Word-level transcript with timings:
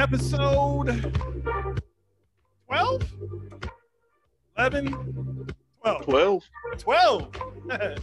episode 0.00 1.14
12, 2.66 3.14
11, 4.56 5.46
12. 5.82 6.04
12. 6.04 6.50
12. 6.78 7.36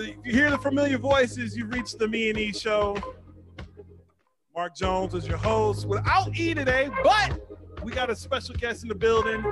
you 0.00 0.16
hear 0.24 0.50
the 0.50 0.58
familiar 0.58 0.98
voices, 0.98 1.56
you've 1.56 1.72
reached 1.72 2.00
the 2.00 2.08
Me 2.08 2.30
and 2.30 2.38
E 2.38 2.52
show. 2.52 2.96
Mark 4.56 4.74
Jones 4.74 5.14
is 5.14 5.28
your 5.28 5.36
host 5.36 5.86
without 5.86 6.36
E 6.36 6.52
today, 6.52 6.90
but 7.04 7.38
we 7.84 7.92
got 7.92 8.10
a 8.10 8.16
special 8.16 8.56
guest 8.56 8.82
in 8.82 8.88
the 8.88 8.94
building. 8.94 9.42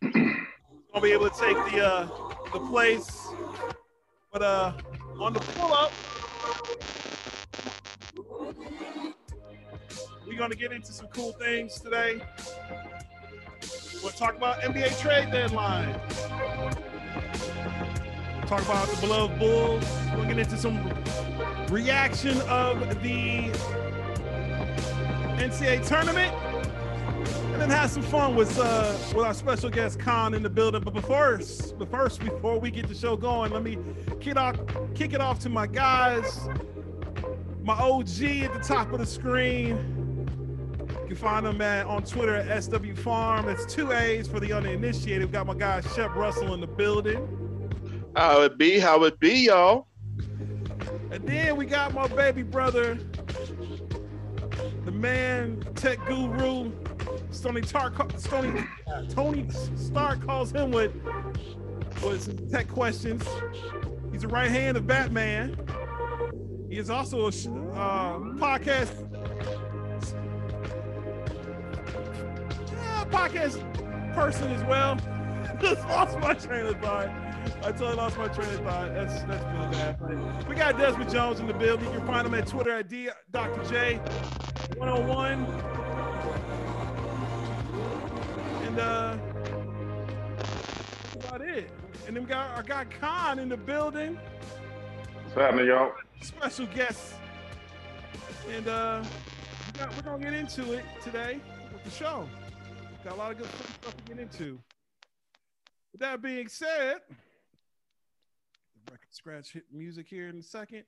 Gonna 0.00 1.02
be 1.02 1.12
able 1.12 1.28
to 1.28 1.38
take 1.38 1.56
the 1.70 1.86
uh, 1.86 2.08
the 2.50 2.60
place. 2.60 3.28
But 4.32 4.40
uh, 4.40 4.72
on 5.20 5.34
the 5.34 5.40
pull 5.40 5.74
up, 5.74 5.92
we're 10.34 10.40
gonna 10.40 10.54
get 10.56 10.72
into 10.72 10.92
some 10.92 11.06
cool 11.08 11.30
things 11.32 11.80
today. 11.80 12.20
We'll 14.02 14.10
talk 14.10 14.36
about 14.36 14.60
NBA 14.62 15.00
trade 15.00 15.30
deadline. 15.30 15.92
Talk 18.46 18.62
about 18.62 18.88
the 18.88 18.96
beloved 19.00 19.38
Bulls. 19.38 19.84
We'll 20.16 20.26
get 20.26 20.38
into 20.38 20.56
some 20.56 20.76
reaction 21.70 22.40
of 22.42 22.80
the 23.00 23.50
NCAA 25.38 25.86
tournament, 25.86 26.34
and 27.52 27.60
then 27.60 27.70
have 27.70 27.90
some 27.90 28.02
fun 28.02 28.34
with 28.34 28.58
uh, 28.58 28.92
with 29.14 29.24
our 29.24 29.34
special 29.34 29.70
guest 29.70 30.00
Khan 30.00 30.34
in 30.34 30.42
the 30.42 30.50
building. 30.50 30.82
But 30.82 31.00
first, 31.06 31.78
but 31.78 31.88
first, 31.92 32.18
before 32.18 32.58
we 32.58 32.72
get 32.72 32.88
the 32.88 32.94
show 32.94 33.16
going, 33.16 33.52
let 33.52 33.62
me 33.62 33.78
kick 34.20 34.36
off 34.36 34.56
kick 34.96 35.12
it 35.12 35.20
off 35.20 35.38
to 35.40 35.48
my 35.48 35.68
guys. 35.68 36.48
My 37.62 37.74
OG 37.74 38.22
at 38.42 38.52
the 38.52 38.60
top 38.62 38.92
of 38.92 38.98
the 38.98 39.06
screen. 39.06 39.93
You 41.04 41.08
can 41.08 41.16
find 41.16 41.44
them 41.44 41.60
at, 41.60 41.84
on 41.84 42.02
Twitter 42.02 42.34
at 42.34 42.64
SW 42.64 42.94
Farm. 42.96 43.44
That's 43.44 43.66
two 43.66 43.92
A's 43.92 44.26
for 44.26 44.40
the 44.40 44.54
uninitiated. 44.54 45.26
We 45.26 45.32
got 45.32 45.46
my 45.46 45.52
guy 45.52 45.82
Shep 45.82 46.14
Russell 46.14 46.54
in 46.54 46.62
the 46.62 46.66
building. 46.66 48.10
How 48.16 48.40
it 48.40 48.56
be, 48.56 48.78
how 48.78 49.04
it 49.04 49.20
be, 49.20 49.46
y'all. 49.46 49.86
And 51.10 51.28
then 51.28 51.56
we 51.56 51.66
got 51.66 51.92
my 51.92 52.08
baby 52.08 52.42
brother, 52.42 52.98
the 54.86 54.92
man, 54.92 55.62
tech 55.74 55.98
guru, 56.06 56.72
Stony 57.30 57.60
Tar, 57.60 57.92
Stony, 58.16 58.64
Tony 59.10 59.46
Stark 59.76 60.24
calls 60.24 60.52
him 60.52 60.70
with, 60.70 60.94
with 62.02 62.22
some 62.22 62.48
tech 62.48 62.66
questions. 62.68 63.22
He's 64.10 64.24
a 64.24 64.28
right 64.28 64.50
hand 64.50 64.78
of 64.78 64.86
Batman. 64.86 65.54
He 66.70 66.78
is 66.78 66.88
also 66.88 67.24
a 67.24 67.28
uh, 67.28 68.18
podcast 68.38 69.04
podcast 73.14 74.14
person 74.14 74.50
as 74.50 74.64
well. 74.64 74.96
Just 75.60 75.86
lost 75.86 76.18
my 76.18 76.34
train 76.34 76.66
of 76.66 76.80
thought. 76.80 77.08
I 77.62 77.70
totally 77.70 77.94
lost 77.94 78.18
my 78.18 78.26
train 78.28 78.48
of 78.48 78.60
thought. 78.60 78.92
That's 78.92 79.22
that's 79.22 79.44
really 79.54 79.70
bad. 79.70 79.98
But 80.00 80.48
we 80.48 80.56
got 80.56 80.76
Desmond 80.78 81.10
Jones 81.10 81.38
in 81.38 81.46
the 81.46 81.54
building. 81.54 81.86
You 81.92 81.98
can 81.98 82.06
find 82.06 82.26
him 82.26 82.34
at 82.34 82.46
Twitter 82.48 82.72
at 82.72 82.88
D, 82.88 83.08
Dr. 83.30 83.62
J 83.70 83.96
101. 84.78 85.44
And 88.64 88.78
uh 88.80 89.16
that's 90.36 91.14
about 91.14 91.40
it. 91.40 91.70
And 92.06 92.16
then 92.16 92.24
we 92.24 92.28
got 92.28 92.56
our 92.56 92.62
guy 92.64 92.84
Khan 92.84 93.38
in 93.38 93.48
the 93.48 93.56
building. 93.56 94.18
What's 95.22 95.36
happening, 95.36 95.66
y'all? 95.66 95.92
Special 96.20 96.66
guest. 96.66 97.14
And 98.50 98.66
uh 98.66 99.04
we 99.72 99.78
got, 99.78 99.94
we're 99.94 100.02
gonna 100.02 100.22
get 100.24 100.32
into 100.32 100.72
it 100.72 100.84
today 101.04 101.38
with 101.72 101.84
the 101.84 101.90
show. 101.90 102.28
Got 103.04 103.12
a 103.12 103.16
lot 103.16 103.32
of 103.32 103.36
good 103.36 103.46
stuff 103.46 103.94
to 103.94 104.02
get 104.04 104.18
into. 104.18 104.58
With 105.92 106.00
that 106.00 106.22
being 106.22 106.48
said, 106.48 106.96
record 108.90 109.10
scratch 109.10 109.52
hit 109.52 109.64
music 109.70 110.06
here 110.08 110.28
in 110.30 110.38
a 110.38 110.42
second. 110.42 110.84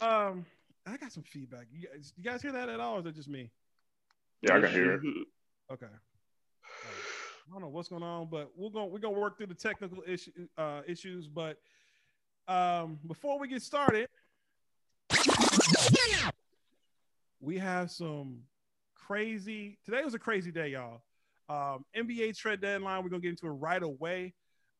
Um, 0.00 0.46
I 0.86 0.96
got 0.96 1.12
some 1.12 1.22
feedback. 1.22 1.66
You 1.70 1.86
guys, 1.86 2.14
you 2.16 2.24
guys 2.24 2.40
hear 2.40 2.52
that 2.52 2.70
at 2.70 2.80
all, 2.80 2.96
or 2.96 3.00
is 3.00 3.06
it 3.06 3.14
just 3.14 3.28
me? 3.28 3.50
Yeah, 4.40 4.56
I 4.56 4.60
can 4.60 4.72
hear 4.72 4.94
it. 4.94 5.00
Okay. 5.70 5.86
I 5.86 7.52
don't 7.52 7.60
know 7.60 7.68
what's 7.68 7.88
going 7.88 8.02
on, 8.02 8.26
but 8.28 8.50
we're 8.56 8.70
gonna 8.70 8.86
we're 8.86 8.98
gonna 8.98 9.16
work 9.16 9.36
through 9.36 9.46
the 9.46 9.54
technical 9.54 10.02
issue 10.04 10.32
uh, 10.58 10.80
issues. 10.84 11.28
But 11.28 11.58
um, 12.48 12.98
before 13.06 13.38
we 13.38 13.46
get 13.46 13.62
started, 13.62 14.08
we 17.40 17.58
have 17.58 17.92
some 17.92 18.40
crazy. 18.96 19.78
Today 19.84 20.02
was 20.02 20.14
a 20.14 20.18
crazy 20.18 20.50
day, 20.50 20.70
y'all. 20.70 21.02
Um, 21.50 21.84
NBA 21.96 22.36
trade 22.38 22.60
deadline. 22.60 23.02
We're 23.02 23.10
gonna 23.10 23.22
get 23.22 23.30
into 23.30 23.46
it 23.46 23.50
right 23.50 23.82
away. 23.82 24.34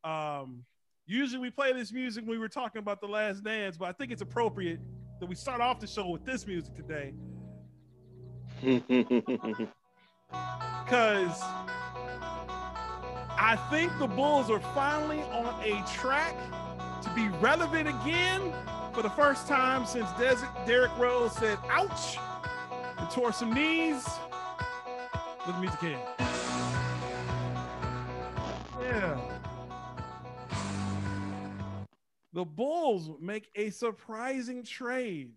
Um, 0.04 0.64
usually 1.04 1.40
we 1.40 1.50
play 1.50 1.72
this 1.72 1.92
music 1.92 2.22
when 2.22 2.30
we 2.30 2.38
were 2.38 2.48
talking 2.48 2.78
about 2.78 3.00
the 3.00 3.08
last 3.08 3.42
dance, 3.42 3.76
but 3.76 3.88
I 3.88 3.92
think 3.92 4.12
it's 4.12 4.22
appropriate 4.22 4.78
that 5.18 5.26
we 5.26 5.34
start 5.34 5.60
off 5.60 5.80
the 5.80 5.88
show 5.88 6.08
with 6.08 6.24
this 6.24 6.46
music 6.46 6.74
today. 6.76 7.12
Because 10.90 11.40
I 13.38 13.56
think 13.70 13.96
the 13.98 14.08
Bulls 14.08 14.50
are 14.50 14.60
finally 14.74 15.20
on 15.22 15.54
a 15.62 15.84
track 15.88 16.36
to 17.02 17.10
be 17.14 17.28
relevant 17.38 17.88
again 17.88 18.52
for 18.92 19.02
the 19.02 19.10
first 19.10 19.46
time 19.46 19.86
since 19.86 20.10
Des- 20.18 20.44
Derrick 20.66 20.90
Rose 20.98 21.32
said, 21.36 21.58
ouch, 21.68 22.18
and 22.98 23.08
tore 23.10 23.32
some 23.32 23.52
knees. 23.52 24.04
Let 25.46 25.54
the 25.54 25.60
music 25.60 25.82
in. 25.84 26.29
Yeah. 28.90 29.20
The 32.32 32.44
Bulls 32.44 33.10
make 33.20 33.48
a 33.54 33.70
surprising 33.70 34.64
trade. 34.64 35.30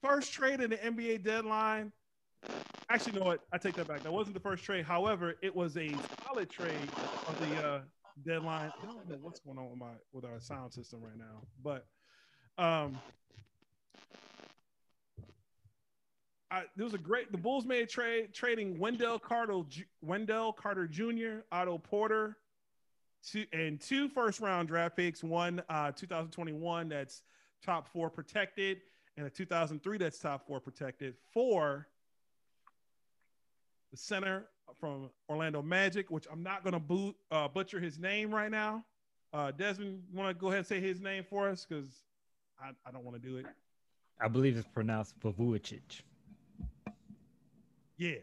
First 0.00 0.32
trade 0.32 0.60
in 0.60 0.70
the 0.70 0.76
NBA 0.76 1.24
deadline. 1.24 1.92
Actually, 2.88 3.14
you 3.14 3.20
know 3.20 3.26
what? 3.26 3.40
I 3.52 3.58
take 3.58 3.74
that 3.74 3.88
back. 3.88 4.02
That 4.04 4.12
wasn't 4.12 4.34
the 4.34 4.40
first 4.40 4.62
trade. 4.62 4.84
However, 4.84 5.34
it 5.42 5.54
was 5.54 5.76
a 5.76 5.90
solid 6.24 6.48
trade 6.48 6.88
of 7.26 7.40
the 7.40 7.66
uh, 7.66 7.80
deadline. 8.24 8.72
I 8.80 8.86
don't 8.86 9.08
know 9.08 9.16
what's 9.20 9.40
going 9.40 9.58
on 9.58 9.70
with 9.70 9.78
my 9.78 9.92
with 10.12 10.24
our 10.24 10.40
sound 10.40 10.72
system 10.72 11.00
right 11.02 11.18
now, 11.18 11.42
but 11.62 11.86
um, 12.58 12.98
I, 16.52 16.64
there 16.76 16.84
was 16.84 16.94
a 16.94 16.98
great. 16.98 17.32
The 17.32 17.38
Bulls 17.38 17.64
made 17.64 17.82
a 17.82 17.86
trade 17.86 18.34
trading 18.34 18.78
Wendell 18.78 19.18
Carter, 19.18 19.62
Wendell 20.02 20.52
Carter 20.52 20.86
Jr., 20.86 21.40
Otto 21.50 21.78
Porter, 21.78 22.36
two 23.30 23.46
and 23.52 23.80
two 23.80 24.08
first 24.08 24.40
round 24.40 24.68
draft 24.68 24.96
picks. 24.96 25.22
One 25.22 25.62
uh, 25.68 25.92
2021 25.92 26.88
that's 26.88 27.22
top 27.64 27.88
four 27.88 28.10
protected, 28.10 28.80
and 29.16 29.26
a 29.26 29.30
2003 29.30 29.98
that's 29.98 30.18
top 30.18 30.46
four 30.46 30.60
protected. 30.60 31.14
For 31.32 31.86
the 33.90 33.96
center 33.96 34.46
from 34.80 35.10
Orlando 35.28 35.62
Magic, 35.62 36.10
which 36.10 36.26
I'm 36.30 36.42
not 36.42 36.64
going 36.64 36.72
to 36.72 36.80
boot 36.80 37.14
uh, 37.30 37.48
butcher 37.48 37.78
his 37.78 37.98
name 37.98 38.34
right 38.34 38.50
now. 38.50 38.84
Uh, 39.32 39.50
Desmond, 39.50 40.02
you 40.10 40.18
want 40.18 40.36
to 40.36 40.40
go 40.40 40.48
ahead 40.48 40.58
and 40.58 40.66
say 40.66 40.80
his 40.80 41.00
name 41.00 41.24
for 41.28 41.48
us 41.48 41.66
because 41.66 42.04
I, 42.60 42.70
I 42.86 42.90
don't 42.90 43.04
want 43.04 43.20
to 43.20 43.28
do 43.28 43.36
it. 43.36 43.46
I 44.20 44.28
believe 44.28 44.56
it's 44.56 44.68
pronounced 44.68 45.18
Vucevic. 45.20 46.02
Yeah, 47.96 48.16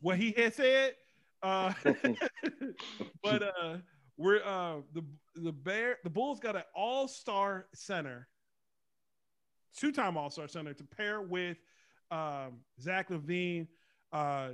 what 0.00 0.18
he 0.18 0.32
had 0.32 0.54
said. 0.54 0.94
Uh, 1.42 1.72
but 3.22 3.42
uh, 3.42 3.76
we're 4.18 4.42
uh, 4.44 4.80
the 4.92 5.04
the 5.36 5.52
bear 5.52 5.98
the 6.02 6.10
Bulls 6.10 6.40
got 6.40 6.56
an 6.56 6.64
all 6.74 7.08
star 7.08 7.66
center, 7.72 8.28
two 9.76 9.92
time 9.92 10.16
all 10.16 10.28
star 10.28 10.48
center 10.48 10.74
to 10.74 10.84
pair 10.84 11.22
with 11.22 11.56
um, 12.10 12.58
Zach 12.80 13.08
LaVine. 13.08 13.68
Uh, 14.12 14.50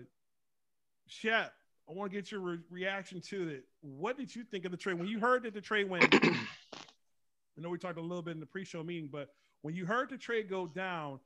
Shep, 1.07 1.53
I 1.89 1.93
want 1.93 2.13
to 2.13 2.17
get 2.17 2.31
your 2.31 2.41
re- 2.41 2.59
reaction 2.71 3.21
to 3.23 3.49
it. 3.49 3.65
What 3.81 4.17
did 4.19 4.35
you 4.35 4.45
think 4.45 4.65
of 4.67 4.71
the 4.71 4.77
trade 4.77 4.99
when 4.99 5.09
you 5.09 5.19
heard 5.19 5.43
that 5.45 5.55
the 5.55 5.61
trade 5.61 5.89
went? 5.89 6.15
I 6.25 7.61
know 7.61 7.71
we 7.71 7.79
talked 7.79 7.99
a 7.99 8.03
little 8.03 8.23
bit 8.23 8.33
in 8.33 8.41
the 8.41 8.47
pre-show 8.47 8.83
meeting, 8.83 9.09
but 9.11 9.29
when 9.63 9.75
you 9.75 9.87
heard 9.87 10.11
the 10.11 10.19
trade 10.19 10.51
go 10.51 10.67
down, 10.67 11.21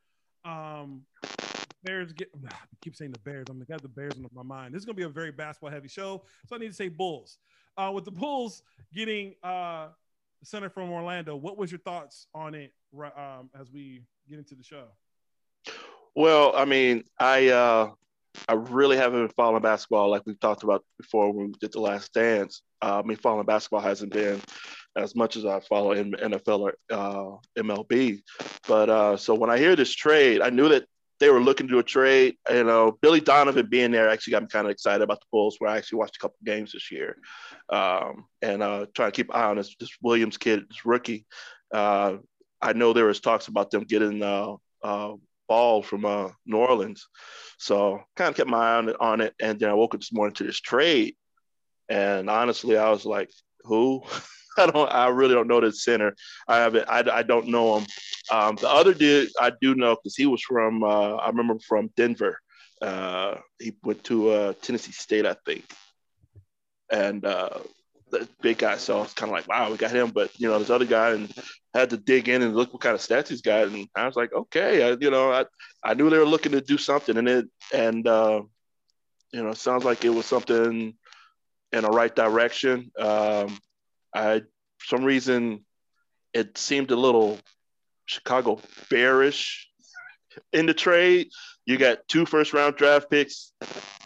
um, 0.45 1.03
Bears 1.83 2.13
get. 2.13 2.31
I 2.49 2.55
keep 2.83 2.95
saying 2.95 3.13
the 3.13 3.19
Bears. 3.21 3.47
I'm 3.51 3.59
got 3.69 3.83
the 3.83 3.89
Bears 3.89 4.13
on 4.17 4.29
my 4.33 4.43
mind. 4.43 4.75
This 4.75 4.81
is 4.81 4.85
gonna 4.85 4.95
be 4.95 5.03
a 5.03 5.09
very 5.09 5.33
basketball 5.33 5.71
heavy 5.71 5.89
show, 5.89 6.23
so 6.47 6.57
I 6.57 6.59
need 6.59 6.69
to 6.69 6.75
say 6.75 6.89
Bulls. 6.89 7.39
Uh, 7.79 7.93
with 7.93 8.05
the 8.05 8.11
Bulls 8.11 8.63
getting 8.93 9.35
uh, 9.45 9.89
center 10.43 10.69
from 10.69 10.91
Orlando, 10.91 11.37
what 11.37 11.57
was 11.57 11.71
your 11.71 11.79
thoughts 11.81 12.27
on 12.35 12.55
it 12.55 12.73
um, 13.17 13.51
as 13.59 13.71
we 13.71 14.03
get 14.29 14.39
into 14.39 14.57
the 14.57 14.65
show? 14.65 14.87
Well, 16.17 16.53
I 16.57 16.65
mean, 16.65 17.05
I 17.21 17.49
uh, 17.49 17.91
I 18.49 18.55
really 18.55 18.97
haven't 18.97 19.21
been 19.21 19.35
following 19.37 19.63
basketball 19.63 20.11
like 20.11 20.23
we've 20.27 20.41
talked 20.41 20.65
about 20.65 20.85
before 20.99 21.33
when 21.33 21.49
we 21.49 21.55
did 21.61 21.73
the 21.73 21.81
last 21.81 22.13
dance. 22.13 22.63
Uh, 22.83 23.01
I 23.03 23.07
mean, 23.07 23.17
following 23.17 23.47
basketball 23.47 23.81
hasn't 23.81 24.13
been 24.13 24.41
as 24.97 25.15
much 25.15 25.37
as 25.37 25.45
I 25.45 25.61
follow 25.61 25.93
in 25.93 26.13
NFL 26.13 26.61
or 26.61 26.75
uh, 26.91 27.37
MLB. 27.57 28.21
But 28.67 28.91
uh, 28.91 29.17
so 29.17 29.35
when 29.35 29.51
I 29.51 29.59
hear 29.59 29.77
this 29.77 29.95
trade, 29.95 30.41
I 30.41 30.51
knew 30.51 30.69
that 30.69 30.87
they 31.21 31.31
were 31.31 31.41
looking 31.41 31.67
to 31.67 31.73
do 31.73 31.79
a 31.79 31.85
trade. 31.85 32.37
You 32.51 32.65
know, 32.65 32.99
Billy 33.01 33.21
Donovan 33.21 33.67
being 33.69 33.91
there 33.91 34.09
actually 34.09 34.33
got 34.33 34.43
me 34.43 34.49
kind 34.49 34.67
of 34.67 34.71
excited 34.71 35.03
about 35.03 35.21
the 35.21 35.27
Bulls. 35.33 35.57
Where 35.59 35.71
I 35.71 35.77
actually 35.77 35.99
watched 35.99 36.17
a 36.17 36.21
couple 36.21 36.37
games 36.45 36.73
this 36.73 36.91
year, 36.91 37.17
um, 37.71 38.27
and 38.43 38.63
uh, 38.63 38.87
trying 38.95 39.11
to 39.11 39.17
keep 39.17 39.35
eye 39.35 39.45
on 39.45 39.57
this, 39.57 39.75
this 39.81 39.91
Williams 40.03 40.39
kid, 40.39 40.65
this 40.69 40.85
rookie. 40.85 41.27
Uh, 41.73 42.17
I 42.61 42.73
know 42.73 42.93
there 42.93 43.07
was 43.07 43.21
talks 43.21 43.49
about 43.49 43.71
them 43.71 43.85
getting 43.85 44.23
uh, 44.23 44.55
uh, 44.83 45.15
ball 45.49 45.83
from 45.83 46.05
uh, 46.05 46.31
New 46.47 46.59
Orleans, 46.59 47.07
so 47.59 48.01
kind 48.17 48.31
of 48.31 48.37
kept 48.37 48.51
my 48.51 48.75
eye 48.75 48.77
on 48.77 48.89
it, 48.89 48.97
on 49.01 49.21
it. 49.21 49.35
And 49.41 49.59
then 49.59 49.71
I 49.71 49.75
woke 49.75 49.95
up 49.95 50.01
this 50.01 50.13
morning 50.13 50.35
to 50.37 50.45
this 50.45 50.61
trade, 50.61 51.17
and 51.89 52.31
honestly, 52.31 52.77
I 52.77 52.91
was 52.91 53.05
like, 53.05 53.31
"Who?" 53.65 54.03
I 54.63 54.67
don't. 54.67 54.93
I 54.93 55.09
really 55.09 55.35
don't 55.35 55.49
know 55.49 55.61
the 55.61 55.73
center. 55.73 56.15
I 56.47 56.59
haven't. 56.59 56.89
I, 56.89 57.05
I 57.19 57.23
don't 57.23 57.49
know 57.49 57.79
him. 57.79 57.87
Um, 58.31 58.57
the 58.57 58.69
other 58.69 58.93
dude 58.93 59.31
I 59.41 59.53
do 59.61 59.75
know 59.75 59.97
because 59.97 60.17
he 60.17 60.27
was 60.27 60.43
from. 60.43 60.83
Uh, 60.83 61.15
I 61.15 61.29
remember 61.29 61.59
from 61.61 61.91
Denver. 61.97 62.41
Uh, 62.83 63.37
he 63.59 63.75
went 63.83 64.05
to 64.05 64.31
uh, 64.31 64.53
Tennessee 64.63 64.93
State, 64.93 65.27
I 65.27 65.35
think, 65.45 65.65
and 66.91 67.25
uh, 67.25 67.59
the 68.11 68.29
big 68.41 68.59
guy. 68.59 68.77
So 68.77 69.03
it's 69.03 69.15
kind 69.15 69.31
of 69.31 69.35
like, 69.35 69.49
wow, 69.49 69.71
we 69.71 69.77
got 69.77 69.91
him. 69.91 70.11
But 70.11 70.31
you 70.39 70.49
know, 70.49 70.59
this 70.59 70.71
other 70.71 70.85
guy 70.85 71.11
and 71.11 71.33
had 71.75 71.91
to 71.91 71.97
dig 71.97 72.29
in 72.29 72.43
and 72.43 72.55
look 72.55 72.73
what 72.73 72.83
kind 72.83 72.95
of 72.95 73.01
stats 73.01 73.29
he's 73.29 73.43
got. 73.43 73.69
And 73.69 73.89
I 73.95 74.07
was 74.07 74.17
like, 74.17 74.33
okay, 74.33 74.91
I, 74.91 74.97
you 75.01 75.11
know, 75.11 75.33
I 75.33 75.45
I 75.85 75.95
knew 75.95 76.11
they 76.11 76.19
were 76.19 76.25
looking 76.25 76.53
to 76.53 76.61
do 76.61 76.79
something, 76.79 77.17
and 77.17 77.29
it 77.29 77.47
and 77.73 78.07
uh, 78.07 78.43
you 79.33 79.43
know, 79.43 79.51
it 79.51 79.59
sounds 79.59 79.85
like 79.85 80.05
it 80.05 80.11
was 80.11 80.27
something 80.27 80.95
in 81.73 81.83
the 81.83 81.91
right 81.91 82.15
direction. 82.15 82.91
Um, 82.99 83.59
I, 84.19 84.41
for 84.79 84.87
some 84.87 85.05
reason, 85.05 85.65
it 86.35 86.59
seemed 86.59 86.91
a 86.91 86.97
little 86.97 87.39
Chicago 88.07 88.61
bearish 88.91 89.69
in 90.53 90.67
the 90.67 90.75
trade. 90.75 91.29
You 91.67 91.77
got 91.77 92.09
two 92.09 92.27
first 92.27 92.53
round 92.53 92.77
draft 92.77 93.11
picks, 93.11 93.53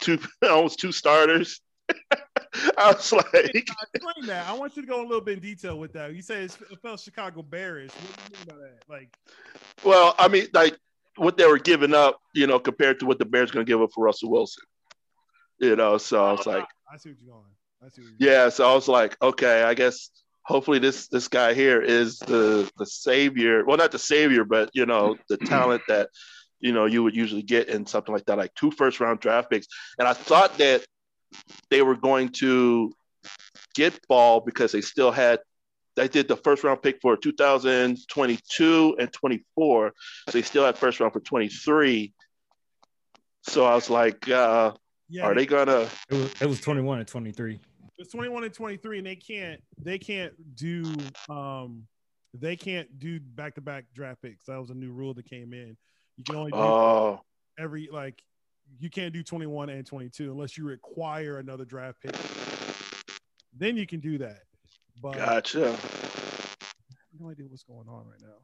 two 0.01 0.19
almost 0.43 0.79
two 0.79 0.93
starters. 0.93 1.61
I 2.79 2.93
was 2.93 3.13
like, 3.13 3.55
explain 3.55 4.27
that. 4.27 4.47
I 4.47 4.53
want 4.53 4.77
you 4.77 4.83
to 4.83 4.89
go 4.89 5.01
a 5.01 5.07
little 5.07 5.21
bit 5.23 5.39
in 5.39 5.41
detail 5.41 5.79
with 5.79 5.93
that. 5.95 6.15
You 6.15 6.21
say 6.21 6.45
it 6.45 6.57
felt 6.83 7.01
Chicago 7.01 7.43
bearish. 7.43 7.91
What 7.91 8.17
do 8.17 8.23
you 8.23 8.39
mean 8.39 8.47
by 8.49 8.67
that? 8.67 8.83
Like, 8.89 9.17
well, 9.83 10.15
I 10.19 10.29
mean, 10.29 10.49
like 10.53 10.77
what 11.17 11.39
they 11.39 11.47
were 11.47 11.59
giving 11.59 11.95
up, 11.95 12.21
you 12.35 12.47
know, 12.47 12.59
compared 12.59 13.01
to 13.01 13.07
what 13.07 13.19
the 13.19 13.25
Bears 13.25 13.51
going 13.51 13.65
to 13.65 13.71
give 13.71 13.81
up 13.81 13.91
for 13.95 14.05
Russell 14.05 14.31
Wilson. 14.31 14.65
You 15.59 15.77
know, 15.77 15.97
so 15.97 16.25
I 16.25 16.33
was 16.33 16.47
oh, 16.47 16.51
like, 16.51 16.67
I 16.93 16.97
see 16.99 17.11
what 17.11 17.19
you're 17.23 17.35
going. 17.35 17.47
Yeah, 18.19 18.49
so 18.49 18.69
I 18.71 18.75
was 18.75 18.89
like, 18.89 19.17
okay, 19.21 19.63
I 19.63 19.75
guess 19.75 20.11
hopefully 20.45 20.79
this 20.79 21.09
this 21.09 21.29
guy 21.29 21.55
here 21.55 21.81
is 21.81 22.19
the 22.19 22.71
the 22.79 22.87
savior. 22.87 23.65
Well, 23.65 23.77
not 23.77 23.93
the 23.93 23.99
savior, 23.99 24.45
but 24.45 24.71
you 24.75 24.87
know, 24.87 25.17
the 25.29 25.37
talent 25.55 25.83
that 25.89 26.11
you 26.61 26.73
know 26.73 26.87
you 26.87 27.03
would 27.03 27.17
usually 27.17 27.43
get 27.43 27.69
in 27.69 27.87
something 27.87 28.15
like 28.15 28.25
that, 28.27 28.39
like 28.39 28.55
two 28.55 28.71
first 28.71 29.01
round 29.01 29.21
draft 29.21 29.51
picks. 29.51 29.67
And 29.99 30.07
I 30.07 30.13
thought 30.13 30.59
that 30.59 30.85
they 31.71 31.83
were 31.83 31.97
going 31.97 32.31
to 32.31 32.93
get 33.75 34.07
ball 34.09 34.41
because 34.41 34.73
they 34.73 34.81
still 34.81 35.11
had 35.11 35.41
they 35.97 36.09
did 36.09 36.29
the 36.29 36.37
first 36.37 36.65
round 36.65 36.83
pick 36.83 37.01
for 37.03 37.17
2022 37.17 38.97
and 38.99 39.13
24. 39.13 39.93
So 40.29 40.33
they 40.33 40.43
still 40.43 40.65
had 40.65 40.79
first 40.79 41.01
round 41.01 41.13
for 41.13 41.21
23. 41.21 42.13
So 43.43 43.65
I 43.67 43.75
was 43.75 43.91
like, 43.91 44.29
uh, 44.29 44.73
yeah, 45.09 45.25
are 45.25 45.35
they 45.35 45.45
gonna? 45.45 45.89
It 46.09 46.15
was, 46.15 46.33
it 46.41 46.47
was 46.47 46.61
21 46.61 47.01
and 47.01 47.09
23 47.09 47.61
it's 47.99 48.13
21 48.13 48.45
and 48.45 48.55
23 48.55 48.99
and 48.99 49.07
they 49.07 49.17
can't 49.17 49.61
they 49.79 49.99
can't 49.99 50.33
do 50.57 50.85
um 51.29 51.85
they 52.35 52.57
can't 52.57 52.99
do 52.99 53.21
back-to-back 53.21 53.85
draft 53.95 54.23
picks 54.23 54.47
that 54.47 54.59
was 54.59 54.71
a 54.71 54.75
new 54.75 54.93
rule 54.93 55.15
that 55.15 55.29
came 55.29 55.53
in 55.53 55.77
you 56.17 56.25
can 56.25 56.37
only 56.37 56.51
do 56.51 56.59
oh. 56.59 57.21
every 57.59 57.89
like 57.93 58.23
you 58.79 58.89
can't 58.89 59.13
do 59.13 59.23
21 59.23 59.69
and 59.69 59.87
22 59.87 60.31
unless 60.31 60.57
you 60.57 60.65
require 60.65 61.39
another 61.39 61.65
draft 61.65 62.01
pick 62.03 62.17
then 63.57 63.77
you 63.77 63.87
can 63.87 64.01
do 64.01 64.19
that 64.19 64.41
but 65.03 65.17
gotcha 65.17 65.77
no 67.21 67.31
idea 67.31 67.47
what's 67.49 67.65
going 67.65 67.89
on 67.89 68.07
right 68.07 68.21
now 68.23 68.39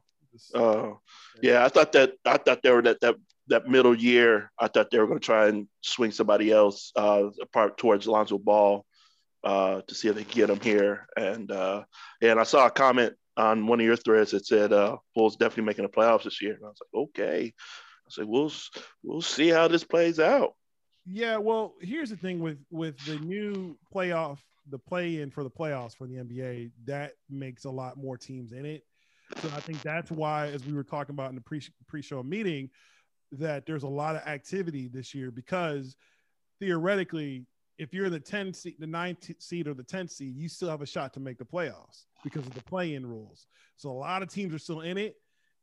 Oh, 0.53 0.91
uh, 0.91 0.93
yeah. 1.41 1.65
I 1.65 1.69
thought 1.69 1.91
that 1.93 2.13
I 2.23 2.37
thought 2.37 2.61
they 2.61 2.71
were 2.71 2.83
that 2.83 3.01
that 3.01 3.15
that 3.47 3.67
middle 3.67 3.95
year. 3.95 4.51
I 4.59 4.67
thought 4.67 4.91
they 4.91 4.99
were 4.99 5.07
going 5.07 5.19
to 5.19 5.25
try 5.25 5.47
and 5.47 5.67
swing 5.81 6.11
somebody 6.11 6.51
else 6.51 6.91
uh, 6.95 7.29
apart 7.41 7.77
towards 7.77 8.07
Lonzo 8.07 8.37
Ball 8.37 8.85
uh, 9.43 9.81
to 9.87 9.95
see 9.95 10.07
if 10.07 10.15
they 10.15 10.23
can 10.23 10.35
get 10.35 10.49
him 10.49 10.59
here. 10.59 11.07
And 11.15 11.51
uh, 11.51 11.83
and 12.21 12.39
I 12.39 12.43
saw 12.43 12.67
a 12.67 12.71
comment 12.71 13.13
on 13.37 13.67
one 13.67 13.79
of 13.79 13.85
your 13.85 13.95
threads 13.95 14.31
that 14.31 14.45
said 14.45 14.73
uh, 14.73 14.97
Bulls 15.15 15.37
definitely 15.37 15.63
making 15.63 15.83
the 15.83 15.89
playoffs 15.89 16.23
this 16.23 16.41
year. 16.41 16.55
And 16.55 16.65
I 16.65 16.67
was 16.67 16.81
like, 16.81 17.03
okay. 17.03 17.53
I 17.55 18.09
said, 18.09 18.25
we'll 18.25 18.51
we'll 19.03 19.21
see 19.21 19.49
how 19.49 19.67
this 19.67 19.83
plays 19.83 20.19
out. 20.19 20.55
Yeah, 21.05 21.37
well, 21.37 21.75
here's 21.81 22.09
the 22.09 22.17
thing 22.17 22.39
with 22.39 22.57
with 22.69 22.97
the 23.05 23.17
new 23.19 23.77
playoff, 23.93 24.39
the 24.69 24.79
play 24.79 25.21
in 25.21 25.31
for 25.31 25.43
the 25.43 25.49
playoffs 25.49 25.95
for 25.95 26.07
the 26.07 26.15
NBA, 26.15 26.71
that 26.85 27.13
makes 27.29 27.65
a 27.65 27.69
lot 27.69 27.97
more 27.97 28.17
teams 28.17 28.51
in 28.51 28.65
it. 28.65 28.83
So 29.37 29.47
I 29.55 29.59
think 29.59 29.81
that's 29.81 30.11
why, 30.11 30.47
as 30.47 30.65
we 30.65 30.73
were 30.73 30.83
talking 30.83 31.13
about 31.13 31.29
in 31.29 31.35
the 31.35 31.41
pre 31.41 31.61
pre 31.87 32.01
show 32.01 32.23
meeting, 32.23 32.69
that 33.31 33.65
there's 33.65 33.83
a 33.83 33.87
lot 33.87 34.15
of 34.15 34.21
activity 34.23 34.87
this 34.87 35.13
year 35.13 35.31
because 35.31 35.95
theoretically 36.59 37.45
if 37.79 37.93
you're 37.93 38.05
in 38.05 38.11
the 38.11 38.19
10 38.19 38.53
seed, 38.53 38.75
the 38.77 38.85
ninth 38.85 39.31
seed 39.39 39.67
or 39.67 39.73
the 39.73 39.83
10th 39.83 40.11
seed, 40.11 40.35
you 40.35 40.49
still 40.49 40.69
have 40.69 40.81
a 40.81 40.85
shot 40.85 41.13
to 41.13 41.19
make 41.19 41.37
the 41.37 41.45
playoffs 41.45 42.03
because 42.23 42.45
of 42.45 42.53
the 42.53 42.61
play-in 42.63 43.05
rules. 43.07 43.47
So 43.77 43.89
a 43.89 43.91
lot 43.91 44.21
of 44.21 44.29
teams 44.29 44.53
are 44.53 44.59
still 44.59 44.81
in 44.81 44.97
it. 44.97 45.15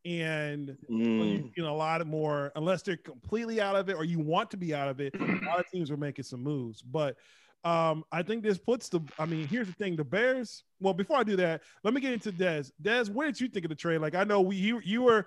And 0.06 0.76
mm. 0.90 1.50
you 1.56 1.62
know, 1.62 1.74
a 1.74 1.76
lot 1.76 2.00
of 2.00 2.06
more, 2.06 2.52
unless 2.56 2.82
they're 2.82 2.96
completely 2.96 3.60
out 3.60 3.76
of 3.76 3.90
it 3.90 3.94
or 3.94 4.04
you 4.04 4.18
want 4.18 4.50
to 4.52 4.56
be 4.56 4.74
out 4.74 4.88
of 4.88 5.00
it, 5.00 5.14
a 5.14 5.18
lot 5.46 5.60
of 5.60 5.68
teams 5.70 5.90
are 5.90 5.96
making 5.96 6.24
some 6.24 6.42
moves. 6.42 6.80
But 6.80 7.16
um, 7.64 8.04
I 8.12 8.22
think 8.22 8.44
this 8.44 8.56
puts 8.56 8.88
the. 8.88 9.00
I 9.18 9.26
mean, 9.26 9.48
here's 9.48 9.66
the 9.66 9.72
thing: 9.72 9.96
the 9.96 10.04
Bears. 10.04 10.62
Well, 10.80 10.94
before 10.94 11.16
I 11.16 11.24
do 11.24 11.34
that, 11.36 11.62
let 11.82 11.92
me 11.92 12.00
get 12.00 12.12
into 12.12 12.30
Dez. 12.30 12.70
Dez, 12.80 13.10
what 13.10 13.24
did 13.24 13.40
you 13.40 13.48
think 13.48 13.64
of 13.64 13.70
the 13.70 13.74
trade? 13.74 13.98
Like, 13.98 14.14
I 14.14 14.22
know 14.22 14.40
we 14.40 14.54
you 14.54 14.80
you 14.84 15.02
were 15.02 15.26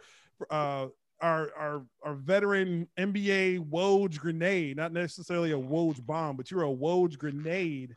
uh, 0.49 0.87
our 1.21 1.49
our 1.57 1.81
our 2.03 2.13
veteran 2.13 2.87
NBA 2.97 3.69
Woj 3.69 4.17
grenade, 4.19 4.77
not 4.77 4.93
necessarily 4.93 5.51
a 5.51 5.57
Woj 5.57 6.05
bomb, 6.05 6.37
but 6.37 6.49
you're 6.49 6.63
a 6.63 6.67
Woj 6.67 7.17
grenade 7.17 7.95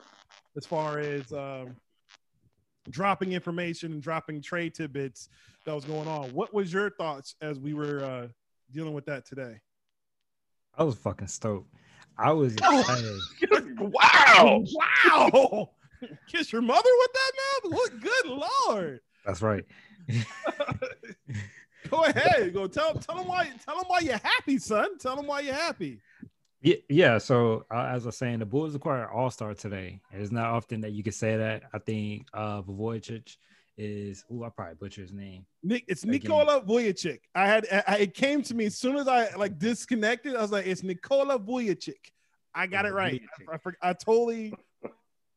as 0.56 0.66
far 0.66 0.98
as 0.98 1.32
um, 1.32 1.76
dropping 2.90 3.32
information 3.32 3.92
and 3.92 4.02
dropping 4.02 4.42
trade 4.42 4.74
tidbits 4.74 5.28
that 5.64 5.74
was 5.74 5.84
going 5.84 6.08
on. 6.08 6.30
What 6.30 6.52
was 6.52 6.72
your 6.72 6.90
thoughts 6.90 7.36
as 7.40 7.58
we 7.58 7.74
were 7.74 8.04
uh, 8.04 8.28
dealing 8.72 8.94
with 8.94 9.06
that 9.06 9.25
today? 9.26 9.60
I 10.76 10.84
was 10.84 10.96
fucking 10.96 11.28
stoked. 11.28 11.72
I 12.18 12.32
was 12.32 12.54
excited. 12.54 13.18
wow! 13.78 14.64
Wow! 15.00 15.70
Kiss 16.28 16.52
your 16.52 16.62
mother 16.62 16.90
with 16.99 17.12
that 17.12 17.32
now? 17.37 17.70
What 17.70 18.00
good 18.00 18.42
lord! 18.66 19.00
That's 19.25 19.42
right. 19.42 19.64
Go 21.90 22.04
ahead. 22.04 22.52
Go 22.52 22.66
tell 22.66 22.94
tell 22.94 23.16
them 23.16 23.26
why 23.26 23.50
tell 23.64 23.76
them 23.76 23.84
why 23.86 24.00
you're 24.00 24.20
happy, 24.22 24.58
son. 24.58 24.98
Tell 24.98 25.16
them 25.16 25.26
why 25.26 25.40
you're 25.40 25.54
happy. 25.54 26.00
Yeah, 26.62 26.76
yeah. 26.88 27.18
So 27.18 27.64
uh, 27.74 27.86
as 27.90 28.04
I 28.04 28.06
was 28.06 28.16
saying, 28.16 28.38
the 28.38 28.46
Bulls 28.46 28.74
acquired 28.74 29.10
All 29.12 29.30
Star 29.30 29.54
today. 29.54 30.00
It's 30.12 30.30
not 30.30 30.46
often 30.46 30.80
that 30.82 30.92
you 30.92 31.02
can 31.02 31.12
say 31.12 31.36
that. 31.36 31.64
I 31.72 31.78
think 31.78 32.26
uh 32.32 32.62
Vujicic 32.62 33.36
is. 33.76 34.24
Oh, 34.30 34.44
I 34.44 34.48
probably 34.50 34.74
butchered 34.74 35.02
his 35.02 35.12
name. 35.12 35.44
Nick, 35.62 35.84
it's 35.88 36.04
Again. 36.04 36.20
Nikola 36.20 36.62
Vujicic. 36.62 37.20
I 37.34 37.46
had 37.46 37.66
I, 37.86 37.96
it 37.98 38.14
came 38.14 38.42
to 38.42 38.54
me 38.54 38.66
as 38.66 38.78
soon 38.78 38.96
as 38.96 39.08
I 39.08 39.34
like 39.34 39.58
disconnected. 39.58 40.36
I 40.36 40.42
was 40.42 40.52
like, 40.52 40.66
it's 40.66 40.82
Nikola 40.82 41.38
Vujicic. 41.38 42.12
I 42.54 42.66
got 42.66 42.86
it 42.86 42.92
right. 42.92 43.22
I, 43.50 43.54
I, 43.54 43.90
I, 43.90 43.92
totally, 43.94 44.52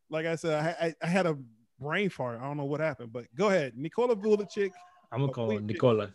like 0.09 0.25
I 0.25 0.35
said, 0.35 0.75
I, 0.79 0.93
I, 1.01 1.07
had 1.07 1.25
a 1.25 1.37
brain 1.79 2.09
fart. 2.09 2.39
I 2.41 2.43
don't 2.43 2.57
know 2.57 2.65
what 2.65 2.81
happened, 2.81 3.13
but 3.13 3.25
go 3.35 3.47
ahead, 3.47 3.73
Nikola 3.77 4.15
Vujicic. 4.17 4.71
I'm 5.11 5.21
gonna 5.21 5.31
call 5.31 5.51
him 5.51 5.65
Nikola. 5.65 6.13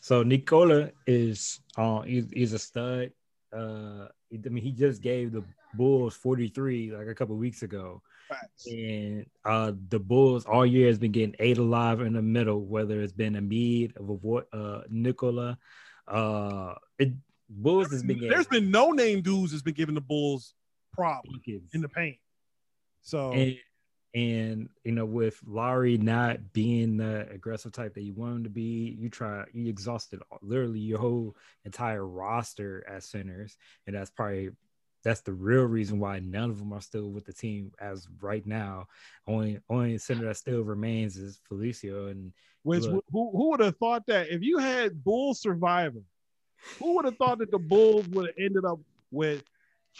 So 0.00 0.22
Nikola 0.22 0.90
is 1.06 1.60
uh 1.76 2.00
he's, 2.02 2.30
he's 2.32 2.52
a 2.52 2.58
stud. 2.58 3.12
Uh, 3.52 4.06
I 4.32 4.48
mean, 4.48 4.62
he 4.62 4.70
just 4.70 5.02
gave 5.02 5.32
the 5.32 5.44
Bulls 5.74 6.14
43 6.16 6.92
like 6.92 7.08
a 7.08 7.14
couple 7.14 7.36
weeks 7.36 7.62
ago. 7.62 8.02
Facts. 8.28 8.66
And 8.66 9.26
uh, 9.44 9.72
the 9.88 9.98
Bulls 9.98 10.46
all 10.46 10.64
year 10.64 10.86
has 10.86 10.98
been 10.98 11.10
getting 11.12 11.34
eight 11.40 11.58
alive 11.58 12.00
in 12.00 12.12
the 12.12 12.22
middle, 12.22 12.60
whether 12.60 13.00
it's 13.00 13.12
been 13.12 13.34
Embiid, 13.34 13.96
of 13.96 14.08
a 14.08 14.56
uh, 14.56 14.82
Nikola. 14.88 15.58
Uh, 16.06 16.74
it 16.98 17.12
Bulls 17.48 17.90
has 17.90 18.02
been. 18.02 18.16
Getting, 18.16 18.30
There's 18.30 18.46
been 18.46 18.70
no 18.70 18.92
name 18.92 19.22
dudes 19.22 19.52
has 19.52 19.62
been 19.62 19.74
giving 19.74 19.96
the 19.96 20.00
Bulls 20.00 20.54
problems 20.92 21.42
in 21.72 21.80
the 21.80 21.88
paint. 21.88 22.18
So 23.02 23.32
and 23.32 23.56
and 24.14 24.68
you 24.84 24.92
know, 24.92 25.04
with 25.04 25.40
Lauri 25.46 25.96
not 25.96 26.52
being 26.52 26.96
the 26.96 27.28
aggressive 27.30 27.72
type 27.72 27.94
that 27.94 28.02
you 28.02 28.12
want 28.12 28.36
him 28.36 28.44
to 28.44 28.50
be, 28.50 28.96
you 28.98 29.08
try 29.08 29.44
you 29.52 29.68
exhausted 29.68 30.20
literally 30.42 30.80
your 30.80 30.98
whole 30.98 31.36
entire 31.64 32.04
roster 32.04 32.84
at 32.88 33.02
centers, 33.04 33.56
and 33.86 33.94
that's 33.94 34.10
probably 34.10 34.50
that's 35.02 35.20
the 35.22 35.32
real 35.32 35.64
reason 35.64 35.98
why 35.98 36.18
none 36.18 36.50
of 36.50 36.58
them 36.58 36.72
are 36.72 36.80
still 36.80 37.08
with 37.10 37.24
the 37.24 37.32
team 37.32 37.72
as 37.80 38.06
right 38.20 38.46
now. 38.46 38.88
Only 39.26 39.60
only 39.68 39.98
center 39.98 40.26
that 40.26 40.36
still 40.36 40.62
remains 40.62 41.16
is 41.16 41.40
Felicio. 41.50 42.10
And 42.10 42.32
which 42.62 42.84
look, 42.84 43.04
who 43.10 43.30
who 43.30 43.50
would 43.50 43.60
have 43.60 43.76
thought 43.76 44.06
that 44.06 44.28
if 44.28 44.42
you 44.42 44.58
had 44.58 45.02
Bulls 45.02 45.40
Survivor 45.40 46.02
Who 46.78 46.96
would 46.96 47.04
have 47.06 47.16
thought 47.16 47.38
that 47.38 47.50
the 47.50 47.58
Bulls 47.58 48.08
would 48.08 48.26
have 48.26 48.34
ended 48.38 48.64
up 48.64 48.80
with 49.10 49.42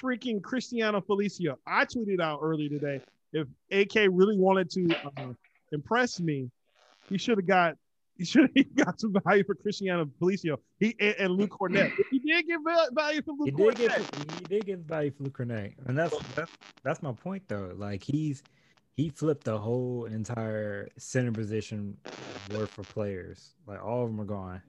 freaking 0.01 0.43
Cristiano 0.43 1.01
Felicio? 1.01 1.57
I 1.67 1.85
tweeted 1.85 2.21
out 2.21 2.41
earlier 2.43 2.69
today 2.69 3.01
if 3.33 3.47
AK 3.71 4.09
really 4.11 4.37
wanted 4.37 4.71
to 4.71 4.95
uh, 5.05 5.33
impress 5.73 6.21
me, 6.21 6.51
he 7.09 7.19
should 7.19 7.39
have 7.39 7.47
got 7.47 7.75
he 8.17 8.25
should 8.25 8.51
have 8.55 8.75
got 8.75 9.01
some 9.01 9.15
value 9.25 9.45
for 9.45 9.55
Cristiano 9.55 10.07
Felicio. 10.21 10.57
He 10.79 10.95
and, 11.01 11.15
and 11.19 11.33
Luke 11.33 11.51
Kornet. 11.59 11.91
He 12.11 12.19
did 12.19 12.47
get 12.47 12.59
value 12.93 13.23
for 13.23 13.35
Luke 13.39 13.47
he 13.47 13.53
Kornet. 13.53 13.77
did 13.77 14.39
he 14.39 14.47
did 14.47 14.67
get 14.67 14.79
value 14.81 15.11
for 15.11 15.25
Luke 15.25 15.39
Kornet, 15.39 15.75
and 15.87 15.99
that's 15.99 16.15
that's 16.35 16.53
that's 16.85 17.03
my 17.03 17.13
point 17.13 17.43
though. 17.49 17.73
Like 17.77 18.03
he's 18.03 18.43
he 18.97 19.09
flipped 19.09 19.45
the 19.45 19.59
whole 19.59 20.05
entire 20.07 20.89
center 20.99 21.33
position 21.33 21.97
worth 22.53 22.71
for 22.73 22.85
players. 22.85 23.55
Like 23.67 23.83
all 23.83 24.05
of 24.05 24.11
them 24.11 24.21
are 24.21 24.25
gone, 24.25 24.63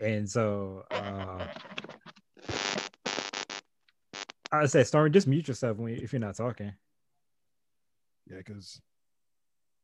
and 0.00 0.28
so 0.28 0.84
uh 0.90 1.46
I 4.52 4.66
say, 4.66 4.82
Stormy, 4.82 5.10
just 5.10 5.28
mute 5.28 5.46
yourself 5.46 5.76
when 5.76 5.94
if 5.94 6.12
you're 6.12 6.18
not 6.20 6.36
talking. 6.36 6.72
Yeah, 8.30 8.38
because 8.38 8.80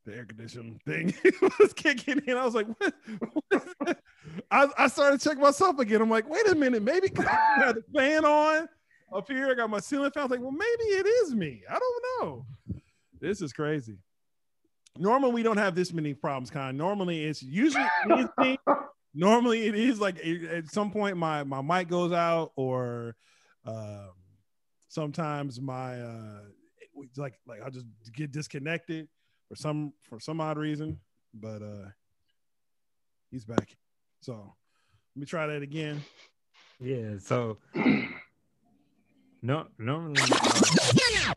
the 0.04 0.14
air 0.14 0.24
conditioning 0.24 0.80
thing 0.86 1.12
was 1.58 1.72
kicking 1.72 2.22
in. 2.26 2.36
I 2.36 2.44
was 2.44 2.54
like, 2.54 2.68
what? 2.78 2.94
what 3.32 3.98
I, 4.50 4.68
I 4.78 4.88
started 4.88 5.20
checking 5.20 5.42
myself 5.42 5.78
again. 5.80 6.00
I'm 6.00 6.10
like, 6.10 6.28
wait 6.28 6.46
a 6.48 6.54
minute, 6.54 6.82
maybe 6.82 7.10
I 7.18 7.64
had 7.64 7.76
the 7.76 7.84
fan 7.94 8.24
on 8.24 8.68
up 9.14 9.28
here. 9.28 9.50
I 9.50 9.54
got 9.54 9.68
my 9.68 9.80
ceiling 9.80 10.10
fan. 10.12 10.22
I 10.22 10.24
was 10.24 10.30
like, 10.30 10.40
well, 10.40 10.52
maybe 10.52 10.84
it 10.84 11.06
is 11.06 11.34
me. 11.34 11.62
I 11.68 11.78
don't 11.78 12.04
know. 12.20 12.46
This 13.20 13.42
is 13.42 13.52
crazy. 13.52 13.98
Normally, 14.98 15.32
we 15.32 15.42
don't 15.42 15.58
have 15.58 15.74
this 15.74 15.92
many 15.92 16.14
problems, 16.14 16.50
Con. 16.50 16.76
Normally, 16.76 17.24
it's 17.24 17.42
usually 17.42 17.84
it 18.08 18.18
is 18.20 18.28
me. 18.38 18.58
Normally, 19.12 19.66
it 19.66 19.74
is 19.74 20.00
like 20.00 20.24
at 20.24 20.70
some 20.70 20.90
point 20.90 21.16
my 21.16 21.44
my 21.44 21.60
mic 21.60 21.88
goes 21.88 22.12
out, 22.12 22.52
or 22.56 23.14
um, 23.66 24.12
sometimes 24.88 25.60
my 25.60 26.00
uh, 26.00 26.40
like 27.16 27.34
like 27.46 27.62
I'll 27.62 27.70
just 27.70 27.86
get 28.14 28.32
disconnected 28.32 29.08
for 29.48 29.56
some 29.56 29.92
for 30.02 30.20
some 30.20 30.40
odd 30.40 30.58
reason. 30.58 30.98
But 31.34 31.62
uh, 31.62 31.88
he's 33.30 33.44
back. 33.44 33.76
So 34.20 34.54
let 35.14 35.20
me 35.20 35.26
try 35.26 35.46
that 35.46 35.62
again. 35.62 36.02
Yeah. 36.80 37.18
So 37.18 37.58
no, 39.42 39.66
normally. 39.78 40.22
Uh, 40.22 41.34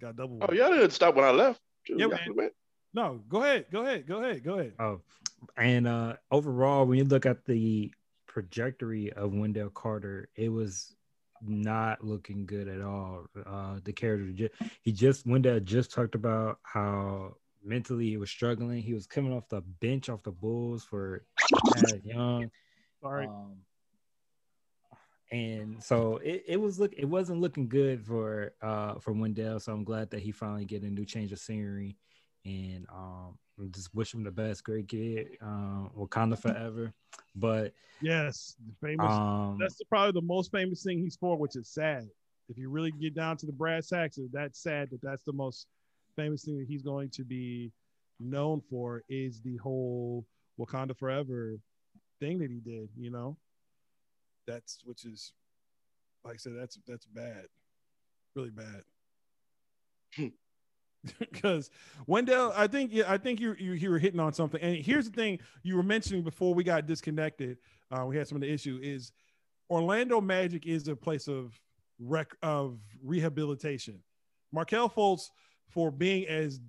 Got 0.00 0.16
double. 0.16 0.38
Oh, 0.40 0.52
y'all 0.54 0.70
didn't 0.70 0.92
stop 0.92 1.14
when 1.14 1.24
I 1.24 1.30
left. 1.30 1.60
Yeah, 1.86 2.06
man. 2.06 2.50
No, 2.94 3.20
go 3.28 3.42
ahead. 3.42 3.66
Go 3.70 3.82
ahead. 3.82 4.06
Go 4.06 4.22
ahead. 4.22 4.42
Go 4.42 4.54
ahead. 4.58 4.72
Oh, 4.78 5.00
and 5.56 5.86
uh 5.86 6.14
overall, 6.30 6.86
when 6.86 6.98
you 6.98 7.04
look 7.04 7.26
at 7.26 7.44
the 7.44 7.92
trajectory 8.26 9.12
of 9.12 9.34
Wendell 9.34 9.70
Carter, 9.70 10.28
it 10.36 10.48
was 10.48 10.96
not 11.42 12.04
looking 12.04 12.46
good 12.46 12.68
at 12.68 12.80
all. 12.80 13.26
Uh 13.46 13.80
the 13.84 13.92
character 13.92 14.30
just, 14.32 14.52
he 14.82 14.92
just 14.92 15.26
Wendell 15.26 15.60
just 15.60 15.92
talked 15.92 16.14
about 16.14 16.58
how 16.62 17.34
mentally 17.64 18.08
he 18.08 18.16
was 18.16 18.30
struggling. 18.30 18.82
He 18.82 18.94
was 18.94 19.06
coming 19.06 19.32
off 19.32 19.48
the 19.48 19.60
bench 19.60 20.08
off 20.08 20.22
the 20.22 20.32
Bulls 20.32 20.84
for 20.84 21.24
Young. 22.04 22.50
Sorry. 23.02 23.26
Um, 23.26 23.56
and 25.32 25.82
so 25.82 26.16
it, 26.16 26.44
it 26.48 26.56
was 26.60 26.80
look 26.80 26.92
it 26.96 27.04
wasn't 27.04 27.40
looking 27.40 27.68
good 27.68 28.04
for 28.04 28.52
uh 28.62 28.98
for 28.98 29.12
Wendell. 29.12 29.60
So 29.60 29.72
I'm 29.72 29.84
glad 29.84 30.10
that 30.10 30.20
he 30.20 30.32
finally 30.32 30.64
get 30.64 30.82
a 30.82 30.90
new 30.90 31.04
change 31.04 31.32
of 31.32 31.38
scenery 31.38 31.96
and 32.44 32.86
um 32.92 33.38
just 33.68 33.94
wish 33.94 34.14
him 34.14 34.24
the 34.24 34.30
best. 34.30 34.64
Great 34.64 34.88
kid. 34.88 35.28
Um 35.40 35.90
Wakanda 35.96 36.38
forever. 36.42 36.92
But 37.34 37.72
yes, 38.00 38.56
the 38.66 38.86
famous 38.86 39.12
um 39.12 39.58
that's 39.60 39.76
the, 39.76 39.84
probably 39.86 40.12
the 40.12 40.26
most 40.26 40.50
famous 40.50 40.82
thing 40.82 40.98
he's 40.98 41.16
for, 41.16 41.36
which 41.36 41.56
is 41.56 41.68
sad. 41.68 42.08
If 42.48 42.58
you 42.58 42.68
really 42.68 42.90
get 42.90 43.14
down 43.14 43.36
to 43.38 43.46
the 43.46 43.52
brass 43.52 43.88
tacks, 43.88 44.18
that's 44.32 44.60
sad 44.60 44.90
that 44.90 45.02
that's 45.02 45.22
the 45.22 45.32
most 45.32 45.66
famous 46.16 46.44
thing 46.44 46.58
that 46.58 46.66
he's 46.66 46.82
going 46.82 47.10
to 47.10 47.24
be 47.24 47.70
known 48.18 48.60
for 48.68 49.02
is 49.08 49.40
the 49.40 49.56
whole 49.56 50.26
Wakanda 50.58 50.96
Forever 50.96 51.58
thing 52.18 52.38
that 52.38 52.50
he 52.50 52.58
did. 52.58 52.88
You 52.96 53.10
know, 53.10 53.36
that's 54.46 54.80
which 54.84 55.04
is 55.04 55.32
like 56.24 56.34
I 56.34 56.38
said, 56.38 56.52
that's 56.56 56.78
that's 56.86 57.06
bad, 57.06 57.46
really 58.34 58.50
bad. 58.50 58.82
Because 61.18 61.70
Wendell, 62.06 62.52
I 62.54 62.66
think 62.66 62.92
yeah, 62.92 63.04
I 63.10 63.16
think 63.16 63.40
you, 63.40 63.54
you 63.58 63.72
you 63.72 63.90
were 63.90 63.98
hitting 63.98 64.20
on 64.20 64.32
something. 64.32 64.60
And 64.60 64.76
here's 64.76 65.08
the 65.08 65.12
thing 65.12 65.38
you 65.62 65.76
were 65.76 65.82
mentioning 65.82 66.22
before 66.22 66.54
we 66.54 66.64
got 66.64 66.86
disconnected. 66.86 67.58
Uh, 67.90 68.04
we 68.06 68.16
had 68.16 68.28
some 68.28 68.36
of 68.36 68.42
the 68.42 68.52
issue 68.52 68.78
is 68.82 69.12
Orlando 69.70 70.20
Magic 70.20 70.66
is 70.66 70.88
a 70.88 70.96
place 70.96 71.28
of 71.28 71.58
rec 71.98 72.34
of 72.42 72.78
rehabilitation. 73.02 74.00
Markelle 74.52 74.90
Fultz 74.90 75.30
for 75.68 75.90
being 75.90 76.26
as 76.26 76.60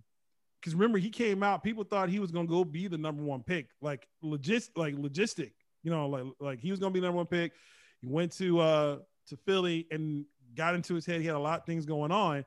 because 0.60 0.76
remember 0.76 1.00
he 1.00 1.10
came 1.10 1.42
out, 1.42 1.64
people 1.64 1.84
thought 1.84 2.10
he 2.10 2.20
was 2.20 2.32
gonna 2.32 2.48
go 2.48 2.64
be 2.64 2.88
the 2.88 2.98
number 2.98 3.24
one 3.24 3.42
pick, 3.44 3.70
like 3.82 4.08
logist 4.24 4.70
like 4.76 4.96
logistic, 4.96 5.52
you 5.84 5.92
know, 5.92 6.08
like 6.08 6.24
like 6.40 6.60
he 6.60 6.72
was 6.72 6.80
gonna 6.80 6.94
be 6.94 7.02
number 7.02 7.18
one 7.18 7.26
pick. 7.26 7.54
He 8.00 8.08
went 8.08 8.32
to 8.34 8.60
uh 8.60 8.98
to 9.28 9.38
Philly 9.38 9.88
and 9.92 10.26
got 10.56 10.76
into 10.76 10.94
his 10.94 11.06
head. 11.06 11.22
He 11.22 11.28
had 11.28 11.36
a 11.36 11.40
lot 11.40 11.60
of 11.60 11.66
things 11.66 11.86
going 11.86 12.12
on. 12.12 12.46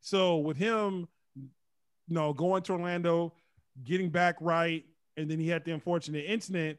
So 0.00 0.36
with 0.36 0.56
him, 0.56 1.08
you 2.08 2.14
know, 2.14 2.32
going 2.32 2.62
to 2.62 2.72
Orlando, 2.72 3.32
getting 3.84 4.10
back 4.10 4.36
right, 4.40 4.84
and 5.16 5.30
then 5.30 5.38
he 5.38 5.48
had 5.48 5.64
the 5.64 5.72
unfortunate 5.72 6.24
incident 6.26 6.78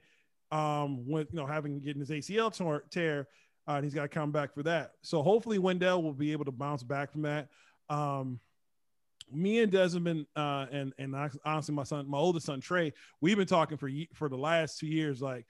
um 0.51 1.07
with 1.07 1.27
you 1.31 1.39
know 1.39 1.45
having 1.45 1.79
getting 1.79 1.99
his 1.99 2.09
ACL 2.09 2.51
tear, 2.51 2.83
tear 2.89 3.27
uh, 3.69 3.73
and 3.73 3.83
he's 3.83 3.93
got 3.93 4.01
to 4.01 4.07
come 4.07 4.31
back 4.31 4.53
for 4.53 4.63
that. 4.63 4.93
So 5.03 5.21
hopefully 5.21 5.59
Wendell 5.59 6.01
will 6.01 6.13
be 6.13 6.31
able 6.31 6.45
to 6.45 6.51
bounce 6.51 6.81
back 6.81 7.11
from 7.11 7.21
that. 7.21 7.49
Um, 7.87 8.39
me 9.31 9.59
and 9.59 9.71
Desmond 9.71 10.25
uh, 10.35 10.65
and 10.71 10.91
and 10.97 11.15
honestly 11.45 11.75
my 11.75 11.83
son, 11.83 12.09
my 12.09 12.17
oldest 12.17 12.47
son 12.47 12.61
Trey, 12.61 12.93
we've 13.21 13.37
been 13.37 13.45
talking 13.45 13.77
for 13.77 13.89
for 14.13 14.27
the 14.27 14.37
last 14.37 14.79
two 14.79 14.87
years. 14.87 15.21
Like 15.21 15.45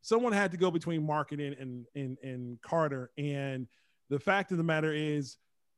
someone 0.00 0.32
had 0.32 0.52
to 0.52 0.56
go 0.56 0.70
between 0.70 1.04
Markkanen 1.04 1.60
and 1.60 1.86
and 1.96 2.16
and 2.22 2.62
Carter, 2.62 3.10
and 3.18 3.66
the 4.10 4.20
fact 4.20 4.52
of 4.52 4.58
the 4.58 4.64
matter 4.64 4.92
is, 4.92 5.36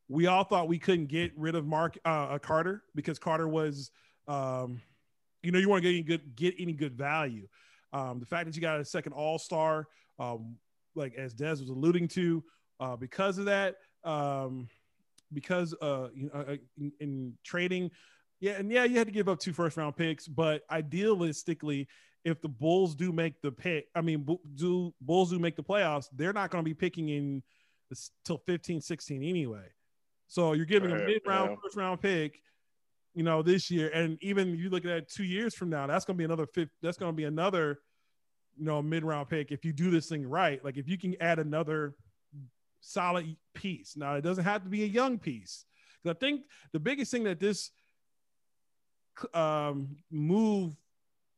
we 0.09 0.27
all 0.27 0.45
thought 0.45 0.69
we 0.69 0.79
couldn't 0.79 1.07
get 1.07 1.33
rid 1.37 1.55
of 1.55 1.67
Mark 1.67 1.99
uh, 2.05 2.39
Carter 2.39 2.83
because 2.95 3.19
Carter 3.19 3.47
was, 3.47 3.91
um, 4.27 4.81
you 5.43 5.53
know, 5.53 5.59
you 5.59 5.69
want 5.69 5.83
to 5.83 5.89
get 5.89 5.95
any 5.95 6.03
good 6.03 6.37
get 6.37 6.55
any 6.59 6.73
good 6.73 6.97
value. 6.97 7.47
Um, 7.93 8.19
the 8.21 8.27
fact 8.27 8.47
that 8.47 8.57
you 8.57 8.63
got 8.63 8.81
a 8.81 8.85
second 8.85 9.13
All 9.13 9.39
Star, 9.39 9.87
um, 10.19 10.57
like 10.95 11.15
as 11.15 11.35
Des 11.35 11.51
was 11.51 11.69
alluding 11.69 12.09
to, 12.09 12.43
uh, 12.81 12.97
because 12.97 13.39
of 13.39 13.45
that. 13.47 13.77
Um, 14.05 14.69
because 15.33 15.75
uh, 15.83 16.09
you 16.15 16.31
know, 16.33 16.57
in, 16.79 16.93
in, 17.01 17.35
trading, 17.45 17.91
yeah, 18.41 18.53
and 18.53 18.71
yeah, 18.71 18.85
you 18.85 18.97
had 18.97 19.07
to 19.07 19.13
give 19.13 19.29
up 19.29 19.39
two 19.39 19.53
first 19.53 19.77
round 19.77 19.95
picks, 19.95 20.27
but 20.27 20.67
idealistically, 20.71 21.87
if 22.25 22.41
the 22.41 22.49
Bulls 22.49 22.95
do 22.95 23.13
make 23.13 23.41
the 23.43 23.53
pick, 23.53 23.89
I 23.95 24.01
mean, 24.01 24.27
do 24.55 24.95
Bulls 25.03 25.31
do 25.31 25.39
make 25.39 25.57
the 25.57 25.63
playoffs, 25.63 26.09
they're 26.15 26.33
not 26.33 26.51
going 26.51 26.65
to 26.65 26.69
be 26.69 26.75
picking 26.75 27.11
in 27.11 27.43
till 28.25 28.39
15, 28.39 28.81
16 28.81 29.23
anyway. 29.23 29.67
So 30.29 30.53
you're 30.53 30.67
giving 30.67 30.93
right, 30.93 31.03
a 31.03 31.07
mid 31.07 31.23
round, 31.27 31.51
yeah. 31.51 31.57
first 31.63 31.77
round 31.77 32.01
pick, 32.01 32.41
you 33.15 33.23
know, 33.25 33.43
this 33.43 33.71
year, 33.71 33.89
and 33.89 34.19
even 34.23 34.57
you 34.57 34.71
look 34.71 34.85
at 34.85 35.11
two 35.11 35.25
years 35.25 35.55
from 35.55 35.71
now, 35.71 35.87
that's 35.87 36.05
going 36.05 36.17
to 36.17 36.19
be 36.19 36.25
another 36.25 36.47
fifth. 36.47 36.71
That's 36.83 36.99
going 36.99 37.13
to 37.13 37.17
be 37.17 37.25
another, 37.25 37.81
you 38.57 38.67
know, 38.67 38.81
mid 38.83 39.05
round 39.05 39.29
pick 39.29 39.51
if 39.51 39.65
you 39.65 39.73
do 39.73 39.91
this 39.91 40.09
thing 40.09 40.29
right. 40.29 40.63
Like 40.65 40.77
if 40.77 40.89
you 40.89 40.99
can 40.99 41.17
add 41.21 41.39
another 41.39 41.95
solid 42.81 43.37
piece. 43.55 43.97
Now 43.97 44.15
it 44.15 44.23
doesn't 44.23 44.45
have 44.45 44.63
to 44.65 44.69
be 44.69 44.85
a 44.85 44.87
young 44.87 45.19
piece. 45.19 45.65
Because 46.03 46.17
I 46.17 46.19
think 46.19 46.43
the 46.73 46.79
biggest 46.79 47.11
thing 47.11 47.25
that 47.25 47.41
this 47.41 47.71
um, 49.35 49.97
move 50.11 50.75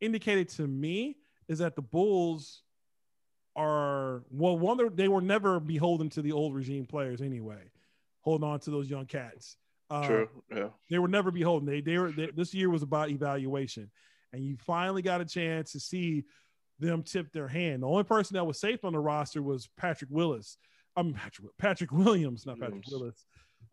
indicated 0.00 0.48
to 0.50 0.66
me 0.66 1.16
is 1.48 1.58
that 1.58 1.76
the 1.76 1.82
Bulls 1.82 2.62
are 3.56 4.22
well, 4.30 4.58
one 4.58 4.94
they 4.94 5.08
were 5.08 5.20
never 5.20 5.60
beholden 5.60 6.08
to 6.10 6.22
the 6.22 6.32
old 6.32 6.54
regime 6.54 6.86
players 6.86 7.20
anyway. 7.20 7.69
Hold 8.22 8.44
on 8.44 8.60
to 8.60 8.70
those 8.70 8.88
young 8.88 9.06
cats. 9.06 9.56
Uh, 9.88 10.06
True. 10.06 10.28
Yeah. 10.54 10.68
They 10.88 10.98
were 10.98 11.08
never 11.08 11.30
beholden. 11.30 11.66
They 11.66 11.80
they 11.80 11.98
were 11.98 12.12
they, 12.12 12.30
this 12.34 12.54
year 12.54 12.70
was 12.70 12.82
about 12.82 13.10
evaluation, 13.10 13.90
and 14.32 14.44
you 14.44 14.56
finally 14.56 15.02
got 15.02 15.20
a 15.20 15.24
chance 15.24 15.72
to 15.72 15.80
see 15.80 16.24
them 16.78 17.02
tip 17.02 17.32
their 17.32 17.48
hand. 17.48 17.82
The 17.82 17.88
only 17.88 18.04
person 18.04 18.34
that 18.34 18.46
was 18.46 18.60
safe 18.60 18.84
on 18.84 18.92
the 18.92 19.00
roster 19.00 19.42
was 19.42 19.68
Patrick 19.76 20.10
Willis, 20.10 20.56
I'm 20.96 21.14
Patrick, 21.14 21.48
Patrick 21.58 21.92
Williams, 21.92 22.46
not 22.46 22.58
Patrick 22.58 22.84
Willis. 22.90 23.24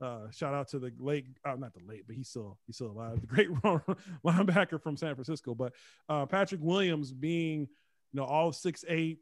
Uh, 0.01 0.29
shout 0.31 0.53
out 0.53 0.67
to 0.69 0.79
the 0.79 0.91
late, 0.99 1.25
uh, 1.45 1.55
not 1.55 1.73
the 1.73 1.81
late, 1.87 2.05
but 2.05 2.15
he's 2.15 2.29
still 2.29 2.57
he's 2.65 2.75
still 2.75 2.91
alive. 2.91 3.19
The 3.21 3.27
great 3.27 3.49
linebacker 4.25 4.81
from 4.81 4.97
San 4.97 5.15
Francisco, 5.15 5.55
but 5.55 5.73
uh, 6.09 6.25
Patrick 6.25 6.61
Williams 6.63 7.11
being 7.11 7.61
you 7.61 7.67
know 8.19 8.25
all 8.25 8.51
6'8", 8.51 9.17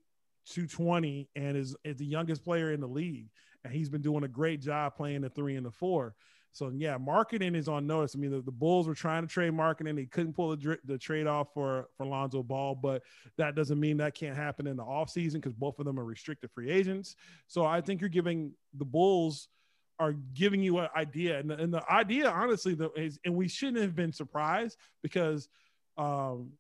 220, 0.48 1.30
and 1.36 1.58
is 1.58 1.76
is 1.84 1.98
the 1.98 2.06
youngest 2.06 2.44
player 2.44 2.74
in 2.74 2.82
the 2.82 2.88
league, 2.88 3.30
and 3.66 3.74
he's 3.74 3.90
been 3.90 4.02
doing 4.02 4.24
a 4.24 4.28
great 4.28 4.62
job 4.62 4.96
playing 4.96 5.22
the 5.22 5.30
three 5.30 5.56
and 5.56 5.66
the 5.66 5.72
four. 5.72 6.16
So 6.52 6.72
yeah, 6.74 6.98
Markkanen 6.98 7.54
is 7.54 7.68
on 7.68 7.86
notice. 7.86 8.16
I 8.16 8.20
mean, 8.20 8.32
the, 8.32 8.42
the 8.42 8.52
Bulls 8.52 8.88
were 8.88 8.96
trying 8.96 9.24
to 9.24 9.28
trade 9.28 9.52
Markkanen; 9.52 9.96
they 9.96 10.06
couldn't 10.06 10.34
pull 10.34 10.56
the, 10.56 10.78
the 10.86 10.98
trade 10.98 11.28
off 11.28 11.54
for 11.54 11.90
for 11.98 12.06
Lonzo 12.06 12.44
Ball, 12.44 12.76
but 12.76 13.02
that 13.38 13.56
doesn't 13.56 13.78
mean 13.80 13.98
that 13.98 14.16
can't 14.16 14.38
happen 14.38 14.66
in 14.66 14.78
the 14.78 14.84
offseason 14.84 15.34
because 15.34 15.54
both 15.54 15.80
of 15.80 15.86
them 15.86 16.00
are 16.00 16.06
restricted 16.06 16.52
free 16.52 16.70
agents. 16.72 17.18
So 17.48 17.66
I 17.66 17.82
think 17.82 18.00
you're 18.00 18.10
giving 18.10 18.54
the 18.74 18.86
Bulls 18.86 19.50
are 20.00 20.14
giving 20.34 20.62
you 20.62 20.80
an 20.80 20.90
idea, 20.96 21.40
and 21.40 21.50
the, 21.50 21.58
and 21.58 21.74
the 21.74 21.92
idea, 21.92 22.30
honestly, 22.30 22.74
the, 22.74 22.90
is, 22.92 23.18
and 23.26 23.34
we 23.36 23.48
shouldn't 23.48 23.82
have 23.82 23.96
been 23.96 24.12
surprised 24.12 24.78
because 25.02 25.50
um, 25.98 26.52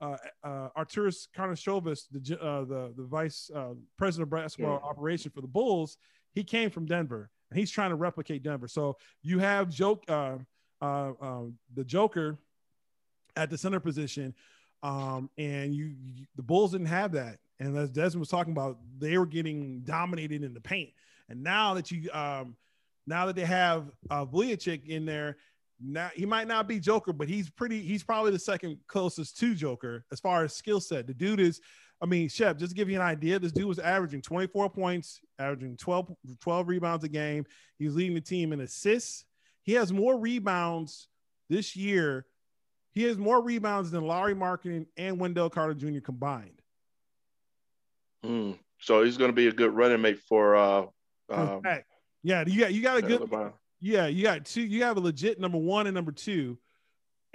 uh, 0.00 0.16
uh, 0.42 0.68
Arturas 0.76 1.28
Karnisovas, 1.36 2.06
the 2.10 2.40
uh, 2.40 2.64
the 2.64 2.92
the 2.96 3.04
vice 3.04 3.50
uh, 3.54 3.74
president 3.96 4.26
of 4.26 4.30
basketball 4.30 4.80
yeah. 4.82 4.88
operation 4.88 5.30
for 5.30 5.40
the 5.40 5.46
Bulls, 5.46 5.96
he 6.34 6.44
came 6.44 6.70
from 6.70 6.86
Denver 6.86 7.30
and 7.50 7.58
he's 7.58 7.70
trying 7.70 7.90
to 7.90 7.96
replicate 7.96 8.42
Denver. 8.42 8.68
So 8.68 8.96
you 9.22 9.38
have 9.38 9.68
joke 9.68 10.04
uh, 10.08 10.36
uh, 10.80 11.12
um, 11.20 11.58
the 11.74 11.84
Joker 11.84 12.38
at 13.36 13.50
the 13.50 13.58
center 13.58 13.80
position, 13.80 14.34
um, 14.82 15.30
and 15.38 15.74
you, 15.74 15.94
you, 16.02 16.26
the 16.36 16.42
Bulls 16.42 16.72
didn't 16.72 16.88
have 16.88 17.12
that. 17.12 17.38
And 17.60 17.76
as 17.76 17.90
Desmond 17.90 18.20
was 18.20 18.28
talking 18.28 18.52
about, 18.52 18.78
they 18.98 19.16
were 19.16 19.26
getting 19.26 19.80
dominated 19.80 20.42
in 20.42 20.52
the 20.52 20.60
paint. 20.60 20.90
And 21.28 21.42
now 21.42 21.74
that 21.74 21.90
you 21.90 22.10
um, 22.12 22.56
now 23.06 23.26
that 23.26 23.36
they 23.36 23.44
have 23.44 23.90
uh, 24.10 24.26
Vucevic 24.26 24.86
in 24.86 25.06
there, 25.06 25.36
now 25.80 26.10
he 26.14 26.26
might 26.26 26.48
not 26.48 26.68
be 26.68 26.80
Joker, 26.80 27.12
but 27.12 27.28
he's 27.28 27.48
pretty. 27.50 27.80
He's 27.80 28.02
probably 28.02 28.32
the 28.32 28.38
second 28.38 28.78
closest 28.88 29.38
to 29.38 29.54
Joker 29.54 30.04
as 30.12 30.20
far 30.20 30.44
as 30.44 30.54
skill 30.54 30.80
set. 30.80 31.06
The 31.06 31.14
dude 31.14 31.40
is 31.40 31.60
I 32.00 32.06
mean, 32.06 32.28
Shep, 32.28 32.58
just 32.58 32.70
to 32.70 32.76
give 32.76 32.90
you 32.90 32.96
an 32.96 33.06
idea, 33.06 33.38
this 33.38 33.52
dude 33.52 33.66
was 33.66 33.78
averaging 33.78 34.20
24 34.20 34.68
points, 34.70 35.20
averaging 35.38 35.76
12, 35.76 36.12
12 36.40 36.68
rebounds 36.68 37.04
a 37.04 37.08
game. 37.08 37.46
He's 37.78 37.94
leading 37.94 38.14
the 38.14 38.20
team 38.20 38.52
in 38.52 38.60
assists. 38.60 39.24
He 39.62 39.72
has 39.72 39.92
more 39.92 40.18
rebounds 40.18 41.08
this 41.48 41.76
year. 41.76 42.26
He 42.92 43.04
has 43.04 43.16
more 43.16 43.42
rebounds 43.42 43.90
than 43.90 44.06
Lauri 44.06 44.34
Markkanen 44.34 44.86
and 44.96 45.18
Wendell 45.18 45.50
Carter 45.50 45.74
Jr. 45.74 46.00
combined. 46.00 46.60
Mm. 48.24 48.58
So 48.80 49.02
he's 49.02 49.16
going 49.16 49.30
to 49.30 49.34
be 49.34 49.48
a 49.48 49.52
good 49.52 49.72
running 49.72 50.00
mate 50.00 50.20
for. 50.28 50.56
uh 50.56 50.86
um, 51.30 51.62
Yeah, 52.22 52.44
you 52.46 52.60
got 52.60 52.72
you 52.72 52.82
got 52.82 52.98
a 52.98 53.02
good. 53.02 53.30
Yeah, 53.80 54.06
you 54.06 54.22
got 54.22 54.44
two. 54.44 54.62
You 54.62 54.84
have 54.84 54.96
a 54.96 55.00
legit 55.00 55.40
number 55.40 55.58
one 55.58 55.86
and 55.86 55.94
number 55.94 56.12
two. 56.12 56.58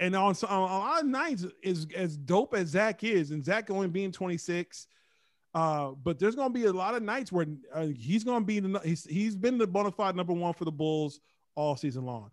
And 0.00 0.16
on, 0.16 0.34
on 0.48 0.62
a 0.62 0.78
lot 0.78 1.00
of 1.00 1.06
nights, 1.06 1.46
is 1.62 1.86
as 1.94 2.16
dope 2.16 2.54
as 2.54 2.68
Zach 2.68 3.04
is, 3.04 3.30
and 3.30 3.44
Zach 3.44 3.70
only 3.70 3.86
being 3.86 4.10
26, 4.10 4.86
uh, 5.54 5.90
but 6.02 6.18
there's 6.18 6.34
going 6.34 6.52
to 6.52 6.58
be 6.58 6.64
a 6.64 6.72
lot 6.72 6.94
of 6.94 7.02
nights 7.02 7.30
where 7.30 7.46
uh, 7.74 7.86
he's 7.86 8.24
going 8.24 8.40
to 8.40 8.46
be 8.46 8.60
the 8.60 8.80
he's, 8.80 9.04
he's 9.04 9.36
been 9.36 9.58
the 9.58 9.66
bona 9.66 9.90
fide 9.90 10.16
number 10.16 10.32
one 10.32 10.54
for 10.54 10.64
the 10.64 10.72
Bulls 10.72 11.20
all 11.54 11.76
season 11.76 12.06
long. 12.06 12.30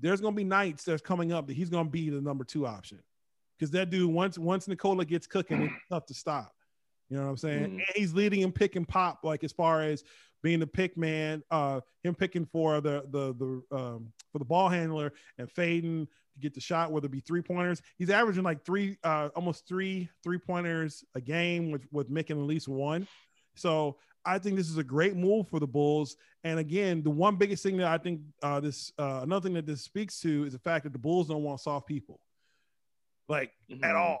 There's 0.00 0.20
going 0.20 0.32
to 0.32 0.36
be 0.36 0.44
nights 0.44 0.84
that's 0.84 1.02
coming 1.02 1.30
up 1.30 1.46
that 1.48 1.54
he's 1.54 1.68
going 1.68 1.84
to 1.84 1.90
be 1.90 2.08
the 2.08 2.22
number 2.22 2.42
two 2.42 2.66
option 2.66 3.00
because 3.58 3.70
that 3.72 3.90
dude 3.90 4.10
once 4.10 4.38
once 4.38 4.66
Nikola 4.66 5.04
gets 5.04 5.26
cooking, 5.26 5.62
it's 5.62 5.74
tough 5.90 6.06
to 6.06 6.14
stop. 6.14 6.54
You 7.10 7.16
know 7.16 7.24
what 7.24 7.30
I'm 7.30 7.36
saying? 7.36 7.64
Mm. 7.64 7.72
And 7.72 7.96
he's 7.96 8.14
leading 8.14 8.40
in 8.42 8.52
pick 8.52 8.76
and 8.76 8.88
pop, 8.88 9.24
like 9.24 9.44
as 9.44 9.52
far 9.52 9.82
as 9.82 10.04
being 10.42 10.60
the 10.60 10.66
pick 10.66 10.96
man, 10.96 11.42
uh, 11.50 11.80
him 12.02 12.14
picking 12.14 12.46
for 12.46 12.80
the 12.80 13.04
the 13.10 13.34
the 13.34 13.76
um, 13.76 14.12
for 14.32 14.38
the 14.38 14.44
ball 14.44 14.68
handler 14.68 15.12
and 15.38 15.50
fading 15.50 16.06
to 16.34 16.40
get 16.40 16.54
the 16.54 16.60
shot, 16.60 16.92
whether 16.92 17.06
it 17.06 17.12
be 17.12 17.20
three 17.20 17.42
pointers. 17.42 17.82
He's 17.98 18.10
averaging 18.10 18.44
like 18.44 18.64
three, 18.64 18.96
uh, 19.04 19.28
almost 19.36 19.66
three 19.66 20.08
three 20.22 20.38
pointers 20.38 21.04
a 21.14 21.20
game 21.20 21.70
with 21.70 21.86
with 21.92 22.10
making 22.10 22.40
at 22.40 22.46
least 22.46 22.68
one. 22.68 23.06
So 23.56 23.96
I 24.24 24.38
think 24.38 24.56
this 24.56 24.68
is 24.68 24.78
a 24.78 24.84
great 24.84 25.16
move 25.16 25.48
for 25.48 25.60
the 25.60 25.66
Bulls. 25.66 26.16
And 26.44 26.58
again, 26.58 27.02
the 27.02 27.10
one 27.10 27.36
biggest 27.36 27.62
thing 27.62 27.76
that 27.78 27.88
I 27.88 27.98
think 27.98 28.20
uh, 28.42 28.60
this 28.60 28.92
uh, 28.98 29.20
another 29.22 29.44
thing 29.44 29.54
that 29.54 29.66
this 29.66 29.82
speaks 29.82 30.20
to 30.20 30.44
is 30.44 30.52
the 30.52 30.58
fact 30.58 30.84
that 30.84 30.92
the 30.92 30.98
Bulls 30.98 31.28
don't 31.28 31.42
want 31.42 31.60
soft 31.60 31.86
people, 31.86 32.20
like 33.28 33.52
mm-hmm. 33.70 33.84
at 33.84 33.96
all. 33.96 34.20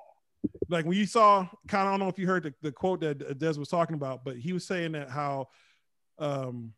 Like 0.68 0.86
when 0.86 0.96
you 0.96 1.04
saw, 1.04 1.46
kind 1.68 1.86
of, 1.86 1.88
I 1.88 1.90
don't 1.92 2.00
know 2.00 2.08
if 2.08 2.18
you 2.18 2.26
heard 2.26 2.44
the, 2.44 2.54
the 2.62 2.72
quote 2.72 3.00
that 3.00 3.38
Des 3.38 3.58
was 3.58 3.68
talking 3.68 3.94
about, 3.94 4.24
but 4.24 4.36
he 4.36 4.54
was 4.54 4.66
saying 4.66 4.92
that 4.92 5.10
how 5.10 5.48
um, 6.20 6.72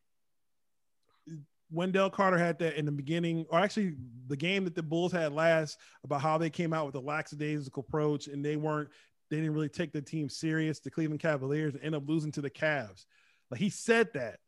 Wendell 1.73 2.11
Carter 2.11 2.39
had 2.39 2.59
that 2.59 2.79
in 2.79 2.85
the 2.85 2.93
beginning, 2.93 3.47
or 3.51 3.59
actually 3.59 3.95
the 4.28 4.37
game 4.37 4.65
that 4.65 4.75
the 4.75 4.83
Bulls 4.83 5.11
had 5.11 5.33
last 5.33 5.78
about 6.05 6.21
how 6.21 6.39
they 6.39 6.50
came 6.50 6.73
out 6.73 6.87
with 6.87 6.95
a 6.95 7.00
lackadaisical 7.00 7.85
approach 7.87 8.28
and 8.28 8.45
they 8.45 8.57
weren't, 8.57 8.91
they 9.31 9.39
didn't 9.39 9.55
really 9.55 9.71
take 9.71 9.93
the 9.93 10.02
team 10.02 10.28
serious. 10.28 10.81
The 10.81 10.91
Cleveland 10.91 11.21
Cavaliers 11.21 11.75
end 11.83 11.95
up 11.95 12.07
losing 12.07 12.31
to 12.33 12.43
the 12.43 12.50
Cavs. 12.50 13.07
Like 13.50 13.61
he 13.61 13.71
said 13.71 14.13
that. 14.15 14.39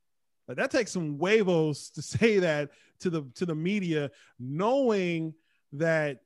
Like 0.46 0.59
that 0.59 0.70
takes 0.70 0.92
some 0.92 1.18
huevos 1.18 1.90
to 1.90 2.02
say 2.02 2.38
that 2.40 2.70
to 3.00 3.11
the 3.11 3.22
to 3.37 3.46
the 3.46 3.54
media, 3.54 4.11
knowing 4.38 5.35
that. 5.72 6.20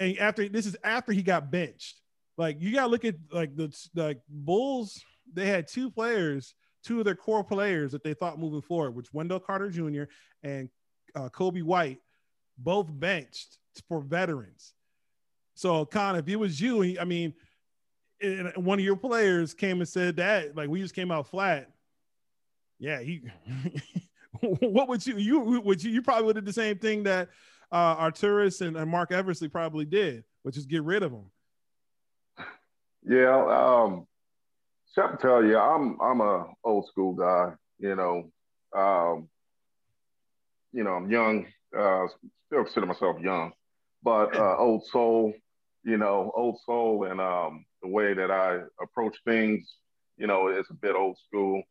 And 0.00 0.16
after 0.18 0.48
this 0.48 0.64
is 0.64 0.76
after 0.82 1.12
he 1.12 1.22
got 1.22 1.50
benched. 1.50 2.00
Like 2.38 2.60
you 2.60 2.72
gotta 2.72 2.88
look 2.88 3.04
at 3.04 3.16
like 3.30 3.54
the 3.56 3.76
like 3.94 4.20
Bulls. 4.28 5.04
They 5.34 5.46
had 5.46 5.68
two 5.68 5.90
players 5.90 6.54
two 6.84 6.98
of 7.00 7.04
their 7.04 7.14
core 7.14 7.44
players 7.44 7.92
that 7.92 8.02
they 8.02 8.14
thought 8.14 8.38
moving 8.38 8.62
forward, 8.62 8.94
which 8.94 9.12
Wendell 9.12 9.40
Carter 9.40 9.70
Jr. 9.70 10.04
and 10.42 10.68
uh, 11.14 11.28
Coby 11.28 11.62
White, 11.62 11.98
both 12.56 12.86
benched 12.90 13.58
for 13.88 14.00
veterans. 14.00 14.74
So, 15.54 15.84
Con, 15.84 16.16
if 16.16 16.28
it 16.28 16.36
was 16.36 16.60
you, 16.60 16.98
I 17.00 17.04
mean, 17.04 17.34
one 18.56 18.78
of 18.78 18.84
your 18.84 18.96
players 18.96 19.54
came 19.54 19.80
and 19.80 19.88
said 19.88 20.16
that, 20.16 20.56
like, 20.56 20.68
we 20.68 20.80
just 20.80 20.94
came 20.94 21.10
out 21.10 21.28
flat. 21.28 21.70
Yeah, 22.78 23.00
he. 23.00 23.22
what 24.40 24.88
would 24.88 25.04
you 25.04 25.16
you 25.16 25.40
would 25.40 25.82
you 25.82 25.90
you 25.90 26.02
probably 26.02 26.24
would 26.24 26.36
have 26.36 26.44
the 26.44 26.52
same 26.52 26.78
thing 26.78 27.02
that 27.02 27.28
uh 27.72 27.96
Arturas 27.96 28.60
and, 28.60 28.76
and 28.76 28.88
Marc 28.88 29.10
Eversley 29.10 29.48
probably 29.48 29.84
did, 29.84 30.22
which 30.42 30.56
is 30.56 30.66
get 30.66 30.84
rid 30.84 31.02
of 31.02 31.12
him. 31.12 31.24
Yeah, 33.04 33.44
um, 33.46 34.06
I 34.98 35.16
tell 35.20 35.44
you, 35.44 35.58
I'm 35.58 36.00
I'm 36.00 36.20
a 36.20 36.46
old 36.64 36.86
school 36.86 37.14
guy. 37.14 37.52
You 37.78 37.94
know, 37.94 38.30
um, 38.74 39.28
you 40.72 40.84
know, 40.84 40.92
I'm 40.92 41.10
young. 41.10 41.46
Uh, 41.76 42.06
still 42.46 42.64
consider 42.64 42.86
myself 42.86 43.20
young, 43.20 43.52
but 44.02 44.36
uh, 44.36 44.56
old 44.58 44.86
soul. 44.86 45.34
You 45.84 45.96
know, 45.96 46.32
old 46.34 46.58
soul, 46.66 47.04
and 47.04 47.20
um, 47.20 47.64
the 47.82 47.88
way 47.88 48.12
that 48.12 48.30
I 48.30 48.60
approach 48.82 49.16
things, 49.24 49.74
you 50.16 50.26
know, 50.26 50.48
it's 50.48 50.68
a 50.70 50.74
bit 50.74 50.96
old 50.96 51.16
school. 51.26 51.62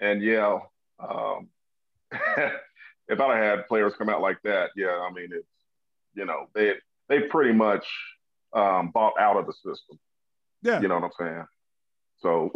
And 0.00 0.22
yeah, 0.22 0.58
um, 0.98 1.48
if 2.10 3.20
I 3.20 3.36
had 3.36 3.68
players 3.68 3.92
come 3.96 4.08
out 4.08 4.22
like 4.22 4.38
that, 4.44 4.70
yeah, 4.74 5.06
I 5.08 5.12
mean, 5.12 5.28
it's 5.32 5.46
you 6.14 6.24
know, 6.24 6.48
they 6.54 6.74
they 7.08 7.20
pretty 7.20 7.52
much 7.52 7.86
um, 8.52 8.90
bought 8.90 9.18
out 9.20 9.36
of 9.36 9.46
the 9.46 9.52
system. 9.52 9.98
Yeah, 10.62 10.80
you 10.80 10.88
know 10.88 10.98
what 10.98 11.04
I'm 11.04 11.10
saying. 11.18 11.46
So, 12.22 12.52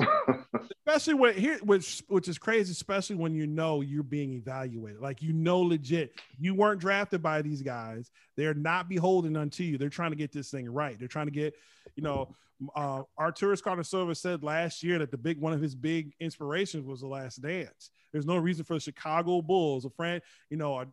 especially 0.87 1.14
when 1.14 1.35
here, 1.35 1.59
which 1.62 2.03
which 2.09 2.29
is 2.29 2.37
crazy, 2.37 2.72
especially 2.72 3.16
when 3.16 3.35
you 3.35 3.46
know 3.46 3.81
you're 3.81 4.03
being 4.03 4.33
evaluated, 4.33 5.00
like 5.00 5.22
you 5.22 5.33
know, 5.33 5.61
legit, 5.61 6.12
you 6.38 6.55
weren't 6.55 6.81
drafted 6.81 7.22
by 7.22 7.40
these 7.40 7.62
guys. 7.62 8.11
They're 8.37 8.55
not 8.55 8.88
beholden 8.88 9.37
unto 9.37 9.62
you. 9.62 9.79
They're 9.79 9.88
trying 9.88 10.11
to 10.11 10.16
get 10.16 10.33
this 10.33 10.50
thing 10.50 10.68
right. 10.68 10.98
They're 10.98 11.09
trying 11.09 11.27
to 11.27 11.33
get, 11.33 11.55
you 11.96 12.03
know, 12.03 12.35
uh, 12.77 13.03
Arturas 13.18 13.62
Karnisovas 13.62 14.18
said 14.18 14.42
last 14.42 14.83
year 14.83 14.98
that 14.98 15.11
the 15.11 15.18
big 15.18 15.40
one 15.40 15.55
of 15.55 15.62
his 15.62 15.74
big 15.74 16.12
inspirations 16.20 16.87
was 16.87 17.00
the 17.00 17.07
Last 17.07 17.40
Dance. 17.40 17.90
There's 18.12 18.27
no 18.27 18.37
reason 18.37 18.64
for 18.64 18.74
the 18.74 18.81
Chicago 18.81 19.40
Bulls, 19.40 19.85
a 19.85 19.90
friend, 19.90 20.20
you 20.50 20.57
know, 20.57 20.79
a, 20.79 20.87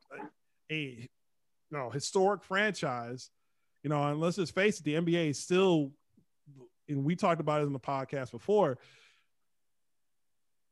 a 0.72 1.10
you 1.72 1.78
know, 1.78 1.90
historic 1.90 2.44
franchise, 2.44 3.30
you 3.84 3.90
know, 3.90 4.04
and 4.04 4.20
let's 4.20 4.38
just 4.38 4.56
face 4.56 4.80
it, 4.80 4.84
the 4.84 4.96
NBA 4.96 5.30
is 5.30 5.40
still 5.40 5.92
and 6.91 7.04
we 7.04 7.15
talked 7.15 7.41
about 7.41 7.62
it 7.62 7.65
in 7.65 7.73
the 7.73 7.80
podcast 7.80 8.32
before 8.32 8.77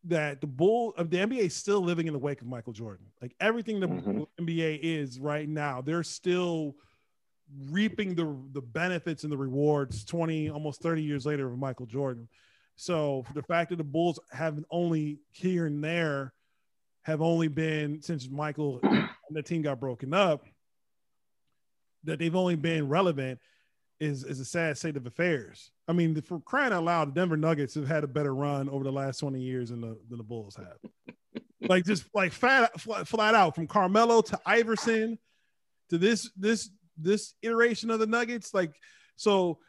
that 0.06 0.40
the 0.40 0.48
bull 0.48 0.94
of 0.98 1.10
the 1.10 1.18
NBA 1.18 1.40
is 1.40 1.56
still 1.56 1.82
living 1.82 2.08
in 2.08 2.14
the 2.14 2.20
wake 2.20 2.42
of 2.42 2.48
Michael 2.48 2.74
Jordan. 2.74 3.08
Like 3.22 3.36
everything 3.40 3.80
the 3.80 3.88
mm-hmm. 3.88 4.24
NBA 4.42 4.80
is 4.82 5.20
right 5.20 5.48
now, 5.48 5.82
they're 5.82 6.04
still 6.04 6.76
reaping 7.70 8.16
the 8.16 8.38
the 8.54 8.62
benefits 8.62 9.24
and 9.24 9.32
the 9.32 9.38
rewards 9.38 10.06
20 10.06 10.50
almost 10.50 10.82
30 10.82 11.02
years 11.02 11.26
later 11.26 11.48
of 11.48 11.58
Michael 11.58 11.86
Jordan. 11.86 12.30
So 12.76 13.26
the 13.34 13.44
fact 13.44 13.72
that 13.72 13.76
the 13.76 13.84
Bulls 13.84 14.20
have 14.32 14.64
only 14.72 15.20
here 15.32 15.66
and 15.66 15.84
there 15.84 16.34
have 17.04 17.22
only 17.22 17.48
been 17.48 18.02
since 18.02 18.30
Michael 18.30 18.80
and 18.84 19.10
the 19.32 19.44
team 19.44 19.62
got 19.62 19.80
broken 19.80 20.14
up 20.14 20.46
that 22.06 22.20
they've 22.20 22.36
only 22.36 22.56
been 22.56 22.88
relevant 22.88 23.40
is 24.00 24.24
is 24.24 24.40
a 24.40 24.46
sad 24.46 24.78
state 24.78 24.98
of 24.98 25.06
affairs. 25.06 25.72
I 25.88 25.94
mean, 25.94 26.20
for 26.22 26.40
crying 26.40 26.74
out 26.74 26.84
loud, 26.84 27.10
the 27.10 27.20
Denver 27.20 27.38
Nuggets 27.38 27.76
have 27.76 27.88
had 27.88 28.04
a 28.04 28.08
better 28.08 28.34
run 28.34 28.70
over 28.70 28.84
the 28.84 28.92
last 28.92 29.20
20 29.20 29.40
years 29.40 29.70
than 29.70 29.82
the 29.82 29.98
than 30.10 30.18
the 30.18 30.24
Bulls 30.24 30.56
have. 30.56 31.44
like 31.70 31.86
just 31.86 32.06
like 32.14 32.32
flat, 32.32 32.80
flat, 32.80 33.08
flat 33.08 33.36
out 33.36 33.56
from 33.56 33.68
Carmelo 33.68 34.22
to 34.22 34.40
Iverson 34.46 35.18
to 35.90 35.98
this 35.98 36.30
this 36.38 36.70
this 36.98 37.34
iteration 37.42 37.90
of 37.92 38.00
the 38.00 38.08
Nuggets. 38.08 38.54
Like 38.54 38.74
so. 39.16 39.60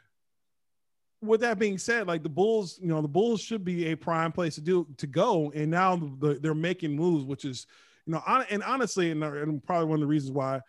With 1.23 1.41
that 1.41 1.59
being 1.59 1.77
said, 1.77 2.07
like 2.07 2.23
the 2.23 2.29
Bulls, 2.29 2.79
you 2.81 2.87
know, 2.87 2.99
the 2.99 3.07
Bulls 3.07 3.41
should 3.41 3.63
be 3.63 3.91
a 3.91 3.95
prime 3.95 4.31
place 4.31 4.55
to 4.55 4.61
do 4.61 4.87
to 4.97 5.05
go, 5.05 5.51
and 5.53 5.69
now 5.69 5.95
the, 5.95 6.39
they're 6.41 6.55
making 6.55 6.95
moves, 6.95 7.25
which 7.25 7.45
is, 7.45 7.67
you 8.07 8.13
know, 8.13 8.23
on, 8.25 8.43
and 8.49 8.63
honestly, 8.63 9.11
and, 9.11 9.23
and 9.23 9.63
probably 9.63 9.85
one 9.85 9.97
of 9.97 10.01
the 10.01 10.07
reasons 10.07 10.31
why 10.31 10.61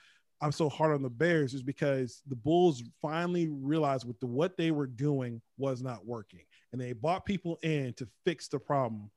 I'm 0.42 0.52
so 0.52 0.68
hard 0.68 0.92
on 0.92 1.02
the 1.02 1.08
Bears 1.08 1.54
is 1.54 1.62
because 1.62 2.20
the 2.26 2.34
Bulls 2.34 2.82
finally 3.00 3.48
realized 3.48 4.04
what 4.04 4.18
the 4.18 4.26
what 4.26 4.56
they 4.56 4.72
were 4.72 4.88
doing 4.88 5.40
was 5.56 5.82
not 5.82 6.04
working, 6.04 6.40
and 6.72 6.80
they 6.80 6.92
bought 6.92 7.24
people 7.24 7.58
in 7.62 7.94
to 7.94 8.08
fix 8.24 8.48
the 8.48 8.58
problem. 8.58 9.10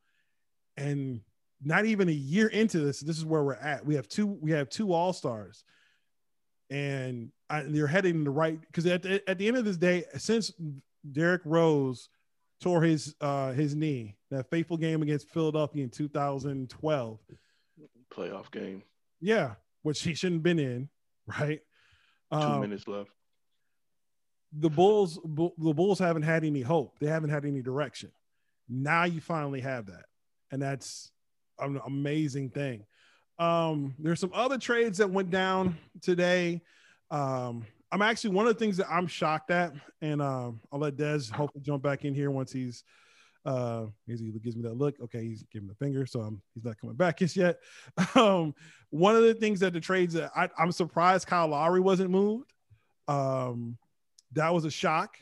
And 0.78 1.22
not 1.64 1.86
even 1.86 2.10
a 2.10 2.14
year 2.14 2.48
into 2.48 2.80
this, 2.80 3.00
this 3.00 3.18
is 3.18 3.26
where 3.26 3.44
we're 3.44 3.56
at. 3.56 3.84
We 3.84 3.96
have 3.96 4.08
two 4.08 4.28
we 4.28 4.52
have 4.52 4.70
two 4.70 4.94
all 4.94 5.14
stars, 5.14 5.64
and 6.70 7.32
I, 7.50 7.64
they're 7.64 7.88
heading 7.88 8.16
in 8.16 8.24
the 8.24 8.30
right 8.30 8.62
because 8.62 8.86
at 8.86 9.02
the, 9.02 9.28
at 9.28 9.40
the 9.40 9.48
end 9.48 9.58
of 9.58 9.66
this 9.66 9.78
day, 9.78 10.06
since 10.18 10.52
Derrick 11.12 11.42
Rose 11.44 12.08
tore 12.62 12.84
his 12.84 13.16
uh 13.20 13.52
his 13.52 13.76
knee 13.76 14.16
that 14.30 14.50
fateful 14.50 14.78
game 14.78 15.02
against 15.02 15.30
Philadelphia 15.30 15.84
in 15.84 15.90
2012 15.90 17.20
playoff 18.14 18.52
game. 18.52 18.84
Yeah, 19.20 19.56
which 19.82 20.04
he 20.04 20.14
shouldn't 20.14 20.40
have 20.40 20.44
been 20.44 20.60
in, 20.60 20.90
right? 21.40 21.62
Two 22.32 22.38
um, 22.38 22.62
minutes 22.62 22.88
left. 22.88 23.10
The 24.58 24.70
Bulls, 24.70 25.20
the 25.24 25.74
Bulls 25.74 26.00
haven't 26.00 26.24
had 26.24 26.44
any 26.44 26.62
hope. 26.62 26.98
They 27.00 27.08
haven't 27.08 27.30
had 27.30 27.46
any 27.46 27.62
direction. 27.62 28.12
Now 28.70 29.04
you 29.04 29.20
finally 29.20 29.62
have 29.62 29.88
that, 29.88 30.06
and 30.52 30.62
that's 30.62 31.12
an 31.60 31.80
amazing 31.86 32.50
thing. 32.52 32.86
Um, 33.38 33.96
there's 34.00 34.20
some 34.20 34.32
other 34.34 34.58
trades 34.58 34.98
that 35.00 35.10
went 35.10 35.30
down 35.30 35.78
today. 36.02 36.62
Um, 37.12 37.66
I'm 37.92 38.02
actually 38.02 38.32
one 38.32 38.48
of 38.48 38.54
the 38.54 38.60
things 38.60 38.78
that 38.78 38.88
I'm 38.90 39.08
shocked 39.08 39.52
at, 39.52 39.74
and 40.02 40.22
um, 40.22 40.62
I'll 40.72 40.80
let 40.80 40.96
Des 40.96 41.32
hopefully 41.34 41.64
jump 41.64 41.84
back 41.84 42.06
in 42.06 42.14
here 42.16 42.32
once 42.32 42.52
he's 42.52 42.84
uh, 43.46 43.86
he 44.08 44.16
gives 44.44 44.56
me 44.56 44.64
that 44.64 44.76
look. 44.78 44.96
Okay, 45.04 45.24
he's 45.24 45.44
giving 45.52 45.68
the 45.68 45.76
finger, 45.76 46.06
so 46.06 46.22
I'm, 46.22 46.42
he's 46.54 46.66
not 46.66 46.80
coming 46.80 46.96
back 46.96 47.20
just 47.20 47.36
yet. 47.36 47.60
Um, 48.16 48.56
one 48.90 49.16
of 49.16 49.24
the 49.24 49.34
things 49.34 49.60
that 49.60 49.74
the 49.74 49.80
trades 49.80 50.14
that 50.16 50.32
I, 50.36 50.50
am 50.58 50.72
surprised 50.72 51.28
Kyle 51.28 51.48
Lowry 51.48 51.80
wasn't 51.80 52.10
moved. 52.10 52.52
Um, 53.08 53.78
that 54.34 54.54
was 54.54 54.66
a 54.66 54.72
shock. 54.72 55.18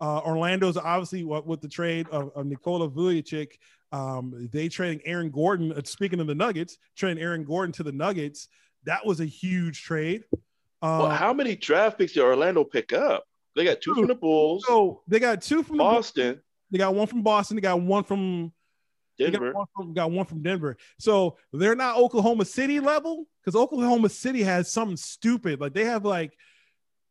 Uh, 0.00 0.20
Orlando's 0.20 0.76
obviously 0.76 1.24
what 1.24 1.46
with 1.46 1.60
the 1.60 1.68
trade 1.68 2.08
of, 2.10 2.30
of 2.36 2.46
Nikola 2.46 2.88
Vucevic. 2.88 3.52
Um, 3.90 4.48
they 4.52 4.68
trading 4.68 5.00
Aaron 5.04 5.30
Gordon. 5.30 5.72
Uh, 5.72 5.80
speaking 5.84 6.20
of 6.20 6.26
the 6.26 6.34
Nuggets, 6.34 6.78
trading 6.96 7.22
Aaron 7.22 7.44
Gordon 7.44 7.72
to 7.72 7.82
the 7.82 7.92
Nuggets. 7.92 8.48
That 8.84 9.04
was 9.06 9.20
a 9.20 9.26
huge 9.26 9.82
trade. 9.82 10.24
well, 10.82 11.06
uh, 11.06 11.14
how 11.14 11.32
many 11.32 11.56
draft 11.56 11.98
picks 11.98 12.12
did 12.12 12.22
Orlando 12.22 12.64
pick 12.64 12.92
up? 12.92 13.24
They 13.54 13.64
got 13.64 13.80
two 13.80 13.94
from 13.94 14.06
the 14.06 14.14
Bulls. 14.14 14.64
So 14.66 15.02
they 15.08 15.20
got 15.20 15.42
two 15.42 15.62
from 15.62 15.78
Boston. 15.78 16.40
The, 16.72 16.78
they 16.78 16.78
got 16.78 16.94
one 16.94 17.06
from 17.06 17.22
Boston. 17.22 17.56
They 17.56 17.60
got 17.60 17.80
one 17.80 18.04
from 18.04 18.52
Denver. 19.18 19.52
Got 19.52 19.54
one, 19.54 19.66
from, 19.76 19.94
got 19.94 20.10
one 20.10 20.26
from 20.26 20.42
Denver. 20.42 20.76
So 20.98 21.36
they're 21.52 21.76
not 21.76 21.98
Oklahoma 21.98 22.44
City 22.44 22.80
level 22.80 23.26
because 23.40 23.60
Oklahoma 23.60 24.08
City 24.08 24.42
has 24.42 24.72
something 24.72 24.96
stupid. 24.96 25.60
Like 25.60 25.74
they 25.74 25.84
have 25.84 26.04
like 26.04 26.32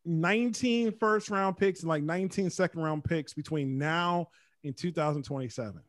19 0.05 0.97
first 0.99 1.29
round 1.29 1.57
picks 1.57 1.81
and 1.81 1.89
like 1.89 2.03
19 2.03 2.49
second 2.49 2.81
round 2.81 3.03
picks 3.03 3.33
between 3.33 3.77
now 3.77 4.29
and 4.63 4.75
2027. 4.75 5.81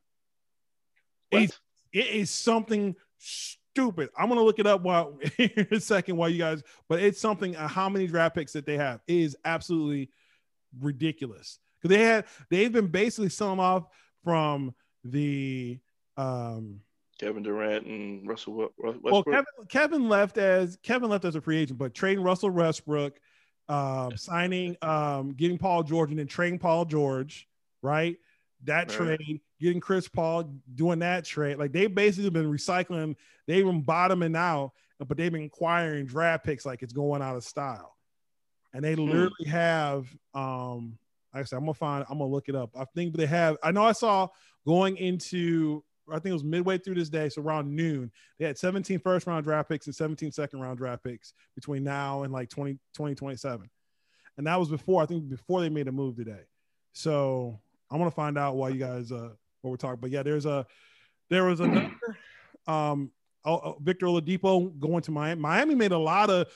It's, 1.31 1.59
it 1.95 2.07
is 2.09 2.31
something 2.31 2.95
stupid. 3.19 4.11
I'm 4.17 4.29
gonna 4.29 4.43
look 4.43 4.59
it 4.59 4.67
up 4.67 4.83
while 4.83 5.19
in 5.39 5.67
a 5.71 5.81
second 5.81 6.17
while 6.17 6.29
you 6.29 6.39
guys, 6.39 6.63
but 6.89 7.01
it's 7.01 7.21
something. 7.21 7.57
Uh, 7.57 7.69
how 7.69 7.89
many 7.89 8.07
draft 8.07 8.35
picks 8.35 8.53
that 8.53 8.67
they 8.67 8.77
have 8.77 9.01
it 9.07 9.15
is 9.15 9.37
absolutely 9.47 10.11
ridiculous 10.79 11.59
because 11.83 11.97
they 11.97 12.05
had 12.05 12.25
they've 12.51 12.73
been 12.73 12.87
basically 12.87 13.29
selling 13.29 13.61
off 13.61 13.87
from 14.25 14.75
the 15.05 15.79
um 16.16 16.81
Kevin 17.18 17.42
Durant 17.42 17.87
and 17.87 18.27
Russell 18.27 18.55
Westbrook. 18.55 18.97
Well, 19.03 19.23
Kevin, 19.23 19.45
Kevin 19.68 20.09
left 20.09 20.38
as 20.38 20.77
Kevin 20.83 21.09
left 21.09 21.25
as 21.25 21.37
a 21.37 21.40
free 21.40 21.59
agent, 21.59 21.79
but 21.79 21.95
trading 21.95 22.25
Russell 22.25 22.51
Westbrook, 22.51 23.21
um, 23.68 24.16
signing, 24.16 24.77
um, 24.83 25.33
getting 25.35 25.57
Paul 25.57 25.85
George, 25.85 26.11
and 26.11 26.18
then 26.18 26.27
trading 26.27 26.59
Paul 26.59 26.85
George, 26.85 27.49
right? 27.81 28.16
That 28.64 28.88
right. 28.99 29.18
trade, 29.18 29.40
getting 29.61 29.81
Chris 29.81 30.09
Paul, 30.09 30.53
doing 30.75 30.99
that 31.01 31.25
trade. 31.25 31.59
Like 31.59 31.73
they 31.73 31.87
basically 31.87 32.31
been 32.31 32.51
recycling, 32.51 33.14
they've 33.47 33.64
been 33.64 33.83
bottoming 33.83 34.35
out, 34.35 34.73
but 34.99 35.16
they've 35.16 35.33
been 35.33 35.45
acquiring 35.45 36.07
draft 36.07 36.45
picks 36.45 36.66
like 36.66 36.83
it's 36.83 36.92
going 36.92 37.23
out 37.23 37.37
of 37.37 37.45
style. 37.45 37.97
And 38.75 38.85
they 38.85 38.95
hmm. 38.95 39.05
literally 39.05 39.49
have 39.49 40.09
um 40.35 40.99
like 41.35 41.42
I 41.42 41.45
said, 41.45 41.57
I'm 41.57 41.62
gonna 41.62 41.75
find, 41.75 42.05
I'm 42.09 42.18
gonna 42.18 42.31
look 42.31 42.49
it 42.49 42.55
up. 42.55 42.71
I 42.79 42.85
think 42.95 43.16
they 43.16 43.27
have, 43.27 43.57
I 43.62 43.73
know 43.73 43.85
I 43.85 43.92
saw 43.92 44.29
going 44.66 44.97
into, 44.97 45.83
I 46.11 46.14
think 46.14 46.27
it 46.27 46.35
was 46.35 46.45
midway 46.45 46.79
through 46.79 46.97
this 46.97 47.09
day, 47.09 47.29
so 47.29 47.42
around 47.42 47.75
noon, 47.75 48.11
they 48.38 48.45
had 48.45 48.59
17 48.59 48.99
first 49.01 49.27
round 49.27 49.45
draft 49.45 49.68
picks 49.68 49.87
and 49.87 49.95
17 49.95 50.33
second 50.33 50.61
round 50.61 50.79
draft 50.79 51.05
picks 51.05 51.33
between 51.55 51.85
now 51.85 52.23
and 52.23 52.33
like 52.33 52.49
20, 52.51 52.73
2027. 52.95 53.71
And 54.38 54.47
that 54.47 54.59
was 54.59 54.68
before, 54.68 55.03
I 55.03 55.07
think 55.07 55.29
before 55.29 55.61
they 55.61 55.68
made 55.68 55.88
a 55.88 55.92
move 55.92 56.16
today. 56.16 56.42
So 56.92 57.61
I'm 57.90 57.99
gonna 57.99 58.11
find 58.11 58.37
out 58.37 58.57
why 58.57 58.71
you 58.71 58.79
guys, 58.79 59.12
uh, 59.12 59.31
what 59.62 59.71
we're 59.71 59.77
talking. 59.77 60.01
But 60.01 60.11
yeah, 60.11 60.23
there's 60.23 60.47
a, 60.47 60.66
there 61.31 61.45
was 61.45 61.61
another, 61.61 61.92
um, 62.66 63.11
Victor 63.81 64.07
Oladipo 64.07 64.79
going 64.79 65.03
to 65.03 65.11
Miami. 65.11 65.40
Miami 65.40 65.75
made 65.75 65.92
a 65.92 65.99
lot 65.99 66.31
of 66.31 66.49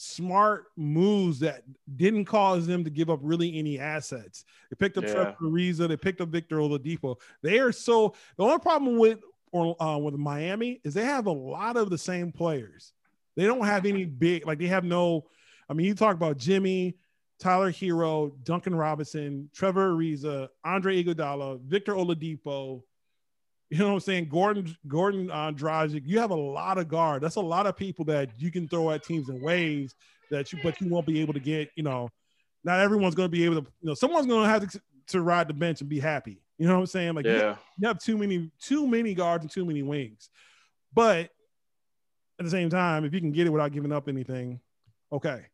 smart 0.00 0.66
moves 0.76 1.40
that 1.40 1.62
didn't 1.96 2.24
cause 2.24 2.66
them 2.66 2.84
to 2.84 2.90
give 2.90 3.10
up 3.10 3.20
really 3.22 3.58
any 3.58 3.78
assets. 3.78 4.44
They 4.70 4.76
picked 4.76 4.96
up 4.96 5.04
yeah. 5.04 5.12
Trevor 5.12 5.36
Ariza, 5.42 5.88
they 5.88 5.96
picked 5.96 6.20
up 6.20 6.30
Victor 6.30 6.56
Oladipo. 6.56 7.16
They 7.42 7.58
are 7.58 7.72
so 7.72 8.14
the 8.36 8.44
only 8.44 8.58
problem 8.58 8.98
with 8.98 9.20
or 9.52 9.80
uh, 9.82 9.98
with 9.98 10.14
Miami 10.14 10.80
is 10.84 10.94
they 10.94 11.04
have 11.04 11.26
a 11.26 11.32
lot 11.32 11.76
of 11.76 11.90
the 11.90 11.98
same 11.98 12.32
players. 12.32 12.92
They 13.36 13.44
don't 13.44 13.64
have 13.64 13.84
any 13.84 14.04
big 14.04 14.46
like 14.46 14.58
they 14.58 14.66
have 14.66 14.84
no. 14.84 15.26
I 15.68 15.74
mean, 15.74 15.86
you 15.86 15.94
talk 15.94 16.16
about 16.16 16.36
Jimmy, 16.36 16.96
Tyler 17.38 17.70
Herro, 17.70 18.32
Duncan 18.42 18.74
Robinson, 18.74 19.50
Trevor 19.54 19.94
Ariza, 19.94 20.48
Andre 20.64 21.02
Iguodala, 21.02 21.60
Victor 21.60 21.94
Oladipo, 21.94 22.82
you 23.70 23.78
know 23.78 23.88
what 23.88 23.94
I'm 23.94 24.00
saying? 24.00 24.28
Gordon, 24.28 24.76
Gordon 24.88 25.30
uh, 25.30 25.52
Dragic. 25.52 26.02
You 26.04 26.18
have 26.18 26.32
a 26.32 26.36
lot 26.36 26.76
of 26.78 26.88
guard. 26.88 27.22
That's 27.22 27.36
a 27.36 27.40
lot 27.40 27.66
of 27.66 27.76
people 27.76 28.04
that 28.06 28.30
you 28.36 28.50
can 28.50 28.68
throw 28.68 28.90
at 28.90 29.04
teams 29.04 29.28
in 29.28 29.40
ways 29.40 29.94
that 30.30 30.52
you, 30.52 30.58
but 30.62 30.80
you 30.80 30.88
won't 30.88 31.06
be 31.06 31.20
able 31.20 31.34
to 31.34 31.40
get. 31.40 31.70
You 31.76 31.84
know, 31.84 32.08
not 32.64 32.80
everyone's 32.80 33.14
going 33.14 33.30
to 33.30 33.36
be 33.36 33.44
able 33.44 33.62
to. 33.62 33.66
You 33.80 33.88
know, 33.88 33.94
someone's 33.94 34.26
going 34.26 34.42
to 34.42 34.48
have 34.48 34.68
to 34.68 34.80
to 35.08 35.22
ride 35.22 35.48
the 35.48 35.54
bench 35.54 35.80
and 35.80 35.88
be 35.88 36.00
happy. 36.00 36.42
You 36.58 36.66
know 36.66 36.74
what 36.74 36.80
I'm 36.80 36.86
saying? 36.86 37.14
Like, 37.14 37.24
yeah. 37.24 37.56
you, 37.78 37.88
have 37.88 37.98
too 37.98 38.18
many, 38.18 38.50
too 38.60 38.86
many 38.86 39.14
guards 39.14 39.44
and 39.44 39.50
too 39.50 39.64
many 39.64 39.82
wings. 39.82 40.28
But 40.92 41.30
at 42.38 42.44
the 42.44 42.50
same 42.50 42.70
time, 42.70 43.04
if 43.04 43.14
you 43.14 43.20
can 43.20 43.32
get 43.32 43.46
it 43.46 43.50
without 43.50 43.72
giving 43.72 43.92
up 43.92 44.08
anything, 44.08 44.60
okay. 45.12 45.46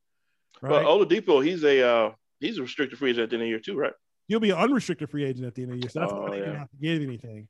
Right? 0.60 0.84
Well, 0.84 0.98
Oladipo, 0.98 1.44
he's 1.44 1.62
a 1.64 1.86
uh, 1.86 2.12
he's 2.40 2.58
a 2.58 2.62
restricted 2.62 2.98
free 2.98 3.10
agent 3.10 3.24
at 3.24 3.30
the 3.30 3.36
end 3.36 3.42
of 3.42 3.46
the 3.46 3.50
year 3.50 3.60
too, 3.60 3.76
right? 3.76 3.92
You'll 4.26 4.40
be 4.40 4.50
an 4.50 4.56
unrestricted 4.56 5.10
free 5.10 5.24
agent 5.24 5.46
at 5.46 5.54
the 5.54 5.62
end 5.62 5.72
of 5.72 5.78
the 5.78 5.82
year. 5.84 5.90
So 5.90 6.00
that's 6.00 6.12
oh, 6.12 6.22
why 6.22 6.36
yeah. 6.36 6.44
didn't 6.44 6.56
have 6.56 6.70
to 6.70 6.76
get 6.76 7.02
anything. 7.02 7.48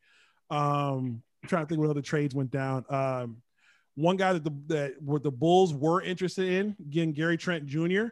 Um, 0.50 1.22
I'm 1.42 1.48
trying 1.48 1.64
to 1.64 1.68
think 1.68 1.80
what 1.80 1.90
other 1.90 2.02
trades 2.02 2.34
went 2.34 2.50
down. 2.50 2.84
Um, 2.88 3.42
one 3.94 4.16
guy 4.16 4.32
that 4.34 4.44
the 4.44 4.52
that 4.66 5.02
were 5.02 5.18
the 5.18 5.30
Bulls 5.30 5.74
were 5.74 6.02
interested 6.02 6.48
in 6.48 6.76
getting 6.90 7.12
Gary 7.12 7.36
Trent 7.36 7.66
Jr. 7.66 8.06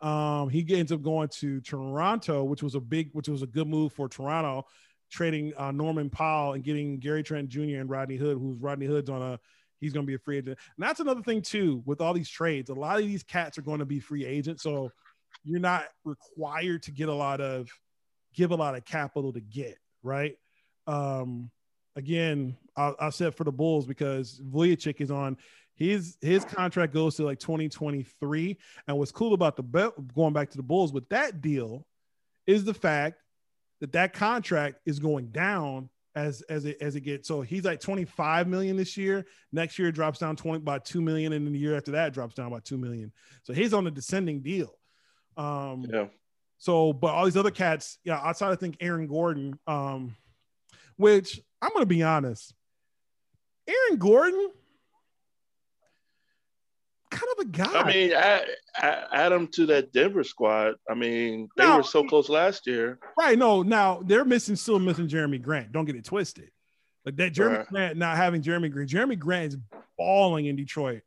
Um, 0.00 0.48
he 0.48 0.64
ends 0.74 0.92
up 0.92 1.02
going 1.02 1.28
to 1.40 1.60
Toronto, 1.60 2.44
which 2.44 2.62
was 2.62 2.74
a 2.74 2.80
big, 2.80 3.10
which 3.12 3.28
was 3.28 3.42
a 3.42 3.46
good 3.46 3.68
move 3.68 3.92
for 3.92 4.08
Toronto, 4.08 4.66
trading 5.10 5.52
uh, 5.56 5.72
Norman 5.72 6.10
Powell 6.10 6.52
and 6.52 6.62
getting 6.62 6.98
Gary 6.98 7.22
Trent 7.22 7.48
Jr. 7.48 7.80
and 7.80 7.90
Rodney 7.90 8.16
Hood, 8.16 8.38
who's 8.38 8.58
Rodney 8.60 8.86
Hood's 8.86 9.10
on 9.10 9.22
a 9.22 9.40
he's 9.80 9.92
going 9.92 10.04
to 10.04 10.08
be 10.08 10.14
a 10.14 10.18
free 10.18 10.38
agent. 10.38 10.58
And 10.76 10.86
that's 10.86 11.00
another 11.00 11.22
thing 11.22 11.42
too 11.42 11.82
with 11.84 12.00
all 12.00 12.12
these 12.12 12.28
trades. 12.28 12.70
A 12.70 12.74
lot 12.74 12.98
of 12.98 13.06
these 13.06 13.22
cats 13.22 13.58
are 13.58 13.62
going 13.62 13.78
to 13.78 13.86
be 13.86 14.00
free 14.00 14.24
agents, 14.24 14.62
so 14.62 14.90
you're 15.44 15.60
not 15.60 15.84
required 16.04 16.82
to 16.84 16.90
get 16.90 17.08
a 17.08 17.14
lot 17.14 17.40
of 17.40 17.68
give 18.34 18.50
a 18.50 18.56
lot 18.56 18.76
of 18.76 18.84
capital 18.84 19.32
to 19.32 19.40
get 19.40 19.78
right. 20.02 20.36
Um, 20.86 21.50
again, 21.98 22.56
I, 22.76 22.92
I 22.98 23.10
said 23.10 23.34
for 23.34 23.44
the 23.44 23.52
Bulls 23.52 23.84
because 23.84 24.40
Vucevic 24.40 25.00
is 25.00 25.10
on 25.10 25.36
his 25.74 26.16
his 26.20 26.44
contract 26.44 26.94
goes 26.94 27.16
to 27.16 27.24
like 27.24 27.40
2023. 27.40 28.56
And 28.86 28.96
what's 28.96 29.12
cool 29.12 29.34
about 29.34 29.56
the 29.56 29.92
going 30.14 30.32
back 30.32 30.50
to 30.50 30.56
the 30.56 30.62
Bulls 30.62 30.92
with 30.92 31.08
that 31.10 31.40
deal 31.40 31.84
is 32.46 32.64
the 32.64 32.74
fact 32.74 33.20
that 33.80 33.92
that 33.92 34.12
contract 34.12 34.78
is 34.86 34.98
going 35.00 35.28
down 35.28 35.90
as 36.14 36.42
as 36.42 36.64
it 36.64 36.78
as 36.80 36.96
it 36.96 37.00
gets. 37.00 37.28
So 37.28 37.42
he's 37.42 37.64
like 37.64 37.80
25 37.80 38.46
million 38.46 38.76
this 38.76 38.96
year. 38.96 39.26
Next 39.52 39.78
year 39.78 39.92
drops 39.92 40.20
down 40.20 40.36
20 40.36 40.60
by 40.60 40.78
2 40.78 41.02
million, 41.02 41.32
and 41.32 41.46
then 41.46 41.52
the 41.52 41.58
year 41.58 41.76
after 41.76 41.92
that 41.92 42.14
drops 42.14 42.34
down 42.34 42.50
by 42.50 42.60
2 42.60 42.78
million. 42.78 43.12
So 43.42 43.52
he's 43.52 43.74
on 43.74 43.86
a 43.86 43.90
descending 43.90 44.40
deal. 44.40 44.72
Um, 45.36 45.84
yeah. 45.88 46.06
So, 46.58 46.92
but 46.92 47.14
all 47.14 47.24
these 47.24 47.36
other 47.36 47.52
cats, 47.52 47.98
yeah, 48.02 48.20
outside 48.20 48.50
I 48.50 48.56
think 48.56 48.78
Aaron 48.80 49.06
Gordon, 49.06 49.58
um, 49.68 50.16
which 50.96 51.40
I'm 51.60 51.70
going 51.70 51.82
to 51.82 51.86
be 51.86 52.02
honest. 52.02 52.54
Aaron 53.66 53.98
Gordon, 53.98 54.50
kind 57.10 57.32
of 57.32 57.44
a 57.44 57.48
guy. 57.48 57.80
I 57.80 57.86
mean, 57.86 58.12
add, 58.12 58.46
add 58.80 59.32
him 59.32 59.46
to 59.48 59.66
that 59.66 59.92
Denver 59.92 60.24
squad. 60.24 60.74
I 60.88 60.94
mean, 60.94 61.48
they 61.56 61.64
now, 61.64 61.78
were 61.78 61.82
so 61.82 62.04
close 62.04 62.28
last 62.28 62.66
year. 62.66 62.98
Right. 63.18 63.38
No, 63.38 63.62
now 63.62 64.02
they're 64.04 64.24
missing, 64.24 64.56
still 64.56 64.78
missing 64.78 65.08
Jerami 65.08 65.40
Grant. 65.40 65.72
Don't 65.72 65.84
get 65.84 65.96
it 65.96 66.04
twisted. 66.04 66.50
Like 67.04 67.16
that 67.16 67.32
Jeremy 67.32 67.58
right. 67.58 67.68
Grant 67.68 67.98
not 67.98 68.16
having 68.16 68.42
Jerami 68.42 68.70
Grant. 68.70 68.90
Jerami 68.90 69.18
Grant 69.18 69.52
is 69.52 69.58
balling 69.96 70.46
in 70.46 70.56
Detroit. 70.56 71.02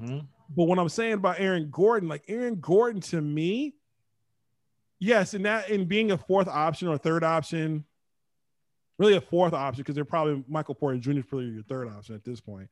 Mm-hmm. 0.00 0.26
but 0.56 0.64
what 0.64 0.78
I'm 0.78 0.88
saying 0.88 1.12
about 1.12 1.38
Aaron 1.38 1.68
Gordon, 1.70 2.08
like 2.08 2.24
Aaron 2.26 2.56
Gordon 2.56 3.00
to 3.02 3.20
me, 3.20 3.74
yes, 4.98 5.34
in 5.34 5.42
that 5.42 5.70
in 5.70 5.84
being 5.84 6.10
a 6.10 6.18
fourth 6.18 6.48
option 6.48 6.88
or 6.88 6.98
third 6.98 7.22
option, 7.22 7.84
really 8.98 9.16
a 9.16 9.20
fourth 9.20 9.52
option 9.52 9.82
because 9.82 9.94
they're 9.94 10.04
probably 10.04 10.44
Michael 10.48 10.74
Porter 10.74 10.98
Jr. 10.98 11.12
is 11.12 11.24
probably 11.26 11.46
your 11.48 11.62
third 11.62 11.88
option 11.88 12.14
at 12.14 12.24
this 12.24 12.40
point. 12.40 12.68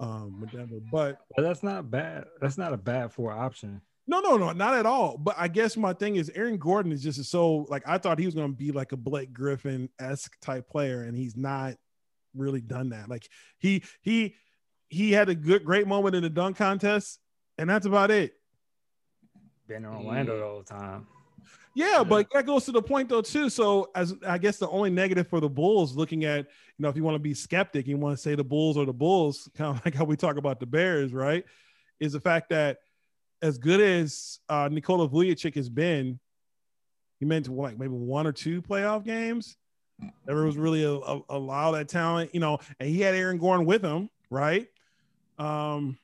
Um, 0.00 0.40
with 0.40 0.50
Denver, 0.50 0.80
but 0.90 1.18
But 1.36 1.42
that's 1.42 1.62
not 1.62 1.90
bad. 1.90 2.24
That's 2.40 2.58
not 2.58 2.72
a 2.72 2.76
bad 2.76 3.12
four 3.12 3.30
option. 3.30 3.80
no, 4.06 4.20
no, 4.20 4.36
no, 4.36 4.50
not 4.52 4.74
at 4.74 4.86
all. 4.86 5.16
But 5.16 5.36
I 5.38 5.46
guess 5.46 5.76
my 5.76 5.92
thing 5.92 6.16
is 6.16 6.30
Aaron 6.34 6.56
Gordon 6.56 6.90
is 6.90 7.02
just 7.02 7.22
so 7.30 7.66
like 7.68 7.84
I 7.86 7.98
thought 7.98 8.18
he 8.18 8.26
was 8.26 8.34
going 8.34 8.50
to 8.50 8.56
be 8.56 8.72
like 8.72 8.92
a 8.92 8.96
Blake 8.96 9.32
Griffin 9.32 9.88
esque 10.00 10.36
type 10.40 10.68
player, 10.68 11.04
and 11.04 11.16
he's 11.16 11.36
not 11.36 11.74
really 12.34 12.60
done 12.60 12.88
that. 12.90 13.08
Like 13.08 13.28
he 13.58 13.84
he 14.00 14.34
he 14.88 15.12
had 15.12 15.28
a 15.28 15.34
good 15.34 15.64
great 15.64 15.86
moment 15.86 16.16
in 16.16 16.22
the 16.22 16.30
dunk 16.30 16.56
contest, 16.56 17.20
and 17.58 17.70
that's 17.70 17.86
about 17.86 18.10
it. 18.10 18.32
Been 19.68 19.84
in 19.84 19.90
Orlando 19.90 20.42
all 20.44 20.58
the 20.58 20.64
time. 20.64 21.06
Yeah, 21.74 22.04
but 22.04 22.26
that 22.32 22.46
goes 22.46 22.64
to 22.66 22.72
the 22.72 22.82
point 22.82 23.08
though 23.08 23.22
too. 23.22 23.48
So 23.48 23.90
as 23.94 24.14
I 24.26 24.38
guess 24.38 24.58
the 24.58 24.68
only 24.68 24.90
negative 24.90 25.26
for 25.28 25.40
the 25.40 25.48
Bulls, 25.48 25.96
looking 25.96 26.24
at 26.24 26.40
you 26.40 26.82
know 26.82 26.88
if 26.88 26.96
you 26.96 27.02
want 27.02 27.14
to 27.14 27.20
be 27.20 27.34
skeptic, 27.34 27.86
you 27.86 27.96
want 27.96 28.16
to 28.16 28.22
say 28.22 28.34
the 28.34 28.44
Bulls 28.44 28.76
or 28.76 28.84
the 28.84 28.92
Bulls, 28.92 29.48
kind 29.56 29.76
of 29.76 29.84
like 29.84 29.94
how 29.94 30.04
we 30.04 30.16
talk 30.16 30.36
about 30.36 30.60
the 30.60 30.66
Bears, 30.66 31.12
right? 31.12 31.44
Is 32.00 32.12
the 32.12 32.20
fact 32.20 32.50
that 32.50 32.78
as 33.40 33.58
good 33.58 33.80
as 33.80 34.38
uh, 34.48 34.68
Nikola 34.70 35.08
Vucevic 35.08 35.54
has 35.56 35.68
been, 35.68 36.18
he 37.18 37.26
meant 37.26 37.46
to 37.46 37.52
like 37.52 37.78
maybe 37.78 37.92
one 37.92 38.26
or 38.26 38.32
two 38.32 38.62
playoff 38.62 39.04
games. 39.04 39.56
Never 40.26 40.44
was 40.44 40.56
really 40.56 40.82
a, 40.82 40.92
a, 40.92 41.20
allow 41.28 41.72
that 41.72 41.88
talent, 41.88 42.34
you 42.34 42.40
know, 42.40 42.58
and 42.80 42.88
he 42.88 43.00
had 43.00 43.14
Aaron 43.14 43.38
Gordon 43.38 43.66
with 43.66 43.82
him, 43.82 44.10
right? 44.30 44.66
Um, 45.38 45.98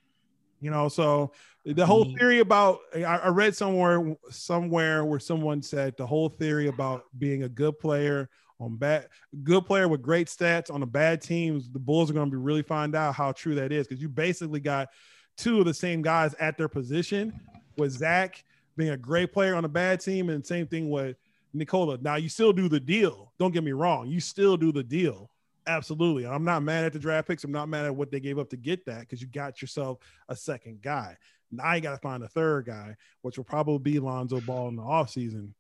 you 0.61 0.71
know, 0.71 0.89
so 0.89 1.33
the 1.75 1.87
whole 1.87 2.07
Mhm. 2.07 2.19
theory 2.19 2.39
about 2.39 2.81
I, 2.95 3.29
read 3.29 3.55
somewhere 3.55 4.17
somewhere 4.31 5.05
where 5.05 5.21
someone 5.21 5.63
said 5.63 5.95
the 5.97 6.07
whole 6.07 6.29
theory 6.29 6.69
about 6.69 7.05
being 7.19 7.43
a 7.43 7.49
good 7.49 7.79
player 7.79 8.29
on 8.61 8.77
bad 8.77 9.09
good 9.45 9.67
player 9.67 9.87
with 9.87 10.03
great 10.03 10.29
stats 10.29 10.73
on 10.73 10.83
a 10.83 10.87
bad 10.87 11.21
teams, 11.21 11.71
the 11.71 11.79
Bulls 11.79 12.11
are 12.11 12.15
going 12.15 12.31
to 12.31 12.37
be 12.37 12.43
really 12.43 12.63
find 12.63 12.95
out 12.95 13.15
how 13.15 13.33
true 13.33 13.55
that 13.57 13.71
is 13.71 13.87
because 13.87 14.01
you 14.03 14.09
basically 14.09 14.61
got 14.61 14.89
two 15.37 15.61
of 15.61 15.67
the 15.67 15.75
same 15.75 16.03
guys 16.03 16.35
at 16.41 16.57
their 16.59 16.69
position 16.69 17.33
with 17.77 17.93
Zach 17.93 18.43
being 18.77 18.91
a 18.91 18.97
great 18.97 19.33
player 19.33 19.55
on 19.55 19.65
a 19.65 19.69
bad 19.69 20.01
team, 20.01 20.31
and 20.31 20.45
same 20.45 20.67
thing 20.67 20.89
with 20.91 21.17
Nikola. 21.53 21.99
Now 21.99 22.17
you 22.17 22.29
still 22.29 22.53
do 22.53 22.69
the 22.69 22.81
deal. 22.81 23.33
Don't 23.39 23.53
get 23.53 23.63
me 23.63 23.73
wrong, 23.73 24.09
you 24.09 24.21
still 24.21 24.57
do 24.57 24.73
the 24.73 24.83
deal. 24.83 25.31
Absolutely. 25.67 26.27
I'm 26.27 26.45
not 26.45 26.63
mad 26.63 26.87
at 26.87 26.95
the 26.95 26.99
draft 26.99 27.29
picks. 27.29 27.45
I'm 27.45 27.53
not 27.53 27.69
mad 27.69 27.85
at 27.85 27.95
what 27.95 28.11
they 28.11 28.21
gave 28.21 28.39
up 28.39 28.49
to 28.51 28.57
get 28.57 28.87
that 28.87 29.01
because 29.01 29.21
you 29.21 29.29
got 29.29 29.61
yourself 29.61 29.99
a 30.31 30.35
second 30.35 30.81
guy. 30.81 31.15
Now 31.51 31.75
you 31.75 31.81
got 31.81 31.93
to 31.93 31.99
find 31.99 32.23
a 32.23 32.29
third 32.29 32.67
guy, 32.67 32.97
which 33.23 33.37
will 33.37 33.45
probably 33.45 33.93
be 33.93 33.99
Lonzo 33.99 34.41
Ball 34.41 34.69
in 34.69 34.77
the 34.77 34.83
offseason, 34.83 35.51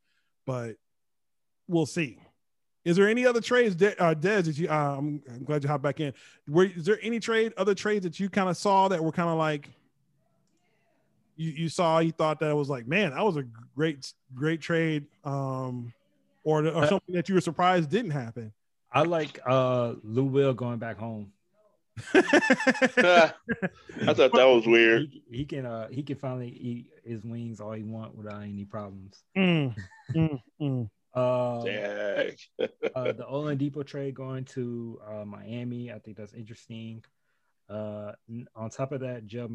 but 0.46 0.77
we'll 1.66 1.87
see. 1.87 2.18
Is 2.85 2.96
there 2.96 3.09
any 3.09 3.27
other 3.27 3.40
trades, 3.40 3.74
De- 3.74 4.01
uh, 4.03 4.14
Des? 4.14 4.42
That 4.42 4.57
you, 4.57 4.68
uh, 4.68 4.96
I'm, 4.96 5.22
I'm 5.29 5.44
glad 5.44 5.62
you 5.62 5.68
hopped 5.68 5.83
back 5.83 6.01
in. 6.01 6.14
Were, 6.48 6.64
is 6.64 6.85
there 6.85 6.98
any 7.03 7.20
trade, 7.20 7.53
other 7.57 7.74
trades 7.74 8.05
that 8.05 8.18
you 8.18 8.31
kind 8.31 8.48
of 8.48 8.57
saw 8.57 8.88
that 8.88 9.03
were 9.03 9.12
kind 9.12 9.29
of 9.29 9.37
like 9.37 9.68
you, 11.37 11.51
you 11.51 11.68
saw, 11.68 11.98
you 11.98 12.12
thought 12.12 12.40
that 12.40 12.55
was 12.55 12.68
like, 12.68 12.87
man, 12.87 13.11
that 13.11 13.24
was 13.24 13.37
a 13.37 13.44
great, 13.77 14.12
great 14.35 14.61
trade, 14.61 15.05
um, 15.24 15.92
or, 16.44 16.66
or 16.66 16.87
something 16.87 17.14
that 17.14 17.29
you 17.29 17.35
were 17.35 17.40
surprised 17.40 17.90
didn't 17.90 18.12
happen? 18.12 18.53
I 18.90 19.03
like 19.03 19.38
uh 19.44 19.94
Lou 20.03 20.24
Will 20.24 20.55
going 20.55 20.79
back 20.79 20.96
home. 20.96 21.31
I 22.14 23.32
thought 24.14 24.32
that 24.32 24.32
was 24.32 24.66
weird. 24.66 25.08
He, 25.11 25.22
he 25.30 25.44
can 25.44 25.66
uh 25.66 25.88
he 25.88 26.02
can 26.02 26.16
finally 26.16 26.50
eat 26.50 26.87
his 27.04 27.24
wings 27.24 27.61
all 27.61 27.72
he 27.72 27.82
want 27.82 28.14
without 28.14 28.42
any 28.42 28.64
problems. 28.64 29.22
Mm, 29.37 29.74
mm, 30.14 30.40
mm. 30.61 30.90
Uh, 31.14 31.58
uh 32.94 33.12
the 33.12 33.24
Oladipo 33.30 33.84
trade 33.84 34.14
going 34.14 34.44
to 34.44 35.00
uh, 35.11 35.24
Miami, 35.24 35.92
I 35.92 35.98
think 35.98 36.16
that's 36.16 36.34
interesting. 36.34 37.02
Uh, 37.68 38.12
on 38.56 38.70
top 38.70 38.92
of 38.92 39.00
that, 39.00 39.26
Joe, 39.26 39.48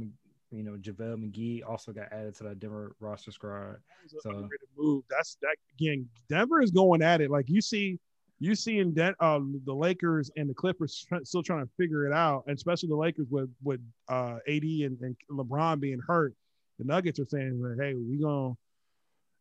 you 0.51 0.63
know, 0.63 0.73
JaVale 0.73 1.17
McGee 1.17 1.61
also 1.67 1.91
got 1.91 2.11
added 2.11 2.35
to 2.35 2.43
that 2.43 2.59
Denver 2.59 2.95
roster 2.99 3.31
squad. 3.31 3.77
It's 4.03 4.13
an 4.13 4.19
So- 4.21 4.49
move. 4.77 5.03
That's 5.09 5.37
that 5.41 5.55
again. 5.79 6.07
Denver 6.29 6.61
is 6.61 6.71
going 6.71 7.01
at 7.01 7.21
it. 7.21 7.31
Like 7.31 7.49
you 7.49 7.61
see, 7.61 7.99
you 8.43 8.55
see 8.55 8.79
in 8.79 8.93
Den- 8.93 9.15
uh, 9.19 9.39
the 9.65 9.73
Lakers 9.73 10.31
and 10.35 10.49
the 10.49 10.53
Clippers 10.53 11.05
tr- 11.07 11.23
still 11.23 11.43
trying 11.43 11.63
to 11.65 11.69
figure 11.77 12.05
it 12.07 12.13
out, 12.13 12.43
and 12.47 12.55
especially 12.55 12.89
the 12.89 12.95
Lakers 12.95 13.27
with 13.29 13.49
with 13.63 13.79
uh, 14.09 14.37
AD 14.47 14.63
and, 14.63 14.97
and 15.01 15.15
LeBron 15.29 15.79
being 15.79 15.99
hurt. 16.05 16.33
The 16.79 16.85
Nuggets 16.85 17.19
are 17.19 17.25
saying, 17.25 17.59
well, 17.61 17.75
"Hey, 17.79 17.93
we 17.93 18.17
gonna, 18.17 18.55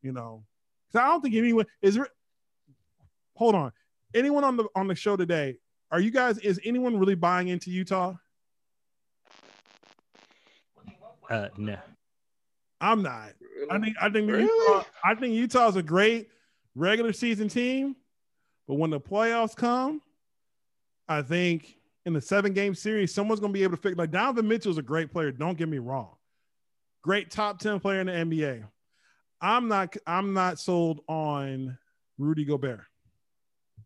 you 0.02 0.12
know." 0.12 0.44
So 0.92 1.00
I 1.00 1.06
don't 1.06 1.22
think 1.22 1.34
anyone 1.34 1.66
is. 1.80 1.94
There, 1.94 2.08
hold 3.34 3.54
on, 3.54 3.72
anyone 4.14 4.44
on 4.44 4.56
the 4.56 4.66
on 4.74 4.86
the 4.86 4.94
show 4.94 5.16
today? 5.16 5.56
Are 5.90 6.00
you 6.00 6.10
guys? 6.10 6.38
Is 6.38 6.60
anyone 6.64 6.98
really 6.98 7.14
buying 7.14 7.48
into 7.48 7.70
Utah? 7.70 8.14
Uh, 11.30 11.48
no, 11.56 11.78
I'm 12.80 13.02
not. 13.02 13.30
I 13.70 13.78
think 13.78 13.96
I 14.00 14.10
think 14.10 14.30
Really? 14.30 14.42
Utah, 14.42 14.84
I 15.04 15.14
think 15.14 15.34
Utah's 15.34 15.76
a 15.76 15.82
great 15.82 16.28
regular 16.74 17.12
season 17.12 17.48
team, 17.48 17.96
but 18.72 18.78
when 18.78 18.88
the 18.88 18.98
playoffs 18.98 19.54
come, 19.54 20.00
I 21.06 21.20
think 21.20 21.76
in 22.06 22.14
the 22.14 22.22
seven 22.22 22.54
game 22.54 22.74
series, 22.74 23.12
someone's 23.12 23.38
gonna 23.38 23.52
be 23.52 23.64
able 23.64 23.76
to 23.76 23.82
figure. 23.82 23.96
Like 23.96 24.11
Donovan 24.11 24.48
Mitchell's 24.48 24.78
a 24.78 24.82
great 24.82 25.12
player. 25.12 25.30
Don't 25.30 25.58
get 25.58 25.68
me 25.68 25.76
wrong, 25.76 26.08
great 27.02 27.30
top 27.30 27.58
ten 27.58 27.80
player 27.80 28.00
in 28.00 28.06
the 28.06 28.12
NBA. 28.14 28.64
I'm 29.42 29.68
not. 29.68 29.94
I'm 30.06 30.32
not 30.32 30.58
sold 30.58 31.00
on 31.06 31.76
Rudy 32.16 32.46
Gobert. 32.46 32.80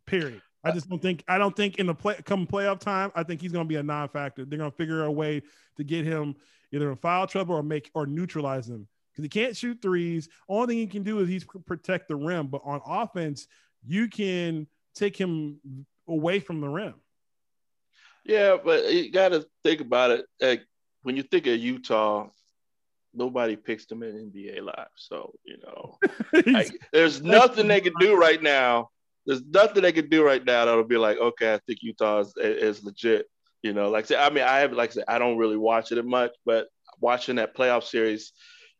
Period. 0.06 0.40
I 0.62 0.70
just 0.70 0.88
don't 0.88 1.02
think. 1.02 1.24
I 1.26 1.36
don't 1.36 1.56
think 1.56 1.80
in 1.80 1.86
the 1.86 1.94
play 1.94 2.14
come 2.24 2.46
playoff 2.46 2.78
time. 2.78 3.10
I 3.16 3.24
think 3.24 3.40
he's 3.40 3.50
gonna 3.50 3.64
be 3.64 3.74
a 3.74 3.82
non-factor. 3.82 4.44
They're 4.44 4.56
gonna 4.56 4.70
figure 4.70 5.02
a 5.02 5.10
way 5.10 5.42
to 5.78 5.82
get 5.82 6.04
him 6.04 6.36
either 6.72 6.92
in 6.92 6.96
foul 6.98 7.26
trouble 7.26 7.56
or 7.56 7.64
make 7.64 7.90
or 7.92 8.06
neutralize 8.06 8.68
him 8.68 8.86
because 9.10 9.24
he 9.24 9.28
can't 9.30 9.56
shoot 9.56 9.82
threes. 9.82 10.28
Only 10.48 10.66
thing 10.68 10.78
he 10.78 10.86
can 10.86 11.02
do 11.02 11.18
is 11.18 11.28
he's 11.28 11.44
protect 11.66 12.06
the 12.06 12.14
rim. 12.14 12.46
But 12.46 12.60
on 12.64 12.80
offense, 12.86 13.48
you 13.86 14.08
can 14.08 14.66
take 14.96 15.16
him 15.16 15.60
away 16.08 16.40
from 16.40 16.60
the 16.60 16.68
rim. 16.68 16.94
Yeah, 18.24 18.56
but 18.62 18.92
you 18.92 19.12
got 19.12 19.28
to 19.28 19.46
think 19.62 19.80
about 19.80 20.10
it. 20.10 20.26
Like 20.40 20.64
when 21.02 21.16
you 21.16 21.22
think 21.22 21.46
of 21.46 21.58
Utah, 21.58 22.28
nobody 23.14 23.56
picks 23.56 23.86
them 23.86 24.02
in 24.02 24.30
NBA 24.30 24.62
live. 24.62 24.88
So 24.96 25.32
you 25.44 25.58
know, 25.58 25.98
like, 26.52 26.72
there's 26.92 27.22
nothing 27.22 27.68
they 27.68 27.80
can 27.80 27.94
do 28.00 28.16
right 28.16 28.42
now. 28.42 28.90
There's 29.26 29.42
nothing 29.42 29.82
they 29.82 29.92
can 29.92 30.08
do 30.08 30.24
right 30.24 30.44
now 30.44 30.64
that'll 30.64 30.84
be 30.84 30.96
like, 30.96 31.18
okay, 31.18 31.54
I 31.54 31.60
think 31.66 31.80
Utah 31.82 32.20
is, 32.20 32.34
is 32.36 32.84
legit. 32.84 33.26
You 33.62 33.72
know, 33.72 33.90
like 33.90 34.04
I 34.04 34.08
said, 34.08 34.18
I 34.20 34.30
mean, 34.30 34.44
I 34.44 34.58
have 34.58 34.72
like 34.72 34.90
I 34.90 34.94
said, 34.94 35.04
I 35.08 35.18
don't 35.18 35.38
really 35.38 35.56
watch 35.56 35.92
it 35.92 36.04
much, 36.04 36.32
but 36.44 36.68
watching 37.00 37.36
that 37.36 37.56
playoff 37.56 37.84
series 37.84 38.32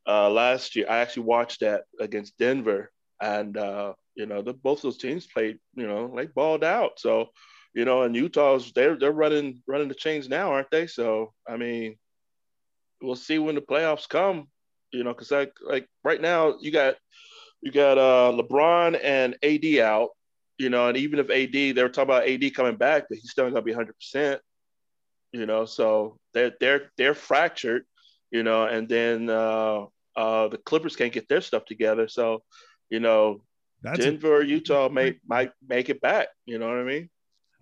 uh, 0.07 0.31
last 0.31 0.77
year, 0.77 0.87
I 0.89 0.99
actually 0.99 1.25
watched 1.25 1.61
that 1.61 1.85
against 2.01 2.39
Denver, 2.39 2.91
and 3.21 3.57
uh, 3.57 3.95
you 4.17 4.27
know, 4.27 4.43
the, 4.43 4.55
both 4.55 4.83
those 4.83 4.97
teams 4.97 5.27
played, 5.27 5.59
you 5.75 5.87
know, 5.87 6.11
like 6.13 6.35
balled 6.35 6.65
out. 6.65 6.99
So, 6.99 7.29
you 7.75 7.85
know, 7.85 8.03
and 8.03 8.17
Utah's 8.17 8.73
they're 8.73 8.99
they're 8.99 9.13
running 9.13 9.63
running 9.69 9.89
the 9.89 9.95
chains 9.95 10.29
now, 10.29 10.51
aren't 10.51 10.71
they? 10.71 10.87
So, 10.87 11.35
I 11.49 11.57
mean, 11.57 11.97
we'll 13.03 13.17
see 13.17 13.39
when 13.39 13.55
the 13.55 13.61
playoffs 13.61 14.09
come. 14.09 14.49
You 14.93 15.05
know, 15.05 15.13
because 15.13 15.31
like 15.31 15.53
like 15.63 15.87
right 16.03 16.21
now 16.21 16.57
you 16.61 16.71
got 16.71 16.97
you 17.61 17.71
got 17.71 17.99
uh, 17.99 18.33
LeBron 18.35 18.99
and 19.03 19.37
AD 19.43 19.81
out. 19.81 20.11
You 20.59 20.71
know, 20.71 20.89
and 20.89 20.97
even 20.97 21.19
if 21.19 21.29
AD, 21.29 21.53
they 21.53 21.83
were 21.83 21.91
talking 21.91 22.11
about 22.11 22.27
AD 22.27 22.55
coming 22.55 22.77
back, 22.77 23.05
but 23.11 23.19
he's 23.19 23.31
still 23.31 23.51
gonna 23.51 23.61
be 23.61 23.73
100. 23.73 23.93
percent 23.95 24.41
You 25.33 25.45
know, 25.45 25.67
so 25.67 26.19
they're 26.33 26.55
they're 26.59 26.91
they're 26.97 27.15
fractured. 27.15 27.85
You 28.31 28.43
know, 28.43 28.65
and 28.65 28.89
then 28.89 29.29
uh, 29.29 29.85
uh, 30.17 30.49
the 30.49 30.59
Clippers 30.59 30.97
can't 30.97 31.13
get 31.13 31.29
their 31.29 31.43
stuff 31.43 31.67
together. 31.67 32.09
So, 32.09 32.43
you 32.89 33.01
know, 33.01 33.43
That's 33.87 34.01
Denver 34.01 34.39
or 34.39 34.43
Utah 34.43 34.89
may 34.89 35.15
might 35.27 35.53
make 35.69 35.89
it 35.89 36.01
back. 36.01 36.29
You 36.45 36.59
know 36.59 36.67
what 36.67 36.79
I 36.79 36.83
mean? 36.83 37.09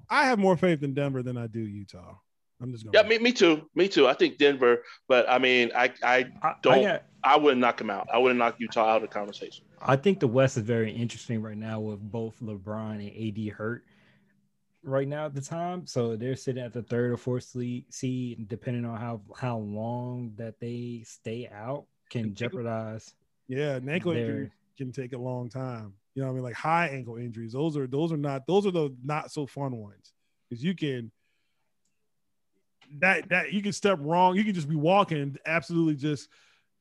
I 0.09 0.25
have 0.25 0.39
more 0.39 0.57
faith 0.57 0.83
in 0.83 0.95
Denver 0.95 1.23
than 1.23 1.37
I 1.37 1.47
do 1.47 1.61
Utah. 1.61 2.17
I'm 2.63 2.73
just 2.73 2.85
going. 2.85 2.95
Yeah, 2.95 3.07
me, 3.07 3.19
me 3.19 3.31
too. 3.31 3.69
Me 3.75 3.89
too. 3.89 4.09
I 4.09 4.15
think 4.15 4.39
Denver, 4.39 4.83
but 5.07 5.29
I 5.29 5.39
mean, 5.39 5.71
I 5.77 5.93
I 6.03 6.27
I, 6.43 6.55
Don't- 6.63 6.73
I, 6.73 6.83
got, 6.83 7.03
I 7.23 7.37
wouldn't 7.37 7.61
knock 7.61 7.79
him 7.79 7.91
out. 7.91 8.09
I 8.11 8.17
wouldn't 8.17 8.39
knock 8.39 8.57
Utah 8.59 8.89
out 8.89 8.97
of 8.97 9.03
the 9.03 9.09
conversation. 9.09 9.67
I 9.83 9.97
think 9.97 10.19
the 10.19 10.27
West 10.27 10.57
is 10.57 10.63
very 10.63 10.91
interesting 10.91 11.43
right 11.43 11.59
now 11.59 11.81
with 11.81 12.01
both 12.01 12.41
LeBron 12.41 12.93
and 13.07 13.39
AD 13.39 13.55
hurt 13.55 13.85
right 14.83 15.07
now 15.07 15.27
at 15.27 15.35
the 15.35 15.43
time. 15.43 15.87
So 15.87 16.17
they're 16.17 16.37
sitting 16.37 16.63
at 16.63 16.73
the 16.73 16.83
third 16.83 17.11
or 17.11 17.19
fourth 17.19 17.45
seed, 17.45 17.93
seed 17.93 18.49
depending 18.49 18.87
on 18.87 18.99
how 18.99 19.21
how 19.37 19.59
long 19.59 20.33
that 20.37 20.59
they 20.59 21.03
stay 21.05 21.51
out 21.53 21.85
can 22.09 22.35
jeopardize 22.35 23.15
Yeah, 23.47 23.77
an 23.77 23.89
ankle 23.91 24.13
injury 24.13 24.51
can 24.79 24.91
take 24.91 25.13
a 25.13 25.19
long 25.19 25.51
time. 25.51 25.93
You 26.15 26.23
know 26.23 26.29
what 26.29 26.33
I 26.33 26.35
mean? 26.35 26.45
Like 26.45 26.55
high 26.55 26.89
ankle 26.89 27.17
injuries. 27.17 27.53
Those 27.53 27.77
are 27.77 27.87
those 27.87 28.13
are 28.13 28.17
not 28.17 28.47
those 28.47 28.67
are 28.67 28.71
the 28.71 28.95
not 29.03 29.33
so 29.33 29.47
fun 29.47 29.77
ones. 29.77 30.13
Because 30.49 30.63
you 30.63 30.75
can 30.75 31.11
that 33.01 33.29
that 33.31 33.53
you 33.53 33.63
can 33.63 33.73
step 33.73 33.99
wrong. 34.01 34.37
You 34.37 34.45
can 34.45 34.55
just 34.55 34.69
be 34.69 34.77
walking, 34.77 35.37
absolutely 35.47 35.97
just 35.97 36.29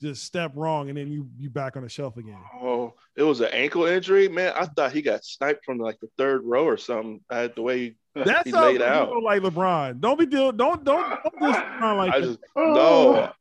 just 0.01 0.23
step 0.23 0.51
wrong, 0.55 0.89
and 0.89 0.97
then 0.97 1.11
you 1.11 1.29
you 1.37 1.49
back 1.49 1.77
on 1.77 1.83
the 1.83 1.89
shelf 1.89 2.17
again. 2.17 2.37
Oh, 2.61 2.93
it 3.15 3.23
was 3.23 3.39
an 3.39 3.49
ankle 3.51 3.85
injury, 3.85 4.27
man. 4.27 4.53
I 4.55 4.65
thought 4.65 4.91
he 4.91 5.01
got 5.01 5.23
sniped 5.23 5.65
from 5.65 5.79
like 5.79 5.99
the 5.99 6.09
third 6.17 6.43
row 6.43 6.65
or 6.65 6.77
something. 6.77 7.21
I 7.29 7.39
had 7.39 7.55
the 7.55 7.61
way 7.61 7.79
he, 7.79 7.95
That's 8.23 8.49
he 8.49 8.51
laid 8.51 8.81
out. 8.81 9.11
like 9.23 9.41
LeBron. 9.41 9.99
Don't 9.99 10.19
be 10.19 10.25
deal. 10.25 10.51
Don't 10.51 10.83
don't 10.83 11.09
don't 11.23 11.39
do 11.39 11.45
LeBron 11.45 11.97
like 11.97 12.13
I 12.13 12.21
just 12.21 12.39
no. 12.55 13.31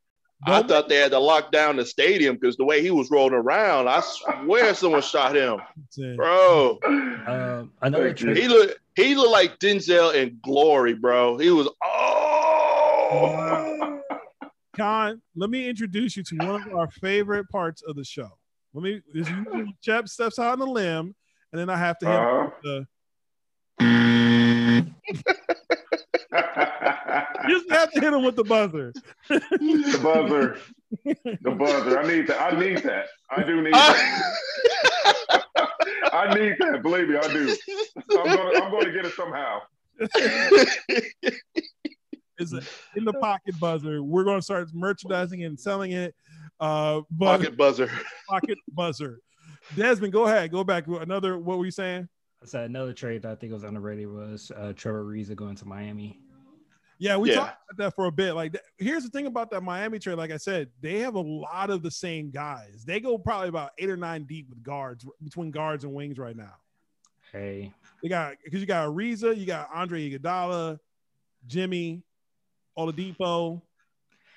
I 0.45 0.63
thought 0.63 0.89
they 0.89 0.97
had 0.97 1.13
to 1.13 1.19
lock 1.19 1.53
down 1.53 1.77
the 1.77 1.85
stadium 1.87 2.37
because 2.37 2.57
the 2.57 2.65
way 2.65 2.83
he 2.83 2.91
was 2.91 3.11
rolling 3.11 3.35
around, 3.35 3.89
I 3.89 4.01
swear 4.01 4.75
someone 4.75 5.03
shot 5.03 5.37
him, 5.37 5.59
bro. 6.17 6.79
Um, 6.85 7.73
another 7.83 8.07
Thank 8.09 8.21
you. 8.21 8.27
trade. 8.35 8.43
He 8.43 8.49
looked 8.49 8.75
he 8.97 9.15
looked 9.15 9.31
like 9.31 9.59
Denzel 9.59 10.15
in 10.15 10.39
glory, 10.43 10.95
bro. 10.95 11.37
He 11.39 11.51
was 11.51 11.69
oh 11.85 13.09
Con, 14.77 15.21
let 15.37 15.51
me 15.51 15.69
introduce 15.69 16.17
you 16.17 16.23
to 16.25 16.47
one 16.47 16.55
of 16.57 16.63
our 16.75 16.91
favorite 16.91 17.49
parts 17.51 17.83
of 17.87 17.95
the 17.95 18.05
show. 18.05 18.31
Let 18.75 18.83
me. 18.83 19.01
This 19.13 19.29
usually 19.29 19.77
Chep 19.83 20.09
steps 20.09 20.39
out 20.39 20.53
on 20.53 20.59
the 20.61 20.67
limb, 20.67 21.15
and 21.53 21.61
then 21.61 21.69
I 21.71 21.77
have 21.77 21.99
to 21.99 22.07
hit 22.07 22.21
Uh-huh. 22.21 22.51
the. 22.63 22.87
You 27.49 27.59
just 27.59 27.71
have 27.71 27.91
to 27.93 28.01
hit 28.01 28.13
him 28.13 28.25
with 28.25 28.37
the 28.37 28.45
buzzer. 28.45 28.93
the 29.29 30.01
buzzer. 30.03 30.59
The 31.05 31.51
buzzer. 31.51 31.99
I 31.99 32.07
need 32.07 32.27
that. 32.29 32.41
I 32.41 32.59
need 32.59 32.79
that. 32.79 33.07
I 33.31 33.43
do 33.43 33.63
need 33.63 33.75
that. 33.75 35.45
I 36.13 36.35
need 36.35 36.57
that. 36.59 36.83
Believe 36.83 37.09
me, 37.09 37.17
I 37.17 37.33
do. 37.33 37.57
I'm 38.11 38.25
gonna 38.25 38.61
I'm 38.61 38.71
gonna 38.71 38.93
get 38.93 39.07
it 39.07 39.15
somehow. 39.15 39.61
It's 42.39 42.53
a 42.53 42.63
in 42.97 43.05
the 43.05 43.13
pocket 43.15 43.59
buzzer. 43.61 44.03
We're 44.03 44.25
going 44.25 44.39
to 44.39 44.43
start 44.43 44.69
merchandising 44.73 45.45
and 45.45 45.59
selling 45.59 45.93
it. 45.93 46.15
Uh, 46.59 47.03
buzzer, 47.11 47.39
pocket 47.39 47.57
buzzer. 47.57 47.91
pocket 48.29 48.59
buzzer. 48.73 49.19
Desmond, 49.77 50.13
go 50.13 50.25
ahead. 50.25 50.51
Go 50.51 50.65
back. 50.65 50.87
Another. 50.89 51.39
What 51.39 51.59
were 51.59 51.65
you 51.65 51.71
saying? 51.71 52.09
I 52.43 52.47
said 52.47 52.69
another 52.69 52.93
trade 52.93 53.23
that 53.23 53.33
I 53.33 53.35
think 53.37 53.53
was 53.53 53.63
underrated 53.63 54.09
was 54.09 54.51
uh, 54.57 54.73
Trevor 54.75 55.05
Ariza 55.05 55.37
going 55.37 55.55
to 55.57 55.65
Miami. 55.67 56.19
Yeah, 57.03 57.17
we 57.17 57.31
Yeah. 57.31 57.35
talked 57.37 57.59
about 57.71 57.77
that 57.85 57.95
for 57.97 58.07
a 58.07 58.13
bit. 58.13 58.35
Like, 58.35 58.53
th- 58.53 58.63
here's 58.79 59.03
the 59.03 59.11
thing 59.11 59.27
about 59.27 59.51
that 59.51 59.61
Miami 59.63 59.99
trade. 59.99 60.15
Like 60.15 60.31
I 60.31 60.37
said, 60.37 60.71
they 60.81 61.01
have 61.01 61.17
a 61.17 61.21
lot 61.21 61.69
of 61.69 61.83
the 61.83 61.91
same 61.91 62.31
guys. 62.31 62.85
They 62.85 63.01
go 63.01 63.19
probably 63.19 63.49
about 63.49 63.73
eight 63.79 63.91
or 63.91 63.97
nine 63.97 64.23
deep 64.23 64.49
with 64.49 64.63
guards 64.63 65.05
between 65.21 65.51
guards 65.51 65.83
and 65.83 65.93
wings 65.93 66.17
right 66.17 66.37
now. 66.37 66.55
Hey, 67.33 67.73
They 68.05 68.09
got 68.09 68.35
because 68.45 68.61
you 68.61 68.67
got 68.67 68.89
Ariza, 68.89 69.37
you 69.37 69.47
got 69.47 69.69
Andre 69.75 70.11
Iguodala, 70.11 70.79
Jimmy, 71.49 72.05
Oladipo, 72.79 73.61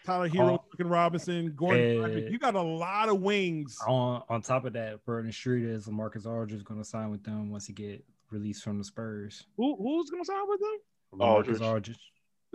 Tyler 0.04 0.28
Herro, 0.30 0.54
Oh. 0.54 0.63
Duncan 0.71 0.88
Robinson, 0.88 1.54
Gordon. 1.56 2.04
Hey. 2.12 2.30
You 2.32 2.39
got 2.39 2.56
a 2.56 2.62
lot 2.62 3.10
of 3.10 3.21
wings. 3.21 3.78
on 3.88 4.23
on 4.28 4.41
top 4.41 4.65
of 4.65 4.73
that, 4.73 5.06
Burton 5.06 5.32
Street 5.32 5.65
is 5.65 5.86
LaMarcus 5.88 6.25
Aldridge 6.25 6.63
going 6.63 6.80
to 6.80 6.86
sign 6.86 7.12
with 7.12 7.23
them 7.23 7.51
once 7.51 7.67
he 7.67 7.73
get 7.73 8.04
released 8.32 8.63
from 8.63 8.80
the 8.80 8.84
Spurs. 8.84 9.45
Who, 9.58 9.75
who's 9.75 10.10
gonna 10.10 10.25
sign 10.25 10.47
with 10.47 10.60
them? 10.60 11.21
Aldridge. 11.21 11.58
LaMarcus 11.60 11.62
Aldridge. 11.67 11.99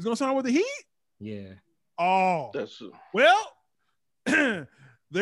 Is 0.01 0.05
gonna 0.05 0.17
sign 0.17 0.35
with 0.35 0.47
the 0.47 0.53
Heat? 0.53 0.85
Yeah. 1.19 1.53
Oh, 1.99 2.51
That's 2.55 2.81
well. 3.13 3.53
there 4.27 4.67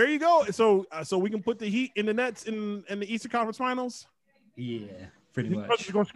you 0.09 0.21
go. 0.21 0.45
So, 0.53 0.87
uh, 0.93 1.03
so 1.03 1.19
we 1.19 1.31
can 1.31 1.43
put 1.43 1.59
the 1.59 1.69
Heat 1.69 1.91
in 1.97 2.07
the 2.07 2.15
Nets 2.15 2.45
in 2.45 2.85
in 2.89 3.01
the 3.01 3.13
Eastern 3.13 3.33
Conference 3.33 3.59
Finals. 3.59 4.07
Yeah. 4.55 5.07
Pretty 5.35 5.49
much. 5.49 5.93
gonna 5.93 6.07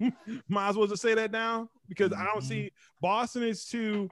Might 0.48 0.70
as 0.70 0.76
well 0.76 0.88
just 0.88 1.02
say 1.02 1.14
that 1.14 1.30
now 1.30 1.70
because 1.88 2.12
I 2.12 2.24
don't 2.24 2.42
Mhm. 2.42 2.48
see 2.48 2.72
Boston 3.00 3.44
is 3.44 3.64
too, 3.64 4.10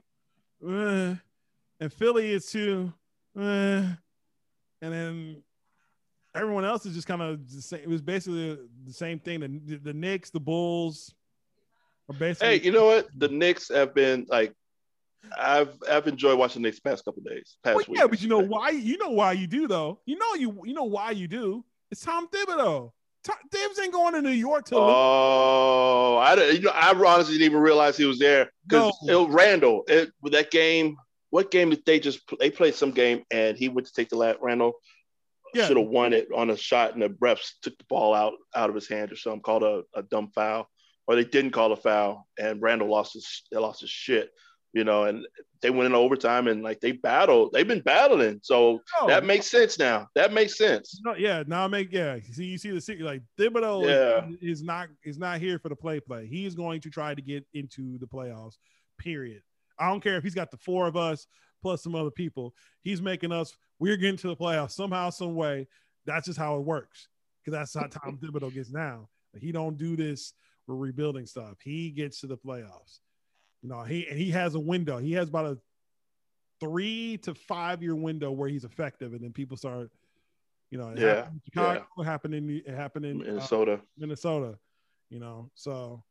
uh, 0.65 1.15
and 1.81 1.91
Philly 1.93 2.31
is 2.31 2.49
too, 2.49 2.93
uh, 3.37 3.41
and 4.81 4.93
then 4.93 5.43
everyone 6.33 6.63
else 6.63 6.85
is 6.85 6.95
just 6.95 7.07
kind 7.07 7.21
of 7.21 7.49
the 7.53 7.61
same. 7.61 7.81
It 7.81 7.89
was 7.89 8.01
basically 8.01 8.57
the 8.85 8.93
same 8.93 9.19
thing. 9.19 9.41
The, 9.65 9.75
the 9.77 9.93
Knicks, 9.93 10.29
the 10.29 10.39
Bulls, 10.39 11.13
are 11.13 11.18
basically. 12.17 12.57
hey, 12.59 12.63
you 12.63 12.71
know 12.71 12.85
what? 12.87 13.07
The 13.17 13.27
Knicks 13.27 13.69
have 13.69 13.93
been 13.93 14.25
like 14.29 14.53
I've 15.37 15.73
I've 15.89 16.07
enjoyed 16.07 16.39
watching 16.39 16.61
the 16.61 16.67
Knicks 16.69 16.79
past 16.79 17.05
couple 17.05 17.21
days. 17.23 17.57
Past 17.63 17.75
Well, 17.75 17.85
week. 17.89 17.97
yeah, 17.99 18.07
but 18.07 18.21
you 18.21 18.29
know 18.29 18.39
why? 18.39 18.69
You 18.69 18.97
know 18.97 19.09
why 19.11 19.33
you 19.33 19.47
do 19.47 19.67
though. 19.67 19.99
You 20.05 20.17
know 20.17 20.33
you 20.35 20.61
you 20.65 20.73
know 20.73 20.85
why 20.85 21.11
you 21.11 21.27
do. 21.27 21.63
It's 21.91 22.01
Tom 22.01 22.27
Thibodeau. 22.29 22.91
Tom, 23.23 23.35
Thibs 23.51 23.77
ain't 23.79 23.91
going 23.91 24.13
to 24.13 24.21
New 24.21 24.29
York 24.29 24.65
to. 24.67 24.75
lose. 24.75 24.83
Oh, 24.87 26.17
I 26.17 26.35
don't- 26.35 26.53
you 26.55 26.61
know 26.61 26.71
I 26.73 26.93
honestly 26.93 27.33
didn't 27.33 27.51
even 27.51 27.61
realize 27.61 27.97
he 27.97 28.05
was 28.05 28.17
there 28.19 28.49
because 28.67 28.93
No. 29.03 29.27
Randall 29.27 29.83
it, 29.87 30.11
with 30.21 30.33
that 30.33 30.51
game. 30.51 30.95
What 31.31 31.51
game 31.51 31.69
did 31.69 31.85
they 31.85 31.99
just 31.99 32.21
they 32.39 32.49
played 32.49 32.73
some 32.75 32.91
game 32.91 33.23
and 33.29 33.55
he 33.57 33.69
went 33.69 33.87
to 33.87 33.93
take 33.93 34.09
the 34.09 34.15
lap. 34.15 34.37
Randall 34.41 34.73
Yeah. 35.53 35.67
should 35.67 35.77
have 35.77 35.87
won 35.87 36.13
it 36.13 36.27
on 36.35 36.49
a 36.49 36.57
shot 36.57 36.93
and 36.93 37.01
the 37.03 37.09
refs 37.09 37.51
took 37.61 37.77
the 37.77 37.83
ball 37.89 38.15
out 38.15 38.33
out 38.55 38.69
of 38.69 38.75
his 38.75 38.87
hand 38.87 39.11
or 39.11 39.15
something 39.15 39.41
called 39.41 39.63
a, 39.63 39.83
a 39.93 40.01
dumb 40.01 40.31
foul 40.33 40.69
or 41.09 41.15
they 41.15 41.23
didn't 41.25 41.51
call 41.51 41.71
a 41.73 41.75
foul 41.75 42.27
and 42.37 42.61
Randall 42.61 42.87
lost 42.89 43.13
his 43.13 43.43
they 43.51 43.57
lost 43.57 43.81
his 43.81 43.89
shit 43.89 44.29
you 44.73 44.83
know 44.83 45.05
and 45.05 45.25
they 45.63 45.71
went 45.71 45.87
in 45.87 45.95
overtime 45.95 46.47
and 46.47 46.61
like 46.61 46.79
they 46.79 46.91
battled 46.91 47.51
they've 47.51 47.67
been 47.67 47.81
battling 47.81 48.39
so 48.43 48.79
No. 49.01 49.07
that 49.07 49.25
makes 49.25 49.47
sense 49.47 49.79
now 49.79 50.07
that 50.13 50.31
makes 50.31 50.55
sense 50.57 51.01
No, 51.03 51.15
yeah, 51.15 51.43
now 51.47 51.67
make 51.67 51.91
yeah. 51.91 52.19
See, 52.31 52.45
you 52.45 52.57
see 52.59 52.69
the 52.69 52.79
city 52.79 53.01
like 53.01 53.23
Thibodeau 53.39 53.87
Yeah. 53.87 54.27
is, 54.29 54.59
is 54.59 54.63
not 54.63 54.89
is 55.03 55.17
not 55.17 55.39
here 55.39 55.57
for 55.57 55.69
the 55.69 55.75
play 55.75 55.99
play. 55.99 56.27
He's 56.27 56.53
going 56.53 56.81
to 56.81 56.89
try 56.91 57.15
to 57.15 57.21
get 57.21 57.45
into 57.55 57.97
the 57.97 58.05
playoffs. 58.05 58.57
Period. 58.99 59.41
I 59.79 59.89
don't 59.89 60.01
care 60.03 60.17
if 60.17 60.23
he's 60.23 60.35
got 60.35 60.51
the 60.51 60.57
four 60.57 60.85
of 60.87 60.95
us 60.95 61.25
plus 61.63 61.81
some 61.83 61.95
other 61.95 62.11
people. 62.11 62.53
He's 62.83 63.01
making 63.01 63.31
us. 63.31 63.55
We're 63.79 63.97
getting 63.97 64.17
to 64.17 64.27
the 64.27 64.35
playoffs 64.35 64.71
somehow, 64.71 65.09
some 65.09 65.35
way. 65.35 65.67
That's 66.05 66.27
just 66.27 66.37
how 66.37 66.57
it 66.57 66.61
works. 66.63 67.07
Because 67.43 67.57
that's 67.57 67.73
how 67.73 67.87
Tom 68.01 68.17
Thibodeau 68.21 68.53
gets 68.53 68.71
now. 68.71 69.09
He 69.39 69.51
don't 69.51 69.77
do 69.77 69.95
this 69.95 70.33
for 70.69 70.75
rebuilding 70.75 71.25
stuff. 71.25 71.55
He 71.63 71.89
gets 71.89 72.21
to 72.21 72.27
the 72.27 72.37
playoffs. 72.37 72.99
You 73.63 73.69
know, 73.69 73.81
he 73.81 74.07
and 74.07 74.19
he 74.19 74.29
has 74.29 74.53
a 74.53 74.59
window. 74.59 74.99
He 74.99 75.13
has 75.13 75.29
about 75.29 75.45
a 75.45 75.57
three 76.59 77.17
to 77.23 77.33
five 77.33 77.81
year 77.81 77.95
window 77.95 78.31
where 78.31 78.47
he's 78.47 78.65
effective, 78.65 79.13
and 79.13 79.21
then 79.23 79.33
people 79.33 79.57
start. 79.57 79.89
You 80.69 80.77
know, 80.77 80.89
it 80.89 80.99
Yeah, 80.99 81.15
happened 81.15 81.33
in 81.33 81.41
Chicago, 81.45 81.87
it 81.97 82.03
happened 82.03 82.35
in 82.35 82.61
it 82.65 82.75
happened 82.75 83.05
in 83.05 83.21
uh, 83.21 83.25
Minnesota 83.25 83.81
Minnesota. 83.97 84.59
You 85.09 85.19
know, 85.19 85.49
so 85.55 86.03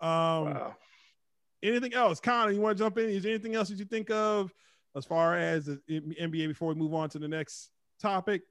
um, 0.00 0.08
wow 0.08 0.76
anything 1.62 1.94
else? 1.94 2.20
Connor, 2.20 2.52
you 2.52 2.60
want 2.60 2.76
to 2.78 2.84
jump 2.84 2.98
in? 2.98 3.08
Is 3.08 3.22
there 3.22 3.32
anything 3.32 3.54
else 3.54 3.68
that 3.68 3.78
you 3.78 3.84
think 3.84 4.10
of 4.10 4.52
as 4.96 5.04
far 5.04 5.36
as 5.36 5.66
the 5.66 5.80
NBA 5.88 6.48
before 6.48 6.68
we 6.68 6.74
move 6.74 6.94
on 6.94 7.08
to 7.10 7.18
the 7.18 7.28
next 7.28 7.70
topic? 8.00 8.42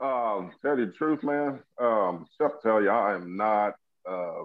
Um, 0.00 0.52
tell 0.62 0.78
you 0.78 0.86
the 0.86 0.92
truth, 0.92 1.22
man. 1.22 1.60
Um, 1.78 2.26
except 2.30 2.62
to 2.62 2.68
tell 2.68 2.82
you, 2.82 2.88
I 2.88 3.14
am 3.14 3.36
not 3.36 3.74
uh, 4.08 4.42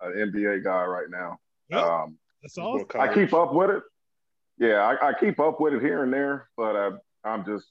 an 0.00 0.12
NBA 0.32 0.64
guy 0.64 0.84
right 0.84 1.10
now. 1.10 1.38
Yep. 1.70 1.82
Um, 1.82 2.18
That's 2.42 2.58
all. 2.58 2.84
I 2.98 3.12
keep 3.12 3.32
up 3.34 3.52
with 3.52 3.70
it. 3.70 3.82
Yeah, 4.58 4.80
I, 4.82 5.10
I 5.10 5.12
keep 5.18 5.38
up 5.38 5.60
with 5.60 5.74
it 5.74 5.82
here 5.82 6.02
and 6.02 6.12
there, 6.12 6.48
but 6.56 6.74
I, 6.76 6.90
I'm 7.24 7.44
just 7.44 7.66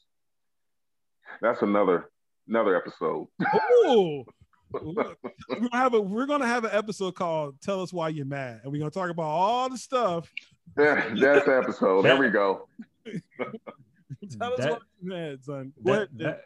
that's 1.41 1.61
another 1.61 2.09
another 2.47 2.75
episode. 2.75 3.27
Ooh. 3.85 4.23
we're 4.71 4.93
gonna 5.49 5.69
have 5.73 5.93
a 5.93 6.01
we're 6.01 6.25
gonna 6.25 6.47
have 6.47 6.65
an 6.65 6.71
episode 6.73 7.15
called 7.15 7.55
"Tell 7.61 7.81
Us 7.81 7.93
Why 7.93 8.09
You're 8.09 8.25
Mad," 8.25 8.61
and 8.63 8.71
we're 8.71 8.79
gonna 8.79 8.91
talk 8.91 9.09
about 9.09 9.23
all 9.23 9.69
the 9.69 9.77
stuff. 9.77 10.29
Yeah, 10.77 11.13
that's 11.15 11.45
the 11.45 11.57
episode. 11.57 12.01
There 12.03 12.17
we 12.17 12.29
go. 12.29 12.67
Tell 13.05 14.53
us 14.53 14.59
That- 14.59 14.71
why 14.71 14.77
you're 15.01 15.17
mad, 15.17 15.43
son. 15.43 15.73
Go 15.85 15.93
That, 15.93 16.17
that- 16.17 16.41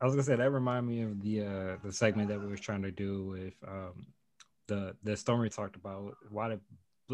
I 0.00 0.04
was 0.04 0.14
gonna 0.14 0.22
say 0.22 0.36
that 0.36 0.50
remind 0.50 0.86
me 0.86 1.02
of 1.02 1.20
the 1.22 1.40
uh 1.40 1.76
the 1.82 1.92
segment 1.92 2.28
that 2.28 2.40
we 2.40 2.46
was 2.46 2.60
trying 2.60 2.82
to 2.82 2.90
do 2.92 3.24
with 3.26 3.54
um 3.66 4.06
the 4.66 4.96
the 5.02 5.16
story 5.16 5.50
talked 5.50 5.76
about 5.76 6.16
why 6.30 6.48
the 6.48 6.60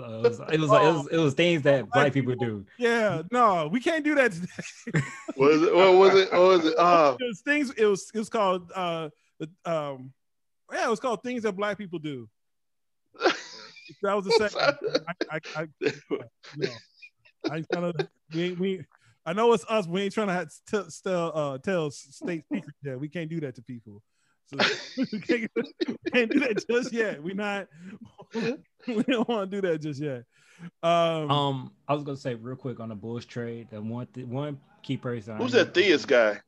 uh, 0.00 0.02
it 0.02 0.22
was 0.22 0.40
it 0.52 0.60
was, 0.60 0.70
like, 0.70 0.82
it 0.82 0.92
was 0.92 1.08
it 1.12 1.16
was 1.16 1.34
things 1.34 1.62
that 1.62 1.90
black 1.90 2.12
people 2.12 2.34
do. 2.36 2.64
yeah, 2.78 3.22
no, 3.32 3.68
we 3.72 3.80
can't 3.80 4.04
do 4.04 4.14
that 4.14 4.32
today. 4.32 5.02
what 5.34 5.50
was 5.50 5.62
it 5.62 5.74
what 5.74 5.94
was 5.94 6.14
it 6.14 6.32
what 6.32 6.40
was 6.40 6.64
it 6.64 6.74
uh 6.78 7.16
it 7.18 7.24
was 7.24 7.40
things. 7.40 7.72
It 7.76 7.86
was 7.86 8.10
it 8.14 8.18
was 8.18 8.28
called 8.28 8.70
uh 8.74 9.08
um 9.64 10.12
yeah, 10.72 10.86
it 10.86 10.90
was 10.90 11.00
called 11.00 11.22
things 11.22 11.42
that 11.42 11.52
black 11.52 11.78
people 11.78 11.98
do. 11.98 12.28
That 14.02 14.14
was 14.14 14.24
the 14.24 14.30
second. 14.32 15.04
I, 15.30 15.40
I, 15.56 15.62
I, 15.62 15.92
no, 16.56 16.68
I 17.50 17.62
kind 17.72 17.86
of 17.86 17.96
we 18.32 18.52
we. 18.52 18.84
I 19.26 19.32
know 19.32 19.52
it's 19.52 19.64
us. 19.68 19.86
We 19.86 20.02
ain't 20.02 20.14
trying 20.14 20.28
to 20.28 20.32
have, 20.32 20.50
tell 20.66 20.86
tell 21.02 21.32
uh, 21.36 21.58
tell 21.58 21.90
state 21.90 22.44
secrets 22.52 22.78
yet. 22.82 22.98
We 23.00 23.08
can't 23.08 23.28
do 23.28 23.40
that 23.40 23.56
to 23.56 23.62
people. 23.62 24.02
So 24.50 24.56
we 24.98 25.06
can't, 25.20 25.50
can't 26.12 26.30
do 26.30 26.40
that 26.40 26.64
just 26.68 26.92
yet. 26.92 27.22
We 27.22 27.34
not. 27.34 27.68
We 28.86 29.02
don't 29.02 29.28
want 29.28 29.50
to 29.50 29.60
do 29.60 29.68
that 29.68 29.82
just 29.82 30.00
yet. 30.00 30.24
Um, 30.82 31.30
Um, 31.30 31.72
I 31.86 31.92
was 31.94 32.02
gonna 32.02 32.16
say 32.16 32.34
real 32.34 32.56
quick 32.56 32.80
on 32.80 32.88
the 32.88 32.94
Bulls 32.94 33.24
trade 33.26 33.68
that 33.70 33.82
one 33.82 34.06
th- 34.06 34.26
one 34.26 34.58
key 34.82 34.96
person. 34.96 35.36
Who's 35.36 35.52
that 35.52 35.74
Theis 35.74 36.06
guy 36.06 36.40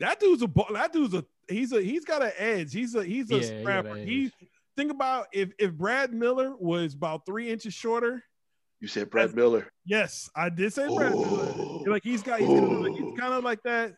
that 0.00 0.20
dude's 0.20 0.42
a 0.42 0.46
ball- 0.46 0.68
that 0.72 0.92
dude's 0.92 1.12
a 1.14 1.24
he's 1.48 1.72
a 1.72 1.82
he's 1.82 2.04
got 2.04 2.22
an 2.22 2.32
edge. 2.38 2.72
He's 2.72 2.94
a 2.94 3.04
he's 3.04 3.30
a 3.30 3.36
Yeah, 3.36 3.40
he 3.40 3.60
scrapper. 3.62 3.94
He 3.96 4.24
edge. 4.26 4.32
think 4.76 4.90
about 4.90 5.26
if 5.32 5.50
if 5.58 5.72
Brad 5.72 6.12
Miller 6.14 6.54
was 6.56 6.94
about 6.94 7.26
three 7.26 7.50
inches 7.50 7.74
shorter, 7.74 8.22
You 8.80 8.88
said 8.88 9.10
Brad 9.10 9.34
Miller. 9.34 9.70
Yes, 9.84 10.30
I 10.34 10.48
did 10.48 10.72
say 10.72 10.86
Brad 10.86 11.12
Miller. 11.12 11.52
Oh. 11.58 11.84
Like 11.86 12.04
he's 12.04 12.22
got, 12.22 12.40
he's, 12.40 12.48
kind 12.48 12.86
of, 12.86 12.94
he's 12.94 13.18
kind 13.18 13.34
of 13.34 13.44
like 13.44 13.62
that, 13.64 13.94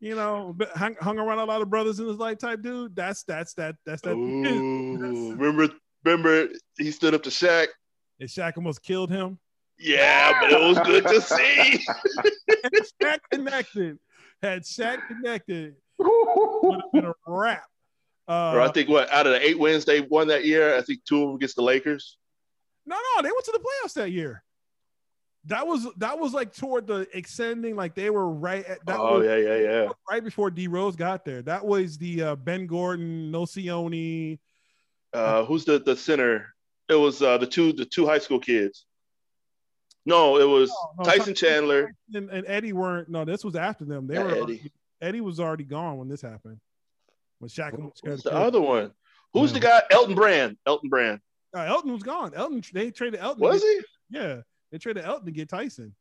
you 0.00 0.14
know, 0.14 0.56
hung, 0.74 0.94
hung 1.00 1.18
around 1.18 1.38
a 1.38 1.44
lot 1.44 1.62
of 1.62 1.70
brothers 1.70 1.98
in 2.00 2.06
his 2.06 2.16
life 2.16 2.38
type 2.38 2.62
dude. 2.62 2.94
That's 2.94 3.24
that's 3.24 3.54
that 3.54 3.76
that's 3.84 4.02
that. 4.02 4.12
Ooh. 4.16 5.34
remember, 5.34 5.68
remember 6.04 6.48
he 6.78 6.90
stood 6.90 7.14
up 7.14 7.22
to 7.24 7.30
Shaq. 7.30 7.68
And 8.20 8.28
Shaq 8.28 8.56
almost 8.56 8.82
killed 8.82 9.10
him. 9.10 9.38
Yeah, 9.78 10.40
but 10.40 10.52
it 10.52 10.60
was 10.60 10.78
good 10.80 11.06
to 11.06 11.20
see. 11.20 11.84
Had 12.64 12.72
Shaq 13.00 13.18
connected. 13.30 13.98
Had 14.42 14.62
Shaq 14.62 15.06
connected, 15.06 15.74
would 15.98 16.80
have 16.80 16.92
been 16.92 17.04
a 17.06 17.12
wrap. 17.26 17.64
Uh, 18.28 18.52
Or 18.54 18.60
I 18.60 18.70
think 18.70 18.88
what 18.88 19.10
out 19.12 19.26
of 19.26 19.32
the 19.32 19.44
eight 19.44 19.58
wins 19.58 19.84
they 19.84 20.00
won 20.00 20.28
that 20.28 20.44
year, 20.44 20.76
I 20.76 20.82
think 20.82 21.04
two 21.04 21.22
of 21.22 21.28
them 21.28 21.36
against 21.36 21.56
the 21.56 21.62
Lakers. 21.62 22.18
No, 22.86 22.96
no, 22.96 23.22
they 23.22 23.30
went 23.30 23.44
to 23.44 23.52
the 23.52 23.58
playoffs 23.58 23.94
that 23.94 24.10
year. 24.10 24.42
That 25.48 25.66
was 25.66 25.86
that 25.96 26.18
was 26.18 26.32
like 26.34 26.54
toward 26.54 26.86
the 26.86 27.08
extending, 27.16 27.74
like 27.74 27.94
they 27.94 28.10
were 28.10 28.28
right 28.30 28.64
at 28.66 28.84
that 28.86 28.98
oh 28.98 29.18
was 29.18 29.26
yeah, 29.26 29.36
yeah, 29.36 29.56
yeah. 29.56 29.88
right 30.10 30.22
before 30.22 30.50
D 30.50 30.68
Rose 30.68 30.94
got 30.94 31.24
there. 31.24 31.42
That 31.42 31.64
was 31.64 31.96
the 31.98 32.22
uh, 32.22 32.36
Ben 32.36 32.66
Gordon, 32.66 33.32
Nocioni. 33.32 34.38
Uh, 35.12 35.44
who's 35.44 35.64
the 35.64 35.78
the 35.78 35.96
center? 35.96 36.54
It 36.88 36.94
was 36.94 37.22
uh, 37.22 37.38
the 37.38 37.46
two 37.46 37.72
the 37.72 37.84
two 37.86 38.06
high 38.06 38.18
school 38.18 38.38
kids. 38.38 38.84
No, 40.04 40.38
it 40.38 40.44
was 40.48 40.70
No, 40.98 41.04
no, 41.04 41.10
Tyson 41.10 41.34
Chandler. 41.34 41.94
and, 42.14 42.30
and 42.30 42.46
Eddie 42.46 42.72
weren't. 42.72 43.08
No, 43.08 43.24
this 43.24 43.44
was 43.44 43.56
after 43.56 43.84
them. 43.84 44.06
They 44.06 44.14
Yeah, 44.14 44.24
were 44.24 44.42
Eddie. 44.42 44.72
Eddie. 45.00 45.20
was 45.20 45.38
already 45.38 45.64
gone 45.64 45.98
when 45.98 46.08
this 46.08 46.22
happened. 46.22 46.58
When 47.38 47.48
Shaq 47.48 47.78
Who's 48.04 48.22
the 48.22 48.32
other 48.32 48.60
one? 48.60 48.92
Who's 49.34 49.52
the 49.52 49.60
guy? 49.60 49.82
Elton 49.90 50.14
Brand. 50.14 50.56
Elton 50.66 50.88
Brand. 50.88 51.20
Uh, 51.54 51.60
Elton 51.60 51.92
was 51.92 52.02
gone. 52.02 52.32
Elton 52.34 52.62
they 52.72 52.90
traded 52.90 53.20
Elton. 53.20 53.42
Was 53.42 53.62
he? 53.62 53.80
Yeah, 54.10 54.40
they 54.70 54.78
traded 54.78 55.04
Elton 55.04 55.26
to 55.26 55.32
get 55.32 55.48
Tyson. 55.48 55.94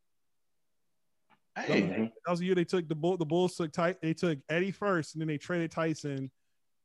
Hey, 1.57 1.82
That 2.26 2.30
was 2.30 2.39
the 2.39 2.45
year 2.45 2.55
they 2.55 2.63
took 2.65 2.88
the 2.88 2.95
bull. 2.95 3.18
The 3.18 3.26
Bulls 3.26 3.55
took 3.55 3.72
Ty, 3.72 3.95
They 4.01 4.13
took 4.13 4.38
Eddie 4.49 4.72
first, 4.72 5.15
and 5.15 5.22
then 5.22 5.28
they 5.28 5.38
traded 5.38 5.72
Tyson. 5.72 6.30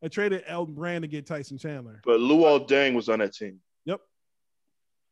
They 0.01 0.09
traded 0.09 0.45
Elton 0.47 0.74
Brand 0.74 1.03
to 1.03 1.09
get 1.09 1.26
Tyson 1.26 1.59
Chandler. 1.59 2.01
but 2.05 2.18
Luol 2.20 2.66
Deng 2.66 2.95
was 2.95 3.09
on 3.09 3.18
that 3.18 3.35
team. 3.35 3.61
Yep. 3.85 4.01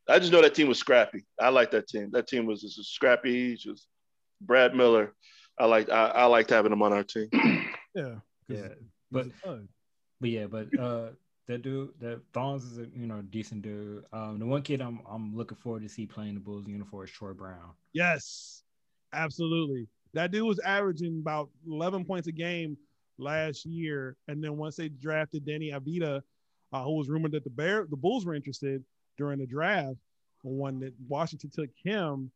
I 0.08 0.18
just 0.18 0.32
know 0.32 0.40
that 0.42 0.54
team 0.54 0.66
was 0.68 0.78
scrappy. 0.78 1.24
I 1.38 1.50
like 1.50 1.70
that 1.72 1.88
team. 1.88 2.10
That 2.12 2.26
team 2.26 2.46
was 2.46 2.62
just 2.62 2.82
scrappy. 2.94 3.54
Just 3.56 3.86
Brad 4.40 4.74
Miller. 4.74 5.14
I 5.58 5.66
like. 5.66 5.90
I, 5.90 6.06
I 6.06 6.24
liked 6.24 6.50
having 6.50 6.72
him 6.72 6.82
on 6.82 6.92
our 6.92 7.04
team. 7.04 7.28
Yeah, 7.94 8.04
'cause 8.04 8.20
Yeah, 8.48 8.68
but 9.12 9.26
was 9.26 9.26
a 9.26 9.46
thug. 9.46 9.68
but 10.20 10.30
yeah, 10.30 10.46
but 10.46 10.78
uh, 10.78 11.08
that 11.50 11.62
dude, 11.62 11.90
that 12.00 12.20
Thongs 12.32 12.64
is 12.64 12.78
a 12.78 12.86
you 12.96 13.06
know 13.06 13.22
decent 13.22 13.62
dude. 13.62 14.04
Um, 14.12 14.38
the 14.38 14.46
one 14.46 14.62
kid 14.62 14.80
I'm 14.80 15.00
I'm 15.10 15.36
looking 15.36 15.56
forward 15.56 15.82
to 15.82 15.88
see 15.88 16.06
playing 16.06 16.34
the 16.34 16.40
Bulls 16.40 16.66
uniform 16.66 17.04
is 17.04 17.10
Troy 17.10 17.32
Brown. 17.32 17.72
yes, 17.92 18.62
absolutely. 19.12 19.88
That 20.12 20.32
dude 20.32 20.46
was 20.46 20.58
averaging 20.60 21.20
about 21.20 21.50
11 21.68 22.04
points 22.04 22.26
a 22.26 22.32
game 22.32 22.76
last 23.18 23.64
year, 23.64 24.16
and 24.28 24.42
then 24.42 24.56
once 24.56 24.76
they 24.76 24.88
drafted 24.88 25.46
Deni 25.46 25.72
Avdija, 25.72 26.20
uh, 26.72 26.82
who 26.82 26.96
was 26.96 27.08
rumored 27.08 27.32
that 27.32 27.44
the 27.44 27.50
Bear, 27.50 27.86
the 27.88 27.96
Bulls 27.96 28.24
were 28.26 28.34
interested 28.34 28.82
during 29.16 29.38
the 29.38 29.46
draft, 29.46 29.96
when 30.42 30.80
that 30.80 30.94
Washington 31.08 31.50
took 31.50 31.70
him, 31.82 32.30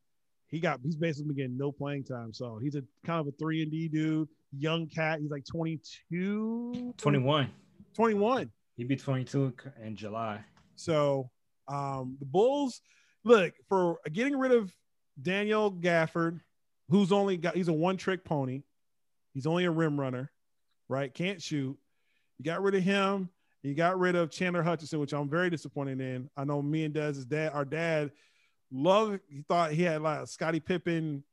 he 0.48 0.60
got 0.60 0.80
he's 0.82 0.96
basically 0.96 1.28
been 1.28 1.36
getting 1.36 1.56
no 1.56 1.72
playing 1.72 2.04
time. 2.04 2.32
So 2.32 2.58
he's 2.58 2.74
a 2.74 2.82
kind 3.04 3.20
of 3.20 3.26
a 3.26 3.32
three 3.32 3.62
and 3.62 3.70
D 3.70 3.88
dude, 3.88 4.28
young 4.56 4.86
cat. 4.86 5.20
He's 5.20 5.30
like 5.30 5.44
22, 5.46 6.94
21. 6.96 7.50
21. 7.94 8.50
He'd 8.76 8.88
be 8.88 8.96
22 8.96 9.54
in 9.82 9.96
July. 9.96 10.40
So 10.76 11.30
um, 11.68 12.16
the 12.18 12.26
Bulls 12.26 12.80
look 13.24 13.54
for 13.68 13.98
getting 14.12 14.36
rid 14.36 14.52
of 14.52 14.72
Daniel 15.20 15.70
Gafford, 15.70 16.40
who's 16.88 17.12
only 17.12 17.36
got 17.36 17.54
he's 17.54 17.68
a 17.68 17.72
one 17.72 17.96
trick 17.96 18.24
pony. 18.24 18.62
He's 19.32 19.46
only 19.46 19.64
a 19.64 19.70
rim 19.70 19.98
runner, 19.98 20.30
right? 20.88 21.12
Can't 21.12 21.40
shoot. 21.40 21.76
You 22.38 22.44
got 22.44 22.62
rid 22.62 22.74
of 22.74 22.82
him. 22.82 23.28
You 23.62 23.74
got 23.74 23.98
rid 23.98 24.14
of 24.14 24.30
Chandler 24.30 24.62
Hutchinson, 24.62 25.00
which 25.00 25.14
I'm 25.14 25.28
very 25.28 25.48
disappointed 25.48 26.00
in. 26.00 26.28
I 26.36 26.44
know 26.44 26.60
me 26.60 26.84
and 26.84 26.92
Dez's 26.92 27.24
dad, 27.24 27.52
our 27.54 27.64
dad, 27.64 28.10
love. 28.70 29.18
He 29.28 29.42
thought 29.48 29.72
he 29.72 29.82
had 29.82 30.02
like 30.02 30.26
Scottie 30.26 30.60
Pippen 30.60 31.24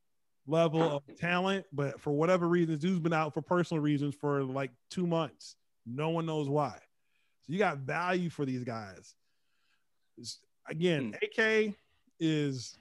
level 0.47 0.81
of 0.81 1.03
talent, 1.19 1.65
but 1.73 1.99
for 1.99 2.11
whatever 2.11 2.47
reason, 2.47 2.77
dude's 2.77 2.99
been 2.99 3.13
out 3.13 3.33
for 3.33 3.41
personal 3.41 3.83
reasons 3.83 4.15
for 4.15 4.43
like 4.43 4.71
two 4.89 5.05
months. 5.05 5.55
No 5.85 6.09
one 6.09 6.25
knows 6.25 6.47
why. 6.47 6.77
So 7.47 7.53
you 7.53 7.59
got 7.59 7.77
value 7.79 8.29
for 8.29 8.45
these 8.45 8.63
guys. 8.63 9.15
It's- 10.17 10.39
again, 10.67 11.15
AK 11.21 11.73
is 12.19 12.77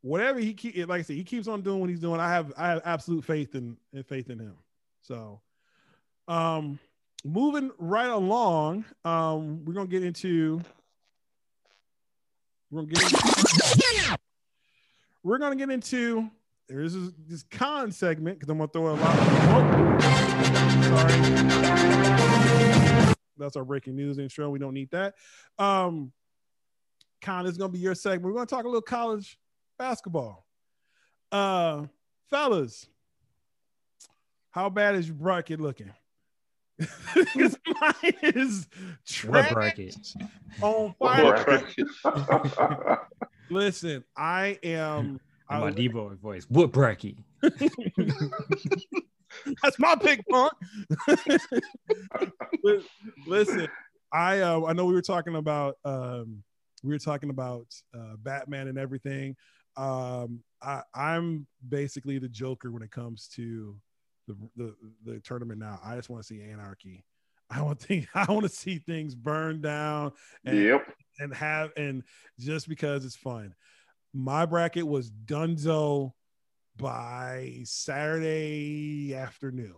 whatever 0.00 0.38
he 0.40 0.54
keep. 0.54 0.76
Like 0.88 1.00
I 1.00 1.02
said, 1.02 1.16
he 1.16 1.24
keeps 1.24 1.48
on 1.48 1.60
doing 1.62 1.80
what 1.80 1.90
he's 1.90 2.00
doing. 2.00 2.20
I 2.20 2.30
have 2.30 2.52
I 2.56 2.68
have 2.68 2.82
absolute 2.84 3.24
faith 3.24 3.54
in, 3.54 3.76
in 3.92 4.02
faith 4.02 4.30
in 4.30 4.38
him. 4.38 4.56
So, 5.02 5.40
um, 6.28 6.78
moving 7.24 7.70
right 7.78 8.10
along, 8.10 8.84
um, 9.04 9.64
we're 9.64 9.74
gonna 9.74 9.86
get 9.88 10.02
into 10.02 10.60
we're 12.70 12.82
gonna 12.82 12.92
get 12.92 13.02
into, 13.12 14.18
we're 15.22 15.38
gonna 15.38 15.56
get 15.56 15.70
into 15.70 16.30
there's 16.68 16.94
this, 16.94 17.12
this 17.26 17.42
con 17.44 17.90
segment 17.92 18.38
because 18.38 18.50
I'm 18.50 18.58
gonna 18.58 18.68
throw 18.68 18.88
a 18.90 18.92
lot. 18.92 19.18
Of, 19.18 19.28
oh, 19.50 19.98
sorry, 20.82 22.07
that's 23.38 23.56
our 23.56 23.64
breaking 23.64 23.96
news 23.96 24.18
intro. 24.18 24.50
We 24.50 24.58
don't 24.58 24.74
need 24.74 24.90
that. 24.90 25.14
Um, 25.58 26.12
con 27.22 27.46
is 27.46 27.56
gonna 27.56 27.72
be 27.72 27.78
your 27.78 27.94
segment. 27.94 28.24
We're 28.24 28.32
gonna 28.34 28.46
talk 28.46 28.64
a 28.64 28.68
little 28.68 28.82
college 28.82 29.38
basketball. 29.78 30.46
Uh, 31.30 31.86
fellas, 32.30 32.88
how 34.50 34.68
bad 34.70 34.94
is 34.94 35.06
your 35.08 35.16
bracket 35.16 35.60
looking? 35.60 35.92
'Cause 37.36 37.56
mine 37.80 38.12
is 38.22 38.68
What 39.26 39.42
trash 39.48 39.52
bracket? 39.52 39.96
on 40.60 40.94
fire. 40.98 41.64
Listen, 43.50 44.04
I 44.16 44.58
am. 44.62 45.18
In 45.50 45.60
my 45.60 45.68
I, 45.68 45.70
D 45.70 45.88
boy 45.88 46.14
voice. 46.22 46.44
What 46.48 46.72
bracket? 46.72 47.16
that's 49.62 49.78
my 49.78 49.94
pick, 49.94 50.24
punk. 50.28 50.52
Listen, 53.26 53.68
I 54.12 54.40
uh, 54.40 54.64
I 54.64 54.72
know 54.72 54.84
we 54.86 54.94
were 54.94 55.02
talking 55.02 55.36
about 55.36 55.76
um, 55.84 56.42
we 56.82 56.94
were 56.94 56.98
talking 56.98 57.30
about 57.30 57.66
uh, 57.94 58.16
Batman 58.18 58.68
and 58.68 58.78
everything. 58.78 59.36
Um, 59.76 60.40
I, 60.62 60.82
I'm 60.94 61.46
basically 61.68 62.18
the 62.18 62.28
Joker 62.28 62.72
when 62.72 62.82
it 62.82 62.90
comes 62.90 63.28
to 63.36 63.76
the 64.26 64.36
the, 64.56 64.74
the 65.04 65.20
tournament. 65.20 65.60
Now, 65.60 65.80
I 65.84 65.96
just 65.96 66.10
want 66.10 66.22
to 66.22 66.26
see 66.26 66.42
anarchy. 66.42 67.04
I 67.50 67.62
want 67.62 67.80
think 67.80 68.08
I 68.14 68.30
want 68.30 68.42
to 68.42 68.50
see 68.50 68.78
things 68.78 69.14
burn 69.14 69.60
down 69.62 70.12
and 70.44 70.58
Yep. 70.58 70.86
and 71.18 71.34
have 71.34 71.70
and 71.76 72.02
just 72.38 72.68
because 72.68 73.04
it's 73.04 73.16
fun. 73.16 73.54
My 74.14 74.46
bracket 74.46 74.86
was 74.86 75.10
Dunzo 75.10 76.12
by 76.78 77.60
Saturday 77.64 79.14
afternoon. 79.14 79.74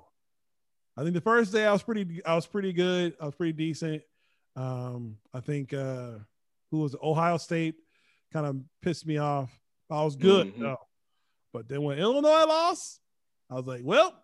I 0.97 1.03
think 1.03 1.15
the 1.15 1.21
first 1.21 1.53
day 1.53 1.67
I 1.67 1.73
was 1.73 1.83
pretty 1.83 2.25
I 2.25 2.35
was 2.35 2.47
pretty 2.47 2.73
good. 2.73 3.15
I 3.21 3.27
was 3.27 3.35
pretty 3.35 3.53
decent. 3.55 4.03
Um, 4.57 5.17
I 5.33 5.41
think 5.41 5.73
uh 5.73 6.13
who 6.71 6.79
was? 6.81 6.95
Ohio 7.03 7.37
State 7.39 7.75
kind 8.33 8.47
of 8.47 8.57
pissed 8.83 9.07
me 9.07 9.17
off. 9.19 9.51
I 9.91 10.05
was 10.05 10.15
good 10.17 10.55
Mhm. 10.55 10.61
though. 10.61 10.77
But 11.53 11.69
then 11.69 11.83
when 11.83 11.99
Illinois 11.99 12.45
lost, 12.47 13.01
I 13.51 13.55
was 13.55 13.67
like, 13.67 13.81
well, 13.83 14.15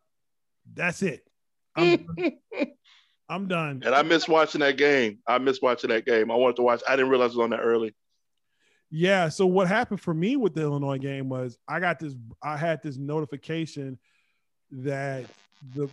that's 0.73 1.03
it. 1.03 1.27
I'm, 1.75 2.07
I'm 3.29 3.49
done. 3.49 3.83
And 3.85 3.95
I 3.95 4.03
missed 4.03 4.29
watching 4.29 4.61
that 4.61 4.77
game. 4.77 5.19
I 5.27 5.39
missed 5.39 5.61
watching 5.63 5.91
that 5.91 6.07
game. 6.07 6.31
I 6.31 6.37
wanted 6.37 6.57
to 6.57 6.63
watch. 6.63 6.83
I 6.89 6.95
didn't 6.95 7.11
realize 7.11 7.33
it 7.33 7.39
was 7.39 7.45
on 7.45 7.51
that 7.51 7.61
early. 7.61 7.95
Yeah. 8.91 9.29
So 9.29 9.47
what 9.47 9.69
happened 9.69 10.01
for 10.01 10.15
me 10.15 10.37
with 10.37 10.55
the 10.55 10.63
Illinois 10.63 10.99
game 10.99 11.29
was 11.29 11.59
I 11.69 11.81
got 11.81 11.99
this. 11.99 12.15
I 12.43 12.57
had 12.57 12.83
this 12.83 12.97
notification 12.97 13.99
that 14.71 15.25
the 15.75 15.89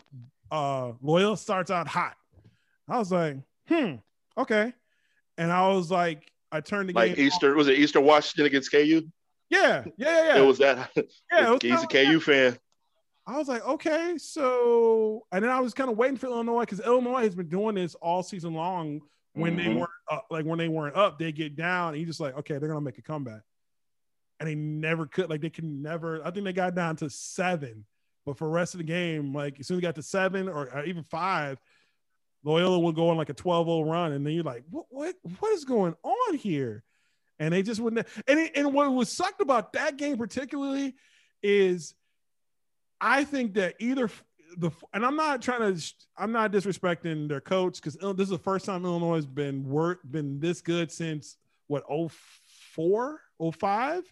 uh 0.51 0.91
Loyola 1.01 1.37
starts 1.37 1.71
out 1.71 1.87
hot. 1.87 2.15
I 2.87 2.97
was 2.99 3.11
like, 3.11 3.37
hmm, 3.67 3.95
okay. 4.37 4.73
And 5.37 5.51
I 5.51 5.69
was 5.69 5.89
like, 5.89 6.31
I 6.51 6.61
turned 6.61 6.89
the 6.89 6.93
Like 6.93 7.15
game. 7.15 7.27
Easter, 7.27 7.55
was 7.55 7.67
it 7.67 7.79
Eastern 7.79 8.03
Washington 8.03 8.45
against 8.45 8.71
KU? 8.71 9.01
Yeah, 9.49 9.83
yeah, 9.85 9.85
yeah, 9.97 10.23
yeah. 10.25 10.37
It 10.37 10.45
was 10.45 10.57
that. 10.59 10.91
yeah, 11.31 11.51
was 11.51 11.61
He's 11.61 11.83
a 11.83 11.87
KU 11.87 12.19
fan. 12.19 12.57
I 13.25 13.37
was 13.37 13.47
like, 13.47 13.65
okay, 13.65 14.15
so, 14.17 15.25
and 15.31 15.43
then 15.43 15.51
I 15.51 15.61
was 15.61 15.73
kind 15.73 15.89
of 15.89 15.97
waiting 15.97 16.17
for 16.17 16.27
Illinois 16.27 16.61
because 16.61 16.81
Illinois 16.81 17.21
has 17.21 17.35
been 17.35 17.47
doing 17.47 17.75
this 17.75 17.95
all 17.95 18.21
season 18.21 18.53
long. 18.53 19.01
When 19.33 19.55
they 19.55 19.65
Mhm. 19.65 19.77
weren't 19.79 19.89
up, 20.11 20.27
like 20.29 20.45
when 20.45 20.59
they 20.59 20.67
weren't 20.67 20.95
up, 20.95 21.17
they 21.17 21.31
get 21.31 21.55
down, 21.55 21.93
and 21.93 21.99
you 21.99 22.05
just 22.05 22.19
like, 22.19 22.35
okay, 22.37 22.57
they're 22.57 22.69
gonna 22.69 22.81
make 22.81 22.97
a 22.99 23.01
comeback, 23.01 23.41
and 24.39 24.47
they 24.47 24.55
never 24.55 25.07
could. 25.07 25.29
Like 25.29 25.41
they 25.41 25.49
can 25.49 25.81
never. 25.81 26.25
I 26.25 26.31
think 26.31 26.45
they 26.45 26.53
got 26.53 26.75
down 26.75 26.95
to 26.97 27.09
seven, 27.09 27.85
but 28.25 28.37
for 28.37 28.45
the 28.47 28.53
rest 28.53 28.75
of 28.75 28.77
the 28.79 28.83
game, 28.83 29.33
like 29.33 29.59
as 29.59 29.67
soon 29.67 29.75
as 29.75 29.81
they 29.81 29.87
got 29.87 29.95
to 29.95 30.03
seven 30.03 30.47
or, 30.47 30.69
or 30.71 30.83
even 30.85 31.03
five, 31.03 31.59
Loyola 32.43 32.77
will 32.79 32.91
go 32.91 33.09
on 33.09 33.17
like 33.17 33.29
a 33.29 33.33
12-0 33.33 33.89
run, 33.89 34.11
and 34.11 34.25
then 34.25 34.33
you're 34.33 34.43
like, 34.43 34.65
what, 34.69 34.85
what, 34.89 35.15
what 35.39 35.53
is 35.53 35.65
going 35.65 35.95
on 36.03 36.35
here? 36.35 36.83
and 37.39 37.51
they 37.51 37.63
just 37.63 37.81
wouldn't. 37.81 38.07
And 38.27 38.39
it, 38.39 38.51
and 38.55 38.73
what 38.73 38.93
was 38.93 39.11
sucked 39.11 39.41
about 39.41 39.73
that 39.73 39.97
game 39.97 40.17
particularly 40.17 40.93
is, 41.41 41.95
I 43.01 43.23
think 43.23 43.55
that 43.55 43.75
either 43.79 44.07
the 44.57 44.71
and 44.93 45.05
I'm 45.05 45.15
not 45.15 45.41
trying 45.41 45.75
to 45.75 45.93
I'm 46.17 46.31
not 46.31 46.51
disrespecting 46.51 47.27
their 47.27 47.41
coach 47.41 47.81
because 47.81 47.95
this 48.15 48.25
is 48.25 48.29
the 48.29 48.37
first 48.37 48.65
time 48.65 48.85
Illinois 48.85 49.15
has 49.15 49.25
been 49.25 49.67
work 49.67 49.99
been 50.09 50.39
this 50.39 50.61
good 50.61 50.91
since 50.91 51.37
what 51.67 51.83
04 52.75 53.21
05 53.53 54.03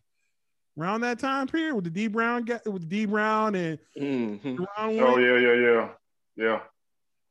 around 0.79 1.01
that 1.01 1.19
time 1.19 1.47
period 1.47 1.75
with 1.75 1.83
the 1.83 1.89
Dee 1.89 2.07
Brown 2.07 2.47
with 2.65 2.87
Dee 2.89 3.05
Brown 3.05 3.55
and 3.55 3.79
mm-hmm. 3.99 4.63
oh 4.77 5.17
yeah 5.17 5.37
yeah 5.37 5.53
yeah. 5.53 5.89
Yeah. 6.35 6.59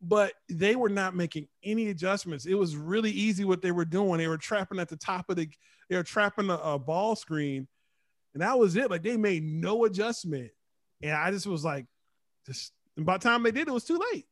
But 0.02 0.32
they 0.48 0.76
were 0.76 0.88
not 0.88 1.14
making 1.14 1.48
any 1.62 1.88
adjustments. 1.88 2.46
It 2.46 2.54
was 2.54 2.76
really 2.76 3.10
easy 3.10 3.44
what 3.44 3.60
they 3.60 3.72
were 3.72 3.84
doing. 3.84 4.18
They 4.18 4.28
were 4.28 4.38
trapping 4.38 4.78
at 4.78 4.88
the 4.88 4.96
top 4.96 5.28
of 5.28 5.36
the 5.36 5.48
they 5.88 5.96
were 5.96 6.02
trapping 6.02 6.48
a, 6.48 6.54
a 6.54 6.78
ball 6.78 7.16
screen 7.16 7.66
and 8.34 8.42
that 8.42 8.58
was 8.58 8.76
it. 8.76 8.90
Like 8.90 9.02
they 9.02 9.16
made 9.16 9.44
no 9.44 9.84
adjustment. 9.84 10.50
And 11.02 11.12
I 11.12 11.30
just 11.30 11.46
was 11.46 11.64
like 11.64 11.86
just 12.46 12.72
and 13.00 13.06
by 13.06 13.16
the 13.16 13.24
time 13.24 13.42
they 13.42 13.50
did 13.50 13.66
it 13.66 13.72
was 13.72 13.84
too 13.84 14.00
late 14.12 14.26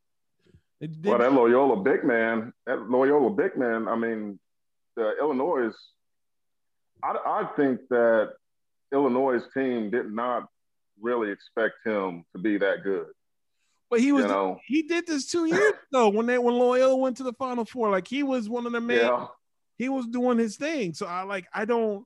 well, 0.81 1.19
that 1.19 1.33
Loyola 1.33 1.83
big 1.83 2.05
man, 2.05 2.53
that 2.67 2.89
Loyola 2.89 3.31
big 3.31 3.57
man, 3.57 3.89
I 3.89 3.97
mean, 3.97 4.39
the 4.97 5.15
Illinois, 5.21 5.73
I, 7.03 7.17
I 7.27 7.49
think 7.57 7.81
that 7.91 8.35
Illinois' 8.93 9.43
team 9.55 9.91
did 9.91 10.13
not 10.13 10.49
really 11.01 11.31
expect 11.31 11.75
him 11.85 12.25
to 12.33 12.41
be 12.41 12.59
that 12.59 12.85
good. 12.85 13.07
But 13.91 14.01
he 14.01 14.13
was 14.13 14.25
you 14.25 14.29
know? 14.29 14.61
he 14.67 14.83
did 14.83 15.07
this 15.07 15.27
two 15.27 15.47
years 15.47 15.73
ago 15.93 16.11
when 16.11 16.27
they 16.27 16.39
when 16.39 16.55
Loyola 16.55 16.97
went 16.97 17.17
to 17.17 17.23
the 17.23 17.33
Final 17.33 17.65
Four. 17.65 17.91
Like 17.91 18.07
he 18.07 18.23
was 18.23 18.49
one 18.49 18.67
of 18.67 18.73
the 18.73 18.81
men. 18.81 18.99
Yeah. 18.99 19.27
He 19.79 19.89
was 19.89 20.07
doing 20.07 20.39
his 20.39 20.57
thing. 20.57 20.93
So 20.93 21.07
I 21.07 21.23
like 21.23 21.47
I 21.53 21.65
don't. 21.65 22.05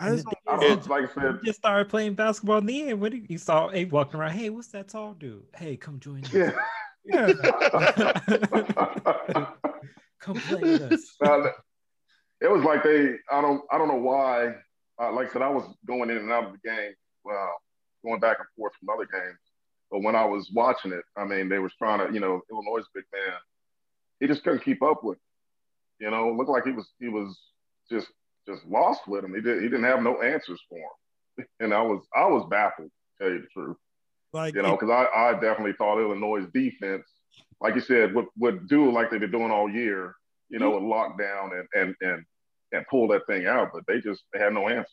I 0.00 0.10
just 0.10 0.26
don't. 0.46 0.62
It's 0.62 0.88
like 0.88 1.10
I 1.10 1.14
said, 1.14 1.40
just 1.44 1.58
started 1.58 1.88
playing 1.88 2.14
basketball 2.14 2.58
in 2.58 2.66
the 2.66 2.90
end. 2.90 3.00
When 3.00 3.26
you 3.28 3.38
saw 3.38 3.70
a 3.72 3.84
walking 3.86 4.20
around, 4.20 4.32
hey, 4.32 4.50
what's 4.50 4.68
that 4.68 4.88
tall 4.88 5.14
dude? 5.14 5.42
Hey, 5.56 5.76
come 5.76 5.98
join 5.98 6.24
us. 6.24 6.32
Yeah. 6.32 6.52
yeah. 7.04 7.32
come 10.20 10.36
play 10.36 10.60
with 10.60 10.92
us. 10.92 11.16
it 12.40 12.50
was 12.50 12.62
like 12.64 12.82
they. 12.82 13.14
I 13.30 13.40
don't. 13.40 13.62
I 13.70 13.78
don't 13.78 13.88
know 13.88 13.94
why 13.94 14.54
uh, 15.00 15.12
like 15.12 15.30
I 15.30 15.32
said, 15.32 15.42
I 15.42 15.48
was 15.48 15.64
going 15.86 16.10
in 16.10 16.16
and 16.16 16.32
out 16.32 16.46
of 16.46 16.52
the 16.52 16.68
game, 16.68 16.92
uh, 17.30 17.46
going 18.04 18.20
back 18.20 18.38
and 18.38 18.48
forth 18.56 18.72
from 18.78 18.90
other 18.90 19.06
games. 19.06 19.38
But 19.90 20.02
when 20.02 20.16
I 20.16 20.24
was 20.24 20.50
watching 20.52 20.92
it, 20.92 21.04
I 21.16 21.24
mean, 21.24 21.48
they 21.48 21.58
was 21.58 21.72
trying 21.78 22.06
to, 22.06 22.12
you 22.12 22.20
know, 22.20 22.42
Illinois' 22.50 22.82
big 22.94 23.04
man, 23.12 23.38
he 24.20 24.26
just 24.26 24.42
couldn't 24.42 24.64
keep 24.64 24.82
up 24.82 25.04
with. 25.04 25.18
You 26.00 26.10
know, 26.10 26.30
looked 26.30 26.50
like 26.50 26.64
he 26.64 26.72
was 26.72 26.88
he 27.00 27.08
was 27.08 27.38
just 27.90 28.06
just 28.48 28.66
lost 28.66 29.06
with 29.06 29.24
him. 29.24 29.34
He 29.34 29.40
did 29.40 29.62
he 29.62 29.68
didn't 29.68 29.84
have 29.84 30.02
no 30.02 30.20
answers 30.22 30.60
for 30.68 30.78
him, 30.78 31.46
and 31.60 31.74
I 31.74 31.82
was 31.82 32.02
I 32.14 32.26
was 32.26 32.46
baffled, 32.50 32.90
to 32.90 33.24
tell 33.24 33.32
you 33.32 33.42
the 33.42 33.48
truth. 33.48 33.76
Like 34.32 34.54
you 34.54 34.62
know, 34.62 34.76
because 34.76 34.90
I, 34.90 35.06
I 35.14 35.32
definitely 35.34 35.72
thought 35.72 36.00
Illinois' 36.00 36.46
defense, 36.52 37.06
like 37.60 37.74
you 37.74 37.80
said, 37.80 38.14
would 38.14 38.26
would 38.38 38.68
do 38.68 38.90
like 38.90 39.10
they've 39.10 39.20
been 39.20 39.30
doing 39.30 39.50
all 39.50 39.70
year. 39.70 40.14
You 40.50 40.58
know, 40.58 40.70
would 40.70 40.82
lock 40.82 41.18
down 41.18 41.52
and 41.52 41.68
and 41.74 41.94
and 42.00 42.24
and 42.72 42.86
pull 42.90 43.08
that 43.08 43.26
thing 43.26 43.46
out, 43.46 43.70
but 43.72 43.84
they 43.86 44.00
just 44.00 44.22
have 44.34 44.52
no 44.52 44.68
answer. 44.68 44.88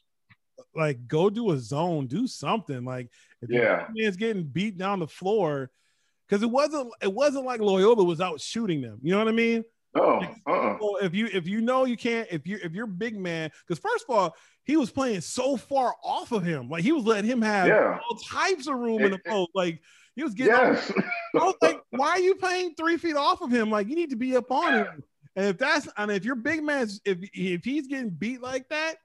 Like 0.74 1.08
go 1.08 1.30
do 1.30 1.52
a 1.52 1.60
zone, 1.60 2.08
do 2.08 2.28
something. 2.28 2.86
Like 2.86 3.10
if 3.42 3.50
yeah, 3.50 3.88
man's 3.94 4.18
getting 4.18 4.44
beat 4.44 4.78
down 4.78 5.00
the 5.00 5.08
floor, 5.08 5.70
because 6.28 6.44
it 6.44 6.50
wasn't 6.50 6.94
it 7.02 7.14
wasn't 7.14 7.46
like 7.46 7.62
Loyola 7.62 8.04
was 8.04 8.22
out 8.22 8.40
shooting 8.40 8.82
them. 8.82 9.00
You 9.02 9.12
know 9.12 9.20
what 9.20 9.28
I 9.28 9.32
mean? 9.34 9.64
Oh, 9.96 10.22
uh-uh. 10.46 10.78
if 11.02 11.16
you 11.16 11.30
if 11.32 11.48
you 11.48 11.62
know 11.62 11.86
you 11.86 11.96
can't 11.96 12.28
if 12.30 12.46
you 12.46 12.60
if 12.62 12.74
you're 12.74 12.86
big 12.86 13.18
man, 13.18 13.50
because 13.66 13.80
first 13.80 14.06
of 14.08 14.16
all, 14.16 14.36
he 14.64 14.76
was 14.76 14.92
playing 14.92 15.22
so 15.22 15.56
far 15.56 15.94
off 16.04 16.34
of 16.34 16.44
him, 16.44 16.70
like 16.70 16.84
he 16.84 16.92
was 16.92 17.06
letting 17.06 17.30
him 17.30 17.42
have 17.42 17.68
yeah. 17.68 18.00
all 18.10 18.18
types 18.18 18.68
of 18.68 18.76
room 18.76 19.02
in 19.02 19.12
the 19.12 19.20
post. 19.26 19.52
Like 19.56 19.82
he 20.16 20.24
was 20.24 20.34
getting. 20.34 20.54
Yes. 20.54 20.92
I 21.36 21.46
was 21.46 21.56
like, 21.62 21.82
why 21.92 22.10
are 22.10 22.20
you 22.20 22.36
playing 22.36 22.76
three 22.76 22.98
feet 22.98 23.16
off 23.16 23.42
of 23.42 23.52
him? 23.52 23.70
Like 23.70 23.88
you 23.88 23.96
need 23.96 24.10
to 24.10 24.16
be 24.16 24.36
up 24.36 24.52
on 24.52 24.74
him. 24.74 25.04
And 25.36 25.46
if 25.48 25.58
that's 25.58 25.88
and 25.98 26.12
if 26.12 26.26
your 26.26 26.36
big 26.36 26.64
man 26.64 26.90
if 27.06 27.18
if 27.34 27.64
he's 27.64 27.88
getting 27.88 28.10
beat 28.10 28.42
like 28.42 28.68
that, 28.70 28.96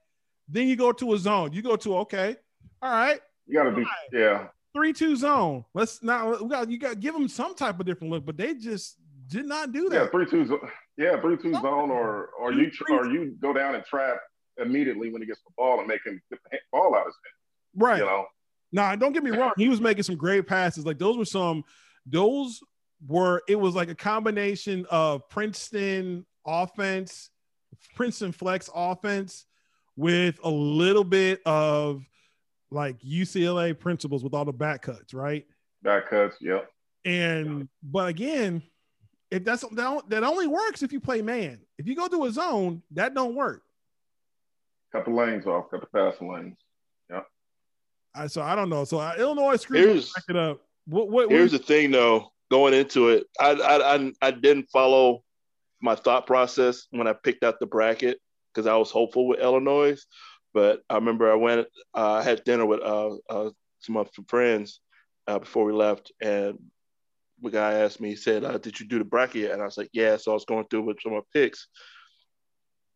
then 0.47 0.67
you 0.67 0.75
go 0.75 0.91
to 0.91 1.13
a 1.13 1.17
zone. 1.17 1.53
You 1.53 1.61
go 1.61 1.75
to 1.77 1.97
okay, 1.99 2.35
all 2.81 2.91
right. 2.91 3.19
You 3.47 3.55
gotta 3.55 3.71
be 3.71 3.85
yeah. 4.11 4.47
Three 4.73 4.93
two 4.93 5.15
zone. 5.15 5.65
Let's 5.73 6.01
not 6.01 6.41
we 6.41 6.49
got 6.49 6.69
you 6.69 6.79
got 6.79 6.99
give 6.99 7.13
them 7.13 7.27
some 7.27 7.55
type 7.55 7.79
of 7.79 7.85
different 7.85 8.11
look, 8.13 8.25
but 8.25 8.37
they 8.37 8.53
just 8.53 8.97
did 9.31 9.45
not 9.45 9.71
do 9.71 9.89
that. 9.89 9.95
Yeah, 9.95 10.07
three 10.07 10.25
two 10.25 10.59
yeah, 10.97 11.19
three 11.21 11.37
two 11.37 11.53
zone 11.53 11.89
or 11.89 12.29
or 12.39 12.51
you 12.51 12.69
or 12.89 13.07
you 13.07 13.35
go 13.41 13.53
down 13.53 13.75
and 13.75 13.83
trap 13.85 14.17
immediately 14.57 15.11
when 15.11 15.21
he 15.21 15.25
gets 15.25 15.41
the 15.41 15.51
ball 15.57 15.79
and 15.79 15.87
make 15.87 16.05
him 16.05 16.21
get 16.29 16.39
the 16.51 16.57
ball 16.71 16.93
out 16.93 17.01
of 17.01 17.05
his 17.07 17.15
hand. 17.15 17.83
Right. 17.83 17.99
You 17.99 18.05
know. 18.05 18.25
Nah, 18.73 18.95
don't 18.95 19.13
get 19.13 19.23
me 19.23 19.31
wrong. 19.31 19.53
He 19.57 19.67
was 19.67 19.81
making 19.81 20.03
some 20.03 20.15
great 20.15 20.47
passes. 20.47 20.85
Like 20.85 20.99
those 20.99 21.17
were 21.17 21.25
some 21.25 21.63
those 22.05 22.59
were 23.07 23.41
it 23.47 23.55
was 23.55 23.73
like 23.73 23.89
a 23.89 23.95
combination 23.95 24.85
of 24.89 25.27
Princeton 25.29 26.25
offense, 26.45 27.29
Princeton 27.95 28.31
flex 28.31 28.69
offense 28.73 29.45
with 29.95 30.39
a 30.43 30.49
little 30.49 31.03
bit 31.03 31.41
of 31.45 32.03
like 32.69 32.99
UCLA 32.99 33.77
principles 33.77 34.23
with 34.23 34.33
all 34.33 34.45
the 34.45 34.53
back 34.53 34.83
cuts, 34.83 35.13
right? 35.13 35.45
Back 35.83 36.09
cuts, 36.09 36.37
yep. 36.41 36.69
And 37.03 37.67
but 37.83 38.07
again, 38.07 38.61
if 39.31 39.45
that's 39.45 39.61
that, 39.61 40.03
that 40.09 40.23
only 40.23 40.47
works 40.47 40.83
if 40.83 40.91
you 40.91 40.99
play 40.99 41.21
man. 41.21 41.59
If 41.77 41.87
you 41.87 41.95
go 41.95 42.07
to 42.07 42.25
a 42.25 42.31
zone, 42.31 42.83
that 42.91 43.15
don't 43.15 43.33
work. 43.33 43.63
Cut 44.91 45.05
the 45.05 45.11
lanes 45.11 45.47
off, 45.47 45.71
cut 45.71 45.79
the 45.79 45.87
passing 45.87 46.31
lanes. 46.31 46.57
Yeah. 47.09 47.21
I 48.13 48.27
so 48.27 48.41
I 48.41 48.55
don't 48.55 48.69
know. 48.69 48.83
So 48.83 48.99
uh, 48.99 49.13
Illinois 49.17 49.55
screwed 49.55 50.03
it 50.29 50.35
up. 50.35 50.61
What, 50.85 51.09
what, 51.09 51.29
here's 51.29 51.53
what, 51.53 51.61
the 51.61 51.67
thing 51.67 51.91
though 51.91 52.31
going 52.51 52.73
into 52.73 53.09
it, 53.09 53.25
I, 53.39 53.51
I 53.51 53.95
I 53.95 54.11
I 54.21 54.31
didn't 54.31 54.69
follow 54.69 55.23
my 55.81 55.95
thought 55.95 56.27
process 56.27 56.87
when 56.91 57.07
I 57.07 57.13
picked 57.13 57.43
out 57.43 57.59
the 57.59 57.65
bracket 57.65 58.19
because 58.53 58.67
I 58.67 58.75
was 58.75 58.91
hopeful 58.91 59.27
with 59.27 59.39
Illinois. 59.39 59.97
But 60.53 60.81
I 60.89 60.95
remember 60.95 61.31
I 61.31 61.35
went, 61.35 61.67
uh, 61.95 62.13
I 62.15 62.23
had 62.23 62.43
dinner 62.43 62.65
with 62.65 62.81
uh, 62.81 63.15
uh, 63.29 63.49
some 63.79 63.95
of 63.95 64.09
my 64.17 64.23
friends 64.27 64.81
uh, 65.25 65.39
before 65.39 65.63
we 65.63 65.71
left, 65.71 66.11
and 66.21 66.59
the 67.41 67.49
guy 67.49 67.73
asked 67.73 67.99
me, 67.99 68.09
he 68.09 68.15
said, 68.15 68.43
uh, 68.43 68.57
"Did 68.57 68.79
you 68.79 68.87
do 68.87 68.99
the 68.99 69.05
bracket?" 69.05 69.51
And 69.51 69.61
I 69.61 69.65
was 69.65 69.77
like, 69.77 69.89
"Yeah." 69.93 70.17
So 70.17 70.31
I 70.31 70.33
was 70.33 70.45
going 70.45 70.65
through 70.69 70.83
with 70.83 71.01
some 71.01 71.13
of 71.13 71.23
my 71.23 71.39
picks, 71.41 71.67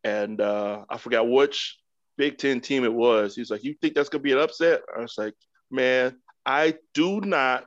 and 0.03 0.39
uh, 0.39 0.85
I 0.89 0.97
forgot 0.97 1.29
which 1.29 1.77
Big 2.17 2.37
Ten 2.37 2.61
team 2.61 2.83
it 2.83 2.93
was. 2.93 3.35
He's 3.35 3.49
like, 3.49 3.63
"You 3.63 3.75
think 3.81 3.95
that's 3.95 4.09
gonna 4.09 4.21
be 4.21 4.31
an 4.31 4.39
upset?" 4.39 4.81
I 4.95 5.01
was 5.01 5.15
like, 5.17 5.33
"Man, 5.71 6.17
I 6.45 6.75
do 6.93 7.21
not 7.21 7.65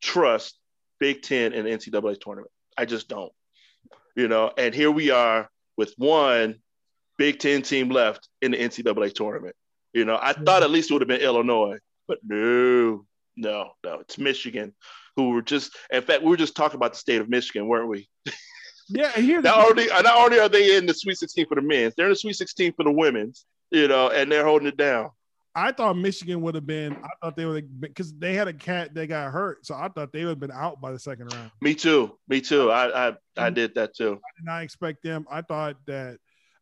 trust 0.00 0.58
Big 0.98 1.22
Ten 1.22 1.52
in 1.52 1.64
the 1.64 1.70
NCAA 1.70 2.20
tournament. 2.20 2.50
I 2.76 2.84
just 2.84 3.08
don't. 3.08 3.32
You 4.16 4.28
know, 4.28 4.52
and 4.58 4.74
here 4.74 4.90
we 4.90 5.10
are 5.10 5.48
with 5.76 5.94
one 5.96 6.56
Big 7.16 7.38
Ten 7.38 7.62
team 7.62 7.90
left 7.90 8.28
in 8.42 8.52
the 8.52 8.58
NCAA 8.58 9.14
tournament. 9.14 9.54
You 9.92 10.04
know, 10.04 10.18
I 10.20 10.32
thought 10.32 10.62
at 10.62 10.70
least 10.70 10.90
it 10.90 10.94
would 10.94 11.02
have 11.02 11.08
been 11.08 11.20
Illinois, 11.20 11.78
but 12.06 12.18
no, 12.24 13.04
no, 13.36 13.70
no, 13.84 14.00
it's 14.00 14.18
Michigan, 14.18 14.74
who 15.18 15.30
were 15.30 15.42
just. 15.42 15.76
In 15.90 16.02
fact, 16.02 16.22
we 16.22 16.30
were 16.30 16.36
just 16.36 16.54
talking 16.54 16.76
about 16.76 16.92
the 16.92 16.98
state 16.98 17.20
of 17.20 17.28
Michigan, 17.28 17.66
weren't 17.66 17.88
we? 17.88 18.08
Yeah, 18.90 19.12
and 19.16 19.24
here 19.24 19.42
not 19.42 19.68
only 19.68 19.86
not 19.86 20.16
only 20.16 20.38
are 20.38 20.48
they 20.48 20.76
in 20.76 20.86
the 20.86 20.94
Sweet 20.94 21.18
16 21.18 21.46
for 21.46 21.56
the 21.56 21.62
men, 21.62 21.92
they're 21.96 22.06
in 22.06 22.12
the 22.12 22.16
Sweet 22.16 22.36
16 22.36 22.72
for 22.72 22.84
the 22.84 22.90
women's. 22.90 23.44
You 23.70 23.86
know, 23.86 24.08
and 24.08 24.32
they're 24.32 24.46
holding 24.46 24.68
it 24.68 24.78
down. 24.78 25.10
I 25.54 25.72
thought 25.72 25.98
Michigan 25.98 26.40
would 26.42 26.54
have 26.54 26.66
been. 26.66 26.96
I 26.96 27.08
thought 27.20 27.36
they 27.36 27.44
would 27.44 27.80
because 27.80 28.14
they 28.14 28.32
had 28.32 28.48
a 28.48 28.52
cat 28.52 28.94
that 28.94 29.08
got 29.08 29.30
hurt, 29.30 29.66
so 29.66 29.74
I 29.74 29.88
thought 29.88 30.12
they 30.12 30.20
would 30.20 30.30
have 30.30 30.40
been 30.40 30.52
out 30.52 30.80
by 30.80 30.92
the 30.92 30.98
second 30.98 31.34
round. 31.34 31.50
Me 31.60 31.74
too. 31.74 32.16
Me 32.28 32.40
too. 32.40 32.70
I 32.70 32.86
I, 32.86 33.08
I 33.08 33.10
mm-hmm. 33.10 33.54
did 33.54 33.74
that 33.74 33.94
too. 33.94 34.12
I 34.12 34.30
did 34.38 34.46
not 34.46 34.62
expect 34.62 35.02
them. 35.02 35.26
I 35.30 35.42
thought 35.42 35.76
that 35.86 36.18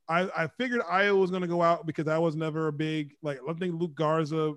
I 0.08 0.28
I 0.36 0.48
figured 0.58 0.82
Iowa 0.88 1.20
was 1.20 1.30
going 1.30 1.42
to 1.42 1.48
go 1.48 1.62
out 1.62 1.86
because 1.86 2.08
I 2.08 2.18
was 2.18 2.34
never 2.34 2.68
a 2.68 2.72
big 2.72 3.14
like. 3.22 3.38
I 3.48 3.52
think 3.52 3.80
Luka 3.80 3.94
Garza 3.94 4.54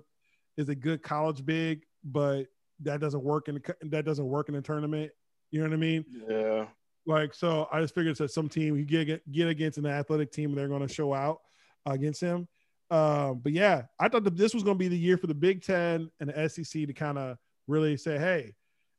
is 0.56 0.68
a 0.68 0.74
good 0.74 1.02
college 1.02 1.44
big, 1.44 1.84
but 2.02 2.46
that 2.82 3.00
doesn't 3.00 3.22
work 3.22 3.48
in 3.48 3.56
the, 3.56 3.76
that 3.88 4.04
doesn't 4.04 4.26
work 4.26 4.48
in 4.48 4.54
the 4.54 4.62
tournament. 4.62 5.10
You 5.50 5.60
know 5.60 5.66
what 5.66 5.74
I 5.74 5.78
mean? 5.78 6.04
Yeah. 6.28 6.66
Like 7.06 7.34
so, 7.34 7.68
I 7.72 7.80
just 7.80 7.94
figured 7.94 8.16
that 8.16 8.30
some 8.30 8.48
team 8.48 8.76
you 8.76 8.84
get 8.84 9.30
get 9.30 9.48
against 9.48 9.78
an 9.78 9.86
athletic 9.86 10.32
team, 10.32 10.54
they're 10.54 10.68
going 10.68 10.86
to 10.86 10.92
show 10.92 11.14
out 11.14 11.38
against 11.86 12.20
him. 12.20 12.46
Um, 12.90 13.40
but 13.42 13.52
yeah, 13.52 13.82
I 13.98 14.08
thought 14.08 14.24
that 14.24 14.36
this 14.36 14.52
was 14.52 14.62
going 14.62 14.76
to 14.76 14.78
be 14.78 14.88
the 14.88 14.98
year 14.98 15.16
for 15.16 15.26
the 15.26 15.34
Big 15.34 15.62
Ten 15.62 16.10
and 16.20 16.30
the 16.30 16.48
SEC 16.48 16.86
to 16.86 16.92
kind 16.92 17.18
of 17.18 17.36
really 17.66 17.96
say, 17.96 18.18
"Hey," 18.18 18.54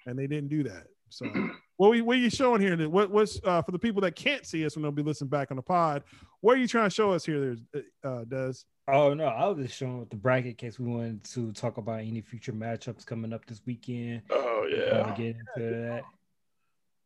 and 0.05 0.17
they 0.17 0.27
didn't 0.27 0.49
do 0.49 0.63
that. 0.63 0.87
So, 1.09 1.25
what, 1.77 1.91
we, 1.91 2.01
what 2.01 2.15
are 2.15 2.19
you 2.19 2.29
showing 2.29 2.61
here? 2.61 2.75
What, 2.89 3.11
what's 3.11 3.39
uh, 3.43 3.61
for 3.61 3.71
the 3.71 3.79
people 3.79 4.01
that 4.01 4.15
can't 4.15 4.45
see 4.45 4.65
us 4.65 4.75
when 4.75 4.83
they'll 4.83 4.91
be 4.91 5.03
listening 5.03 5.29
back 5.29 5.51
on 5.51 5.57
the 5.57 5.63
pod? 5.63 6.03
What 6.39 6.57
are 6.57 6.61
you 6.61 6.67
trying 6.67 6.89
to 6.89 6.93
show 6.93 7.11
us 7.11 7.25
here? 7.25 7.39
There's 7.73 7.83
uh, 8.03 8.23
Des. 8.25 8.63
Oh 8.87 9.13
no, 9.13 9.25
I 9.25 9.47
was 9.47 9.65
just 9.67 9.77
showing 9.77 9.99
with 9.99 10.09
the 10.09 10.15
bracket 10.15 10.57
case 10.57 10.79
we 10.79 10.87
wanted 10.87 11.23
to 11.25 11.51
talk 11.53 11.77
about 11.77 11.99
any 11.99 12.21
future 12.21 12.51
matchups 12.51 13.05
coming 13.05 13.31
up 13.31 13.45
this 13.45 13.61
weekend. 13.65 14.23
Oh 14.31 14.67
yeah, 14.69 15.13
get 15.15 15.35
into 15.35 15.45
that. 15.57 16.03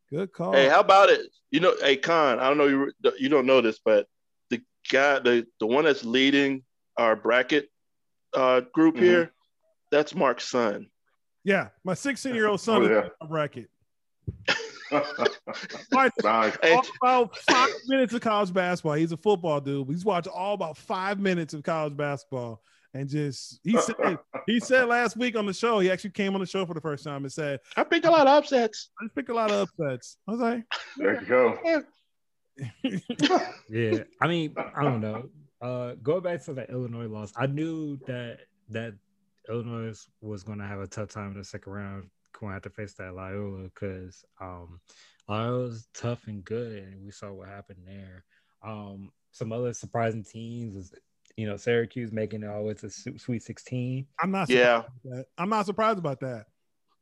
Good 0.10 0.32
call. 0.32 0.54
Hey, 0.54 0.70
how 0.70 0.80
about 0.80 1.10
it? 1.10 1.32
You 1.52 1.60
know, 1.60 1.76
hey 1.82 1.98
Con, 1.98 2.40
I 2.40 2.48
don't 2.48 2.58
know 2.58 2.68
you 2.68 2.92
you 3.20 3.30
don't 3.30 3.46
know 3.46 3.62
this, 3.62 3.80
but 3.84 4.08
the 4.50 4.62
guy, 4.90 5.20
the 5.20 5.46
the 5.60 5.68
one 5.68 5.84
that's 5.86 6.06
leading 6.06 6.64
our 6.98 7.16
bracket 7.16 7.70
uh, 8.34 8.62
group 8.74 8.96
Mhm. 8.96 9.00
here, 9.00 9.32
that's 9.92 10.16
Mark's 10.16 10.48
son. 10.48 10.90
Yeah, 11.44 11.70
my 11.84 11.94
16 11.94 12.34
year 12.34 12.48
old 12.48 12.62
son 12.62 12.82
Oh, 12.82 12.86
is 12.86 12.90
yeah. 12.92 13.04
in 13.04 13.12
my 13.22 13.28
bracket. 13.28 13.70
Watch 15.92 16.12
nice. 16.24 16.58
All 16.64 16.86
about 17.02 17.38
five 17.38 17.70
minutes 17.88 18.14
of 18.14 18.22
college 18.22 18.54
basketball. 18.54 18.94
He's 18.94 19.12
a 19.12 19.18
football 19.18 19.60
dude. 19.62 19.88
He's 19.88 20.06
watched 20.06 20.28
all 20.28 20.54
about 20.54 20.78
five 20.78 21.20
minutes 21.20 21.54
of 21.54 21.64
college 21.64 21.96
basketball, 21.96 22.62
and 22.94 23.10
just 23.10 23.60
he 23.64 23.78
said 23.80 24.18
he 24.48 24.60
said 24.60 24.88
last 24.88 25.18
week 25.18 25.36
on 25.38 25.46
the 25.46 25.54
show. 25.54 25.80
He 25.80 25.92
actually 25.92 26.12
came 26.12 26.34
on 26.36 26.42
the 26.42 26.48
show 26.48 26.66
for 26.66 26.74
the 26.74 26.82
first 26.82 27.04
time 27.04 27.24
and 27.24 27.32
said, 27.32 27.60
I 27.76 27.84
picked 27.84 28.06
a 28.06 28.12
lot 28.12 28.28
of 28.28 28.34
upsets. 28.34 28.90
"I 29.00 29.06
just 29.06 29.16
picked 29.16 29.30
a 29.30 29.34
lot 29.34 29.52
of 29.52 29.68
upsets." 29.70 30.18
I 30.28 30.32
was 30.32 30.40
like, 30.40 30.64
there 30.98 31.22
you 31.22 31.28
go. 31.28 31.82
Yeah, 33.70 34.04
I 34.22 34.28
mean, 34.28 34.56
I 34.58 34.84
don't 34.84 35.02
know. 35.02 35.30
Uh, 35.62 35.96
going 36.02 36.22
back 36.22 36.44
to 36.46 36.54
the 36.54 36.70
Illinois 36.72 37.08
loss, 37.08 37.34
I 37.36 37.48
knew 37.48 37.98
that 38.08 38.40
that 38.70 38.94
Illinois 39.50 40.08
was 40.22 40.44
going 40.44 40.60
to 40.60 40.66
have 40.66 40.80
a 40.80 40.88
tough 40.88 41.10
time 41.10 41.32
in 41.32 41.38
the 41.38 41.44
second 41.44 41.74
round, 41.74 42.10
going 42.40 42.52
to 42.52 42.54
have 42.56 42.64
to 42.64 42.70
face 42.70 42.94
that 42.96 43.16
Loyola 43.16 43.64
because 43.64 44.24
um, 44.42 44.80
Loyola's 45.30 45.88
tough 45.94 46.28
and 46.28 46.44
good, 46.44 46.84
and 46.84 47.06
we 47.06 47.12
saw 47.12 47.32
what 47.32 47.48
happened 47.50 47.80
there. 47.86 48.24
Um, 48.64 49.12
some 49.32 49.52
other 49.52 49.74
surprising 49.74 50.24
teams 50.24 50.76
was, 50.76 50.94
you 51.38 51.48
know, 51.48 51.58
Syracuse 51.58 52.12
making 52.12 52.44
it 52.44 52.48
all 52.48 52.62
the 52.62 52.68
way 52.68 52.74
to 52.76 52.90
Su- 52.90 53.18
Sweet 53.18 53.44
Sixteen. 53.44 54.08
"I'm 54.22 54.32
not. 54.32 54.50
Yeah. 54.50 54.84
surprised 54.84 54.88
about 55.06 55.16
that. 55.18 55.26
I'm 55.38 55.50
not 55.50 55.66
surprised 55.66 56.00
about 56.00 56.20
that." 56.22 56.46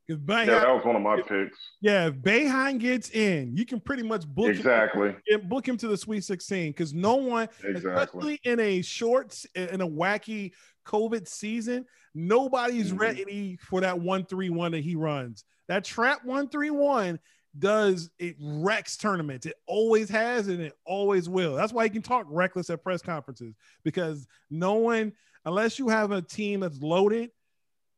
Because 0.06 0.22
Boeheim, 0.22 0.48
Yeah, 0.48 0.54
yeah, 0.54 0.60
that 0.60 0.76
was 0.76 0.84
one 0.86 0.96
of 0.98 1.02
my 1.02 1.22
picks. 1.22 1.58
Yeah, 1.80 2.08
if 2.08 2.16
Boeheim 2.16 2.78
gets 2.78 3.10
in, 3.12 3.56
you 3.56 3.66
can 3.66 3.80
pretty 3.80 4.04
much 4.04 4.28
book 4.28 4.50
Exactly. 4.50 5.16
him, 5.26 5.48
book 5.48 5.66
him 5.66 5.78
to 5.78 5.88
the 5.88 5.96
Sweet 5.96 6.26
16 6.26 6.72
because 6.72 6.94
no 6.94 7.16
one, 7.16 7.48
Exactly. 7.64 7.94
especially 7.94 8.40
in 8.44 8.60
a 8.60 8.82
short, 8.82 9.46
in 9.56 9.80
a 9.80 9.88
wacky 9.88 10.52
COVID 10.86 11.28
season, 11.28 11.86
nobody's 12.14 12.92
Mhm. 12.94 13.00
ready 13.00 13.58
for 13.58 13.82
that 13.82 14.00
one 14.00 14.26
three 14.26 14.50
one 14.50 14.72
that 14.74 14.84
he 14.84 14.96
runs. 14.96 15.46
That 15.68 15.84
trap 15.84 16.24
one 16.26 16.50
three 16.50 16.70
one 16.72 17.20
does 17.58 18.10
it 18.20 18.36
wrecks 18.40 18.98
tournaments. 18.98 19.46
It 19.46 19.56
always 19.68 20.10
has 20.10 20.48
and 20.48 20.60
it 20.62 20.78
always 20.86 21.30
will. 21.30 21.56
That's 21.56 21.72
why 21.74 21.84
he 21.84 21.90
can 21.90 22.02
talk 22.02 22.26
reckless 22.30 22.70
at 22.70 22.84
press 22.84 23.02
conferences 23.02 23.56
because 23.84 24.28
no 24.50 24.74
one, 24.76 25.14
unless 25.46 25.78
you 25.78 25.90
have 25.90 26.12
a 26.12 26.22
team 26.22 26.62
that's 26.62 26.82
loaded, 26.82 27.32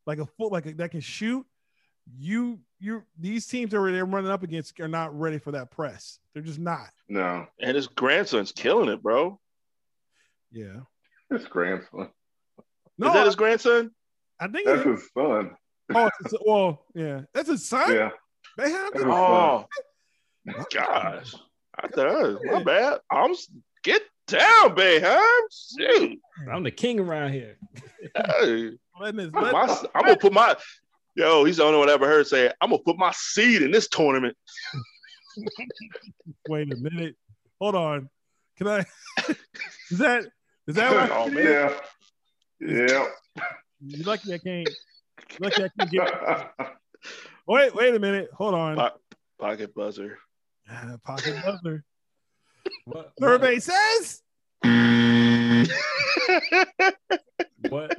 like 0.06 0.20
a 0.20 0.26
foot, 0.26 0.52
like 0.52 0.66
a, 0.66 0.74
that 0.74 0.92
can 0.92 1.00
shoot, 1.02 1.46
you 2.18 2.60
you 2.80 3.04
these 3.18 3.48
teams 3.48 3.72
that 3.72 3.78
they're 3.80 4.06
running 4.06 4.30
up 4.30 4.44
against 4.44 4.78
are 4.82 4.88
not 4.90 5.18
ready 5.18 5.40
for 5.40 5.52
that 5.52 5.72
press. 5.72 6.20
They're 6.34 6.44
just 6.44 6.60
not. 6.60 6.90
No, 7.08 7.48
And 7.60 7.76
his 7.76 7.88
grandson's 7.88 8.52
killing 8.52 8.90
it, 8.90 9.02
bro. 9.02 9.40
Yeah. 10.52 10.82
his 11.32 11.46
grandson. 11.46 12.12
No, 12.98 13.08
Is 13.08 13.14
that 13.14 13.26
his 13.26 13.36
grandson? 13.36 13.91
I 14.39 14.48
think 14.48 14.66
That's 14.66 14.84
his 14.84 15.10
son. 15.18 15.52
oh, 15.93 16.10
it's, 16.24 16.34
well, 16.46 16.86
yeah, 16.93 17.22
that's 17.34 17.50
his 17.50 17.68
son. 17.68 17.93
Yeah. 17.93 18.10
They 18.58 18.70
have 18.72 18.93
That's 18.93 19.04
his 19.06 19.14
Oh, 19.14 19.66
gosh. 20.74 21.36
I 21.78 21.88
thought, 21.89 22.43
my 22.46 22.64
bad. 22.64 23.00
I'm 23.12 23.32
s- 23.32 23.50
get 23.84 24.02
down, 24.28 24.76
Boeheim. 24.76 25.41
Shoot. 25.78 26.20
I'm 26.52 26.64
the 26.64 26.72
king 26.72 27.00
around 27.00 27.34
here. 27.34 27.58
Hey, 28.16 28.72
letting 29.00 29.20
his, 29.20 29.32
my- 29.34 29.52
I'm 29.93 30.04
gonna 30.06 30.16
put 30.16 30.32
my 30.32 30.56
yo. 31.16 31.43
He's 31.43 31.58
the 31.58 31.64
only 31.64 31.80
one 31.80 31.89
I 31.89 31.93
ever 31.93 32.08
heard 32.08 32.28
say, 32.28 32.52
"I'm 32.62 32.70
gonna 32.70 32.82
put 32.84 32.98
my 32.98 33.12
seed 33.14 33.62
in 33.62 33.72
this 33.72 33.89
tournament." 33.89 34.38
wait 36.48 36.72
a 36.72 36.76
minute. 36.78 37.16
Hold 37.60 37.76
on. 37.76 38.10
Can 38.58 38.68
I? 38.68 38.80
is 39.91 39.98
that 39.98 40.26
is 40.68 40.76
that 40.76 40.96
right? 40.96 41.10
Oh, 41.14 41.30
man. 41.30 41.74
Yeah. 42.60 43.06
You 43.82 44.03
lucky 44.03 44.34
I 44.34 44.38
can't. 44.38 44.70
Lucky 45.39 45.64
I 45.64 45.70
can't 45.78 45.91
get. 45.91 46.14
Yeah. 46.14 46.47
Wait, 47.47 47.76
wait 47.76 47.93
a 47.93 47.99
minute. 47.99 48.30
Hold 48.34 48.56
on. 48.56 48.76
Po- 48.76 48.99
Pocket 49.39 49.76
buzzer. 49.76 50.18
Ah, 50.68 50.95
Pocket 51.06 51.36
buzzer. 51.45 51.84
What, 52.86 53.12
what, 53.18 53.20
Survey 53.20 53.60
says. 53.60 54.24
what 57.70 57.95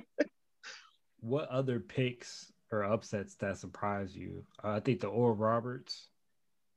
what 1.21 1.49
other 1.49 1.79
picks 1.79 2.53
or 2.73 2.83
upsets 2.85 3.37
that 3.37 3.59
surprise 3.59 4.17
you? 4.17 4.45
Uh, 4.65 4.71
I 4.71 4.81
think 4.81 5.01
the 5.01 5.07
Oral 5.07 5.37
Roberts 5.37 6.09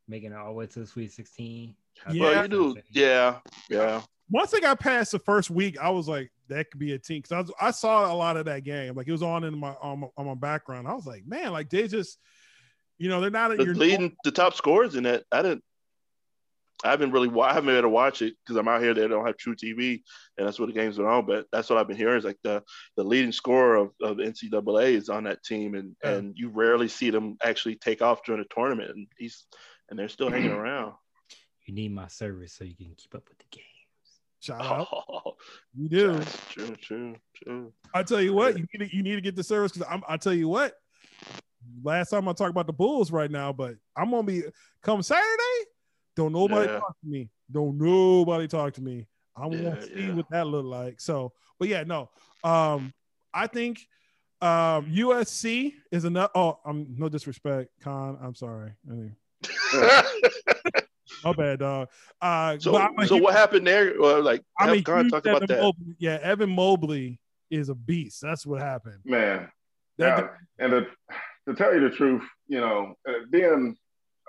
making 0.07 0.31
it 0.31 0.37
all 0.37 0.47
the 0.47 0.53
way 0.53 0.67
to 0.67 0.79
the 0.79 0.85
Sweet 0.87 1.11
16. 1.11 1.75
I 2.05 2.11
Yeah. 2.11 2.21
well, 2.21 2.41
you 2.43 2.47
do. 2.47 2.75
Yeah, 2.91 3.39
yeah. 3.69 4.01
Once 4.31 4.51
they 4.51 4.59
got 4.59 4.79
past 4.79 5.11
the 5.11 5.19
first 5.19 5.49
week, 5.49 5.77
I 5.79 5.89
was 5.89 6.07
like, 6.07 6.31
that 6.49 6.69
could 6.71 6.79
be 6.79 6.93
a 6.93 6.99
team. 6.99 7.21
Cause 7.21 7.31
I, 7.31 7.41
was, 7.41 7.51
I 7.61 7.71
saw 7.71 8.11
a 8.11 8.15
lot 8.15 8.37
of 8.37 8.45
that 8.45 8.63
game. 8.63 8.95
Like 8.95 9.07
it 9.07 9.11
was 9.11 9.23
on 9.23 9.43
in 9.43 9.57
my 9.57 9.73
on, 9.81 9.99
my- 10.01 10.07
on 10.17 10.25
my 10.25 10.35
background. 10.35 10.87
I 10.87 10.93
was 10.93 11.05
like, 11.07 11.25
man, 11.25 11.51
like 11.51 11.69
they 11.69 11.87
just, 11.87 12.17
you 12.97 13.09
know, 13.09 13.21
they're 13.21 13.29
not 13.31 13.51
at 13.51 13.57
The 13.57 13.65
your 13.65 13.75
leading 13.75 14.15
the 14.23 14.31
top 14.31 14.53
scores 14.53 14.95
in 14.95 15.05
it. 15.05 15.25
I 15.31 15.41
didn't. 15.41 15.63
I 16.83 16.91
haven't 16.91 17.11
really. 17.11 17.27
wa- 17.27 17.43
I 17.43 17.49
haven't 17.53 17.65
been 17.65 17.75
able 17.75 17.83
to 17.83 17.89
watch 17.89 18.21
it 18.21 18.35
because 18.43 18.55
I'm 18.55 18.67
out 18.69 18.81
here. 18.81 18.93
They 18.93 19.05
don't 19.07 19.25
have 19.25 19.35
truTV, 19.35 20.01
and 20.37 20.47
that's 20.47 20.59
what 20.59 20.67
the 20.67 20.73
games 20.73 20.97
are 20.97 21.09
on. 21.09 21.25
But 21.25 21.45
that's 21.51 21.69
what 21.69 21.77
I've 21.77 21.89
been 21.89 21.97
hearing 21.97 22.17
is 22.17 22.23
like 22.23 22.39
the 22.41 22.63
the 22.95 23.03
leading 23.03 23.33
scorer 23.33 23.75
of, 23.75 23.91
of 24.01 24.17
NCAA 24.17 24.93
is 24.93 25.09
on 25.09 25.25
that 25.25 25.43
team, 25.43 25.75
and 25.75 25.95
Yeah. 26.03 26.11
and 26.11 26.37
you 26.37 26.47
rarely 26.49 26.87
see 26.87 27.09
them 27.09 27.35
actually 27.43 27.75
take 27.75 28.01
off 28.01 28.23
during 28.23 28.41
a 28.41 28.53
tournament, 28.53 28.91
and 28.91 29.07
he's 29.17 29.45
and 29.89 29.99
they're 29.99 30.07
still 30.07 30.29
hanging 30.29 30.51
around. 30.53 30.93
You 31.65 31.73
need 31.73 31.91
my 31.93 32.07
service 32.07 32.53
so 32.53 32.63
you 32.63 32.75
can 32.75 32.93
keep 32.97 33.13
up 33.13 33.27
with 33.27 33.39
the 33.39 33.45
game. 33.51 33.63
Shout 34.39 34.61
out. 34.65 34.87
Oh, 34.91 35.33
You 35.75 35.89
do. 35.89 36.13
that's 36.13 36.45
true, 36.49 36.75
true, 36.81 37.15
true. 37.43 37.73
I 37.93 38.03
tell 38.03 38.21
you 38.21 38.33
what, 38.33 38.57
you 38.57 38.65
need 38.73 38.89
to, 38.89 38.95
you 38.95 39.03
need 39.03 39.15
to 39.15 39.21
get 39.21 39.35
the 39.35 39.43
service 39.43 39.71
because 39.71 39.87
I'm. 39.91 40.03
I 40.07 40.17
tell 40.17 40.33
you 40.33 40.47
what. 40.47 40.73
Last 41.83 42.09
time 42.09 42.27
I 42.27 42.33
talk 42.33 42.49
about 42.49 42.67
the 42.67 42.73
Bulls 42.73 43.11
right 43.11 43.29
now, 43.29 43.51
but 43.51 43.75
I'm 43.95 44.11
gonna 44.11 44.23
be 44.23 44.43
come 44.81 45.01
Saturday. 45.01 45.65
Don't 46.15 46.31
nobody 46.33 46.67
Yeah. 46.67 46.79
talk 46.79 46.95
to 47.01 47.07
me. 47.09 47.29
Don't 47.51 47.77
nobody 47.77 48.47
talk 48.47 48.73
to 48.73 48.81
me. 48.81 49.07
I 49.35 49.45
want 49.45 49.61
Yeah, 49.61 49.75
to 49.75 49.81
see 49.81 50.07
yeah. 50.07 50.13
what 50.13 50.25
that 50.31 50.47
look 50.47 50.65
like. 50.65 50.99
So, 51.01 51.33
but 51.59 51.67
yeah, 51.67 51.83
no. 51.83 52.09
Um, 52.43 52.93
I 53.33 53.47
think 53.47 53.79
um 54.41 54.85
USC 54.91 55.73
is 55.91 56.05
enough. 56.05 56.31
Oh, 56.35 56.59
I'm 56.65 56.95
no 56.97 57.09
disrespect, 57.09 57.71
Con. 57.81 58.17
I'm 58.21 58.35
sorry. 58.35 58.71
I 58.89 58.93
mean, 58.93 59.15
my 61.23 61.33
bad, 61.33 61.59
dog. 61.59 61.87
Uh, 62.21 62.57
so, 62.59 62.71
but 62.71 63.07
so 63.07 63.15
huge- 63.15 63.23
what 63.23 63.33
happened 63.33 63.67
there? 63.67 63.93
Well, 63.99 64.21
like, 64.21 64.41
I'm 64.59 64.69
have 64.69 64.77
a 64.77 64.81
talk 65.09 65.25
Evan 65.25 65.35
about 65.37 65.47
that. 65.47 65.61
Mobley. 65.61 65.95
Yeah, 65.99 66.19
Evan 66.21 66.49
Mobley 66.49 67.19
is 67.49 67.69
a 67.69 67.75
beast. 67.75 68.21
That's 68.21 68.45
what 68.45 68.61
happened. 68.61 68.99
Man. 69.05 69.49
That- 69.97 70.17
Yeah. 70.59 70.65
And 70.65 70.71
to, 70.71 70.87
to 71.47 71.55
tell 71.55 71.73
you 71.73 71.81
the 71.89 71.95
truth, 71.95 72.23
you 72.47 72.59
know, 72.61 72.95
uh, 73.07 73.13
being 73.29 73.75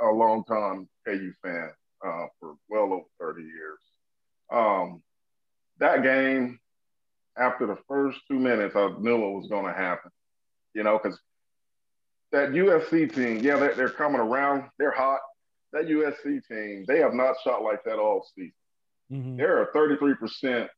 a 0.00 0.06
long 0.06 0.44
time 0.44 0.88
KU 1.06 1.32
fan 1.42 1.70
uh, 2.04 2.26
for 2.38 2.54
well 2.68 2.92
over 2.92 3.04
30 3.20 3.42
years, 3.42 3.78
um, 4.52 5.02
that 5.78 6.02
game, 6.02 6.58
after 7.36 7.66
the 7.66 7.76
first 7.88 8.18
two 8.28 8.38
minutes, 8.38 8.74
I 8.76 8.90
knew 8.98 9.18
what 9.20 9.32
was 9.40 9.48
going 9.48 9.64
to 9.66 9.72
happen, 9.72 10.10
you 10.74 10.82
know, 10.82 10.98
because 11.02 11.18
that 12.32 12.50
USC 12.50 13.12
team, 13.14 13.38
yeah, 13.38 13.56
they're, 13.56 13.74
they're 13.74 13.88
coming 13.88 14.20
around. 14.20 14.64
They're 14.78 14.90
hot. 14.90 15.20
That 15.72 15.86
USC 15.86 16.40
team, 16.48 16.84
they 16.88 16.98
have 16.98 17.14
not 17.14 17.36
shot 17.44 17.62
like 17.62 17.84
that 17.84 17.98
all 17.98 18.26
season. 18.34 18.52
Mhm. 19.10 19.36
They're 19.36 19.62
a 19.62 19.72
33% 19.72 20.68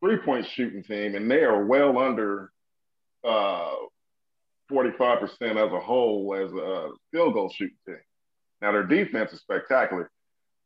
three 0.00 0.18
point 0.18 0.46
shooting 0.46 0.82
team, 0.82 1.14
and 1.14 1.30
they 1.30 1.44
are 1.44 1.64
well 1.64 1.98
under 1.98 2.50
uh, 3.24 3.74
45% 4.70 5.56
as 5.56 5.72
a 5.72 5.80
whole 5.80 6.34
as 6.34 6.52
a 6.52 6.90
field 7.10 7.34
goal 7.34 7.50
shooting 7.50 7.76
team. 7.86 8.00
Now, 8.60 8.72
their 8.72 8.84
defense 8.84 9.32
is 9.32 9.40
spectacular, 9.40 10.10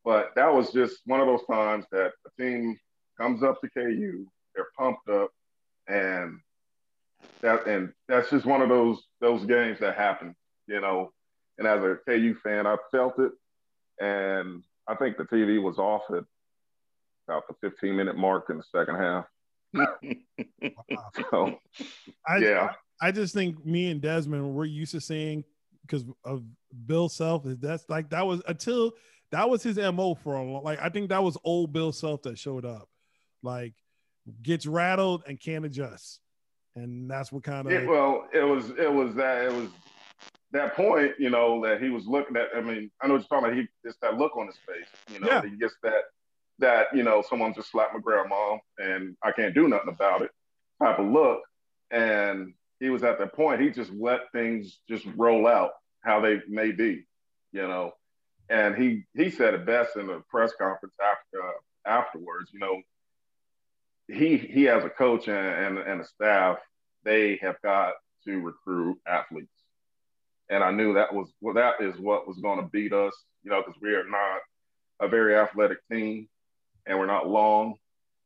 but 0.05 0.35
that 0.37 0.53
was 0.53 0.73
just 0.73 1.01
one 1.07 1.21
of 1.21 1.27
those 1.27 1.45
times 1.47 1.85
that 1.93 2.13
a 2.27 2.43
team 2.43 2.79
comes 3.19 3.43
up 3.43 3.61
to 3.61 3.69
KU, 3.71 4.27
they're 4.55 4.69
pumped 4.79 5.09
up, 5.09 5.31
and 5.87 6.41
that 7.41 7.67
and 7.67 7.93
that's 8.09 8.31
just 8.31 8.47
one 8.47 8.63
of 8.63 8.69
those 8.69 9.03
those 9.21 9.45
games 9.45 9.79
that 9.81 9.97
happen, 9.97 10.35
you 10.67 10.81
know. 10.81 11.13
And 11.59 11.67
as 11.67 11.83
a 11.83 11.99
KU 12.07 12.35
fan, 12.43 12.67
I 12.67 12.77
felt 12.91 13.19
it, 13.19 13.33
and 14.01 14.63
I 14.87 14.95
think 14.95 15.17
the 15.17 15.25
TV 15.25 15.63
was 15.63 15.79
off 15.79 16.03
at 16.11 16.25
about 17.29 17.49
the 17.49 17.55
15 17.61 17.97
minute 17.97 18.17
mark 18.17 18.51
in 18.51 18.59
the 18.59 18.65
second 18.65 18.97
half. 18.97 19.27
So 21.31 21.59
I, 22.27 22.39
yeah, 22.39 22.73
I 23.01 23.11
just 23.11 23.35
think 23.35 23.65
me 23.65 23.91
and 23.91 24.01
Desmond 24.01 24.55
we're 24.55 24.65
used 24.65 24.93
to 24.93 25.01
seeing 25.01 25.45
because 25.83 26.05
of 26.25 26.45
Bill 26.87 27.09
Self. 27.09 27.47
Is 27.47 27.59
that's 27.59 27.85
like 27.89 28.11
that 28.11 28.27
was 28.27 28.43
until 28.47 28.93
that 29.33 29.49
was 29.49 29.63
his 29.63 29.77
mo 29.77 30.15
for 30.15 30.35
a 30.35 30.43
long, 30.43 30.63
like 30.63 30.81
I 30.81 30.89
think 30.89 31.11
that 31.11 31.23
was 31.23 31.37
old 31.45 31.73
Bill 31.73 31.93
Self 31.93 32.23
that 32.23 32.39
showed 32.39 32.65
up, 32.65 32.89
like 33.43 33.75
gets 34.43 34.67
rattled 34.67 35.25
and 35.27 35.39
can't 35.39 35.65
adjust, 35.65 36.21
and 36.75 37.11
that's 37.11 37.33
what 37.33 37.43
kind 37.43 37.67
of 37.67 37.73
it, 37.73 37.89
well, 37.89 38.27
it 38.33 38.43
was 38.43 38.71
it 38.71 38.93
was 38.93 39.15
that 39.17 39.45
it 39.45 39.53
was 39.53 39.69
that 40.53 40.75
point, 40.75 41.13
you 41.19 41.31
know, 41.31 41.63
that 41.65 41.83
he 41.83 41.91
was 41.91 42.07
looking 42.07 42.37
at. 42.37 42.49
I 42.57 42.61
mean, 42.61 42.91
I 43.01 43.07
know 43.07 43.15
what 43.15 43.21
you're 43.23 43.41
talking 43.41 43.49
about. 43.53 43.59
He 43.59 43.69
just 43.85 44.01
that 44.01 44.17
look 44.17 44.37
on 44.37 44.47
his 44.47 44.57
face, 44.67 44.89
you 45.13 45.21
know, 45.21 45.29
Yeah. 45.29 45.43
he 45.43 45.57
gets 45.57 45.75
that 45.83 46.05
that 46.59 46.87
you 46.95 47.03
know 47.03 47.23
someone 47.29 47.53
just 47.55 47.71
slapped 47.71 47.93
my 47.95 48.01
grandma 48.01 48.57
and 48.79 49.17
I 49.23 49.33
can't 49.33 49.55
do 49.55 49.69
nothing 49.69 49.89
about 49.91 50.23
it 50.23 50.31
type 50.83 50.99
of 50.99 51.07
look. 51.07 51.43
And 51.91 52.55
he 52.81 52.91
was 52.91 53.03
at 53.03 53.19
that 53.19 53.35
point. 53.35 53.61
He 53.61 53.71
just 53.71 53.91
let 53.93 54.33
things 54.33 54.79
just 54.89 55.05
roll 55.17 55.47
out 55.47 55.73
how 56.03 56.21
they 56.21 56.41
may 56.49 56.73
be, 56.73 57.05
you 57.53 57.63
know. 57.67 57.93
And 58.49 58.77
he 58.77 59.05
he 59.15 59.31
said 59.31 59.55
it 59.55 59.67
best 59.67 59.97
in 59.97 60.07
the 60.07 60.23
press 60.31 60.53
conference 60.59 60.95
after 61.03 61.43
uh, 61.47 61.53
afterwards. 61.85 62.51
You 62.53 62.61
know, 62.61 62.81
he 64.09 64.37
he 64.39 64.65
has 64.65 64.85
a 64.85 64.91
coach 64.91 65.29
and, 65.29 65.37
and, 65.37 65.79
and 65.79 66.01
a 66.01 66.05
staff. 66.05 66.59
They 67.05 67.39
have 67.43 67.61
got 67.63 67.95
to 68.25 68.41
recruit 68.41 68.99
athletes, 69.07 69.56
and 70.51 70.63
I 70.63 70.71
knew 70.71 70.95
that 70.95 71.13
was 71.13 71.29
well 71.41 71.55
that 71.55 71.81
is 71.81 71.99
what 71.99 72.29
was 72.29 72.39
going 72.39 72.61
to 72.61 72.67
beat 72.67 72.93
us. 72.93 73.15
You 73.43 73.51
know, 73.51 73.63
because 73.65 73.81
we 73.81 73.95
are 73.95 74.09
not 74.09 74.41
a 75.01 75.09
very 75.09 75.37
athletic 75.37 75.79
team, 75.91 76.29
and 76.87 76.99
we're 76.99 77.07
not 77.07 77.29
long. 77.29 77.75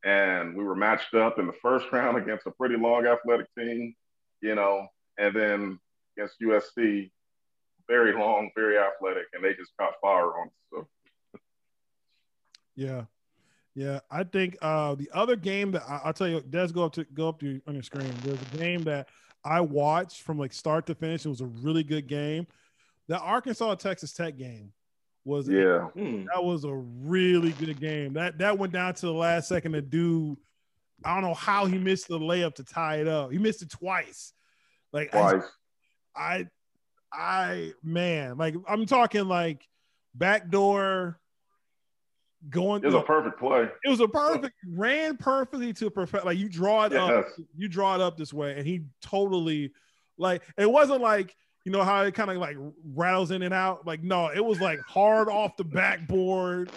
And 0.04 0.56
we 0.56 0.64
were 0.64 0.76
matched 0.76 1.14
up 1.14 1.38
in 1.38 1.46
the 1.46 1.52
first 1.60 1.86
round 1.92 2.16
against 2.16 2.46
a 2.46 2.50
pretty 2.50 2.76
long 2.76 3.06
athletic 3.06 3.46
team, 3.58 3.94
you 4.40 4.54
know, 4.54 4.86
and 5.18 5.34
then 5.34 5.78
against 6.16 6.40
USC, 6.40 7.10
very 7.88 8.14
long, 8.14 8.50
very 8.54 8.78
athletic, 8.78 9.26
and 9.34 9.44
they 9.44 9.54
just 9.54 9.72
caught 9.78 9.94
fire 10.00 10.32
on 10.38 10.46
us. 10.46 10.52
So. 10.72 10.88
Yeah, 12.76 13.04
yeah. 13.74 14.00
I 14.10 14.24
think 14.24 14.56
uh, 14.62 14.94
the 14.94 15.10
other 15.12 15.36
game 15.36 15.72
that 15.72 15.82
I, 15.86 16.06
will 16.06 16.12
tell 16.12 16.28
you, 16.28 16.40
does 16.40 16.72
go 16.72 16.84
up 16.84 16.92
to 16.94 17.04
go 17.04 17.28
up 17.28 17.40
to 17.40 17.60
on 17.66 17.74
your 17.74 17.82
screen. 17.82 18.12
There's 18.22 18.40
a 18.40 18.56
game 18.56 18.84
that 18.84 19.08
I 19.45 19.61
watched 19.61 20.22
from 20.22 20.38
like 20.38 20.53
start 20.53 20.86
to 20.86 20.95
finish. 20.95 21.24
It 21.24 21.28
was 21.28 21.41
a 21.41 21.47
really 21.47 21.82
good 21.82 22.07
game. 22.07 22.47
The 23.09 23.18
Arkansas 23.18 23.74
Texas 23.76 24.12
Tech 24.12 24.36
game 24.36 24.72
was 25.24 25.49
yeah 25.49 25.80
hmm. 25.88 26.24
that 26.32 26.43
was 26.43 26.64
a 26.64 26.72
really 26.74 27.53
good 27.53 27.78
game. 27.80 28.14
That 28.14 28.38
that 28.38 28.59
went 28.59 28.72
down 28.72 28.95
to 28.95 29.07
the 29.07 29.12
last 29.12 29.49
second. 29.49 29.72
The 29.72 29.82
dude, 29.82 30.38
I 31.05 31.14
don't 31.14 31.22
know 31.22 31.34
how 31.34 31.66
he 31.66 31.78
missed 31.78 32.09
the 32.09 32.18
layup 32.18 32.55
to 32.57 32.64
tie 32.64 32.97
it 32.97 33.09
up. 33.09 33.32
He 33.32 33.38
missed 33.38 33.62
it 33.62 33.70
twice. 33.70 34.32
Like 34.93 35.11
twice. 35.11 35.43
I, 36.14 36.20
I, 36.26 36.47
I 37.12 37.72
man, 37.82 38.38
like 38.38 38.55
I'm 38.68 38.86
talking 38.86 39.26
like 39.26 39.66
backdoor 40.14 41.18
going. 42.49 42.82
It 42.82 42.86
was 42.86 42.95
a 42.95 43.03
perfect 43.03 43.38
play. 43.38 43.68
It 43.84 43.88
was 43.88 44.01
a 44.01 44.09
perfect 44.09 44.55
ran 44.66 45.16
perfectly 45.16 45.72
to 45.74 45.86
a 45.86 45.91
perfect. 45.91 46.24
Like 46.24 46.38
you 46.38 46.49
draw 46.49 46.84
it 46.84 46.93
yes. 46.93 47.11
up, 47.11 47.26
you 47.57 47.68
draw 47.68 47.95
it 47.95 48.01
up 48.01 48.16
this 48.16 48.32
way, 48.32 48.57
and 48.57 48.66
he 48.66 48.82
totally 49.03 49.72
like 50.18 50.43
it 50.57 50.70
wasn't 50.70 51.01
like 51.01 51.34
you 51.64 51.72
know 51.72 51.82
how 51.82 52.03
it 52.03 52.14
kind 52.14 52.30
of 52.30 52.38
like 52.38 52.57
rattles 52.95 53.30
in 53.30 53.43
and 53.43 53.53
out. 53.53 53.86
Like 53.86 54.03
no, 54.03 54.28
it 54.28 54.45
was 54.45 54.61
like 54.61 54.80
hard 54.80 55.28
off 55.28 55.57
the 55.57 55.64
backboard. 55.64 56.70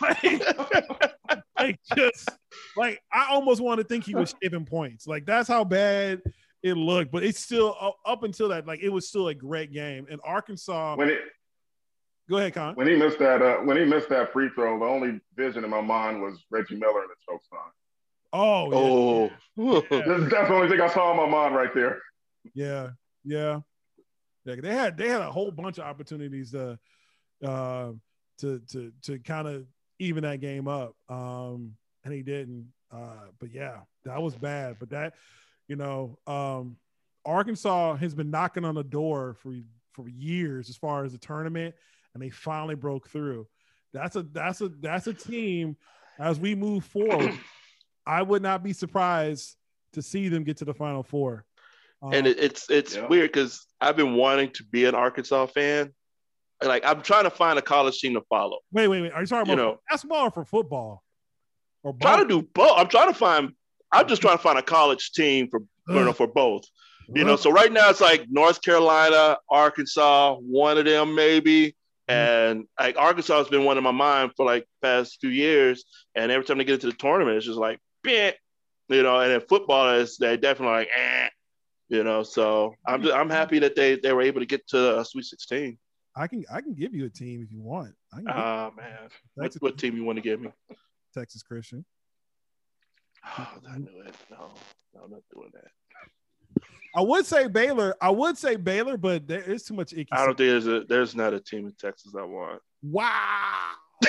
like, 0.00 0.22
like 1.58 1.80
just 1.96 2.28
like 2.76 3.00
I 3.12 3.28
almost 3.30 3.60
want 3.60 3.78
to 3.78 3.84
think 3.84 4.04
he 4.04 4.14
was 4.14 4.34
shaving 4.42 4.66
points. 4.66 5.06
Like 5.06 5.24
that's 5.24 5.48
how 5.48 5.64
bad 5.64 6.20
it 6.62 6.74
looked. 6.74 7.10
But 7.10 7.22
it's 7.22 7.40
still 7.40 7.94
up 8.04 8.22
until 8.22 8.48
that, 8.50 8.66
like 8.66 8.80
it 8.80 8.90
was 8.90 9.08
still 9.08 9.28
a 9.28 9.34
great 9.34 9.72
game. 9.72 10.06
And 10.10 10.20
Arkansas. 10.22 10.96
When 10.96 11.08
it 11.08 11.20
Go 12.30 12.36
ahead, 12.36 12.54
Con. 12.54 12.76
When 12.76 12.86
he 12.86 12.94
missed 12.94 13.18
that, 13.18 13.42
uh, 13.42 13.56
when 13.56 13.76
he 13.76 13.84
missed 13.84 14.08
that 14.10 14.32
free 14.32 14.50
throw, 14.54 14.78
the 14.78 14.84
only 14.84 15.20
vision 15.34 15.64
in 15.64 15.70
my 15.70 15.80
mind 15.80 16.22
was 16.22 16.38
Reggie 16.48 16.76
Miller 16.76 17.02
in 17.02 17.08
the 17.08 17.16
choke 17.28 17.42
sign. 17.50 17.58
Oh, 18.32 18.70
yeah. 18.70 19.64
oh, 19.64 19.80
that's, 19.90 20.30
that's 20.30 20.48
the 20.48 20.54
only 20.54 20.68
thing 20.68 20.80
I 20.80 20.88
saw 20.88 21.10
in 21.10 21.16
my 21.16 21.26
mind 21.26 21.56
right 21.56 21.74
there. 21.74 22.00
Yeah, 22.54 22.90
yeah. 23.24 23.60
Yeah, 24.44 24.54
they 24.62 24.72
had 24.72 24.96
they 24.96 25.08
had 25.08 25.20
a 25.20 25.30
whole 25.30 25.50
bunch 25.50 25.78
of 25.78 25.84
opportunities 25.84 26.52
to 26.52 26.78
uh, 27.44 27.90
to 28.38 28.60
to 28.70 28.92
to 29.02 29.18
kind 29.18 29.46
of 29.46 29.66
even 29.98 30.22
that 30.22 30.40
game 30.40 30.66
up, 30.66 30.94
um, 31.08 31.74
and 32.04 32.14
he 32.14 32.22
didn't. 32.22 32.72
Uh, 32.90 33.26
but 33.38 33.52
yeah, 33.52 33.78
that 34.04 34.22
was 34.22 34.34
bad. 34.34 34.76
But 34.78 34.90
that, 34.90 35.14
you 35.68 35.76
know, 35.76 36.18
um, 36.26 36.76
Arkansas 37.26 37.96
has 37.96 38.14
been 38.14 38.30
knocking 38.30 38.64
on 38.64 38.74
the 38.74 38.84
door 38.84 39.36
for 39.42 39.54
for 39.92 40.08
years 40.08 40.70
as 40.70 40.76
far 40.76 41.04
as 41.04 41.12
the 41.12 41.18
tournament, 41.18 41.74
and 42.14 42.22
they 42.22 42.30
finally 42.30 42.74
broke 42.74 43.08
through. 43.08 43.46
That's 43.92 44.16
a 44.16 44.22
that's 44.22 44.60
a 44.60 44.68
that's 44.68 45.06
a 45.06 45.14
team. 45.14 45.76
As 46.18 46.38
we 46.38 46.54
move 46.54 46.84
forward, 46.84 47.32
I 48.06 48.22
would 48.22 48.42
not 48.42 48.62
be 48.62 48.72
surprised 48.72 49.56
to 49.94 50.02
see 50.02 50.28
them 50.28 50.44
get 50.44 50.58
to 50.58 50.64
the 50.64 50.74
Final 50.74 51.02
Four. 51.02 51.44
Um, 52.02 52.12
and 52.12 52.26
it, 52.26 52.38
it's 52.38 52.70
it's 52.70 52.96
yeah. 52.96 53.06
weird 53.06 53.32
because 53.32 53.66
I've 53.80 53.96
been 53.96 54.14
wanting 54.14 54.50
to 54.52 54.64
be 54.64 54.84
an 54.84 54.94
Arkansas 54.94 55.46
fan. 55.46 55.92
Like 56.62 56.84
I'm 56.84 57.02
trying 57.02 57.24
to 57.24 57.30
find 57.30 57.58
a 57.58 57.62
college 57.62 57.98
team 58.00 58.14
to 58.14 58.22
follow. 58.22 58.58
Wait, 58.72 58.88
wait, 58.88 59.02
wait. 59.02 59.12
Are 59.12 59.20
you 59.20 59.26
talking 59.26 59.52
about 59.52 59.62
you 59.62 59.68
know, 59.68 59.80
basketball 59.88 60.26
or 60.26 60.30
for 60.30 60.44
football? 60.44 61.02
Or 61.82 61.92
both? 61.92 62.00
Trying 62.00 62.28
to 62.28 62.28
do 62.28 62.48
both. 62.54 62.74
I'm 62.76 62.88
trying 62.88 63.08
to 63.08 63.14
find. 63.14 63.52
I'm 63.92 64.06
just 64.06 64.22
trying 64.22 64.36
to 64.36 64.42
find 64.42 64.58
a 64.58 64.62
college 64.62 65.12
team 65.12 65.48
for 65.50 65.60
you 65.88 66.04
know 66.04 66.12
for 66.12 66.26
both. 66.26 66.64
You 67.12 67.24
know, 67.24 67.34
so 67.34 67.50
right 67.50 67.72
now 67.72 67.90
it's 67.90 68.00
like 68.00 68.26
North 68.30 68.62
Carolina, 68.62 69.36
Arkansas, 69.48 70.36
one 70.36 70.78
of 70.78 70.84
them 70.84 71.16
maybe. 71.16 71.74
Mm-hmm. 72.10 72.50
And 72.50 72.66
like 72.78 72.96
Arkansas 72.98 73.38
has 73.38 73.48
been 73.48 73.64
one 73.64 73.78
in 73.78 73.84
my 73.84 73.90
mind 73.90 74.32
for 74.36 74.46
like 74.46 74.66
past 74.82 75.18
few 75.20 75.30
years. 75.30 75.84
And 76.14 76.30
every 76.30 76.44
time 76.44 76.58
they 76.58 76.64
get 76.64 76.74
into 76.74 76.86
the 76.86 76.92
tournament, 76.92 77.36
it's 77.36 77.46
just 77.46 77.58
like, 77.58 77.78
Bleh. 78.06 78.32
you 78.88 79.02
know, 79.02 79.20
and 79.20 79.30
then 79.30 79.40
football 79.48 79.94
is 79.94 80.16
they 80.16 80.36
definitely 80.36 80.74
like, 80.74 80.90
eh 80.96 81.28
you 81.90 82.04
know. 82.04 82.22
So 82.22 82.74
I'm 82.86 83.02
just, 83.02 83.14
I'm 83.14 83.28
happy 83.28 83.58
that 83.58 83.76
they 83.76 83.96
they 83.96 84.12
were 84.14 84.22
able 84.22 84.40
to 84.40 84.46
get 84.46 84.66
to 84.68 85.00
a 85.00 85.04
Sweet 85.04 85.26
16. 85.26 85.76
I 86.16 86.26
can 86.26 86.44
I 86.50 86.60
can 86.62 86.74
give 86.74 86.94
you 86.94 87.04
a 87.04 87.10
team 87.10 87.42
if 87.42 87.52
you 87.52 87.60
want. 87.60 87.94
Ah 88.28 88.68
uh, 88.68 88.70
man, 88.76 89.08
what, 89.34 89.54
what 89.60 89.78
team 89.78 89.96
you 89.96 90.04
want 90.04 90.16
to 90.16 90.22
give 90.22 90.40
me? 90.40 90.50
Texas 91.12 91.42
Christian. 91.42 91.84
Oh, 93.38 93.48
I 93.68 93.78
knew 93.78 94.00
it. 94.06 94.14
No, 94.30 94.50
no, 94.94 95.02
I'm 95.04 95.10
not 95.10 95.22
doing 95.34 95.50
that. 95.52 95.70
I 96.94 97.02
would 97.02 97.24
say 97.24 97.46
Baylor. 97.46 97.94
I 98.00 98.10
would 98.10 98.36
say 98.36 98.56
Baylor, 98.56 98.96
but 98.96 99.26
there 99.26 99.42
is 99.42 99.62
too 99.62 99.74
much 99.74 99.92
icky. 99.92 100.08
I 100.12 100.24
don't 100.26 100.36
think 100.36 100.50
there's 100.50 100.66
a 100.66 100.84
there's 100.88 101.14
not 101.14 101.32
a 101.34 101.40
team 101.40 101.66
in 101.66 101.72
Texas 101.72 102.14
I 102.18 102.24
want. 102.24 102.60
Wow. 102.82 103.70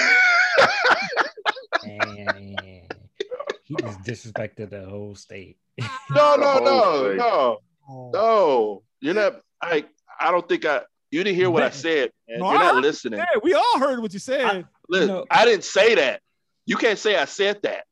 he 1.84 3.76
just 3.80 4.01
disrespected 4.01 4.70
the 4.72 4.86
whole 4.88 5.16
state. 5.16 5.57
no, 6.09 6.36
no, 6.36 6.59
no, 6.59 7.14
no. 7.14 7.57
Oh. 7.89 8.12
No, 8.14 8.84
you're 8.99 9.14
not. 9.14 9.41
I 9.62 9.86
I 10.20 10.32
don't 10.32 10.47
think 10.47 10.66
I. 10.66 10.82
You 11.12 11.24
didn't 11.24 11.36
hear 11.36 11.49
what 11.49 11.64
I 11.64 11.70
said. 11.72 12.12
No, 12.28 12.51
you're 12.51 12.59
not 12.59 12.78
listening. 12.78 13.20
Yeah, 13.20 13.39
we 13.43 13.53
all 13.53 13.80
heard 13.80 13.99
what 13.99 14.14
you 14.14 14.20
said. 14.20 14.45
I, 14.45 14.64
listen, 14.89 15.07
no. 15.07 15.26
I 15.30 15.45
didn't 15.45 15.66
say 15.66 15.95
that. 15.95 16.22
You 16.66 16.78
can't 16.78 16.97
say 16.97 17.16
I 17.16 17.26
said 17.26 17.62
that. 17.64 17.86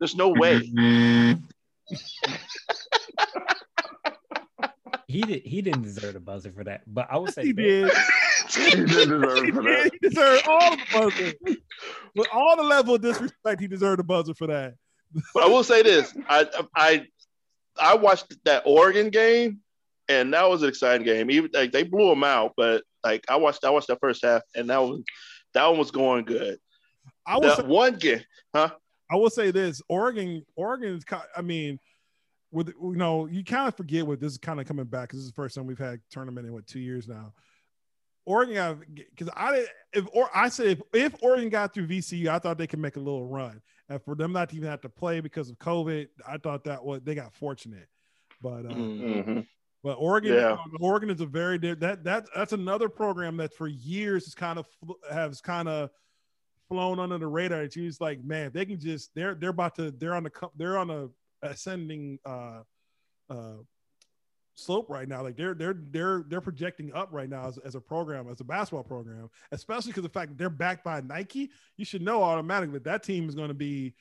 There's 0.00 0.16
no 0.16 0.30
way. 0.30 0.62
He 5.12 5.20
did. 5.22 5.42
He 5.42 5.62
didn't 5.62 5.82
deserve 5.82 6.16
a 6.16 6.20
buzzer 6.20 6.52
for 6.52 6.64
that. 6.64 6.82
But 6.86 7.08
I 7.10 7.18
would 7.18 7.32
say 7.32 7.44
he 7.44 7.52
did. 7.52 7.90
he 8.54 8.70
did 8.70 8.88
deserve 8.88 9.48
for 9.54 9.62
that. 9.62 9.90
He 9.92 10.08
deserved 10.08 10.48
all 10.48 10.70
the 10.70 10.82
buzzer. 10.92 11.56
With 12.14 12.28
all 12.32 12.56
the 12.56 12.62
level 12.62 12.94
of 12.94 13.02
disrespect, 13.02 13.60
he 13.60 13.66
deserved 13.66 14.00
a 14.00 14.04
buzzer 14.04 14.34
for 14.34 14.46
that. 14.48 14.74
but 15.34 15.44
I 15.44 15.46
will 15.46 15.64
say 15.64 15.82
this: 15.82 16.14
I 16.28 16.46
I 16.74 17.06
I 17.78 17.94
watched 17.94 18.34
that 18.44 18.62
Oregon 18.66 19.10
game, 19.10 19.60
and 20.08 20.32
that 20.32 20.48
was 20.48 20.62
an 20.62 20.68
exciting 20.68 21.04
game. 21.04 21.30
Even 21.30 21.50
like 21.52 21.72
they 21.72 21.82
blew 21.82 22.08
them 22.08 22.24
out, 22.24 22.52
but 22.56 22.82
like 23.04 23.24
I 23.28 23.36
watched 23.36 23.64
I 23.64 23.70
watched 23.70 23.88
that 23.88 24.00
first 24.00 24.24
half, 24.24 24.42
and 24.54 24.70
that 24.70 24.78
was 24.78 25.02
that 25.54 25.66
one 25.66 25.78
was 25.78 25.90
going 25.90 26.24
good. 26.24 26.58
I 27.26 27.38
was 27.38 27.62
one 27.62 27.96
game, 27.96 28.22
huh? 28.54 28.70
I 29.10 29.16
will 29.16 29.30
say 29.30 29.50
this: 29.50 29.82
Oregon, 29.88 30.44
Oregon's. 30.56 31.04
I 31.36 31.42
mean, 31.42 31.78
with 32.52 32.68
you 32.68 32.94
know, 32.96 33.26
you 33.26 33.42
kind 33.42 33.66
of 33.66 33.76
forget 33.76 34.06
what 34.06 34.20
this 34.20 34.32
is 34.32 34.38
kind 34.38 34.60
of 34.60 34.66
coming 34.66 34.84
back 34.84 35.08
because 35.08 35.20
this 35.20 35.24
is 35.24 35.30
the 35.30 35.34
first 35.34 35.54
time 35.54 35.66
we've 35.66 35.78
had 35.78 36.00
tournament 36.10 36.46
in 36.46 36.52
what 36.52 36.66
two 36.66 36.80
years 36.80 37.08
now. 37.08 37.32
Oregon, 38.24 38.80
because 38.94 39.32
I 39.34 39.66
if 39.92 40.06
or 40.12 40.28
I 40.32 40.48
said 40.48 40.66
if, 40.68 40.80
if 40.92 41.22
Oregon 41.22 41.48
got 41.48 41.74
through 41.74 41.88
VCU, 41.88 42.28
I 42.28 42.38
thought 42.38 42.58
they 42.58 42.68
could 42.68 42.78
make 42.78 42.96
a 42.96 43.00
little 43.00 43.26
run, 43.26 43.60
and 43.88 44.00
for 44.04 44.14
them 44.14 44.32
not 44.32 44.50
to 44.50 44.56
even 44.56 44.68
have 44.68 44.82
to 44.82 44.88
play 44.88 45.20
because 45.20 45.50
of 45.50 45.58
COVID, 45.58 46.08
I 46.28 46.36
thought 46.36 46.64
that 46.64 46.84
was 46.84 47.00
they 47.02 47.14
got 47.14 47.34
fortunate. 47.34 47.88
But 48.40 48.66
uh, 48.66 48.74
mm-hmm. 48.74 49.40
but 49.82 49.94
Oregon, 49.94 50.34
yeah. 50.34 50.56
Oregon 50.78 51.10
is 51.10 51.20
a 51.20 51.26
very 51.26 51.58
that 51.58 52.04
that 52.04 52.26
that's 52.34 52.52
another 52.52 52.88
program 52.88 53.38
that 53.38 53.54
for 53.54 53.66
years 53.66 54.26
has 54.26 54.34
kind 54.34 54.58
of 54.58 54.66
has 55.10 55.40
kind 55.40 55.68
of 55.68 55.90
flown 56.68 57.00
under 57.00 57.18
the 57.18 57.26
radar. 57.26 57.62
It's 57.62 57.74
just 57.74 58.00
like, 58.00 58.22
man, 58.22 58.52
they 58.54 58.64
can 58.64 58.78
just 58.78 59.14
they're 59.14 59.34
they're 59.34 59.50
about 59.50 59.74
to 59.76 59.90
they're 59.90 60.14
on 60.14 60.22
the 60.22 60.50
they're 60.56 60.78
on 60.78 60.90
a 60.90 61.08
ascending 61.42 62.18
uh 62.24 62.60
uh 63.30 63.56
slope 64.54 64.88
right 64.88 65.08
now. 65.08 65.22
Like 65.22 65.36
they're 65.36 65.54
they're 65.54 65.76
they're 65.90 66.24
they're 66.28 66.40
projecting 66.40 66.92
up 66.92 67.08
right 67.12 67.28
now 67.28 67.48
as, 67.48 67.58
as 67.58 67.74
a 67.74 67.80
program, 67.80 68.28
as 68.30 68.40
a 68.40 68.44
basketball 68.44 68.84
program, 68.84 69.30
especially 69.50 69.90
because 69.90 70.02
the 70.02 70.08
fact 70.08 70.30
that 70.30 70.38
they're 70.38 70.50
backed 70.50 70.84
by 70.84 71.00
Nike. 71.00 71.50
You 71.76 71.84
should 71.84 72.02
know 72.02 72.22
automatically 72.22 72.74
that 72.74 72.84
that 72.84 73.02
team 73.02 73.28
is 73.28 73.34
going 73.34 73.48
to 73.48 73.54
be 73.54 73.94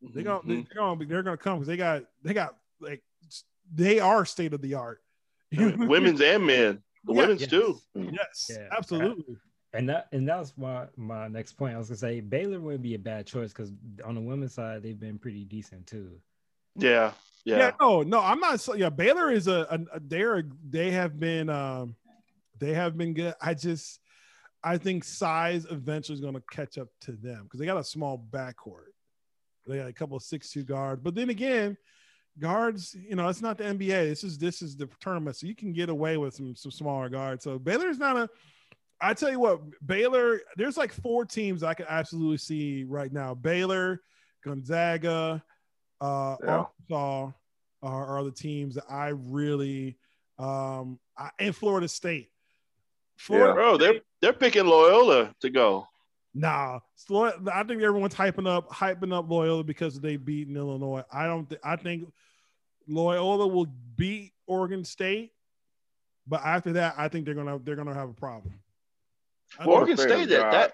they're 0.00 0.24
going 0.24 0.40
mm-hmm. 0.40 0.50
they're 0.54 0.64
going 0.74 0.98
they're 1.08 1.22
going 1.22 1.36
to 1.36 1.42
come 1.42 1.58
because 1.58 1.68
they 1.68 1.76
got 1.76 2.04
they 2.22 2.34
got 2.34 2.56
like 2.80 3.02
they 3.72 4.00
are 4.00 4.24
state 4.24 4.52
of 4.52 4.60
the 4.60 4.74
art. 4.74 5.00
women's 5.52 6.20
and 6.20 6.46
men, 6.46 6.82
the 7.04 7.12
yes. 7.12 7.22
women's 7.22 7.40
yes. 7.42 7.50
too. 7.50 7.78
Yes, 7.94 8.50
yeah. 8.50 8.68
absolutely. 8.76 9.36
And 9.74 9.88
that 9.88 10.08
and 10.12 10.28
that's 10.28 10.52
my 10.56 10.86
my 10.96 11.28
next 11.28 11.54
point. 11.54 11.74
I 11.74 11.78
was 11.78 11.88
gonna 11.88 11.98
say 11.98 12.20
Baylor 12.20 12.60
wouldn't 12.60 12.82
be 12.82 12.94
a 12.94 12.98
bad 12.98 13.26
choice 13.26 13.52
because 13.52 13.72
on 14.04 14.14
the 14.14 14.20
women's 14.20 14.54
side 14.54 14.82
they've 14.82 14.98
been 14.98 15.18
pretty 15.18 15.44
decent 15.44 15.86
too. 15.86 16.12
Yeah, 16.76 17.12
yeah. 17.44 17.58
Yeah, 17.58 17.70
no, 17.80 18.02
no, 18.02 18.20
I'm 18.20 18.40
not. 18.40 18.60
So, 18.60 18.74
yeah, 18.74 18.90
Baylor 18.90 19.30
is 19.30 19.48
a, 19.48 19.66
a, 19.70 19.96
a 19.96 20.00
they're 20.00 20.44
they 20.68 20.90
have 20.92 21.18
been 21.18 21.48
um 21.48 21.96
they 22.58 22.74
have 22.74 22.96
been 22.96 23.14
good. 23.14 23.34
I 23.40 23.54
just 23.54 24.00
I 24.62 24.78
think 24.78 25.04
size 25.04 25.66
eventually 25.70 26.14
is 26.14 26.20
going 26.20 26.34
to 26.34 26.42
catch 26.50 26.78
up 26.78 26.88
to 27.02 27.12
them 27.12 27.44
because 27.44 27.58
they 27.58 27.66
got 27.66 27.78
a 27.78 27.84
small 27.84 28.24
backcourt. 28.30 28.92
They 29.66 29.78
got 29.78 29.88
a 29.88 29.92
couple 29.92 30.16
of 30.16 30.22
six 30.22 30.50
two 30.50 30.62
guards, 30.62 31.00
but 31.02 31.14
then 31.14 31.30
again, 31.30 31.76
guards, 32.38 32.94
you 32.94 33.16
know, 33.16 33.28
it's 33.28 33.42
not 33.42 33.58
the 33.58 33.64
NBA. 33.64 34.08
This 34.08 34.24
is 34.24 34.38
this 34.38 34.62
is 34.62 34.76
the 34.76 34.88
tournament, 35.00 35.36
so 35.36 35.46
you 35.46 35.54
can 35.54 35.72
get 35.72 35.88
away 35.88 36.16
with 36.16 36.34
some 36.34 36.54
some 36.54 36.70
smaller 36.70 37.08
guards. 37.08 37.44
So 37.44 37.58
Baylor's 37.58 37.98
not 37.98 38.16
a. 38.16 38.28
I 39.00 39.14
tell 39.14 39.30
you 39.30 39.40
what, 39.40 39.60
Baylor. 39.84 40.40
There's 40.56 40.76
like 40.76 40.92
four 40.92 41.24
teams 41.24 41.62
I 41.62 41.74
can 41.74 41.86
absolutely 41.88 42.38
see 42.38 42.84
right 42.84 43.12
now. 43.12 43.34
Baylor, 43.34 44.00
Gonzaga, 44.44 45.42
uh, 46.02 46.36
Yeah. 46.42 46.64
Arkansas 46.90 47.30
are, 47.82 48.06
are 48.06 48.24
the 48.24 48.30
teams 48.32 48.74
that 48.74 48.84
I 48.90 49.08
really 49.08 49.96
um 50.38 50.98
I, 51.16 51.30
and 51.38 51.54
Florida 51.54 51.88
State. 51.88 52.30
Florida, 53.16 53.54
Bro, 53.54 53.76
they're 53.78 54.00
they're 54.20 54.32
picking 54.32 54.66
Loyola 54.66 55.34
to 55.40 55.50
go. 55.50 55.86
Nah, 56.34 56.80
Florida, 56.96 57.38
I 57.54 57.62
think 57.62 57.82
everyone's 57.82 58.14
hyping 58.14 58.48
up 58.48 58.68
hyping 58.70 59.12
up 59.14 59.30
Loyola 59.30 59.62
because 59.62 60.00
they 60.00 60.16
beat 60.16 60.48
Illinois. 60.48 61.04
I 61.12 61.26
don't. 61.26 61.48
Th- 61.48 61.60
I 61.62 61.76
think 61.76 62.10
Loyola 62.88 63.46
will 63.46 63.66
beat 63.96 64.32
Oregon 64.46 64.84
State, 64.84 65.32
but 66.26 66.40
after 66.44 66.72
that, 66.72 66.94
I 66.96 67.08
think 67.08 67.26
they're 67.26 67.34
gonna 67.34 67.58
they're 67.58 67.76
gonna 67.76 67.94
have 67.94 68.08
a 68.08 68.14
problem. 68.14 68.54
I 69.58 69.64
Oregon 69.64 69.96
State 69.96 70.10
State, 70.10 70.28
that, 70.30 70.50
that 70.50 70.72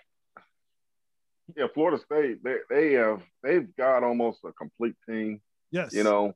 Yeah, 1.57 1.67
Florida 1.73 1.99
State, 2.05 2.43
they 2.45 2.57
they 2.71 2.93
have 2.93 3.23
they've 3.43 3.75
got 3.77 4.03
almost 4.05 4.41
a 4.45 4.53
complete 4.53 4.95
team, 5.09 5.41
yes, 5.71 5.93
you 5.95 6.05
know, 6.05 6.35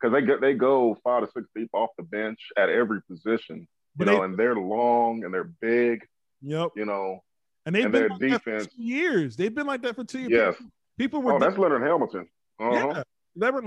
because 0.00 0.12
they 0.14 0.24
get 0.26 0.40
they 0.40 0.54
go 0.54 0.96
five 1.04 1.22
to 1.24 1.30
six 1.32 1.46
deep 1.54 1.68
off 1.74 1.90
the 1.98 2.04
bench 2.04 2.38
at 2.56 2.68
every 2.68 3.02
position, 3.02 3.58
you 3.60 3.66
But 3.96 4.06
know, 4.06 4.18
they- 4.18 4.24
and 4.24 4.36
they're 4.38 4.56
long 4.56 5.24
and 5.24 5.32
they're 5.34 5.50
big, 5.60 6.06
Yep, 6.42 6.70
you 6.76 6.86
know. 6.86 7.22
and 7.66 7.74
they've 7.74 7.84
and 7.84 7.92
been 7.92 8.08
like 8.08 8.20
that 8.20 8.42
for 8.42 8.50
defense- 8.52 8.74
two 8.74 8.82
years. 8.82 9.36
They've 9.36 9.54
been 9.54 9.66
like 9.66 9.82
that 9.82 9.96
for 9.96 10.04
two 10.04 10.20
years. 10.20 10.30
Yes. 10.32 10.54
People, 10.56 10.70
people 10.96 11.22
were 11.22 11.32
Oh, 11.34 11.38
that's 11.38 11.58
Leonard 11.58 11.82
Hamilton. 11.82 12.28
Uh-huh. 12.58 12.72
Yeah. 12.96 13.02
Never, 13.36 13.62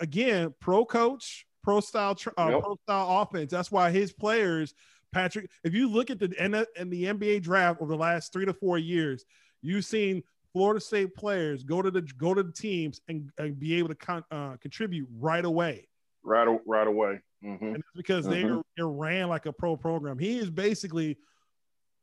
again, 0.00 0.54
pro 0.60 0.84
coach, 0.84 1.46
pro 1.64 1.80
style, 1.80 2.16
uh, 2.36 2.48
Yep. 2.50 2.60
pro 2.62 2.76
style 2.84 3.22
offense. 3.22 3.50
That's 3.50 3.72
why 3.72 3.90
his 3.90 4.12
players, 4.12 4.74
Patrick. 5.12 5.50
If 5.64 5.74
you 5.74 5.88
look 5.88 6.10
at 6.10 6.18
the 6.18 6.32
and 6.38 6.54
and 6.76 6.92
the 6.92 7.04
NBA 7.06 7.40
draft 7.40 7.80
over 7.80 7.90
the 7.90 7.98
last 7.98 8.32
three 8.32 8.44
to 8.44 8.52
four 8.54 8.78
years, 8.78 9.24
you've 9.62 9.84
seen 9.84 10.22
Florida 10.52 10.80
State 10.80 11.14
players 11.14 11.62
go 11.62 11.82
to 11.82 11.90
the 11.90 12.02
go 12.02 12.34
to 12.34 12.42
the 12.42 12.52
teams 12.52 13.00
and, 13.08 13.30
and 13.38 13.58
be 13.58 13.74
able 13.74 13.88
to 13.88 13.94
con, 13.94 14.24
uh, 14.30 14.56
contribute 14.60 15.08
right 15.18 15.44
away. 15.44 15.88
Right, 16.24 16.58
right 16.66 16.86
away. 16.86 17.20
hmm 17.42 17.48
And 17.60 17.76
it's 17.76 17.88
because 17.94 18.26
they 18.26 18.42
Mhm. 18.44 18.62
they 18.76 18.82
ran 18.82 19.28
like 19.28 19.46
a 19.46 19.52
pro 19.52 19.76
program. 19.76 20.18
He 20.18 20.38
is 20.38 20.50
basically 20.50 21.16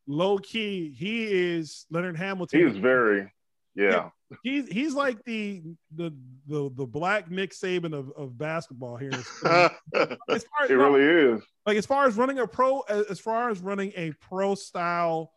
low 0.08 0.38
key. 0.38 0.92
He 0.98 1.26
is 1.26 1.86
Leonard 1.90 2.18
Hamilton. 2.18 2.60
He 2.60 2.66
is 2.66 2.78
very, 2.78 3.32
yeah, 3.76 4.10
he's 4.44 4.68
he's 4.70 4.94
like 4.94 5.22
the 5.26 5.62
the 5.96 6.16
the 6.48 6.70
the 6.76 6.86
black 6.86 7.30
Nick 7.30 7.52
Saban 7.52 7.94
of, 7.94 8.12
of 8.16 8.38
basketball 8.38 8.96
here. 8.96 9.12
as 9.14 9.28
as, 9.44 9.72
it 10.44 10.48
no, 10.70 10.92
really 10.92 11.34
is. 11.34 11.42
like 11.66 11.78
as 11.78 11.86
far 11.86 12.06
as 12.08 12.16
running 12.16 12.40
a 12.40 12.48
pro 12.48 12.82
as 12.82 13.20
far 13.20 13.50
as 13.50 13.60
running 13.60 13.92
a 13.98 14.12
pro 14.22 14.56
style 14.56 15.34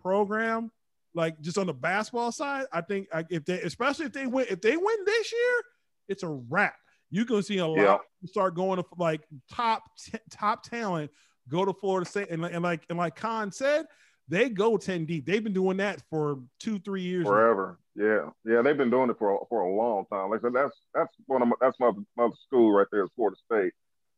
program, 0.00 0.70
like 1.16 1.40
just 1.40 1.58
on 1.58 1.66
the 1.66 1.74
basketball 1.74 2.30
side, 2.30 2.66
I 2.72 2.82
think 2.82 3.08
I, 3.12 3.24
if 3.30 3.44
they 3.44 3.60
especially 3.62 4.06
if 4.06 4.12
they 4.12 4.26
win 4.26 4.46
if 4.50 4.60
they 4.60 4.76
win 4.76 4.96
this 5.04 5.32
year, 5.32 5.62
it's 6.08 6.22
a 6.22 6.28
wrap. 6.28 6.74
You 7.10 7.24
can 7.24 7.42
see 7.42 7.58
a 7.58 7.66
lot 7.66 7.78
Yeah. 7.78 7.98
start 8.26 8.54
going 8.54 8.78
to 8.78 8.84
like 8.98 9.22
top 9.52 9.82
t- 9.98 10.18
top 10.30 10.62
talent 10.62 11.10
go 11.48 11.64
to 11.64 11.72
Florida 11.72 12.08
State 12.08 12.30
and, 12.30 12.44
and 12.44 12.62
like 12.62 12.84
and 12.90 12.98
like 12.98 13.16
Con 13.16 13.50
said, 13.50 13.86
they 14.28 14.48
go 14.50 14.76
ten 14.76 15.06
deep. 15.06 15.24
They've 15.26 15.42
been 15.42 15.52
doing 15.54 15.78
that 15.78 16.02
for 16.10 16.40
two 16.60 16.78
three 16.80 17.02
years. 17.02 17.24
now. 17.24 17.30
Forever. 17.30 17.78
Yeah. 17.94 18.28
Yeah. 18.44 18.60
They've 18.62 18.76
been 18.76 18.90
doing 18.90 19.08
it 19.10 19.16
for 19.18 19.36
a, 19.36 19.38
for 19.48 19.62
a 19.62 19.74
long 19.74 20.04
time. 20.12 20.30
Like 20.30 20.40
I 20.40 20.42
said, 20.48 20.52
that's 20.54 20.76
that's 20.94 21.14
one 21.26 21.42
of 21.42 21.48
my, 21.48 21.54
that's 21.60 21.78
my 21.80 21.92
mother 22.16 22.34
school 22.46 22.72
right 22.72 22.86
there 22.92 23.04
is 23.04 23.10
Florida 23.16 23.36
State. 23.50 23.72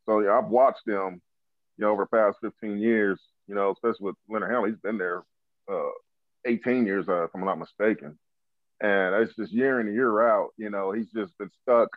So 0.06 0.20
yeah, 0.20 0.36
I've 0.38 0.48
watched 0.50 0.84
them, 0.86 1.20
you 1.76 1.84
know, 1.84 1.92
over 1.92 2.08
the 2.10 2.16
past 2.16 2.38
15 2.40 2.78
years, 2.78 3.20
you 3.46 3.54
know, 3.54 3.70
especially 3.72 4.06
with 4.06 4.16
Leonard 4.28 4.50
Hamlin. 4.50 4.70
He's 4.72 4.80
been 4.80 4.98
there 4.98 5.22
uh, 5.70 5.90
18 6.46 6.86
years, 6.86 7.06
uh, 7.08 7.24
if 7.24 7.30
I'm 7.34 7.44
not 7.44 7.58
mistaken. 7.58 8.18
And 8.80 9.14
it's 9.16 9.34
just 9.36 9.52
year 9.52 9.80
in 9.80 9.86
and 9.88 9.94
year 9.96 10.28
out, 10.28 10.50
you 10.56 10.70
know, 10.70 10.92
he's 10.92 11.10
just 11.14 11.36
been 11.38 11.50
stuck 11.62 11.88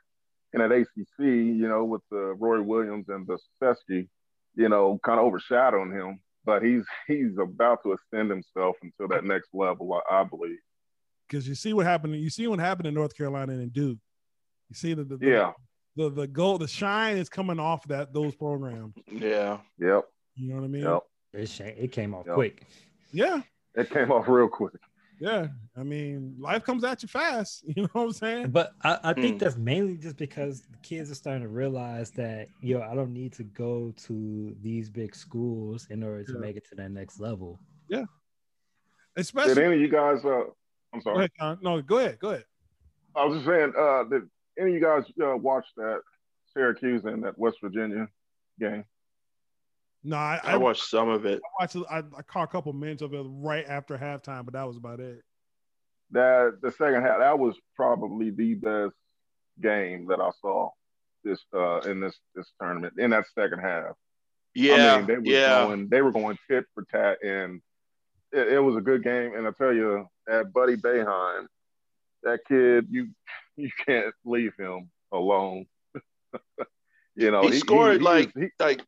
in 0.54 0.60
that 0.62 0.72
ACC, 0.72 1.20
you 1.20 1.68
know, 1.68 1.84
with 1.86 2.02
the 2.10 2.36
Roy 2.40 2.62
Williams 2.62 3.06
and 3.10 3.28
the 3.28 3.38
Sesky, 3.62 4.08
you 4.56 4.68
know, 4.68 5.00
kind 5.06 5.20
of 5.20 5.26
overshadowing 5.26 5.92
him. 5.92 6.20
But 6.44 6.64
he's 6.64 6.84
he's 7.08 7.38
about 7.40 7.84
to 7.84 7.94
ascend 7.94 8.32
himself 8.32 8.76
until 8.82 9.08
that 9.10 9.24
next 9.24 9.50
level, 9.54 10.02
I, 10.10 10.22
I 10.22 10.24
believe. 10.24 10.58
because 11.30 11.48
you 11.48 11.54
see 11.56 11.74
what 11.74 11.86
happened. 11.86 12.16
You 12.16 12.32
see 12.32 12.48
what 12.48 12.60
happened 12.60 12.88
in 12.88 12.94
North 12.96 13.16
Carolina 13.16 13.54
and 13.54 13.72
Duke. 13.72 14.00
You 14.70 14.76
see 14.76 14.94
the, 14.96 15.04
the 15.04 15.18
Yeah. 15.22 15.52
the 15.96 16.10
the 16.10 16.26
gold 16.26 16.62
the 16.62 16.68
shine 16.68 17.18
is 17.18 17.30
coming 17.30 17.60
off 17.60 17.88
that 17.90 18.12
those 18.12 18.34
programs. 18.34 18.96
yeah. 19.12 19.60
Yep. 19.78 20.06
You 20.36 20.50
know 20.50 20.56
what 20.56 20.64
I 20.64 20.68
mean? 20.68 20.84
Yep. 20.84 21.02
It, 21.34 21.60
it 21.78 21.92
came 21.92 22.16
off 22.16 22.26
Yep. 22.26 22.36
quick. 22.36 22.66
Yeah, 23.12 23.42
It 23.76 23.90
came 23.90 24.12
off 24.12 24.28
real 24.28 24.48
quick. 24.50 24.74
yeah. 25.20 25.48
I 25.78 25.84
mean, 25.84 26.36
life 26.40 26.64
comes 26.64 26.84
at 26.84 27.02
you 27.04 27.08
fast. 27.08 27.64
You 27.76 27.84
know 27.84 27.90
what 27.94 28.04
I'm 28.04 28.12
saying? 28.12 28.50
But 28.52 28.74
I, 28.84 29.00
I 29.04 29.14
think 29.14 29.36
Hmm. 29.36 29.38
that's 29.40 29.56
mainly 29.58 29.96
just 29.98 30.18
because 30.18 30.62
the 30.62 30.78
kids 30.84 31.10
are 31.12 31.16
starting 31.16 31.44
to 31.44 31.48
realize 31.50 32.12
that 32.12 32.50
yo, 32.62 32.82
I 32.82 32.94
don't 32.96 33.14
need 33.14 33.32
to 33.34 33.44
go 33.44 33.94
to 34.08 34.56
these 34.62 34.90
big 34.90 35.16
schools 35.16 35.88
in 35.90 36.04
order 36.04 36.24
to 36.26 36.34
Yeah. 36.34 36.40
make 36.40 36.56
it 36.58 36.68
to 36.70 36.76
that 36.76 36.92
next 36.92 37.20
level. 37.20 37.60
Yeah, 37.88 38.06
Especially. 39.16 39.64
any 39.66 39.76
of 39.76 39.82
you 39.82 39.90
guys? 39.90 40.24
Uh, 40.24 40.44
I'm 40.94 41.00
Go 41.00 41.04
sorry. 41.04 41.18
ahead, 41.20 41.32
Con. 41.40 41.60
No, 41.62 41.82
go 41.82 41.98
ahead. 42.00 42.20
Go 42.20 42.30
ahead. 42.32 42.46
I 43.16 43.26
was 43.26 43.36
just 43.38 43.46
saying. 43.48 43.74
Uh, 43.78 44.04
did 44.06 44.24
any 44.60 44.70
of 44.72 44.76
you 44.76 44.82
guys 44.82 45.04
uh, 45.24 45.36
watch 45.38 45.66
that 45.78 46.02
Syracuse 46.54 47.04
and 47.06 47.24
that 47.24 47.38
West 47.38 47.58
Virginia 47.62 48.08
game? 48.60 48.84
No, 50.04 50.18
I, 50.18 50.40
I 50.44 50.54
I, 50.54 50.58
watched 50.58 50.84
some 50.84 51.10
of 51.10 51.26
it. 51.26 51.42
I 51.60 51.64
watched. 51.64 51.78
I, 51.90 52.00
I 52.18 52.22
caught 52.24 52.44
a 52.44 52.48
couple 52.48 52.74
minutes 52.74 53.02
of 53.02 53.14
it 53.14 53.24
right 53.24 53.66
after 53.68 53.98
halftime, 53.98 54.46
but 54.46 54.54
that 54.54 54.68
was 54.68 54.78
about 54.78 55.00
it. 55.00 55.24
That 56.12 56.58
the 56.62 56.72
second 56.72 57.04
half. 57.04 57.20
That 57.20 57.38
was 57.38 57.56
probably 57.76 58.32
the 58.32 58.56
best 58.56 58.96
game 59.62 60.08
that 60.08 60.20
I 60.20 60.32
saw 60.42 60.70
this 61.24 61.40
uh, 61.54 61.80
in 61.82 62.00
this 62.00 62.18
this 62.36 62.52
tournament. 62.60 62.96
In 62.98 63.12
that 63.12 63.26
second 63.36 63.60
half. 63.60 63.96
Yeah. 64.56 64.96
I 64.96 64.98
mean, 64.98 65.08
they 65.08 65.18
were 65.18 65.22
yeah. 65.24 65.66
going, 65.66 65.88
they 65.90 66.02
were 66.02 66.12
going 66.12 66.38
tit 66.50 66.66
for 66.74 66.84
tat, 66.92 67.20
and 67.24 67.62
it, 68.32 68.54
it 68.54 68.60
was 68.60 68.76
a 68.76 68.82
good 68.82 69.04
game. 69.04 69.36
And 69.36 69.48
I 69.48 69.52
tell 69.52 69.74
you, 69.74 70.08
that 70.28 70.52
Buddy 70.52 70.76
Boeheim, 70.76 71.46
that 72.24 72.40
kid, 72.48 72.88
you 72.90 73.10
you 73.56 73.70
can't 73.86 74.14
leave 74.26 74.54
him 74.58 74.90
alone. 75.12 75.66
you 77.16 77.32
know, 77.32 77.44
He 77.44 77.60
scored, 77.60 78.00
he, 78.00 78.04
like, 78.04 78.32
he, 78.36 78.48
like 78.60 78.80
he 78.80 78.86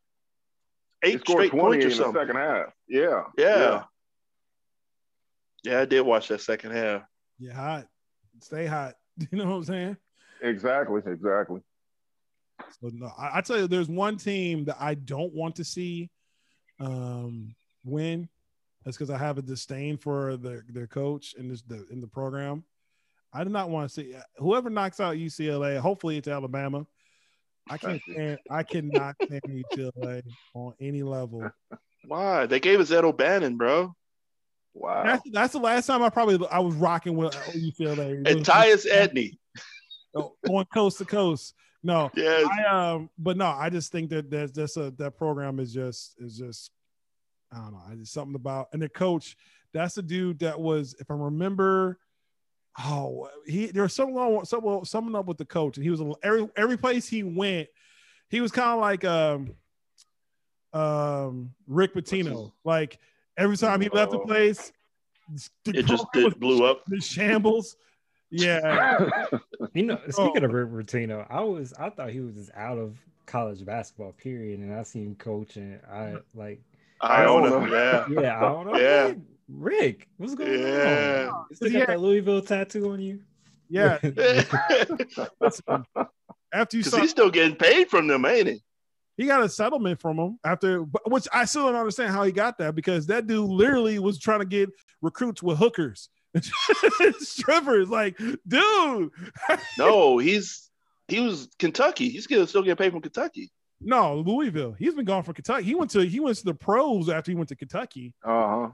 eight 1.03 1.19
scored 1.19 1.37
straight 1.37 1.51
twenty 1.51 1.61
points 1.81 1.85
or 1.85 1.87
in 1.87 1.89
the 1.89 1.95
something. 2.03 2.21
second 2.21 2.35
half. 2.35 2.65
Yeah, 2.87 3.23
Yeah. 3.37 3.83
Yeah, 5.63 5.79
I 5.79 5.85
did 5.85 6.01
watch 6.01 6.27
that 6.27 6.41
second 6.41 6.71
half. 6.71 7.03
Yeah, 7.39 7.53
hot. 7.53 7.87
Stay 8.41 8.65
hot. 8.65 8.95
You 9.31 9.37
know 9.37 9.45
what 9.45 9.55
I'm 9.57 9.63
saying? 9.63 9.97
exactly, 10.41 11.01
exactly. 11.05 11.61
So 12.81 12.89
no, 12.91 13.11
I, 13.17 13.37
I 13.37 13.41
tell 13.41 13.59
you, 13.59 13.67
there's 13.67 13.87
one 13.89 14.17
team 14.17 14.65
that 14.65 14.77
I 14.79 14.95
don't 14.95 15.33
want 15.33 15.55
to 15.57 15.63
see 15.63 16.09
um, 16.79 17.55
win. 17.85 18.27
That's 18.83 18.97
because 18.97 19.11
I 19.11 19.17
have 19.17 19.37
a 19.37 19.41
disdain 19.41 19.97
for 19.97 20.35
their 20.35 20.65
their 20.67 20.87
coach 20.87 21.35
in 21.37 21.47
this 21.47 21.61
the, 21.61 21.85
in 21.91 22.01
the 22.01 22.07
program. 22.07 22.63
I 23.31 23.43
do 23.43 23.49
not 23.49 23.69
want 23.69 23.89
to 23.89 23.93
see 23.93 24.15
whoever 24.37 24.69
knocks 24.69 24.99
out 24.99 25.15
UCLA. 25.15 25.77
Hopefully, 25.79 26.17
it's 26.17 26.27
Alabama. 26.27 26.85
I 27.69 27.77
can't 27.77 28.01
stand. 28.09 28.39
I 28.49 28.63
cannot 28.63 29.15
stand 29.23 29.41
UCLA 29.47 30.23
on 30.53 30.73
any 30.79 31.03
level. 31.03 31.49
Why? 32.07 32.45
They 32.45 32.59
gave 32.59 32.79
us 32.79 32.91
Ed 32.91 33.05
O'Bannon, 33.05 33.57
bro. 33.57 33.95
Wow. 34.73 35.03
That's, 35.03 35.29
that's 35.31 35.53
the 35.53 35.59
last 35.59 35.85
time 35.85 36.01
I 36.01 36.09
probably 36.09 36.45
I 36.51 36.59
was 36.59 36.75
rocking 36.75 37.15
with 37.15 37.33
UCLA. 37.33 38.27
And 38.27 38.45
Tyus 38.45 38.85
Edney. 38.91 39.37
going 40.45 40.65
coast 40.73 40.97
to 40.97 41.05
coast. 41.05 41.53
No, 41.85 42.09
Yeah. 42.15 42.43
I 42.49 42.91
um, 42.91 43.09
but 43.17 43.35
no, 43.35 43.45
I 43.45 43.69
just 43.69 43.91
think 43.91 44.09
that 44.11 44.29
there's 44.29 44.51
just 44.51 44.77
a 44.77 44.91
that 44.97 45.17
program 45.17 45.59
is 45.59 45.73
just 45.73 46.15
is 46.17 46.37
just 46.37 46.71
I 47.51 47.57
don't 47.57 47.73
know. 47.73 47.81
I 47.89 47.95
just 47.95 48.13
something 48.13 48.35
about 48.35 48.69
and 48.73 48.81
the 48.81 48.89
coach. 48.89 49.35
That's 49.73 49.95
the 49.95 50.03
dude 50.03 50.39
that 50.39 50.59
was, 50.59 50.95
if 50.99 51.09
I 51.09 51.15
remember, 51.15 51.97
oh, 52.79 53.29
he 53.45 53.67
there 53.67 53.83
was 53.83 53.93
something 53.93 54.15
wrong, 54.15 54.43
something 54.45 54.83
something 54.85 55.15
up 55.15 55.25
with 55.25 55.37
the 55.37 55.45
coach, 55.45 55.77
and 55.77 55.83
he 55.83 55.89
was 55.89 56.01
every 56.23 56.49
every 56.55 56.77
place 56.77 57.07
he 57.07 57.23
went, 57.23 57.67
he 58.29 58.41
was 58.41 58.51
kind 58.51 58.71
of 58.71 58.79
like 58.79 59.03
um, 59.05 59.53
um, 60.73 61.53
Rick 61.67 61.93
Pitino. 61.93 62.51
Like 62.63 62.99
Every 63.35 63.57
time 63.57 63.81
he 63.81 63.89
left 63.89 64.11
the 64.11 64.19
place, 64.19 64.71
the 65.65 65.79
It 65.79 65.85
just 65.87 66.03
program 66.13 66.25
was 66.25 66.33
blew 66.35 66.65
up. 66.65 66.83
the 66.87 67.01
shambles. 67.01 67.77
Yeah, 68.29 69.07
You 69.73 69.83
know, 69.83 69.99
Oh. 70.07 70.11
speaking 70.29 70.43
of 70.43 70.51
Rick 70.53 70.69
Pitino, 70.69 71.25
I 71.29 71.41
was 71.41 71.73
I 71.73 71.89
thought 71.89 72.09
he 72.11 72.19
was 72.19 72.35
just 72.35 72.51
out 72.55 72.77
of 72.77 72.97
college 73.25 73.63
basketball. 73.65 74.11
Period, 74.13 74.59
and 74.59 74.73
I 74.73 74.83
seen 74.83 75.07
him 75.07 75.15
coach, 75.15 75.55
and 75.57 75.79
I 75.91 76.15
like, 76.35 76.61
I 77.01 77.23
don't 77.23 77.43
own 77.51 77.69
know. 77.69 77.75
Yeah. 77.75 78.21
yeah, 78.21 78.37
I 78.37 78.41
don't 78.41 78.67
know, 78.67 78.77
Yeah. 78.79 79.03
Rick, 79.07 79.17
Rick, 79.49 80.07
what's 80.17 80.35
going 80.35 80.53
Yeah. 80.59 81.29
on? 81.33 81.45
You 81.49 81.55
still 81.55 81.71
Yeah. 81.71 81.85
that 81.87 81.99
Louisville 81.99 82.41
tattoo 82.41 82.91
on 82.91 83.01
you? 83.01 83.21
yeah. 83.69 83.97
After 86.53 86.77
you 86.77 86.83
saw, 86.83 86.97
he's 86.97 87.09
still 87.09 87.31
getting 87.31 87.55
paid 87.55 87.89
from 87.89 88.07
them, 88.07 88.25
ain't 88.25 88.47
he? 88.47 88.61
he 89.17 89.25
got 89.25 89.43
a 89.43 89.49
settlement 89.49 89.99
from 89.99 90.17
him 90.17 90.39
after, 90.43 90.79
which 91.07 91.27
I 91.33 91.45
still 91.45 91.65
don't 91.67 91.75
understand 91.75 92.11
how 92.11 92.23
he 92.23 92.31
got 92.31 92.57
that 92.59 92.75
because 92.75 93.07
that 93.07 93.27
dude 93.27 93.49
literally 93.49 93.99
was 93.99 94.19
trying 94.19 94.39
to 94.39 94.45
get 94.45 94.69
recruits 95.01 95.41
with 95.43 95.57
hookers, 95.59 96.09
strippers. 97.19 97.89
Like, 97.89 98.17
dude, 98.47 99.09
No, 99.77 100.17
he's 100.17 100.69
he 101.07 101.19
was 101.19 101.47
Kentucky. 101.59 102.09
He's 102.09 102.23
still 102.23 102.47
still 102.47 102.63
getting 102.63 102.77
paid 102.77 102.91
from 102.91 103.01
Kentucky. 103.01 103.51
no, 103.81 104.17
Louisville. 104.19 104.73
He's 104.77 104.93
been 104.95 105.05
gone 105.05 105.23
from 105.23 105.33
Kentucky. 105.35 105.63
He 105.65 105.75
went 105.75 105.91
to 105.91 106.01
he 106.05 106.19
went 106.19 106.37
to 106.37 106.45
the 106.45 106.53
pros 106.55 107.09
after 107.09 107.31
he 107.31 107.35
went 107.35 107.49
to 107.49 107.55
Kentucky. 107.55 108.13
Uh-huh. 108.23 108.69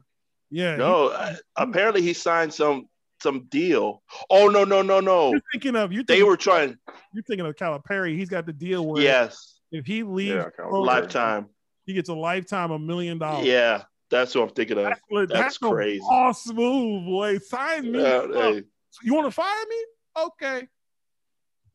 Yeah, 0.51 0.75
No, 0.77 1.11
I- 1.11 1.37
apparently 1.57 2.01
he 2.01 2.13
signed 2.13 2.53
some 2.53 2.87
some 3.21 3.45
deal. 3.49 4.01
Oh 4.29 4.47
no 4.47 4.63
no 4.63 4.81
no 4.81 4.99
no! 4.99 5.31
you're 5.31 5.41
thinking 5.51 5.75
of 5.75 5.91
you. 5.91 6.03
They 6.03 6.23
were 6.23 6.37
trying. 6.37 6.77
you're 7.13 7.23
thinking 7.23 7.45
of 7.45 7.55
Calipari. 7.55 8.17
He's 8.17 8.29
got 8.29 8.45
the 8.45 8.53
deal 8.53 8.85
where 8.87 9.01
Yes, 9.03 9.59
if 9.71 9.85
he 9.85 10.03
leaves, 10.03 10.29
Yeah, 10.35 10.43
Calipari. 10.45 10.69
pro, 10.69 10.81
lifetime. 10.81 11.49
he 11.85 11.93
gets 11.93 12.09
a 12.09 12.13
lifetime 12.13 12.71
a 12.71 12.79
million 12.79 13.17
dollars. 13.19 13.45
Yeah, 13.45 13.83
that's 14.09 14.33
what 14.33 14.43
I'm 14.49 14.55
thinking 14.55 14.77
of. 14.77 14.85
That's, 14.85 15.01
That's 15.31 15.55
a 15.57 15.59
crazy. 15.69 16.01
Awesome 16.01 16.55
move, 16.55 17.05
boy. 17.05 17.37
Sign 17.39 17.91
me. 17.91 18.01
Yeah, 18.01 18.07
up. 18.07 18.33
hey, 18.33 18.63
You 19.03 19.13
want 19.13 19.27
to 19.27 19.31
fire 19.31 19.65
me? 19.69 19.85
Okay. 20.17 20.67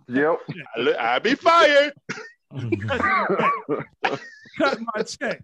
Yep. 0.08 0.38
I- 0.76 1.14
I'd 1.16 1.22
be 1.22 1.34
fired. 1.34 1.92
Cut 4.58 4.78
my 4.94 5.02
check. 5.02 5.42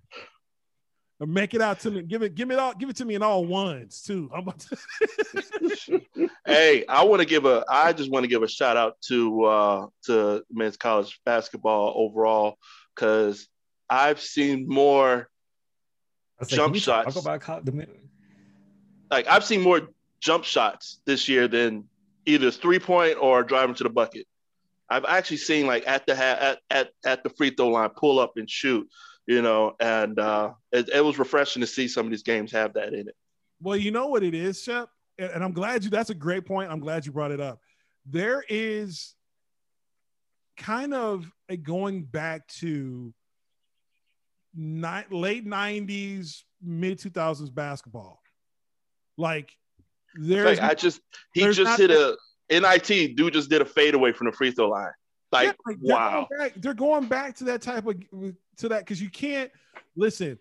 And 1.20 1.34
make 1.34 1.52
it 1.52 1.60
out 1.60 1.80
to 1.80 1.90
me. 1.90 2.02
Give 2.02 2.22
it, 2.22 2.34
give 2.34 2.50
it 2.50 2.58
all, 2.58 2.72
give 2.72 2.88
it 2.88 2.96
to 2.96 3.04
me 3.04 3.14
in 3.14 3.22
all 3.22 3.44
ones 3.44 4.02
too. 4.02 4.30
I'm 4.34 4.40
about 4.40 4.58
to 4.60 6.00
hey, 6.46 6.86
I 6.86 7.04
want 7.04 7.20
to 7.20 7.26
give 7.26 7.44
a. 7.44 7.62
I 7.68 7.92
just 7.92 8.10
want 8.10 8.24
to 8.24 8.28
give 8.28 8.42
a 8.42 8.48
shout 8.48 8.78
out 8.78 8.96
to 9.08 9.44
uh 9.44 9.86
to 10.06 10.42
men's 10.50 10.78
college 10.78 11.20
basketball 11.26 11.92
overall 11.94 12.56
because 12.94 13.46
I've 13.88 14.20
seen 14.20 14.66
more. 14.66 15.28
I 16.40 16.46
Jump 16.46 16.72
can 16.72 16.80
shots. 16.80 17.16
about 17.16 17.42
co- 17.42 17.60
the 17.62 17.86
Like 19.10 19.28
I've 19.28 19.44
seen 19.44 19.60
more 19.60 19.82
jump 20.20 20.44
shots 20.44 21.02
this 21.04 21.28
year 21.28 21.48
than 21.48 21.84
either 22.24 22.50
three 22.50 22.78
point 22.78 23.18
or 23.20 23.42
driving 23.42 23.74
to 23.74 23.84
the 23.84 23.90
bucket. 23.90 24.26
I've 24.88 25.04
actually 25.04 25.36
seen 25.36 25.66
like 25.66 25.86
at 25.86 26.06
the 26.06 26.16
ha- 26.16 26.38
at, 26.40 26.58
at 26.70 26.90
at 27.04 27.22
the 27.24 27.30
free 27.30 27.50
throw 27.50 27.68
line 27.68 27.90
pull 27.90 28.18
up 28.18 28.32
and 28.36 28.48
shoot, 28.48 28.88
you 29.30 29.42
know, 29.42 29.76
and 29.78 30.18
uh, 30.18 30.50
it, 30.72 30.90
it 30.92 31.04
was 31.04 31.16
refreshing 31.16 31.60
to 31.60 31.66
see 31.66 31.86
some 31.86 32.04
of 32.04 32.10
these 32.10 32.24
games 32.24 32.50
have 32.50 32.72
that 32.74 32.88
in 32.88 33.06
it. 33.08 33.14
Well, 33.62 33.76
you 33.76 33.92
know 33.92 34.08
what 34.08 34.24
it 34.24 34.34
is, 34.34 34.60
Shep, 34.60 34.88
and, 35.20 35.30
and 35.30 35.44
I'm 35.44 35.52
glad 35.52 35.84
you. 35.84 35.90
That's 35.90 36.10
a 36.10 36.16
great 36.16 36.44
point. 36.44 36.68
I'm 36.68 36.80
glad 36.80 37.06
you 37.06 37.12
brought 37.12 37.30
it 37.30 37.40
up. 37.40 37.60
There 38.04 38.44
is 38.48 39.14
kind 40.56 40.92
of 40.92 41.30
a 41.48 41.56
going 41.56 42.02
back 42.02 42.48
to 42.58 43.14
late 44.56 45.46
'90s, 45.46 46.42
mid 46.60 46.98
2000s 46.98 47.54
basketball. 47.54 48.20
Like 49.16 49.52
there's 50.16 50.58
Like 50.58 50.70
I 50.72 50.74
just 50.74 51.00
he 51.34 51.48
just 51.52 51.78
hit 51.78 51.92
a 51.92 52.16
NIT 52.50 53.14
dude 53.14 53.34
just 53.34 53.48
did 53.48 53.62
a 53.62 53.64
fadeaway 53.64 54.10
from 54.10 54.26
the 54.26 54.32
free 54.32 54.50
throw 54.50 54.70
line. 54.70 54.90
Like, 55.32 55.46
Yeah, 55.46 55.52
like, 55.66 55.76
they're 55.80 55.96
wow. 55.96 56.26
Going 56.28 56.40
back, 56.40 56.54
they're 56.56 56.74
going 56.74 57.06
back 57.06 57.36
to 57.36 57.44
that 57.44 57.62
type 57.62 57.86
of 57.86 57.96
to 58.58 58.68
that 58.68 58.80
because 58.80 59.00
you 59.00 59.10
can't 59.10 59.50
listen. 59.96 60.38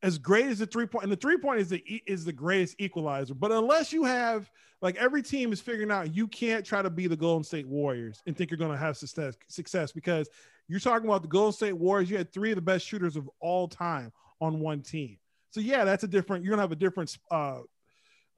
As 0.00 0.16
great 0.16 0.46
as 0.46 0.60
the 0.60 0.66
three 0.66 0.86
point, 0.86 1.02
and 1.02 1.12
the 1.12 1.16
three 1.16 1.38
point 1.38 1.60
is 1.60 1.68
the 1.68 1.82
is 2.06 2.24
the 2.24 2.32
greatest 2.32 2.76
equalizer. 2.78 3.34
But 3.34 3.50
unless 3.50 3.92
you 3.92 4.04
have 4.04 4.48
like 4.80 4.96
every 4.96 5.22
team 5.22 5.52
is 5.52 5.60
figuring 5.60 5.90
out, 5.90 6.14
you 6.14 6.28
can't 6.28 6.64
try 6.64 6.82
to 6.82 6.90
be 6.90 7.08
the 7.08 7.16
Golden 7.16 7.42
State 7.42 7.66
Warriors 7.66 8.22
and 8.26 8.36
think 8.36 8.50
you're 8.50 8.58
going 8.58 8.70
to 8.70 8.78
have 8.78 8.96
success 8.96 9.34
success 9.48 9.90
because 9.90 10.28
you're 10.68 10.78
talking 10.78 11.08
about 11.08 11.22
the 11.22 11.28
Golden 11.28 11.52
State 11.52 11.72
Warriors. 11.72 12.10
You 12.10 12.16
had 12.16 12.32
three 12.32 12.52
of 12.52 12.56
the 12.56 12.62
best 12.62 12.86
shooters 12.86 13.16
of 13.16 13.28
all 13.40 13.66
time 13.66 14.12
on 14.40 14.60
one 14.60 14.82
team. 14.82 15.18
So 15.50 15.60
yeah, 15.60 15.84
that's 15.84 16.04
a 16.04 16.08
different. 16.08 16.44
You're 16.44 16.52
gonna 16.52 16.62
have 16.62 16.72
a 16.72 16.76
different, 16.76 17.16
uh, 17.30 17.60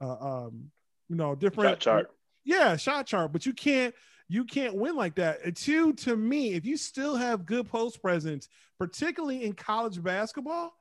uh 0.01 0.45
um, 0.45 0.71
you 1.09 1.15
know, 1.15 1.35
different 1.35 1.69
Shot 1.71 1.79
chart. 1.79 2.11
yeah, 2.43 2.75
shot 2.75 3.05
chart, 3.05 3.31
but 3.31 3.45
you 3.45 3.53
can't 3.53 3.93
you 4.31 4.45
can't 4.45 4.73
win 4.75 4.95
like 4.95 5.15
that. 5.15 5.57
Two, 5.57 5.91
to 5.91 6.15
me, 6.15 6.53
if 6.53 6.65
you 6.65 6.77
still 6.77 7.17
have 7.17 7.45
good 7.45 7.67
post 7.67 8.01
presence, 8.01 8.47
particularly 8.79 9.43
in 9.43 9.51
college 9.51 10.01
basketball, 10.01 10.71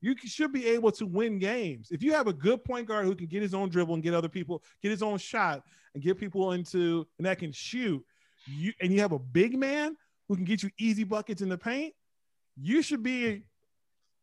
you 0.00 0.14
should 0.24 0.52
be 0.52 0.68
able 0.68 0.92
to 0.92 1.04
win 1.04 1.40
games. 1.40 1.88
If 1.90 2.04
you 2.04 2.12
have 2.12 2.28
a 2.28 2.32
good 2.32 2.62
point 2.62 2.86
guard 2.86 3.06
who 3.06 3.16
can 3.16 3.26
get 3.26 3.42
his 3.42 3.52
own 3.52 3.68
dribble 3.68 3.94
and 3.94 4.02
get 4.02 4.14
other 4.14 4.28
people, 4.28 4.62
get 4.80 4.92
his 4.92 5.02
own 5.02 5.18
shot 5.18 5.64
and 5.94 6.04
get 6.04 6.20
people 6.20 6.52
into 6.52 7.04
and 7.18 7.26
that 7.26 7.40
can 7.40 7.50
shoot, 7.50 8.00
you 8.46 8.72
and 8.80 8.92
you 8.92 9.00
have 9.00 9.10
a 9.10 9.18
big 9.18 9.58
man 9.58 9.96
who 10.28 10.36
can 10.36 10.44
get 10.44 10.62
you 10.62 10.70
easy 10.78 11.02
buckets 11.02 11.42
in 11.42 11.48
the 11.48 11.58
paint, 11.58 11.94
you 12.56 12.80
should 12.80 13.02
be 13.02 13.42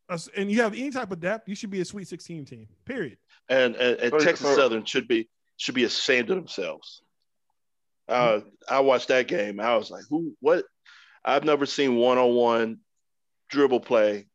a, 0.09 0.19
and 0.38 0.49
you 0.49 0.61
have 0.61 0.74
any 0.76 0.91
type 0.91 1.11
of 1.11 1.19
depth, 1.19 1.49
you 1.49 1.55
should 1.55 1.72
be 1.72 1.82
a 1.82 1.86
sweet 1.86 2.07
16 2.07 2.45
team. 2.45 2.67
Period. 2.86 3.17
and, 3.49 3.76
and, 3.76 3.97
and 3.97 4.13
Texas 4.22 4.47
so- 4.47 4.55
Southern 4.55 4.86
should 4.86 5.09
be 5.09 5.28
should 5.57 5.76
be 5.76 5.84
ashamed 5.84 6.30
of 6.30 6.38
themselves. 6.38 7.01
Uh, 8.12 8.41
I 8.70 8.80
watched 8.82 9.07
that 9.09 9.28
game. 9.28 9.59
I 9.59 9.76
was 9.76 9.89
like, 9.91 10.03
"Who? 10.09 10.36
What?" 10.39 10.66
I've 11.24 11.43
never 11.43 11.66
seen 11.66 11.95
one 11.95 12.18
on 12.18 12.34
one 12.34 12.80
dribble 13.49 13.82
play 13.82 14.28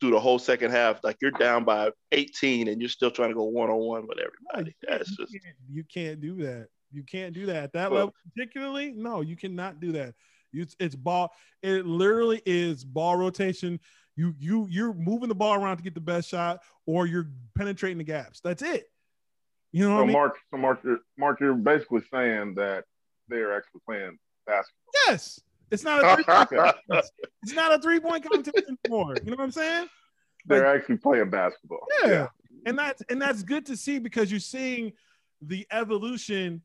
through 0.00 0.12
the 0.12 0.20
whole 0.20 0.38
second 0.38 0.70
half. 0.70 1.04
Like 1.04 1.18
you're 1.20 1.30
down 1.32 1.64
by 1.64 1.90
18 2.12 2.68
and 2.68 2.80
you're 2.80 2.88
still 2.88 3.10
trying 3.10 3.28
to 3.28 3.34
go 3.34 3.44
one 3.44 3.68
on 3.68 3.76
one 3.76 4.06
with 4.06 4.18
everybody. 4.18 4.74
That's 4.88 5.10
you, 5.10 5.16
just 5.18 5.32
can't, 5.32 5.56
you 5.70 5.84
can't 5.84 6.20
do 6.20 6.36
that. 6.36 6.68
You 6.92 7.02
can't 7.02 7.34
do 7.34 7.46
that 7.46 7.64
at 7.64 7.72
that 7.74 7.90
Well- 7.90 7.98
level, 8.06 8.14
particularly. 8.34 8.92
No, 8.92 9.20
you 9.20 9.36
cannot 9.36 9.80
do 9.80 9.92
that. 9.92 10.14
You, 10.52 10.66
it's 10.80 10.96
ball. 10.96 11.32
It 11.62 11.86
literally 11.86 12.42
is 12.46 12.84
ball 12.84 13.16
rotation. 13.16 13.78
You 14.16 14.34
you 14.38 14.66
you're 14.68 14.92
moving 14.94 15.28
the 15.28 15.34
ball 15.34 15.54
around 15.54 15.76
to 15.76 15.82
get 15.82 15.94
the 15.94 16.00
best 16.00 16.28
shot, 16.28 16.62
or 16.86 17.06
you're 17.06 17.28
penetrating 17.56 17.98
the 17.98 18.04
gaps. 18.04 18.40
That's 18.42 18.62
it. 18.62 18.86
You 19.72 19.88
know 19.88 19.94
what 19.94 19.98
So 19.98 20.02
I 20.02 20.06
mean? 20.06 20.12
Mark, 20.14 20.36
so 20.50 20.56
Mark, 20.56 20.80
you're, 20.82 20.98
Mark, 21.16 21.40
you're 21.40 21.54
basically 21.54 22.02
saying 22.12 22.54
that 22.56 22.84
they're 23.30 23.56
actually 23.56 23.80
playing 23.86 24.18
basketball. 24.46 24.92
yes, 25.06 25.40
it's 25.70 25.84
not 25.84 26.04
a 26.04 26.14
three 26.14 26.24
point 26.24 26.48
contest. 26.88 27.12
It's 27.42 27.52
not 27.52 27.72
a 27.72 27.78
three 27.78 28.00
point 28.00 28.28
contest 28.28 28.62
anymore. 28.86 29.14
You 29.24 29.30
know 29.30 29.36
what 29.36 29.44
I'm 29.44 29.50
saying? 29.52 29.88
they're 30.46 30.66
actually 30.66 30.96
playing 30.96 31.30
basketball. 31.30 31.86
Yeah. 32.04 32.28
and 32.66 32.78
that's 32.78 33.02
and 33.08 33.20
that's 33.20 33.42
good 33.42 33.66
to 33.66 33.76
see 33.76 33.98
because 33.98 34.30
you're 34.30 34.40
seeing 34.40 34.92
the 35.42 35.66
evolution 35.70 36.62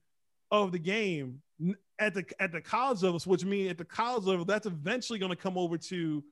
of 0.51 0.71
the 0.71 0.79
game 0.79 1.41
at 1.99 2.13
the 2.13 2.25
at 2.39 2.51
the 2.51 2.61
college 2.61 3.03
level, 3.03 3.19
which 3.25 3.45
means 3.45 3.71
at 3.71 3.77
the 3.77 3.85
college 3.85 4.25
level, 4.25 4.45
that's 4.45 4.65
eventually 4.65 5.19
going 5.19 5.31
to 5.31 5.35
come 5.35 5.57
over 5.57 5.77
to 5.77 6.23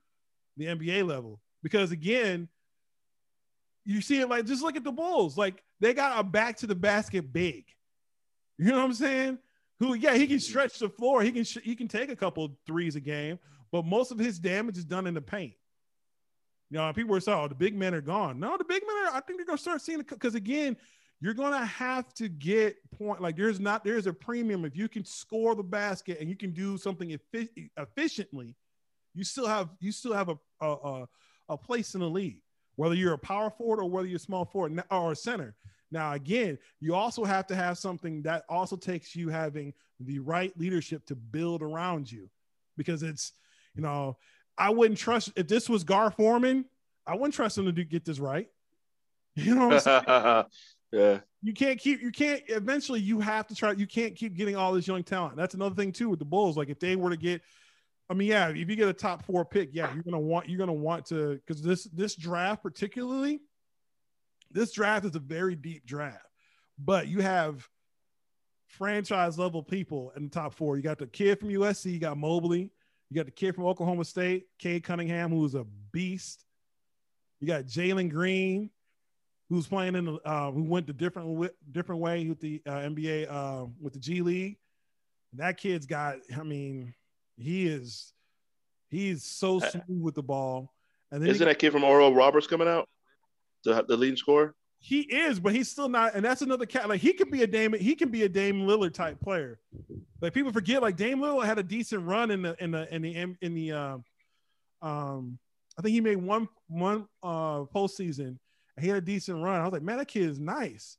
the 0.58 0.66
NBA 0.66 1.08
level. 1.08 1.40
Because 1.62 1.92
again, 1.92 2.48
you 3.86 4.02
see 4.02 4.20
it 4.20 4.30
like 4.30 4.46
just 4.46 4.64
look 4.64 4.76
at 4.76 4.84
the 4.84 4.92
Bulls, 4.92 5.38
like 5.38 5.64
they 5.80 5.94
got 5.94 6.20
a 6.20 6.24
back 6.24 6.58
to 6.58 6.68
the 6.68 6.76
basket 6.76 7.32
big. 7.32 7.66
You 8.58 8.68
know 8.68 8.78
what 8.78 8.86
I'm 8.86 8.94
saying? 8.94 9.40
Who, 9.84 9.96
yeah, 9.96 10.16
he 10.16 10.28
can 10.28 10.40
stretch 10.40 10.80
the 10.80 10.88
floor, 10.88 11.22
he 11.22 11.32
can 11.34 11.44
sh- 11.44 11.58
he 11.62 11.76
can 11.76 11.90
take 11.90 12.10
a 12.10 12.16
couple 12.16 12.58
threes 12.66 12.96
a 12.96 13.02
game, 13.02 13.38
but 13.70 13.86
most 13.86 14.12
of 14.12 14.18
his 14.18 14.40
damage 14.40 14.78
is 14.78 14.86
done 14.86 15.08
in 15.08 15.14
the 15.14 15.22
paint. 15.22 15.56
You 16.70 16.78
know, 16.78 16.94
people 16.94 17.12
were 17.12 17.20
saying, 17.20 17.38
"Oh, 17.38 17.50
the 17.50 17.56
big 17.56 17.76
men 17.76 17.94
are 17.94 18.00
gone." 18.00 18.40
No, 18.40 18.58
the 18.58 18.64
big 18.64 18.82
men 18.88 18.96
are. 19.06 19.18
I 19.18 19.20
think 19.20 19.40
they're 19.40 19.46
gonna 19.46 19.58
start 19.58 19.82
seeing 19.82 20.00
it 20.00 20.08
because 20.08 20.36
again, 20.36 20.78
you're 21.20 21.34
gonna 21.34 21.66
have 21.66 22.14
to 22.14 22.30
get 22.30 22.78
point. 22.92 23.22
Like 23.22 23.36
there's 23.36 23.60
not 23.60 23.84
there's 23.84 24.08
a 24.08 24.14
premium 24.14 24.64
if 24.64 24.74
you 24.74 24.88
can 24.88 25.04
score 25.04 25.54
the 25.54 25.64
basket 25.64 26.20
and 26.22 26.30
you 26.30 26.38
can 26.38 26.52
do 26.52 26.78
something 26.78 27.12
effi- 27.12 27.70
efficiently. 27.78 28.56
You 29.14 29.26
still 29.26 29.48
have 29.48 29.70
you 29.82 29.92
still 29.92 30.14
have 30.14 30.30
a 30.30 30.38
a, 30.62 30.72
a 30.72 31.08
a 31.50 31.58
place 31.58 31.94
in 31.94 32.00
the 32.00 32.10
league, 32.10 32.40
whether 32.78 32.96
you're 32.96 33.14
a 33.14 33.18
power 33.18 33.50
forward 33.50 33.82
or 33.82 33.90
whether 33.90 34.08
you're 34.08 34.16
a 34.16 34.20
small 34.20 34.46
forward 34.46 34.82
or 34.90 35.12
a 35.12 35.16
center. 35.16 35.56
Now, 35.94 36.14
again, 36.14 36.58
you 36.80 36.96
also 36.96 37.24
have 37.24 37.46
to 37.48 37.56
have 37.56 37.78
something 37.78 38.24
that 38.24 38.44
also 38.50 38.76
takes 38.76 39.16
you 39.16 39.30
having 39.30 39.74
the 40.00 40.20
right 40.20 40.52
leadership 40.58 41.06
to 41.06 41.16
build 41.16 41.62
around 41.62 42.12
you, 42.12 42.30
because 42.76 43.04
it's 43.04 43.34
you 43.76 43.82
know 43.82 44.18
I 44.58 44.72
wouldn't 44.72 45.00
trust 45.00 45.32
if 45.36 45.48
this 45.48 45.70
was 45.70 45.84
Gar 45.84 46.12
Forman. 46.12 46.66
I 47.06 47.14
wouldn't 47.14 47.36
trust 47.36 47.58
him 47.58 47.66
to 47.66 47.72
do, 47.72 47.84
get 47.84 48.06
this 48.06 48.20
right. 48.20 48.48
You 49.36 49.56
know 49.56 49.68
what 49.68 49.88
I'm 49.88 50.06
saying? 50.06 50.46
yeah. 50.92 51.20
you 51.42 51.54
can't 51.54 51.80
keep 51.80 52.04
you 52.04 52.12
can't 52.12 52.44
eventually 52.50 53.00
you 53.00 53.20
have 53.20 53.48
to 53.48 53.56
try 53.56 53.72
you 53.72 53.88
can't 53.88 54.16
keep 54.16 54.36
getting 54.36 54.56
all 54.56 54.74
this 54.74 54.88
young 54.88 55.04
talent. 55.04 55.36
That's 55.36 55.56
another 55.56 55.74
thing 55.74 55.92
too 55.92 56.10
with 56.10 56.20
the 56.20 56.26
Bulls. 56.26 56.56
Like 56.56 56.70
if 56.70 56.80
they 56.80 56.96
were 56.96 57.10
to 57.10 57.18
get 57.18 57.42
I 58.10 58.14
mean, 58.14 58.28
yeah, 58.28 58.50
if 58.50 58.70
you 58.70 58.76
get 58.76 58.88
a 58.88 58.94
top 58.94 59.26
four 59.26 59.44
pick, 59.44 59.70
yeah, 59.74 59.92
you're 59.94 60.04
gonna 60.04 60.20
want 60.20 60.48
you're 60.50 60.60
gonna 60.60 60.72
want 60.72 61.08
to 61.08 61.40
because 61.46 61.64
this 61.64 61.86
this 61.86 62.16
draft 62.16 62.62
particularly, 62.62 63.42
this 64.54 64.72
draft 64.72 65.06
is 65.06 65.16
a 65.16 65.20
very 65.20 65.56
deep 65.56 65.86
draft, 65.86 66.26
but 66.78 67.08
you 67.08 67.22
have 67.22 67.68
franchise 68.68 69.38
level 69.38 69.62
people 69.62 70.12
in 70.16 70.24
the 70.24 70.30
top 70.30 70.54
four. 70.54 70.78
You 70.78 70.84
got 70.84 70.98
the 70.98 71.08
kid 71.08 71.40
from 71.40 71.50
USC, 71.50 71.92
you 71.92 72.00
got 72.00 72.18
Mobley, 72.18 72.72
you 73.10 73.16
got 73.16 73.26
the 73.26 73.32
kid 73.32 73.56
from 73.56 73.66
Oklahoma 73.66 74.06
State, 74.06 74.48
Cade 74.58 74.84
Cunningham, 74.84 75.32
who's 75.32 75.56
a 75.56 75.66
beast. 75.92 76.46
You 77.40 77.48
got 77.48 77.66
Jalen 77.66 78.10
Green, 78.10 78.70
who's 79.50 79.68
playing 79.68 79.96
in 79.96 80.06
the 80.06 80.14
uh, 80.26 80.52
who 80.52 80.64
went 80.64 80.88
the 80.88 80.94
different 80.94 81.52
different 81.72 82.02
way 82.02 82.26
with 82.28 82.40
the 82.40 82.62
uh, 82.66 82.72
NBA 82.72 83.28
uh, 83.30 83.66
with 83.82 83.94
the 83.94 84.00
G 84.00 84.22
League. 84.22 84.58
That 85.34 85.58
kid's 85.58 85.86
got, 85.86 86.18
I 86.36 86.44
mean, 86.44 86.94
he 87.38 87.68
is 87.68 88.14
he's 88.90 89.24
so 89.24 89.58
uh, 89.58 89.70
smooth 89.70 90.02
with 90.02 90.16
the 90.16 90.24
ball. 90.24 90.72
And 91.12 91.22
then 91.22 91.30
isn't 91.30 91.46
he, 91.46 91.52
that 91.52 91.60
kid 91.60 91.72
from 91.72 91.84
Oral 91.84 92.14
Roberts 92.14 92.48
coming 92.48 92.68
out, 92.68 92.88
the 93.64 93.84
the 93.88 93.98
leading 93.98 94.18
scorer? 94.18 94.56
He 94.80 95.02
is, 95.02 95.40
but 95.40 95.54
he's 95.54 95.70
still 95.70 95.88
not. 95.88 96.14
And 96.14 96.26
that's 96.26 96.42
another 96.42 96.66
cat. 96.66 96.90
Like 96.90 97.00
he 97.00 97.14
could 97.14 97.32
be 97.32 97.44
a 97.44 97.48
Dame. 97.48 97.74
He 97.74 97.96
can 97.96 98.10
be 98.10 98.24
a 98.24 98.30
Dame 98.30 98.68
Lillard 98.68 98.94
type 98.94 99.20
player. 99.22 99.60
Like 100.20 100.34
people 100.34 100.52
forget, 100.52 100.82
like 100.82 100.98
Dame 100.98 101.20
Lillard 101.20 101.46
had 101.46 101.58
a 101.58 101.64
decent 101.64 102.06
run 102.06 102.32
in 102.32 102.42
the 102.42 102.62
in 102.62 102.72
the 102.72 102.94
in 102.94 103.02
the 103.02 103.36
in 103.42 103.54
the. 103.54 103.72
Uh, 103.72 103.98
um, 104.82 105.40
I 105.78 105.82
think 105.82 105.94
he 105.94 106.02
made 106.02 106.18
one 106.18 106.50
one 106.68 107.08
uh 107.24 107.62
postseason. 107.74 108.38
He 108.80 108.88
had 108.88 108.98
a 108.98 109.02
decent 109.02 109.42
run. 109.42 109.62
I 109.62 109.64
was 109.64 109.72
like, 109.72 109.84
man, 109.84 110.00
that 110.00 110.08
kid 110.08 110.30
is 110.30 110.40
nice. 110.40 110.98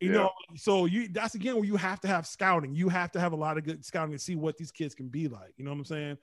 You 0.00 0.10
yeah. 0.10 0.16
know, 0.16 0.30
so 0.56 0.84
you 0.84 1.08
that's 1.08 1.34
again 1.34 1.54
where 1.54 1.64
you 1.64 1.76
have 1.76 2.00
to 2.00 2.08
have 2.08 2.26
scouting. 2.26 2.74
You 2.74 2.88
have 2.88 3.12
to 3.12 3.20
have 3.20 3.32
a 3.32 3.36
lot 3.36 3.56
of 3.56 3.64
good 3.64 3.84
scouting 3.84 4.12
to 4.12 4.18
see 4.18 4.34
what 4.34 4.56
these 4.56 4.72
kids 4.72 4.94
can 4.94 5.08
be 5.08 5.28
like. 5.28 5.52
You 5.56 5.64
know 5.64 5.70
what 5.70 5.78
I'm 5.78 5.84
saying? 5.84 6.18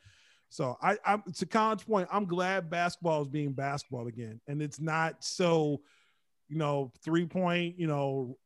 So 0.54 0.78
I, 0.84 0.98
I'm 1.04 1.24
to 1.38 1.46
Colin's 1.48 1.84
point, 1.84 2.08
I'm 2.12 2.26
glad 2.26 2.70
basketball 2.70 3.24
is 3.24 3.28
being 3.28 3.54
basketball 3.54 4.08
again, 4.08 4.40
and 4.48 4.62
it's 4.62 4.80
not 4.80 5.24
so 5.24 5.82
you 6.54 6.60
know, 6.60 6.92
three 7.04 7.26
point, 7.26 7.80
you 7.80 7.88
know, 7.88 8.38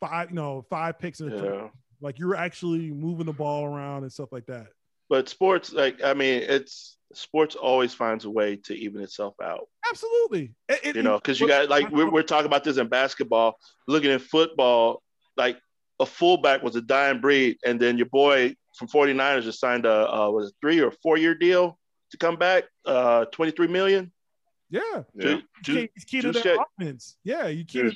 five, 0.00 0.30
you 0.30 0.36
know, 0.36 0.64
five 0.70 0.98
picks 0.98 1.20
in 1.20 1.30
a 1.30 1.44
yeah. 1.44 1.68
like 2.00 2.18
you're 2.18 2.34
actually 2.34 2.90
moving 2.90 3.26
the 3.26 3.32
ball 3.32 3.64
around 3.64 4.02
and 4.02 4.12
stuff 4.12 4.32
like 4.32 4.46
that. 4.46 4.68
But 5.10 5.28
sports, 5.28 5.72
like 5.72 6.02
I 6.02 6.14
mean, 6.14 6.42
it's 6.42 6.96
sports 7.12 7.54
always 7.54 7.92
finds 7.92 8.24
a 8.24 8.30
way 8.30 8.56
to 8.56 8.74
even 8.74 9.02
itself 9.02 9.34
out. 9.42 9.68
Absolutely. 9.90 10.54
It, 10.68 10.80
it, 10.84 10.96
you 10.96 11.02
know, 11.02 11.16
because 11.16 11.40
you 11.40 11.46
got 11.46 11.68
like 11.68 11.90
we're, 11.90 12.10
we're 12.10 12.22
talking 12.22 12.46
about 12.46 12.64
this 12.64 12.78
in 12.78 12.88
basketball, 12.88 13.58
looking 13.86 14.10
at 14.10 14.22
football, 14.22 15.02
like 15.36 15.58
a 16.00 16.06
fullback 16.06 16.62
was 16.62 16.76
a 16.76 16.82
dying 16.82 17.20
breed, 17.20 17.58
and 17.64 17.78
then 17.78 17.98
your 17.98 18.06
boy 18.06 18.54
from 18.78 18.88
49ers 18.88 19.42
just 19.42 19.60
signed 19.60 19.86
a 19.86 20.14
uh, 20.14 20.30
was 20.30 20.50
a 20.50 20.52
three 20.60 20.80
or 20.80 20.90
four 20.90 21.18
year 21.18 21.34
deal 21.34 21.78
to 22.10 22.16
come 22.16 22.36
back, 22.36 22.64
uh, 22.86 23.24
23 23.26 23.66
million. 23.66 24.12
Yeah. 24.70 24.80
yeah. 25.14 25.40
Ju- 25.62 25.88
it's 25.96 26.04
key 26.04 26.20
to 26.20 26.32
their 26.32 26.56
offense. 26.80 27.16
Yeah. 27.24 27.48
You 27.48 27.64
can't. 27.64 27.94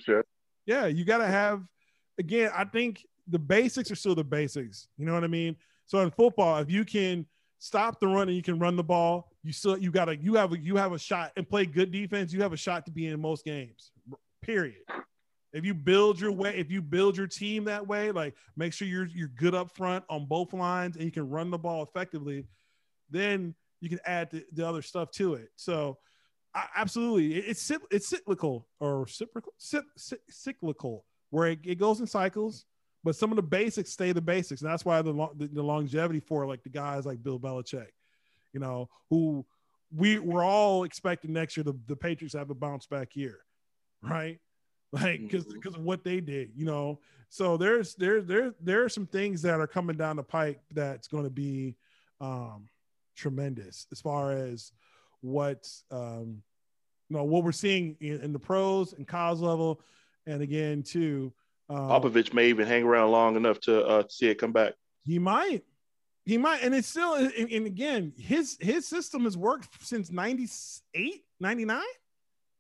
Yeah. 0.67 0.87
You 0.87 1.05
got 1.05 1.19
to 1.19 1.27
have, 1.27 1.63
again, 2.19 2.51
I 2.55 2.65
think 2.65 3.07
the 3.29 3.39
basics 3.39 3.91
are 3.91 3.97
still 3.97 4.15
the 4.15 4.25
basics. 4.25 4.89
You 4.99 5.07
know 5.07 5.15
what 5.15 5.25
I 5.25 5.29
mean? 5.29 5.57
So 5.87 6.01
in 6.01 6.11
football, 6.11 6.59
if 6.59 6.71
you 6.71 6.85
can 6.85 7.27
stop 7.59 8.01
the 8.01 8.07
run 8.07 8.29
and 8.29 8.37
you 8.37 8.43
can 8.43 8.59
run 8.59 8.77
the 8.77 8.83
ball, 8.83 9.31
you 9.43 9.53
still, 9.53 9.79
you 9.79 9.91
got 9.91 10.07
to, 10.07 10.17
you 10.17 10.35
have 10.35 10.53
a, 10.53 10.59
you 10.59 10.77
have 10.77 10.93
a 10.93 10.99
shot 10.99 11.33
and 11.37 11.49
play 11.49 11.67
good 11.67 11.93
defense. 11.93 12.33
You 12.33 12.43
have 12.43 12.53
a 12.53 12.57
shot 12.57 12.87
to 12.87 12.93
be 12.93 13.07
in 13.07 13.21
most 13.21 13.45
games, 13.45 13.93
period. 14.43 14.83
If 15.53 15.65
you 15.65 15.75
build 15.75 16.21
your 16.21 16.33
way, 16.33 16.57
if 16.57 16.71
you 16.71 16.81
build 16.81 17.17
your 17.17 17.27
team 17.27 17.65
that 17.65 17.87
way, 17.87 18.11
like 18.11 18.35
make 18.57 18.73
sure 18.73 18.89
you're, 18.89 19.07
you're 19.07 19.29
good 19.29 19.55
up 19.55 19.71
front 19.77 20.05
on 20.09 20.27
both 20.27 20.53
lines 20.53 20.97
and 20.97 21.05
you 21.05 21.11
can 21.11 21.29
run 21.29 21.51
the 21.51 21.59
ball 21.59 21.83
effectively, 21.83 22.47
then 23.11 23.55
you 23.81 23.89
can 23.89 24.01
add 24.07 24.31
the, 24.31 24.45
the 24.53 24.67
other 24.67 24.81
stuff 24.81 25.11
to 25.11 25.35
it. 25.35 25.51
So, 25.57 25.99
absolutely, 26.77 27.37
it's 27.37 27.71
it's 27.91 28.09
cyclical 28.09 28.67
or 28.81 29.07
cyclical, 29.07 29.53
cyclical, 30.29 31.05
where 31.31 31.49
it, 31.49 31.61
it 31.65 31.79
goes 31.79 32.01
in 32.01 32.07
cycles. 32.07 32.65
But 33.05 33.17
some 33.17 33.31
of 33.31 33.37
the 33.37 33.43
basics 33.43 33.91
stay 33.91 34.13
the 34.13 34.21
basics, 34.21 34.63
and 34.63 34.71
that's 34.71 34.85
why 34.85 35.03
the, 35.03 35.13
the, 35.37 35.49
the 35.49 35.63
longevity 35.63 36.21
for 36.21 36.47
like 36.47 36.63
the 36.63 36.69
guys 36.69 37.05
like 37.05 37.23
Bill 37.23 37.39
Belichick, 37.39 37.89
you 38.53 38.61
know, 38.61 38.89
who 39.11 39.45
we 39.95 40.19
we're 40.19 40.45
all 40.45 40.85
expecting 40.85 41.33
next 41.33 41.57
year 41.57 41.65
the, 41.65 41.75
the 41.87 41.97
Patriots 41.97 42.35
have 42.35 42.51
a 42.51 42.55
bounce 42.55 42.87
back 42.87 43.17
year, 43.17 43.41
right? 44.03 44.39
Like 44.93 45.23
because 45.23 45.47
because 45.47 45.73
mm-hmm. 45.73 45.81
of 45.81 45.87
what 45.87 46.05
they 46.05 46.21
did, 46.21 46.51
you 46.55 46.67
know. 46.67 47.01
So 47.31 47.57
there's 47.57 47.95
there 47.95 48.21
there 48.21 48.53
there 48.61 48.85
are 48.85 48.91
some 48.91 49.07
things 49.07 49.41
that 49.41 49.59
are 49.59 49.67
coming 49.67 49.97
down 49.97 50.17
the 50.17 50.23
pike 50.23 50.61
that's 50.71 51.09
going 51.09 51.25
to 51.25 51.31
be 51.31 51.77
um, 52.21 52.69
tremendous 53.17 53.87
as 53.91 54.03
far 54.03 54.33
as 54.33 54.71
what 55.23 55.67
um, 55.91 56.43
you 57.09 57.17
know 57.17 57.25
what 57.25 57.43
we're 57.43 57.53
seeing 57.53 57.97
in, 58.01 58.21
in 58.21 58.33
the 58.35 58.39
pros 58.39 58.93
and 58.93 59.09
college 59.09 59.41
level, 59.41 59.81
and 60.27 60.43
again 60.43 60.83
too. 60.83 61.33
Um, 61.71 61.89
Popovich 61.89 62.35
may 62.35 62.49
even 62.49 62.67
hang 62.67 62.83
around 62.83 63.13
long 63.13 63.37
enough 63.37 63.61
to 63.61 63.87
uh, 63.87 64.03
see 64.11 64.29
it 64.29 64.35
come 64.35 64.53
back. 64.53 64.75
He 65.05 65.19
might, 65.19 65.63
he 66.27 66.37
might, 66.37 66.63
and 66.63 66.75
it's 66.75 66.89
still. 66.89 67.15
And, 67.15 67.33
and 67.33 67.67
again, 67.67 68.13
his 68.19 68.59
his 68.61 68.87
system 68.87 69.25
has 69.25 69.39
worked 69.39 69.69
since 69.83 70.11
98, 70.13 71.25
99? 71.41 71.83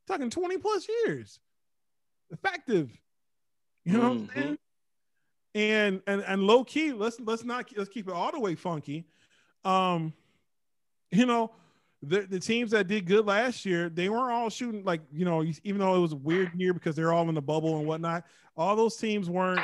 talking 0.06 0.30
twenty 0.30 0.58
plus 0.58 0.86
years, 0.88 1.40
effective. 2.32 2.90
You 3.84 3.92
know 3.94 3.98
mm-hmm. 3.98 4.08
what 4.08 4.16
I'm 4.16 4.26
mm-hmm. 4.26 4.40
saying? 4.40 4.58
And 5.54 6.02
and 6.06 6.24
and 6.26 6.42
low 6.42 6.64
key, 6.64 6.92
let's 6.92 7.20
let's 7.20 7.44
not 7.44 7.66
let's 7.76 7.90
keep 7.90 8.08
it 8.08 8.14
all 8.14 8.32
the 8.32 8.40
way 8.40 8.54
funky. 8.54 9.06
Um, 9.64 10.12
you 11.10 11.26
know, 11.26 11.52
the, 12.02 12.22
the 12.22 12.40
teams 12.40 12.72
that 12.72 12.88
did 12.88 13.06
good 13.06 13.26
last 13.26 13.64
year, 13.64 13.88
they 13.88 14.08
weren't 14.08 14.32
all 14.32 14.50
shooting 14.50 14.82
like, 14.82 15.02
you 15.12 15.24
know, 15.24 15.44
even 15.62 15.80
though 15.80 15.94
it 15.94 16.00
was 16.00 16.12
a 16.12 16.16
weird 16.16 16.52
year 16.54 16.72
because 16.72 16.96
they're 16.96 17.12
all 17.12 17.28
in 17.28 17.34
the 17.34 17.42
bubble 17.42 17.78
and 17.78 17.86
whatnot, 17.86 18.24
all 18.56 18.74
those 18.74 18.96
teams 18.96 19.30
weren't 19.30 19.60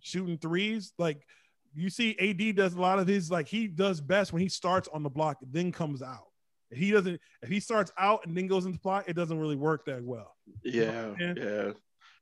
shooting 0.00 0.38
threes. 0.38 0.92
Like 0.98 1.26
you 1.74 1.90
see, 1.90 2.16
AD 2.18 2.56
does 2.56 2.74
a 2.74 2.80
lot 2.80 2.98
of 2.98 3.06
his, 3.06 3.30
like 3.30 3.48
he 3.48 3.66
does 3.66 4.00
best 4.00 4.32
when 4.32 4.42
he 4.42 4.48
starts 4.48 4.88
on 4.92 5.02
the 5.02 5.10
block, 5.10 5.38
then 5.42 5.72
comes 5.72 6.02
out. 6.02 6.26
If 6.70 6.78
he 6.78 6.92
doesn't, 6.92 7.20
if 7.42 7.48
he 7.48 7.58
starts 7.58 7.92
out 7.98 8.26
and 8.26 8.36
then 8.36 8.46
goes 8.46 8.66
into 8.66 8.78
block, 8.78 9.08
it 9.08 9.14
doesn't 9.14 9.38
really 9.38 9.56
work 9.56 9.84
that 9.86 10.04
well. 10.04 10.36
Yeah. 10.62 11.14
You 11.18 11.34
know 11.34 11.34
yeah. 11.36 11.72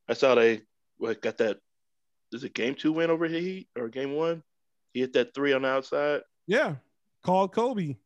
I 0.08 0.14
saw 0.14 0.34
they 0.34 0.62
what, 0.96 1.20
got 1.20 1.38
that. 1.38 1.58
Is 2.32 2.44
it 2.44 2.54
game 2.54 2.74
two 2.74 2.92
win 2.92 3.10
over 3.10 3.26
Heat 3.26 3.68
or 3.76 3.88
game 3.88 4.14
one? 4.14 4.42
He 4.92 5.00
hit 5.00 5.12
that 5.14 5.34
three 5.34 5.52
on 5.52 5.62
the 5.62 5.68
outside. 5.68 6.22
Yeah. 6.46 6.76
Called 7.22 7.52
Kobe. 7.52 7.96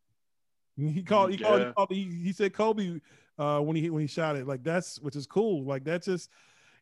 He 0.75 1.03
called. 1.03 1.31
He 1.31 1.37
yeah. 1.37 1.47
called. 1.47 1.61
He, 1.61 1.73
called 1.73 1.91
he, 1.91 2.03
he, 2.23 2.31
said 2.31 2.53
Kobe 2.53 2.99
uh, 3.37 3.59
when 3.59 3.75
he 3.75 3.89
when 3.89 4.01
he 4.01 4.07
shot 4.07 4.35
it. 4.35 4.47
Like 4.47 4.63
that's 4.63 4.99
which 4.99 5.15
is 5.15 5.27
cool. 5.27 5.63
Like 5.65 5.83
that's 5.83 6.05
just 6.05 6.29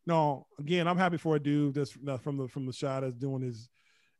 no. 0.05 0.47
Again, 0.59 0.87
I'm 0.87 0.97
happy 0.97 1.17
for 1.17 1.35
a 1.35 1.39
dude 1.39 1.73
that's 1.73 1.97
uh, 2.07 2.17
from 2.17 2.37
the 2.37 2.47
from 2.47 2.65
the 2.65 2.73
shot 2.73 3.01
that's 3.01 3.17
doing 3.17 3.41
his, 3.41 3.69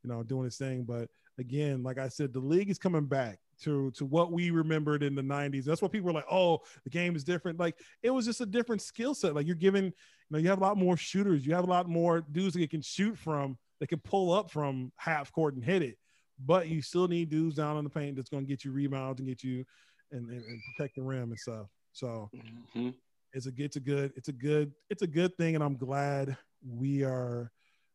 you 0.03 0.09
know, 0.09 0.23
doing 0.23 0.45
his 0.45 0.57
thing. 0.57 0.83
But 0.83 1.09
again, 1.37 1.83
like 1.83 1.97
I 1.97 2.09
said, 2.09 2.33
the 2.33 2.39
league 2.39 2.69
is 2.69 2.77
coming 2.77 3.05
back 3.05 3.39
to 3.61 3.91
to 3.91 4.05
what 4.05 4.31
we 4.31 4.51
remembered 4.51 5.03
in 5.03 5.15
the 5.15 5.21
90s. 5.21 5.65
That's 5.65 5.81
what 5.81 5.91
people 5.91 6.07
were 6.07 6.13
like, 6.13 6.31
oh, 6.31 6.59
the 6.83 6.89
game 6.89 7.15
is 7.15 7.23
different. 7.23 7.59
Like 7.59 7.77
it 8.03 8.09
was 8.09 8.25
just 8.25 8.41
a 8.41 8.45
different 8.45 8.81
skill 8.81 9.13
set. 9.13 9.35
Like 9.35 9.45
you're 9.45 9.55
giving, 9.55 9.85
you 9.85 9.93
know, 10.29 10.39
you 10.39 10.49
have 10.49 10.59
a 10.59 10.63
lot 10.63 10.77
more 10.77 10.97
shooters. 10.97 11.45
You 11.45 11.53
have 11.55 11.63
a 11.63 11.69
lot 11.69 11.87
more 11.87 12.21
dudes 12.21 12.53
that 12.53 12.61
you 12.61 12.67
can 12.67 12.81
shoot 12.81 13.17
from, 13.17 13.57
that 13.79 13.87
can 13.87 13.99
pull 13.99 14.31
up 14.31 14.51
from 14.51 14.91
half 14.97 15.31
court 15.31 15.55
and 15.55 15.63
hit 15.63 15.81
it 15.81 15.97
but 16.45 16.67
you 16.67 16.81
still 16.81 17.07
need 17.07 17.29
dudes 17.29 17.55
down 17.55 17.77
in 17.77 17.83
the 17.83 17.89
paint 17.89 18.15
that's 18.15 18.29
going 18.29 18.43
to 18.43 18.49
get 18.49 18.65
you 18.65 18.71
rebounds 18.71 19.19
and 19.19 19.29
get 19.29 19.43
you 19.43 19.63
and, 20.11 20.29
and, 20.29 20.43
and 20.43 20.61
protect 20.75 20.95
the 20.95 21.01
rim 21.01 21.29
and 21.29 21.39
stuff. 21.39 21.67
So 21.93 22.29
mm-hmm. 22.35 22.89
it's 23.33 23.47
a 23.47 23.51
it's 23.57 23.75
a 23.75 23.79
good 23.79 24.13
it's 24.15 24.29
a 24.29 24.33
good 24.33 24.71
it's 24.89 25.01
a 25.01 25.07
good 25.07 25.35
thing, 25.37 25.55
and 25.55 25.63
I'm 25.63 25.77
glad 25.77 26.37
we 26.65 27.03
are 27.03 27.51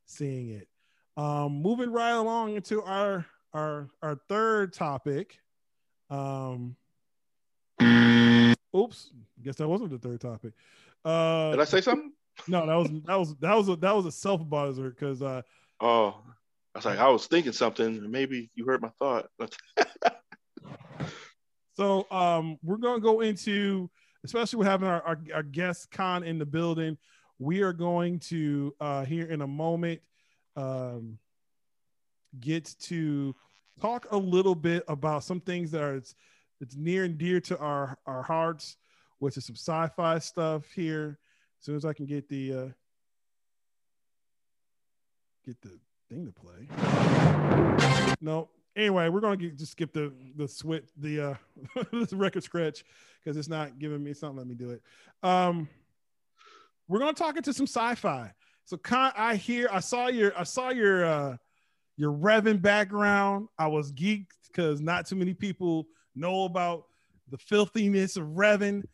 seeing 0.07 0.51
it. 0.51 0.69
Um, 1.17 1.63
moving 1.63 1.91
right 1.91 2.11
along 2.11 2.55
into 2.55 2.83
our 2.83 3.27
our 3.53 3.89
our 4.03 4.21
third 4.29 4.73
topic. 4.73 5.39
Um, 6.11 6.77
oops, 8.75 9.11
guess 9.43 9.57
that 9.57 9.69
wasn't 9.69 9.91
the 9.91 9.99
third 9.99 10.21
topic. 10.21 10.53
Uh, 11.05 11.53
Did 11.53 11.61
I 11.61 11.65
say 11.65 11.81
something? 11.81 12.13
No, 12.49 12.67
that 12.67 12.75
was 12.75 12.91
that 13.07 13.17
was 13.17 13.37
that 13.37 13.55
was 13.55 13.69
a 13.69 13.77
that 13.77 13.97
was 13.97 14.07
a 14.07 14.13
self 14.13 14.47
buzzer 14.49 14.91
because 14.91 15.23
uh, 15.23 15.43
oh 15.81 16.23
I 16.77 16.79
was 16.79 16.85
like, 16.85 16.99
I 16.99 17.09
was 17.09 17.27
thinking 17.27 17.53
something. 17.53 18.11
Maybe 18.11 18.51
you 18.55 18.67
heard 18.67 18.83
my 18.83 18.91
thought. 18.99 19.31
so 21.75 22.07
um, 22.11 22.59
we're 22.63 22.77
gonna 22.77 23.01
go 23.01 23.23
into, 23.23 23.89
especially 24.25 24.59
with 24.59 24.69
having 24.69 24.87
our, 24.87 25.01
our, 25.03 25.19
our 25.35 25.43
guest 25.43 25.91
Con 25.91 26.23
in 26.23 26.39
the 26.39 26.45
building. 26.45 26.99
We 27.39 27.63
are 27.63 27.73
going 27.73 28.19
to 28.21 28.75
uh, 28.79 29.05
here 29.07 29.25
in 29.25 29.41
a 29.41 29.47
moment 29.47 30.03
um, 30.55 31.19
get 32.39 32.75
to 32.81 33.35
talk 33.81 34.07
a 34.11 34.17
little 34.17 34.55
bit 34.55 34.85
about 34.89 35.25
some 35.25 35.41
things 35.41 35.71
that 35.73 35.83
are 35.83 35.97
it's, 35.97 36.15
it's 36.61 36.77
near 36.77 37.05
and 37.05 37.19
dear 37.19 37.41
to 37.41 37.59
our 37.59 37.99
our 38.07 38.23
hearts, 38.23 38.77
which 39.19 39.37
is 39.37 39.45
some 39.47 39.57
sci-fi 39.57 40.19
stuff 40.19 40.71
here. 40.73 41.19
As 41.61 41.67
soon 41.67 41.77
as 41.77 41.85
I 41.85 41.93
can 41.93 42.07
get 42.07 42.29
the 42.29 42.53
uh, 42.53 42.69
get 45.45 45.61
the 45.63 45.79
thing 46.09 46.27
to 46.27 46.33
play. 46.33 48.15
No. 48.21 48.49
Anyway, 48.75 49.09
we're 49.09 49.21
gonna 49.21 49.37
get, 49.37 49.57
just 49.57 49.73
skip 49.73 49.93
the 49.93 50.13
the 50.37 50.47
switch 50.47 50.85
the 50.99 51.21
uh 51.21 51.35
the 51.93 52.17
record 52.17 52.43
scratch 52.43 52.85
because 53.23 53.37
it's 53.37 53.49
not 53.49 53.79
giving 53.79 54.03
me. 54.03 54.11
It's 54.11 54.23
not 54.23 54.35
me 54.35 54.55
do 54.55 54.71
it. 54.71 54.83
Um. 55.23 55.69
we're 56.89 56.99
gonna 56.99 57.15
talk 57.15 57.37
into 57.37 57.53
some 57.53 57.67
sci-fi. 57.67 58.33
So 58.65 58.77
Con, 58.77 59.13
I 59.17 59.37
hear 59.37 59.69
I 59.73 59.81
saw 59.81 60.09
your 60.09 60.37
I 60.39 60.43
saw 60.43 60.71
your 60.71 61.05
uh 61.05 61.37
your 61.97 62.13
Revan 62.13 62.61
background. 62.61 63.49
I 63.59 63.67
was 63.67 63.93
geeked 63.93 64.27
because 64.47 64.81
not 64.81 65.07
too 65.07 65.17
many 65.17 65.35
people 65.35 65.87
know 66.15 66.45
about 66.45 66.85
the 67.31 67.39
filthiness 67.39 68.17
of 68.17 68.25
Revan, 68.29 68.85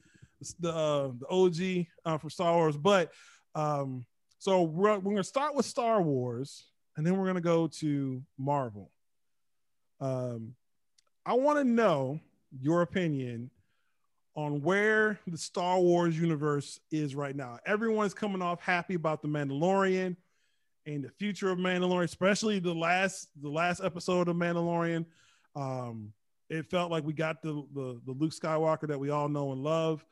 the 0.61 0.73
uh, 0.73 1.11
the 1.19 1.27
OG 1.29 1.87
uh, 2.05 2.19
from 2.19 2.31
Star 2.31 2.55
Wars. 2.55 2.77
But 2.77 3.13
um, 3.55 4.05
so 4.39 4.63
we're, 4.63 4.99
we're 4.99 5.13
gonna 5.13 5.25
start 5.25 5.55
with 5.55 5.67
Star 5.67 6.03
Wars, 6.03 6.65
and 6.97 7.07
then 7.07 7.17
we're 7.17 7.27
gonna 7.27 7.41
go 7.41 7.67
to 7.67 8.23
Marvel. 8.39 8.91
Um, 10.01 10.55
I 11.25 11.35
want 11.35 11.59
to 11.59 11.65
know 11.65 12.19
your 12.61 12.83
opinion 12.83 13.51
on 14.35 14.63
where 14.63 15.21
the 15.27 15.39
Star 15.39 15.79
Wars 15.79 16.19
universe 16.19 16.81
is 16.91 17.15
right 17.15 17.37
now. 17.37 17.59
Everyone's 17.67 18.15
coming 18.15 18.43
off 18.43 18.61
happy 18.61 18.95
about 18.95 19.23
the 19.23 19.29
Mandalorian 19.29 20.17
and 20.87 21.05
the 21.05 21.11
future 21.11 21.51
of 21.51 21.59
Mandalorian, 21.59 22.05
especially 22.05 22.59
the 22.59 22.75
last 22.75 23.29
the 23.41 23.51
last 23.51 23.83
episode 23.83 24.29
of 24.29 24.37
Mandalorian. 24.37 25.07
Um, 25.55 26.13
it 26.49 26.67
felt 26.71 26.91
like 26.91 27.05
we 27.05 27.13
got 27.13 27.43
the, 27.43 27.65
the 27.75 28.01
the 28.05 28.13
Luke 28.13 28.33
Skywalker 28.33 28.89
that 28.89 28.99
we 28.99 29.11
all 29.11 29.29
know 29.29 29.53
and 29.53 29.63
love, 29.63 30.05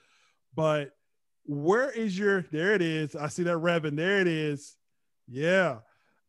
but 0.55 0.93
where 1.45 1.91
is 1.91 2.19
your 2.19 2.43
there 2.53 2.75
it 2.75 2.83
is. 2.83 3.17
I 3.17 3.29
see 3.29 3.43
that 3.45 3.57
revan. 3.57 3.97
There 3.97 4.21
it 4.21 4.29
is. 4.29 4.77
Yeah. 5.29 5.79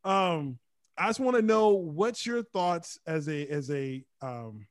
Um 0.03 0.57
i 0.97 1.07
just 1.07 1.19
want 1.19 1.35
to 1.37 1.41
know 1.41 1.69
what's 1.69 2.25
your 2.25 2.43
thoughts 2.43 2.99
as 3.07 3.29
a 3.29 3.47
as 3.47 3.71
a 3.71 4.03
um 4.21 4.67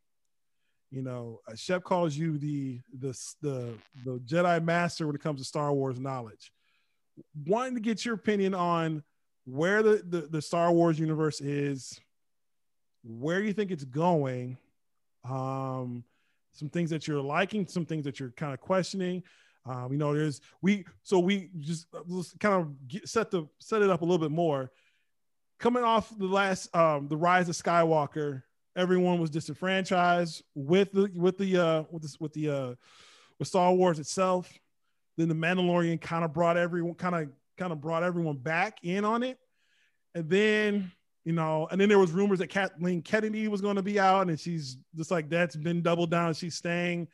you 0.90 1.02
know 1.02 1.40
shep 1.54 1.82
calls 1.82 2.16
you 2.16 2.36
the 2.36 2.80
the 2.98 3.16
the 3.40 3.74
the 4.04 4.20
jedi 4.26 4.62
master 4.62 5.06
when 5.06 5.16
it 5.16 5.22
comes 5.22 5.40
to 5.40 5.46
star 5.46 5.72
wars 5.72 5.98
knowledge. 5.98 6.52
Wanting 7.46 7.74
to 7.74 7.80
get 7.80 8.04
your 8.04 8.14
opinion 8.14 8.54
on 8.54 9.02
where 9.50 9.82
the 9.82 10.02
the, 10.08 10.20
the 10.22 10.42
star 10.42 10.72
wars 10.72 10.98
universe 10.98 11.40
is 11.40 12.00
where 13.02 13.40
you 13.40 13.52
think 13.52 13.70
it's 13.70 13.84
going 13.84 14.56
um 15.28 16.04
some 16.52 16.68
things 16.68 16.90
that 16.90 17.06
you're 17.06 17.20
liking 17.20 17.66
some 17.66 17.86
things 17.86 18.04
that 18.04 18.18
you're 18.20 18.30
kind 18.30 18.52
of 18.52 18.60
questioning 18.60 19.22
um, 19.66 19.92
you 19.92 19.98
know, 19.98 20.14
there's 20.14 20.40
we 20.62 20.84
so 21.02 21.18
we 21.18 21.50
just 21.60 21.86
let's 22.06 22.34
kind 22.38 22.54
of 22.54 22.88
get, 22.88 23.08
set 23.08 23.30
the 23.30 23.46
set 23.58 23.82
it 23.82 23.90
up 23.90 24.02
a 24.02 24.04
little 24.04 24.18
bit 24.18 24.30
more. 24.30 24.70
Coming 25.58 25.84
off 25.84 26.16
the 26.16 26.26
last 26.26 26.74
um, 26.74 27.08
the 27.08 27.16
rise 27.16 27.48
of 27.48 27.54
Skywalker, 27.54 28.42
everyone 28.74 29.20
was 29.20 29.30
disenfranchised 29.30 30.42
with 30.54 30.92
the 30.92 31.10
with 31.14 31.36
the 31.36 31.58
uh, 31.58 31.84
with 31.90 32.02
this 32.02 32.18
with 32.18 32.32
the 32.32 32.48
uh, 32.48 32.74
with 33.38 33.48
Star 33.48 33.72
Wars 33.74 33.98
itself. 33.98 34.50
Then 35.18 35.28
the 35.28 35.34
Mandalorian 35.34 36.00
kind 36.00 36.24
of 36.24 36.32
brought 36.32 36.56
everyone 36.56 36.94
kind 36.94 37.14
of 37.14 37.28
kind 37.60 37.72
of 37.72 37.80
brought 37.80 38.02
everyone 38.02 38.38
back 38.38 38.78
in 38.82 39.04
on 39.04 39.22
it, 39.22 39.38
and 40.14 40.28
then 40.28 40.90
you 41.24 41.32
know, 41.32 41.68
and 41.70 41.80
then 41.80 41.88
there 41.88 41.98
was 41.98 42.10
rumors 42.10 42.38
that 42.38 42.48
Kathleen 42.48 43.02
Kennedy 43.02 43.46
was 43.46 43.60
going 43.60 43.76
to 43.76 43.82
be 43.82 44.00
out, 44.00 44.28
and 44.28 44.40
she's 44.40 44.78
just 44.96 45.10
like 45.10 45.28
that's 45.28 45.54
been 45.54 45.82
doubled 45.82 46.10
down. 46.10 46.34
She's 46.34 46.54
staying 46.54 47.08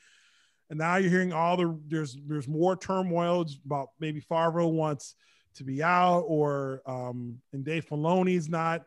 and 0.71 0.79
now 0.79 0.97
you're 0.97 1.11
hearing 1.11 1.33
all 1.33 1.57
the 1.57 1.79
there's 1.87 2.17
there's 2.27 2.49
more 2.49 2.77
turmoil 2.77 3.47
about 3.65 3.91
maybe 4.01 4.21
Favreau 4.21 4.71
wants 4.71 5.15
to 5.55 5.65
be 5.65 5.83
out, 5.83 6.25
or 6.27 6.83
um, 6.87 7.39
and 7.53 7.65
Dave 7.65 7.87
Filoni's 7.87 8.49
not 8.49 8.85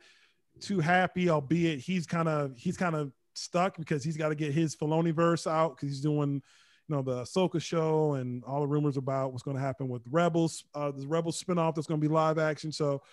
too 0.59 0.79
happy, 0.79 1.29
albeit 1.29 1.79
he's 1.79 2.05
kind 2.05 2.27
of 2.27 2.53
he's 2.57 2.77
kind 2.77 2.95
of 2.95 3.11
stuck 3.33 3.77
because 3.77 4.03
he's 4.03 4.17
got 4.17 4.29
to 4.29 4.35
get 4.35 4.51
his 4.51 4.75
Filoni 4.75 5.13
verse 5.13 5.47
out 5.47 5.75
because 5.75 5.89
he's 5.89 6.01
doing 6.01 6.41
you 6.89 6.95
know 6.95 7.01
the 7.01 7.21
Ahsoka 7.21 7.61
show 7.61 8.13
and 8.13 8.43
all 8.43 8.61
the 8.61 8.67
rumors 8.67 8.97
about 8.97 9.31
what's 9.31 9.43
going 9.43 9.55
to 9.55 9.61
happen 9.61 9.87
with 9.87 10.01
Rebels, 10.09 10.63
uh, 10.73 10.91
the 10.91 11.07
Rebels 11.07 11.41
spinoff 11.41 11.75
that's 11.75 11.87
going 11.87 12.01
to 12.01 12.07
be 12.07 12.11
live 12.11 12.39
action. 12.39 12.71
So, 12.71 13.03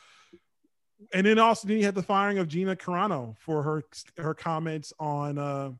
and 1.12 1.27
then 1.27 1.39
also 1.39 1.69
then 1.69 1.77
you 1.77 1.85
had 1.85 1.94
the 1.94 2.03
firing 2.03 2.39
of 2.39 2.48
Gina 2.48 2.74
Carano 2.74 3.36
for 3.39 3.62
her 3.62 3.82
her 4.16 4.35
comments 4.35 4.93
on 4.98 5.36
uh, 5.36 5.73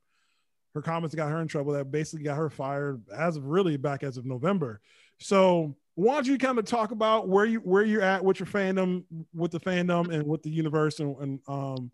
her 0.75 0.83
comments 0.83 1.15
that 1.15 1.17
got 1.17 1.31
her 1.31 1.41
in 1.41 1.49
trouble 1.49 1.73
that 1.73 1.91
basically 1.91 2.25
got 2.25 2.37
her 2.37 2.51
fired 2.51 3.03
as 3.17 3.39
of 3.39 3.47
really 3.47 3.79
back 3.79 4.03
as 4.03 4.19
of 4.19 4.27
November. 4.27 4.81
So 5.19 5.75
why 5.95 6.15
don't 6.15 6.27
you 6.27 6.37
kind 6.37 6.59
of 6.59 6.67
talk 6.67 6.91
about 6.91 7.29
where 7.29 7.47
you 7.47 7.61
where 7.61 7.83
you're 7.83 8.03
at 8.03 8.23
with 8.23 8.39
your 8.39 8.47
fandom, 8.47 9.05
with 9.35 9.53
the 9.53 9.61
fandom 9.61 10.13
and 10.13 10.27
with 10.27 10.43
the 10.43 10.51
universe 10.51 11.01
and, 11.01 11.17
and 11.17 11.41
um 11.49 11.91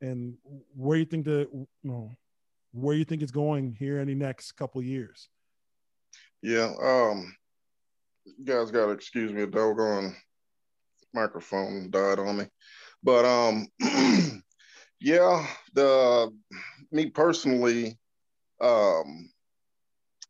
and 0.00 0.34
where 0.76 0.96
you 0.96 1.04
think 1.04 1.24
the 1.24 1.48
you 1.52 1.66
know 1.82 2.12
where 2.72 2.94
you 2.94 3.04
think 3.04 3.20
it's 3.20 3.32
going 3.32 3.74
here 3.76 3.98
in 3.98 4.06
the 4.06 4.14
next 4.14 4.52
couple 4.52 4.80
years. 4.80 5.28
Yeah, 6.42 6.72
um 6.82 7.34
you 8.24 8.44
guys 8.44 8.70
gotta 8.70 8.92
excuse 8.92 9.32
me, 9.32 9.42
a 9.42 9.46
doggone 9.46 10.14
microphone 11.12 11.90
died 11.90 12.18
on 12.18 12.38
me. 12.38 12.46
But 13.02 13.24
um 13.24 13.66
yeah, 15.00 15.46
the 15.74 16.32
me 16.92 17.06
personally, 17.06 17.98
um, 18.60 19.30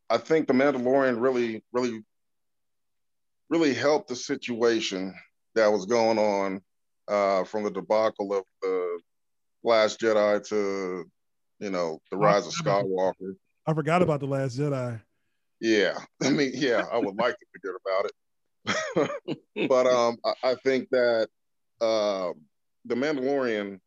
I 0.09 0.19
think 0.19 0.47
the 0.47 0.55
Mandalorian 0.55 1.21
really, 1.21 1.63
really, 1.73 2.03
really 3.49 3.75
helped 3.75 4.09
the 4.09 4.17
situation 4.17 5.15
that 5.55 5.71
was 5.71 5.87
going 5.87 6.19
on 6.19 6.61
uh, 7.09 7.45
from 7.45 7.65
the 7.65 7.71
debacle 7.71 8.33
of 8.35 8.45
the 8.63 9.01
Last 9.63 10.01
Jedi 10.01 10.47
to, 10.49 11.05
you 11.59 11.71
know, 11.71 12.01
the 12.11 12.17
Rise 12.17 12.47
of 12.47 12.53
Skywalker. 12.53 13.35
I 13.67 13.75
forgot 13.75 14.03
about 14.03 14.21
the 14.21 14.27
Last 14.27 14.59
Jedi. 14.59 15.01
Yeah, 15.61 15.99
I 16.23 16.31
mean, 16.31 16.53
yeah, 16.55 16.85
I 16.91 16.99
would 16.99 17.17
like 17.17 17.37
to 17.39 17.47
forget 17.53 17.81
about 17.85 19.11
it, 19.57 19.69
but 19.69 19.87
um, 19.87 20.19
I, 20.25 20.51
I 20.51 20.55
think 20.65 20.89
that 20.91 21.29
uh, 21.81 22.33
the 22.85 22.95
Mandalorian. 22.95 23.79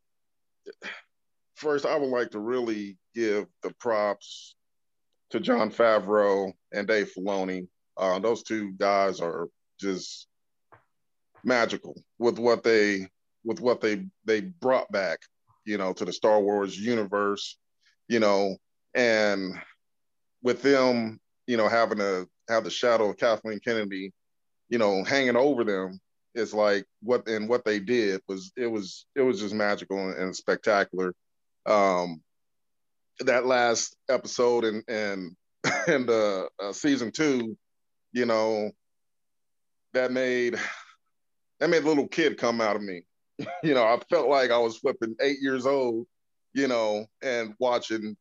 First, 1.55 1.85
I 1.85 1.95
would 1.97 2.09
like 2.09 2.31
to 2.31 2.39
really 2.39 2.97
give 3.13 3.45
the 3.61 3.73
props 3.79 4.55
to 5.29 5.39
Jon 5.39 5.71
Favreau 5.71 6.51
and 6.73 6.87
Dave 6.87 7.11
Filoni. 7.15 7.67
Uh, 7.95 8.19
those 8.19 8.43
two 8.43 8.73
guys 8.73 9.19
are 9.19 9.47
just 9.79 10.27
magical 11.43 11.95
with 12.17 12.39
what 12.39 12.63
they 12.63 13.07
with 13.43 13.59
what 13.59 13.81
they 13.81 14.05
they 14.25 14.41
brought 14.41 14.91
back, 14.91 15.19
you 15.65 15.77
know, 15.77 15.93
to 15.93 16.05
the 16.05 16.13
Star 16.13 16.39
Wars 16.39 16.77
universe, 16.77 17.57
you 18.07 18.19
know, 18.19 18.57
and 18.93 19.53
with 20.41 20.61
them, 20.61 21.19
you 21.47 21.57
know, 21.57 21.67
having 21.67 21.97
to 21.97 22.27
have 22.49 22.63
the 22.63 22.69
shadow 22.69 23.09
of 23.09 23.17
Kathleen 23.17 23.59
Kennedy, 23.59 24.11
you 24.69 24.77
know, 24.77 25.03
hanging 25.03 25.35
over 25.35 25.63
them 25.63 25.99
is 26.35 26.53
like 26.53 26.85
what 27.01 27.27
and 27.27 27.47
what 27.47 27.63
they 27.63 27.79
did 27.79 28.21
was 28.27 28.51
it 28.57 28.67
was 28.67 29.05
it 29.15 29.21
was 29.21 29.39
just 29.39 29.53
magical 29.53 30.09
and, 30.09 30.35
spectacular. 30.35 31.13
Um, 31.65 32.21
that 33.19 33.45
last 33.45 33.95
episode 34.09 34.65
and 34.65 34.83
and 34.87 35.35
and 35.87 36.09
uh, 36.09 36.47
uh, 36.61 36.73
season 36.73 37.11
two, 37.11 37.57
you 38.11 38.25
know, 38.25 38.71
that 39.93 40.11
made 40.11 40.57
that 41.59 41.69
made 41.69 41.83
a 41.83 41.87
little 41.87 42.07
kid 42.07 42.37
come 42.37 42.61
out 42.61 42.75
of 42.75 42.81
me. 42.81 43.03
you 43.63 43.73
know, 43.73 43.83
I 43.83 43.97
felt 44.09 44.27
like 44.27 44.51
I 44.51 44.57
was 44.57 44.77
flipping 44.77 45.15
eight 45.21 45.39
years 45.41 45.65
old, 45.65 46.07
you 46.53 46.67
know, 46.67 47.05
and 47.21 47.53
watching, 47.59 48.17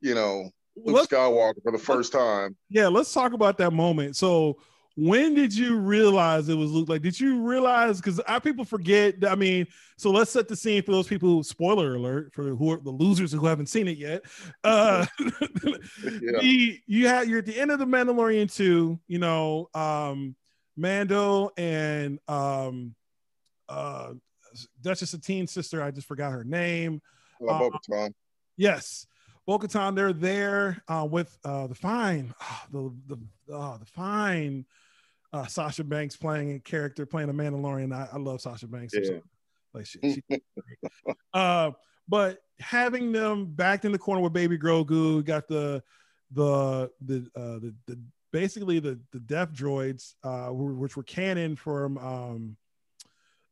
you 0.00 0.14
know, 0.14 0.50
Luke 0.76 0.96
let's, 0.96 1.08
Skywalker 1.08 1.62
for 1.62 1.72
the 1.72 1.78
first 1.78 2.12
time. 2.12 2.56
Yeah, 2.68 2.88
let's 2.88 3.12
talk 3.12 3.32
about 3.32 3.58
that 3.58 3.72
moment. 3.72 4.16
So 4.16 4.58
when 4.96 5.34
did 5.34 5.54
you 5.54 5.78
realize 5.78 6.48
it 6.48 6.54
was 6.54 6.70
Luke? 6.70 6.88
Like, 6.88 7.02
did 7.02 7.18
you 7.18 7.42
realize? 7.42 7.98
Because 8.00 8.20
our 8.20 8.40
people 8.40 8.64
forget. 8.64 9.16
I 9.26 9.34
mean, 9.34 9.66
so 9.96 10.10
let's 10.10 10.30
set 10.30 10.46
the 10.46 10.56
scene 10.56 10.82
for 10.82 10.92
those 10.92 11.08
people. 11.08 11.28
Who, 11.28 11.42
spoiler 11.42 11.96
alert 11.96 12.32
for 12.32 12.54
who 12.54 12.70
are 12.72 12.78
the 12.78 12.90
losers 12.90 13.32
who 13.32 13.46
haven't 13.46 13.66
seen 13.66 13.88
it 13.88 13.98
yet. 13.98 14.22
Uh, 14.62 15.04
yeah. 15.18 15.30
the, 16.40 16.78
you 16.86 17.08
had 17.08 17.28
you're 17.28 17.40
at 17.40 17.46
the 17.46 17.58
end 17.58 17.72
of 17.72 17.80
the 17.80 17.86
Mandalorian 17.86 18.52
two. 18.52 19.00
You 19.08 19.18
know, 19.18 19.68
um, 19.74 20.36
Mando 20.76 21.50
and 21.56 22.20
um, 22.28 22.94
uh, 23.68 24.12
Duchess 24.80 25.10
Satine's 25.10 25.50
sister. 25.50 25.82
I 25.82 25.90
just 25.90 26.06
forgot 26.06 26.32
her 26.32 26.44
name. 26.44 27.02
Uh, 27.48 27.70
yes. 28.56 29.06
Bo-Katan, 29.46 29.94
they're 29.94 30.12
there 30.12 30.82
uh, 30.88 31.06
with 31.10 31.38
uh, 31.44 31.66
the 31.66 31.74
fine, 31.74 32.34
oh, 32.40 32.62
the 32.72 33.14
the 33.14 33.54
oh, 33.54 33.76
the 33.78 33.86
fine 33.86 34.64
uh, 35.32 35.46
Sasha 35.46 35.84
Banks 35.84 36.16
playing 36.16 36.54
a 36.54 36.58
character, 36.60 37.04
playing 37.04 37.28
a 37.28 37.34
Mandalorian. 37.34 37.92
I, 37.94 38.08
I 38.12 38.18
love 38.18 38.40
Sasha 38.40 38.66
Banks. 38.66 38.94
Yeah. 38.96 39.18
Like 39.74 39.86
she, 39.86 39.98
she 40.30 40.42
uh, 41.34 41.72
but 42.08 42.38
having 42.60 43.12
them 43.12 43.46
backed 43.46 43.84
in 43.84 43.92
the 43.92 43.98
corner 43.98 44.22
with 44.22 44.32
Baby 44.32 44.56
Grogu, 44.56 45.24
got 45.24 45.48
the 45.48 45.82
the 46.30 46.90
the 47.04 47.26
uh, 47.36 47.58
the, 47.58 47.74
the 47.86 48.00
basically 48.32 48.78
the 48.78 48.98
the 49.12 49.20
death 49.20 49.52
droids, 49.52 50.14
uh, 50.22 50.48
which 50.52 50.96
were 50.96 51.02
canon 51.02 51.56
from 51.56 51.98
um, 51.98 52.56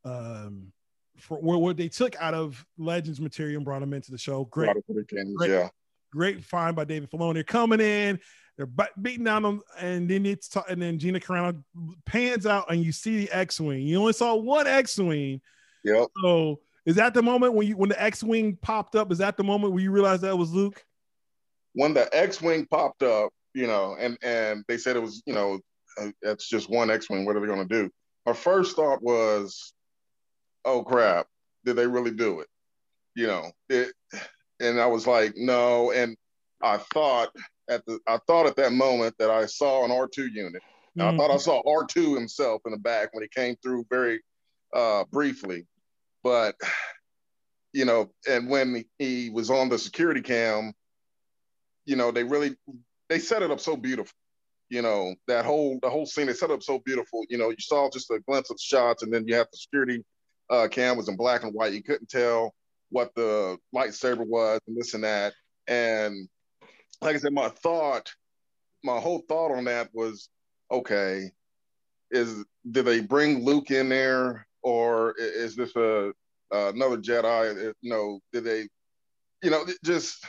um, 0.05 0.73
for 1.19 1.39
what 1.39 1.77
they 1.77 1.89
took 1.89 2.17
out 2.17 2.35
of 2.35 2.65
Legends 2.79 3.21
material 3.21 3.57
and 3.57 3.65
brought 3.65 3.81
them 3.81 3.93
into 3.93 4.11
the 4.11 4.19
show. 4.19 4.45
Great, 4.47 4.77
great, 4.89 5.51
yeah. 5.51 5.69
Great 6.13 6.45
find 6.45 6.77
by 6.77 6.85
David 6.85 7.11
Filoni. 7.11 7.35
They're 7.35 7.43
coming 7.45 7.81
in, 7.81 8.21
They're 8.57 8.69
beating 9.01 9.25
down 9.25 9.43
them, 9.43 9.63
and 9.81 10.09
then 10.09 10.27
it's 10.27 10.49
t- 10.49 10.61
and 10.69 10.81
then 10.81 10.99
Gina 10.99 11.19
Carano 11.21 11.63
pans 12.05 12.47
out, 12.47 12.71
and 12.71 12.85
you 12.85 12.93
see 12.93 13.25
the 13.25 13.33
X-wing. 13.33 13.87
You 13.87 13.99
only 13.99 14.13
saw 14.13 14.35
one 14.35 14.67
X-wing. 14.67 15.41
Yep. 15.85 16.09
So 16.23 16.61
is 16.85 16.97
that 16.97 17.15
the 17.15 17.23
moment 17.23 17.55
when 17.55 17.67
you 17.67 17.77
when 17.77 17.89
the 17.89 18.01
X-wing 18.01 18.57
popped 18.61 18.95
up? 18.95 19.11
Is 19.11 19.19
that 19.19 19.37
the 19.37 19.45
moment 19.45 19.73
where 19.73 19.83
you 19.83 19.91
realized 19.91 20.23
that 20.23 20.37
was 20.37 20.53
Luke? 20.53 20.85
When 21.73 21.95
the 21.95 22.15
X-wing 22.15 22.67
popped 22.67 23.03
up, 23.03 23.33
you 23.55 23.67
know, 23.67 23.97
and 23.99 24.19
and 24.23 24.65
they 24.69 24.77
said 24.77 24.97
it 24.97 25.03
was, 25.03 25.23
you 25.25 25.35
know, 25.35 25.59
uh, 25.99 26.11
that's 26.21 26.47
just 26.49 26.69
one 26.69 26.91
X-wing. 26.91 27.25
What 27.25 27.37
are 27.37 27.41
they 27.41 27.47
going 27.47 27.67
to 27.67 27.83
do? 27.83 27.91
Our 28.27 28.35
first 28.35 28.77
thought 28.77 29.03
was, 29.03 29.73
oh 30.67 30.85
crap, 30.85 31.27
did 31.65 31.77
they 31.77 31.87
really 31.87 32.11
do 32.11 32.41
it? 32.41 32.49
You 33.15 33.29
know, 33.29 33.51
it, 33.71 33.93
and 34.63 34.81
I 34.81 34.87
was 34.87 35.07
like, 35.07 35.35
no. 35.37 35.91
And 35.91 36.17
I 36.63 36.79
thought 36.79 37.31
at 37.69 37.85
the, 37.87 37.99
I 38.07 38.19
thought 38.27 38.47
at 38.47 38.57
that 38.57 38.73
moment 38.73 39.15
that 39.19 39.31
I 39.31 39.47
saw 39.47 39.85
an 39.85 39.91
R2 39.91 40.33
unit. 40.33 40.63
Mm-hmm. 40.97 41.03
I 41.03 41.17
thought 41.17 41.31
I 41.31 41.39
saw 41.39 41.63
R2 41.63 42.15
himself 42.15 42.63
in 42.67 42.73
the 42.73 42.79
back 42.79 43.13
when 43.13 43.23
he 43.23 43.29
came 43.29 43.57
through 43.63 43.87
very 43.91 44.21
uh, 44.75 45.05
briefly, 45.11 45.67
but 46.23 46.55
you 47.73 47.85
know, 47.87 48.11
and 48.29 48.49
when 48.49 48.85
he 48.99 49.31
was 49.31 49.51
on 49.51 49.69
the 49.71 49.79
security 49.79 50.21
cam, 50.21 50.75
you 51.87 51.97
know, 51.97 52.11
they 52.11 52.23
really 52.23 52.55
they 53.09 53.19
set 53.19 53.43
it 53.43 53.51
up 53.51 53.61
so 53.61 53.77
beautiful. 53.77 54.15
You 54.69 54.83
know, 54.83 55.15
that 55.29 55.45
whole 55.45 55.79
the 55.83 55.91
whole 55.91 56.07
scene 56.07 56.27
they 56.27 56.35
set 56.35 56.51
up 56.51 56.63
so 56.63 56.79
beautiful. 56.85 57.25
You 57.29 57.39
know, 57.39 57.51
you 57.51 57.57
saw 57.59 57.91
just 57.91 58.11
a 58.11 58.21
glimpse 58.21 58.51
of 58.51 58.59
shots, 58.61 59.03
and 59.03 59.13
then 59.13 59.27
you 59.27 59.35
have 59.35 59.49
the 59.51 59.57
security 59.57 60.05
uh, 60.51 60.69
cam 60.69 60.97
was 60.97 61.09
in 61.09 61.17
black 61.17 61.43
and 61.43 61.55
white. 61.55 61.73
You 61.73 61.83
couldn't 61.83 62.09
tell 62.09 62.55
what 62.93 63.15
the 63.15 63.59
lightsaber 63.75 64.27
was 64.27 64.61
and 64.67 64.77
this 64.77 64.95
and 64.95 65.05
that. 65.05 65.33
And 65.67 66.29
like 67.01 67.17
I 67.17 67.19
said, 67.19 67.33
my 67.33 67.49
thought, 67.49 68.13
my 68.85 68.99
whole 68.99 69.23
thought 69.29 69.53
on 69.53 69.65
that 69.65 69.89
was, 69.93 70.29
okay, 70.71 71.31
is 72.11 72.45
did 72.71 72.85
they 72.85 73.01
bring 73.01 73.45
Luke 73.45 73.71
in 73.71 73.89
there, 73.89 74.47
or 74.63 75.15
is 75.19 75.57
this 75.57 75.75
a 75.77 76.13
uh, 76.55 76.73
another 76.75 76.99
Jedi? 76.99 77.73
You 77.81 77.91
know, 77.91 78.21
did 78.33 78.45
they, 78.45 78.69
you 79.43 79.51
know, 79.51 79.65
just 79.85 80.25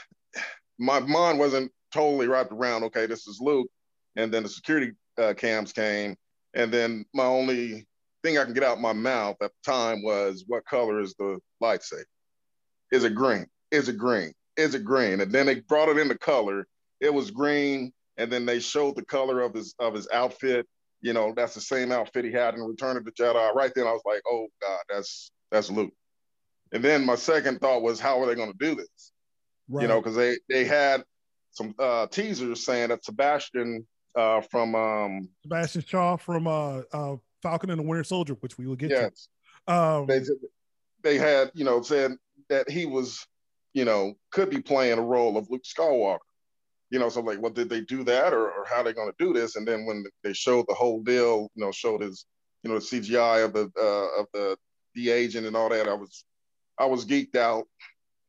my 0.80 0.99
mind 0.99 1.40
wasn't 1.40 1.72
totally 1.94 2.27
wrapped 2.27 2.52
around. 2.52 2.84
Okay, 2.85 3.06
this 3.06 3.27
is 3.27 3.40
Luke, 3.41 3.68
and 4.15 4.34
then 4.34 4.44
the 4.44 4.49
security 4.49 4.94
uh, 5.18 5.34
cams 5.35 5.73
came, 5.73 6.15
and 6.53 6.72
then 6.72 7.06
my 7.14 7.26
only 7.26 7.85
thing 8.23 8.38
I 8.38 8.45
can 8.45 8.53
get 8.53 8.64
out 8.64 8.80
my 8.80 8.94
mouth 8.94 9.35
at 9.41 9.52
the 9.52 9.72
time 9.72 10.02
was, 10.03 10.45
"What 10.48 10.65
color 10.65 11.02
is 11.02 11.14
the 11.15 11.40
lightsaber? 11.61 12.06
Is 12.94 13.03
it 13.03 13.15
green? 13.15 13.48
Is 13.72 13.90
it 13.90 13.98
green? 13.98 14.34
Is 14.56 14.76
it 14.76 14.86
green?" 14.86 15.20
And 15.20 15.32
then 15.32 15.45
they 15.45 15.60
brought 15.61 15.90
it 15.90 15.98
into 15.98 16.18
color. 16.18 16.65
It 17.02 17.14
was 17.14 17.32
green, 17.32 17.91
and 18.18 18.32
then 18.32 18.45
they 18.45 18.60
showed 18.60 18.95
the 18.95 19.03
color 19.03 19.41
of 19.41 19.53
his 19.53 19.76
of 19.80 19.94
his 19.94 20.07
outfit. 20.14 20.68
You 21.02 21.11
know, 21.11 21.34
that's 21.36 21.56
the 21.56 21.61
same 21.61 21.91
outfit 21.91 22.24
he 22.24 22.32
had 22.32 22.53
in 22.53 22.61
Return 22.61 22.95
of 22.95 23.03
the 23.03 23.11
Jedi. 23.11 23.53
Right 23.53 23.72
then, 23.76 23.88
I 23.88 23.91
was 23.91 24.03
like, 24.06 24.22
"Oh 24.30 24.48
God, 24.61 24.80
that's 24.88 25.32
that's 25.52 25.70
Luke." 25.70 25.94
And 26.72 26.84
then 26.84 27.06
my 27.06 27.15
second 27.15 27.61
thought 27.61 27.84
was, 27.84 27.99
how 27.99 28.22
are 28.22 28.26
they 28.26 28.36
going 28.36 28.52
to 28.52 28.57
do 28.57 28.76
this? 28.76 29.11
Right. 29.70 29.84
You 29.84 29.88
know, 29.88 30.02
because 30.02 30.15
they 30.15 30.38
they 30.49 30.65
had 30.65 31.03
some 31.52 31.74
uh, 31.80 32.07
teasers 32.07 32.65
saying 32.65 32.90
that 32.90 33.06
Sebastian 33.06 33.88
uh, 34.15 34.41
from 34.41 34.76
um, 34.76 35.30
Sebastian 35.44 35.84
Shaw 35.88 36.18
from 36.18 36.48
uh, 36.48 36.82
uh, 36.91 37.15
Falcon 37.41 37.70
and 37.70 37.80
the 37.80 37.84
Winter 37.84 38.03
Soldier, 38.03 38.36
which 38.41 38.57
we 38.57 38.68
will 38.68 38.76
get 38.76 38.90
yes. 38.90 39.28
to. 39.68 39.74
Um, 39.74 40.07
they 40.07 40.22
they 41.03 41.18
had 41.18 41.52
you 41.53 41.64
know 41.64 41.82
said 41.82 42.11
that 42.54 42.70
he 42.70 42.86
was 42.86 43.26
you 43.74 43.86
know 43.86 44.14
could 44.32 44.50
be 44.50 44.62
playing 44.62 45.00
a 45.00 45.02
role 45.02 45.38
of 45.38 45.50
Luke 45.50 45.64
Skywalker. 45.64 46.20
You 46.90 47.00
know, 47.00 47.10
so 47.10 47.22
like, 47.22 47.42
well, 47.42 47.52
did 47.52 47.70
they 47.70 47.82
do 47.82 48.04
that, 48.04 48.34
or, 48.34 48.52
or 48.52 48.66
how 48.70 48.78
are 48.78 48.84
they 48.84 48.94
going 48.94 49.12
to 49.12 49.26
do 49.26 49.34
this? 49.34 49.56
And 49.56 49.68
then 49.68 49.88
when 49.88 50.06
they 50.24 50.32
showed 50.34 50.66
the 50.68 50.76
whole 50.76 51.02
deal, 51.02 51.50
you 51.56 51.66
know, 51.66 51.72
showed 51.72 52.02
his 52.02 52.26
you 52.62 52.70
know 52.70 52.78
the 52.78 52.86
CGI 52.86 53.46
of 53.46 53.54
the 53.54 53.72
uh, 53.80 54.22
of 54.22 54.28
the 54.34 54.58
the 54.94 55.10
agent 55.10 55.48
and 55.48 55.56
all 55.56 55.70
that, 55.70 55.88
I 55.88 55.94
was 55.94 56.24
I 56.78 56.86
was 56.86 57.06
geeked 57.06 57.36
out. 57.36 57.68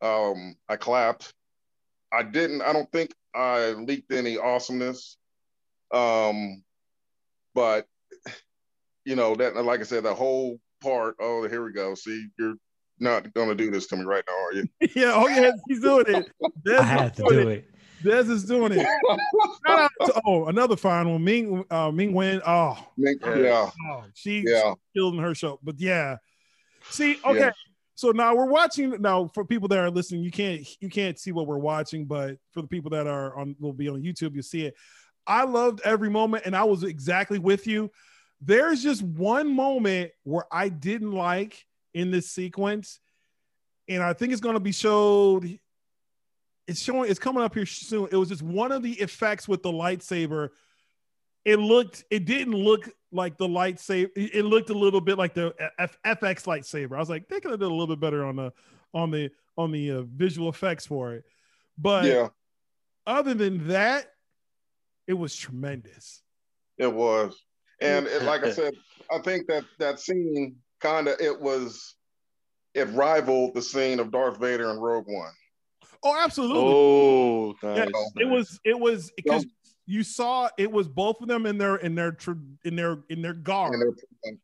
Um, 0.00 0.56
I 0.68 0.76
clapped. 0.76 1.32
I 2.12 2.22
didn't. 2.22 2.62
I 2.62 2.72
don't 2.72 2.90
think 2.90 3.12
I 3.34 3.72
leaked 3.72 4.12
any 4.12 4.38
awesomeness. 4.38 5.18
Um, 5.92 6.62
but 7.54 7.86
you 9.04 9.16
know 9.16 9.34
that, 9.34 9.56
like 9.56 9.80
I 9.80 9.84
said, 9.84 10.04
the 10.04 10.14
whole 10.14 10.58
part. 10.82 11.16
Oh, 11.20 11.46
here 11.48 11.64
we 11.64 11.72
go. 11.72 11.94
See, 11.94 12.28
you're 12.38 12.54
not 13.04 13.32
going 13.34 13.48
to 13.48 13.54
do 13.54 13.70
this 13.70 13.86
to 13.88 13.96
me 13.96 14.04
right 14.04 14.24
now, 14.26 14.34
are 14.34 14.52
you? 14.54 14.68
yeah. 14.94 15.12
Oh, 15.14 15.28
yeah. 15.28 15.52
He's 15.68 15.80
doing 15.80 16.06
it. 16.08 16.30
Des 16.64 16.76
I 16.76 16.82
had 16.82 17.14
to 17.16 17.22
do 17.22 17.48
it. 17.48 17.48
it. 17.48 17.70
Des 18.02 18.32
is 18.32 18.44
doing 18.44 18.72
it. 18.72 18.86
to, 20.06 20.22
oh, 20.26 20.46
another 20.46 20.76
fine 20.76 21.08
one. 21.08 21.22
Ming 21.22 21.64
uh, 21.70 21.90
Ming 21.90 22.12
Wen. 22.12 22.42
Oh, 22.46 22.76
Ming, 22.96 23.18
yeah. 23.24 23.70
Oh, 23.88 24.04
she 24.14 24.44
yeah. 24.46 24.74
killed 24.94 25.14
in 25.14 25.20
her 25.20 25.34
show. 25.34 25.60
But 25.62 25.80
yeah. 25.80 26.16
See, 26.90 27.18
okay. 27.24 27.38
Yeah. 27.38 27.50
So 27.94 28.10
now 28.10 28.34
we're 28.34 28.46
watching. 28.46 29.00
Now 29.00 29.30
for 29.32 29.44
people 29.44 29.68
that 29.68 29.78
are 29.78 29.90
listening, 29.90 30.22
you 30.22 30.30
can't 30.30 30.66
you 30.80 30.90
can't 30.90 31.18
see 31.18 31.32
what 31.32 31.46
we're 31.46 31.58
watching, 31.58 32.04
but 32.04 32.36
for 32.50 32.60
the 32.62 32.68
people 32.68 32.90
that 32.90 33.06
are 33.06 33.38
on 33.38 33.56
will 33.58 33.72
be 33.72 33.88
on 33.88 34.02
YouTube, 34.02 34.34
you'll 34.34 34.42
see 34.42 34.66
it. 34.66 34.74
I 35.26 35.44
loved 35.44 35.80
every 35.84 36.10
moment, 36.10 36.44
and 36.44 36.54
I 36.54 36.64
was 36.64 36.82
exactly 36.82 37.38
with 37.38 37.66
you. 37.66 37.90
There's 38.40 38.82
just 38.82 39.02
one 39.02 39.54
moment 39.54 40.10
where 40.24 40.44
I 40.52 40.68
didn't 40.68 41.12
like 41.12 41.64
in 41.94 42.10
this 42.10 42.30
sequence, 42.30 43.00
and 43.88 44.02
I 44.02 44.12
think 44.12 44.32
it's 44.32 44.40
going 44.40 44.54
to 44.54 44.60
be 44.60 44.72
showed. 44.72 45.58
It's 46.66 46.80
showing. 46.80 47.10
It's 47.10 47.18
coming 47.18 47.42
up 47.42 47.54
here 47.54 47.66
soon. 47.66 48.08
It 48.10 48.16
was 48.16 48.28
just 48.28 48.42
one 48.42 48.72
of 48.72 48.82
the 48.82 48.92
effects 48.92 49.48
with 49.48 49.62
the 49.62 49.72
lightsaber. 49.72 50.50
It 51.44 51.58
looked. 51.58 52.04
It 52.10 52.24
didn't 52.24 52.54
look 52.54 52.88
like 53.12 53.36
the 53.36 53.46
lightsaber. 53.46 54.10
It 54.16 54.44
looked 54.44 54.70
a 54.70 54.74
little 54.74 55.00
bit 55.00 55.16
like 55.16 55.34
the 55.34 55.54
F- 55.78 55.98
FX 56.04 56.44
lightsaber. 56.44 56.96
I 56.96 57.00
was 57.00 57.10
like, 57.10 57.28
they 57.28 57.40
could 57.40 57.52
have 57.52 57.60
done 57.60 57.70
a 57.70 57.74
little 57.74 57.94
bit 57.94 58.00
better 58.00 58.24
on 58.24 58.36
the 58.36 58.52
on 58.92 59.10
the 59.10 59.30
on 59.56 59.70
the 59.70 59.90
uh, 59.90 60.02
visual 60.02 60.48
effects 60.48 60.86
for 60.86 61.12
it. 61.12 61.24
But 61.78 62.04
yeah. 62.04 62.28
other 63.06 63.34
than 63.34 63.68
that, 63.68 64.06
it 65.06 65.14
was 65.14 65.34
tremendous. 65.36 66.22
It 66.78 66.92
was, 66.92 67.36
and 67.80 68.06
it, 68.06 68.22
like 68.22 68.42
I 68.44 68.50
said, 68.52 68.74
I 69.10 69.18
think 69.18 69.46
that 69.48 69.64
that 69.78 70.00
scene 70.00 70.56
kind 70.84 71.08
of 71.08 71.18
it 71.20 71.40
was 71.40 71.94
it 72.74 72.88
rivaled 72.90 73.54
the 73.54 73.62
scene 73.62 74.00
of 74.00 74.10
Darth 74.10 74.38
Vader 74.38 74.70
in 74.70 74.78
Rogue 74.78 75.06
One. 75.06 75.32
Oh, 76.02 76.20
absolutely. 76.22 76.62
Oh, 76.62 77.54
nice, 77.62 77.78
yeah, 77.78 77.84
nice. 77.84 78.12
it 78.16 78.24
was 78.26 78.60
it 78.64 78.78
was 78.78 79.10
because 79.16 79.46
you 79.86 80.02
saw 80.02 80.48
it 80.58 80.70
was 80.70 80.88
both 80.88 81.20
of 81.20 81.28
them 81.28 81.46
in 81.46 81.56
their 81.56 81.76
in 81.76 81.94
their 81.94 82.16
in 82.64 82.76
their 82.76 82.98
in 83.08 83.22
their 83.22 83.32
guard. 83.32 83.74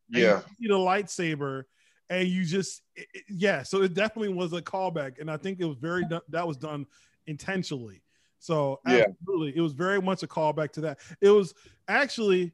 yeah, 0.08 0.40
you 0.58 0.68
see 0.68 0.68
the 0.68 0.78
lightsaber, 0.78 1.64
and 2.08 2.28
you 2.28 2.44
just 2.44 2.82
it, 2.96 3.06
yeah. 3.28 3.62
So 3.62 3.82
it 3.82 3.94
definitely 3.94 4.32
was 4.32 4.52
a 4.52 4.62
callback, 4.62 5.20
and 5.20 5.30
I 5.30 5.36
think 5.36 5.60
it 5.60 5.66
was 5.66 5.76
very 5.76 6.04
that 6.30 6.46
was 6.46 6.56
done 6.56 6.86
intentionally. 7.26 8.02
So 8.38 8.80
absolutely, 8.86 9.48
yeah. 9.48 9.58
it 9.58 9.60
was 9.60 9.72
very 9.72 10.00
much 10.00 10.22
a 10.22 10.26
callback 10.26 10.72
to 10.72 10.80
that. 10.82 11.00
It 11.20 11.28
was 11.28 11.52
actually 11.88 12.52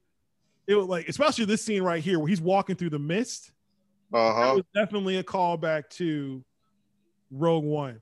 it 0.67 0.75
was 0.75 0.87
like 0.87 1.09
especially 1.09 1.45
this 1.45 1.65
scene 1.65 1.83
right 1.83 2.03
here 2.03 2.19
where 2.19 2.29
he's 2.29 2.41
walking 2.41 2.77
through 2.77 2.91
the 2.91 2.99
mist. 2.99 3.53
Uh 4.13 4.33
huh. 4.33 4.53
It 4.53 4.55
was 4.57 4.65
definitely 4.75 5.17
a 5.17 5.25
callback 5.25 5.89
to 5.91 6.45
Rogue 7.31 7.65
One. 7.65 8.01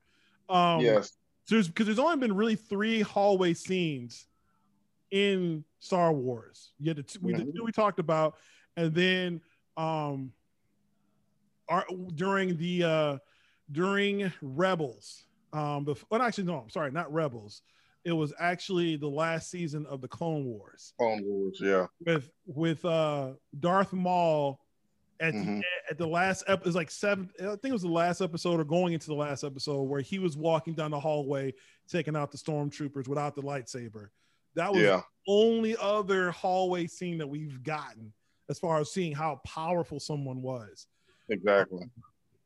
Um, 0.48 0.81
yes. 0.81 1.12
So 1.47 1.62
because 1.62 1.86
there's 1.86 1.98
only 1.98 2.16
been 2.16 2.35
really 2.35 2.56
three 2.56 3.01
hallway 3.01 3.55
scenes 3.55 4.26
in 5.10 5.64
Star 5.78 6.12
Wars. 6.12 6.72
Yeah, 6.78 6.94
the 6.94 7.02
two, 7.02 7.18
we, 7.22 7.35
the 7.35 7.44
two 7.44 7.64
we 7.64 7.72
talked 7.72 7.98
about, 7.98 8.36
and 8.76 8.94
then 8.94 9.40
um, 9.76 10.32
our, 11.68 11.85
during 12.14 12.56
the 12.56 12.85
uh, 12.85 13.18
during 13.70 14.32
Rebels. 14.40 15.24
Um, 15.52 15.85
the 15.85 15.94
well, 16.10 16.22
actually, 16.22 16.44
no, 16.44 16.59
I'm 16.59 16.70
sorry, 16.70 16.90
not 16.90 17.12
Rebels. 17.12 17.62
It 18.05 18.12
was 18.12 18.32
actually 18.39 18.97
the 18.97 19.09
last 19.09 19.51
season 19.51 19.86
of 19.86 20.01
the 20.01 20.09
Clone 20.09 20.44
Wars. 20.44 20.93
Clone 20.98 21.22
Wars, 21.24 21.59
yeah. 21.60 21.86
With 22.05 22.31
with 22.47 22.85
uh 22.85 23.32
Darth 23.60 23.93
Maul 23.93 24.60
at 25.20 25.35
mm-hmm. 25.35 25.59
the 25.59 25.65
at 25.91 25.99
the 25.99 26.07
last 26.07 26.45
episode, 26.47 26.66
was 26.66 26.74
like 26.74 26.91
seven. 26.91 27.31
I 27.41 27.45
think 27.45 27.66
it 27.66 27.73
was 27.73 27.82
the 27.82 27.89
last 27.89 28.20
episode 28.20 28.61
or 28.61 28.65
going 28.65 28.93
into 28.93 29.07
the 29.07 29.15
last 29.15 29.45
episode 29.45 29.82
where 29.82 30.01
he 30.01 30.19
was 30.19 30.36
walking 30.36 30.74
down 30.74 30.91
the 30.91 31.01
hallway 31.01 31.55
taking 31.89 32.16
out 32.16 32.32
the 32.32 32.39
stormtroopers 32.39 33.09
without 33.09 33.35
the 33.35 33.43
lightsaber. 33.43 34.09
That 34.55 34.73
was 34.73 34.82
yeah. 34.82 34.97
the 34.97 35.05
only 35.32 35.77
other 35.81 36.31
hallway 36.31 36.86
scene 36.86 37.19
that 37.19 37.27
we've 37.27 37.62
gotten 37.62 38.12
as 38.49 38.59
far 38.59 38.81
as 38.81 38.93
seeing 38.93 39.12
how 39.12 39.41
powerful 39.45 39.99
someone 39.99 40.43
was. 40.43 40.86
Exactly. 41.28 41.86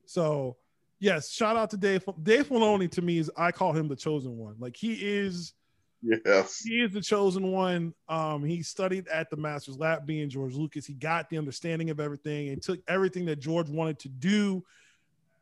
So, 0.07 0.57
yes, 1.01 1.31
shout 1.31 1.57
out 1.57 1.70
to 1.70 1.77
Dave. 1.77 2.05
Dave 2.23 2.49
Filoni 2.49 2.90
to 2.93 3.03
me 3.03 3.19
is 3.19 3.31
I 3.36 3.53
call 3.53 3.73
him 3.73 3.89
the 3.89 3.97
chosen 3.97 4.36
one. 4.36 4.57
Like 4.59 4.77
he 4.77 4.95
is. 4.95 5.55
Yes. 6.03 6.61
He 6.61 6.81
is 6.81 6.93
the 6.93 7.01
chosen 7.01 7.51
one. 7.51 7.95
Um, 8.09 8.45
he 8.45 8.62
studied 8.62 9.09
at 9.09 9.31
the 9.31 9.37
Master's 9.37 9.79
Lab, 9.79 10.07
being 10.07 10.29
George 10.29 10.55
Lucas. 10.55 10.87
He 10.87 10.95
got 10.95 11.29
the 11.29 11.39
understanding 11.39 11.91
of 11.91 12.01
everything 12.01 12.51
and 12.51 12.62
took 12.62 12.81
everything 12.89 13.25
that 13.27 13.41
George 13.41 13.69
wanted 13.69 13.99
to 14.01 14.09
do 14.09 14.65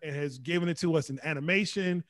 and 0.03 0.15
has 0.15 0.39
given 0.39 0.69
it 0.69 0.79
to 0.79 0.97
us 0.97 1.11
in 1.11 1.21
animation. 1.25 2.03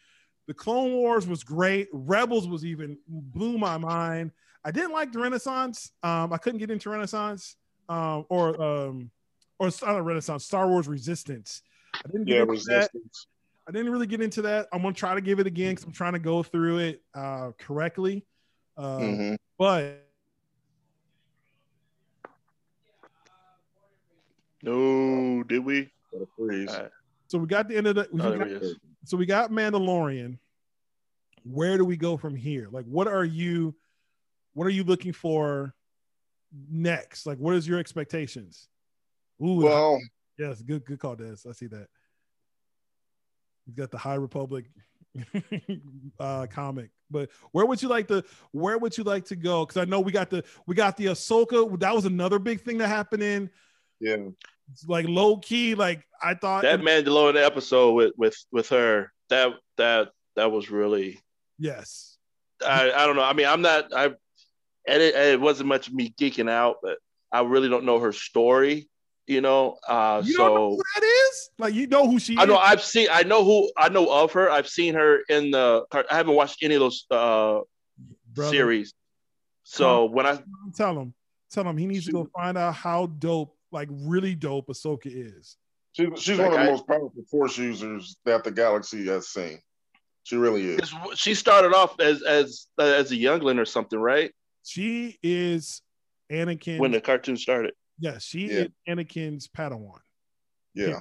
The 0.46 0.54
Clone 0.54 0.92
Wars 0.92 1.26
was 1.26 1.42
great. 1.42 1.88
Rebels 1.92 2.46
was 2.46 2.64
even 2.64 2.98
blew 3.08 3.58
my 3.58 3.78
mind. 3.78 4.30
I 4.64 4.70
didn't 4.70 4.92
like 4.92 5.12
the 5.12 5.18
Renaissance. 5.18 5.92
Um, 6.02 6.32
I 6.32 6.38
couldn't 6.38 6.58
get 6.58 6.70
into 6.70 6.90
Renaissance. 6.90 7.56
Um, 7.88 8.26
or 8.28 8.60
um, 8.60 9.10
or 9.58 9.70
not 9.82 10.04
Renaissance, 10.04 10.44
Star 10.44 10.68
Wars 10.68 10.88
Resistance. 10.88 11.62
I 11.94 12.08
didn't 12.08 12.26
get 12.26 12.34
Yeah, 12.34 12.42
into 12.42 12.54
that. 12.66 12.74
resistance. 12.74 13.26
I 13.68 13.72
didn't 13.72 13.90
really 13.90 14.06
get 14.06 14.20
into 14.20 14.42
that. 14.42 14.68
I'm 14.72 14.82
gonna 14.82 14.94
try 14.94 15.14
to 15.14 15.20
give 15.20 15.40
it 15.40 15.46
again 15.46 15.70
because 15.70 15.84
I'm 15.84 15.92
trying 15.92 16.12
to 16.12 16.18
go 16.18 16.42
through 16.42 16.78
it 16.78 17.02
uh, 17.14 17.50
correctly. 17.58 18.24
Uh, 18.76 18.98
Mhm. 18.98 19.36
But 19.58 20.02
No, 24.62 25.42
did 25.44 25.64
we? 25.64 25.90
Gotta 26.12 26.26
freeze. 26.36 26.68
All 26.70 26.82
right. 26.82 26.90
so 27.28 27.38
we 27.38 27.46
got 27.46 27.68
the 27.68 27.76
end 27.76 27.86
of 27.86 27.94
the. 27.96 28.08
we 28.12 28.20
Oh, 28.20 28.38
got- 28.38 28.62
so 29.04 29.16
we 29.16 29.26
got 29.26 29.50
Mandalorian. 29.50 30.38
Where 31.44 31.76
do 31.78 31.84
we 31.84 31.96
go 31.96 32.16
from 32.16 32.34
here? 32.34 32.68
Like, 32.70 32.86
what 32.86 33.06
are 33.06 33.24
you, 33.24 33.76
what 34.54 34.66
are 34.66 34.70
you 34.70 34.82
looking 34.82 35.12
for 35.12 35.74
next? 36.68 37.24
Like, 37.26 37.38
what 37.38 37.54
is 37.54 37.68
your 37.68 37.78
expectations? 37.78 38.68
Ooh, 39.40 39.60
Well, 39.62 40.00
yes, 40.38 40.60
good, 40.62 40.84
good 40.84 40.98
call, 40.98 41.14
Des. 41.14 41.36
I 41.48 41.52
see 41.52 41.66
that. 41.68 41.86
You 43.66 43.74
got 43.74 43.90
the 43.92 43.98
High 43.98 44.14
Republic 44.16 44.64
uh 46.20 46.46
comic, 46.50 46.90
but 47.10 47.30
where 47.52 47.66
would 47.66 47.82
you 47.82 47.88
like 47.88 48.08
to? 48.08 48.24
Where 48.52 48.78
would 48.78 48.96
you 48.96 49.04
like 49.04 49.24
to 49.26 49.36
go? 49.36 49.64
Because 49.64 49.80
I 49.80 49.84
know 49.84 50.00
we 50.00 50.12
got 50.12 50.30
the 50.30 50.44
we 50.66 50.74
got 50.74 50.96
the 50.96 51.06
Ahsoka. 51.06 51.78
That 51.80 51.94
was 51.94 52.04
another 52.04 52.38
big 52.38 52.60
thing 52.60 52.78
that 52.78 52.88
happened 52.88 53.22
in 53.22 53.50
yeah. 54.00 54.16
like 54.86 55.06
low 55.08 55.38
key. 55.38 55.74
Like 55.74 56.02
I 56.22 56.34
thought 56.34 56.62
That 56.62 56.80
Mandalorian 56.80 57.42
episode 57.42 57.92
with 57.92 58.12
with 58.16 58.36
with 58.52 58.68
her 58.70 59.12
that 59.30 59.52
that 59.76 60.10
that 60.36 60.50
was 60.50 60.70
really 60.70 61.20
yes. 61.58 62.18
I 62.66 62.90
I 62.92 63.06
don't 63.06 63.16
know. 63.16 63.24
I 63.24 63.32
mean, 63.32 63.46
I'm 63.46 63.62
not 63.62 63.92
I 63.94 64.06
and 64.88 65.02
it, 65.02 65.14
and 65.14 65.24
it 65.24 65.40
wasn't 65.40 65.68
much 65.68 65.90
me 65.90 66.14
geeking 66.18 66.50
out, 66.50 66.76
but 66.82 66.98
I 67.32 67.42
really 67.42 67.68
don't 67.68 67.84
know 67.84 67.98
her 67.98 68.12
story. 68.12 68.88
You 69.26 69.40
know, 69.40 69.76
uh, 69.88 70.22
You 70.24 70.36
don't 70.36 70.54
know 70.54 70.70
so 70.70 70.76
who 70.76 70.82
that 70.94 71.04
is? 71.04 71.50
Like 71.58 71.74
you 71.74 71.86
know 71.88 72.06
who 72.08 72.18
she 72.20 72.36
I 72.38 72.44
know? 72.44 72.56
I've 72.56 72.82
seen 72.82 73.08
I 73.10 73.24
know 73.24 73.44
who 73.44 73.70
I 73.76 73.88
know 73.88 74.06
of 74.08 74.32
her. 74.32 74.48
I've 74.50 74.68
seen 74.68 74.94
her 74.94 75.20
in 75.28 75.50
the. 75.50 75.84
car- 75.90 76.04
I 76.10 76.16
haven't 76.16 76.34
watched 76.34 76.62
any 76.62 76.74
of 76.76 76.80
those 76.80 77.06
uh, 77.10 77.60
Brother, 78.32 78.50
series. 78.50 78.94
So 79.64 80.04
when 80.04 80.26
I 80.26 80.38
Tell 80.76 80.96
him, 81.00 81.12
tell 81.50 81.64
him 81.68 81.76
he 81.76 81.86
needs 81.86 82.06
to 82.06 82.12
go 82.12 82.28
find 82.36 82.56
out 82.56 82.74
how 82.74 83.06
dope, 83.06 83.56
like 83.72 83.88
really 83.90 84.36
dope, 84.36 84.68
Ahsoka 84.68 85.06
is. 85.06 85.56
She, 85.92 86.08
she's 86.16 86.38
Like 86.38 86.50
one 86.50 86.54
of 86.54 86.60
I- 86.60 86.64
the 86.66 86.70
most 86.72 86.86
powerful 86.86 87.24
force 87.28 87.58
users 87.58 88.16
that 88.26 88.44
the 88.44 88.52
galaxy 88.52 89.06
has 89.08 89.28
seen. 89.28 89.58
She 90.22 90.36
really 90.36 90.64
is. 90.76 90.92
She 91.14 91.34
started 91.34 91.72
off 91.74 91.98
as 92.00 92.22
as 92.22 92.66
as 92.78 93.10
a 93.10 93.16
youngling 93.16 93.58
or 93.58 93.64
something, 93.64 93.98
right? 93.98 94.32
She 94.64 95.18
is 95.22 95.82
Anakin. 96.30 96.78
When 96.78 96.92
the 96.92 97.00
cartoon 97.00 97.36
started. 97.36 97.74
Yes, 97.98 98.24
she 98.24 98.46
Yeah. 98.46 98.64
is 98.64 98.68
Anakin's 98.88 99.48
Padawan. 99.48 100.00
Yeah. 100.74 101.00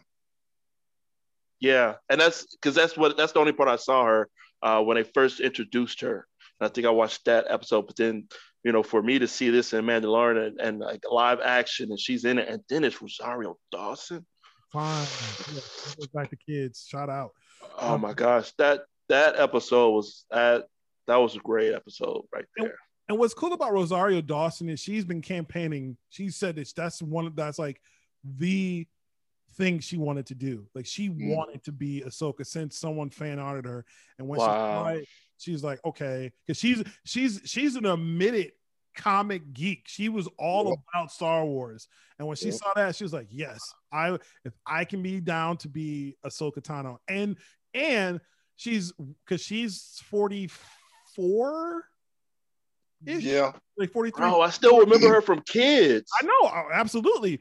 Yeah, 1.59 1.95
and 2.09 2.19
that's 2.19 2.45
because 2.55 2.75
that's 2.75 2.97
what 2.97 3.17
that's 3.17 3.31
the 3.31 3.39
only 3.39 3.53
part 3.53 3.69
I 3.69 3.77
saw 3.77 4.05
her 4.05 4.29
uh, 4.61 4.81
when 4.83 4.95
they 4.97 5.03
first 5.03 5.39
introduced 5.39 6.01
her. 6.01 6.27
And 6.59 6.69
I 6.69 6.71
think 6.71 6.85
I 6.85 6.89
watched 6.91 7.25
that 7.25 7.45
episode, 7.49 7.87
but 7.87 7.95
then 7.95 8.27
you 8.63 8.71
know, 8.71 8.83
for 8.83 9.01
me 9.01 9.19
to 9.19 9.27
see 9.27 9.49
this 9.51 9.73
in 9.73 9.85
Mandalorian 9.85 10.47
and, 10.47 10.59
and 10.59 10.79
like 10.79 11.03
live 11.09 11.39
action, 11.39 11.89
and 11.91 11.99
she's 11.99 12.25
in 12.25 12.39
it, 12.39 12.49
and 12.49 12.61
then 12.69 12.83
it's 12.83 13.01
Rosario 13.01 13.57
Dawson. 13.71 14.25
Fine. 14.73 15.07
Yeah, 15.53 15.61
goes 15.97 16.07
back 16.13 16.29
to 16.31 16.35
kids. 16.37 16.85
Shout 16.89 17.09
out. 17.09 17.31
Oh 17.79 17.97
my 17.97 18.13
gosh, 18.13 18.51
that 18.57 18.81
that 19.09 19.39
episode 19.39 19.91
was 19.91 20.25
that 20.31 20.65
that 21.07 21.17
was 21.17 21.35
a 21.35 21.39
great 21.39 21.73
episode 21.73 22.23
right 22.33 22.45
And- 22.57 22.67
there. 22.67 22.77
And 23.07 23.19
what's 23.19 23.33
cool 23.33 23.53
about 23.53 23.71
Rosario 23.73 24.21
Dawson 24.21 24.67
is 24.69 24.79
she's 24.79 25.05
been 25.05 25.21
campaigning. 25.21 25.95
She 26.09 26.29
said 26.29 26.55
that 26.55 26.71
that's 26.75 27.01
one 27.01 27.27
of 27.27 27.35
that's 27.35 27.59
like 27.59 27.79
the 28.23 28.87
thing 29.53 29.79
she 29.79 29.97
wanted 29.97 30.25
to 30.27 30.35
do. 30.35 30.67
Like 30.73 30.85
she 30.87 31.09
Mm. 31.09 31.35
wanted 31.35 31.63
to 31.65 31.71
be 31.71 32.01
Ahsoka 32.05 32.45
since 32.45 32.77
someone 32.77 33.09
fan 33.09 33.37
arted 33.39 33.65
her. 33.65 33.85
And 34.17 34.27
when 34.27 34.39
Wow. 34.39 34.95
she 34.97 35.05
she's 35.37 35.63
like, 35.63 35.79
okay, 35.85 36.31
because 36.45 36.57
she's 36.59 36.83
she's 37.03 37.41
she's 37.45 37.75
an 37.75 37.85
admitted 37.85 38.53
comic 38.95 39.53
geek. 39.53 39.83
She 39.85 40.09
was 40.09 40.27
all 40.39 40.79
about 40.93 41.11
Star 41.11 41.45
Wars. 41.45 41.87
And 42.17 42.27
when 42.27 42.37
she 42.37 42.49
saw 42.51 42.71
that, 42.75 42.95
she 42.95 43.03
was 43.03 43.13
like, 43.13 43.27
yes, 43.29 43.61
I 43.91 44.17
if 44.45 44.53
I 44.65 44.83
can 44.85 45.03
be 45.03 45.19
down 45.19 45.57
to 45.57 45.67
be 45.69 46.17
Ahsoka 46.25 46.59
Tano. 46.61 46.97
And 47.07 47.37
and 47.73 48.19
she's 48.55 48.93
because 49.25 49.41
she's 49.41 50.01
44 50.05 51.83
ish, 53.07 53.23
Yeah. 53.23 53.51
like 53.77 53.91
43. 53.91 54.25
Oh, 54.25 54.41
I 54.41 54.49
still 54.49 54.79
remember 54.79 55.09
her 55.09 55.21
from 55.21 55.41
Kids. 55.41 56.09
I 56.21 56.25
know, 56.25 56.47
uh, 56.49 56.63
absolutely. 56.73 57.39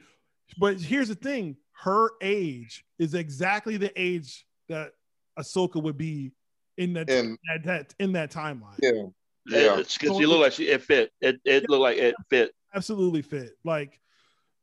But 0.59 0.81
here's 0.81 1.09
the 1.09 1.15
thing: 1.15 1.57
her 1.83 2.11
age 2.21 2.85
is 2.99 3.15
exactly 3.15 3.77
the 3.77 3.93
age 4.01 4.47
that 4.69 4.93
Ahsoka 5.39 5.83
would 5.83 5.97
be 5.99 6.33
in 6.77 6.93
that 6.95 7.09
And 7.11 7.39
that, 7.49 7.65
that 7.65 7.95
in 7.99 8.13
that 8.13 8.31
timeline. 8.31 8.79
yeah. 8.83 9.03
Yeah. 9.47 9.77
because 9.77 10.17
she 10.17 10.27
looked 10.27 10.41
like 10.41 10.53
she 10.53 10.69
it 10.69 10.83
fit. 10.83 11.11
It 11.21 11.37
it 11.45 11.69
looked 11.69 11.83
like 11.83 11.99
it 11.99 12.15
fit. 12.31 12.53
Absolutely 12.75 13.23
fit. 13.23 13.51
Like, 13.65 14.01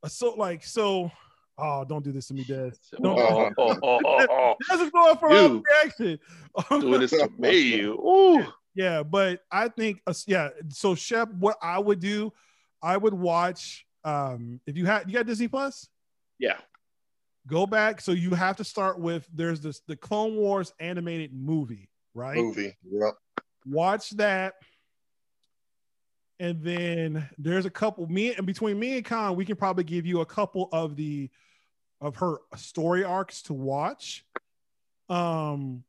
so 0.08 0.34
like 0.34 0.66
so. 0.66 1.12
Oh, 1.58 1.86
don't 1.88 2.04
do 2.04 2.12
this 2.12 2.28
to 2.30 2.34
me, 2.34 2.44
Des. 2.44 2.72
Don't. 3.04 3.20
Oh, 3.20 3.52
oh, 3.58 3.78
oh, 3.84 4.00
oh, 4.04 4.26
oh. 4.30 4.56
Des 4.76 4.84
is 4.84 4.90
going 4.90 5.18
for 5.18 5.30
a 5.30 5.62
reaction. 5.74 6.20
doing 6.82 7.00
this 7.02 7.12
to 7.12 7.30
me. 7.38 7.82
Ooh. 7.82 8.44
Yeah, 8.74 9.04
but 9.04 9.42
I 9.52 9.68
think 9.68 10.02
uh, 10.08 10.14
yeah. 10.28 10.50
So 10.70 10.96
Shep, 10.96 11.30
what 11.34 11.58
I 11.62 11.80
would 11.80 12.00
do, 12.00 12.32
I 12.82 12.98
would 12.98 13.14
watch. 13.14 13.86
Um, 14.04 14.60
if 14.66 14.78
you 14.78 14.86
had 14.86 15.08
you 15.08 15.14
got 15.14 15.26
Disney 15.28 15.48
Plus, 15.48 15.88
Yeah. 16.40 16.58
go 17.48 17.66
back. 17.68 18.02
So 18.02 18.14
you 18.14 18.32
have 18.32 18.58
to 18.58 18.64
start 18.64 19.00
with 19.00 19.28
there's 19.34 19.62
this 19.62 19.82
the 19.88 19.96
Clone 19.96 20.36
Wars 20.36 20.74
animated 20.80 21.34
movie, 21.34 21.90
right? 22.14 22.38
Movie. 22.38 22.76
Yep. 22.90 23.14
Watch 23.66 24.12
that. 24.12 24.54
And 26.40 26.64
then 26.64 27.30
there's 27.38 27.66
a 27.66 27.70
couple 27.70 28.08
me 28.08 28.34
and 28.34 28.48
between 28.48 28.80
me 28.80 28.98
and 28.98 29.06
Con, 29.06 29.36
we 29.36 29.46
can 29.46 29.56
probably 29.56 29.84
give 29.84 30.08
you 30.08 30.22
a 30.22 30.26
couple 30.26 30.70
of 30.72 30.96
the 30.96 31.30
of 32.00 32.16
her 32.16 32.38
story 32.56 33.04
arcs 33.04 33.44
to 33.44 33.54
watch. 33.54 34.26
Um, 35.08 35.84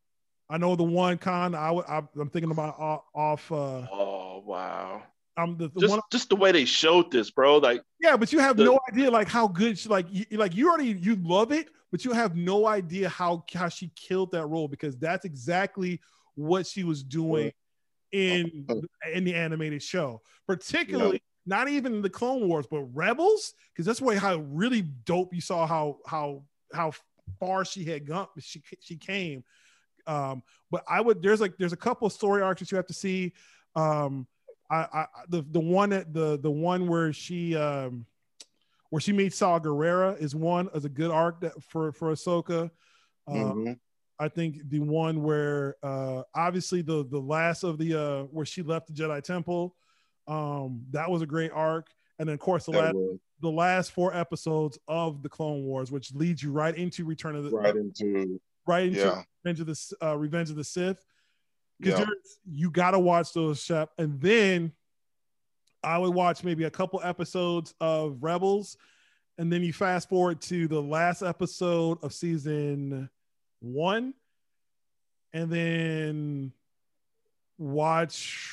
I 0.53 0.59
know 0.59 0.77
the 0.77 0.83
one 0.83 1.17
Con 1.17 1.55
I, 1.55 1.71
I 1.73 2.03
I'm 2.21 2.29
thinking 2.29 2.51
about 2.51 2.75
off. 3.15 3.51
uh, 3.51 3.87
Oh 3.91 4.43
wow. 4.45 5.03
I'm 5.35 5.57
the, 5.57 5.69
the 5.69 5.81
Just 5.81 5.91
one 5.91 6.01
just 6.13 6.29
the 6.29 6.37
way 6.37 6.53
they 6.53 6.67
showed 6.67 7.11
this, 7.11 7.31
bro. 7.31 7.57
Like 7.57 7.83
Yeah, 8.01 8.19
but 8.19 8.35
you 8.35 8.39
have 8.39 8.59
The- 8.59 8.65
no 8.65 8.79
idea 8.91 9.11
like 9.11 9.29
how 9.29 9.49
good 9.49 9.79
she 9.79 9.89
like 9.89 10.07
you, 10.11 10.27
like 10.33 10.55
you 10.55 10.69
already 10.69 10.89
you 10.91 11.17
love 11.17 11.53
it, 11.53 11.69
but 11.91 12.05
you 12.05 12.13
have 12.13 12.37
no 12.37 12.67
idea 12.67 13.09
how 13.09 13.45
how 13.55 13.71
she 13.71 13.91
killed 13.97 14.31
that 14.33 14.47
role 14.47 14.69
because 14.69 14.99
that's 14.99 15.25
exactly 15.25 16.01
what 16.35 16.67
she 16.67 16.85
was 16.85 17.03
doing 17.03 17.51
in 18.13 18.67
in 19.15 19.25
the 19.25 19.35
animated 19.35 19.83
show. 19.83 20.21
Particularly 20.47 21.23
not 21.47 21.69
even 21.71 22.03
the 22.03 22.11
Clone 22.11 22.47
Wars, 22.47 22.67
but 22.71 22.83
Rebels, 22.95 23.55
because 23.73 23.87
that's 23.87 24.03
why 24.03 24.17
how 24.17 24.37
really 24.37 24.83
dope 24.83 25.33
you 25.33 25.41
saw 25.41 25.67
how 25.67 25.97
how 26.07 26.45
how 26.75 26.93
far 27.41 27.65
she 27.65 27.85
had 27.85 28.07
gone 28.07 28.29
she 28.39 28.63
she 28.81 28.97
came. 28.97 29.43
Um, 30.07 30.43
but 30.71 30.85
I 30.89 31.01
would 31.01 31.23
there's 31.23 31.41
like 31.41 31.57
there's 31.59 31.73
a 31.73 31.77
couple 31.77 32.09
story 32.11 32.43
arcs 32.43 32.61
that 32.61 32.71
you 32.71 32.77
have 32.77 32.87
to 32.87 32.95
see. 32.95 33.33
Um, 33.75 34.27
I, 34.71 34.87
I 34.93 35.07
the 35.29 35.43
the 35.51 35.61
one 35.61 35.91
that 35.91 36.13
the 36.13 36.39
the 36.39 36.51
one 36.51 36.87
where 36.89 37.13
she 37.13 37.57
um 37.57 38.07
where 38.91 39.01
she 39.01 39.13
meets 39.13 39.37
Saw 39.37 39.59
Gerrera 39.59 40.21
is 40.21 40.35
one 40.35 40.69
as 40.75 40.85
a 40.85 40.89
good 40.89 41.11
arc 41.11 41.41
that 41.41 41.63
for 41.63 41.93
for 41.93 42.13
Ahsoka. 42.13 42.71
Um, 43.27 43.37
Mhm. 43.37 43.79
I 44.19 44.29
think 44.29 44.69
the 44.69 44.79
one 44.81 45.23
where 45.23 45.77
uh 45.83 46.23
obviously 46.35 46.83
the 46.83 47.05
the 47.05 47.19
last 47.21 47.65
of 47.65 47.79
the 47.79 47.95
uh 47.95 48.23
where 48.25 48.47
she 48.47 48.63
left 48.63 48.87
the 48.87 48.93
Jedi 48.93 49.23
Temple, 49.23 49.75
um 50.27 50.85
that 50.91 51.11
was 51.11 51.23
a 51.23 51.27
great 51.27 51.51
arc, 51.53 51.89
and 52.19 52.29
then 52.29 52.35
of 52.35 52.41
course 52.41 52.67
the 52.67 52.73
That 52.73 52.79
last 52.79 52.95
was 52.95 53.19
the 53.41 53.51
last 53.51 53.91
four 53.91 54.15
episodes 54.15 54.79
of 54.87 55.23
the 55.23 55.29
Clone 55.29 55.65
Wars, 55.65 55.91
which 55.91 56.15
leads 56.15 56.43
you 56.43 56.53
right 56.53 56.77
into 56.77 57.05
Return 57.05 57.35
of 57.35 57.45
the 57.45 57.51
right 57.51 57.75
into 57.75 58.41
right 58.67 58.87
into 58.87 59.01
yeah. 59.01 59.23
Revenge 59.45 59.61
of 59.61 59.67
the 59.67 59.97
uh, 60.07 60.17
Revenge 60.17 60.51
of 60.51 60.57
the 60.57 60.65
Sith 60.65 61.05
because 61.81 62.01
Yeah. 62.01 62.07
you 62.45 62.71
got 62.71 62.93
to 62.93 62.99
watch 62.99 63.33
those 63.33 63.63
Shep, 63.63 63.91
and 63.99 64.21
then 64.21 64.73
I 65.83 65.99
would 65.99 66.15
watch 66.15 66.45
maybe 66.45 66.65
a 66.65 66.71
couple 66.71 67.01
episodes 67.03 67.75
of 67.81 68.23
Rebels, 68.23 68.77
and 69.39 69.53
then 69.53 69.63
you 69.63 69.73
fast 69.73 70.09
forward 70.09 70.41
to 70.43 70.69
the 70.69 70.81
last 70.81 71.23
episode 71.23 71.99
of 72.05 72.13
season 72.15 73.11
one, 73.61 74.15
and 75.33 75.51
then 75.51 76.53
watch 77.59 78.49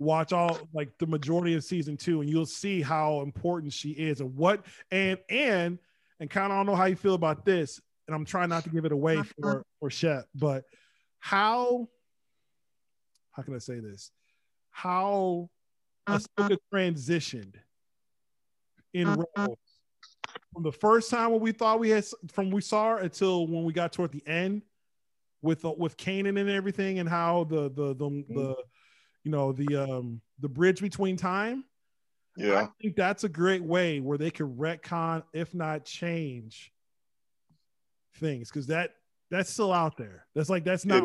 watch 0.00 0.32
all 0.32 0.58
like 0.72 0.90
the 0.98 1.06
majority 1.06 1.54
of 1.54 1.62
season 1.62 1.96
two, 1.96 2.20
and 2.20 2.28
you'll 2.28 2.46
see 2.46 2.82
how 2.82 3.20
important 3.20 3.72
she 3.72 3.90
is 3.90 4.20
and 4.20 4.34
what 4.34 4.64
and 4.90 5.18
and 5.28 5.78
and 6.20 6.30
kind 6.30 6.46
of 6.46 6.52
I 6.52 6.56
don't 6.56 6.66
know 6.66 6.74
how 6.74 6.86
you 6.86 6.96
feel 6.96 7.14
about 7.14 7.44
this, 7.44 7.80
and 8.06 8.14
I'm 8.14 8.24
trying 8.24 8.48
not 8.48 8.64
to 8.64 8.70
give 8.70 8.84
it 8.84 8.92
away 8.92 9.22
for 9.22 9.64
for 9.80 9.90
Shep, 9.90 10.26
but 10.34 10.64
how 11.18 11.88
how 13.32 13.42
can 13.42 13.54
I 13.54 13.58
say 13.58 13.80
this? 13.80 14.10
how 14.76 15.48
Ahsoka 16.08 16.58
transitioned 16.72 17.54
in 18.92 19.06
roles 19.06 19.58
from 20.52 20.64
the 20.64 20.72
first 20.72 21.10
time 21.10 21.30
when 21.30 21.40
we 21.40 21.52
thought 21.52 21.78
we 21.78 21.90
had 21.90 22.04
from 22.32 22.50
we 22.50 22.60
saw 22.60 22.90
her 22.90 22.98
until 22.98 23.46
when 23.46 23.62
we 23.64 23.72
got 23.72 23.92
toward 23.92 24.10
the 24.10 24.22
end 24.26 24.62
with 25.42 25.64
uh, 25.64 25.72
with 25.78 25.96
Kanan 25.96 26.40
and 26.40 26.50
everything 26.50 26.98
and 26.98 27.08
how 27.08 27.44
the 27.44 27.70
the 27.70 27.94
the, 27.94 28.04
Mm-hmm. 28.04 28.34
the 28.34 28.56
you 29.22 29.30
know 29.30 29.52
the 29.52 29.76
um 29.76 30.20
the 30.40 30.48
bridge 30.48 30.80
between 30.80 31.16
time. 31.16 31.64
Yeah. 32.36 32.62
I 32.62 32.68
think 32.82 32.96
that's 32.96 33.22
a 33.22 33.28
great 33.28 33.62
way 33.62 34.00
where 34.00 34.18
they 34.18 34.32
could 34.32 34.58
retcon, 34.58 35.22
if 35.32 35.54
not 35.54 35.84
change 35.84 36.72
things, 38.16 38.50
because 38.50 38.66
that 38.68 38.94
that's 39.30 39.50
still 39.50 39.72
out 39.72 39.96
there. 39.96 40.26
That's 40.34 40.48
like 40.50 40.64
that's 40.64 40.84
not 40.84 41.02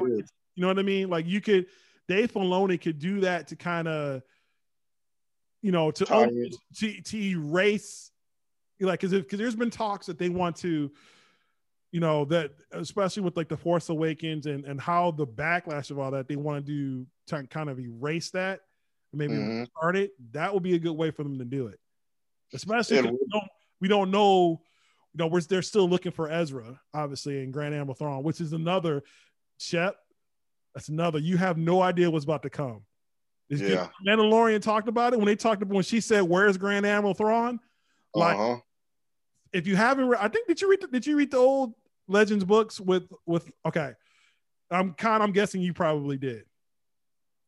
you 0.56 0.62
know 0.62 0.68
what 0.68 0.80
I 0.80 0.84
mean? 0.84 1.10
Like 1.10 1.26
you 1.26 1.42
could 1.42 1.68
Dave 2.08 2.32
Filoni 2.34 2.80
could 2.80 3.00
do 3.00 3.22
that 3.22 3.48
to 3.48 3.56
kind 3.56 3.88
of 3.88 4.22
you 5.62 5.72
know 5.72 5.92
to 5.92 6.06
almost- 6.14 6.60
to 6.78 7.02
to 7.02 7.18
erase 7.18 8.12
like 8.80 9.00
because 9.02 9.12
because 9.12 9.40
there's 9.40 9.56
been 9.56 9.70
talks 9.70 10.06
that 10.06 10.18
they 10.18 10.30
want 10.30 10.56
to 10.58 10.92
you 11.92 12.00
know 12.00 12.24
that 12.26 12.52
especially 12.72 13.24
with 13.24 13.36
like 13.36 13.50
the 13.50 13.58
force 13.58 13.90
awakens 13.90 14.46
and 14.46 14.64
and 14.66 14.80
how 14.80 15.12
the 15.12 15.28
backlash 15.28 15.92
of 15.92 16.00
all 16.00 16.12
that 16.12 16.28
they 16.28 16.36
want 16.38 16.66
to 16.66 16.72
do 16.72 17.06
to 17.28 17.46
kind 17.48 17.70
of 17.70 17.80
erase 17.80 18.30
that 18.32 18.62
maybe 19.12 19.34
Mhm. 19.34 19.62
restart 19.62 19.98
it 19.98 20.12
that 20.32 20.54
would 20.54 20.64
be 20.64 20.76
a 20.76 20.80
good 20.80 20.94
way 20.94 21.10
for 21.12 21.24
them 21.24 21.38
to 21.40 21.46
do 21.46 21.68
it 21.68 21.80
especially 22.54 23.02
we 23.02 23.18
don't, 23.32 23.48
we 23.82 23.88
don't 23.88 24.12
know 24.12 24.62
you 25.14 25.18
know 25.18 25.28
we're 25.28 25.42
they're 25.42 25.62
still 25.62 25.90
looking 25.90 26.12
for 26.12 26.30
ezra 26.30 26.80
obviously 26.94 27.42
in 27.44 27.52
grand 27.52 27.74
admiral 27.74 27.96
Thrawn, 27.96 28.24
which 28.24 28.42
is 28.42 28.54
another 28.54 29.04
shep 29.58 29.98
that's 30.74 30.90
another 30.90 31.20
you 31.20 31.38
have 31.38 31.58
no 31.58 31.82
idea 31.82 32.10
what's 32.10 32.26
about 32.26 32.44
to 32.44 32.50
come 32.50 32.84
It's 33.50 33.60
just- 33.62 33.72
Yeah. 33.74 33.90
mandalorian 34.08 34.62
talked 34.62 34.88
about 34.88 35.14
it 35.14 35.18
when 35.18 35.26
they 35.26 35.36
talked 35.36 35.62
about 35.62 35.74
when 35.74 35.84
she 35.84 36.00
said 36.02 36.22
where's 36.22 36.58
grand 36.58 36.86
admiral 36.86 37.14
Thrawn? 37.14 37.60
like 38.14 38.38
Uh-huh. 38.38 38.58
if 39.54 39.66
you 39.68 39.76
haven't 39.76 40.08
read, 40.08 40.20
I 40.22 40.28
think 40.28 40.48
did 40.48 40.62
you 40.62 40.70
read 40.70 40.82
the, 40.82 40.88
did 40.88 41.06
you 41.08 41.16
read 41.18 41.32
the 41.32 41.38
old 41.38 41.74
Legends 42.08 42.44
books 42.44 42.80
with 42.80 43.12
with 43.28 43.52
okay. 43.68 43.94
I'm 44.72 44.94
kind 44.94 45.22
I'm 45.24 45.32
guessing 45.32 45.62
you 45.62 45.74
probably 45.74 46.18
did. 46.18 46.44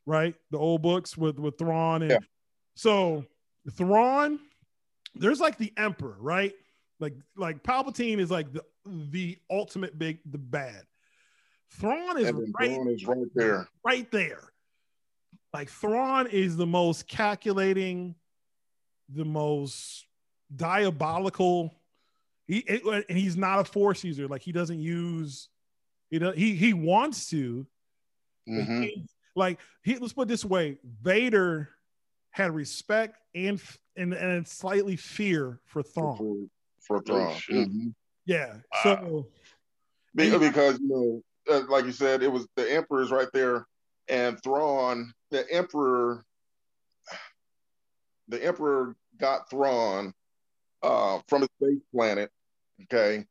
Right? 0.05 0.35
The 0.51 0.57
old 0.59 0.81
books 0.81 1.15
with 1.17 1.39
with 1.39 1.57
Thrawn 1.57 2.01
and 2.03 2.11
Yeah. 2.11 2.17
so 2.75 3.25
Thrawn 3.71 4.39
there's 5.15 5.39
like 5.39 5.57
the 5.57 5.73
emperor, 5.77 6.15
right? 6.19 6.53
Like 7.02 7.15
like 7.36 7.64
Palpatine 7.64 8.19
is 8.19 8.30
like 8.30 8.53
the 8.53 8.64
the 8.86 9.38
ultimate 9.49 9.98
big 9.98 10.19
the 10.32 10.38
bad. 10.38 10.84
Thrawn 11.72 12.18
is 12.19 12.32
right 12.60 12.76
Dawn 12.78 12.88
is 12.90 13.06
right 13.06 13.28
there. 13.34 13.68
right 13.84 14.10
there. 14.11 14.53
Like 15.52 15.69
Thrawn 15.69 16.28
is 16.28 16.56
the 16.56 16.68
most 16.68 17.07
calculating, 17.07 18.14
the 19.10 19.26
most 19.26 20.06
diabolical. 20.56 21.73
He 22.45 22.60
it- 22.60 23.06
and 23.10 23.18
he's 23.18 23.36
not 23.36 23.60
a 23.60 23.64
force 23.64 24.03
user. 24.03 24.28
Like 24.28 24.44
he 24.44 24.52
doesn't 24.52 24.80
use. 24.80 25.49
He 26.11 26.19
does, 26.19 26.36
he 26.36 26.56
he 26.56 26.73
wants 26.73 27.30
to. 27.32 27.65
Mhm. 28.48 28.84
he- 28.84 29.06
like 29.36 29.60
he 29.84 29.98
let's 29.98 30.14
put 30.14 30.23
it 30.23 30.28
this 30.28 30.45
way: 30.45 30.78
Vader 31.02 31.69
had 32.30 32.52
respect 32.53 33.18
and 33.34 33.60
and 33.95 34.14
and 34.14 34.48
slightly 34.48 34.95
fear 34.98 35.60
for 35.65 35.82
Thrawn. 35.82 36.49
For, 36.81 36.97
for 36.97 37.03
Thrawn. 37.03 37.35
shoot. 37.35 37.69
Mhm. 37.69 37.93
Yeah. 38.25 38.53
Wow. 38.53 38.61
So 38.83 39.27
Be- 40.15 40.27
Yeah. 40.27 40.37
Because, 40.37 40.79
you 40.79 40.87
know, 40.87 41.23
uh, 41.53 41.63
like 41.69 41.85
you 41.85 41.91
said, 41.91 42.21
it 42.23 42.31
was 42.31 42.47
the 42.55 42.71
Emperor's 42.71 43.11
right 43.11 43.29
there. 43.33 43.65
And 44.07 44.41
Thrawn, 44.43 45.13
the 45.29 45.49
Emperor, 45.51 46.25
the 48.27 48.43
Emperor 48.43 48.95
got 49.17 49.49
Thrawn 49.49 50.13
uh, 50.83 51.19
from 51.27 51.41
his 51.41 51.49
base 51.59 51.81
planet. 51.93 52.31
Okay. 52.83 53.25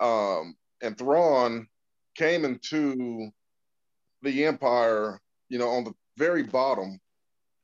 Um, 0.00 0.56
and 0.82 0.96
Thrawn 0.98 1.68
came 2.16 2.44
into 2.44 3.30
the 4.22 4.44
Empire, 4.44 5.20
you 5.48 5.58
know, 5.58 5.68
on 5.68 5.84
the 5.84 5.92
very 6.16 6.42
bottom. 6.42 6.98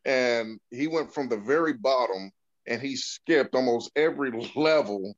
And 0.04 0.60
he 0.70 0.86
went 0.86 1.12
from 1.12 1.28
the 1.28 1.38
very 1.38 1.72
bottom 1.72 2.30
and 2.66 2.80
he 2.82 2.96
skipped 2.96 3.54
almost 3.54 3.90
every 3.96 4.30
level 4.56 5.16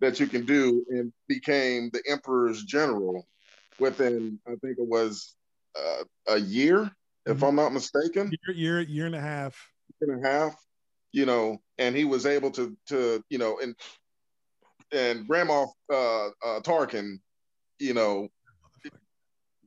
that 0.00 0.18
you 0.20 0.26
can 0.26 0.44
do 0.46 0.84
and 0.90 1.12
became 1.28 1.90
the 1.92 2.02
emperor's 2.08 2.62
general 2.64 3.26
within 3.78 4.38
i 4.46 4.50
think 4.56 4.78
it 4.78 4.86
was 4.86 5.36
uh, 5.78 6.04
a 6.28 6.38
year 6.38 6.90
if 7.26 7.38
Mhm. 7.38 7.48
i'm 7.48 7.56
not 7.56 7.72
mistaken 7.72 8.30
year 8.46 8.54
year 8.56 8.80
year 8.80 9.06
and 9.06 9.14
a 9.14 9.20
half. 9.20 9.70
year 10.00 10.14
and 10.14 10.24
a 10.24 10.28
half 10.28 10.54
you 11.12 11.26
know 11.26 11.58
and 11.78 11.96
he 11.96 12.04
was 12.04 12.26
able 12.26 12.50
to 12.50 12.76
to 12.86 13.22
you 13.30 13.38
know 13.38 13.58
and 13.60 13.74
and 14.92 15.26
Grand 15.26 15.48
Moff 15.48 15.68
uh, 15.92 16.26
uh 16.44 16.60
tarkin 16.60 17.18
you 17.78 17.94
know 17.94 18.28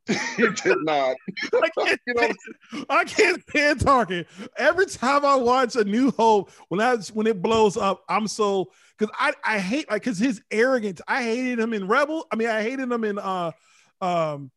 he 0.37 0.47
did 0.49 0.77
not 0.81 1.15
I 1.53 1.69
can't, 1.79 1.99
You 2.05 2.13
know- 2.13 2.21
stand, 2.71 2.85
I 2.89 3.03
can't 3.05 3.41
stand 3.49 3.79
talking. 3.79 4.25
Every 4.57 4.85
time 4.85 5.23
I 5.25 5.35
watch 5.35 5.75
A 5.77 5.83
New 5.85 6.11
Hope, 6.11 6.51
when 6.67 6.81
I 6.81 6.97
when 7.13 7.25
it 7.27 7.41
blows 7.41 7.77
up, 7.77 8.03
I'm 8.09 8.27
so 8.27 8.71
because 8.97 9.13
I 9.17 9.33
I 9.45 9.59
hate 9.59 9.89
like 9.89 10.03
because 10.03 10.19
his 10.19 10.41
arrogance. 10.51 11.01
I 11.07 11.23
hated 11.23 11.59
him 11.59 11.73
in 11.73 11.87
Rebel. 11.87 12.25
I 12.31 12.35
mean, 12.35 12.49
I 12.49 12.61
hated 12.61 12.91
him 12.91 13.03
in 13.05 13.17
uh 13.17 13.51
um 14.01 14.51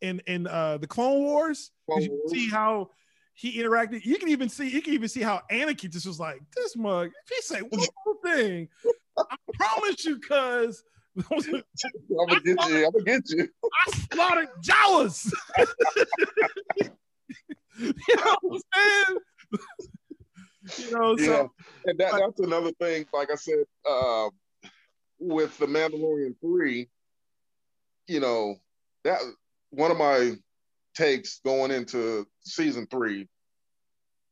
in 0.00 0.20
in 0.26 0.46
uh 0.48 0.78
the 0.78 0.86
Clone 0.88 1.22
Wars. 1.22 1.70
Clone 1.86 2.02
you 2.02 2.10
Wars. 2.10 2.32
see 2.32 2.48
how 2.48 2.90
he 3.34 3.58
interacted. 3.62 4.04
You 4.04 4.18
can 4.18 4.28
even 4.28 4.48
see 4.48 4.68
you 4.68 4.82
can 4.82 4.92
even 4.94 5.08
see 5.08 5.22
how 5.22 5.40
Anakin 5.52 5.90
just 5.92 6.06
was 6.06 6.18
like 6.18 6.40
this 6.56 6.76
mug. 6.76 7.10
If 7.26 7.36
he 7.36 7.42
say 7.42 7.60
one 7.60 7.80
more 8.04 8.16
thing, 8.24 8.68
I 9.18 9.36
promise 9.54 10.04
you, 10.04 10.18
cuz. 10.18 10.82
i'm 11.30 11.40
gonna 11.40 12.40
get 12.40 12.68
you 12.68 12.86
i'm 12.86 12.92
gonna 12.92 13.04
get 13.04 13.22
you 13.30 13.48
I 13.64 13.90
slaughtered 14.12 14.48
Jawas. 14.62 15.32
you 17.78 18.16
know 18.16 18.36
what 18.42 18.62
I'm 18.74 19.08
saying? 19.08 19.18
You 20.78 20.90
know, 20.92 21.16
so 21.16 21.22
yeah, 21.22 21.46
and 21.86 21.98
that, 21.98 22.12
that's 22.12 22.40
another 22.40 22.72
thing. 22.72 23.06
Like 23.12 23.30
I 23.30 23.34
said, 23.34 23.64
uh, 23.88 24.28
with 25.18 25.56
the 25.58 25.66
Mandalorian 25.66 26.34
three, 26.40 26.88
you 28.06 28.20
know, 28.20 28.56
that 29.04 29.20
one 29.70 29.90
of 29.90 29.96
my 29.96 30.36
takes 30.94 31.40
going 31.44 31.70
into 31.70 32.26
season 32.42 32.86
three. 32.86 33.28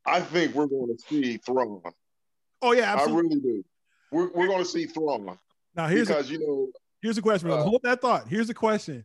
I 0.06 0.20
think 0.20 0.55
we're 0.55 0.66
going 0.66 0.96
to 0.96 1.02
see 1.09 1.36
Thrawn. 1.38 1.82
oh 2.62 2.72
yeah, 2.72 2.94
I 2.94 3.05
really 3.05 3.40
do. 3.40 3.64
We're, 4.10 4.30
we're 4.32 4.46
going 4.46 4.62
to 4.62 4.68
see 4.68 4.86
Thrawn 4.86 5.38
now 5.78 5.86
here's 5.86 6.10
a, 6.10 6.24
you 6.24 6.40
know, 6.40 6.68
here's 7.00 7.16
a 7.18 7.22
question. 7.22 7.50
uh, 7.50 7.62
Hold 7.62 7.82
that 7.84 8.00
thought. 8.00 8.26
Here's 8.28 8.50
a 8.50 8.55
question. 8.55 9.05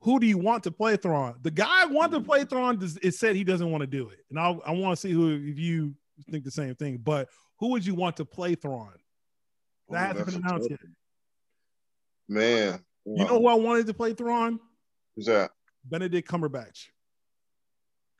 Who 0.00 0.20
do 0.20 0.26
you 0.26 0.36
want 0.36 0.62
to 0.64 0.70
play 0.70 0.96
Thrawn? 0.96 1.36
The 1.42 1.50
guy 1.50 1.88
who 1.88 1.94
wanted 1.94 2.18
to 2.18 2.24
play 2.24 2.44
Thrawn 2.44 2.78
does, 2.78 2.98
it 2.98 3.12
said 3.14 3.34
he 3.34 3.44
doesn't 3.44 3.70
want 3.70 3.80
to 3.80 3.86
do 3.86 4.10
it, 4.10 4.18
and 4.28 4.38
I 4.38 4.50
I 4.64 4.72
want 4.72 4.96
to 4.96 5.00
see 5.00 5.10
who 5.12 5.30
if 5.34 5.58
you 5.58 5.94
think 6.30 6.44
the 6.44 6.50
same 6.50 6.74
thing. 6.74 6.98
But 6.98 7.30
who 7.58 7.68
would 7.68 7.84
you 7.84 7.94
want 7.94 8.18
to 8.18 8.26
play 8.26 8.54
Thrawn? 8.54 8.92
That 9.88 10.16
oh, 10.16 10.18
hasn't 10.18 10.26
been 10.26 10.46
announced 10.46 10.70
yet. 10.70 10.80
Man, 12.28 12.80
You 13.04 13.24
know 13.24 13.40
who 13.40 13.46
I 13.48 13.54
wanted 13.54 13.86
to 13.86 13.94
play 13.94 14.12
Thrawn? 14.12 14.60
who's 15.16 15.26
that? 15.26 15.50
Benedict 15.84 16.28
Cumberbatch. 16.30 16.88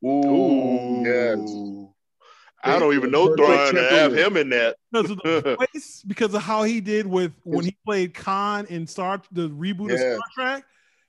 Ooh, 0.05 1.03
yes. 1.05 1.80
Ooh. 2.67 2.71
I 2.71 2.79
don't 2.79 2.95
even 2.95 3.11
know 3.11 3.29
Perfect 3.29 3.47
Thrawn 3.47 3.75
to 3.75 3.89
have 3.91 4.13
him 4.15 4.37
in 4.37 4.51
that. 4.51 4.77
because 4.93 5.11
of 5.11 5.19
the 5.19 5.57
voice, 5.75 6.03
because 6.07 6.35
of 6.35 6.43
how 6.43 6.63
he 6.63 6.81
did 6.81 7.07
with 7.07 7.33
when 7.45 7.65
he 7.65 7.77
played 7.87 8.13
Khan 8.15 8.67
in 8.67 8.87
Star 8.87 9.21
the 9.33 9.49
reboot 9.49 9.93
of 9.93 9.99
Star 9.99 10.21
Trek. 10.35 10.65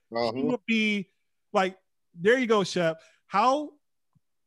He 0.09 0.15
Uh-huh. 0.17 0.31
would 0.43 0.65
be 0.65 1.09
like, 1.53 1.77
there 2.19 2.37
you 2.37 2.47
go, 2.47 2.63
Shep. 2.63 3.01
How 3.27 3.71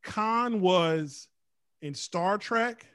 Khan 0.02 0.60
was 0.60 1.28
in 1.82 1.94
Star 1.94 2.38
Trek, 2.38 2.86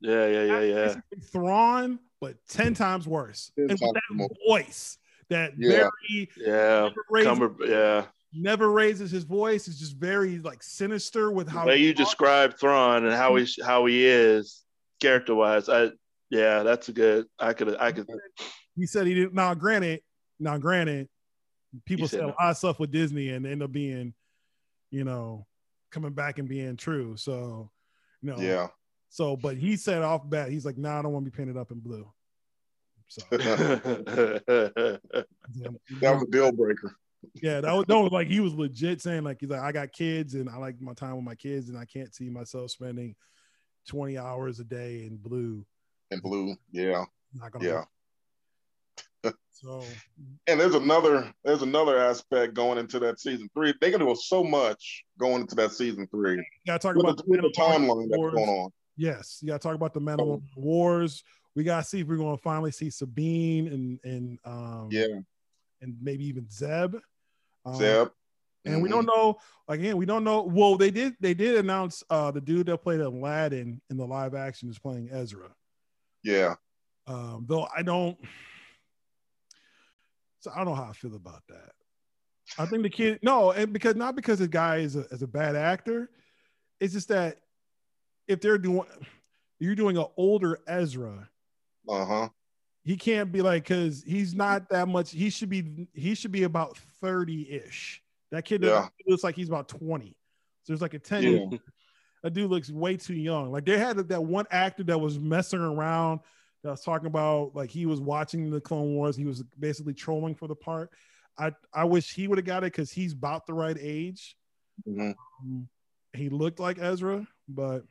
Yeah, 0.00 0.26
yeah, 0.26 0.42
yeah, 0.44 0.60
yeah. 0.60 0.84
basically 0.86 1.18
Thrawn, 1.32 1.98
but 2.20 2.36
ten 2.48 2.74
times 2.74 3.06
worse, 3.08 3.50
Ten 3.56 3.70
and 3.70 3.80
with 3.80 3.92
that 3.94 4.02
more. 4.14 4.28
voice 4.46 4.98
that 5.28 5.54
Yeah. 5.56 5.88
very 6.10 6.28
Yeah, 6.36 6.90
Cumber, 7.22 7.54
yeah. 7.66 8.06
Never 8.32 8.70
raises 8.70 9.10
his 9.10 9.24
voice. 9.24 9.68
It's 9.68 9.78
just 9.78 9.96
very 9.96 10.38
like 10.38 10.62
sinister 10.62 11.30
with 11.30 11.46
The 11.46 11.52
how 11.52 11.66
way 11.66 11.78
he 11.78 11.86
you 11.86 11.94
talks. 11.94 12.10
describe 12.10 12.58
Thrawn 12.58 13.04
and 13.04 13.14
how 13.14 13.36
he 13.36 13.46
how 13.64 13.86
he 13.86 14.06
is 14.06 14.64
character 15.00 15.34
wise, 15.34 15.68
I 15.68 15.90
yeah, 16.30 16.62
that's 16.62 16.88
a 16.88 16.92
good. 16.92 17.26
I 17.38 17.52
could 17.54 17.76
I 17.78 17.92
could. 17.92 18.06
he 18.76 18.86
said 18.86 19.06
he 19.06 19.14
didn't. 19.14 19.34
Now, 19.34 19.54
granted, 19.54 20.02
now 20.38 20.58
granted, 20.58 21.08
people 21.86 22.04
He 22.04 22.08
said 22.08 22.20
said 22.20 22.24
a 22.24 22.34
lot 22.40 22.50
of 22.50 22.56
stuff 22.56 22.78
with 22.78 22.90
Disney 22.90 23.30
and 23.30 23.46
end 23.46 23.62
up 23.62 23.72
being, 23.72 24.12
you 24.90 25.04
know, 25.04 25.46
coming 25.90 26.12
back 26.12 26.38
and 26.38 26.48
being 26.48 26.76
true. 26.76 27.16
So, 27.16 27.70
you 28.20 28.30
know, 28.30 28.38
Yeah. 28.38 28.68
So, 29.10 29.36
but 29.36 29.56
he 29.56 29.76
said 29.76 30.02
off 30.02 30.28
bat, 30.28 30.50
he's 30.50 30.66
like, 30.66 30.76
"Nah, 30.76 30.98
I 30.98 31.02
don't 31.02 31.12
want 31.14 31.24
to 31.24 31.30
be 31.30 31.34
painted 31.36 31.56
up 31.56 31.70
in 31.70 31.80
blue." 31.80 32.12
So, 33.08 33.22
that 33.30 35.00
was 36.02 36.22
a 36.22 36.26
deal 36.30 36.52
breaker. 36.52 36.94
Yeah, 37.34 37.60
that 37.60 37.72
was 37.72 37.86
no, 37.88 38.02
like 38.02 38.28
he 38.28 38.40
was 38.40 38.54
legit 38.54 39.02
saying 39.02 39.24
like 39.24 39.38
he's 39.40 39.50
like 39.50 39.60
I 39.60 39.72
got 39.72 39.92
kids 39.92 40.34
and 40.34 40.48
I 40.48 40.56
like 40.56 40.80
my 40.80 40.94
time 40.94 41.16
with 41.16 41.24
my 41.24 41.34
kids 41.34 41.68
and 41.68 41.78
I 41.78 41.84
can't 41.84 42.14
see 42.14 42.30
myself 42.30 42.70
spending 42.70 43.14
twenty 43.88 44.18
hours 44.18 44.60
a 44.60 44.64
day 44.64 45.04
in 45.04 45.16
blue. 45.16 45.64
In 46.10 46.20
blue, 46.20 46.56
yeah, 46.70 47.04
Not 47.34 47.52
gonna. 47.52 47.64
yeah. 47.64 47.84
So 49.50 49.82
And 50.46 50.60
there's 50.60 50.76
another 50.76 51.32
there's 51.44 51.62
another 51.62 51.98
aspect 51.98 52.54
going 52.54 52.78
into 52.78 53.00
that 53.00 53.18
season 53.18 53.50
three. 53.52 53.74
They're 53.80 53.90
gonna 53.90 54.04
do 54.04 54.14
so 54.14 54.44
much 54.44 55.04
going 55.18 55.40
into 55.40 55.56
that 55.56 55.72
season 55.72 56.06
three 56.12 56.36
you 56.36 56.44
gotta 56.64 56.78
talk 56.78 56.94
with 56.94 57.04
about 57.04 57.16
the, 57.16 57.24
with 57.26 57.40
the 57.40 57.52
timeline 57.58 58.08
that's 58.08 58.34
going 58.34 58.48
on. 58.48 58.70
Yes, 58.96 59.38
you 59.42 59.48
gotta 59.48 59.58
talk 59.58 59.74
about 59.74 59.94
the 59.94 60.00
Mandalorian 60.00 60.42
Wars. 60.56 61.24
We 61.56 61.64
gotta 61.64 61.84
see 61.84 62.00
if 62.00 62.06
we're 62.06 62.18
gonna 62.18 62.36
finally 62.36 62.70
see 62.70 62.88
Sabine 62.88 63.66
and 63.66 63.98
and 64.04 64.38
um 64.44 64.88
Yeah, 64.92 65.06
and 65.80 65.96
maybe 66.00 66.24
even 66.26 66.48
Zeb. 66.50 66.96
Um, 67.64 67.76
Zeb. 67.76 68.08
And 68.64 68.82
we 68.82 68.88
don't 68.90 69.06
know 69.06 69.38
again, 69.68 69.96
we 69.96 70.04
don't 70.04 70.24
know. 70.24 70.42
Well, 70.42 70.76
they 70.76 70.90
did 70.90 71.14
they 71.20 71.32
did 71.32 71.56
announce 71.56 72.02
uh 72.10 72.30
the 72.30 72.40
dude 72.40 72.66
that 72.66 72.78
played 72.78 73.00
Aladdin 73.00 73.80
in 73.88 73.96
the 73.96 74.06
live 74.06 74.34
action 74.34 74.68
is 74.68 74.78
playing 74.78 75.08
Ezra. 75.10 75.48
Yeah, 76.22 76.56
Um, 77.06 77.46
though 77.48 77.66
I 77.74 77.82
don't 77.82 78.18
so 80.40 80.50
I 80.50 80.58
don't 80.58 80.66
know 80.66 80.74
how 80.74 80.90
I 80.90 80.92
feel 80.92 81.14
about 81.14 81.42
that. 81.48 81.72
I 82.58 82.66
think 82.66 82.82
the 82.82 82.90
kid 82.90 83.20
no, 83.22 83.52
and 83.52 83.72
because 83.72 83.94
not 83.96 84.16
because 84.16 84.38
the 84.38 84.48
guy 84.48 84.78
is 84.78 84.96
a, 84.96 85.00
is 85.10 85.22
a 85.22 85.28
bad 85.28 85.56
actor, 85.56 86.10
it's 86.80 86.92
just 86.92 87.08
that 87.08 87.38
if 88.26 88.40
they're 88.40 88.58
doing 88.58 88.84
you're 89.60 89.74
doing 89.74 89.96
an 89.96 90.06
older 90.16 90.58
Ezra, 90.66 91.28
uh 91.88 92.04
huh. 92.04 92.28
He 92.88 92.96
can't 92.96 93.30
be 93.30 93.42
like 93.42 93.64
because 93.64 94.02
he's 94.02 94.34
not 94.34 94.70
that 94.70 94.88
much. 94.88 95.10
He 95.10 95.28
should 95.28 95.50
be 95.50 95.86
he 95.92 96.14
should 96.14 96.32
be 96.32 96.44
about 96.44 96.78
30-ish. 97.02 98.02
That 98.30 98.46
kid 98.46 98.62
Yeah. 98.62 98.88
looks 99.06 99.22
like 99.22 99.34
he's 99.36 99.48
about 99.48 99.68
20. 99.68 100.06
So 100.62 100.72
there's 100.72 100.80
like 100.80 100.94
a 100.94 100.98
10 100.98 101.22
Yeah. 101.22 101.58
that 102.22 102.32
dude 102.32 102.50
looks 102.50 102.70
way 102.70 102.96
too 102.96 103.12
young. 103.14 103.52
Like 103.52 103.66
they 103.66 103.76
had 103.76 103.98
that 104.08 104.24
one 104.24 104.46
actor 104.50 104.84
that 104.84 104.98
was 104.98 105.18
messing 105.18 105.60
around 105.60 106.20
that 106.62 106.70
was 106.70 106.80
talking 106.80 107.08
about 107.08 107.54
like 107.54 107.68
he 107.68 107.84
was 107.84 108.00
watching 108.00 108.50
the 108.50 108.60
Clone 108.60 108.94
Wars. 108.94 109.16
He 109.16 109.26
was 109.26 109.42
basically 109.58 109.92
trolling 109.92 110.34
for 110.34 110.48
the 110.48 110.56
part. 110.56 110.90
I 111.38 111.52
I 111.74 111.84
wish 111.84 112.14
he 112.14 112.26
would 112.26 112.38
have 112.38 112.46
got 112.46 112.64
it 112.64 112.72
because 112.72 112.90
he's 112.90 113.12
about 113.12 113.46
the 113.46 113.52
right 113.52 113.76
age. 113.78 114.34
Mhm. 114.88 115.14
Um, 115.42 115.68
he 116.14 116.30
looked 116.30 116.58
like 116.58 116.78
Ezra, 116.78 117.28
but 117.48 117.84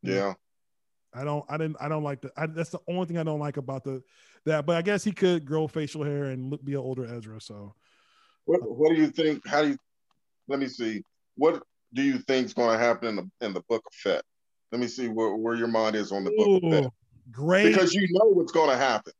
Yeah. 0.00 0.34
I 1.14 1.24
don't 1.24 1.44
I 1.48 1.56
didn't 1.56 1.76
I 1.80 1.88
don't 1.88 2.02
like 2.02 2.20
the 2.20 2.30
I, 2.36 2.46
that's 2.46 2.70
the 2.70 2.80
only 2.88 3.06
thing 3.06 3.18
I 3.18 3.22
don't 3.22 3.40
like 3.40 3.56
about 3.56 3.84
the 3.84 4.02
that. 4.44 4.66
But 4.66 4.76
I 4.76 4.82
guess 4.82 5.04
he 5.04 5.12
could 5.12 5.44
grow 5.44 5.66
facial 5.68 6.02
hair 6.04 6.24
and 6.24 6.50
look, 6.50 6.64
be 6.64 6.72
an 6.72 6.78
older 6.80 7.04
Ezra. 7.06 7.40
So 7.40 7.74
What 8.44 8.60
What 8.62 8.90
do 8.90 8.96
you 9.00 9.08
think? 9.08 9.46
How 9.46 9.62
do 9.62 9.68
you? 9.68 9.76
Let 10.48 10.58
me 10.58 10.68
see. 10.68 11.02
What 11.36 11.62
do 11.92 12.02
you 12.02 12.18
think 12.18 12.46
is 12.46 12.54
going 12.54 12.76
to 12.76 12.84
happen 12.84 13.08
in 13.08 13.16
the 13.16 13.30
in 13.46 13.52
the 13.54 13.62
Book 13.68 13.82
of 13.86 13.94
Fett? 13.94 14.22
Let 14.72 14.80
me 14.80 14.88
see 14.88 15.08
where, 15.08 15.34
where 15.36 15.54
your 15.54 15.68
mind 15.68 15.94
is 15.96 16.10
on 16.10 16.24
the 16.24 16.30
Book 16.36 16.62
of 16.62 16.70
Fett 16.70 16.92
great. 17.30 17.68
because 17.68 17.94
you 17.94 18.06
know 18.10 18.26
what's 18.30 18.52
going 18.52 18.70
to 18.70 18.76
happen. 18.76 19.12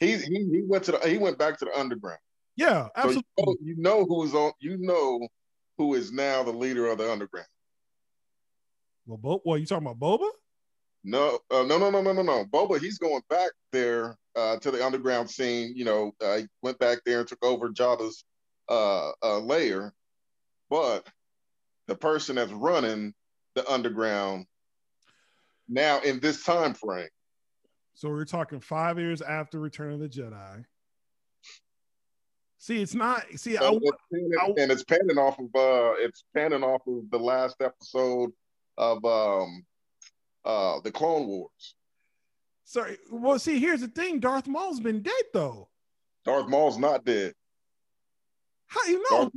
He, 0.00 0.16
he 0.16 0.48
he 0.50 0.62
went 0.66 0.84
to 0.84 0.92
the 0.92 0.98
he 1.08 1.18
went 1.18 1.38
back 1.38 1.58
to 1.58 1.64
the 1.64 1.78
underground. 1.78 2.18
yeah, 2.56 2.84
So 2.84 2.90
absolutely. 2.96 3.22
you 3.36 3.44
know, 3.44 3.56
you 3.62 3.76
know 3.78 4.04
who's 4.04 4.34
on. 4.34 4.52
You 4.60 4.76
know 4.78 5.26
who 5.78 5.94
is 5.94 6.12
now 6.12 6.42
the 6.42 6.52
leader 6.52 6.86
of 6.86 6.98
the 6.98 7.10
underground. 7.10 7.46
well, 9.06 9.18
Bo, 9.18 9.40
what 9.44 9.60
you 9.60 9.66
talking 9.66 9.86
about, 9.86 9.98
Boba? 9.98 10.28
No, 11.04 11.38
uh, 11.50 11.62
no, 11.64 11.78
no, 11.78 11.90
no, 11.90 12.00
no, 12.00 12.12
no, 12.12 12.22
no. 12.22 12.44
Boba, 12.46 12.80
he's 12.80 12.98
going 12.98 13.20
back 13.28 13.50
there 13.72 14.16
uh, 14.34 14.56
to 14.58 14.70
the 14.70 14.84
underground 14.84 15.28
scene. 15.30 15.74
You 15.76 15.84
know, 15.84 16.12
uh, 16.22 16.38
he 16.38 16.46
went 16.62 16.78
back 16.78 17.00
there 17.04 17.20
and 17.20 17.28
took 17.28 17.44
over 17.44 17.68
Jabba's 17.68 18.24
uh, 18.70 19.10
uh, 19.22 19.38
layer. 19.40 19.92
But 20.70 21.06
the 21.86 21.94
person 21.94 22.36
that's 22.36 22.52
running 22.52 23.12
the 23.54 23.70
underground 23.70 24.46
now 25.68 26.00
in 26.00 26.20
this 26.20 26.42
time 26.42 26.72
frame, 26.74 27.08
So 27.94 28.08
we're 28.08 28.24
talking 28.24 28.60
five 28.60 28.98
years 28.98 29.20
after 29.20 29.60
Return 29.60 29.92
of 29.92 30.00
the 30.00 30.08
Jedi. 30.08 30.64
See, 32.58 32.80
it's 32.80 32.94
not. 32.94 33.24
See, 33.36 33.58
I, 33.58 33.68
and, 33.68 33.80
it's 33.82 34.02
panning, 34.10 34.32
I- 34.40 34.62
and 34.62 34.72
it's 34.72 34.84
panning 34.84 35.18
off 35.18 35.38
of 35.38 35.44
uh, 35.54 35.92
it's 35.98 36.24
panning 36.34 36.62
off 36.64 36.80
of 36.86 37.10
the 37.10 37.18
last 37.18 37.56
episode 37.60 38.32
of 38.78 39.04
um, 39.04 39.64
uh, 40.44 40.80
the 40.80 40.90
Clone 40.92 41.26
Wars. 41.26 41.74
sorry. 42.64 42.98
Well, 43.10 43.38
see, 43.38 43.58
here's 43.58 43.80
the 43.80 43.88
thing: 43.88 44.20
Darth 44.20 44.46
Maul's 44.46 44.80
been 44.80 45.02
dead 45.02 45.24
though. 45.32 45.68
Darth 46.24 46.48
Maul's 46.48 46.78
not 46.78 47.04
dead. 47.04 47.34
How 48.66 48.84
you 48.86 49.02
know? 49.10 49.30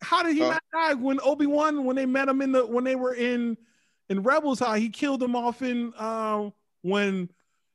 How 0.00 0.22
did 0.22 0.34
he 0.34 0.42
Huh? 0.42 0.50
not 0.50 0.62
die 0.72 0.94
when 0.94 1.20
Obi 1.22 1.46
Wan 1.46 1.84
when 1.84 1.94
they 1.96 2.06
met 2.06 2.28
him 2.28 2.42
in 2.42 2.52
the 2.52 2.66
when 2.66 2.84
they 2.84 2.96
were 2.96 3.14
in 3.14 3.56
in 4.08 4.22
Rebels? 4.22 4.58
How 4.58 4.74
he 4.74 4.88
killed 4.88 5.22
him 5.22 5.36
off 5.36 5.62
in 5.62 5.92
um 5.98 6.52
when 6.82 7.28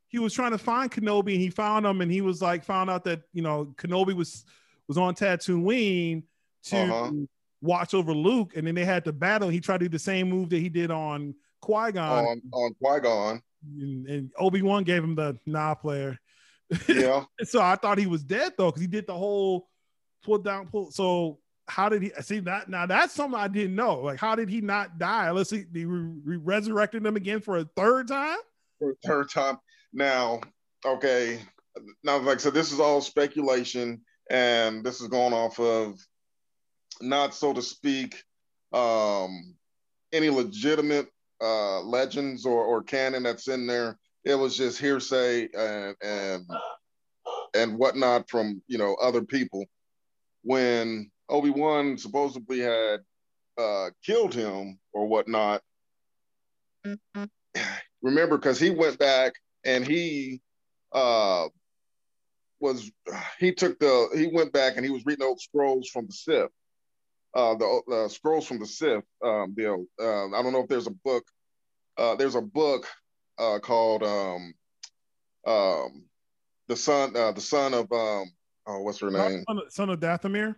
he 0.09 0.19
was 0.19 0.33
trying 0.33 0.51
to 0.51 0.57
find 0.57 0.91
Kenobi 0.91 1.33
and 1.33 1.41
he 1.41 1.49
found 1.49 1.85
him 1.85 2.01
and 2.01 2.11
he 2.11 2.21
was 2.21 2.41
like 2.41 2.63
found 2.63 2.89
out 2.89 3.03
that 3.05 3.21
you 3.33 3.41
know 3.41 3.73
Kenobi 3.77 4.13
was 4.13 4.43
was 4.87 4.97
on 4.97 5.15
Tatooine 5.15 6.23
to 6.63 6.77
Uh-huh. 6.77 7.11
watch 7.61 7.93
over 7.93 8.13
Luke 8.13 8.53
and 8.57 8.67
then 8.67 8.75
they 8.75 8.85
had 8.85 9.05
to 9.05 9.13
battle. 9.13 9.47
He 9.49 9.59
tried 9.61 9.79
to 9.79 9.85
do 9.85 9.89
the 9.89 9.99
same 9.99 10.29
move 10.29 10.49
that 10.49 10.59
he 10.59 10.69
did 10.69 10.91
on 10.91 11.33
Qui 11.67 11.91
Gon 11.91 12.25
on 12.25 12.41
on 12.53 12.73
Qui 12.81 12.99
Gon. 13.01 13.41
and, 13.79 14.07
and 14.07 14.31
Obi 14.39 14.61
Wan 14.61 14.83
gave 14.85 15.03
him 15.03 15.15
the 15.15 15.37
nah 15.45 15.75
player. 15.75 16.17
Yeah. 16.87 17.25
so 17.43 17.61
I 17.61 17.75
thought 17.75 17.97
he 17.97 18.07
was 18.07 18.23
dead 18.23 18.53
though 18.57 18.67
because 18.67 18.81
he 18.81 18.87
did 18.87 19.05
the 19.05 19.13
whole 19.13 19.67
pull 20.23 20.37
down 20.37 20.67
pull. 20.67 20.91
So 20.91 21.39
how 21.67 21.89
did 21.89 22.01
he 22.01 22.11
see 22.21 22.39
that? 22.39 22.69
Now 22.69 22.85
that's 22.85 23.13
something 23.13 23.37
I 23.37 23.49
didn't 23.49 23.75
know. 23.75 23.99
Like 23.99 24.19
how 24.19 24.35
did 24.35 24.47
he 24.49 24.61
not 24.61 24.97
die? 24.97 25.27
Unless 25.27 25.49
he, 25.49 25.65
he 25.73 25.83
re- 25.83 26.19
re- 26.23 26.37
resurrected 26.37 27.05
him 27.05 27.17
again 27.17 27.41
for 27.41 27.57
a 27.57 27.65
third 27.75 28.07
time. 28.07 28.37
for 28.79 28.93
the 28.93 29.07
third 29.07 29.29
time. 29.29 29.57
Now, 29.91 30.39
okay, 30.85 31.41
now 32.03 32.17
like 32.19 32.39
so, 32.39 32.49
this 32.49 32.71
is 32.71 32.79
all 32.79 33.01
speculation, 33.01 34.01
and 34.29 34.83
this 34.85 35.01
is 35.01 35.07
going 35.09 35.33
off 35.33 35.59
of 35.59 35.99
not 37.01 37.33
so 37.33 37.53
to 37.53 37.61
speak, 37.61 38.15
um, 38.73 39.55
any 40.13 40.29
legitimate 40.29 41.07
uh, 41.41 41.81
legends 41.81 42.45
or 42.45 42.63
or 42.63 42.83
canon 42.83 43.23
that's 43.23 43.47
in 43.47 43.67
there. 43.67 43.97
It 44.23 44.35
was 44.35 44.57
just 44.57 44.79
hearsay 44.79 45.47
and 45.53 45.95
and 46.01 46.45
and 47.55 47.77
whatnot 47.77 48.29
from 48.29 48.61
you 48.67 48.77
know 48.77 48.95
other 49.01 49.21
people. 49.23 49.65
When 50.43 51.11
Obi 51.29 51.49
Wan 51.49 51.97
supposedly 51.97 52.59
had 52.59 52.99
uh, 53.57 53.89
killed 54.05 54.33
him 54.33 54.79
or 54.93 55.07
whatnot, 55.07 55.61
remember 58.01 58.37
because 58.37 58.59
he 58.59 58.69
went 58.69 58.97
back 58.99 59.33
and 59.65 59.85
he 59.85 60.41
uh 60.93 61.47
was 62.59 62.89
he 63.39 63.51
took 63.53 63.77
the 63.79 64.09
he 64.15 64.27
went 64.27 64.51
back 64.51 64.77
and 64.77 64.85
he 64.85 64.91
was 64.91 65.05
reading 65.05 65.25
old 65.25 65.39
scrolls 65.41 65.89
from 65.89 66.07
the 66.07 66.13
Sith, 66.13 66.51
uh 67.37 67.55
the 67.55 67.81
uh, 67.93 68.07
scrolls 68.09 68.47
from 68.47 68.59
the 68.59 68.65
Sith. 68.65 69.03
Um, 69.23 69.53
Bill, 69.53 69.85
uh, 70.01 70.27
I 70.35 70.41
don't 70.41 70.51
know 70.51 70.61
if 70.63 70.67
there's 70.67 70.87
a 70.87 70.91
book. 71.05 71.23
Uh, 71.97 72.15
there's 72.15 72.35
a 72.35 72.41
book 72.41 72.85
uh 73.37 73.59
called 73.59 74.01
um 74.03 74.53
um 75.45 76.03
the 76.67 76.75
son 76.75 77.15
uh, 77.15 77.31
the 77.31 77.41
son 77.41 77.73
of 77.73 77.91
um 77.91 78.25
oh 78.67 78.81
what's 78.81 78.99
her 78.99 79.11
name 79.11 79.43
Son 79.47 79.57
of, 79.59 79.71
son 79.71 79.89
of 79.91 79.99
Dathomir. 79.99 80.55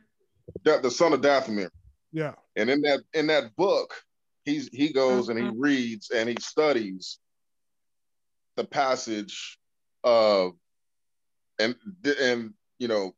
Da- 0.63 0.79
the 0.81 0.89
son 0.89 1.13
of 1.13 1.21
Dathomir. 1.21 1.69
Yeah. 2.11 2.33
And 2.55 2.69
in 2.69 2.81
that 2.81 3.01
in 3.13 3.27
that 3.27 3.55
book, 3.55 3.93
he's 4.45 4.69
he 4.69 4.91
goes 4.93 5.29
and 5.29 5.37
he 5.37 5.45
Mm-hmm. 5.45 5.59
reads 5.61 6.09
and 6.11 6.27
he 6.29 6.37
studies 6.39 7.19
the 8.55 8.63
passage 8.63 9.59
of 10.03 10.53
and 11.59 11.75
and 12.19 12.53
you 12.79 12.87
know 12.87 13.13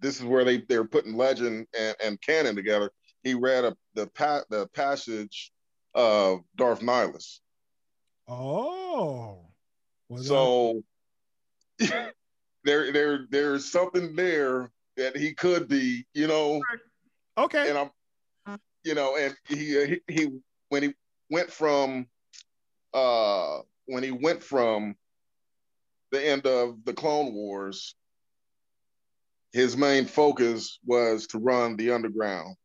this 0.00 0.18
is 0.18 0.24
where 0.24 0.44
they 0.44 0.58
they're 0.58 0.84
putting 0.84 1.16
legend 1.16 1.66
and, 1.78 1.96
and 2.02 2.20
canon 2.20 2.56
together. 2.56 2.90
He 3.22 3.34
read 3.34 3.64
a, 3.64 3.76
the 3.94 4.06
pa- 4.08 4.44
the 4.48 4.66
passage 4.68 5.52
of 5.94 6.40
Darth 6.56 6.80
Nihilus. 6.80 7.40
Oh. 8.28 9.46
So 10.16 10.82
there 12.64 12.92
there 12.92 13.26
there's 13.30 13.70
something 13.70 14.16
there 14.16 14.70
that 14.96 15.16
he 15.16 15.32
could 15.32 15.68
be, 15.68 16.04
you 16.14 16.26
know, 16.26 16.60
okay. 17.38 17.70
and 17.70 17.78
I'm, 17.78 18.58
you 18.84 18.94
know, 18.94 19.16
and 19.16 19.34
he, 19.48 19.56
he 19.86 20.00
he 20.08 20.28
when 20.68 20.82
he 20.82 20.94
went 21.30 21.50
from, 21.50 22.06
uh, 22.92 23.58
when 23.86 24.02
he 24.02 24.10
went 24.10 24.42
from 24.42 24.94
the 26.10 26.26
end 26.26 26.46
of 26.46 26.84
the 26.84 26.92
Clone 26.92 27.32
Wars, 27.34 27.94
his 29.52 29.76
main 29.76 30.06
focus 30.06 30.78
was 30.84 31.26
to 31.28 31.38
run 31.38 31.76
the 31.76 31.90
underground, 31.90 32.56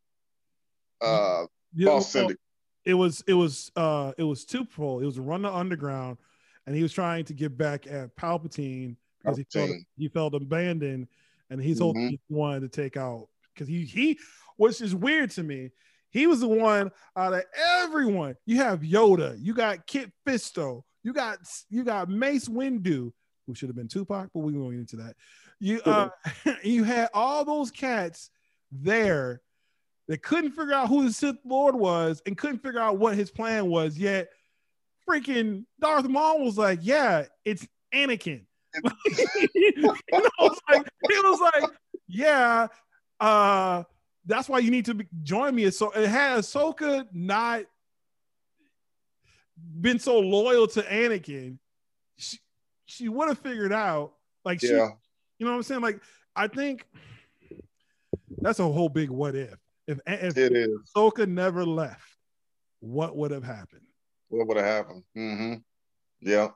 uh, 1.01 1.45
Yeah, 1.73 1.85
boss 1.85 1.91
well, 1.93 2.01
syndicate. 2.01 2.39
it 2.85 2.93
was 2.93 3.23
it 3.27 3.33
was 3.33 3.71
uh 3.75 4.13
it 4.17 4.23
was 4.23 4.45
twofold. 4.45 5.03
It 5.03 5.05
was 5.05 5.15
to 5.15 5.21
run 5.21 5.41
the 5.41 5.53
underground, 5.53 6.17
and 6.65 6.75
he 6.75 6.83
was 6.83 6.93
trying 6.93 7.25
to 7.25 7.33
get 7.33 7.57
back 7.57 7.87
at 7.87 8.15
Palpatine 8.15 8.95
because 9.21 9.37
he 9.37 9.45
felt 9.51 9.71
he 9.97 10.07
felt 10.07 10.35
abandoned, 10.35 11.07
and 11.49 11.61
he's 11.61 11.79
mm-hmm. 11.79 12.07
the 12.07 12.19
one 12.27 12.61
to 12.61 12.69
take 12.69 12.97
out 12.97 13.27
because 13.53 13.67
he 13.67 13.83
he, 13.85 14.19
which 14.57 14.81
is 14.81 14.93
weird 14.93 15.31
to 15.31 15.43
me. 15.43 15.71
He 16.11 16.27
was 16.27 16.39
the 16.39 16.47
one 16.47 16.91
out 17.17 17.33
of 17.33 17.43
everyone. 17.81 18.35
You 18.45 18.57
have 18.57 18.81
Yoda, 18.81 19.37
you 19.41 19.53
got 19.53 19.85
Kit 19.85 20.11
Fisto, 20.25 20.83
you 21.03 21.13
got 21.13 21.39
you 21.69 21.83
got 21.83 22.09
Mace 22.09 22.47
Windu, 22.47 23.11
who 23.45 23.55
should 23.55 23.69
have 23.69 23.75
been 23.75 23.87
Tupac, 23.87 24.29
but 24.33 24.39
we 24.39 24.53
won't 24.53 24.73
get 24.73 24.79
into 24.79 24.95
that. 24.97 25.15
You 25.59 25.81
uh, 25.85 26.09
you 26.63 26.83
had 26.83 27.09
all 27.13 27.45
those 27.45 27.71
cats 27.71 28.29
there 28.71 29.41
that 30.07 30.21
couldn't 30.21 30.51
figure 30.51 30.73
out 30.73 30.89
who 30.89 31.05
the 31.05 31.13
Sith 31.13 31.37
Lord 31.45 31.75
was 31.75 32.21
and 32.25 32.37
couldn't 32.37 32.59
figure 32.59 32.79
out 32.79 32.97
what 32.97 33.15
his 33.15 33.31
plan 33.31 33.67
was. 33.67 33.97
Yet, 33.97 34.29
freaking 35.07 35.65
Darth 35.79 36.07
Maul 36.07 36.43
was 36.43 36.57
like, 36.57 36.79
"Yeah, 36.81 37.25
it's 37.43 37.67
Anakin." 37.93 38.45
it 39.05 39.83
was 40.39 40.61
like, 40.69 40.87
it 41.03 41.23
was 41.23 41.39
like, 41.39 41.71
yeah, 42.07 42.67
uh, 43.19 43.83
that's 44.25 44.49
why 44.49 44.59
you 44.59 44.69
need 44.69 44.85
to 44.85 44.95
be, 44.95 45.07
join 45.23 45.55
me. 45.55 45.69
So 45.71 45.91
it 45.91 46.07
had 46.07 46.39
Ahsoka 46.39 47.07
not 47.13 47.63
been 49.79 49.99
so 49.99 50.19
loyal 50.19 50.67
to 50.67 50.81
Anakin, 50.81 51.57
she, 52.17 52.39
she 52.85 53.09
would 53.09 53.29
have 53.29 53.39
figured 53.39 53.73
out. 53.73 54.13
Like, 54.43 54.61
she, 54.61 54.67
yeah. 54.67 54.89
You 55.39 55.45
know 55.45 55.51
what 55.51 55.57
I'm 55.57 55.63
saying? 55.63 55.81
Like, 55.81 56.01
I 56.35 56.47
think 56.47 56.85
that's 58.39 58.59
a 58.59 58.63
whole 58.63 58.89
big 58.89 59.09
what 59.09 59.35
if. 59.35 59.55
If, 59.87 59.99
if 60.07 60.37
it 60.37 60.55
is. 60.55 60.69
Ahsoka 60.95 61.27
never 61.27 61.65
left, 61.65 62.01
what 62.79 63.15
would 63.15 63.31
have 63.31 63.43
happened? 63.43 63.85
What 64.29 64.47
would 64.47 64.57
have 64.57 64.65
happened? 64.65 65.03
Mm-hmm. 65.15 65.55
Yeah. 66.21 66.49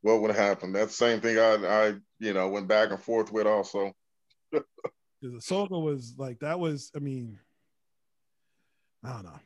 What 0.00 0.20
would 0.20 0.30
have 0.30 0.44
happened? 0.44 0.74
That 0.74 0.90
same 0.90 1.20
thing 1.20 1.38
I, 1.38 1.54
I, 1.66 1.94
you 2.18 2.32
know, 2.32 2.48
went 2.48 2.68
back 2.68 2.90
and 2.90 3.00
forth 3.00 3.32
with 3.32 3.46
also. 3.46 3.92
Because 5.20 5.44
Ahsoka 5.44 5.82
was 5.82 6.14
like, 6.16 6.38
that 6.38 6.60
was, 6.60 6.92
I 6.94 7.00
mean, 7.00 7.40
I 9.02 9.14
don't 9.14 9.24
know. 9.24 9.40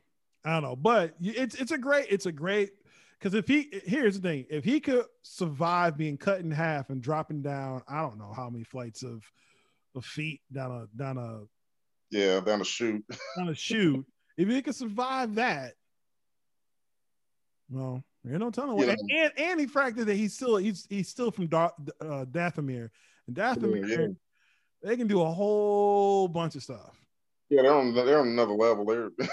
I 0.44 0.52
don't 0.52 0.62
know, 0.62 0.76
but 0.76 1.14
it's 1.20 1.54
it's 1.54 1.70
a 1.70 1.78
great 1.78 2.06
it's 2.10 2.26
a 2.26 2.32
great 2.32 2.70
because 3.22 3.34
if 3.34 3.46
he 3.46 3.68
here's 3.84 4.18
the 4.18 4.28
thing 4.28 4.46
if 4.50 4.64
he 4.64 4.80
could 4.80 5.04
survive 5.22 5.96
being 5.96 6.16
cut 6.16 6.40
in 6.40 6.50
half 6.50 6.90
and 6.90 7.00
dropping 7.00 7.40
down 7.40 7.82
I 7.88 8.02
don't 8.02 8.18
know 8.18 8.32
how 8.34 8.50
many 8.50 8.64
flights 8.64 9.04
of 9.04 9.22
of 9.94 10.04
feet 10.04 10.40
down 10.52 10.72
a 10.72 10.98
down 10.98 11.18
a 11.18 11.42
yeah 12.10 12.40
down 12.40 12.60
a 12.60 12.64
chute 12.64 13.04
down 13.38 13.48
a 13.48 13.54
chute 13.54 14.04
if 14.36 14.48
he 14.48 14.60
could 14.60 14.74
survive 14.74 15.36
that 15.36 15.74
well 17.70 18.02
you 18.24 18.38
know 18.38 18.50
telling 18.50 18.78
yeah. 18.78 18.90
and, 18.90 19.10
and, 19.10 19.32
and 19.38 19.60
he 19.60 19.66
fractured 19.66 20.06
that 20.06 20.16
he's 20.16 20.34
still 20.34 20.56
he's 20.56 20.86
he's 20.90 21.08
still 21.08 21.30
from 21.30 21.46
da- 21.46 21.70
uh, 22.00 22.24
Dathomir 22.24 22.90
and 23.28 23.36
Dathomir 23.36 23.88
yeah, 23.88 23.96
yeah. 23.98 24.06
they 24.82 24.96
can 24.96 25.06
do 25.06 25.22
a 25.22 25.30
whole 25.30 26.26
bunch 26.26 26.56
of 26.56 26.62
stuff 26.62 26.98
yeah, 27.50 27.62
they're 27.62 27.74
on 27.74 27.94
they're 27.94 28.18
on 28.18 28.28
another 28.28 28.54
level. 28.54 28.86
They're 28.86 29.10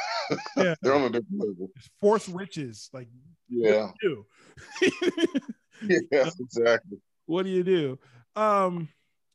yeah. 0.58 0.76
they're 0.82 0.94
on 0.94 1.04
a 1.04 1.10
different 1.10 1.40
level. 1.40 1.70
Force 2.02 2.28
riches, 2.28 2.90
like 2.92 3.08
yeah. 3.50 3.92
yeah, 5.82 6.30
exactly. 6.40 7.00
What 7.26 7.44
do 7.44 7.50
you 7.50 7.64
do? 7.64 8.00
Um, 8.36 8.90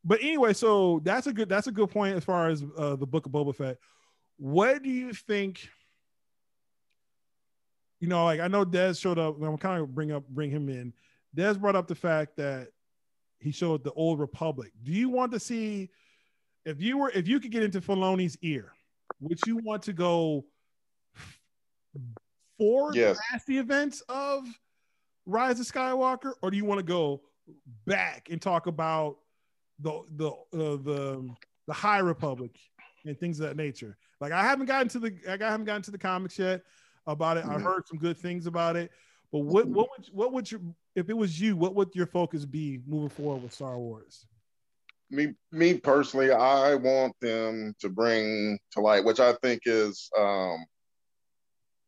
but 0.05 0.21
anyway, 0.21 0.53
so 0.53 1.01
that's 1.05 1.27
a 1.27 1.33
good 1.33 1.49
that's 1.49 1.67
a 1.67 1.73
good 1.73 1.91
point 1.91 2.17
as 2.17 2.25
far 2.25 2.49
as 2.49 2.65
uh, 2.77 2.97
the 2.97 3.07
book 3.07 3.27
of 3.27 3.33
Boba 3.33 3.55
Fett. 3.55 3.79
What 4.37 4.83
do 4.83 4.91
you 4.91 5.13
think? 5.13 5.69
You 8.01 8.09
know, 8.09 8.25
like 8.25 8.41
I 8.41 8.49
know 8.49 8.65
Des 8.65 8.95
showed 8.95 9.19
up. 9.19 9.41
I'm 9.41 9.59
kind 9.59 9.81
of 9.81 9.95
bring 9.95 10.13
up 10.13 10.27
bring 10.29 10.51
him 10.51 10.69
in. 10.69 10.93
Des 11.35 11.55
brought 11.55 11.77
up 11.77 11.89
the 11.89 11.95
fact 11.95 12.37
that 12.37 12.69
he 13.39 13.51
showed 13.51 13.83
the 13.85 13.93
old 13.93 14.21
Republic. 14.21 14.73
Do 14.83 14.93
you 14.93 15.09
want 15.09 15.33
to 15.33 15.41
see? 15.41 15.91
if 16.65 16.81
you 16.81 16.99
were 16.99 17.11
if 17.11 17.29
you 17.29 17.41
could 17.41 17.51
get 17.51 17.63
into 17.63 17.81
Filoni's 17.81 18.37
ear, 18.43 18.73
would 19.21 19.39
you 19.47 19.57
want 19.59 19.83
to 19.85 19.93
go 19.93 20.45
forward 22.59 22.95
yes. 22.95 23.19
past 23.31 23.47
the 23.47 23.59
events 23.59 24.03
of 24.09 24.47
Rise 25.27 25.61
of 25.61 25.67
Skywalker, 25.67 26.33
or 26.43 26.51
do 26.51 26.57
you 26.57 26.65
want 26.65 26.79
to 26.79 26.85
go 26.85 27.23
back 27.87 28.29
and 28.31 28.41
talk 28.41 28.67
about 28.67 29.17
the 29.79 30.03
the 30.17 30.29
uh, 30.29 30.77
the 30.83 31.29
the 31.67 31.73
High 31.73 31.99
Republic 31.99 32.59
and 33.05 33.19
things 33.19 33.41
of 33.41 33.49
that 33.49 33.57
nature? 33.57 33.97
Like 34.21 34.33
I 34.33 34.43
haven't 34.43 34.67
gotten 34.67 34.89
to 34.89 34.99
the 34.99 35.15
I 35.29 35.51
haven't 35.51 35.67
gotten 35.67 35.83
to 35.83 35.91
the 35.91 35.99
comics 35.99 36.39
yet 36.39 36.63
about 37.07 37.37
it. 37.37 37.45
Mm-hmm. 37.45 37.57
I 37.57 37.61
heard 37.61 37.87
some 37.87 37.99
good 37.99 38.19
things 38.19 38.47
about 38.47 38.77
it, 38.77 38.91
but 39.33 39.41
what 39.41 39.67
what 39.67 39.89
would 39.97 40.09
what 40.13 40.33
would 40.33 40.51
you 40.51 40.75
if 40.95 41.09
it 41.09 41.17
was 41.17 41.41
you? 41.41 41.57
What 41.57 41.75
would 41.75 41.95
your 41.95 42.07
focus 42.07 42.45
be 42.45 42.81
moving 42.87 43.09
forward 43.09 43.43
with 43.43 43.55
Star 43.55 43.79
Wars? 43.79 44.27
me 45.11 45.35
me 45.53 45.75
personally, 45.75 46.31
I 46.31 46.75
want 46.75 47.15
them 47.21 47.75
to 47.81 47.89
bring 47.89 48.59
to 48.73 48.81
light, 48.81 49.05
which 49.05 49.21
I 49.21 49.33
think 49.35 49.63
is 49.65 50.11
um, 50.19 50.65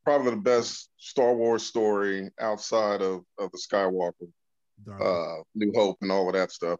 probably 0.06 0.30
the 0.30 0.36
best 0.36 0.88
Star 0.98 1.34
Wars 1.34 1.64
story 1.64 2.30
outside 2.40 3.02
of, 3.02 3.24
of 3.38 3.50
the 3.50 3.58
Skywalker, 3.58 4.30
uh, 5.00 5.42
New 5.56 5.72
Hope, 5.74 5.98
and 6.00 6.12
all 6.12 6.28
of 6.28 6.34
that 6.34 6.52
stuff. 6.52 6.78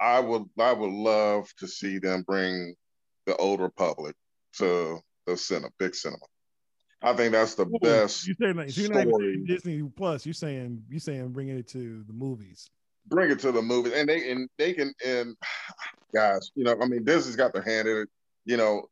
I 0.00 0.18
would 0.18 0.44
I 0.58 0.72
would 0.72 0.90
love 0.90 1.48
to 1.58 1.68
see 1.68 1.98
them 1.98 2.22
bring 2.26 2.74
the 3.26 3.36
Old 3.36 3.60
Republic 3.60 4.16
to 4.58 4.98
the 5.26 5.36
cinema, 5.36 5.70
big 5.78 5.94
cinema. 5.94 6.26
I 7.00 7.12
think 7.14 7.32
that's 7.32 7.54
the 7.54 7.66
Ooh, 7.66 7.78
best. 7.80 8.26
You 8.26 8.34
saying 8.40 8.56
like, 8.56 8.70
story. 8.70 9.44
Disney 9.46 9.82
Plus? 9.94 10.26
You 10.26 10.32
saying 10.32 10.82
you 10.90 10.98
saying 10.98 11.28
bringing 11.28 11.58
it 11.58 11.68
to 11.68 12.02
the 12.08 12.12
movies? 12.12 12.70
bring 13.06 13.30
it 13.30 13.38
to 13.40 13.52
the 13.52 13.62
movies, 13.62 13.92
and 13.94 14.08
they 14.08 14.30
and 14.30 14.48
they 14.58 14.72
can 14.72 14.92
and 15.04 15.36
guys, 16.14 16.50
you 16.54 16.64
know, 16.64 16.76
I 16.80 16.86
mean, 16.86 17.04
Disney's 17.04 17.36
got 17.36 17.52
their 17.52 17.62
hand 17.62 17.88
in 17.88 17.98
it. 17.98 18.08
You 18.44 18.56
know, 18.56 18.88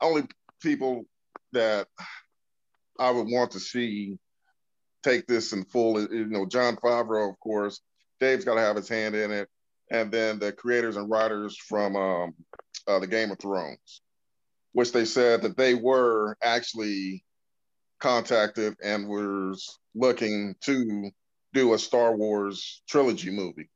only 0.00 0.24
people 0.60 1.04
that 1.52 1.88
I 2.98 3.10
would 3.10 3.26
want 3.26 3.52
to 3.52 3.60
see 3.60 4.18
take 5.02 5.26
this 5.26 5.52
in 5.52 5.64
full, 5.64 6.00
you 6.00 6.26
know, 6.26 6.46
Jon 6.46 6.76
Favreau, 6.76 7.30
of 7.30 7.38
course. 7.40 7.80
Dave's 8.20 8.44
got 8.44 8.54
to 8.54 8.60
have 8.60 8.76
his 8.76 8.88
hand 8.88 9.14
in 9.14 9.30
it, 9.30 9.48
and 9.90 10.10
then 10.10 10.38
the 10.38 10.52
creators 10.52 10.96
and 10.96 11.10
writers 11.10 11.56
from 11.56 11.94
um, 11.96 12.34
uh, 12.86 12.98
the 12.98 13.06
Game 13.06 13.30
of 13.30 13.38
Thrones, 13.38 14.00
which 14.72 14.92
they 14.92 15.04
said 15.04 15.42
that 15.42 15.56
they 15.56 15.74
were 15.74 16.36
actually 16.42 17.24
contacted 18.00 18.76
and 18.82 19.08
was 19.08 19.78
looking 19.94 20.54
to 20.62 21.10
do 21.52 21.74
a 21.74 21.78
Star 21.78 22.16
Wars 22.16 22.82
trilogy 22.88 23.30
movie. 23.30 23.70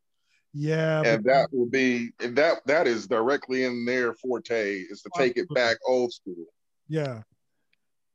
Yeah, 0.55 1.03
and 1.05 1.25
that 1.25 1.49
will 1.53 1.69
be 1.69 2.11
that 2.19 2.63
that 2.67 2.87
is 2.87 3.07
directly 3.07 3.65
in 3.65 3.85
their 3.85 4.15
forte 4.15 4.79
is 4.79 5.03
to 5.03 5.11
take 5.17 5.37
it 5.37 5.47
back 5.55 5.77
old 5.87 6.13
school. 6.13 6.47
Yeah, 6.89 7.23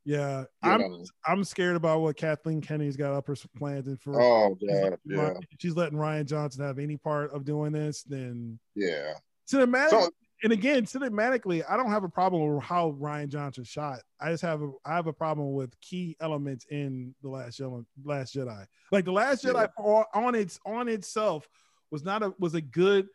yeah. 0.04 0.44
I'm 0.62 0.80
know. 0.80 1.04
I'm 1.26 1.44
scared 1.44 1.76
about 1.76 2.00
what 2.00 2.16
Kathleen 2.16 2.60
Kennedy's 2.60 2.96
got 2.96 3.14
up 3.14 3.26
her 3.26 3.36
plans 3.56 3.86
and 3.86 4.00
for. 4.00 4.20
Oh 4.20 4.56
god, 4.68 4.98
yeah. 5.04 5.34
she's 5.58 5.76
letting 5.76 5.98
Rian 5.98 6.26
Johnson 6.26 6.64
have 6.64 6.78
any 6.78 6.96
part 6.96 7.32
of 7.32 7.44
doing 7.44 7.72
this, 7.72 8.02
then 8.02 8.58
yeah. 8.74 9.14
Cinematic, 9.50 9.90
so, 9.90 10.08
and 10.42 10.52
again, 10.52 10.84
cinematically, 10.84 11.62
I 11.68 11.76
don't 11.76 11.90
have 11.90 12.04
a 12.04 12.08
problem 12.08 12.54
with 12.54 12.62
how 12.62 12.92
Rian 13.00 13.28
Johnson 13.28 13.64
shot. 13.64 14.00
I 14.20 14.30
just 14.30 14.42
have 14.42 14.62
a 14.62 14.70
I 14.84 14.94
have 14.94 15.06
a 15.06 15.12
problem 15.12 15.54
with 15.54 15.78
key 15.80 16.16
elements 16.20 16.66
in 16.70 17.14
the 17.22 17.28
Last 17.28 17.58
Jedi. 17.58 17.84
Last 18.04 18.34
Jedi, 18.34 18.66
like 18.92 19.06
the 19.06 19.12
Last 19.12 19.44
Jedi, 19.44 19.68
yeah. 19.78 20.02
on 20.14 20.34
its 20.34 20.60
on 20.66 20.88
itself 20.88 21.48
was 21.90 22.04
not 22.04 22.22
a 22.22 22.34
was 22.38 22.54
a 22.54 22.60
good 22.60 23.06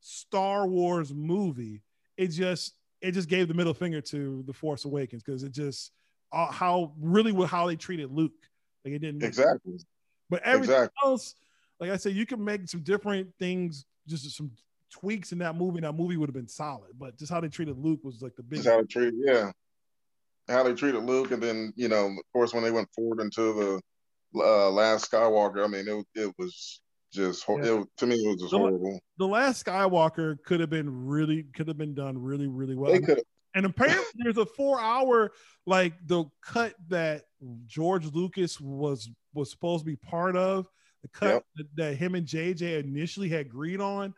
Star 0.00 0.66
Wars 0.66 1.14
movie. 1.14 1.82
It 2.18 2.28
just 2.28 2.74
it 3.00 3.12
just 3.12 3.28
gave 3.28 3.48
the 3.48 3.54
middle 3.54 3.74
finger 3.74 4.00
to 4.00 4.42
the 4.46 4.52
Force 4.52 4.84
Awakens 4.84 5.22
because 5.22 5.42
it 5.42 5.52
just 5.52 5.90
uh, 6.34 6.50
how 6.50 6.92
really 7.00 7.32
with 7.32 7.48
how 7.48 7.66
they 7.66 7.76
treated 7.76 8.10
Luke. 8.10 8.32
Like 8.84 8.94
it 8.94 8.98
didn't 8.98 9.22
exactly. 9.22 9.78
But 10.28 10.42
everything 10.42 10.74
exactly. 10.74 11.10
else, 11.10 11.34
like 11.80 11.90
I 11.90 11.96
said, 11.96 12.14
you 12.14 12.26
can 12.26 12.42
make 12.42 12.68
some 12.68 12.80
different 12.80 13.28
things, 13.38 13.86
just 14.06 14.30
some 14.36 14.50
tweaks 14.90 15.32
in 15.32 15.38
that 15.38 15.56
movie. 15.56 15.80
That 15.80 15.92
movie 15.92 16.16
would 16.16 16.28
have 16.28 16.34
been 16.34 16.48
solid. 16.48 16.92
But 16.98 17.18
just 17.18 17.30
how 17.30 17.40
they 17.40 17.48
treated 17.48 17.78
Luke 17.78 18.00
was 18.02 18.20
like 18.20 18.34
the 18.36 18.42
big. 18.42 18.64
How 18.64 18.80
they 18.80 18.86
treated, 18.86 19.14
yeah, 19.16 19.52
how 20.48 20.62
they 20.62 20.74
treated 20.74 21.04
Luke, 21.04 21.30
and 21.30 21.42
then 21.42 21.72
you 21.76 21.88
know, 21.88 22.06
of 22.06 22.32
course, 22.32 22.52
when 22.52 22.64
they 22.64 22.70
went 22.70 22.88
forward 22.94 23.20
into 23.20 23.52
the 24.34 24.40
uh, 24.40 24.70
last 24.70 25.10
Skywalker, 25.10 25.64
I 25.64 25.68
mean, 25.68 25.86
it 25.88 26.20
it 26.20 26.34
was 26.38 26.80
just 27.12 27.44
yeah. 27.48 27.80
it, 27.80 27.88
to 27.98 28.06
me 28.06 28.16
it 28.16 28.28
was 28.28 28.40
just 28.40 28.50
the, 28.50 28.58
horrible. 28.58 29.00
The 29.18 29.26
last 29.26 29.64
Skywalker 29.64 30.36
could 30.44 30.60
have 30.60 30.70
been 30.70 31.06
really 31.06 31.44
could 31.54 31.68
have 31.68 31.78
been 31.78 31.94
done 31.94 32.18
really 32.18 32.48
really 32.48 32.74
well. 32.74 32.92
They 32.92 33.00
could 33.00 33.22
and 33.54 33.66
apparently 33.66 34.04
there's 34.16 34.36
a 34.36 34.46
four 34.46 34.80
hour 34.80 35.32
like 35.66 35.94
the 36.06 36.24
cut 36.42 36.74
that 36.88 37.22
George 37.66 38.06
Lucas 38.06 38.60
was 38.60 39.10
was 39.32 39.50
supposed 39.50 39.84
to 39.84 39.90
be 39.90 39.96
part 39.96 40.36
of 40.36 40.68
the 41.02 41.08
cut 41.08 41.26
yep. 41.28 41.44
that, 41.56 41.76
that, 41.76 41.96
him 41.96 42.14
and 42.14 42.26
JJ 42.26 42.82
initially 42.82 43.28
had 43.28 43.46
agreed 43.46 43.80
on 43.80 44.14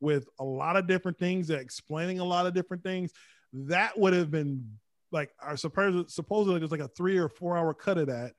with 0.00 0.28
a 0.38 0.44
lot 0.44 0.76
of 0.76 0.86
different 0.86 1.18
things 1.18 1.48
that 1.48 1.60
explaining 1.60 2.18
a 2.18 2.24
lot 2.24 2.46
of 2.46 2.54
different 2.54 2.82
things 2.82 3.12
that 3.52 3.98
would 3.98 4.12
have 4.12 4.30
been 4.30 4.78
like 5.12 5.30
our 5.40 5.56
supposed 5.56 6.10
supposedly 6.10 6.58
there's 6.58 6.72
like 6.72 6.80
a 6.80 6.88
three 6.88 7.16
or 7.16 7.28
four 7.28 7.56
hour 7.56 7.72
cut 7.72 7.98
of 7.98 8.08
that 8.08 8.32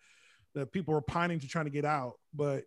that 0.53 0.71
people 0.71 0.93
were 0.93 1.01
pining 1.01 1.39
to 1.39 1.47
trying 1.47 1.65
to 1.65 1.71
get 1.71 1.85
out 1.85 2.13
but 2.33 2.65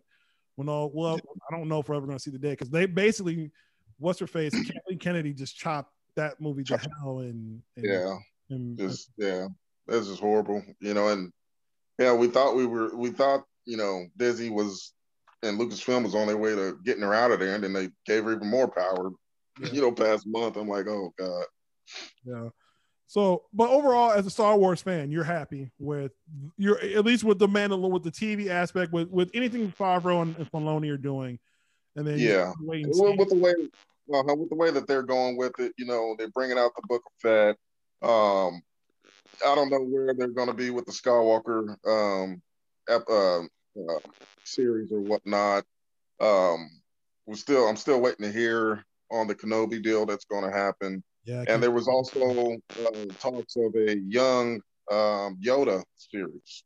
well, 0.59 0.65
no, 0.65 0.91
well, 0.93 1.19
I 1.49 1.55
don't 1.55 1.69
know 1.69 1.79
if 1.79 1.87
we're 1.87 1.95
ever 1.95 2.05
going 2.05 2.17
to 2.17 2.21
see 2.21 2.31
the 2.31 2.37
day 2.37 2.49
because 2.49 2.69
they 2.69 2.85
basically 2.85 3.49
what's 3.97 4.19
her 4.19 4.27
face? 4.27 4.51
Kathleen 4.71 4.99
Kennedy 4.99 5.33
just 5.33 5.55
chopped 5.55 5.93
that 6.15 6.39
movie 6.41 6.63
to 6.65 6.77
hell 6.77 7.19
and, 7.19 7.61
and 7.75 7.85
Yeah, 7.85 8.15
and- 8.49 8.79
uh, 8.79 8.83
just 8.87 9.09
yeah, 9.17 9.47
this 9.87 10.07
is 10.07 10.19
horrible. 10.19 10.63
You 10.79 10.93
know, 10.93 11.09
and 11.09 11.31
yeah, 11.97 12.13
we 12.13 12.27
thought 12.27 12.55
we 12.55 12.65
were, 12.65 12.95
we 12.95 13.09
thought 13.09 13.43
you 13.65 13.77
know 13.77 14.05
Disney 14.17 14.49
was 14.49 14.93
and 15.43 15.59
Lucasfilm 15.59 16.03
was 16.03 16.15
on 16.15 16.27
their 16.27 16.37
way 16.37 16.53
to 16.55 16.77
getting 16.83 17.03
her 17.03 17.13
out 17.13 17.31
of 17.31 17.39
there, 17.39 17.55
and 17.55 17.63
then 17.63 17.73
they 17.73 17.89
gave 18.05 18.25
her 18.25 18.33
even 18.33 18.49
more 18.49 18.67
power. 18.67 19.11
Yeah. 19.61 19.69
You 19.71 19.81
know, 19.81 19.91
past 19.91 20.25
month, 20.27 20.55
I'm 20.57 20.67
like, 20.67 20.87
oh 20.87 21.13
god. 21.17 21.45
Yeah. 22.25 22.49
So, 23.07 23.45
but 23.53 23.69
overall, 23.69 24.11
as 24.11 24.27
a 24.27 24.29
Star 24.29 24.55
Wars 24.55 24.81
fan, 24.83 25.09
you're 25.11 25.23
happy 25.23 25.71
with 25.79 26.11
you're 26.57 26.79
at 26.79 27.03
least 27.05 27.23
with 27.23 27.39
the 27.39 27.47
Mandalorian, 27.47 27.89
with 27.91 28.03
the 28.03 28.11
TV 28.11 28.47
aspect, 28.49 28.93
with 28.93 29.09
with 29.09 29.31
anything 29.33 29.71
Favreau 29.71 30.21
and, 30.21 30.35
and 30.37 30.51
Filoni 30.51 30.91
are 30.93 30.97
doing, 30.97 31.39
and 31.95 32.05
then 32.05 32.19
Yeah. 32.19 32.53
with 32.61 33.29
the 33.29 33.35
way, 33.35 33.55
uh, 34.13 34.35
with 34.35 34.49
the 34.49 34.55
way 34.55 34.71
that 34.71 34.87
they're 34.87 35.03
going 35.03 35.37
with 35.37 35.53
it, 35.59 35.73
you 35.77 35.85
know, 35.85 36.15
they're 36.17 36.29
bringing 36.29 36.57
out 36.57 36.71
the 36.75 36.87
Book 36.87 37.03
of 37.05 37.21
Fett. 37.21 37.55
Um, 38.01 38.61
I 39.45 39.55
don't 39.55 39.69
know 39.69 39.81
where 39.81 40.13
they're 40.13 40.27
going 40.27 40.47
to 40.47 40.53
be 40.53 40.69
with 40.69 40.85
the 40.85 40.91
Skywalker 40.91 41.75
um, 41.87 42.41
ep, 42.89 43.03
uh, 43.09 43.41
uh, 43.41 43.99
series 44.43 44.91
or 44.91 44.99
whatnot. 44.99 45.63
Um, 46.19 46.69
we're 47.25 47.35
still, 47.35 47.67
I'm 47.67 47.77
still 47.77 48.01
waiting 48.01 48.25
to 48.25 48.31
hear 48.31 48.83
on 49.11 49.27
the 49.27 49.35
Kenobi 49.35 49.81
deal 49.81 50.05
that's 50.05 50.25
going 50.25 50.49
to 50.49 50.55
happen. 50.55 51.03
yeah, 51.25 51.43
And 51.47 51.61
there 51.61 51.71
was 51.71 51.87
also 51.87 52.57
uh, 52.79 53.05
talks 53.19 53.55
of 53.55 53.75
a 53.75 53.97
young 53.97 54.61
um, 54.91 55.37
Yoda 55.41 55.83
series. 55.95 56.63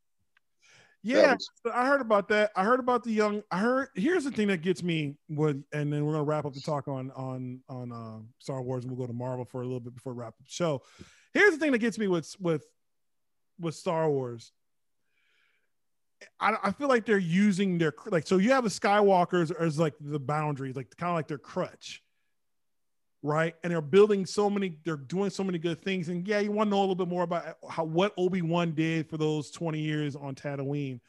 Yeah. 1.04 1.36
I 1.72 1.86
heard 1.86 2.00
about 2.00 2.28
that. 2.28 2.50
I 2.56 2.64
heard 2.64 2.80
about 2.80 3.04
the 3.04 3.12
young. 3.12 3.42
I 3.50 3.58
heard. 3.58 3.88
Here's 3.94 4.24
the 4.24 4.30
thing 4.30 4.48
that 4.48 4.62
gets 4.62 4.82
me. 4.82 5.16
With 5.28 5.62
and 5.72 5.92
then 5.92 6.04
we're 6.04 6.12
gonna 6.12 6.24
wrap 6.24 6.46
up 6.46 6.54
the 6.54 6.60
talk 6.60 6.88
on 6.88 7.10
on 7.12 7.60
on 7.68 7.92
uh, 7.92 8.20
Star 8.38 8.62
Wars, 8.62 8.84
and 8.84 8.92
we'll 8.92 9.06
go 9.06 9.06
to 9.06 9.16
Marvel 9.16 9.44
for 9.44 9.60
a 9.60 9.64
little 9.64 9.80
bit 9.80 9.94
before 9.94 10.14
we 10.14 10.20
wrap 10.20 10.28
up 10.28 10.38
the 10.38 10.50
show. 10.50 10.82
Here's 11.34 11.52
the 11.52 11.58
thing 11.58 11.72
that 11.72 11.78
gets 11.78 11.98
me 11.98 12.08
with 12.08 12.34
with 12.40 12.64
with 13.60 13.74
Star 13.74 14.10
Wars. 14.10 14.52
I, 16.40 16.56
I 16.62 16.72
feel 16.72 16.88
like 16.88 17.04
they're 17.04 17.18
using 17.18 17.76
their 17.76 17.92
like 18.06 18.26
so 18.26 18.38
you 18.38 18.52
have 18.52 18.64
the 18.64 18.70
Skywalkers 18.70 19.54
as 19.54 19.78
like 19.78 19.94
the 20.00 20.18
boundaries, 20.18 20.74
like 20.74 20.96
kind 20.96 21.10
of 21.10 21.16
like 21.16 21.28
their 21.28 21.38
crutch, 21.38 22.02
right? 23.24 23.54
And 23.64 23.72
they're 23.72 23.80
building 23.80 24.26
so 24.26 24.50
many, 24.50 24.76
they're 24.84 24.96
doing 24.96 25.30
so 25.30 25.42
many 25.42 25.58
good 25.58 25.82
things. 25.82 26.10
And 26.10 26.28
yeah, 26.28 26.40
you 26.40 26.52
want 26.52 26.68
to 26.68 26.70
know 26.70 26.78
a 26.78 26.80
little 26.80 26.94
bit 26.94 27.08
more 27.08 27.22
about 27.22 27.56
how 27.68 27.82
what 27.82 28.12
Obi 28.18 28.42
Wan 28.42 28.72
did 28.72 29.08
for 29.08 29.16
those 29.16 29.50
twenty 29.50 29.80
years 29.80 30.14
on 30.14 30.34
Tatooine. 30.34 31.00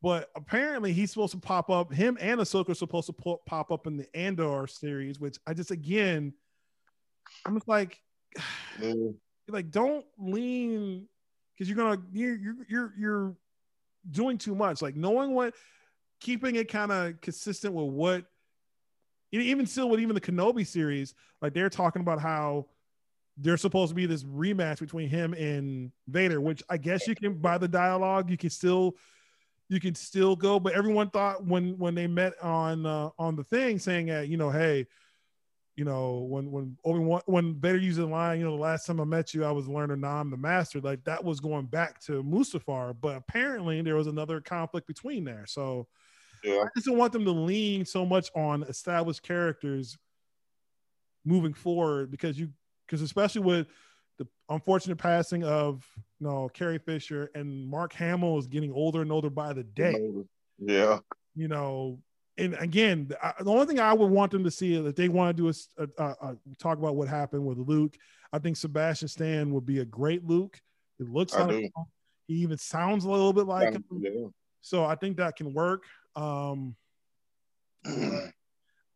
But 0.00 0.30
apparently, 0.34 0.92
he's 0.92 1.10
supposed 1.10 1.32
to 1.32 1.38
pop 1.38 1.68
up. 1.68 1.92
Him 1.92 2.16
and 2.20 2.40
Ahsoka 2.40 2.70
are 2.70 2.74
supposed 2.74 3.06
to 3.06 3.12
po- 3.12 3.42
pop 3.44 3.70
up 3.70 3.86
in 3.86 3.96
the 3.96 4.16
Andor 4.16 4.66
series, 4.68 5.20
which 5.20 5.36
I 5.46 5.52
just 5.52 5.72
again, 5.72 6.32
I'm 7.44 7.54
just 7.54 7.68
like, 7.68 8.00
Mm, 8.78 9.16
like 9.48 9.70
don't 9.70 10.06
lean 10.16 11.06
because 11.52 11.68
you're 11.68 11.76
gonna 11.76 12.00
you're 12.10 12.36
you're 12.36 12.56
you're 12.68 12.94
you're 12.98 13.36
doing 14.10 14.38
too 14.38 14.54
much. 14.54 14.80
Like 14.80 14.96
knowing 14.96 15.34
what, 15.34 15.54
keeping 16.20 16.56
it 16.56 16.68
kind 16.68 16.90
of 16.90 17.20
consistent 17.20 17.74
with 17.74 17.88
what, 17.88 18.24
even 19.40 19.66
still 19.66 19.88
with 19.88 20.00
even 20.00 20.14
the 20.14 20.20
Kenobi 20.20 20.66
series, 20.66 21.14
like 21.40 21.54
they're 21.54 21.70
talking 21.70 22.02
about 22.02 22.20
how 22.20 22.66
there's 23.38 23.62
supposed 23.62 23.90
to 23.90 23.94
be 23.94 24.06
this 24.06 24.24
rematch 24.24 24.80
between 24.80 25.08
him 25.08 25.32
and 25.34 25.90
Vader, 26.06 26.40
which 26.40 26.62
I 26.68 26.76
guess 26.76 27.06
you 27.06 27.14
can 27.14 27.34
by 27.34 27.56
the 27.58 27.68
dialogue 27.68 28.30
you 28.30 28.36
can 28.36 28.50
still 28.50 28.96
you 29.68 29.80
can 29.80 29.94
still 29.94 30.36
go. 30.36 30.60
But 30.60 30.74
everyone 30.74 31.08
thought 31.10 31.44
when 31.44 31.78
when 31.78 31.94
they 31.94 32.06
met 32.06 32.34
on 32.42 32.84
uh, 32.84 33.10
on 33.18 33.36
the 33.36 33.44
thing 33.44 33.78
saying 33.78 34.06
that 34.06 34.28
you 34.28 34.36
know 34.36 34.50
hey 34.50 34.86
you 35.76 35.84
know, 35.84 36.26
when 36.28 36.50
when 36.50 36.76
Obi 36.84 37.22
when 37.26 37.54
Vader 37.54 37.78
used 37.78 37.98
the 37.98 38.06
line, 38.06 38.38
you 38.38 38.44
know, 38.44 38.54
the 38.54 38.62
last 38.62 38.86
time 38.86 39.00
I 39.00 39.04
met 39.04 39.32
you, 39.32 39.44
I 39.44 39.50
was 39.52 39.68
learning 39.68 40.00
now 40.00 40.16
I'm 40.16 40.30
the 40.30 40.36
master. 40.36 40.80
Like 40.80 41.02
that 41.04 41.24
was 41.24 41.40
going 41.40 41.66
back 41.66 41.98
to 42.02 42.22
Mustafar, 42.22 42.94
but 43.00 43.16
apparently 43.16 43.80
there 43.80 43.96
was 43.96 44.06
another 44.06 44.40
conflict 44.40 44.86
between 44.86 45.24
there. 45.24 45.44
So 45.46 45.86
yeah, 46.44 46.64
I 46.64 46.68
just 46.76 46.86
don't 46.86 46.98
want 46.98 47.12
them 47.12 47.24
to 47.24 47.30
lean 47.30 47.84
so 47.84 48.04
much 48.04 48.30
on 48.34 48.62
established 48.64 49.22
characters 49.22 49.96
moving 51.24 51.54
forward 51.54 52.10
because 52.10 52.38
you 52.38 52.50
because 52.86 53.02
especially 53.02 53.42
with 53.42 53.66
the 54.18 54.26
unfortunate 54.48 54.98
passing 54.98 55.44
of 55.44 55.86
you 56.20 56.26
know 56.26 56.48
Carrie 56.52 56.78
Fisher 56.78 57.30
and 57.34 57.66
Mark 57.66 57.92
Hamill 57.94 58.38
is 58.38 58.46
getting 58.46 58.72
older 58.72 59.02
and 59.02 59.12
older 59.12 59.30
by 59.30 59.52
the 59.52 59.62
day 59.62 60.10
yeah, 60.64 60.98
you 61.34 61.48
know, 61.48 61.98
and 62.38 62.54
again, 62.54 63.06
the, 63.08 63.18
the 63.40 63.50
only 63.50 63.66
thing 63.66 63.80
I 63.80 63.92
would 63.92 64.10
want 64.10 64.30
them 64.30 64.44
to 64.44 64.50
see 64.50 64.74
is 64.74 64.84
that 64.84 64.96
they 64.96 65.08
want 65.08 65.36
to 65.36 65.42
do 65.42 65.48
is 65.48 65.68
uh, 65.78 65.86
uh, 65.98 66.14
uh, 66.20 66.34
talk 66.58 66.78
about 66.78 66.96
what 66.96 67.08
happened 67.08 67.44
with 67.44 67.58
Luke. 67.58 67.96
I 68.32 68.38
think 68.38 68.56
Sebastian 68.56 69.08
Stan 69.08 69.52
would 69.52 69.66
be 69.66 69.80
a 69.80 69.84
great 69.84 70.24
Luke. 70.24 70.60
It 70.98 71.08
looks 71.08 71.34
I 71.34 71.40
like 71.40 71.50
do. 71.50 71.56
him. 71.56 71.70
he 72.28 72.34
even 72.36 72.58
sounds 72.58 73.04
a 73.04 73.10
little 73.10 73.32
bit 73.32 73.46
like 73.46 73.74
him. 73.74 73.84
yeah. 73.98 74.28
So 74.60 74.84
I 74.84 74.94
think 74.94 75.16
that 75.16 75.36
can 75.36 75.52
work. 75.52 75.84
Um, 76.16 76.76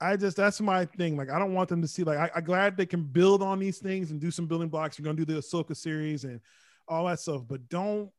I 0.01 0.17
just 0.17 0.37
that's 0.37 0.61
my 0.61 0.85
thing. 0.85 1.17
Like 1.17 1.31
I 1.31 1.39
don't 1.39 1.55
want 1.55 1.69
them 1.69 1.83
to 1.83 1.89
see 1.89 2.05
like 2.05 2.19
I, 2.19 2.31
I'm 2.37 2.45
glad 2.45 2.77
they 2.77 2.87
can 2.87 3.03
build 3.03 3.43
on 3.43 3.59
these 3.59 3.79
things 3.79 4.11
and 4.11 4.21
do 4.21 4.31
some 4.31 4.47
building 4.47 4.69
blocks. 4.69 4.99
You're 4.99 5.05
gonna 5.05 5.17
do 5.17 5.25
the 5.25 5.41
Ahsoka 5.41 5.77
series 5.77 6.25
and 6.25 6.41
all 6.89 7.07
that 7.07 7.21
stuff, 7.21 7.43
but 7.49 7.69
don't 7.69 8.11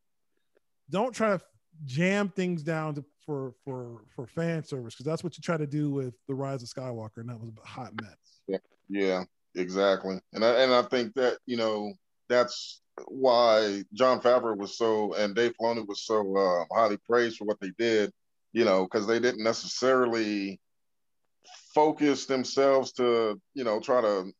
don't 0.89 1.13
try 1.13 1.29
to 1.29 1.41
jam 1.85 2.29
things 2.29 2.63
down 2.63 2.95
to, 2.95 3.05
for 3.25 3.53
for 3.63 4.01
for 4.15 4.25
fan 4.27 4.63
service 4.63 4.95
because 4.95 5.05
that's 5.05 5.23
what 5.23 5.37
you 5.37 5.41
try 5.41 5.57
to 5.57 5.67
do 5.67 5.91
with 5.91 6.15
the 6.27 6.33
Rise 6.33 6.63
of 6.63 6.69
Skywalker, 6.69 7.17
and 7.17 7.29
that 7.29 7.39
was 7.39 7.49
a 7.49 7.67
hot 7.67 7.93
mess. 8.01 8.61
Yeah, 8.89 9.23
exactly. 9.55 10.19
And 10.33 10.43
I, 10.45 10.63
and 10.63 10.73
I 10.73 10.81
think 10.83 11.13
that, 11.15 11.37
you 11.45 11.57
know, 11.57 11.93
that's 12.29 12.81
why 13.07 13.83
Jon 13.93 14.21
Favreau 14.21 14.57
was 14.57 14.77
so 14.77 15.13
and 15.13 15.35
Dave 15.35 15.53
Filoni 15.59 15.87
was 15.87 16.03
so 16.03 16.35
uh, 16.35 16.65
highly 16.75 16.97
praised 16.97 17.37
for 17.37 17.45
what 17.45 17.59
they 17.59 17.71
did, 17.77 18.11
you 18.53 18.65
know, 18.65 18.83
because 18.83 19.07
they 19.07 19.19
didn't 19.19 19.43
necessarily 19.43 20.59
focus 21.73 22.25
themselves 22.25 22.91
to, 22.93 23.39
you 23.53 23.63
know, 23.63 23.79
try 23.79 24.01
to, 24.01 24.31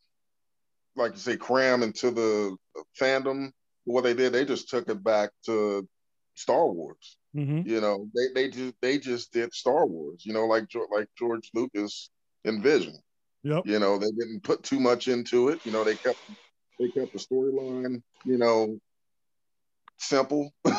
like 0.96 1.12
you 1.12 1.18
say, 1.18 1.36
cram 1.36 1.82
into 1.82 2.10
the 2.10 2.56
fandom. 3.00 3.50
What 3.84 4.02
they 4.02 4.14
did, 4.14 4.32
they 4.32 4.44
just 4.44 4.68
took 4.68 4.88
it 4.90 5.02
back 5.02 5.30
to 5.46 5.88
Star 6.34 6.66
Wars. 6.66 7.16
Mm-hmm. 7.36 7.68
You 7.68 7.80
know, 7.80 8.08
they 8.14 8.32
they 8.34 8.50
just 8.50 8.74
they 8.80 8.98
just 8.98 9.32
did 9.32 9.52
Star 9.52 9.86
Wars. 9.86 10.24
You 10.24 10.32
know, 10.32 10.46
like 10.46 10.66
like 10.90 11.08
George 11.18 11.50
Lucas 11.54 12.10
envisioned. 12.44 12.98
Yep. 13.44 13.66
You 13.66 13.78
know, 13.78 13.98
they 13.98 14.10
didn't 14.10 14.42
put 14.42 14.62
too 14.62 14.80
much 14.80 15.08
into 15.08 15.48
it. 15.48 15.64
You 15.64 15.72
know, 15.72 15.84
they 15.84 15.94
kept 15.94 16.18
they 16.78 16.88
kept 16.88 17.12
the 17.12 17.18
storyline, 17.18 18.02
you 18.24 18.38
know, 18.38 18.78
simple. 19.98 20.52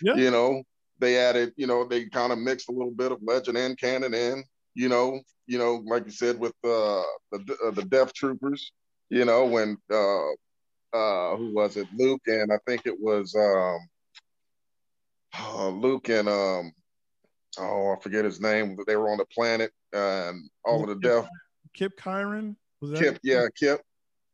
Yeah. 0.00 0.14
You 0.14 0.30
know, 0.30 0.62
they 1.00 1.18
added, 1.18 1.52
you 1.56 1.66
know, 1.66 1.84
they 1.84 2.06
kind 2.06 2.32
of 2.32 2.38
mixed 2.38 2.68
a 2.68 2.72
little 2.72 2.90
bit 2.90 3.12
of 3.12 3.18
legend 3.22 3.56
and 3.56 3.78
canon 3.78 4.14
in. 4.14 4.44
You 4.74 4.88
know, 4.88 5.20
you 5.46 5.58
know, 5.58 5.82
like 5.86 6.04
you 6.04 6.12
said 6.12 6.38
with 6.38 6.54
uh, 6.64 7.02
the 7.32 7.56
uh, 7.66 7.70
the 7.72 7.86
Death 7.88 8.12
Troopers. 8.12 8.72
You 9.10 9.24
know, 9.24 9.46
when 9.46 9.78
uh, 9.90 10.28
uh, 10.92 11.36
who 11.36 11.54
was 11.54 11.76
it? 11.76 11.88
Luke 11.96 12.22
and 12.26 12.52
I 12.52 12.58
think 12.66 12.82
it 12.84 12.98
was 12.98 13.34
um, 13.34 13.88
uh, 15.40 15.68
Luke 15.68 16.08
and 16.10 16.28
um, 16.28 16.72
oh, 17.58 17.94
I 17.96 18.02
forget 18.02 18.24
his 18.24 18.40
name. 18.40 18.76
But 18.76 18.86
they 18.86 18.96
were 18.96 19.10
on 19.10 19.18
the 19.18 19.26
planet 19.26 19.72
and 19.92 20.48
all 20.64 20.82
of 20.82 20.88
the 20.88 21.08
death. 21.08 21.28
Kip 21.74 21.98
Kyron 21.98 22.56
was 22.80 22.90
that? 22.92 23.00
Kip, 23.00 23.18
yeah, 23.22 23.46
Kip, 23.58 23.80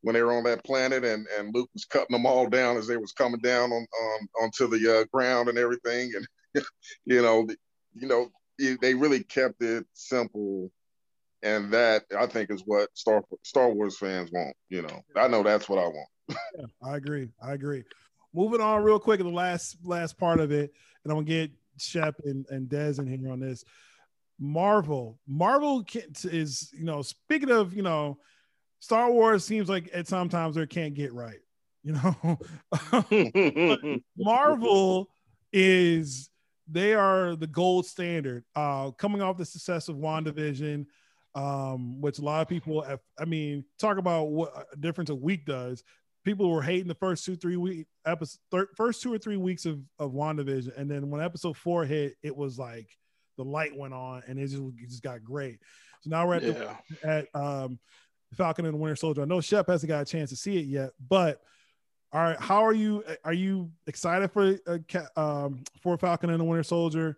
when 0.03 0.15
they 0.15 0.23
were 0.23 0.33
on 0.33 0.45
that 0.45 0.65
planet, 0.65 1.05
and 1.05 1.27
and 1.39 1.55
Luke 1.55 1.71
was 1.73 1.85
cutting 1.85 2.15
them 2.15 2.27
all 2.27 2.49
down 2.49 2.77
as 2.77 2.87
they 2.87 2.97
was 2.97 3.13
coming 3.13 3.41
down 3.41 3.73
on 3.73 3.87
on 4.03 4.29
onto 4.43 4.69
the 4.69 5.01
uh, 5.01 5.05
ground 5.13 5.49
and 5.49 5.59
everything, 5.59 6.13
and 6.15 6.27
you 7.05 7.23
know, 7.23 7.47
you 7.95 8.09
know, 8.09 8.29
they 8.59 8.95
really 8.95 9.23
kept 9.23 9.63
it 9.63 9.85
simple, 9.93 10.71
and 11.43 11.73
that 11.73 12.05
I 12.17 12.27
think 12.27 12.51
is 12.51 12.63
what 12.67 12.89
Star 12.95 13.23
Star 13.43 13.71
Wars 13.71 13.99
fans 13.99 14.31
want. 14.33 14.57
You 14.69 14.83
know, 14.83 15.03
I 15.17 15.29
know 15.29 15.43
that's 15.43 15.69
what 15.69 15.79
I 15.79 15.87
want. 15.87 16.09
Yeah, 16.29 16.67
I 16.83 16.97
agree. 16.97 17.31
I 17.43 17.53
agree. 17.53 17.85
Moving 18.33 18.61
on 18.61 18.83
real 18.83 18.99
quick 18.99 19.21
in 19.21 19.27
the 19.27 19.33
last 19.33 19.77
last 19.85 20.19
part 20.19 20.41
of 20.41 20.53
it, 20.53 20.73
and 21.05 21.13
I'm 21.13 21.19
gonna 21.19 21.25
get 21.27 21.51
Shep 21.79 22.15
and, 22.25 22.47
and 22.51 22.69
Dez 22.69 22.99
in 22.99 23.07
here 23.07 23.31
on 23.31 23.41
this. 23.41 23.65
Marvel, 24.41 25.19
Marvel 25.29 25.85
can- 25.85 26.13
is 26.25 26.71
you 26.73 26.85
know 26.85 27.03
speaking 27.03 27.51
of 27.51 27.75
you 27.75 27.83
know 27.83 28.19
Star 28.81 29.11
Wars 29.11 29.45
seems 29.45 29.69
like 29.69 29.91
at 29.95 30.07
sometimes 30.07 30.57
they 30.57 30.67
can't 30.67 30.95
get 30.95 31.13
right. 31.13 31.39
You 31.83 31.93
know, 31.93 32.39
Marvel 34.17 35.09
is 35.53 36.31
they 36.67 36.95
are 36.95 37.37
the 37.37 37.47
gold 37.47 37.87
standard. 37.87 38.45
Uh, 38.55 38.91
coming 38.93 39.23
off 39.23 39.37
the 39.37 39.45
success 39.45 39.89
of 39.89 39.97
WandaVision, 39.97 40.87
um, 41.35 42.01
which 42.01 42.19
a 42.19 42.23
lot 42.23 42.43
of 42.43 42.49
people 42.49 42.81
have, 42.83 43.01
I 43.19 43.25
mean, 43.25 43.65
talk 43.79 43.99
about 43.99 44.25
what 44.25 44.67
a 44.73 44.77
difference 44.77 45.11
a 45.11 45.15
week 45.15 45.47
does. 45.47 45.83
People 46.25 46.51
were 46.51 46.63
hating 46.63 46.89
the 46.89 46.95
first 46.95 47.25
two, 47.25 47.37
three 47.37 47.57
week 47.57 47.87
episode, 48.07 48.39
thir- 48.51 48.71
first 48.77 49.03
two 49.03 49.13
or 49.13 49.19
three 49.19 49.37
weeks 49.37 49.67
of, 49.67 49.81
of 49.99 50.13
WandaVision. 50.13 50.77
And 50.79 50.91
then 50.91 51.11
when 51.11 51.21
episode 51.21 51.57
four 51.57 51.85
hit, 51.85 52.15
it 52.23 52.35
was 52.35 52.59
like 52.59 52.89
the 53.37 53.45
light 53.45 53.77
went 53.77 53.93
on 53.93 54.23
and 54.27 54.39
it 54.39 54.47
just, 54.47 54.63
it 54.63 54.89
just 54.89 55.03
got 55.03 55.23
great. 55.23 55.59
So 56.01 56.11
now 56.11 56.27
we're 56.27 56.37
at 56.37 56.43
the 56.43 56.77
at 57.03 57.27
um 57.35 57.79
Falcon 58.35 58.65
and 58.65 58.75
the 58.75 58.79
Winter 58.79 58.97
Soldier. 58.97 59.23
I 59.23 59.27
know 59.27 59.41
Shep 59.41 59.69
hasn't 59.69 59.89
got 59.89 60.03
a 60.03 60.05
chance 60.05 60.31
to 60.31 60.37
see 60.37 60.59
it 60.59 60.67
yet, 60.67 60.91
but 61.09 61.41
all 62.15 62.23
right, 62.23 62.39
how 62.39 62.65
are 62.65 62.73
you? 62.73 63.03
Are 63.25 63.33
you 63.33 63.73
excited 63.89 64.31
for 64.31 64.57
uh, 64.69 65.21
um, 65.21 65.65
for 65.83 65.99
Falcon 65.99 66.31
and 66.31 66.39
the 66.39 66.45
Winter 66.45 66.63
Soldier? 66.63 67.17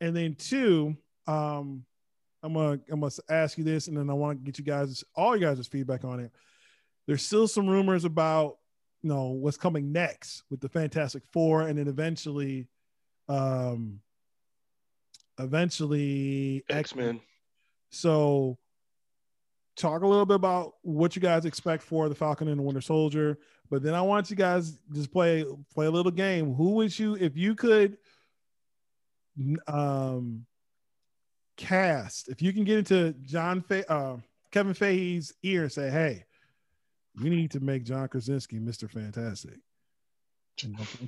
And 0.00 0.14
then 0.14 0.36
two, 0.36 0.96
um, 1.26 1.84
I'm 2.44 2.54
gonna 2.54 2.78
I'm 2.88 3.00
gonna 3.00 3.12
ask 3.28 3.58
you 3.58 3.64
this, 3.64 3.88
and 3.88 3.96
then 3.96 4.08
I 4.08 4.12
want 4.12 4.38
to 4.38 4.44
get 4.44 4.56
you 4.56 4.64
guys 4.64 5.02
all 5.16 5.36
you 5.36 5.44
guys' 5.44 5.66
feedback 5.66 6.04
on 6.04 6.20
it. 6.20 6.30
There's 7.08 7.26
still 7.26 7.48
some 7.48 7.66
rumors 7.66 8.04
about 8.04 8.58
you 9.02 9.08
know 9.08 9.30
what's 9.30 9.56
coming 9.56 9.90
next 9.90 10.44
with 10.50 10.60
the 10.60 10.68
Fantastic 10.68 11.24
Four, 11.32 11.62
and 11.62 11.76
then 11.76 11.88
eventually, 11.88 12.68
um, 13.28 13.98
eventually 15.40 16.62
X 16.70 16.94
Men. 16.94 17.20
So, 17.90 18.56
talk 19.74 20.02
a 20.02 20.06
little 20.06 20.26
bit 20.26 20.36
about 20.36 20.74
what 20.82 21.16
you 21.16 21.22
guys 21.22 21.44
expect 21.44 21.82
for 21.82 22.08
the 22.08 22.14
Falcon 22.14 22.46
and 22.46 22.60
the 22.60 22.62
Winter 22.62 22.80
Soldier. 22.80 23.36
But 23.70 23.82
then 23.82 23.94
I 23.94 24.02
want 24.02 24.30
you 24.30 24.36
guys 24.36 24.78
just 24.92 25.12
play 25.12 25.44
play 25.74 25.86
a 25.86 25.90
little 25.90 26.12
game. 26.12 26.54
Who 26.54 26.70
would 26.70 26.98
you 26.98 27.14
if 27.16 27.36
you 27.36 27.54
could 27.54 27.98
um 29.66 30.46
cast 31.56 32.28
if 32.28 32.40
you 32.40 32.52
can 32.52 32.64
get 32.64 32.78
into 32.78 33.14
John 33.24 33.60
Fe- 33.60 33.84
uh, 33.88 34.16
Kevin 34.50 34.74
Feige's 34.74 35.34
ear 35.42 35.64
and 35.64 35.72
say, 35.72 35.90
"Hey, 35.90 36.24
we 37.20 37.28
need 37.28 37.50
to 37.50 37.60
make 37.60 37.84
John 37.84 38.08
Krasinski 38.08 38.58
Mr. 38.58 38.90
Fantastic." 38.90 39.58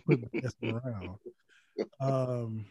put 0.07 0.21
around. 0.63 1.19
Um, 2.01 2.67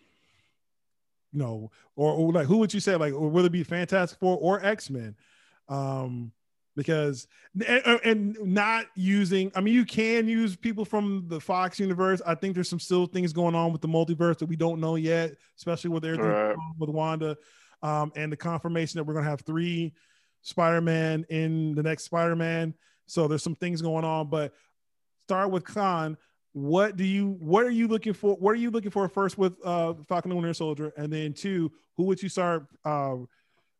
you 1.31 1.39
know, 1.39 1.71
or, 1.95 2.13
or, 2.13 2.31
like 2.31 2.47
who 2.47 2.57
would 2.57 2.73
you 2.73 2.79
say 2.79 2.95
like, 2.95 3.13
or 3.13 3.29
would 3.29 3.45
it 3.45 3.51
be 3.51 3.63
Fantastic 3.63 4.19
Four 4.19 4.37
or 4.37 4.63
X 4.63 4.89
Men? 4.89 5.15
Um, 5.67 6.31
because 6.75 7.27
and, 7.67 7.99
and, 8.03 8.37
not 8.41 8.85
using 8.95 9.51
i 9.55 9.61
mean 9.61 9.73
you 9.73 9.85
can 9.85 10.27
use 10.27 10.55
people 10.55 10.85
from 10.85 11.25
the 11.27 11.39
fox 11.39 11.79
universe. 11.79 12.21
I 12.25 12.35
think 12.35 12.55
there's 12.55 12.69
some 12.69 12.79
still 12.79 13.05
things 13.05 13.33
going 13.33 13.55
on 13.55 13.71
with 13.71 13.81
the 13.81 13.87
multiverse 13.87 14.37
that 14.37 14.45
we 14.45 14.55
don't 14.55 14.79
know 14.79 14.95
yet 14.95 15.35
especially 15.57 15.89
with 15.89 16.05
everything 16.05 16.27
right. 16.27 16.55
with 16.77 16.89
wanda 16.89 17.37
um, 17.81 18.11
and 18.15 18.31
the 18.31 18.37
confirmation 18.37 18.97
that 18.97 19.03
we're 19.03 19.13
going 19.13 19.25
to 19.25 19.29
have 19.29 19.41
three 19.41 19.93
spider-man 20.41 21.25
in 21.29 21.75
the 21.75 21.83
next 21.83 22.03
spider-man. 22.03 22.73
So 23.07 23.27
there's 23.27 23.43
some 23.43 23.55
things 23.55 23.81
going 23.81 24.05
on 24.05 24.29
but 24.29 24.53
start 25.27 25.51
with 25.51 25.65
Con. 25.65 26.17
What 26.53 26.95
do 26.95 27.03
you 27.03 27.37
what 27.39 27.65
are 27.65 27.69
you 27.71 27.87
looking 27.87 28.13
for 28.13 28.35
what 28.35 28.51
are 28.51 28.59
you 28.59 28.71
looking 28.71 28.91
for 28.91 29.07
first 29.07 29.37
with 29.37 29.53
uh 29.63 29.93
falcon 30.07 30.31
and 30.31 30.39
winter 30.39 30.53
soldier? 30.53 30.91
And 30.97 31.13
then 31.13 31.33
two 31.33 31.71
who 31.95 32.03
would 32.05 32.21
you 32.21 32.29
start 32.29 32.65
uh 32.83 33.17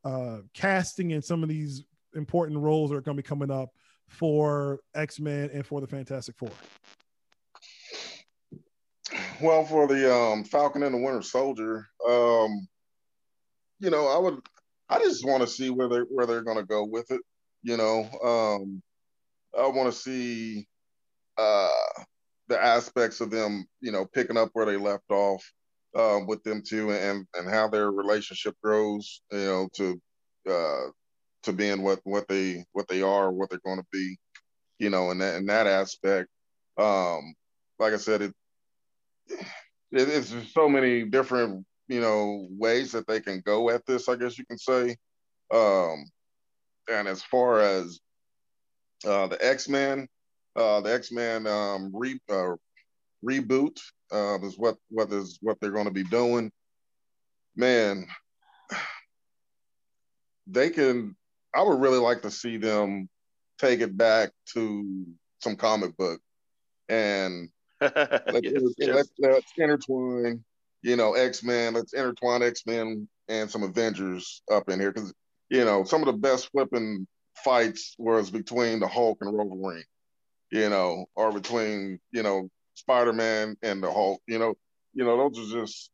uh 0.03 0.37
casting 0.53 1.11
in 1.11 1.21
some 1.21 1.41
of 1.41 1.49
these 1.49 1.83
important 2.15 2.59
roles 2.59 2.91
are 2.91 3.01
going 3.01 3.17
to 3.17 3.23
be 3.23 3.27
coming 3.27 3.51
up 3.51 3.69
for 4.07 4.79
X 4.95 5.19
Men 5.19 5.49
and 5.53 5.65
for 5.65 5.81
the 5.81 5.87
Fantastic 5.87 6.35
Four? 6.37 6.51
Well, 9.41 9.65
for 9.65 9.87
the 9.87 10.13
um, 10.13 10.43
Falcon 10.43 10.83
and 10.83 10.93
the 10.93 10.99
Winter 10.99 11.21
Soldier, 11.21 11.87
um, 12.07 12.67
you 13.79 13.89
know, 13.89 14.07
I 14.07 14.17
would, 14.17 14.39
I 14.89 14.99
just 14.99 15.25
want 15.25 15.41
to 15.41 15.47
see 15.47 15.69
where 15.69 15.87
they 15.87 15.99
where 15.99 16.25
they're 16.25 16.43
going 16.43 16.57
to 16.57 16.65
go 16.65 16.83
with 16.83 17.09
it. 17.11 17.21
You 17.63 17.77
know, 17.77 18.01
um, 18.23 18.81
I 19.57 19.67
want 19.67 19.91
to 19.91 19.97
see 19.97 20.67
uh, 21.37 21.69
the 22.47 22.61
aspects 22.61 23.21
of 23.21 23.31
them, 23.31 23.65
you 23.81 23.91
know, 23.91 24.05
picking 24.05 24.37
up 24.37 24.49
where 24.53 24.65
they 24.65 24.77
left 24.77 25.09
off 25.09 25.43
uh, 25.95 26.19
with 26.27 26.43
them 26.43 26.61
too, 26.67 26.91
and 26.91 27.25
and 27.33 27.49
how 27.49 27.67
their 27.69 27.91
relationship 27.91 28.55
grows. 28.61 29.21
You 29.31 29.37
know, 29.39 29.69
to 29.75 30.01
uh, 30.49 30.91
to 31.43 31.53
being 31.53 31.81
what 31.81 31.99
what 32.03 32.27
they 32.27 32.65
what 32.73 32.87
they 32.87 33.01
are, 33.01 33.31
what 33.31 33.49
they're 33.49 33.59
going 33.65 33.79
to 33.79 33.87
be, 33.91 34.17
you 34.77 34.89
know, 34.89 35.11
in 35.11 35.19
that 35.19 35.35
in 35.35 35.45
that 35.47 35.67
aspect. 35.67 36.29
Um, 36.77 37.33
like 37.77 37.93
I 37.93 37.97
said, 37.97 38.21
it, 38.21 38.33
it 39.29 39.39
it's 39.91 40.33
so 40.53 40.69
many 40.69 41.03
different 41.05 41.65
you 41.87 42.01
know 42.01 42.47
ways 42.51 42.91
that 42.91 43.07
they 43.07 43.19
can 43.19 43.41
go 43.45 43.69
at 43.69 43.85
this. 43.85 44.09
I 44.09 44.15
guess 44.15 44.37
you 44.37 44.45
can 44.45 44.57
say. 44.57 44.95
Um, 45.51 46.05
and 46.89 47.07
as 47.07 47.23
far 47.23 47.59
as 47.59 47.99
uh, 49.05 49.27
the 49.27 49.37
X 49.45 49.69
Men, 49.69 50.07
uh, 50.55 50.81
the 50.81 50.93
X 50.93 51.11
Men 51.11 51.47
um, 51.47 51.91
re, 51.93 52.19
uh, 52.29 52.55
reboot 53.23 53.79
uh, 54.11 54.39
is 54.41 54.57
what 54.57 54.77
what 54.89 55.11
is 55.11 55.39
what 55.41 55.57
they're 55.59 55.71
going 55.71 55.85
to 55.85 55.91
be 55.91 56.03
doing. 56.03 56.51
Man, 57.55 58.07
they 60.47 60.69
can 60.69 61.15
I 61.55 61.63
would 61.63 61.79
really 61.79 61.99
like 61.99 62.21
to 62.23 62.31
see 62.31 62.57
them 62.57 63.09
take 63.59 63.81
it 63.81 63.97
back 63.97 64.31
to 64.53 65.05
some 65.39 65.55
comic 65.55 65.95
book 65.97 66.21
and 66.89 67.49
let's, 67.81 68.01
yes, 68.43 68.61
yes. 68.77 68.95
Let's, 68.95 69.11
let's, 69.19 69.51
intertwine, 69.57 70.43
you 70.81 70.95
know, 70.97 71.13
X 71.13 71.43
Men. 71.43 71.75
Let's 71.75 71.93
intertwine 71.93 72.43
X 72.43 72.65
Men 72.65 73.07
and 73.29 73.49
some 73.49 73.63
Avengers 73.63 74.41
up 74.51 74.69
in 74.69 74.79
here 74.79 74.91
because 74.91 75.13
you 75.49 75.63
know 75.63 75.85
some 75.85 76.01
of 76.01 76.07
the 76.07 76.13
best 76.13 76.49
flipping 76.51 77.07
fights 77.35 77.95
was 77.97 78.29
between 78.29 78.79
the 78.79 78.87
Hulk 78.87 79.19
and 79.21 79.31
Wolverine, 79.31 79.85
you 80.51 80.69
know, 80.69 81.05
or 81.15 81.31
between 81.31 81.99
you 82.11 82.23
know 82.23 82.49
Spider 82.73 83.13
Man 83.13 83.55
and 83.61 83.81
the 83.81 83.91
Hulk. 83.91 84.21
You 84.27 84.39
know, 84.39 84.55
you 84.93 85.05
know 85.05 85.29
those 85.29 85.53
are 85.53 85.61
just 85.61 85.89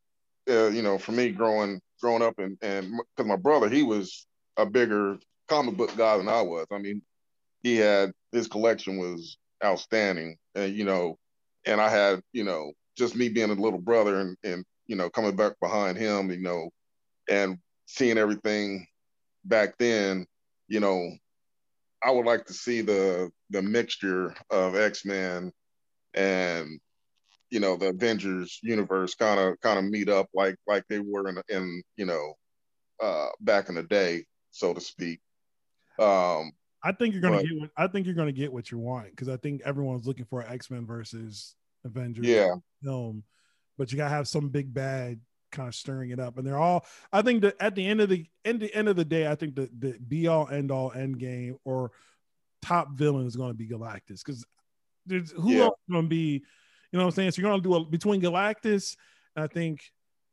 uh, 0.50 0.68
you 0.68 0.82
know 0.82 0.98
for 0.98 1.12
me 1.12 1.30
growing 1.30 1.80
growing 2.00 2.22
up 2.22 2.38
and 2.38 2.58
and 2.62 2.90
because 3.14 3.28
my 3.28 3.36
brother 3.36 3.68
he 3.68 3.84
was 3.84 4.26
a 4.56 4.66
bigger 4.66 5.18
comic 5.48 5.76
book 5.76 5.96
guy 5.96 6.18
than 6.18 6.28
I 6.28 6.42
was. 6.42 6.66
I 6.70 6.78
mean, 6.78 7.02
he 7.62 7.76
had 7.76 8.12
his 8.32 8.48
collection 8.48 8.98
was 8.98 9.38
outstanding, 9.64 10.36
and 10.54 10.74
you 10.74 10.84
know, 10.84 11.18
and 11.64 11.80
I 11.80 11.88
had 11.88 12.20
you 12.32 12.44
know 12.44 12.72
just 12.96 13.16
me 13.16 13.28
being 13.28 13.50
a 13.50 13.54
little 13.54 13.80
brother 13.80 14.20
and 14.20 14.36
and 14.44 14.64
you 14.86 14.96
know 14.96 15.10
coming 15.10 15.36
back 15.36 15.54
behind 15.60 15.98
him, 15.98 16.30
you 16.30 16.40
know, 16.40 16.70
and 17.28 17.58
seeing 17.86 18.18
everything 18.18 18.86
back 19.44 19.78
then, 19.78 20.26
you 20.68 20.80
know, 20.80 21.10
I 22.02 22.10
would 22.10 22.26
like 22.26 22.46
to 22.46 22.52
see 22.52 22.82
the 22.82 23.30
the 23.50 23.62
mixture 23.62 24.34
of 24.50 24.76
X 24.76 25.04
Men 25.04 25.52
and 26.14 26.80
you 27.50 27.60
know 27.60 27.76
the 27.76 27.88
Avengers 27.88 28.58
universe 28.62 29.14
kind 29.14 29.38
of 29.38 29.60
kind 29.60 29.78
of 29.78 29.84
meet 29.84 30.08
up 30.08 30.28
like 30.34 30.56
like 30.66 30.84
they 30.88 30.98
were 30.98 31.28
in 31.28 31.40
in 31.48 31.82
you 31.96 32.06
know 32.06 32.34
uh, 33.02 33.28
back 33.40 33.68
in 33.68 33.74
the 33.74 33.82
day, 33.82 34.24
so 34.50 34.74
to 34.74 34.80
speak. 34.80 35.20
Um, 35.98 36.52
I 36.82 36.92
think 36.92 37.14
you're 37.14 37.22
gonna 37.22 37.38
but, 37.38 37.46
get. 37.46 37.60
What, 37.60 37.70
I 37.76 37.86
think 37.86 38.06
you're 38.06 38.14
gonna 38.14 38.32
get 38.32 38.52
what 38.52 38.70
you 38.70 38.78
want 38.78 39.10
because 39.10 39.28
I 39.28 39.36
think 39.36 39.62
everyone's 39.64 40.06
looking 40.06 40.24
for 40.24 40.42
X 40.42 40.70
Men 40.70 40.86
versus 40.86 41.54
Avengers 41.84 42.26
yeah. 42.26 42.54
film, 42.82 43.24
but 43.78 43.90
you 43.90 43.98
gotta 43.98 44.14
have 44.14 44.28
some 44.28 44.48
big 44.48 44.72
bad 44.72 45.20
kind 45.52 45.68
of 45.68 45.74
stirring 45.74 46.10
it 46.10 46.20
up. 46.20 46.38
And 46.38 46.46
they're 46.46 46.58
all. 46.58 46.86
I 47.12 47.22
think 47.22 47.42
that 47.42 47.56
at 47.60 47.74
the 47.74 47.86
end 47.86 48.00
of 48.00 48.08
the 48.08 48.26
end, 48.44 48.60
the 48.60 48.74
end 48.74 48.88
of 48.88 48.96
the 48.96 49.04
day, 49.04 49.26
I 49.26 49.34
think 49.34 49.56
the 49.56 49.68
the 49.76 49.98
be 49.98 50.26
all 50.28 50.48
end 50.48 50.70
all 50.70 50.92
end 50.92 51.18
game 51.18 51.56
or 51.64 51.92
top 52.62 52.92
villain 52.92 53.26
is 53.26 53.36
going 53.36 53.50
to 53.50 53.54
be 53.54 53.68
Galactus 53.68 54.24
because 54.24 54.44
there's 55.06 55.32
who 55.32 55.52
yeah. 55.52 55.64
else 55.64 55.78
going 55.90 56.04
to 56.04 56.08
be. 56.08 56.44
You 56.92 56.98
know 56.98 57.04
what 57.04 57.10
I'm 57.10 57.16
saying? 57.16 57.30
So 57.32 57.42
you're 57.42 57.50
going 57.50 57.62
to 57.62 57.68
do 57.68 57.74
a 57.74 57.84
between 57.84 58.20
Galactus. 58.20 58.96
I 59.34 59.46
think 59.48 59.82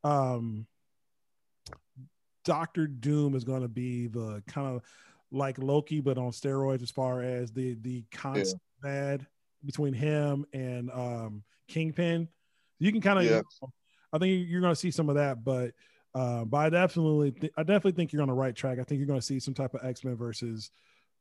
um 0.03 0.67
Doctor 2.45 2.87
Doom 2.87 3.35
is 3.35 3.43
going 3.43 3.61
to 3.61 3.67
be 3.67 4.07
the 4.07 4.43
kind 4.47 4.67
of 4.67 4.81
like 5.33 5.57
Loki, 5.57 5.99
but 5.99 6.17
on 6.17 6.31
steroids 6.31 6.83
as 6.83 6.91
far 6.91 7.21
as 7.21 7.51
the 7.51 7.75
the 7.81 8.03
constant 8.11 8.61
yeah. 8.83 8.89
bad 8.89 9.27
between 9.65 9.93
him 9.93 10.45
and 10.53 10.91
um, 10.91 11.43
Kingpin. 11.67 12.27
You 12.79 12.91
can 12.91 13.01
kind 13.01 13.19
of, 13.19 13.25
yeah. 13.25 13.41
I 14.11 14.17
think 14.17 14.47
you're 14.47 14.61
going 14.61 14.73
to 14.73 14.79
see 14.79 14.91
some 14.91 15.09
of 15.09 15.15
that, 15.15 15.43
but 15.43 15.71
uh, 16.13 16.45
but 16.45 16.57
I 16.57 16.69
definitely, 16.69 17.31
th- 17.31 17.53
I 17.57 17.63
definitely 17.63 17.93
think 17.93 18.13
you're 18.13 18.21
on 18.21 18.27
the 18.27 18.33
right 18.33 18.55
track. 18.55 18.77
I 18.79 18.83
think 18.83 18.99
you're 18.99 19.07
going 19.07 19.19
to 19.19 19.25
see 19.25 19.39
some 19.39 19.53
type 19.53 19.73
of 19.73 19.83
X 19.83 20.03
Men 20.03 20.15
versus 20.15 20.69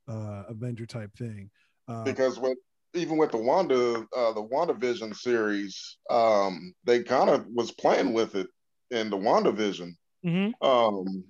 uh, 0.07 0.43
Avenger 0.49 0.85
type 0.85 1.15
thing. 1.17 1.49
Uh, 1.87 2.03
because 2.03 2.39
with 2.39 2.57
even 2.93 3.17
with 3.17 3.31
the 3.31 3.37
Wanda, 3.37 4.05
uh, 4.15 4.33
the 4.33 4.43
WandaVision 4.43 5.15
series, 5.15 5.97
um, 6.11 6.75
they 6.83 7.01
kind 7.01 7.29
of 7.29 7.47
was 7.47 7.71
playing 7.71 8.13
with 8.13 8.35
it 8.35 8.47
in 8.91 9.09
the 9.09 9.17
WandaVision. 9.17 9.93
Mm-hmm. 10.23 10.67
Um, 10.67 11.23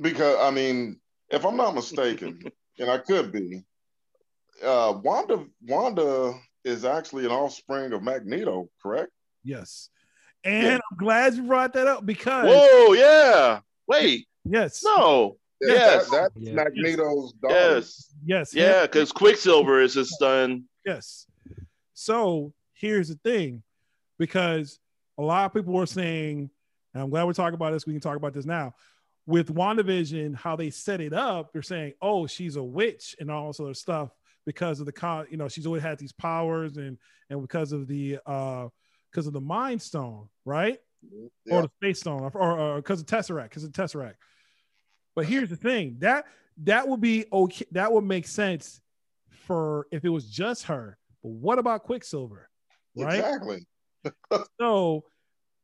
because 0.00 0.38
I 0.40 0.50
mean, 0.50 0.98
if 1.32 1.44
I'm 1.44 1.56
not 1.56 1.74
mistaken, 1.74 2.40
and 2.78 2.90
I 2.90 2.98
could 2.98 3.32
be, 3.32 3.64
uh, 4.62 4.94
Wanda 5.02 5.44
Wanda 5.66 6.34
is 6.64 6.84
actually 6.84 7.24
an 7.24 7.32
offspring 7.32 7.92
of 7.92 8.02
Magneto, 8.02 8.68
correct? 8.80 9.10
Yes. 9.42 9.88
And 10.44 10.66
yeah. 10.66 10.74
I'm 10.74 10.96
glad 10.96 11.34
you 11.34 11.42
brought 11.42 11.72
that 11.72 11.86
up 11.86 12.06
because 12.06 12.46
Whoa, 12.46 12.92
yeah. 12.92 13.60
Wait. 13.88 14.26
Yes. 14.44 14.82
No. 14.84 15.36
Yes. 15.60 16.08
That, 16.10 16.30
that's 16.34 16.34
yeah. 16.36 16.52
Magneto's 16.52 17.32
daughter. 17.32 17.54
Yes. 17.54 18.12
Yes. 18.24 18.54
Yeah, 18.54 18.82
because 18.82 19.12
Quicksilver 19.12 19.80
is 19.80 19.94
his 19.94 20.16
son. 20.18 20.64
Yes. 20.84 21.26
So 21.94 22.52
here's 22.74 23.08
the 23.08 23.18
thing, 23.24 23.62
because 24.18 24.78
a 25.18 25.22
lot 25.22 25.46
of 25.46 25.54
people 25.54 25.72
were 25.72 25.86
saying, 25.86 26.50
and 26.94 27.02
I'm 27.02 27.10
glad 27.10 27.24
we're 27.24 27.32
talking 27.32 27.54
about 27.54 27.72
this. 27.72 27.86
We 27.86 27.92
can 27.92 28.00
talk 28.00 28.16
about 28.16 28.34
this 28.34 28.44
now 28.44 28.74
with 29.26 29.54
WandaVision, 29.54 30.34
how 30.34 30.56
they 30.56 30.70
set 30.70 31.00
it 31.00 31.12
up, 31.12 31.52
they're 31.52 31.62
saying, 31.62 31.92
oh, 32.02 32.26
she's 32.26 32.56
a 32.56 32.62
witch 32.62 33.14
and 33.20 33.30
all 33.30 33.48
this 33.48 33.60
other 33.60 33.74
stuff 33.74 34.10
because 34.44 34.80
of 34.80 34.86
the 34.86 34.92
con, 34.92 35.26
you 35.30 35.36
know, 35.36 35.48
she's 35.48 35.66
always 35.66 35.82
had 35.82 35.98
these 35.98 36.12
powers 36.12 36.76
and 36.76 36.98
and 37.30 37.40
because 37.40 37.72
of 37.72 37.86
the 37.86 38.18
uh 38.26 38.68
because 39.10 39.26
of 39.26 39.32
the 39.32 39.40
mind 39.40 39.80
stone, 39.80 40.28
right? 40.44 40.78
Yeah. 41.44 41.56
Or 41.56 41.62
the 41.62 41.70
space 41.80 42.00
stone, 42.00 42.30
or 42.34 42.76
because 42.76 43.00
of 43.00 43.06
Tesseract, 43.06 43.44
because 43.44 43.64
of 43.64 43.72
Tesseract. 43.72 44.14
But 45.14 45.26
here's 45.26 45.50
the 45.50 45.56
thing 45.56 45.96
that 46.00 46.24
that 46.64 46.88
would 46.88 47.00
be 47.00 47.26
okay. 47.32 47.66
That 47.72 47.92
would 47.92 48.04
make 48.04 48.26
sense 48.26 48.80
for 49.46 49.86
if 49.90 50.04
it 50.04 50.08
was 50.08 50.28
just 50.28 50.64
her. 50.64 50.98
But 51.22 51.30
what 51.30 51.58
about 51.58 51.82
Quicksilver? 51.84 52.48
Right? 52.96 53.18
Exactly. 53.18 53.66
so 54.60 55.04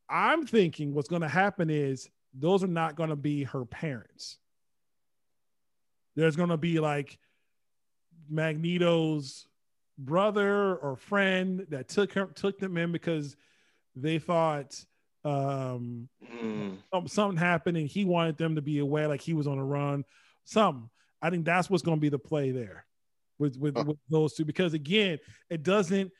I'm 0.09 0.47
thinking 0.47 0.95
what's 0.95 1.09
going 1.09 1.23
to 1.23 1.29
happen 1.29 1.71
is 1.71 2.09
those 2.35 2.63
are 2.63 2.69
not 2.69 2.97
going 2.97 3.11
to 3.11 3.17
be 3.17 3.45
her 3.45 3.65
parents. 3.65 4.39
There's 6.15 6.37
going 6.37 6.49
to 6.49 6.57
be 6.57 6.81
like 6.81 7.19
Magneto's 8.29 9.47
brother 9.99 10.77
or 10.77 10.97
friend 10.97 11.67
that 11.71 11.89
took 11.89 12.13
her 12.13 12.27
took 12.27 12.59
them 12.59 12.77
in 12.77 12.93
because 12.93 13.37
they 13.97 14.19
thought 14.19 14.85
um 15.25 16.09
mm. 16.25 16.77
something 17.09 17.37
happened 17.37 17.77
and 17.77 17.89
he 17.89 18.05
wanted 18.05 18.37
them 18.37 18.55
to 18.55 18.63
be 18.63 18.79
away 18.79 19.07
like 19.07 19.21
he 19.21 19.35
was 19.35 19.49
on 19.49 19.59
a 19.59 19.65
run 19.65 20.05
something 20.45 20.89
i 21.21 21.29
think 21.29 21.45
that's 21.45 21.69
what's 21.69 21.83
going 21.83 21.97
to 21.97 22.01
be 22.01 22.09
the 22.09 22.19
play 22.19 22.53
there 22.53 22.87
with 23.41 23.57
with, 23.57 23.77
with 23.77 23.97
those 24.09 24.35
two 24.35 24.45
because 24.45 24.73
again 24.73 25.19
it 25.51 25.65
doesn't 25.65 26.13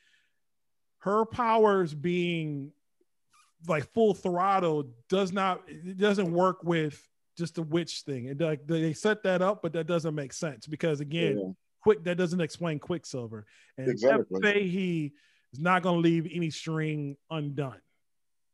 her 0.99 1.25
powers 1.25 1.95
being 1.95 2.73
like 3.67 3.93
full 3.93 4.15
throttle 4.15 4.91
does 5.09 5.33
not 5.33 5.63
it 5.67 5.99
doesn't 5.99 6.33
work 6.33 6.63
with 6.63 7.03
just 7.37 7.55
the 7.55 7.63
witch 7.63 8.03
thing. 8.03 8.29
And 8.29 8.41
like 8.41 8.67
they 8.67 8.93
set 8.93 9.23
that 9.25 9.43
up 9.43 9.63
but 9.63 9.73
that 9.73 9.87
doesn't 9.87 10.15
make 10.15 10.33
sense 10.33 10.67
because 10.67 11.01
again 11.01 11.39
yeah. 11.39 11.53
quick 11.83 12.05
that 12.05 12.17
doesn't 12.17 12.41
explain 12.41 12.79
quicksilver. 12.79 13.47
And 13.77 13.89
exactly. 13.89 14.69
he 14.69 15.13
is 15.53 15.61
not 15.61 15.83
going 15.83 15.97
to 15.97 16.09
leave 16.09 16.29
any 16.33 16.51
string 16.51 17.17
undone. 17.31 17.81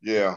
Yeah. 0.02 0.36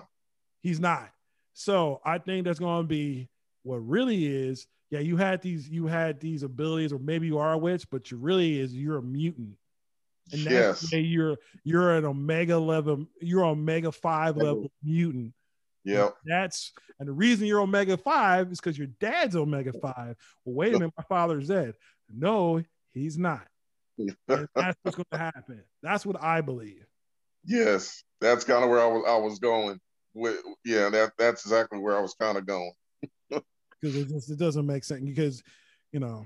He's 0.61 0.80
not. 0.80 1.10
So 1.53 2.02
i 2.06 2.18
think 2.18 2.45
that's 2.45 2.60
going 2.60 2.84
to 2.84 2.88
be 2.88 3.30
what 3.64 3.77
really 3.77 4.26
is 4.26 4.68
yeah 4.89 4.99
you 4.99 5.18
had 5.18 5.41
these 5.41 5.68
you 5.68 5.88
had 5.88 6.19
these 6.19 6.44
abilities 6.44 6.94
or 6.94 6.99
maybe 6.99 7.27
you 7.27 7.38
are 7.38 7.53
a 7.53 7.57
witch 7.57 7.89
but 7.89 8.11
you 8.11 8.18
really 8.18 8.60
is 8.60 8.73
you're 8.73 8.98
a 8.98 9.03
mutant 9.03 9.57
and 10.32 10.44
that's 10.45 10.91
yes. 10.91 10.94
you're 10.94 11.38
you're 11.64 11.95
an 11.95 12.06
omega 12.06 12.58
level, 12.58 13.06
you're 13.22 13.45
omega 13.45 13.91
five 13.91 14.38
level 14.38 14.72
mutant. 14.84 15.34
Yeah. 15.84 16.10
That's 16.26 16.74
and 16.99 17.08
the 17.08 17.14
reason 17.14 17.48
you're 17.48 17.62
omega 17.62 17.98
five 17.98 18.52
is 18.52 18.60
because 18.60 18.78
your 18.78 18.88
dad's 18.99 19.36
omega 19.36 19.72
five. 19.74 20.16
Well, 20.44 20.56
wait 20.56 20.74
a 20.74 20.80
minute, 20.80 20.94
my 20.98 21.04
father's 21.04 21.48
dead. 21.48 21.76
No, 22.14 22.62
he's 22.94 23.18
not. 23.18 23.48
that's 24.28 24.78
what's 24.84 24.95
going 24.95 25.06
to 25.12 25.18
happen. 25.18 25.64
That's 25.82 26.06
what 26.06 26.22
I 26.22 26.41
believe. 26.41 26.86
Yes, 27.45 28.04
that's 28.20 28.44
kind 28.44 28.64
of 28.64 28.70
where 28.70 28.82
I 28.82 28.88
was. 28.88 29.04
I 29.08 29.18
was 29.18 29.40
going. 29.40 29.80
With 30.14 30.38
yeah, 30.66 30.90
that 30.90 31.14
that's 31.18 31.45
exactly 31.45 31.80
where 31.80 31.98
I 31.98 32.02
was 32.02 32.16
kind 32.20 32.38
of 32.38 32.45
going. 32.45 32.74
Because 33.80 33.95
it 33.95 34.08
just 34.08 34.32
it 34.32 34.40
doesn't 34.40 34.66
make 34.66 34.84
sense. 34.84 35.04
Because 35.04 35.44
you 35.91 35.99
know, 35.99 36.26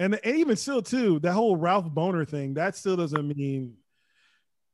and, 0.00 0.18
and 0.24 0.36
even 0.36 0.56
still 0.56 0.82
too 0.82 1.20
that 1.20 1.32
whole 1.32 1.56
ralph 1.56 1.86
Bohner 1.86 2.28
thing 2.28 2.54
that 2.54 2.74
still 2.74 2.96
doesn't 2.96 3.28
mean 3.36 3.76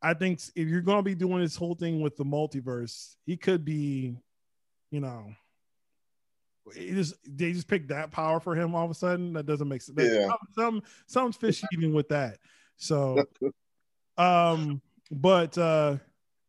i 0.01 0.15
think 0.15 0.41
if 0.55 0.69
you're 0.69 0.81
going 0.81 0.99
to 0.99 1.03
be 1.03 1.15
doing 1.15 1.43
this 1.43 1.57
whole 1.57 1.75
thing 1.75 2.01
with 2.01 2.17
the 2.17 2.25
multiverse 2.25 3.17
he 3.27 3.37
could 3.37 3.63
be 3.65 4.17
you 4.91 5.01
know 5.01 5.27
just 6.75 7.15
they 7.27 7.53
just 7.53 7.69
picked 7.69 7.89
that 7.89 8.11
power 8.11 8.41
for 8.41 8.55
him 8.55 8.75
all 8.75 8.85
of 8.85 8.91
a 8.91 8.95
sudden. 8.95 9.35
That 9.35 9.47
doesn't 9.47 9.69
make 9.69 9.83
sense. 9.83 9.99
Yeah. 9.99 10.29
some 10.55 10.83
something's 11.07 11.37
fishy 11.37 11.67
even 11.73 11.95
with 11.95 12.09
that. 12.09 12.39
So 12.77 13.25
um 14.19 14.81
but 15.11 15.57
uh 15.57 15.97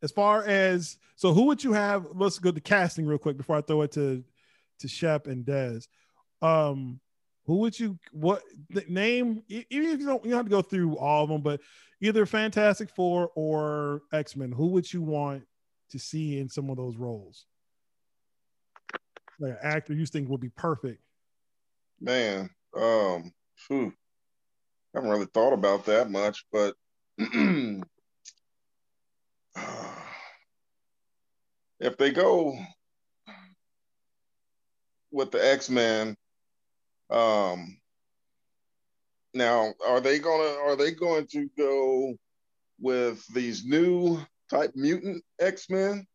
as 0.02 0.10
far 0.10 0.44
as 0.44 0.96
so 1.16 1.32
who 1.32 1.44
would 1.44 1.62
you 1.62 1.72
have 1.72 2.06
let's 2.14 2.38
go 2.38 2.50
to 2.50 2.60
casting 2.60 3.06
real 3.06 3.18
quick 3.18 3.36
before 3.36 3.56
i 3.56 3.60
throw 3.60 3.82
it 3.82 3.92
to 3.92 4.24
to 4.80 4.88
shep 4.88 5.26
and 5.26 5.44
dez. 5.44 5.86
Um 6.42 7.00
who 7.48 7.56
would 7.56 7.80
you 7.80 7.98
what 8.12 8.42
name? 8.88 9.42
Even 9.48 9.88
if 9.88 10.00
you 10.00 10.06
don't, 10.06 10.22
you 10.22 10.30
don't 10.30 10.40
have 10.40 10.46
to 10.46 10.50
go 10.50 10.60
through 10.60 10.98
all 10.98 11.24
of 11.24 11.30
them, 11.30 11.40
but 11.40 11.62
either 12.02 12.26
Fantastic 12.26 12.90
Four 12.90 13.30
or 13.34 14.02
X 14.12 14.36
Men. 14.36 14.52
Who 14.52 14.66
would 14.66 14.92
you 14.92 15.00
want 15.00 15.44
to 15.90 15.98
see 15.98 16.38
in 16.38 16.50
some 16.50 16.68
of 16.68 16.76
those 16.76 16.98
roles? 16.98 17.46
Like 19.40 19.52
an 19.52 19.58
actor 19.62 19.94
you 19.94 20.04
think 20.04 20.28
would 20.28 20.42
be 20.42 20.50
perfect. 20.50 21.00
Man, 22.02 22.50
um, 22.76 23.32
whew, 23.66 23.94
I 24.94 24.98
haven't 24.98 25.10
really 25.10 25.24
thought 25.32 25.54
about 25.54 25.86
that 25.86 26.10
much, 26.10 26.44
but 26.52 26.74
if 31.80 31.96
they 31.96 32.10
go 32.10 32.58
with 35.10 35.30
the 35.30 35.42
X 35.42 35.70
Men 35.70 36.14
um, 37.10 37.78
now, 39.34 39.72
are 39.86 40.00
they 40.00 40.18
gonna 40.18 40.58
are 40.60 40.76
they 40.76 40.92
going 40.92 41.26
to 41.28 41.48
go 41.56 42.14
with 42.80 43.26
these 43.34 43.64
new 43.64 44.20
type 44.50 44.72
mutant 44.74 45.22
X 45.40 45.68
Men, 45.70 46.06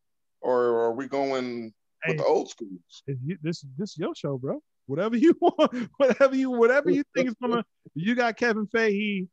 or 0.41 0.59
are 0.83 0.93
we 0.93 1.07
going 1.07 1.73
hey, 2.03 2.11
with 2.11 2.17
the 2.17 2.25
old 2.25 2.49
schools? 2.49 3.03
You, 3.07 3.37
this 3.41 3.65
this 3.77 3.97
your 3.97 4.15
show, 4.15 4.37
bro. 4.37 4.61
Whatever 4.87 5.15
you 5.15 5.37
want, 5.41 5.89
whatever 5.97 6.35
you 6.35 6.51
whatever 6.51 6.89
you 6.89 7.03
think 7.15 7.29
is 7.29 7.35
gonna. 7.41 7.63
You 7.95 8.15
got 8.15 8.37
Kevin 8.37 8.67
Feige, 8.67 9.27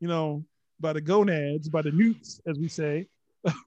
you 0.00 0.08
know, 0.08 0.44
by 0.80 0.92
the 0.92 1.00
gonads, 1.00 1.68
by 1.68 1.82
the 1.82 1.92
newts, 1.92 2.40
as 2.46 2.58
we 2.58 2.68
say. 2.68 3.06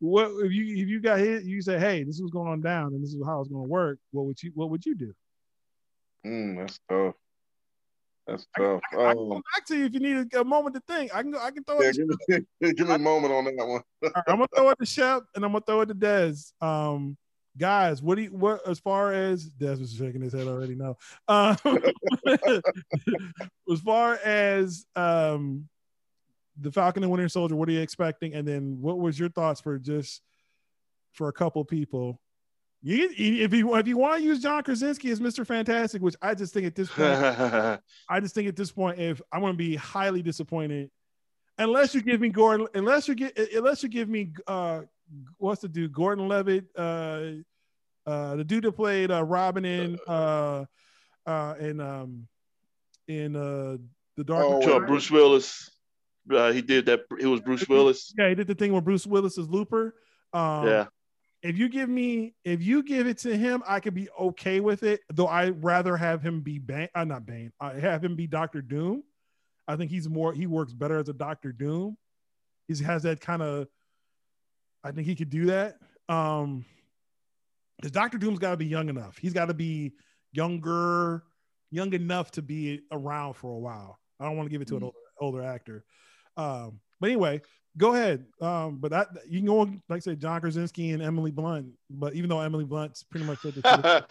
what 0.00 0.30
if 0.44 0.52
you 0.52 0.82
if 0.82 0.88
you 0.88 1.00
got 1.00 1.20
hit? 1.20 1.44
You 1.44 1.62
say, 1.62 1.78
hey, 1.78 2.02
this 2.02 2.18
is 2.18 2.30
going 2.30 2.48
on 2.48 2.60
down, 2.60 2.94
and 2.94 3.02
this 3.02 3.14
is 3.14 3.22
how 3.24 3.40
it's 3.40 3.48
going 3.48 3.64
to 3.64 3.68
work. 3.68 3.98
What 4.10 4.26
would 4.26 4.42
you 4.42 4.50
What 4.54 4.70
would 4.70 4.84
you 4.84 4.96
do? 4.96 5.14
Mm, 6.26 6.58
that's 6.58 6.80
tough. 6.88 7.14
That's 8.26 8.46
tough. 8.56 8.80
I, 8.92 8.96
I, 8.96 9.10
I, 9.10 9.14
can 9.14 9.24
come 9.24 9.32
um, 9.32 9.42
back 9.54 9.66
to 9.66 9.76
you 9.76 9.84
if 9.86 9.94
you 9.94 10.00
need 10.00 10.34
a, 10.34 10.44
moment 10.44 10.74
to 10.76 10.82
think. 10.86 11.14
I 11.14 11.22
can 11.22 11.32
go. 11.32 11.40
I 11.40 11.50
can 11.50 11.64
throw 11.64 11.80
yeah, 11.80 11.88
it. 11.88 11.96
Give 11.96 12.44
me, 12.60 12.72
give 12.74 12.88
me 12.88 12.94
a 12.94 12.98
moment 12.98 13.34
on 13.34 13.44
that 13.44 13.66
one. 13.66 13.82
right, 14.02 14.12
I'm 14.28 14.36
gonna 14.36 14.46
throw 14.54 14.70
it 14.70 14.78
to 14.78 14.86
Shep 14.86 15.24
and 15.34 15.44
I'm 15.44 15.52
gonna 15.52 15.64
throw 15.66 15.80
it 15.80 15.86
to 15.86 15.94
Dez. 15.94 16.52
Um, 16.62 17.16
guys, 17.56 18.02
what 18.02 18.16
do 18.16 18.22
you 18.22 18.30
what 18.30 18.66
as 18.68 18.78
far 18.78 19.12
as 19.12 19.48
Dez 19.48 19.80
was 19.80 19.92
shaking 19.94 20.20
his 20.20 20.32
head 20.32 20.46
already? 20.46 20.74
No. 20.74 20.96
Um, 21.26 21.56
as 23.72 23.80
far 23.84 24.14
as 24.24 24.86
um, 24.94 25.68
the 26.60 26.70
Falcon 26.70 27.02
and 27.02 27.10
Winter 27.10 27.28
Soldier, 27.28 27.56
what 27.56 27.68
are 27.68 27.72
you 27.72 27.80
expecting? 27.80 28.34
And 28.34 28.46
then 28.46 28.78
what 28.80 28.98
was 28.98 29.18
your 29.18 29.30
thoughts 29.30 29.60
for 29.60 29.78
just 29.78 30.22
for 31.12 31.28
a 31.28 31.32
couple 31.32 31.64
people 31.64 32.20
you, 32.82 33.10
if 33.16 33.52
you 33.52 33.76
if 33.76 33.86
you 33.86 33.96
want 33.98 34.18
to 34.18 34.24
use 34.24 34.40
John 34.40 34.62
Krasinski 34.62 35.10
as 35.10 35.20
Mr. 35.20 35.46
Fantastic, 35.46 36.00
which 36.00 36.16
I 36.22 36.34
just 36.34 36.54
think 36.54 36.66
at 36.66 36.74
this 36.74 36.88
point, 36.88 37.08
I 38.08 38.20
just 38.20 38.34
think 38.34 38.48
at 38.48 38.56
this 38.56 38.72
point, 38.72 38.98
if 38.98 39.20
I'm 39.30 39.40
going 39.40 39.52
to 39.52 39.58
be 39.58 39.76
highly 39.76 40.22
disappointed, 40.22 40.90
unless 41.58 41.94
you 41.94 42.00
give 42.00 42.22
me 42.22 42.30
Gordon, 42.30 42.68
unless 42.74 43.06
you 43.06 43.14
get, 43.14 43.38
unless 43.54 43.82
you 43.82 43.90
give 43.90 44.08
me, 44.08 44.32
uh, 44.46 44.82
what's 45.36 45.60
the 45.60 45.68
dude, 45.68 45.92
Gordon 45.92 46.26
Levitt, 46.26 46.68
uh, 46.74 47.32
uh, 48.06 48.36
the 48.36 48.44
dude 48.44 48.64
that 48.64 48.72
played 48.72 49.10
uh, 49.10 49.24
Robin 49.24 49.66
in, 49.66 49.98
uh, 50.08 50.64
uh, 51.26 51.54
in, 51.60 51.80
um, 51.80 52.26
in 53.08 53.36
uh, 53.36 53.76
the 54.16 54.24
Dark. 54.24 54.46
Oh, 54.48 54.80
Bruce 54.80 55.10
Willis. 55.10 55.70
Uh, 56.32 56.50
he 56.50 56.62
did 56.62 56.86
that. 56.86 57.00
It 57.20 57.26
was 57.26 57.40
Bruce 57.40 57.68
Willis. 57.68 58.14
Yeah, 58.16 58.30
he 58.30 58.34
did 58.34 58.46
the 58.46 58.54
thing 58.54 58.72
where 58.72 58.80
Bruce 58.80 59.06
Willis 59.06 59.36
is 59.36 59.48
Looper. 59.48 59.94
Um, 60.32 60.66
yeah 60.66 60.86
if 61.42 61.56
you 61.56 61.68
give 61.68 61.88
me 61.88 62.34
if 62.44 62.62
you 62.62 62.82
give 62.82 63.06
it 63.06 63.18
to 63.18 63.36
him, 63.36 63.62
I 63.66 63.80
could 63.80 63.94
be 63.94 64.08
okay 64.18 64.60
with 64.60 64.82
it. 64.82 65.00
Though 65.12 65.28
I'd 65.28 65.62
rather 65.62 65.96
have 65.96 66.22
him 66.22 66.40
be 66.40 66.58
Bane. 66.58 66.88
Uh, 66.94 67.04
not 67.04 67.26
Bane. 67.26 67.52
I 67.60 67.74
have 67.74 68.04
him 68.04 68.16
be 68.16 68.26
Doctor 68.26 68.60
Doom. 68.60 69.02
I 69.66 69.76
think 69.76 69.90
he's 69.90 70.08
more. 70.08 70.32
He 70.32 70.46
works 70.46 70.72
better 70.72 70.98
as 70.98 71.08
a 71.08 71.12
Doctor 71.12 71.52
Doom. 71.52 71.96
He 72.68 72.82
has 72.84 73.04
that 73.04 73.20
kind 73.20 73.42
of. 73.42 73.68
I 74.84 74.92
think 74.92 75.06
he 75.06 75.14
could 75.14 75.30
do 75.30 75.46
that. 75.46 75.76
Um, 76.08 76.64
because 77.76 77.92
Doctor 77.92 78.18
Doom's 78.18 78.38
got 78.38 78.50
to 78.50 78.56
be 78.56 78.66
young 78.66 78.88
enough. 78.90 79.16
He's 79.16 79.32
got 79.32 79.46
to 79.46 79.54
be 79.54 79.92
younger, 80.32 81.22
young 81.70 81.94
enough 81.94 82.30
to 82.32 82.42
be 82.42 82.82
around 82.92 83.34
for 83.34 83.50
a 83.50 83.58
while. 83.58 83.98
I 84.18 84.26
don't 84.26 84.36
want 84.36 84.46
to 84.46 84.50
give 84.50 84.60
it 84.60 84.68
to 84.68 84.74
mm-hmm. 84.74 84.84
an 84.84 84.92
older, 85.20 85.38
older 85.38 85.44
actor. 85.44 85.84
Um, 86.36 86.80
but 87.00 87.08
anyway, 87.08 87.40
go 87.80 87.94
ahead. 87.94 88.24
Um, 88.40 88.76
but 88.76 88.90
that 88.92 89.08
you 89.26 89.40
can 89.40 89.46
go 89.46 89.60
on, 89.60 89.82
like 89.88 89.98
I 89.98 90.00
said, 90.00 90.20
John 90.20 90.40
Krasinski 90.40 90.90
and 90.90 91.02
Emily 91.02 91.30
Blunt. 91.30 91.72
But 91.88 92.14
even 92.14 92.28
though 92.28 92.40
Emily 92.40 92.64
Blunt's 92.64 93.02
pretty 93.02 93.26
much 93.26 93.40
said 93.40 93.54
the 93.54 94.04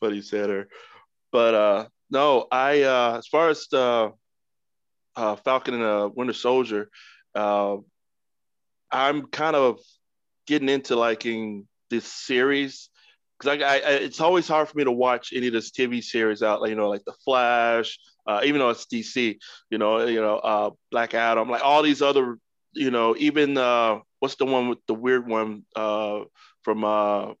he 0.00 0.22
said 0.22 0.48
her. 0.48 0.68
But 1.32 1.54
uh, 1.54 1.86
no, 2.10 2.46
I 2.50 2.82
uh, 2.82 3.16
as 3.18 3.26
far 3.26 3.50
as 3.50 3.66
the 3.70 4.12
uh, 5.16 5.36
Falcon 5.36 5.74
and 5.74 5.82
uh, 5.82 6.08
Winter 6.14 6.32
Soldier, 6.32 6.88
uh, 7.34 7.76
I'm 8.90 9.26
kind 9.26 9.56
of 9.56 9.80
getting 10.46 10.68
into 10.68 10.96
liking 10.96 11.66
this 11.90 12.06
series 12.06 12.88
because 13.38 13.60
I, 13.60 13.66
I, 13.66 13.76
it's 13.92 14.20
always 14.20 14.46
hard 14.46 14.68
for 14.68 14.76
me 14.76 14.84
to 14.84 14.92
watch 14.92 15.32
any 15.34 15.48
of 15.48 15.52
this 15.52 15.70
TV 15.70 16.02
series 16.02 16.42
out, 16.42 16.60
like 16.60 16.70
you 16.70 16.76
know, 16.76 16.88
like 16.88 17.04
The 17.04 17.14
Flash, 17.24 17.98
uh, 18.26 18.40
even 18.44 18.60
though 18.60 18.70
it's 18.70 18.86
DC, 18.86 19.38
you 19.70 19.78
know, 19.78 20.06
you 20.06 20.20
know, 20.20 20.36
uh, 20.36 20.70
Black 20.90 21.14
Adam, 21.14 21.48
like 21.48 21.64
all 21.64 21.82
these 21.82 22.02
other, 22.02 22.38
you 22.72 22.90
know, 22.90 23.14
even 23.18 23.56
uh, 23.56 24.00
what's 24.18 24.36
the 24.36 24.46
one 24.46 24.68
with 24.68 24.78
the 24.86 24.94
weird 24.94 25.26
one 25.26 25.64
uh, 25.76 26.20
from 26.62 26.84
uh, 26.84 27.32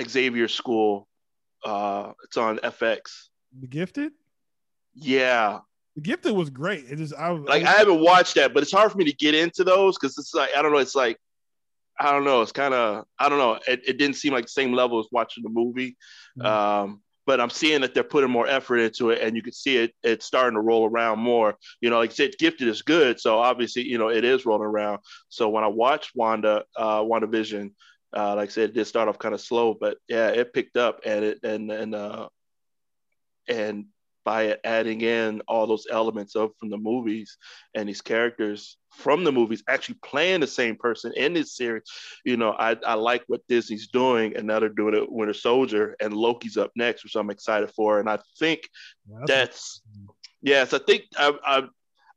Xavier 0.00 0.48
School? 0.48 1.08
Uh, 1.64 2.12
it's 2.24 2.36
on 2.36 2.58
FX. 2.58 3.28
The 3.60 3.66
Gifted. 3.66 4.12
Yeah, 4.94 5.60
the 5.94 6.00
Gifted 6.00 6.32
was 6.32 6.50
great. 6.50 6.84
It 6.88 6.96
just 6.96 7.14
I 7.14 7.30
like 7.30 7.64
I, 7.64 7.74
I 7.74 7.78
haven't 7.78 8.00
watched 8.00 8.34
that, 8.36 8.54
but 8.54 8.62
it's 8.62 8.72
hard 8.72 8.90
for 8.90 8.98
me 8.98 9.04
to 9.04 9.12
get 9.12 9.34
into 9.34 9.64
those 9.64 9.96
because 9.98 10.16
it's 10.18 10.34
like 10.34 10.50
I 10.56 10.62
don't 10.62 10.72
know. 10.72 10.78
It's 10.78 10.94
like 10.94 11.18
I 11.98 12.10
don't 12.12 12.24
know. 12.24 12.42
It's 12.42 12.52
kind 12.52 12.74
of 12.74 13.04
I 13.18 13.28
don't 13.28 13.38
know. 13.38 13.58
It, 13.68 13.82
it 13.86 13.98
didn't 13.98 14.16
seem 14.16 14.32
like 14.32 14.46
the 14.46 14.50
same 14.50 14.72
level 14.72 14.98
as 14.98 15.06
watching 15.12 15.42
the 15.42 15.50
movie. 15.50 15.96
Mm-hmm. 16.38 16.46
Um, 16.46 17.01
but 17.26 17.40
I'm 17.40 17.50
seeing 17.50 17.80
that 17.82 17.94
they're 17.94 18.02
putting 18.02 18.30
more 18.30 18.46
effort 18.46 18.78
into 18.78 19.10
it, 19.10 19.20
and 19.22 19.36
you 19.36 19.42
can 19.42 19.52
see 19.52 19.76
it. 19.76 19.94
It's 20.02 20.26
starting 20.26 20.54
to 20.54 20.60
roll 20.60 20.88
around 20.88 21.18
more. 21.18 21.56
You 21.80 21.90
know, 21.90 21.98
like 21.98 22.10
I 22.10 22.14
said, 22.14 22.32
Gifted 22.38 22.68
is 22.68 22.82
good, 22.82 23.20
so 23.20 23.38
obviously, 23.38 23.86
you 23.86 23.98
know, 23.98 24.08
it 24.08 24.24
is 24.24 24.46
rolling 24.46 24.66
around. 24.66 25.00
So 25.28 25.48
when 25.48 25.64
I 25.64 25.68
watched 25.68 26.12
Wanda, 26.14 26.64
uh, 26.76 27.00
WandaVision, 27.00 27.72
uh, 28.16 28.36
like 28.36 28.48
I 28.48 28.52
said, 28.52 28.70
it 28.70 28.74
did 28.74 28.86
start 28.86 29.08
off 29.08 29.18
kind 29.18 29.34
of 29.34 29.40
slow, 29.40 29.74
but 29.74 29.98
yeah, 30.08 30.28
it 30.28 30.52
picked 30.52 30.76
up, 30.76 31.00
and 31.04 31.24
it 31.24 31.40
and 31.44 31.70
and 31.70 31.94
uh, 31.94 32.28
and 33.48 33.86
by 34.24 34.56
adding 34.64 35.00
in 35.00 35.42
all 35.48 35.66
those 35.66 35.86
elements 35.90 36.36
of 36.36 36.52
from 36.58 36.70
the 36.70 36.76
movies 36.76 37.38
and 37.74 37.88
these 37.88 38.02
characters 38.02 38.76
from 38.92 39.24
the 39.24 39.32
movies 39.32 39.62
actually 39.68 39.98
playing 40.04 40.40
the 40.40 40.46
same 40.46 40.76
person 40.76 41.12
in 41.16 41.32
this 41.32 41.56
series. 41.56 41.82
You 42.24 42.36
know, 42.36 42.52
I, 42.52 42.76
I 42.86 42.94
like 42.94 43.24
what 43.26 43.46
Disney's 43.48 43.88
doing, 43.88 44.36
and 44.36 44.46
now 44.46 44.60
they're 44.60 44.68
doing 44.68 44.94
it 44.94 45.10
Winter 45.10 45.34
Soldier, 45.34 45.96
and 46.00 46.14
Loki's 46.14 46.56
up 46.56 46.70
next, 46.76 47.04
which 47.04 47.16
I'm 47.16 47.30
excited 47.30 47.70
for. 47.74 47.98
And 48.00 48.08
I 48.08 48.18
think 48.38 48.68
that's, 49.08 49.26
that's 49.28 49.82
yes, 50.42 50.72
I 50.72 50.78
think 50.78 51.04
I, 51.16 51.32
I 51.44 51.62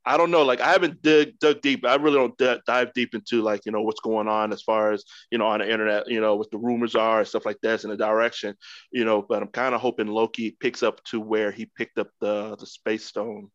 I 0.07 0.17
don't 0.17 0.29
know. 0.29 0.43
Like 0.43 0.61
I 0.61 0.71
haven't 0.71 1.01
dug, 1.01 1.29
dug 1.39 1.61
deep. 1.61 1.83
I 1.85 1.95
really 1.95 2.17
don't 2.17 2.37
d- 2.37 2.61
dive 2.67 2.93
deep 2.93 3.15
into 3.15 3.41
like 3.41 3.65
you 3.65 3.71
know 3.71 3.81
what's 3.81 4.01
going 4.01 4.27
on 4.27 4.53
as 4.53 4.61
far 4.61 4.91
as 4.91 5.03
you 5.31 5.39
know 5.39 5.47
on 5.47 5.59
the 5.59 5.71
internet. 5.71 6.07
You 6.07 6.21
know 6.21 6.35
what 6.35 6.51
the 6.51 6.59
rumors 6.59 6.95
are 6.95 7.19
and 7.19 7.27
stuff 7.27 7.45
like 7.45 7.59
this 7.61 7.83
in 7.83 7.89
the 7.89 7.97
direction. 7.97 8.55
You 8.91 9.05
know, 9.05 9.23
but 9.27 9.41
I'm 9.41 9.47
kind 9.47 9.73
of 9.73 9.81
hoping 9.81 10.07
Loki 10.07 10.51
picks 10.51 10.83
up 10.83 11.03
to 11.05 11.19
where 11.19 11.51
he 11.51 11.65
picked 11.65 11.97
up 11.97 12.09
the 12.21 12.55
the 12.55 12.67
space 12.67 13.05
stone. 13.05 13.49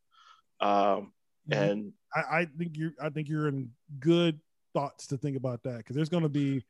Um. 0.60 1.12
And 1.52 1.93
I, 2.14 2.40
I 2.40 2.47
think 2.59 2.77
you're 2.77 2.93
I 3.01 3.10
think 3.10 3.28
you're 3.28 3.48
in 3.48 3.70
good 3.98 4.40
thoughts 4.72 5.06
to 5.09 5.16
think 5.16 5.36
about 5.36 5.62
that 5.64 5.78
because 5.78 5.97
there's 5.97 6.09
going 6.09 6.22
to 6.22 6.28
be 6.28 6.64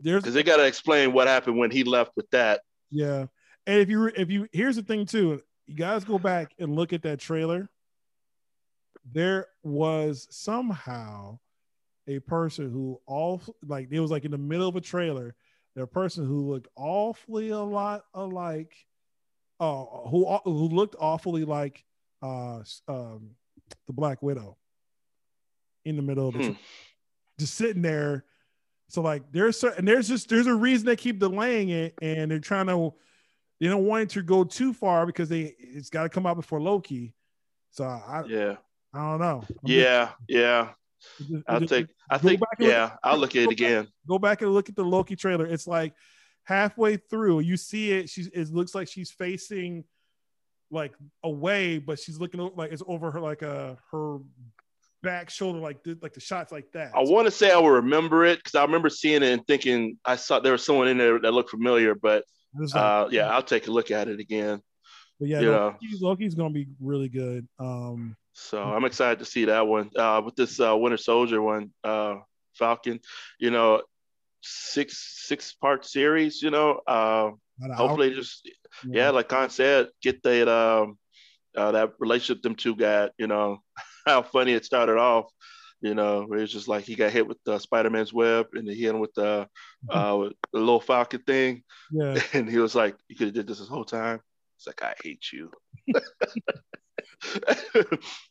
there's 0.00 0.22
because 0.22 0.34
they 0.34 0.42
got 0.42 0.56
to 0.56 0.66
explain 0.66 1.12
what 1.12 1.28
happened 1.28 1.58
when 1.58 1.70
he 1.70 1.84
left 1.84 2.12
with 2.16 2.30
that. 2.30 2.60
Yeah, 2.90 3.26
and 3.66 3.80
if 3.80 3.88
you 3.88 4.06
if 4.06 4.30
you 4.30 4.48
here's 4.52 4.76
the 4.76 4.82
thing 4.82 5.06
too, 5.06 5.42
you 5.66 5.74
guys 5.74 6.04
go 6.04 6.18
back 6.18 6.52
and 6.58 6.74
look 6.74 6.92
at 6.92 7.02
that 7.02 7.18
trailer. 7.18 7.68
There 9.10 9.46
was 9.62 10.26
somehow 10.30 11.38
a 12.06 12.18
person 12.20 12.70
who 12.70 13.00
all 13.06 13.42
like 13.66 13.88
it 13.90 14.00
was 14.00 14.10
like 14.10 14.24
in 14.24 14.30
the 14.30 14.38
middle 14.38 14.68
of 14.68 14.76
a 14.76 14.80
trailer, 14.80 15.34
a 15.76 15.86
person 15.86 16.26
who 16.26 16.50
looked 16.50 16.68
awfully 16.76 17.50
a 17.50 17.58
lot 17.58 18.04
alike, 18.14 18.74
uh, 19.60 19.84
who 19.84 20.26
who 20.44 20.68
looked 20.68 20.96
awfully 20.98 21.44
like 21.44 21.84
uh, 22.22 22.62
um, 22.88 23.30
the 23.86 23.92
Black 23.92 24.22
Widow 24.22 24.56
in 25.84 25.96
the 25.96 26.02
middle 26.02 26.28
of 26.28 26.34
the 26.34 26.48
hmm. 26.48 26.52
just 27.38 27.54
sitting 27.54 27.82
there. 27.82 28.24
So 28.88 29.02
like 29.02 29.22
there's 29.32 29.58
certain 29.58 29.84
there's 29.84 30.08
just 30.08 30.28
there's 30.28 30.46
a 30.46 30.54
reason 30.54 30.86
they 30.86 30.96
keep 30.96 31.18
delaying 31.18 31.68
it 31.70 31.94
and 32.00 32.30
they're 32.30 32.38
trying 32.38 32.66
to 32.66 32.94
they 33.60 33.66
don't 33.66 33.86
want 33.86 34.04
it 34.04 34.10
to 34.10 34.22
go 34.22 34.44
too 34.44 34.72
far 34.72 35.04
because 35.04 35.28
they 35.28 35.54
it's 35.58 35.90
got 35.90 36.04
to 36.04 36.08
come 36.08 36.26
out 36.26 36.36
before 36.36 36.60
Loki. 36.60 37.14
So 37.70 37.84
I 37.84 38.24
yeah 38.26 38.56
I 38.94 39.10
don't 39.10 39.20
know. 39.20 39.42
I'm 39.48 39.56
yeah, 39.64 40.06
just, 40.06 40.14
yeah. 40.28 40.68
I'll 41.46 41.60
just, 41.60 41.72
take. 41.72 41.86
I 42.10 42.18
think. 42.18 42.40
Yeah, 42.58 42.84
look, 42.84 42.92
I'll 43.02 43.18
look 43.18 43.36
at 43.36 43.42
it 43.42 43.50
again. 43.50 43.84
Back, 43.84 43.92
go 44.08 44.18
back 44.18 44.42
and 44.42 44.52
look 44.52 44.68
at 44.68 44.76
the 44.76 44.84
Loki 44.84 45.14
trailer. 45.14 45.46
It's 45.46 45.66
like 45.66 45.94
halfway 46.44 46.96
through, 46.96 47.40
you 47.40 47.56
see 47.56 47.92
it. 47.92 48.08
She's. 48.08 48.28
It 48.28 48.50
looks 48.50 48.74
like 48.74 48.88
she's 48.88 49.10
facing 49.10 49.84
like 50.70 50.94
away, 51.22 51.78
but 51.78 51.98
she's 51.98 52.18
looking 52.18 52.40
like 52.56 52.72
it's 52.72 52.82
over 52.86 53.10
her 53.10 53.20
like 53.20 53.42
a 53.42 53.50
uh, 53.50 53.74
her 53.90 54.18
back 55.02 55.30
shoulder 55.30 55.58
like 55.58 55.78
like 56.02 56.12
the 56.12 56.20
shots 56.20 56.52
like 56.52 56.70
that. 56.72 56.92
I 56.94 57.00
want 57.00 57.26
to 57.26 57.30
say 57.30 57.50
I 57.50 57.58
will 57.58 57.70
remember 57.70 58.24
it 58.24 58.38
because 58.38 58.54
I 58.54 58.62
remember 58.62 58.88
seeing 58.88 59.22
it 59.22 59.32
and 59.32 59.46
thinking 59.46 59.98
I 60.04 60.16
saw 60.16 60.40
there 60.40 60.52
was 60.52 60.64
someone 60.64 60.88
in 60.88 60.98
there 60.98 61.18
that 61.20 61.32
looked 61.32 61.50
familiar, 61.50 61.94
but 61.94 62.24
like, 62.54 62.74
uh, 62.74 63.08
yeah, 63.10 63.28
I'll 63.28 63.42
take 63.42 63.68
a 63.68 63.70
look 63.70 63.90
at 63.90 64.08
it 64.08 64.20
again. 64.20 64.60
But 65.18 65.28
yeah, 65.28 65.40
Loki's, 65.40 66.00
Loki's, 66.00 66.34
gonna 66.34 66.50
be 66.50 66.68
really 66.80 67.08
good. 67.08 67.46
Um, 67.58 68.16
so 68.34 68.62
I'm 68.62 68.84
excited 68.84 69.18
to 69.18 69.24
see 69.24 69.46
that 69.46 69.66
one. 69.66 69.90
Uh, 69.96 70.22
with 70.24 70.36
this 70.36 70.60
uh, 70.60 70.76
Winter 70.76 70.96
Soldier 70.96 71.42
one, 71.42 71.72
uh, 71.82 72.16
Falcon, 72.54 73.00
you 73.38 73.50
know, 73.50 73.82
six 74.42 75.24
six 75.26 75.52
part 75.54 75.84
series. 75.84 76.40
You 76.40 76.50
know, 76.50 76.80
hopefully 77.74 78.14
just 78.14 78.48
yeah. 78.84 79.04
yeah, 79.04 79.10
like 79.10 79.28
Con 79.28 79.50
said, 79.50 79.88
get 80.02 80.22
that 80.22 80.48
um, 80.48 80.98
uh, 81.56 81.72
that 81.72 81.92
relationship 81.98 82.42
them 82.42 82.54
two 82.54 82.76
got. 82.76 83.12
You 83.18 83.26
know, 83.26 83.58
how 84.06 84.22
funny 84.22 84.52
it 84.52 84.64
started 84.64 84.96
off. 84.96 85.26
You 85.80 85.94
know, 85.94 86.24
where 86.26 86.40
it's 86.40 86.52
just 86.52 86.66
like 86.66 86.84
he 86.84 86.96
got 86.96 87.12
hit 87.12 87.26
with 87.26 87.38
the 87.44 87.58
Spider 87.58 87.90
Man's 87.90 88.12
web, 88.12 88.48
and 88.54 88.68
he 88.68 88.74
hit 88.74 88.94
him 88.94 89.00
with 89.00 89.14
the 89.14 89.48
uh, 89.90 90.16
with 90.18 90.32
the 90.52 90.58
little 90.58 90.80
Falcon 90.80 91.22
thing. 91.22 91.62
Yeah, 91.90 92.20
and 92.32 92.48
he 92.48 92.58
was 92.58 92.74
like, 92.74 92.96
"You 93.08 93.16
could 93.16 93.28
have 93.28 93.34
did 93.34 93.46
this 93.46 93.58
this 93.58 93.68
whole 93.68 93.84
time." 93.84 94.20
It's 94.56 94.66
like 94.66 94.82
I 94.82 94.94
hate 95.02 95.24
you. 95.32 95.50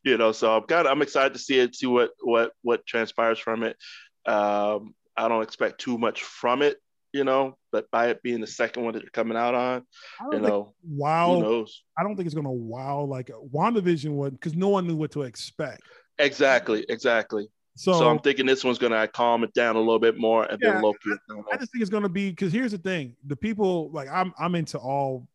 you 0.04 0.18
know, 0.18 0.34
so 0.34 0.58
I'm 0.58 0.64
kind 0.64 0.88
of 0.88 0.92
I'm 0.92 1.02
excited 1.02 1.34
to 1.34 1.40
see 1.40 1.60
it, 1.60 1.76
see 1.76 1.88
what 1.88 2.12
what 2.22 2.52
what 2.64 2.86
transpires 2.86 3.40
from 3.40 3.64
it. 3.64 3.78
Um, 4.26 4.94
I 5.16 5.30
don't 5.30 5.42
expect 5.42 5.80
too 5.80 5.98
much 5.98 6.24
from 6.24 6.62
it, 6.62 6.78
you 7.18 7.24
know, 7.24 7.58
but 7.72 7.90
by 7.92 8.08
it 8.08 8.22
being 8.22 8.40
the 8.40 8.48
second 8.48 8.84
one 8.84 8.94
that 8.94 9.02
they're 9.02 9.10
coming 9.10 9.36
out 9.36 9.56
on, 9.56 9.84
you 10.32 10.40
know, 10.40 10.74
wow, 10.88 11.36
who 11.36 11.42
knows? 11.42 11.84
I 11.98 12.04
don't 12.04 12.16
think 12.16 12.28
it's 12.28 12.36
gonna 12.36 12.52
wow 12.52 13.02
like 13.02 13.32
WandaVision 13.54 14.12
would 14.12 14.34
because 14.34 14.56
no 14.56 14.70
one 14.70 14.88
knew 14.88 14.96
what 14.96 15.12
to 15.12 15.24
expect. 15.24 15.82
Exactly, 16.20 16.86
exactly. 16.88 17.48
So, 17.76 17.94
so, 17.94 18.10
I'm 18.10 18.20
thinking 18.20 18.46
this 18.46 18.64
one's 18.64 18.78
gonna 18.78 19.08
calm 19.08 19.44
it 19.44 19.54
down 19.54 19.76
a 19.76 19.80
little 19.80 20.00
bit 20.00 20.18
more, 20.18 20.46
and 20.46 20.60
yeah, 20.62 20.74
then 20.74 20.84
Loki. 20.84 20.98
I, 21.12 21.56
I 21.56 21.58
just 21.58 21.72
think 21.72 21.82
it's 21.82 21.92
gonna 21.92 22.10
be 22.10 22.30
because 22.30 22.54
here's 22.54 22.72
the 22.72 22.78
thing: 22.78 23.16
the 23.26 23.36
people 23.36 23.92
like 23.92 24.08
I'm 24.10 24.34
I'm 24.40 24.56
into 24.56 24.78
all 24.78 25.28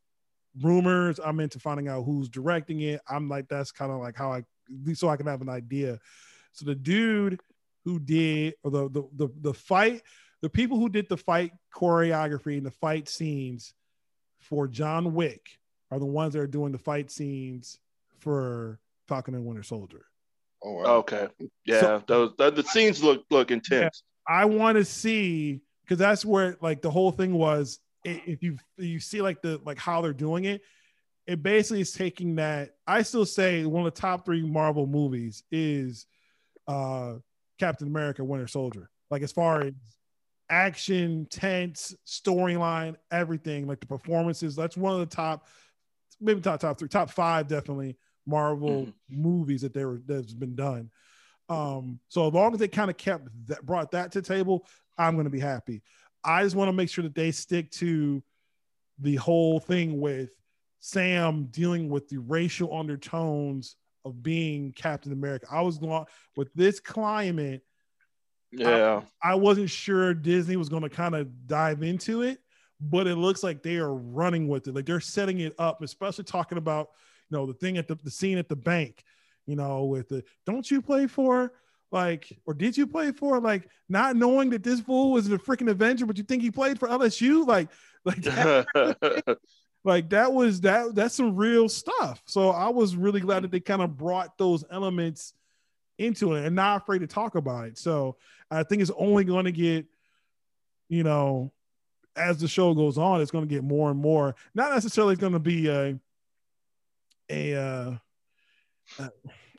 rumors. 0.61 1.21
I'm 1.25 1.41
into 1.41 1.59
finding 1.59 1.89
out 1.89 2.03
who's 2.03 2.29
directing 2.29 2.81
it. 2.81 3.01
I'm 3.09 3.29
like, 3.29 3.49
that's 3.49 3.73
kind 3.73 3.93
of 3.93 4.01
like 4.01 4.17
how 4.17 4.33
I, 4.33 4.43
so 4.95 5.09
I 5.09 5.17
can 5.17 5.27
have 5.27 5.41
an 5.41 5.49
idea. 5.49 5.99
So 6.53 6.65
the 6.65 6.75
dude 6.75 7.41
who 7.85 7.99
did 7.99 8.55
or 8.63 8.71
the, 8.71 8.89
the 8.91 9.09
the 9.17 9.29
the 9.41 9.55
fight, 9.55 10.03
the 10.43 10.51
people 10.51 10.79
who 10.79 10.89
did 10.89 11.09
the 11.09 11.17
fight 11.17 11.53
choreography 11.75 12.57
and 12.59 12.67
the 12.67 12.71
fight 12.71 13.09
scenes 13.09 13.73
for 14.41 14.67
John 14.67 15.15
Wick 15.15 15.59
are 15.91 15.99
the 15.99 16.07
ones 16.07 16.35
that 16.35 16.41
are 16.41 16.47
doing 16.49 16.73
the 16.73 16.79
fight 16.79 17.11
scenes 17.11 17.79
for 18.19 18.81
Falcon 19.09 19.35
and 19.35 19.47
Winter 19.47 19.63
Soldier. 19.63 20.07
Oh, 20.65 20.73
wow. 20.73 20.85
okay, 20.97 21.29
yeah, 21.65 21.81
so, 21.81 22.03
those 22.07 22.33
the, 22.39 22.51
the, 22.51 22.63
scenes 22.63 23.03
look 23.03 23.25
look 23.31 23.51
intense. 23.51 24.05
Yeah, 24.29 24.35
I 24.35 24.45
want 24.45 24.77
to 24.77 24.85
see 24.85 25.61
because 25.83 25.99
that's 25.99 26.25
where 26.25 26.57
like 26.61 26.83
the 26.83 26.91
whole 26.91 27.11
thing 27.11 27.35
was 27.35 27.81
if 28.05 28.43
you 28.43 28.57
you 28.77 29.01
see 29.01 29.23
like 29.23 29.43
the 29.43 29.61
like 29.65 29.79
how 29.79 30.01
they're 30.03 30.13
doing 30.13 30.45
it, 30.45 30.63
it 31.27 31.43
basically 31.43 31.81
is 31.81 31.93
taking 31.93 32.37
that. 32.37 32.77
I 32.87 33.03
still 33.03 33.27
say 33.27 33.65
one 33.65 33.85
of 33.85 33.93
the 33.93 34.01
top 34.01 34.25
three 34.25 34.43
Marvel 34.43 34.87
movies 34.87 35.43
is 35.51 36.07
uh 36.69 37.15
Captain 37.59 37.89
America: 37.89 38.23
Winter 38.23 38.47
Soldier. 38.47 38.89
Like 39.11 39.23
as 39.23 39.33
far 39.33 39.63
as 39.63 39.73
action, 40.53 41.27
tense, 41.31 41.97
storyline, 42.07 42.95
everything, 43.11 43.67
like 43.67 43.81
the 43.81 43.87
performances. 43.87 44.55
That's 44.55 44.77
one 44.77 44.93
of 44.93 45.01
the 45.01 45.07
top, 45.17 45.47
maybe 46.21 46.43
top 46.43 46.61
top 46.61 46.79
three, 46.79 46.89
top 46.89 47.11
five 47.11 47.49
definitely 47.49 47.97
Marvel 48.27 48.83
mm-hmm. 48.83 49.23
movies 49.23 49.63
that 49.63 49.73
there 49.73 49.99
that's 50.07 50.35
been 50.35 50.55
done. 50.55 50.91
Um, 51.49 51.99
so 52.09 52.29
as 52.29 52.35
long 52.35 52.53
as 52.53 52.61
they 52.61 52.69
kind 52.69 52.91
of 52.91 52.99
kept 52.99 53.29
that 53.47 53.65
brought 53.65 53.91
that 53.93 54.13
to 54.13 54.23
table, 54.23 54.67
I'm 54.99 55.17
gonna 55.17 55.31
be 55.31 55.41
happy. 55.41 55.83
I 56.23 56.43
just 56.45 56.55
want 56.55 56.69
to 56.69 56.73
make 56.73 56.91
sure 56.91 57.03
that 57.03 57.15
they 57.15 57.33
stick 57.33 57.71
to 57.73 58.23
the 58.99 59.17
whole 59.17 59.59
thing 59.59 60.01
with 60.01 60.31
Sam 60.81 61.47
dealing 61.51 61.89
with 61.89 62.09
the 62.09 62.19
racial 62.19 62.77
undertones 62.77 63.77
of 64.05 64.23
being 64.23 64.73
Captain 64.73 65.13
America. 65.13 65.47
I 65.51 65.63
was 65.63 65.79
going 65.79 66.05
with 66.37 66.53
this 66.55 66.79
climate. 66.79 67.63
Yeah. 68.53 69.03
I, 69.23 69.33
I 69.33 69.35
wasn't 69.35 69.71
sure 69.71 70.15
Disney 70.15 70.57
was 70.57 70.69
going 70.69 70.83
to 70.83 70.91
kind 70.91 71.15
of 71.15 71.47
dive 71.47 71.83
into 71.83 72.23
it, 72.23 72.39
but 72.81 73.07
it 73.07 73.17
looks 73.17 73.43
like 73.43 73.63
they 73.63 73.77
are 73.77 73.95
running 73.95 74.49
with 74.49 74.69
it. 74.69 74.75
Like 74.75 74.87
they're 74.87 75.01
setting 75.01 75.41
it 75.41 75.55
up, 75.59 75.83
especially 75.83 76.25
talking 76.25 76.59
about, 76.59 76.91
you 77.31 77.37
know, 77.39 77.47
the 77.47 77.55
thing 77.55 77.79
at 77.79 77.89
the, 77.89 77.97
the 77.97 78.11
scene 78.11 78.39
at 78.39 78.49
the 78.49 78.57
bank, 78.57 79.05
you 79.47 79.57
know, 79.57 79.85
with 79.85 80.09
the 80.11 80.25
don't 80.47 80.71
you 80.71 80.83
play 80.83 81.07
for 81.07 81.53
Like, 81.91 82.39
or 82.47 82.55
did 82.55 82.77
you 82.77 82.87
play 82.87 83.13
for 83.13 83.41
like 83.41 83.69
not 83.89 84.17
knowing 84.17 84.51
that 84.51 84.63
this 84.63 84.81
fool 84.81 85.13
was 85.13 85.31
a 85.31 85.39
freaking 85.39 85.71
Avenger, 85.71 86.07
but 86.07 86.17
you 86.19 86.25
think 86.25 86.43
he 86.43 86.51
played 86.51 86.79
for 86.79 86.89
LSU? 86.89 87.47
Like, 87.47 87.71
like 88.05 88.23
that, 88.23 88.67
like 89.85 90.11
that 90.11 90.33
was 90.33 90.63
that 90.63 90.95
that's 90.95 91.15
some 91.15 91.37
real 91.37 91.69
stuff. 91.69 92.23
So 92.27 92.51
I 92.51 92.71
was 92.71 92.97
really 92.97 93.21
glad 93.21 93.45
that 93.45 93.51
they 93.51 93.61
kind 93.61 93.83
of 93.83 93.97
brought 93.97 94.39
those 94.39 94.65
elements 94.71 95.35
into 96.03 96.35
it 96.35 96.45
and 96.45 96.57
not 96.57 96.83
afraid 96.83 97.01
to 97.01 97.07
talk 97.07 97.35
about 97.35 97.67
it. 97.67 97.79
So 97.79 98.17
I 98.51 98.63
think 98.63 98.83
it's 98.83 98.91
only 98.97 99.25
going 99.25 99.45
to 99.47 99.53
get, 99.53 99.87
you 100.89 101.03
know, 101.03 101.53
as 102.17 102.39
the 102.39 102.49
show 102.49 102.75
goes 102.75 102.99
on, 102.99 103.21
it's 103.21 103.31
going 103.31 103.49
to 103.49 103.55
get 103.55 103.65
more 103.65 103.91
and 103.91 103.99
more. 103.99 104.35
Not 104.55 104.73
necessarily 104.73 105.17
going 105.17 105.33
to 105.33 105.39
be 105.39 105.69
a, 105.69 105.99
a, 107.31 107.55
uh, 107.55 107.95
uh, 108.99 109.09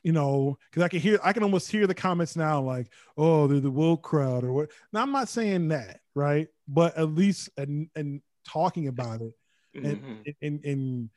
you 0.04 0.12
know, 0.12 0.58
because 0.70 0.82
I 0.82 0.88
can 0.88 1.00
hear, 1.00 1.18
I 1.24 1.32
can 1.32 1.42
almost 1.42 1.70
hear 1.70 1.86
the 1.86 1.94
comments 1.94 2.36
now, 2.36 2.60
like, 2.60 2.88
"Oh, 3.16 3.46
they're 3.46 3.58
the 3.58 3.70
woke 3.70 4.02
crowd" 4.02 4.44
or 4.44 4.52
what. 4.52 4.70
Now 4.92 5.00
I'm 5.00 5.12
not 5.12 5.30
saying 5.30 5.68
that, 5.68 6.00
right? 6.14 6.48
But 6.68 6.96
at 6.98 7.14
least 7.14 7.48
and 7.56 7.88
and 7.96 8.20
talking 8.46 8.86
about 8.86 9.22
it, 9.22 9.32
and 9.74 9.84
mm-hmm. 9.84 10.12
and, 10.26 10.36
and 10.42 10.64
and 10.64 11.10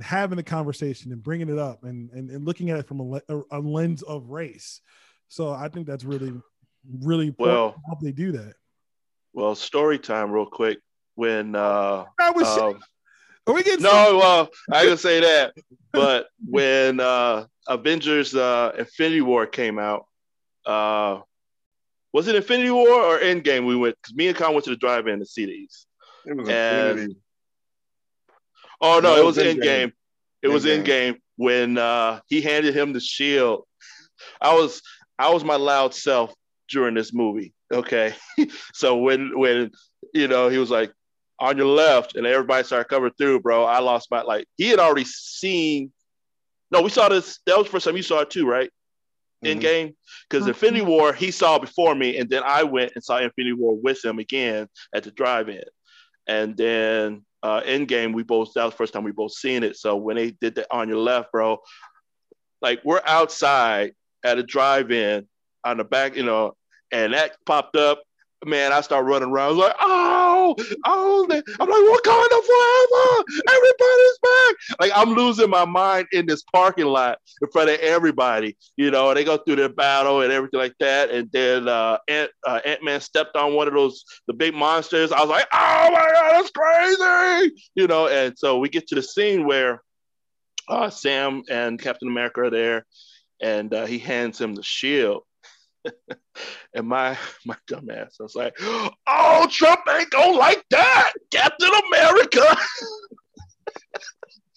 having 0.00 0.38
a 0.38 0.42
conversation 0.42 1.12
and 1.12 1.22
bringing 1.22 1.48
it 1.48 1.58
up 1.58 1.84
and 1.84 2.10
and, 2.12 2.30
and 2.30 2.44
looking 2.44 2.70
at 2.70 2.78
it 2.78 2.86
from 2.86 3.00
a, 3.00 3.20
a, 3.50 3.58
lens 3.58 4.02
of 4.02 4.30
race. 4.30 4.80
So 5.28 5.50
I 5.50 5.68
think 5.68 5.86
that's 5.86 6.04
really, 6.04 6.32
really 7.00 7.34
well. 7.38 7.74
How 7.86 7.98
they 8.00 8.12
do 8.12 8.32
that. 8.32 8.54
Well, 9.32 9.54
story 9.54 9.98
time, 9.98 10.30
real 10.30 10.46
quick. 10.46 10.78
When 11.14 11.54
uh, 11.54 12.04
I 12.18 12.30
was, 12.30 12.46
um, 12.58 12.80
are 13.46 13.54
we 13.54 13.62
getting 13.62 13.82
no? 13.82 14.18
Well, 14.18 14.48
I 14.70 14.86
can 14.86 14.96
say 14.96 15.20
that, 15.20 15.54
but 15.92 16.28
when 16.46 17.00
uh, 17.00 17.46
Avengers 17.68 18.34
uh, 18.34 18.72
Infinity 18.78 19.20
War 19.20 19.46
came 19.46 19.78
out, 19.78 20.06
uh, 20.64 21.20
was 22.14 22.28
it 22.28 22.34
Infinity 22.34 22.70
War 22.70 22.88
or 22.88 23.18
Endgame? 23.18 23.66
We 23.66 23.76
went 23.76 23.96
because 24.00 24.14
me 24.14 24.28
and 24.28 24.36
Con 24.36 24.52
went 24.54 24.64
to 24.64 24.70
the 24.70 24.76
drive-in 24.76 25.18
to 25.18 25.26
see 25.26 25.46
these. 25.46 25.86
It 26.24 26.34
was 26.34 26.48
and, 26.48 26.90
Infinity. 26.90 27.16
Oh 28.82 28.98
no, 28.98 29.14
no 29.14 29.16
it 29.16 29.24
was 29.24 29.38
in 29.38 29.60
game. 29.60 29.92
It 30.42 30.48
was 30.48 30.66
in 30.66 30.82
game 30.82 31.18
when 31.36 31.78
uh, 31.78 32.20
he 32.26 32.40
handed 32.40 32.76
him 32.76 32.92
the 32.92 33.00
shield. 33.00 33.64
I 34.40 34.54
was 34.54 34.82
I 35.18 35.32
was 35.32 35.44
my 35.44 35.56
loud 35.56 35.94
self 35.94 36.34
during 36.68 36.94
this 36.94 37.14
movie. 37.14 37.54
Okay, 37.72 38.14
so 38.74 38.96
when 38.96 39.38
when 39.38 39.70
you 40.12 40.26
know 40.26 40.48
he 40.48 40.58
was 40.58 40.70
like 40.70 40.92
on 41.38 41.56
your 41.56 41.66
left 41.66 42.16
and 42.16 42.26
everybody 42.26 42.64
started 42.64 42.88
coming 42.88 43.12
through, 43.16 43.40
bro, 43.40 43.64
I 43.64 43.78
lost 43.78 44.10
my 44.10 44.22
like. 44.22 44.46
He 44.56 44.68
had 44.68 44.80
already 44.80 45.04
seen. 45.06 45.92
No, 46.72 46.82
we 46.82 46.90
saw 46.90 47.08
this. 47.08 47.38
That 47.46 47.56
was 47.56 47.66
the 47.66 47.72
first 47.72 47.86
time 47.86 47.96
you 47.96 48.02
saw 48.02 48.20
it 48.20 48.30
too, 48.30 48.46
right? 48.46 48.70
in 49.42 49.58
game 49.58 49.94
because 50.28 50.42
mm-hmm. 50.42 50.50
Infinity 50.50 50.82
War 50.82 51.12
he 51.12 51.30
saw 51.30 51.58
before 51.58 51.94
me, 51.94 52.16
and 52.16 52.30
then 52.30 52.42
I 52.44 52.62
went 52.62 52.92
and 52.94 53.02
saw 53.02 53.18
Infinity 53.18 53.54
War 53.54 53.76
with 53.76 54.04
him 54.04 54.18
again 54.18 54.68
at 54.94 55.02
the 55.02 55.10
drive-in, 55.10 55.64
and 56.26 56.56
then 56.56 57.24
uh, 57.42 57.60
Endgame, 57.62 58.14
we 58.14 58.22
both 58.22 58.52
that 58.54 58.64
was 58.64 58.72
the 58.72 58.76
first 58.76 58.92
time 58.92 59.04
we 59.04 59.12
both 59.12 59.32
seen 59.32 59.62
it. 59.62 59.76
So 59.76 59.96
when 59.96 60.16
they 60.16 60.30
did 60.30 60.54
that 60.56 60.66
on 60.70 60.88
your 60.88 60.98
left, 60.98 61.32
bro, 61.32 61.58
like 62.60 62.80
we're 62.84 63.02
outside 63.04 63.92
at 64.24 64.38
a 64.38 64.42
drive-in 64.42 65.26
on 65.64 65.76
the 65.78 65.84
back, 65.84 66.16
you 66.16 66.22
know, 66.22 66.54
and 66.92 67.14
that 67.14 67.36
popped 67.46 67.76
up 67.76 68.02
man, 68.44 68.72
I 68.72 68.80
start 68.80 69.06
running 69.06 69.30
around. 69.30 69.46
I 69.46 69.48
was 69.48 69.58
like, 69.58 69.76
oh, 69.80 70.56
oh, 70.84 71.22
I'm 71.24 71.28
like, 71.28 71.44
Wakanda 71.44 72.38
forever. 72.48 73.24
Everybody's 73.48 74.18
back. 74.22 74.54
Like 74.80 74.92
I'm 74.94 75.14
losing 75.14 75.50
my 75.50 75.64
mind 75.64 76.06
in 76.12 76.26
this 76.26 76.42
parking 76.52 76.86
lot 76.86 77.18
in 77.40 77.48
front 77.50 77.70
of 77.70 77.78
everybody. 77.80 78.56
You 78.76 78.90
know, 78.90 79.12
they 79.14 79.24
go 79.24 79.36
through 79.36 79.56
their 79.56 79.68
battle 79.68 80.22
and 80.22 80.32
everything 80.32 80.60
like 80.60 80.74
that. 80.80 81.10
And 81.10 81.30
then 81.32 81.68
uh, 81.68 81.98
Ant 82.08 82.30
uh, 82.46 82.60
Man 82.82 83.00
stepped 83.00 83.36
on 83.36 83.54
one 83.54 83.68
of 83.68 83.74
those 83.74 84.04
the 84.26 84.34
big 84.34 84.54
monsters. 84.54 85.12
I 85.12 85.20
was 85.20 85.28
like, 85.28 85.46
oh 85.52 85.90
my 85.92 86.10
god, 86.12 86.32
that's 86.32 86.50
crazy. 86.50 87.54
You 87.74 87.86
know, 87.86 88.08
and 88.08 88.38
so 88.38 88.58
we 88.58 88.68
get 88.68 88.88
to 88.88 88.94
the 88.94 89.02
scene 89.02 89.46
where 89.46 89.82
uh, 90.68 90.90
Sam 90.90 91.42
and 91.50 91.80
Captain 91.80 92.08
America 92.08 92.42
are 92.42 92.50
there, 92.50 92.86
and 93.40 93.72
uh, 93.74 93.86
he 93.86 93.98
hands 93.98 94.40
him 94.40 94.54
the 94.54 94.62
shield 94.62 95.22
and 96.74 96.86
my 96.86 97.16
my 97.44 97.56
dumb 97.66 97.90
ass, 97.90 98.16
I 98.20 98.22
was 98.22 98.34
like, 98.34 98.54
"Oh, 98.60 99.46
Trump 99.50 99.80
ain't 99.90 100.10
gonna 100.10 100.36
like 100.36 100.64
that, 100.70 101.12
Captain 101.30 101.70
America." 101.88 102.42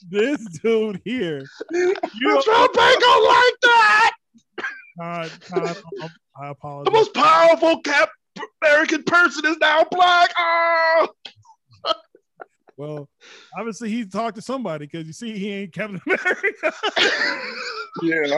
this 0.09 0.45
dude 0.61 1.01
here, 1.03 1.43
you 1.71 1.95
Trump 2.43 2.77
ain't 2.79 3.01
gonna 3.01 3.25
like 3.25 3.53
that. 3.61 4.11
God, 4.99 5.31
God, 5.53 5.77
I 6.41 6.47
apologize. 6.49 6.85
The 6.85 6.91
most 6.91 7.13
powerful 7.13 7.81
Cap 7.81 8.09
American 8.63 9.03
person 9.03 9.45
is 9.45 9.57
now 9.57 9.85
black. 9.91 10.31
Oh. 10.37 11.09
Well, 12.77 13.09
obviously 13.57 13.89
he 13.89 14.05
talked 14.05 14.35
to 14.35 14.41
somebody 14.41 14.85
because 14.85 15.07
you 15.07 15.13
see 15.13 15.37
he 15.37 15.51
ain't 15.51 15.73
Captain 15.73 16.01
America. 16.05 16.73
yeah. 18.03 18.37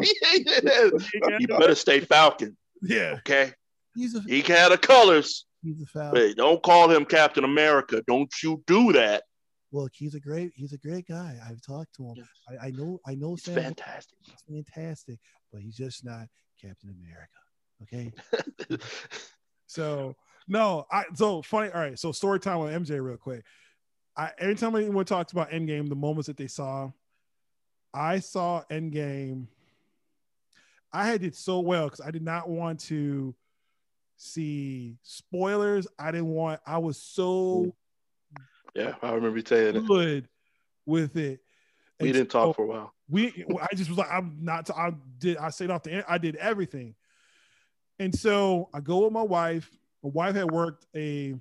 he 1.39 1.47
better 1.47 1.73
stay 1.73 2.01
Falcon. 2.01 2.55
Yeah. 2.81 3.15
Okay. 3.19 3.53
He's 3.95 4.15
a, 4.15 4.21
he 4.21 4.41
had 4.41 4.71
the 4.71 4.77
colors. 4.77 5.45
He's 5.63 5.81
a 5.81 5.85
foul. 5.85 6.11
But 6.13 6.35
don't 6.37 6.61
call 6.61 6.89
him 6.89 7.05
Captain 7.05 7.43
America. 7.43 8.03
Don't 8.07 8.31
you 8.43 8.63
do 8.67 8.93
that. 8.93 9.23
Look, 9.71 9.91
he's 9.93 10.15
a 10.15 10.19
great 10.19 10.51
he's 10.55 10.73
a 10.73 10.77
great 10.77 11.07
guy. 11.07 11.37
I've 11.45 11.61
talked 11.61 11.95
to 11.95 12.03
him. 12.03 12.27
I, 12.49 12.67
I 12.67 12.71
know 12.71 12.99
I 13.05 13.15
know 13.15 13.31
he's 13.31 13.43
Sam 13.43 13.55
fantastic. 13.55 14.17
He's 14.21 14.65
fantastic, 14.65 15.19
but 15.51 15.61
he's 15.61 15.75
just 15.75 16.05
not 16.05 16.27
Captain 16.61 16.89
America. 16.89 17.27
Okay. 17.83 18.79
so 19.67 20.15
no, 20.47 20.85
I 20.91 21.03
so 21.15 21.41
funny. 21.41 21.69
All 21.71 21.81
right, 21.81 21.99
so 21.99 22.11
story 22.11 22.39
time 22.39 22.59
with 22.59 22.73
MJ 22.73 23.03
real 23.03 23.17
quick. 23.17 23.43
I 24.15 24.31
every 24.39 24.55
time 24.55 24.75
anyone 24.75 25.05
talks 25.05 25.33
about 25.33 25.51
Endgame, 25.51 25.89
the 25.89 25.95
moments 25.95 26.27
that 26.27 26.37
they 26.37 26.47
saw, 26.47 26.89
I 27.93 28.19
saw 28.19 28.63
Endgame 28.71 29.47
I 30.93 31.07
had 31.07 31.23
it 31.23 31.35
so 31.35 31.59
well 31.59 31.85
because 31.85 32.01
I 32.01 32.11
did 32.11 32.23
not 32.23 32.49
want 32.49 32.79
to 32.81 33.35
see 34.17 34.97
spoilers. 35.03 35.87
I 35.97 36.11
didn't 36.11 36.27
want. 36.27 36.59
I 36.65 36.77
was 36.77 36.97
so 36.97 37.75
yeah. 38.75 38.95
I 39.01 39.11
remember 39.11 39.37
you 39.37 39.43
saying 39.45 39.85
good 39.85 40.23
it. 40.25 40.29
with 40.85 41.17
it. 41.17 41.39
We 41.99 42.07
and 42.07 42.13
didn't 42.13 42.31
so 42.31 42.45
talk 42.45 42.55
for 42.55 42.63
a 42.63 42.67
while. 42.67 42.93
We 43.09 43.45
I 43.61 43.75
just 43.75 43.89
was 43.89 43.97
like 43.97 44.11
I'm 44.11 44.37
not. 44.41 44.69
I 44.69 44.93
did. 45.17 45.37
I 45.37 45.49
stayed 45.49 45.71
off 45.71 45.83
the. 45.83 46.03
I 46.09 46.17
did 46.17 46.35
everything, 46.35 46.95
and 47.99 48.13
so 48.13 48.69
I 48.73 48.79
go 48.79 49.03
with 49.03 49.13
my 49.13 49.23
wife. 49.23 49.69
My 50.03 50.09
wife 50.13 50.35
had 50.35 50.51
worked 50.51 50.85
a. 50.95 51.35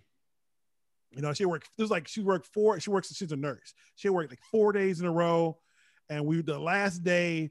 You 1.13 1.23
know, 1.23 1.33
she 1.33 1.47
worked. 1.47 1.71
It 1.79 1.83
was 1.83 1.91
like 1.91 2.09
she 2.09 2.21
worked 2.21 2.47
four. 2.47 2.79
She 2.81 2.91
works. 2.91 3.15
She's 3.15 3.33
a 3.33 3.37
nurse. 3.37 3.75
She 3.95 4.09
worked 4.09 4.31
like 4.31 4.41
four 4.51 4.73
days 4.73 5.01
in 5.01 5.07
a 5.07 5.13
row, 5.13 5.59
and 6.11 6.27
we 6.27 6.43
the 6.43 6.59
last 6.59 7.05
day 7.05 7.51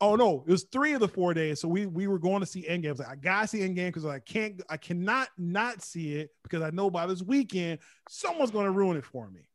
Oh 0.00 0.14
no, 0.14 0.44
it 0.46 0.50
was 0.50 0.64
three 0.64 0.92
of 0.92 1.00
the 1.00 1.08
four 1.08 1.32
days. 1.32 1.60
So 1.60 1.68
we 1.68 1.86
we 1.86 2.06
were 2.06 2.18
going 2.18 2.40
to 2.40 2.46
see 2.46 2.66
Endgame. 2.68 2.88
I 2.88 2.90
was 2.90 2.98
like, 2.98 3.08
I 3.08 3.16
gotta 3.16 3.48
see 3.48 3.60
Endgame 3.60 3.88
because 3.88 4.04
I 4.04 4.18
can't, 4.18 4.62
I 4.68 4.76
cannot 4.76 5.28
not 5.38 5.82
see 5.82 6.16
it 6.16 6.30
because 6.42 6.62
I 6.62 6.70
know 6.70 6.90
by 6.90 7.06
this 7.06 7.22
weekend 7.22 7.78
someone's 8.08 8.50
gonna 8.50 8.70
ruin 8.70 8.96
it 8.96 9.06
for 9.06 9.30
me. 9.30 9.48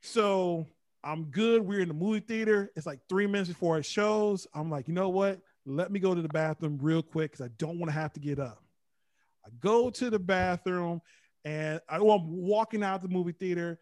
So 0.00 0.66
I'm 1.04 1.24
good. 1.24 1.62
We're 1.62 1.80
in 1.80 1.88
the 1.88 1.94
movie 1.94 2.20
theater. 2.20 2.72
It's 2.74 2.86
like 2.86 3.00
three 3.08 3.26
minutes 3.26 3.48
before 3.48 3.78
it 3.78 3.84
shows. 3.84 4.46
I'm 4.54 4.70
like, 4.70 4.88
you 4.88 4.94
know 4.94 5.08
what? 5.08 5.40
Let 5.66 5.90
me 5.92 6.00
go 6.00 6.14
to 6.14 6.22
the 6.22 6.28
bathroom 6.28 6.78
real 6.80 7.02
quick 7.02 7.32
because 7.32 7.44
I 7.44 7.50
don't 7.58 7.78
want 7.78 7.90
to 7.90 7.98
have 7.98 8.12
to 8.14 8.20
get 8.20 8.38
up. 8.38 8.62
I 9.44 9.50
go 9.60 9.90
to 9.90 10.10
the 10.10 10.18
bathroom 10.18 11.00
and 11.44 11.80
I, 11.88 12.00
well, 12.00 12.16
I'm 12.16 12.26
walking 12.26 12.82
out 12.82 13.02
the 13.02 13.08
movie 13.08 13.32
theater 13.32 13.78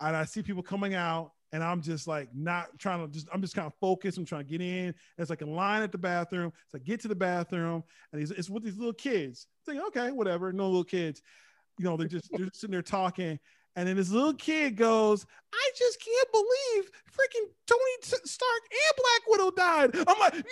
and 0.00 0.16
I 0.16 0.24
see 0.24 0.42
people 0.42 0.62
coming 0.62 0.94
out 0.94 1.32
and 1.52 1.64
I'm 1.64 1.82
just 1.82 2.06
like 2.06 2.28
not 2.34 2.78
trying 2.78 3.06
to 3.06 3.12
just 3.12 3.28
I'm 3.32 3.40
just 3.40 3.54
kind 3.54 3.66
of 3.66 3.74
focused. 3.80 4.18
I'm 4.18 4.24
trying 4.24 4.44
to 4.44 4.50
get 4.50 4.60
in. 4.60 4.94
It's 5.18 5.30
like 5.30 5.42
a 5.42 5.46
line 5.46 5.82
at 5.82 5.92
the 5.92 5.98
bathroom. 5.98 6.52
So 6.68 6.78
I 6.78 6.80
get 6.80 7.00
to 7.00 7.08
the 7.08 7.14
bathroom 7.14 7.82
and 8.12 8.22
it's, 8.22 8.30
it's 8.30 8.50
with 8.50 8.62
these 8.62 8.76
little 8.76 8.92
kids. 8.92 9.46
Thinking, 9.66 9.84
okay, 9.88 10.10
whatever, 10.10 10.52
no 10.52 10.66
little 10.66 10.84
kids. 10.84 11.22
You 11.78 11.84
know, 11.86 11.96
they're 11.96 12.08
just 12.08 12.30
they're 12.32 12.48
sitting 12.52 12.72
there 12.72 12.82
talking. 12.82 13.38
And 13.76 13.88
then 13.88 13.96
this 13.96 14.10
little 14.10 14.34
kid 14.34 14.76
goes, 14.76 15.24
I 15.54 15.70
just 15.76 16.04
can't 16.04 16.32
believe 16.32 16.90
freaking 17.08 17.46
Tony 17.66 17.80
Stark 18.02 18.62
and 18.72 18.96
Black 18.96 19.22
Widow 19.28 19.50
died. 19.52 19.90
I'm 20.08 20.18
like, 20.18 20.34
no! 20.34 20.42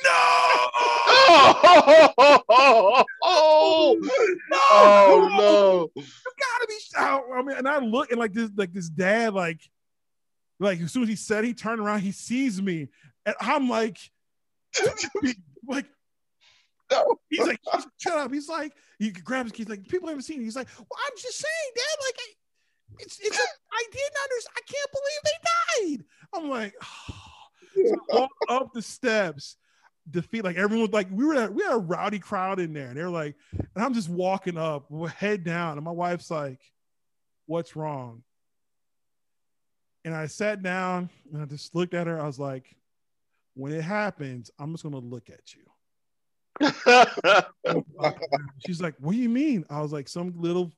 oh, 2.49 3.05
oh, 3.23 3.97
no! 4.01 4.59
Oh, 4.71 5.89
no. 5.97 6.01
You 6.01 6.05
gotta 6.05 6.67
be 6.69 6.77
out. 6.97 7.25
I 7.35 7.43
mean, 7.43 7.57
and 7.57 7.69
I 7.69 7.79
look 7.79 8.13
and 8.13 8.21
like 8.21 8.33
this, 8.33 8.51
like 8.57 8.73
this 8.73 8.89
dad, 8.89 9.35
like 9.35 9.69
like 10.59 10.81
as 10.81 10.93
soon 10.93 11.05
as 11.05 11.09
he 11.09 11.17
said, 11.17 11.45
he 11.45 11.55
turned 11.55 11.81
around, 11.81 12.01
he 12.01 12.13
sees 12.13 12.61
me, 12.61 12.89
and 13.25 13.35
I'm 13.41 13.69
like, 13.69 13.99
like, 15.69 15.87
no. 16.91 17.19
He's 17.29 17.47
like, 17.47 17.61
shut 17.99 18.19
up. 18.19 18.33
He's 18.33 18.49
like, 18.49 18.73
he 18.99 19.11
grabs 19.11 19.51
his 19.51 19.57
keys, 19.57 19.69
like, 19.69 19.87
people 19.89 20.09
haven't 20.09 20.23
seen 20.23 20.41
it. 20.41 20.45
He's 20.45 20.57
like, 20.57 20.69
well, 20.79 20.87
I'm 21.07 21.17
just 21.17 21.39
saying, 21.39 21.73
Dad, 21.75 22.05
like, 22.07 22.17
I, 22.19 22.33
it's, 23.01 23.19
it's, 23.21 23.39
a, 23.39 23.43
I 23.73 23.85
didn't 23.93 24.17
understand. 24.25 24.57
I 24.57 24.63
can't 24.67 24.93
believe 24.93 25.21
they 25.25 25.97
died. 25.97 26.05
I'm 26.35 26.51
like, 26.51 26.75
oh. 26.83 27.25
so 28.11 28.29
up 28.49 28.73
the 28.73 28.83
steps. 28.83 29.57
defeat. 30.11 30.45
Like 30.45 30.57
everyone 30.57 30.87
was 30.87 30.93
like, 30.93 31.09
we 31.11 31.25
were 31.25 31.35
at, 31.35 31.53
we 31.53 31.63
had 31.63 31.75
a 31.75 31.79
rowdy 31.79 32.19
crowd 32.19 32.61
in 32.61 32.73
there, 32.73 32.89
and 32.89 32.97
they're 32.97 33.11
like, 33.11 33.37
and 33.53 33.85
I'm 33.85 33.95
just 33.95 34.09
walking 34.09 34.57
up, 34.57 34.87
head 35.11 35.45
down, 35.45 35.77
and 35.77 35.85
my 35.85 35.91
wife's 35.91 36.31
like, 36.31 36.61
"What's 37.47 37.77
wrong?" 37.77 38.23
And 40.05 40.15
I 40.15 40.27
sat 40.27 40.63
down 40.63 41.11
and 41.33 41.43
I 41.43 41.45
just 41.45 41.75
looked 41.75 41.95
at 41.95 42.07
her. 42.07 42.21
I 42.21 42.27
was 42.27 42.39
like, 42.39 42.77
"When 43.55 43.73
it 43.73 43.83
happens, 43.83 44.51
I'm 44.59 44.73
just 44.73 44.85
gonna 44.85 44.99
look 44.99 45.31
at 45.31 45.55
you." 45.55 45.65
She's 48.67 48.81
like, 48.81 48.95
"What 48.99 49.13
do 49.13 49.19
you 49.19 49.29
mean?" 49.29 49.65
I 49.71 49.81
was 49.81 49.93
like, 49.93 50.09
"Some 50.09 50.33
little 50.37 50.73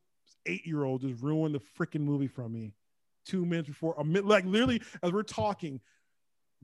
eight 0.47 0.67
year 0.67 0.85
old 0.85 1.03
just 1.03 1.23
ruined 1.23 1.55
the 1.55 1.61
freaking 1.79 2.01
movie 2.01 2.29
from 2.29 2.53
me." 2.53 2.75
Two 3.27 3.45
minutes 3.45 3.69
before, 3.69 3.95
a 3.99 4.05
minute, 4.05 4.27
like 4.27 4.47
literally, 4.47 4.81
as 5.03 5.13
we're 5.13 5.23
talking, 5.23 5.81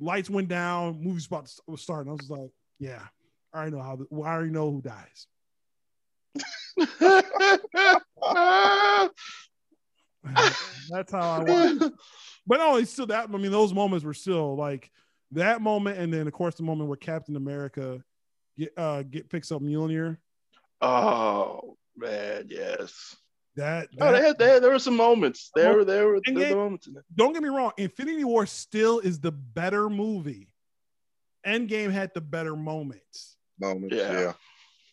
lights 0.00 0.30
went 0.30 0.48
down, 0.48 1.02
movie's 1.02 1.26
about 1.26 1.46
to 1.46 1.76
start, 1.76 2.06
and 2.06 2.10
I 2.10 2.14
was 2.14 2.30
like, 2.30 2.50
"Yeah, 2.78 3.02
I 3.52 3.58
already 3.58 3.76
know 3.76 3.82
how. 3.82 3.96
The, 3.96 4.06
I 4.12 4.34
already 4.34 4.50
know 4.50 4.70
who 4.70 4.82
dies." 4.82 5.26
That's 10.90 11.12
how 11.12 11.20
I 11.20 11.42
was. 11.42 11.90
But 12.46 12.58
no, 12.58 12.76
it's 12.76 12.92
still 12.92 13.06
that. 13.06 13.28
I 13.32 13.36
mean, 13.36 13.50
those 13.50 13.74
moments 13.74 14.04
were 14.04 14.14
still 14.14 14.56
like 14.56 14.90
that 15.32 15.60
moment, 15.60 15.98
and 15.98 16.12
then 16.12 16.26
of 16.26 16.32
course 16.32 16.54
the 16.54 16.62
moment 16.62 16.88
where 16.88 16.96
Captain 16.96 17.36
America 17.36 18.02
get 18.56 18.72
uh 18.76 19.02
get 19.02 19.28
picks 19.28 19.50
up 19.50 19.62
Mjolnir. 19.62 20.18
Oh 20.80 21.76
man, 21.96 22.46
yes. 22.48 23.16
That, 23.56 23.88
Oh, 23.98 24.12
they 24.12 24.20
had, 24.20 24.38
they 24.38 24.48
had, 24.48 24.62
there 24.62 24.70
were 24.70 24.78
some 24.78 24.96
moments. 24.96 25.50
There 25.56 25.74
were 25.74 25.84
there 25.84 26.06
were, 26.06 26.20
there 26.26 26.54
were 26.54 26.64
moments 26.64 26.88
don't 27.14 27.32
get 27.32 27.42
me 27.42 27.48
wrong, 27.48 27.72
Infinity 27.78 28.24
War 28.24 28.44
still 28.44 28.98
is 28.98 29.18
the 29.18 29.32
better 29.32 29.88
movie. 29.88 30.50
Endgame 31.46 31.90
had 31.90 32.12
the 32.12 32.20
better 32.20 32.54
moments. 32.54 33.36
moments. 33.58 33.96
Yeah. 33.96 34.12
Yeah. 34.12 34.32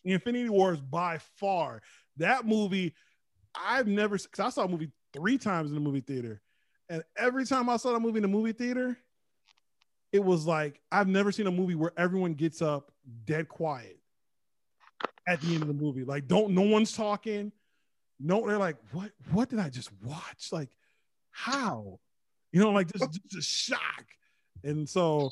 Infinity 0.04 0.48
War 0.48 0.72
is 0.72 0.80
by 0.80 1.18
far 1.38 1.82
that 2.16 2.46
movie. 2.46 2.94
I've 3.54 3.86
never 3.86 4.16
because 4.16 4.40
I 4.40 4.48
saw 4.48 4.64
a 4.64 4.68
movie 4.68 4.90
three 5.14 5.38
times 5.38 5.70
in 5.70 5.74
the 5.74 5.80
movie 5.80 6.00
theater, 6.00 6.42
and 6.88 7.02
every 7.16 7.46
time 7.46 7.68
I 7.68 7.76
saw 7.76 7.92
the 7.92 8.00
movie 8.00 8.18
in 8.18 8.22
the 8.22 8.28
movie 8.28 8.52
theater, 8.52 8.98
it 10.12 10.22
was 10.22 10.46
like 10.46 10.80
I've 10.92 11.08
never 11.08 11.32
seen 11.32 11.46
a 11.46 11.50
movie 11.50 11.74
where 11.74 11.92
everyone 11.96 12.34
gets 12.34 12.60
up 12.60 12.92
dead 13.24 13.48
quiet 13.48 13.98
at 15.26 15.40
the 15.40 15.54
end 15.54 15.62
of 15.62 15.68
the 15.68 15.74
movie. 15.74 16.04
Like, 16.04 16.28
don't 16.28 16.52
no 16.52 16.62
one's 16.62 16.92
talking. 16.92 17.52
No, 18.20 18.46
they're 18.46 18.58
like, 18.58 18.76
what? 18.92 19.10
What 19.32 19.48
did 19.48 19.58
I 19.58 19.70
just 19.70 19.90
watch? 20.02 20.48
Like, 20.52 20.70
how? 21.30 21.98
You 22.52 22.60
know, 22.60 22.70
like 22.70 22.92
just, 22.92 23.10
just 23.12 23.36
a 23.36 23.42
shock. 23.42 24.04
And 24.62 24.88
so, 24.88 25.30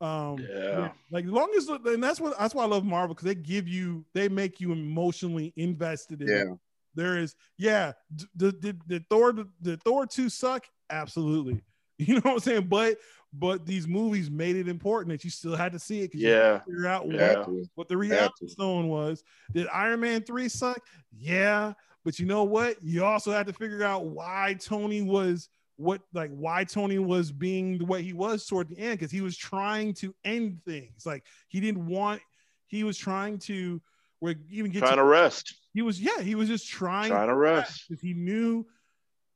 um, 0.00 0.36
Yeah. 0.38 0.92
like 1.10 1.24
as 1.24 1.30
long 1.30 1.52
as 1.56 1.68
and 1.68 2.02
that's 2.02 2.20
what 2.20 2.38
that's 2.38 2.54
why 2.54 2.62
I 2.62 2.66
love 2.66 2.84
Marvel 2.84 3.14
because 3.14 3.26
they 3.26 3.34
give 3.34 3.66
you 3.66 4.04
they 4.14 4.28
make 4.28 4.60
you 4.60 4.72
emotionally 4.72 5.52
invested 5.56 6.22
in. 6.22 6.28
Yeah. 6.28 6.54
There 6.94 7.18
is 7.18 7.34
yeah, 7.58 7.92
d- 8.14 8.26
did 8.36 8.60
did, 8.60 8.88
did 8.88 9.08
Thor 9.08 9.32
did 9.62 9.82
Thor 9.82 10.06
2 10.06 10.28
suck? 10.28 10.66
Absolutely. 10.90 11.62
You 11.96 12.14
know 12.16 12.22
what 12.24 12.32
I'm 12.32 12.38
saying? 12.40 12.66
But 12.66 12.98
but 13.32 13.66
these 13.66 13.86
movies 13.86 14.28
made 14.28 14.56
it 14.56 14.66
important 14.66 15.10
that 15.12 15.22
you 15.22 15.30
still 15.30 15.54
had 15.54 15.70
to 15.72 15.78
see 15.78 16.00
it 16.00 16.08
because 16.08 16.22
Yeah. 16.22 16.58
to 16.58 16.64
figure 16.66 16.86
out 16.88 17.06
what, 17.06 17.14
Yeah. 17.14 17.44
What 17.76 17.88
the 17.88 17.96
reality 17.96 18.48
stone 18.48 18.88
was. 18.88 19.22
Did 19.52 19.68
Iron 19.72 20.00
Man 20.00 20.22
3 20.22 20.48
suck? 20.48 20.80
Yeah. 21.16 21.72
But 22.04 22.18
you 22.18 22.26
know 22.26 22.42
what? 22.42 22.82
You 22.82 23.04
also 23.04 23.30
had 23.30 23.46
to 23.46 23.52
figure 23.52 23.84
out 23.84 24.06
why 24.06 24.56
Tony 24.60 25.02
was 25.02 25.48
what 25.76 26.02
like 26.12 26.30
why 26.32 26.64
Tony 26.64 26.98
was 26.98 27.30
being 27.30 27.78
the 27.78 27.84
way 27.84 28.02
he 28.02 28.12
was 28.12 28.44
toward 28.44 28.68
the 28.68 28.78
end 28.78 28.98
because 28.98 29.12
he 29.12 29.20
was 29.20 29.36
trying 29.36 29.94
to 29.94 30.12
end 30.24 30.58
things. 30.64 31.06
Like 31.06 31.24
he 31.48 31.60
didn't 31.60 31.86
want 31.86 32.20
he 32.66 32.82
was 32.82 32.98
trying 32.98 33.38
to 33.38 33.80
where 34.20 34.34
even 34.50 34.70
get 34.70 34.80
Trying 34.80 34.92
to, 34.92 34.96
to 34.98 35.04
rest. 35.04 35.54
he 35.74 35.82
was 35.82 36.00
yeah, 36.00 36.20
he 36.20 36.34
was 36.34 36.48
just 36.48 36.68
trying 36.68 37.10
Trying 37.10 37.28
to 37.28 37.34
rest. 37.34 37.84
because 37.88 38.00
he 38.02 38.14
knew 38.14 38.66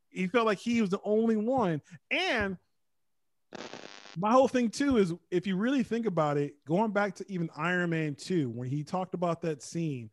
he 0.09 0.26
felt 0.26 0.46
like 0.46 0.59
he 0.59 0.80
was 0.80 0.90
the 0.90 1.00
only 1.05 1.36
one. 1.36 1.82
And 2.10 2.56
my 4.16 4.32
whole 4.32 4.48
thing 4.48 4.70
too 4.70 4.96
is 4.96 5.12
if 5.30 5.46
you 5.46 5.56
really 5.56 5.82
think 5.82 6.06
about 6.06 6.36
it, 6.38 6.55
going 6.66 6.90
back 6.90 7.14
to 7.16 7.24
even 7.30 7.50
Iron 7.56 7.90
Man 7.90 8.14
2, 8.14 8.48
when 8.50 8.68
he 8.68 8.82
talked 8.82 9.14
about 9.14 9.42
that 9.42 9.62
scene, 9.62 10.10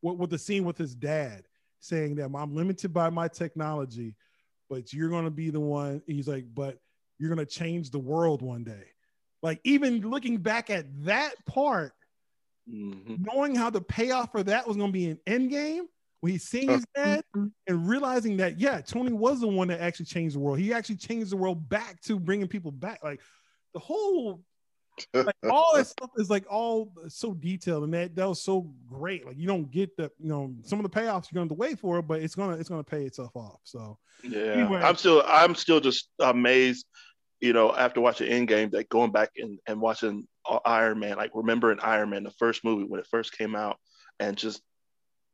what 0.00 0.18
with 0.18 0.30
the 0.30 0.38
scene 0.38 0.64
with 0.64 0.78
his 0.78 0.94
dad 0.94 1.44
saying 1.80 2.16
that 2.16 2.30
I'm 2.34 2.54
limited 2.54 2.92
by 2.92 3.08
my 3.10 3.26
technology, 3.28 4.14
but 4.68 4.92
you're 4.92 5.08
gonna 5.08 5.30
be 5.30 5.50
the 5.50 5.60
one. 5.60 6.02
He's 6.06 6.28
like, 6.28 6.44
but 6.54 6.78
you're 7.18 7.30
gonna 7.30 7.46
change 7.46 7.90
the 7.90 7.98
world 7.98 8.42
one 8.42 8.64
day. 8.64 8.84
Like 9.42 9.60
even 9.64 10.00
looking 10.02 10.36
back 10.36 10.68
at 10.70 10.84
that 11.04 11.32
part, 11.46 11.92
Mhm. 12.70 13.26
knowing 13.26 13.54
how 13.54 13.70
the 13.70 13.80
payoff 13.80 14.32
for 14.32 14.42
that 14.42 14.66
was 14.66 14.76
going 14.76 14.88
to 14.88 14.92
be 14.92 15.06
an 15.06 15.18
end 15.26 15.50
game 15.50 15.86
when 16.20 16.32
he's 16.32 16.44
seeing 16.44 16.68
his 16.68 16.84
dad 16.94 17.24
and 17.34 17.88
realizing 17.88 18.36
that 18.36 18.60
yeah 18.60 18.80
tony 18.80 19.12
was 19.12 19.40
the 19.40 19.48
one 19.48 19.68
that 19.68 19.80
actually 19.80 20.06
changed 20.06 20.34
the 20.34 20.38
world. 20.38 20.58
He 20.58 20.72
actually 20.72 20.96
changed 20.96 21.32
the 21.32 21.36
world 21.36 21.68
back 21.68 22.00
to 22.02 22.18
bringing 22.18 22.48
people 22.48 22.70
back. 22.70 23.02
Like 23.02 23.20
the 23.74 23.80
whole 23.80 24.42
like 25.14 25.34
all 25.50 25.72
that 25.74 25.86
stuff 25.86 26.10
is 26.16 26.28
like 26.28 26.44
all 26.50 26.92
so 27.08 27.32
detailed 27.32 27.84
and 27.84 27.94
that 27.94 28.14
that 28.16 28.28
was 28.28 28.42
so 28.42 28.70
great. 28.86 29.26
Like 29.26 29.38
you 29.38 29.46
don't 29.46 29.70
get 29.70 29.96
the 29.96 30.10
you 30.18 30.28
know 30.28 30.54
some 30.62 30.78
of 30.78 30.90
the 30.90 30.90
payoffs 30.90 31.32
you're 31.32 31.38
going 31.40 31.48
to 31.48 31.54
wait 31.54 31.78
for 31.78 32.02
but 32.02 32.20
it's 32.22 32.34
gonna 32.34 32.56
it's 32.56 32.68
gonna 32.68 32.84
pay 32.84 33.04
itself 33.04 33.34
off 33.34 33.60
so. 33.64 33.98
Yeah, 34.22 34.40
Anyway. 34.40 34.80
I'm 34.80 34.96
still 34.96 35.22
I'm 35.26 35.54
still 35.54 35.80
just 35.80 36.10
amazed, 36.18 36.84
you 37.40 37.54
know, 37.54 37.74
after 37.74 38.02
watching 38.02 38.30
Endgame, 38.30 38.70
that 38.72 38.90
going 38.90 39.10
back 39.12 39.30
and, 39.38 39.58
and 39.66 39.80
watching 39.80 40.28
Iron 40.64 40.98
Man, 40.98 41.16
like 41.16 41.30
remembering 41.34 41.80
Iron 41.80 42.10
Man, 42.10 42.24
the 42.24 42.30
first 42.32 42.64
movie 42.64 42.84
when 42.84 43.00
it 43.00 43.06
first 43.06 43.36
came 43.36 43.54
out, 43.54 43.78
and 44.18 44.36
just 44.36 44.62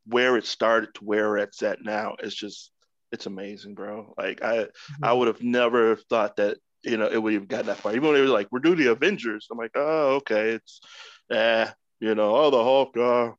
where 0.06 0.36
it 0.36 0.46
started 0.46 0.94
to 0.94 1.04
where 1.04 1.36
it's 1.36 1.62
at 1.62 1.82
now, 1.82 2.16
it's 2.22 2.34
just 2.34 2.70
it's 3.12 3.26
amazing, 3.26 3.74
bro. 3.74 4.14
Like 4.18 4.42
I 4.42 4.66
I 5.02 5.12
would 5.12 5.28
have 5.28 5.42
never 5.42 5.96
thought 5.96 6.36
that 6.36 6.58
you 6.82 6.96
know 6.96 7.06
it 7.06 7.22
would 7.22 7.34
have 7.34 7.48
gotten 7.48 7.66
that 7.66 7.78
far. 7.78 7.92
Even 7.92 8.04
when 8.04 8.14
they 8.14 8.20
were 8.20 8.28
like, 8.28 8.48
we're 8.50 8.60
doing 8.60 8.78
the 8.78 8.92
Avengers, 8.92 9.46
I'm 9.50 9.58
like, 9.58 9.72
oh 9.74 10.16
okay, 10.16 10.50
it's 10.50 10.80
eh, 11.30 11.70
you 12.00 12.14
know, 12.14 12.36
oh 12.36 12.50
the 12.50 12.62
Hulk, 12.62 12.96
uh, 12.96 13.32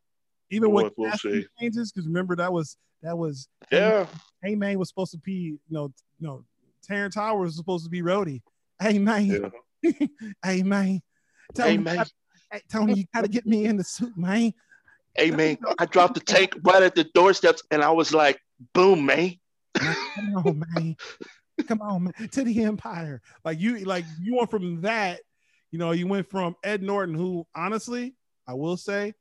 even 0.50 0.72
with 0.72 0.94
we'll 0.98 1.12
see. 1.14 1.46
changes 1.60 1.92
because 1.92 2.08
remember 2.08 2.36
that 2.36 2.52
was 2.52 2.78
that 3.02 3.18
was 3.18 3.48
yeah, 3.72 4.06
hey 4.44 4.56
man 4.56 4.80
was 4.80 4.90
supposed 4.90 5.12
to 5.12 5.18
be 5.18 5.32
you 5.32 5.60
know 5.70 5.92
you 6.20 6.28
know 6.28 6.44
Terrence 6.84 7.16
Howard 7.16 7.46
was 7.46 7.56
supposed 7.56 7.84
to 7.84 7.90
be 7.90 8.02
Rhodey 8.02 8.42
hey 8.82 9.00
man 9.00 9.52
yeah. 9.84 9.98
hey 10.44 10.64
man 10.64 11.02
tell 11.56 11.68
Hey 11.68 11.78
me, 11.78 11.84
man, 11.84 12.06
hey, 12.52 12.62
Tony, 12.72 12.94
you 12.96 13.06
gotta 13.14 13.28
get 13.28 13.46
me 13.46 13.66
in 13.66 13.78
the 13.78 13.84
suit, 13.84 14.18
man. 14.18 14.54
hey 15.16 15.32
man, 15.32 15.58
I 15.80 15.86
dropped 15.86 16.14
the 16.16 16.20
tank 16.20 16.56
right 16.64 16.84
at 16.84 16.96
the 16.96 17.04
doorsteps, 17.04 17.64
and 17.72 17.84
I 17.84 17.92
was 17.92 18.14
like, 18.14 18.40
boom, 18.74 19.06
man. 19.06 19.36
Come 19.76 20.36
on, 20.36 20.64
man. 20.76 20.96
Come 21.68 21.82
on, 21.82 22.04
man. 22.06 22.14
To 22.32 22.44
the 22.44 22.64
Empire. 22.64 23.22
Like 23.44 23.60
you, 23.60 23.80
like 23.80 24.06
you 24.22 24.36
went 24.36 24.52
from 24.52 24.82
that, 24.82 25.22
you 25.72 25.80
know, 25.80 25.92
you 25.92 26.08
went 26.08 26.30
from 26.30 26.56
Ed 26.64 26.82
Norton, 26.84 27.16
who 27.16 27.46
honestly, 27.56 28.16
I 28.48 28.54
will 28.54 28.78
say, 28.78 29.14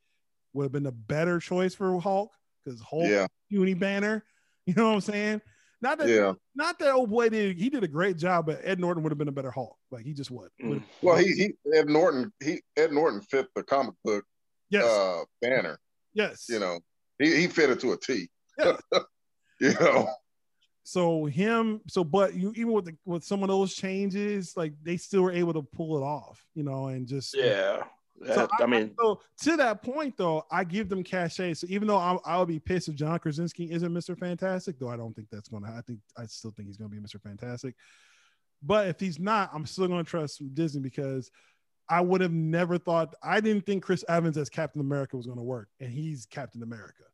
would 0.53 0.65
have 0.65 0.73
been 0.73 0.87
a 0.87 0.93
better 0.93 1.39
choice 1.41 1.75
for 1.75 1.99
Hulk 2.01 2.31
because 2.65 2.81
Hulk, 2.81 3.05
Yeah. 3.05 3.27
Uni 3.49 3.75
Banner. 3.75 4.25
You 4.67 4.75
know 4.75 4.89
what 4.89 4.95
I'm 4.95 5.01
saying? 5.01 5.41
Not 5.87 5.99
that, 5.99 6.09
Yeah. 6.09 6.33
not 6.57 6.81
that 6.81 6.93
old 6.93 7.11
boy 7.11 7.29
did. 7.29 7.57
He 7.57 7.71
did 7.71 7.85
a 7.85 7.89
great 7.89 8.17
job, 8.17 8.47
but 8.47 8.59
Ed 8.65 8.81
Norton 8.81 9.05
would 9.05 9.13
have 9.13 9.19
been 9.19 9.29
a 9.29 9.33
better 9.33 9.53
Hulk. 9.53 9.77
Like 9.93 10.05
he 10.05 10.15
just 10.15 10.33
would. 10.33 10.51
Mm. 10.61 10.83
Well, 11.01 11.17
he, 11.17 11.33
he 11.33 11.53
Ed 11.73 11.89
Norton 11.89 12.33
he 12.43 12.61
Ed 12.77 12.91
Norton 12.93 13.21
fit 13.21 13.47
the 13.55 13.63
comic 13.63 13.95
book 14.05 14.25
yes, 14.69 14.85
uh 14.85 15.23
banner. 15.41 15.79
yes. 16.13 16.47
You 16.49 16.59
know, 16.59 16.81
he 17.21 17.37
he 17.37 17.47
fit 17.47 17.71
it 17.71 17.79
to 17.81 17.93
a 17.93 17.97
T. 17.97 18.29
Yeah. 18.59 18.77
you 19.61 19.75
know. 19.75 20.09
So 20.83 21.25
him, 21.27 21.83
so 21.87 22.03
but 22.03 22.35
you 22.35 22.53
even 22.57 22.73
with 22.73 22.87
the, 22.87 22.97
with 23.05 23.23
some 23.23 23.45
of 23.45 23.49
those 23.49 23.73
changes, 23.75 24.57
like 24.57 24.73
they 24.83 24.97
still 24.97 25.23
were 25.23 25.33
able 25.33 25.53
to 25.53 25.63
pull 25.63 25.97
it 25.99 26.03
off, 26.05 26.45
you 26.57 26.65
know, 26.65 26.89
and 26.89 27.07
just 27.07 27.37
Yeah, 27.37 27.85
So 28.25 28.33
uh, 28.33 28.37
That- 28.37 28.51
I 28.61 28.67
mean, 28.67 28.95
So 28.99 29.21
to 29.43 29.57
that 29.59 29.83
point, 29.83 30.17
though, 30.17 30.45
I 30.51 30.65
give 30.65 30.89
them 30.89 31.03
cachet. 31.05 31.55
So 31.55 31.67
even 31.69 31.87
though 31.89 31.99
I, 31.99 32.17
I 32.25 32.39
would 32.39 32.49
be 32.49 32.59
pissed 32.59 32.89
if 32.89 32.95
John 32.95 33.19
Krasinski 33.19 33.71
isn't 33.71 33.93
Mr. 33.93 34.19
Fantastic, 34.19 34.79
though 34.79 34.89
I 34.89 34.97
don't 34.97 35.15
think 35.15 35.29
that's 35.31 35.49
going 35.49 35.65
to. 35.65 35.71
I 35.71 35.81
think 35.87 36.01
I 36.17 36.27
still 36.27 36.51
think 36.53 36.69
he's 36.69 36.77
going 36.79 36.91
to 36.91 36.97
be 36.97 37.03
Mr. 37.03 37.21
Fantastic. 37.21 37.75
But 38.63 38.89
if 38.89 38.99
he's 39.01 39.19
not, 39.19 39.51
I'm 39.53 39.67
still 39.67 39.87
going 39.87 40.05
to 40.05 40.11
trust 40.11 40.43
Disney 40.55 40.81
because 40.81 41.31
I 41.89 42.01
would 42.01 42.21
have 42.21 42.33
never 42.33 42.79
thought. 42.79 43.15
I 43.23 43.41
didn't 43.41 43.67
think 43.67 43.83
Chris 43.85 44.05
Evans 44.09 44.37
as 44.39 44.49
Captain 44.49 44.81
America 44.81 45.17
was 45.17 45.27
going 45.27 45.39
to 45.39 45.45
work, 45.45 45.69
and 45.79 45.93
he's 45.93 46.27
Captain 46.27 46.63
America. 46.63 47.05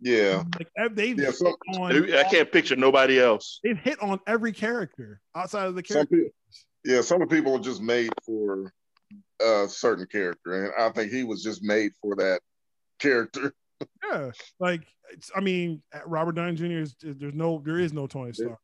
Yeah. 0.00 0.44
Like 0.58 0.68
uh, 0.80 0.88
they've 0.92 1.18
Yeah, 1.18 1.26
hit 1.26 1.34
some- 1.36 1.54
on, 1.78 2.12
I 2.14 2.24
can't 2.24 2.50
picture 2.50 2.76
nobody 2.76 3.18
else. 3.20 3.60
they've 3.64 3.76
hit 3.78 4.00
on 4.02 4.20
every 4.26 4.52
character 4.52 5.20
outside 5.34 5.66
of 5.66 5.74
the 5.74 5.82
character. 5.82 6.28
yeah, 6.84 7.00
some 7.00 7.20
of 7.22 7.28
the 7.28 7.34
people 7.36 7.54
are 7.56 7.60
just 7.60 7.82
made 7.82 8.12
for 8.24 8.72
a 9.40 9.66
certain 9.68 10.06
character, 10.06 10.64
and 10.64 10.72
I 10.78 10.90
think 10.90 11.12
he 11.12 11.24
was 11.24 11.42
just 11.42 11.62
made 11.62 11.92
for 12.00 12.16
that 12.16 12.40
character. 12.98 13.52
Yeah, 14.08 14.30
like 14.60 14.82
it's, 15.10 15.30
I 15.36 15.40
mean, 15.40 15.82
Robert 16.06 16.36
Downey 16.36 16.54
Jr. 16.54 16.78
is 16.78 16.94
there's 17.02 17.34
no 17.34 17.60
there 17.62 17.78
is 17.78 17.92
no 17.92 18.06
Tony 18.06 18.32
Stark. 18.32 18.56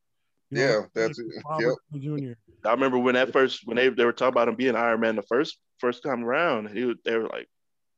You 0.50 0.58
know, 0.58 0.62
Yeah, 0.62 0.80
that's 0.94 1.18
it. 1.18 1.26
Robert 1.46 1.76
Downey 1.92 2.20
Jr. 2.22 2.32
I 2.66 2.72
remember 2.72 2.96
when 2.96 3.16
that 3.16 3.32
first 3.32 3.62
when 3.66 3.76
they, 3.76 3.88
they 3.88 4.04
were 4.04 4.12
talking 4.12 4.32
about 4.32 4.48
him 4.48 4.54
being 4.54 4.76
Iron 4.76 5.00
Man 5.00 5.16
the 5.16 5.22
first 5.22 5.58
first 5.78 6.04
time 6.04 6.24
around, 6.24 6.70
he 6.70 6.84
was, 6.84 6.96
they 7.04 7.16
were 7.16 7.28
like, 7.28 7.48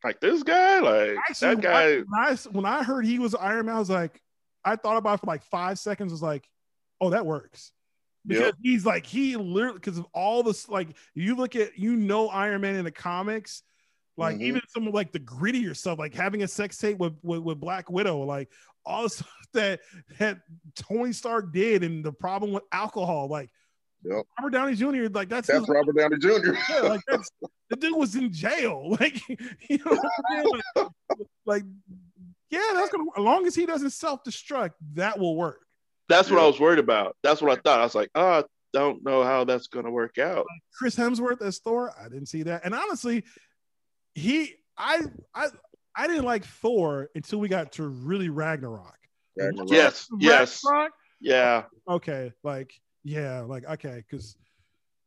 like 0.03 0.21
this 0.21 0.43
guy, 0.43 0.81
like 0.81 1.17
Actually, 1.29 1.57
that 1.57 1.61
guy. 1.61 1.97
When 1.99 2.07
I, 2.17 2.37
when 2.51 2.65
I 2.65 2.83
heard 2.83 3.05
he 3.05 3.19
was 3.19 3.35
Iron 3.35 3.67
Man, 3.67 3.77
I 3.77 3.79
was 3.79 3.91
like, 3.91 4.19
I 4.65 4.77
thought 4.77 4.97
about 4.97 5.15
it 5.15 5.21
for 5.21 5.27
like 5.27 5.45
five 5.45 5.79
seconds. 5.79 6.13
Was 6.13 6.23
like, 6.23 6.45
oh, 7.01 7.11
that 7.11 7.27
works 7.27 7.73
because 8.27 8.47
Yep. 8.47 8.55
he's 8.63 8.87
like 8.87 9.07
he 9.07 9.37
literally 9.37 9.79
because 9.79 9.99
of 9.99 10.07
all 10.15 10.43
this. 10.43 10.69
Like 10.69 10.97
you 11.15 11.35
look 11.35 11.57
at 11.57 11.79
you 11.79 11.97
know 11.97 12.29
Iron 12.29 12.61
Man 12.61 12.77
in 12.77 12.85
the 12.85 12.91
comics, 12.93 13.63
like 14.17 14.37
Mhm. 14.37 14.43
even 14.43 14.61
some 14.69 14.87
of 14.87 14.95
like 14.95 15.13
the 15.13 15.21
grittier 15.21 15.77
stuff, 15.77 15.99
like 15.99 16.15
having 16.15 16.43
a 16.43 16.49
sex 16.49 16.77
tape 16.79 16.99
with 16.99 17.15
with, 17.23 17.41
with 17.41 17.61
Black 17.61 17.91
Widow, 17.91 18.21
like 18.25 18.51
all 18.85 19.05
the 19.05 19.09
stuff 19.11 19.29
that 19.55 19.81
that 20.19 20.41
Tony 20.75 21.13
Stark 21.13 21.53
did, 21.53 21.83
and 21.85 22.05
the 22.05 22.13
problem 22.13 22.53
with 22.53 22.65
alcohol, 22.73 23.29
like. 23.29 23.51
Yep. 24.05 24.25
Robert 24.37 24.51
Downey 24.51 24.75
Jr. 24.75 25.09
Like 25.13 25.29
that's, 25.29 25.47
That's 25.47 25.61
his- 25.61 25.69
Robert 25.69 25.97
Downey 25.97 26.17
Jr. 26.19 26.55
yeah, 26.71 26.81
like 26.81 27.01
that's 27.07 27.31
the 27.71 27.77
dude 27.77 27.97
was 27.97 28.17
in 28.17 28.33
jail. 28.33 28.97
Like 28.99 29.21
you 29.29 29.79
know 29.79 29.93
what 29.93 30.11
I'm 30.29 30.45
saying? 30.45 30.61
Like, 30.75 30.89
like, 31.47 31.63
yeah, 32.51 32.61
that's 32.75 32.91
gonna 32.91 33.05
as 33.17 33.23
long 33.23 33.47
as 33.47 33.55
he 33.55 33.65
doesn't 33.65 33.91
self-destruct, 33.91 34.73
that 34.95 35.21
will 35.21 35.37
work. 35.37 35.65
That's 36.13 36.31
what 36.31 36.37
Yeah. 36.37 36.45
I 36.45 36.47
was 36.47 36.61
worried 36.61 36.79
about. 36.79 37.17
That's 37.23 37.41
what 37.41 37.51
I 37.51 37.61
thought. 37.63 37.81
I 37.81 37.85
was 37.85 37.95
like, 37.95 38.11
oh, 38.15 38.41
I 38.41 38.45
don't 38.75 39.03
know 39.03 39.25
how 39.25 39.45
that's 39.45 39.67
gonna 39.67 39.91
work 39.91 40.19
out. 40.19 40.47
Chris 40.79 40.95
Hemsworth 40.95 41.41
as 41.41 41.59
Thor, 41.59 41.93
I 41.99 42.05
didn't 42.05 42.27
see 42.27 42.43
that. 42.43 42.65
And 42.65 42.75
honestly, 42.75 43.25
he 44.15 44.55
I 44.77 45.03
I 45.35 45.47
I 45.97 46.07
didn't 46.07 46.25
like 46.25 46.45
Thor 46.45 47.09
until 47.15 47.41
we 47.41 47.49
got 47.49 47.73
to 47.73 47.85
really 47.85 48.29
Ragnarok. 48.29 48.99
Ragnarok. 49.39 49.71
Yes, 49.71 50.07
yes, 50.19 50.61
Ragnarok, 50.65 50.93
yeah, 51.21 51.63
okay, 51.89 52.33
like 52.43 52.73
yeah, 53.05 53.41
like 53.41 53.65
okay, 53.67 54.05
because 54.09 54.37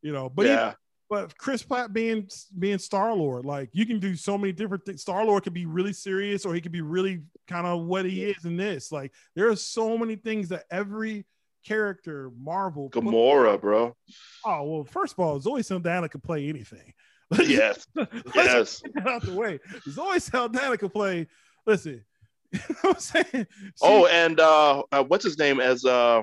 you 0.02 0.12
know, 0.12 0.28
but 0.28 0.46
yeah. 0.46 0.74
But 1.08 1.36
Chris 1.38 1.62
Pratt 1.62 1.92
being 1.92 2.28
being 2.58 2.78
Star 2.78 3.14
Lord, 3.14 3.44
like 3.44 3.70
you 3.72 3.86
can 3.86 3.98
do 4.00 4.16
so 4.16 4.36
many 4.36 4.52
different 4.52 4.84
things. 4.84 5.02
Star 5.02 5.24
Lord 5.24 5.42
could 5.44 5.54
be 5.54 5.66
really 5.66 5.92
serious, 5.92 6.44
or 6.44 6.54
he 6.54 6.60
could 6.60 6.72
be 6.72 6.80
really 6.82 7.22
kind 7.46 7.66
of 7.66 7.82
what 7.84 8.04
he 8.06 8.24
is 8.24 8.44
in 8.44 8.56
this. 8.56 8.90
Like 8.90 9.12
there 9.34 9.48
are 9.48 9.56
so 9.56 9.96
many 9.96 10.16
things 10.16 10.48
that 10.50 10.64
every 10.70 11.24
character 11.64 12.30
Marvel. 12.40 12.88
put- 12.90 13.04
Gamora, 13.04 13.60
bro. 13.60 13.96
oh 14.44 14.62
well, 14.64 14.84
first 14.84 15.12
of 15.14 15.20
all, 15.20 15.38
Zoe 15.40 15.62
Saldana 15.62 16.08
could 16.08 16.22
play 16.22 16.48
anything. 16.48 16.92
Yes, 17.44 17.88
Let's 17.96 18.12
yes. 18.36 18.80
get 18.82 18.94
that 18.94 19.06
out 19.08 19.22
the 19.22 19.34
way. 19.34 19.58
Zoe 19.90 20.20
Saldana 20.20 20.76
could 20.78 20.92
play. 20.92 21.26
Listen, 21.66 22.04
you 22.52 22.58
know 22.68 22.76
what 22.82 22.94
I'm 22.94 23.00
saying? 23.00 23.26
She- 23.32 23.46
Oh, 23.82 24.06
and 24.06 24.38
uh, 24.38 24.84
uh, 24.92 25.02
what's 25.02 25.24
his 25.24 25.36
name 25.36 25.58
as 25.58 25.84
uh, 25.84 26.22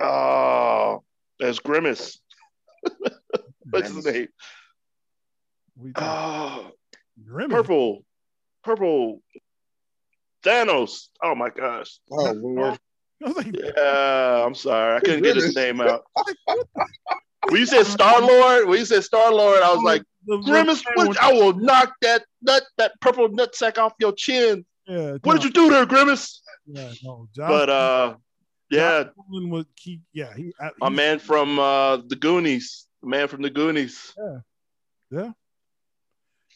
uh, 0.00 0.98
as 1.40 1.58
Grimace? 1.58 2.20
what's 3.70 3.90
his 3.90 4.04
name? 4.04 4.28
we 5.76 5.92
Oh, 5.96 6.70
Grimace. 7.24 7.50
purple, 7.52 8.04
purple. 8.62 9.22
Thanos. 10.44 11.08
Oh 11.22 11.34
my 11.34 11.50
gosh. 11.50 11.98
Oh 12.10 12.32
Lord. 12.32 12.78
I 13.24 13.28
was 13.28 13.36
like, 13.36 13.54
Yeah, 13.56 14.44
I'm 14.44 14.54
sorry, 14.54 14.96
I 14.96 15.00
couldn't 15.00 15.22
get 15.22 15.36
his 15.36 15.54
name 15.56 15.80
out. 15.80 16.04
When 17.48 17.60
you 17.60 17.66
said 17.66 17.84
Star 17.84 18.22
Lord, 18.22 18.68
when 18.68 18.78
you 18.78 18.86
said 18.86 19.04
Star 19.04 19.30
Lord, 19.30 19.60
I 19.62 19.70
was 19.74 19.82
like, 19.82 20.02
the- 20.26 20.38
the- 20.38 20.42
Grimace, 20.50 20.82
what, 20.94 21.22
I 21.22 21.30
will 21.34 21.52
knock 21.52 21.92
that 22.00 22.24
nut, 22.40 22.62
that 22.78 22.92
purple 23.02 23.28
nutsack 23.28 23.76
off 23.76 23.92
your 24.00 24.12
chin. 24.12 24.64
yeah, 24.86 25.18
What 25.22 25.34
did 25.34 25.44
you 25.44 25.50
do 25.50 25.68
there, 25.68 25.84
Grimace? 25.84 26.40
Yeah, 26.66 26.90
no, 27.02 27.28
Josh, 27.36 27.48
But 27.50 27.68
uh, 27.68 28.16
yeah, 28.70 29.02
Josh 29.04 29.12
Brolin 29.30 29.50
was 29.50 29.66
he, 29.78 30.00
yeah, 30.14 30.34
he, 30.34 30.54
uh, 30.58 30.70
my 30.80 30.88
man 30.88 31.18
from 31.18 31.58
uh, 31.58 31.98
the 31.98 32.16
Goonies, 32.16 32.83
the 33.04 33.10
man 33.10 33.28
from 33.28 33.42
the 33.42 33.50
Goonies. 33.50 34.14
Yeah. 34.18 34.38
Yeah. 35.10 35.32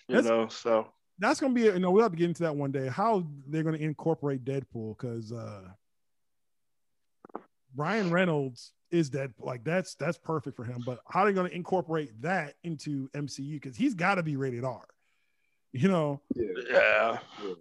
You 0.09 0.15
That's- 0.16 0.25
know, 0.25 0.49
so 0.49 0.89
that's 1.19 1.41
gonna 1.41 1.53
be 1.53 1.62
you 1.62 1.79
know 1.79 1.91
we'll 1.91 2.03
have 2.03 2.12
to 2.12 2.16
get 2.19 2.29
into 2.29 2.45
that 2.45 2.55
one 2.57 2.70
day 2.73 2.87
how 2.89 3.27
they're 3.49 3.62
gonna 3.65 3.77
incorporate 3.77 4.45
Deadpool 4.45 4.97
because 4.97 5.33
uh 5.33 5.62
Ryan 7.77 8.11
Reynolds 8.11 8.73
is 8.91 9.11
Deadpool 9.11 9.45
like 9.45 9.65
that's 9.65 9.95
that's 9.97 10.16
perfect 10.16 10.57
for 10.57 10.65
him 10.65 10.83
but 10.87 11.01
how 11.09 11.20
are 11.20 11.27
they 11.27 11.33
gonna 11.35 11.49
incorporate 11.51 12.11
that 12.23 12.55
into 12.65 13.09
MCU 13.15 13.55
because 13.61 13.77
he's 13.77 13.95
got 13.95 14.15
to 14.15 14.23
be 14.23 14.37
rated 14.37 14.65
R 14.65 14.87
you 15.73 15.89
know 15.89 16.20
Yeah. 16.35 16.47
yeah. 16.70 17.19
Yeah. 17.43 17.55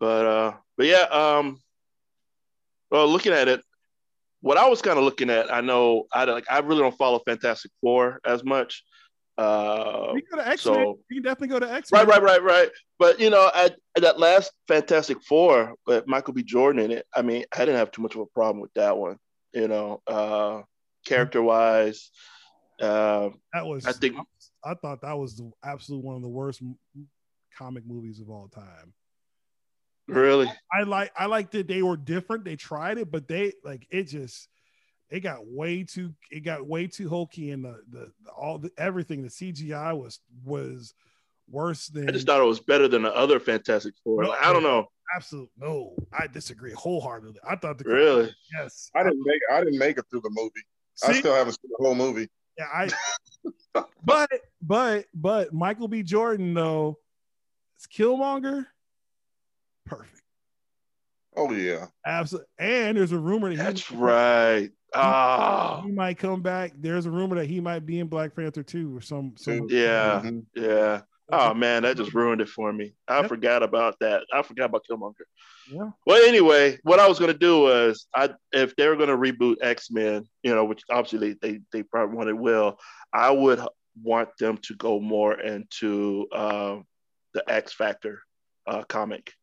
But 0.00 0.26
uh, 0.26 0.52
but 0.76 0.86
yeah, 0.86 1.02
um, 1.10 1.60
well, 2.90 3.08
looking 3.08 3.32
at 3.32 3.48
it, 3.48 3.62
what 4.40 4.56
I 4.56 4.68
was 4.68 4.82
kind 4.82 4.98
of 4.98 5.04
looking 5.04 5.30
at, 5.30 5.52
I 5.52 5.60
know 5.60 6.06
I 6.12 6.24
like 6.24 6.44
I 6.50 6.58
really 6.60 6.80
don't 6.80 6.96
follow 6.96 7.20
Fantastic 7.26 7.70
Four 7.80 8.20
as 8.24 8.44
much. 8.44 8.84
Uh, 9.36 10.10
we 10.14 10.22
can 10.22 10.30
go 10.38 10.42
to 10.42 10.48
X 10.48 10.66
Men 10.66 10.74
so 10.74 10.98
we 11.08 11.16
can 11.16 11.22
definitely 11.22 11.48
go 11.48 11.60
to 11.60 11.72
X 11.72 11.92
right, 11.92 12.06
right, 12.06 12.22
right, 12.22 12.42
right. 12.42 12.70
But 12.98 13.20
you 13.20 13.30
know, 13.30 13.50
at, 13.54 13.76
at 13.96 14.02
that 14.02 14.18
last 14.18 14.50
Fantastic 14.66 15.22
Four 15.22 15.74
with 15.86 16.06
Michael 16.08 16.34
B. 16.34 16.42
Jordan 16.42 16.82
in 16.84 16.90
it, 16.90 17.06
I 17.14 17.22
mean, 17.22 17.44
I 17.54 17.58
didn't 17.60 17.76
have 17.76 17.90
too 17.92 18.02
much 18.02 18.14
of 18.16 18.20
a 18.20 18.26
problem 18.26 18.60
with 18.60 18.72
that 18.74 18.96
one. 18.96 19.16
You 19.52 19.68
know, 19.68 20.02
uh, 20.06 20.62
character 21.06 21.40
wise, 21.42 22.10
uh, 22.80 23.30
that 23.52 23.64
was 23.66 23.86
I 23.86 23.92
think- 23.92 24.16
I 24.64 24.74
thought 24.74 25.00
that 25.02 25.16
was 25.16 25.36
the 25.36 25.50
absolute 25.64 26.02
one 26.02 26.16
of 26.16 26.22
the 26.22 26.28
worst 26.28 26.60
comic 27.56 27.86
movies 27.86 28.20
of 28.20 28.28
all 28.30 28.48
time. 28.48 28.92
Really, 30.08 30.50
I 30.72 30.82
like 30.82 31.12
I 31.16 31.26
liked 31.26 31.54
it. 31.54 31.68
They 31.68 31.82
were 31.82 31.96
different. 31.96 32.44
They 32.44 32.56
tried 32.56 32.98
it, 32.98 33.10
but 33.10 33.28
they 33.28 33.52
like 33.64 33.86
it 33.90 34.04
just 34.04 34.48
it 35.10 35.20
got 35.20 35.46
way 35.46 35.84
too 35.84 36.14
it 36.30 36.40
got 36.40 36.66
way 36.66 36.86
too 36.86 37.08
hokey 37.08 37.50
and 37.50 37.64
the 37.64 37.80
the, 37.90 38.12
the 38.24 38.30
all 38.30 38.58
the 38.58 38.70
everything 38.76 39.22
the 39.22 39.28
CGI 39.28 39.96
was 39.98 40.20
was 40.44 40.94
worse 41.50 41.86
than 41.86 42.08
I 42.08 42.12
just 42.12 42.26
thought 42.26 42.40
it 42.40 42.44
was 42.44 42.60
better 42.60 42.88
than 42.88 43.02
the 43.02 43.14
other 43.14 43.40
Fantastic 43.40 43.94
Four. 44.04 44.22
No. 44.22 44.28
Like, 44.30 44.42
I 44.42 44.52
don't 44.52 44.62
know, 44.62 44.86
Absolutely 45.14 45.50
no. 45.58 45.94
I 46.12 46.26
disagree 46.26 46.72
wholeheartedly. 46.72 47.40
I 47.48 47.56
thought 47.56 47.78
the 47.78 47.84
really. 47.84 48.34
yes. 48.58 48.90
I 48.94 49.02
didn't 49.02 49.22
make 49.24 49.40
I 49.50 49.60
didn't 49.60 49.78
make 49.78 49.98
it 49.98 50.04
through 50.10 50.20
the 50.20 50.30
movie. 50.30 50.64
I 51.02 51.12
still 51.12 51.34
haven't 51.34 51.52
seen 51.52 51.70
the 51.78 51.84
whole 51.84 51.94
movie. 51.94 52.28
yeah, 52.58 52.66
I 52.72 53.82
but 54.04 54.30
but 54.60 55.06
but 55.14 55.54
Michael 55.54 55.88
B. 55.88 56.02
Jordan 56.02 56.52
though, 56.52 56.98
it's 57.76 57.86
Killmonger, 57.86 58.66
perfect. 59.88 60.22
Oh 61.36 61.52
yeah. 61.52 61.86
Absolutely. 62.04 62.48
And 62.58 62.96
there's 62.96 63.12
a 63.12 63.18
rumor 63.18 63.48
that 63.50 63.56
he 63.56 63.62
That's 63.62 63.90
right. 63.92 64.70
Ah, 64.94 65.82
he 65.84 65.92
might 65.92 66.18
come 66.18 66.40
back. 66.42 66.72
There's 66.78 67.06
a 67.06 67.10
rumor 67.10 67.36
that 67.36 67.46
he 67.46 67.60
might 67.60 67.84
be 67.84 68.00
in 68.00 68.08
Black 68.08 68.34
Panther 68.34 68.62
2 68.62 68.96
or 68.96 69.00
some. 69.00 69.34
some 69.36 69.66
Yeah. 69.68 70.22
Mhm. 70.24 70.46
yeah. 70.54 71.02
Oh 71.30 71.52
man, 71.52 71.82
that 71.82 71.98
just 71.98 72.14
ruined 72.14 72.40
it 72.40 72.48
for 72.48 72.72
me. 72.72 72.94
I 73.06 73.20
Yep. 73.20 73.28
forgot 73.28 73.62
about 73.62 73.96
that. 74.00 74.24
I 74.32 74.40
forgot 74.42 74.64
about 74.70 74.84
Killmonger. 74.90 75.26
Yeah. 75.70 75.90
Well, 76.06 76.26
anyway, 76.26 76.78
what 76.84 77.00
I 77.00 77.06
was 77.06 77.18
gonna 77.18 77.34
do 77.34 77.60
was, 77.60 78.06
I 78.14 78.30
if 78.52 78.74
they 78.76 78.88
were 78.88 78.96
gonna 78.96 79.16
reboot 79.16 79.56
X 79.60 79.90
Men, 79.90 80.24
you 80.42 80.54
know, 80.54 80.64
which 80.64 80.82
obviously 80.90 81.34
they 81.42 81.60
they 81.70 81.82
probably 81.82 82.16
wanted 82.16 82.32
will, 82.34 82.78
I 83.12 83.30
would 83.30 83.60
want 84.02 84.30
them 84.38 84.56
to 84.62 84.74
go 84.76 85.00
more 85.00 85.38
into 85.38 86.26
uh, 86.32 86.78
the 87.34 87.44
X 87.46 87.74
Factor 87.74 88.22
uh, 88.66 88.84
comic 88.84 89.34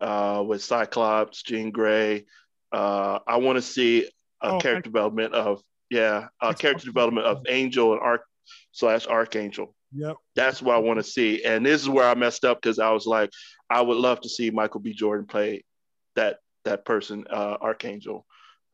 uh, 0.00 0.42
with 0.46 0.62
Cyclops, 0.62 1.42
Jean 1.42 1.70
Grey. 1.70 2.26
Uh, 2.72 3.18
I 3.26 3.36
want 3.38 3.56
to 3.56 3.62
see 3.62 4.04
a 4.42 4.52
Oh, 4.52 4.58
character 4.58 4.78
X- 4.78 4.84
development 4.84 5.34
of 5.34 5.62
yeah, 5.90 6.28
a 6.40 6.54
character 6.54 6.86
development 6.86 7.26
of 7.26 7.42
Angel 7.48 7.92
and 7.92 8.00
Arc 8.00 8.22
slash 8.72 9.06
Archangel. 9.08 9.74
Yep. 9.92 10.16
That's 10.36 10.62
what 10.62 10.76
I 10.76 10.78
want 10.78 10.98
to 10.98 11.02
see. 11.02 11.44
And 11.44 11.66
this 11.66 11.82
is 11.82 11.88
where 11.88 12.08
I 12.08 12.14
messed 12.14 12.44
up 12.44 12.62
because 12.62 12.78
I 12.78 12.90
was 12.92 13.06
like, 13.06 13.30
I 13.68 13.80
would 13.80 13.96
love 13.96 14.20
to 14.20 14.28
see 14.28 14.50
Michael 14.50 14.80
B. 14.80 14.92
Jordan 14.92 15.26
play 15.26 15.64
that 16.14 16.38
that 16.64 16.84
person, 16.84 17.24
uh, 17.28 17.56
Archangel, 17.60 18.24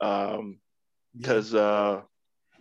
um, 0.02 0.58
because 1.16 1.54
uh, 1.54 2.02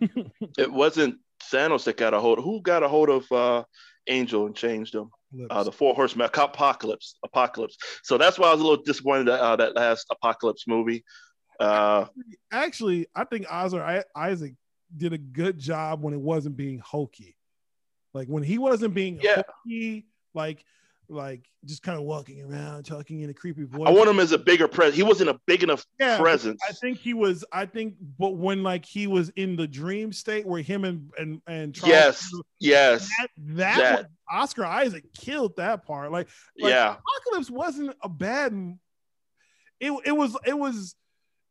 it 0.58 0.72
wasn't 0.72 1.18
Thanos 1.52 1.84
that 1.84 1.96
got 1.98 2.14
a 2.14 2.20
hold. 2.20 2.38
Who 2.38 2.62
got 2.62 2.82
a 2.82 2.88
hold 2.88 3.10
of 3.10 3.30
uh, 3.30 3.64
Angel 4.08 4.46
and 4.46 4.54
changed 4.54 4.94
him? 4.94 5.10
Uh, 5.50 5.62
the 5.64 5.72
Four 5.72 5.94
Horsemen, 5.94 6.28
Apocalypse, 6.32 7.18
Apocalypse. 7.24 7.76
So 8.02 8.16
that's 8.16 8.38
why 8.38 8.48
I 8.48 8.52
was 8.52 8.60
a 8.60 8.64
little 8.64 8.82
disappointed 8.84 9.28
at 9.28 9.40
uh, 9.40 9.56
that 9.56 9.74
last 9.76 10.06
Apocalypse 10.10 10.64
movie. 10.66 11.04
Uh, 11.60 12.06
Actually, 12.52 13.06
I 13.14 13.24
think 13.24 13.46
I- 13.50 14.04
Isaac 14.14 14.54
did 14.96 15.12
a 15.12 15.18
good 15.18 15.58
job 15.58 16.02
when 16.02 16.14
it 16.14 16.20
wasn't 16.20 16.56
being 16.56 16.78
hokey. 16.78 17.36
Like 18.14 18.28
when 18.28 18.42
he 18.42 18.56
wasn't 18.58 18.94
being 18.94 19.18
Yeah. 19.20 19.42
hokey, 19.66 20.06
like 20.32 20.64
like 21.08 21.48
just 21.64 21.82
kind 21.82 21.98
of 21.98 22.04
walking 22.04 22.42
around 22.42 22.84
talking 22.84 23.20
in 23.20 23.30
a 23.30 23.34
creepy 23.34 23.64
voice. 23.64 23.86
I 23.86 23.90
want 23.90 24.08
him 24.08 24.18
as 24.20 24.32
a 24.32 24.38
bigger 24.38 24.68
presence. 24.68 24.96
He 24.96 25.02
wasn't 25.02 25.30
a 25.30 25.40
big 25.46 25.62
enough 25.62 25.84
Yeah, 25.98 26.18
presence. 26.18 26.60
I 26.68 26.72
think 26.72 26.98
he 26.98 27.14
was. 27.14 27.44
I 27.52 27.66
think, 27.66 27.94
but 28.18 28.36
when 28.36 28.62
like 28.62 28.84
he 28.84 29.06
was 29.06 29.28
in 29.30 29.56
the 29.56 29.66
dream 29.66 30.12
state 30.12 30.46
where 30.46 30.62
him 30.62 30.84
and 30.84 31.10
and 31.18 31.40
and 31.46 31.74
Charles- 31.74 31.90
Yes, 31.90 32.30
yes, 32.60 33.08
that 33.18 33.28
that, 33.56 33.78
that. 33.78 33.96
was- 33.98 34.06
Oscar 34.30 34.64
Isaac 34.64 35.04
killed 35.14 35.56
that 35.56 35.84
part. 35.86 36.10
Like 36.10 36.28
like, 36.58 36.70
yeah, 36.72 36.96
Apocalypse 36.96 37.50
wasn't 37.50 37.94
a 38.02 38.08
bad. 38.08 38.52
It 39.80 39.92
it 40.04 40.12
was 40.12 40.36
it 40.44 40.58
was 40.58 40.94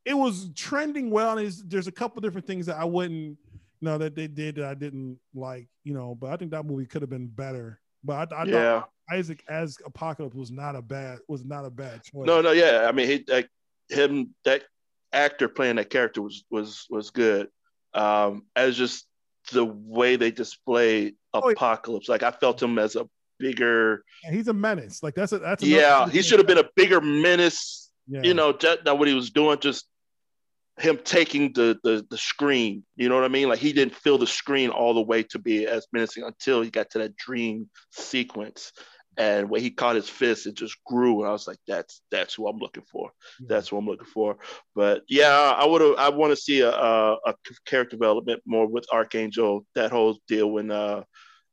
it 0.04 0.14
was 0.14 0.50
trending 0.56 1.10
well, 1.10 1.38
and 1.38 1.48
it's, 1.48 1.64
there's 1.64 1.88
a 1.88 1.92
couple 1.92 2.22
different 2.22 2.48
things 2.48 2.66
that 2.68 2.78
I 2.78 2.84
wouldn't 2.86 3.38
know 3.82 3.98
that 3.98 4.16
they 4.16 4.28
did 4.28 4.56
that 4.56 4.66
I 4.66 4.74
didn't 4.74 5.20
like, 5.34 5.68
you 5.84 5.94
know, 5.94 6.16
but 6.16 6.32
I 6.32 6.38
think 6.38 6.52
that 6.52 6.66
movie 6.66 6.86
could 6.86 7.02
have 7.02 7.10
been 7.10 7.28
better. 7.28 7.80
But 8.04 8.32
I, 8.34 8.36
I 8.36 8.46
yeah. 8.46 8.80
thought 8.80 8.90
Isaac 9.12 9.44
as 9.48 9.78
Apocalypse 9.86 10.36
was 10.36 10.52
not 10.52 10.76
a 10.76 10.82
bad 10.82 11.20
was 11.28 11.46
not 11.46 11.66
a 11.66 11.70
bad 11.70 12.04
choice. 12.04 12.26
No, 12.26 12.42
no, 12.42 12.52
yeah. 12.52 12.86
I 12.88 12.92
mean, 12.92 13.08
he 13.08 13.26
like 13.28 13.50
him 13.90 14.34
that 14.46 14.64
actor 15.14 15.48
playing 15.48 15.76
that 15.78 15.90
character 15.90 16.22
was 16.22 16.44
was 16.50 16.86
was 16.90 17.12
good. 17.12 17.50
Um, 17.94 18.44
as 18.56 18.76
just 18.76 19.06
the 19.52 19.64
way 19.64 20.16
they 20.16 20.32
display 20.32 21.14
Oh. 21.44 21.50
Apocalypse, 21.50 22.08
like 22.08 22.24
I 22.24 22.32
felt 22.32 22.62
him 22.62 22.80
as 22.80 22.96
a 22.96 23.08
bigger. 23.40 24.04
And 24.24 24.36
he's 24.36 24.48
a 24.48 24.54
menace. 24.54 25.04
Like 25.04 25.16
that's 25.16 25.32
a 25.32 25.40
that's 25.40 25.64
Yeah, 25.64 26.08
he 26.10 26.22
should 26.22 26.40
have 26.40 26.48
been 26.48 26.58
a 26.58 26.70
bigger 26.76 27.02
menace. 27.02 27.92
Yeah. 28.08 28.22
You 28.24 28.34
know, 28.34 28.52
that, 28.54 28.86
that 28.86 28.98
what 28.98 29.08
he 29.08 29.14
was 29.14 29.32
doing, 29.32 29.60
just 29.60 29.86
him 30.78 31.00
taking 31.04 31.54
the, 31.54 31.78
the 31.84 32.06
the 32.10 32.18
screen. 32.18 32.84
You 32.96 33.10
know 33.10 33.16
what 33.16 33.24
I 33.24 33.30
mean? 33.30 33.50
Like 33.50 33.60
he 33.60 33.74
didn't 33.74 33.96
feel 33.96 34.18
the 34.18 34.28
screen 34.28 34.70
all 34.70 34.94
the 34.94 35.02
way 35.02 35.24
to 35.24 35.40
be 35.40 35.66
as 35.68 35.88
menacing 35.92 36.24
until 36.24 36.62
he 36.62 36.70
got 36.70 36.92
to 36.92 37.00
that 37.00 37.16
dream 37.16 37.70
sequence. 37.92 38.72
And 39.18 39.50
when 39.50 39.62
he 39.62 39.70
caught 39.70 39.96
his 39.96 40.10
fist, 40.10 40.46
it 40.46 40.56
just 40.56 40.84
grew, 40.84 41.22
and 41.22 41.30
I 41.30 41.32
was 41.32 41.48
like, 41.48 41.60
"That's 41.68 42.02
that's 42.12 42.34
who 42.34 42.48
I'm 42.48 42.58
looking 42.58 42.84
for. 42.84 43.12
That's 43.40 43.72
what 43.72 43.80
I'm 43.80 43.88
looking 43.88 44.06
for." 44.06 44.38
But 44.76 45.04
yeah, 45.08 45.54
I 45.58 45.66
would 45.66 45.82
have. 45.82 45.96
I 45.98 46.10
want 46.10 46.32
to 46.32 46.36
see 46.36 46.62
a, 46.62 46.72
a, 46.72 47.18
a 47.26 47.34
character 47.66 47.96
development 47.96 48.42
more 48.46 48.68
with 48.68 48.86
Archangel. 48.92 49.66
That 49.76 49.92
whole 49.92 50.18
deal 50.28 50.52
when 50.52 50.70
uh, 50.70 51.04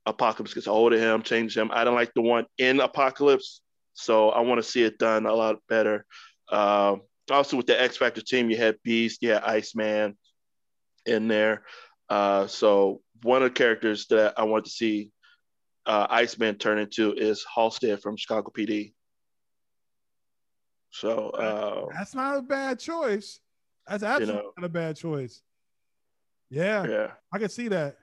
Apocalypse 0.05 0.53
gets 0.53 0.67
a 0.67 0.71
hold 0.71 0.93
of 0.93 0.99
him, 0.99 1.21
change 1.21 1.55
him. 1.55 1.71
I 1.73 1.83
don't 1.83 1.95
like 1.95 2.13
the 2.13 2.21
one 2.21 2.45
in 2.57 2.81
Apocalypse, 2.81 3.61
so 3.93 4.29
I 4.29 4.41
want 4.41 4.61
to 4.61 4.69
see 4.69 4.83
it 4.83 4.97
done 4.97 5.25
a 5.25 5.33
lot 5.33 5.57
better. 5.69 6.05
Um, 6.51 7.01
also, 7.31 7.55
with 7.55 7.67
the 7.67 7.81
X 7.81 7.95
Factor 7.95 8.21
team, 8.21 8.49
you 8.49 8.57
had 8.57 8.75
Beast, 8.83 9.21
you 9.21 9.29
had 9.29 9.43
Iceman 9.43 10.17
in 11.05 11.29
there. 11.29 11.63
Uh, 12.09 12.47
so 12.47 13.01
one 13.21 13.41
of 13.41 13.49
the 13.49 13.57
characters 13.57 14.07
that 14.07 14.33
I 14.37 14.43
want 14.43 14.65
to 14.65 14.71
see 14.71 15.12
uh, 15.85 16.07
Iceman 16.09 16.55
turn 16.55 16.79
into 16.79 17.13
is 17.13 17.45
Halstead 17.53 18.01
from 18.01 18.17
Chicago 18.17 18.51
PD. 18.55 18.93
So 20.91 21.29
uh, 21.29 21.85
That's 21.93 22.13
not 22.13 22.37
a 22.37 22.41
bad 22.41 22.79
choice. 22.79 23.39
That's 23.87 24.03
absolutely 24.03 24.41
know. 24.41 24.51
not 24.57 24.65
a 24.65 24.69
bad 24.69 24.95
choice. 24.95 25.41
Yeah, 26.49 26.85
yeah, 26.85 27.11
I 27.33 27.39
can 27.39 27.49
see 27.49 27.67
that. 27.69 27.97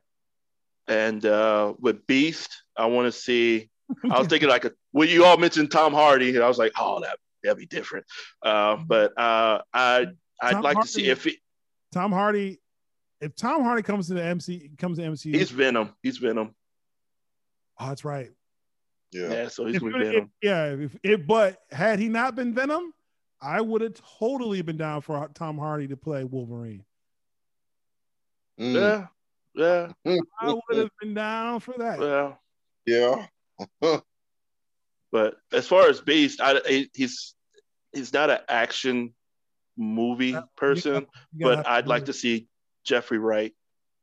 and 0.88 1.24
uh, 1.24 1.74
with 1.78 2.06
Beast, 2.06 2.64
I 2.76 2.86
want 2.86 3.06
to 3.06 3.12
see. 3.12 3.70
I 4.10 4.18
was 4.18 4.28
thinking 4.28 4.48
like 4.48 4.64
a, 4.64 4.72
when 4.92 5.08
you 5.08 5.24
all 5.24 5.36
mentioned 5.36 5.70
Tom 5.70 5.92
Hardy, 5.92 6.34
and 6.34 6.44
I 6.44 6.48
was 6.48 6.58
like, 6.58 6.72
oh, 6.78 7.00
that 7.00 7.16
that'd 7.42 7.58
be 7.58 7.66
different. 7.66 8.06
Uh, 8.42 8.76
but 8.76 9.12
uh, 9.18 9.62
I 9.72 10.06
I'd 10.42 10.52
Tom 10.52 10.62
like 10.62 10.80
to 10.80 10.86
see 10.86 11.08
if 11.08 11.24
he, 11.24 11.38
Tom 11.92 12.12
Hardy, 12.12 12.60
if 13.20 13.34
Tom 13.36 13.62
Hardy 13.62 13.82
comes 13.82 14.08
to 14.08 14.14
the 14.14 14.24
MC, 14.24 14.70
comes 14.78 14.98
to 14.98 15.04
MCU, 15.04 15.34
he's 15.34 15.50
Venom. 15.50 15.94
He's 16.02 16.18
Venom. 16.18 16.54
Oh, 17.80 17.88
that's 17.88 18.04
right. 18.04 18.30
Yeah. 19.12 19.30
Yeah, 19.32 19.48
so 19.48 19.66
he's 19.66 19.76
If- 19.76 19.82
gonna 19.82 19.98
be 19.98 20.04
if- 20.06 20.12
Venom. 20.12 20.30
yeah, 20.42 20.66
if, 20.66 20.96
if 21.02 21.26
but 21.26 21.60
had 21.70 21.98
he 21.98 22.08
not 22.08 22.36
been 22.36 22.54
Venom, 22.54 22.92
I 23.40 23.60
would 23.60 23.80
have 23.80 23.94
totally 24.18 24.62
been 24.62 24.76
down 24.76 25.00
for 25.00 25.28
Tom 25.34 25.58
Hardy 25.58 25.88
to 25.88 25.96
play 25.96 26.24
Wolverine. 26.24 26.84
Mm. 28.58 28.74
Yeah, 29.54 29.92
yeah, 30.04 30.18
I 30.40 30.52
would 30.68 30.78
have 30.78 30.90
been 31.00 31.14
down 31.14 31.60
for 31.60 31.74
that. 31.78 32.00
yeah. 32.86 33.26
Yeah. 33.80 34.00
But 35.12 35.36
as 35.52 35.66
far 35.66 35.88
as 35.88 36.00
Beast, 36.00 36.40
I 36.40 36.86
he's 36.94 37.34
he's 37.92 38.12
not 38.12 38.30
an 38.30 38.38
action 38.48 39.12
movie 39.76 40.36
person, 40.56 41.06
You 41.32 41.46
gotta 41.46 41.56
but 41.62 41.66
I'd 41.66 41.86
like 41.88 42.04
to 42.04 42.12
see 42.12 42.46
Jeffrey 42.84 43.18
Wright 43.18 43.52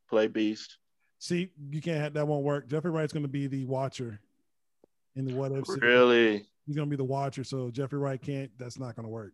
play 0.09 0.27
Beast. 0.27 0.77
See. 1.19 1.49
You 1.71 1.81
can't. 1.81 1.99
Have, 1.99 2.13
that 2.13 2.27
won't 2.27 2.43
work. 2.43 2.67
Jeffrey 2.67 2.91
Wright's 2.91 3.13
going 3.13 3.23
to 3.23 3.29
be 3.29 3.47
the 3.47 3.65
Watcher 3.65 4.19
in 5.15 5.25
the 5.25 5.33
What 5.33 5.51
If. 5.51 5.65
series. 5.65 5.81
Really? 5.81 6.45
He's 6.65 6.75
going 6.75 6.87
to 6.87 6.89
be 6.89 6.97
the 6.97 7.03
Watcher. 7.03 7.43
So 7.43 7.69
Jeffrey 7.71 7.99
Wright 7.99 8.21
can't. 8.21 8.51
That's 8.57 8.79
not 8.79 8.95
going 8.95 9.05
to 9.05 9.11
work. 9.11 9.33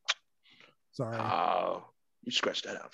Sorry. 0.91 1.17
Oh, 1.17 1.83
you 2.23 2.31
scratch 2.31 2.61
that 2.63 2.75
out. 2.75 2.91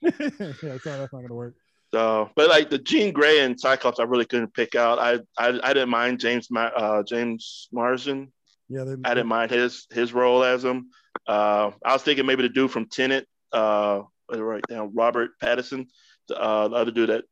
yeah, 0.00 0.52
sorry, 0.52 0.78
that's 0.78 0.84
not 0.84 1.10
going 1.10 1.28
to 1.28 1.34
work. 1.34 1.54
So, 1.92 2.30
but 2.34 2.48
like 2.48 2.70
the 2.70 2.78
Jean 2.78 3.12
Grey 3.12 3.40
and 3.40 3.58
Cyclops, 3.58 4.00
I 4.00 4.04
really 4.04 4.24
couldn't 4.24 4.54
pick 4.54 4.74
out. 4.74 4.98
I 4.98 5.14
I, 5.38 5.60
I 5.62 5.72
didn't 5.72 5.90
mind 5.90 6.20
James 6.20 6.48
uh, 6.56 7.02
James 7.04 7.68
Marsden. 7.72 8.32
Yeah, 8.68 8.84
they, 8.84 8.96
I 9.04 9.14
didn't 9.14 9.28
mind 9.28 9.50
his 9.50 9.86
his 9.92 10.12
role 10.12 10.42
as 10.42 10.64
him. 10.64 10.90
Uh, 11.26 11.70
I 11.84 11.92
was 11.92 12.02
thinking 12.02 12.26
maybe 12.26 12.42
the 12.42 12.48
dude 12.48 12.70
from 12.70 12.88
Tenet, 12.88 13.26
uh, 13.52 14.02
write 14.28 14.64
down 14.68 14.92
Robert 14.94 15.30
Pattinson, 15.40 15.86
the, 16.28 16.36
uh, 16.36 16.68
the 16.68 16.74
other 16.74 16.90
dude 16.90 17.10
that 17.10 17.24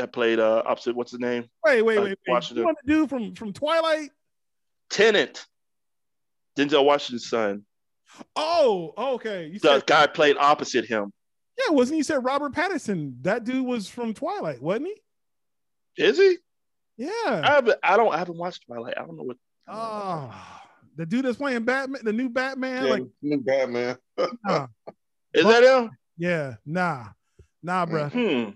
that 0.00 0.12
played 0.12 0.38
uh, 0.40 0.62
opposite. 0.66 0.96
What's 0.96 1.10
his 1.12 1.20
name? 1.20 1.48
Wait, 1.64 1.82
wait, 1.82 1.98
uh, 1.98 2.02
wait. 2.02 2.08
wait. 2.10 2.18
Washington. 2.28 2.62
You 2.62 2.64
want 2.66 2.78
to 2.78 2.86
do 2.86 3.06
from 3.06 3.34
from 3.34 3.52
Twilight? 3.52 4.10
Tenet. 4.90 5.44
Denzel 6.58 6.84
Washington's 6.84 7.28
son. 7.28 7.64
Oh, 8.34 8.92
okay. 9.14 9.46
You 9.46 9.58
The 9.60 9.74
said 9.78 9.86
guy 9.86 10.06
played 10.08 10.36
opposite 10.36 10.84
him. 10.84 11.12
yeah, 11.58 11.72
wasn't 11.72 11.96
he? 11.98 12.02
said 12.02 12.24
Robert 12.24 12.52
Pattinson? 12.52 13.14
That 13.22 13.44
dude 13.44 13.64
was 13.64 13.88
from 13.88 14.14
Twilight, 14.14 14.60
wasn't 14.60 14.88
he? 15.96 16.02
Is 16.02 16.18
he? 16.18 16.36
Yeah. 16.96 17.10
I 17.26 17.46
haven't. 17.54 17.78
I 17.82 17.96
don't. 17.96 18.12
I 18.12 18.18
haven't 18.18 18.36
watched 18.36 18.66
Twilight. 18.66 18.94
I 18.96 19.02
don't 19.02 19.16
know 19.16 19.22
what. 19.22 19.36
Oh, 19.68 20.34
the 20.96 21.06
dude 21.06 21.24
that's 21.24 21.36
playing 21.36 21.64
Batman, 21.64 22.00
the 22.04 22.12
new 22.12 22.28
Batman. 22.28 22.84
Yeah, 22.84 22.90
Like, 22.90 23.02
new 23.22 23.38
Batman. 23.40 23.96
nah, 24.44 24.66
Is 25.32 25.44
that 25.44 25.62
him? 25.62 25.90
yeah, 26.18 26.54
nah, 26.66 27.06
nah, 27.62 27.86
bruh. 27.86 28.10
Hmm. 28.10 28.50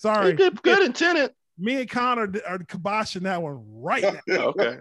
Sorry, 0.00 0.30
He 0.30 0.36
did 0.36 0.62
good 0.62 0.82
in 0.82 0.92
Tenet. 0.94 1.34
me 1.58 1.80
and 1.80 1.90
Connor 1.90 2.22
are 2.48 2.58
kiboshing 2.58 3.22
that 3.22 3.42
one 3.42 3.62
right 3.66 4.02
now. 4.26 4.48
Okay. 4.56 4.78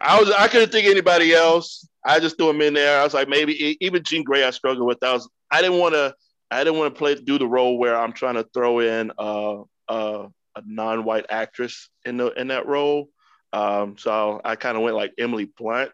I 0.00 0.18
was. 0.18 0.30
I 0.30 0.48
couldn't 0.48 0.72
think 0.72 0.86
of 0.86 0.92
anybody 0.92 1.34
else. 1.34 1.86
I 2.02 2.20
just 2.20 2.38
threw 2.38 2.48
him 2.48 2.62
in 2.62 2.72
there. 2.72 2.98
I 2.98 3.04
was 3.04 3.12
like, 3.12 3.28
maybe 3.28 3.76
even 3.84 4.02
Jean 4.02 4.24
Grey. 4.24 4.42
I 4.44 4.50
struggled 4.50 4.86
with. 4.86 5.02
I 5.02 5.12
was. 5.12 5.28
I 5.50 5.60
didn't 5.60 5.78
want 5.78 5.92
to. 5.94 6.14
I 6.50 6.64
didn't 6.64 6.78
want 6.78 6.94
to 6.94 6.98
play 6.98 7.14
do 7.14 7.36
the 7.38 7.46
role 7.46 7.76
where 7.78 7.94
I'm 7.94 8.14
trying 8.14 8.36
to 8.36 8.46
throw 8.54 8.78
in 8.78 9.12
uh, 9.18 9.60
uh, 9.88 10.28
a 10.56 10.62
non-white 10.64 11.26
actress 11.28 11.90
in 12.06 12.16
the 12.16 12.28
in 12.40 12.48
that 12.48 12.66
role. 12.66 13.10
Um, 13.52 13.98
so 13.98 14.40
I 14.42 14.56
kind 14.56 14.78
of 14.78 14.82
went 14.82 14.96
like 14.96 15.12
Emily 15.18 15.50
Blunt, 15.58 15.90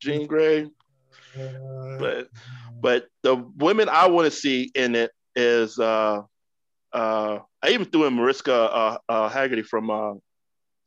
Jean 0.00 0.28
Grey. 0.28 0.70
Uh, 1.36 1.98
But 1.98 2.28
but 2.80 3.08
the 3.24 3.34
women 3.56 3.88
I 3.88 4.06
want 4.06 4.26
to 4.26 4.30
see 4.30 4.70
in 4.76 4.94
it 4.94 5.10
is 5.34 5.80
uh, 5.80 6.22
uh, 6.94 7.40
I 7.62 7.70
even 7.70 7.86
threw 7.86 8.06
in 8.06 8.14
Mariska 8.14 8.54
uh, 8.54 8.98
uh, 9.08 9.28
Hargitay 9.28 9.64
from 9.64 9.90
uh, 9.90 10.14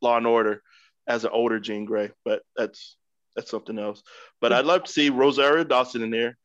Law 0.01 0.17
and 0.17 0.25
Order 0.25 0.61
as 1.05 1.25
an 1.25 1.31
older 1.33 1.59
Jean 1.59 1.85
Grey, 1.85 2.11
but 2.23 2.41
that's 2.55 2.95
that's 3.35 3.51
something 3.51 3.77
else. 3.77 4.01
But 4.41 4.53
I'd 4.53 4.65
love 4.65 4.85
to 4.85 4.91
see 4.91 5.09
Rosario 5.09 5.63
Dawson 5.63 6.01
in 6.01 6.09
there 6.09 6.37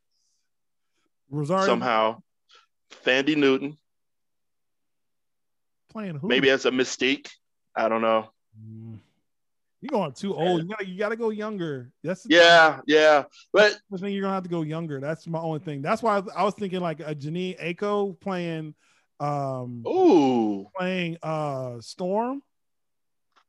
Rosario 1.31 1.65
somehow. 1.65 2.23
Thandie 3.07 3.36
Newton, 3.36 3.78
playing 5.91 6.16
who? 6.16 6.28
maybe 6.28 6.50
as 6.50 6.66
a 6.66 6.70
Mystique. 6.70 7.28
I 7.74 7.89
don't 7.89 8.02
know. 8.02 8.28
Mm. 8.60 8.99
You're 9.81 9.91
going 9.91 10.12
too 10.12 10.34
old. 10.34 10.62
You 10.62 10.68
gotta, 10.68 10.86
you 10.86 10.99
gotta 10.99 11.16
go 11.16 11.31
younger. 11.31 11.91
That's 12.05 12.23
the 12.23 12.34
Yeah, 12.34 12.81
yeah, 12.86 13.24
but 13.52 13.78
the 13.91 13.99
thing. 13.99 14.12
You're 14.12 14.23
gonna 14.23 14.34
have 14.34 14.44
to 14.44 14.49
go 14.49 14.62
younger. 14.62 15.00
That's 15.00 15.26
my 15.26 15.41
only 15.41 15.58
thing. 15.58 15.82
That's 15.82 16.02
why 16.02 16.23
I 16.36 16.44
was 16.44 16.55
thinking 16.55 16.81
like 16.81 17.00
a 17.00 17.15
Janine 17.15 17.60
Aiko 17.60 18.18
playing, 18.20 18.74
um, 19.23 19.84
ooh, 19.86 20.67
playing 20.76 21.18
uh 21.23 21.81
Storm. 21.81 22.42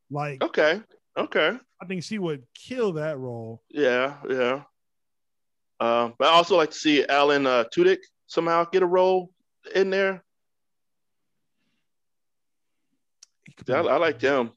Like 0.10 0.44
okay, 0.44 0.82
okay. 1.18 1.58
I 1.82 1.86
think 1.86 2.04
she 2.04 2.20
would 2.20 2.44
kill 2.54 2.94
that 2.94 3.18
role. 3.18 3.62
Yeah, 3.70 4.16
yeah. 4.30 4.62
Um, 5.80 6.14
but 6.18 6.30
I 6.30 6.32
also 6.32 6.56
like 6.56 6.72
to 6.72 6.78
see 6.78 7.06
Alan 7.06 7.46
uh, 7.46 7.66
Tudyk 7.76 7.98
somehow 8.28 8.66
get 8.66 8.84
a 8.84 8.86
role 8.86 9.32
in 9.76 9.90
there. 9.90 10.24
I, 13.68 13.74
I 13.74 13.98
like 13.98 14.20
them. 14.20 14.52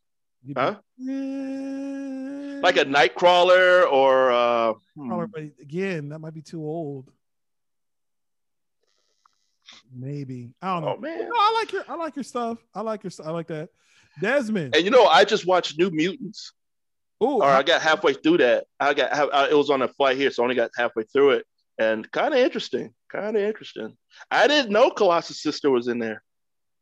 Huh? 0.56 0.76
Yeah. 0.98 2.60
Like 2.62 2.76
a 2.76 2.84
Nightcrawler 2.84 3.90
or 3.90 4.30
uh, 4.30 4.74
hmm. 4.94 5.08
Probably, 5.08 5.52
but 5.52 5.62
again, 5.62 6.10
that 6.10 6.20
might 6.20 6.34
be 6.34 6.42
too 6.42 6.62
old. 6.62 7.10
Maybe 9.94 10.52
I 10.62 10.74
don't 10.74 10.82
know. 10.84 10.94
oh 10.97 11.00
man. 11.00 11.18
No, 11.28 11.34
I 11.36 11.52
like 11.60 11.73
your 11.73 11.84
I 11.89 11.94
like 11.97 12.16
your 12.16 12.23
stuff. 12.24 12.58
I 12.74 12.81
like 12.81 13.02
your 13.05 13.10
stuff. 13.10 13.26
I 13.26 13.31
like 13.31 13.47
that. 13.48 13.68
Desmond. 14.20 14.74
And 14.74 14.84
you 14.84 14.90
know, 14.90 15.06
I 15.06 15.24
just 15.24 15.47
watched 15.47 15.78
New 15.78 15.90
Mutants, 15.90 16.52
Oh, 17.20 17.40
or 17.42 17.44
I 17.48 17.62
got 17.62 17.81
halfway 17.82 18.15
through 18.15 18.39
that. 18.39 18.65
I 18.81 18.94
got 18.94 19.12
uh, 19.12 19.48
it 19.50 19.55
was 19.55 19.70
on 19.70 19.82
a 19.82 19.89
flight 19.89 20.16
here, 20.16 20.31
so 20.31 20.42
I 20.42 20.44
only 20.44 20.55
got 20.56 20.70
halfway 20.76 21.05
through 21.05 21.32
it, 21.32 21.47
and 21.78 22.10
kind 22.10 22.32
of 22.34 22.40
interesting. 22.40 22.92
Kind 23.10 23.36
of 23.36 23.42
interesting. 23.42 23.97
I 24.31 24.47
didn't 24.48 24.70
know 24.73 24.90
Colossus' 24.90 25.42
sister 25.42 25.70
was 25.70 25.89
in 25.89 25.98
there. 25.98 26.23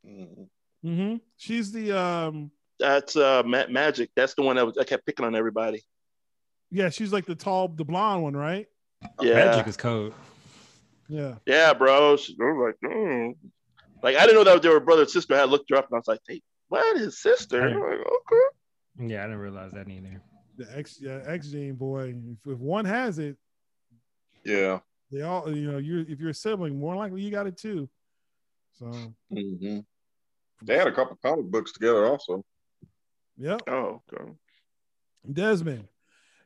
Mm. 0.07 0.49
hmm 0.83 1.17
she's 1.37 1.73
the 1.73 1.93
um 1.99 2.51
That's 2.79 3.17
uh, 3.17 3.43
Ma- 3.45 3.67
Magic. 3.71 4.11
That's 4.17 4.35
the 4.35 4.43
one 4.43 4.57
that 4.57 4.67
was, 4.67 4.77
I 4.79 4.85
kept 4.85 5.07
picking 5.07 5.25
on 5.25 5.35
everybody. 5.35 5.83
yeah, 6.71 6.91
she's 6.91 7.13
like 7.13 7.25
the 7.27 7.35
tall, 7.35 7.69
the 7.69 7.85
blonde 7.85 8.23
one, 8.23 8.37
right? 8.37 8.67
Yeah, 9.21 9.35
Magic 9.35 9.67
is 9.67 9.77
code. 9.77 10.13
Yeah. 11.09 11.35
yeah, 11.47 11.73
bro. 11.75 12.17
She- 12.17 12.37
I 12.41 12.45
was 12.45 12.75
like, 12.83 12.91
mm. 12.93 13.35
Like 14.03 14.17
I 14.17 14.27
didn't 14.27 14.37
know 14.37 14.45
that 14.45 14.63
they 14.63 14.69
were 14.69 14.81
brother 14.81 15.03
and 15.03 15.11
sister. 15.11 15.35
I 15.35 15.39
had 15.41 15.49
looked 15.51 15.71
her 15.71 15.77
up 15.77 15.87
and 15.91 15.95
I 15.97 15.99
was 15.99 16.09
like, 16.09 16.21
hey, 16.29 16.43
what 16.69 16.97
is 16.97 17.21
sister? 17.21 17.63
I 17.63 17.67
I'm 17.71 17.81
like, 17.81 18.01
okay. 18.07 19.07
Yeah, 19.13 19.21
I 19.21 19.27
didn't 19.27 19.39
realize 19.39 19.73
that 19.73 19.89
either. 19.89 20.21
The 20.57 20.77
X 20.77 20.99
yeah, 21.01 21.21
X 21.27 21.49
gene 21.49 21.75
boy. 21.75 22.15
If, 22.47 22.53
if 22.53 22.59
one 22.59 22.85
has 22.85 23.19
it, 23.19 23.37
Yeah. 24.45 24.81
they 25.11 25.23
all 25.23 25.51
you 25.55 25.71
know, 25.73 25.79
you 25.79 26.05
if 26.09 26.21
you're 26.21 26.31
a 26.31 26.35
sibling, 26.35 26.79
more 26.79 26.95
likely 26.97 27.23
you 27.23 27.31
got 27.31 27.47
it 27.47 27.57
too. 27.57 27.89
So 28.79 28.87
Mm-hmm. 29.33 29.79
They 30.63 30.77
had 30.79 30.87
a 30.87 30.93
couple 30.93 31.19
comic 31.23 31.47
books 31.47 31.73
together 31.73 32.07
also. 32.07 32.45
yep. 33.37 33.61
Oh, 33.69 34.01
okay. 34.13 34.31
Desmond, 35.31 35.89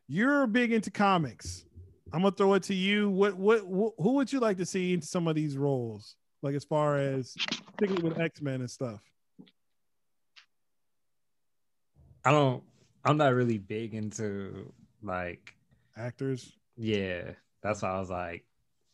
you're 0.06 0.46
big 0.46 0.72
into 0.72 0.90
comics. 0.90 1.64
I'm 2.12 2.22
gonna 2.22 2.34
throw 2.34 2.54
it 2.54 2.62
to 2.64 2.74
you. 2.74 3.10
What, 3.10 3.36
what, 3.36 3.60
wh- 3.60 4.02
who 4.02 4.12
would 4.14 4.32
you 4.32 4.40
like 4.40 4.56
to 4.58 4.66
see 4.66 4.94
in 4.94 5.02
some 5.02 5.28
of 5.28 5.34
these 5.34 5.56
roles? 5.56 6.16
Like 6.42 6.54
as 6.54 6.64
far 6.64 6.98
as 6.98 7.34
particularly 7.76 8.08
with 8.08 8.18
X 8.18 8.40
Men 8.40 8.60
and 8.60 8.70
stuff. 8.70 9.00
I 12.24 12.30
don't. 12.30 12.62
I'm 13.04 13.16
not 13.16 13.34
really 13.34 13.58
big 13.58 13.94
into 13.94 14.72
like. 15.02 15.54
Actors 15.96 16.52
Yeah, 16.76 17.32
that's 17.62 17.82
why 17.82 17.90
I 17.90 17.98
was 17.98 18.10
like, 18.10 18.44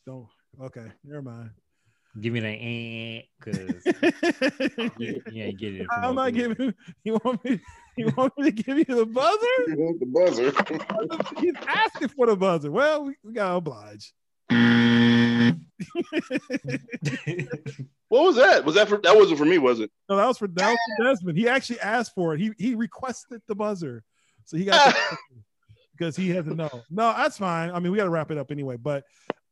don't. 0.07 0.27
Okay, 0.63 0.87
never 1.05 1.23
mind. 1.23 1.51
Give 2.21 2.33
me 2.33 2.41
the 2.41 2.49
eh, 2.49 3.23
because 3.39 3.85
you, 4.99 5.23
you 5.31 5.45
ain't 5.45 5.59
getting 5.59 5.81
it. 5.83 5.87
I'm 5.91 6.15
not 6.15 6.33
Google. 6.33 6.55
giving. 6.55 6.75
You 7.05 7.19
want 7.25 7.45
me? 7.45 7.61
You 7.97 8.13
want 8.17 8.37
me 8.39 8.51
to 8.51 8.63
give 8.63 8.79
you 8.79 8.85
the 8.85 9.07
buzzer? 9.07 9.39
You 9.69 9.77
want 9.79 10.01
the 10.01 10.07
buzzer. 10.07 10.53
He's 11.41 11.55
asking 11.67 12.09
for 12.09 12.27
the 12.27 12.37
buzzer. 12.37 12.71
Well, 12.71 13.05
we, 13.05 13.15
we 13.23 13.33
gotta 13.33 13.55
oblige. 13.57 14.13
What 18.09 18.25
was 18.25 18.37
that? 18.37 18.65
Was 18.65 18.75
that 18.77 18.89
for 18.89 18.99
that 18.99 19.17
wasn't 19.17 19.39
for 19.39 19.45
me, 19.45 19.59
was 19.59 19.81
it? 19.81 19.91
No, 20.09 20.17
that 20.17 20.27
was 20.27 20.39
for 20.39 20.47
that 20.49 20.71
was 20.71 20.79
for 20.99 21.05
Desmond. 21.05 21.39
He 21.39 21.49
actually 21.49 21.81
asked 21.81 22.15
for 22.15 22.35
it. 22.35 22.41
He 22.41 22.53
he 22.59 22.75
requested 22.75 23.43
the 23.49 23.55
buzzer, 23.55 24.05
so 24.45 24.57
he 24.57 24.65
got 24.65 24.95
the 24.95 25.17
because 25.97 26.17
he 26.17 26.31
had 26.31 26.45
to 26.45 26.55
know. 26.55 26.83
No, 26.91 27.13
that's 27.17 27.39
fine. 27.39 27.71
I 27.71 27.79
mean, 27.81 27.93
we 27.93 27.99
got 27.99 28.05
to 28.05 28.11
wrap 28.11 28.31
it 28.31 28.39
up 28.39 28.51
anyway. 28.51 28.77
But 28.77 29.05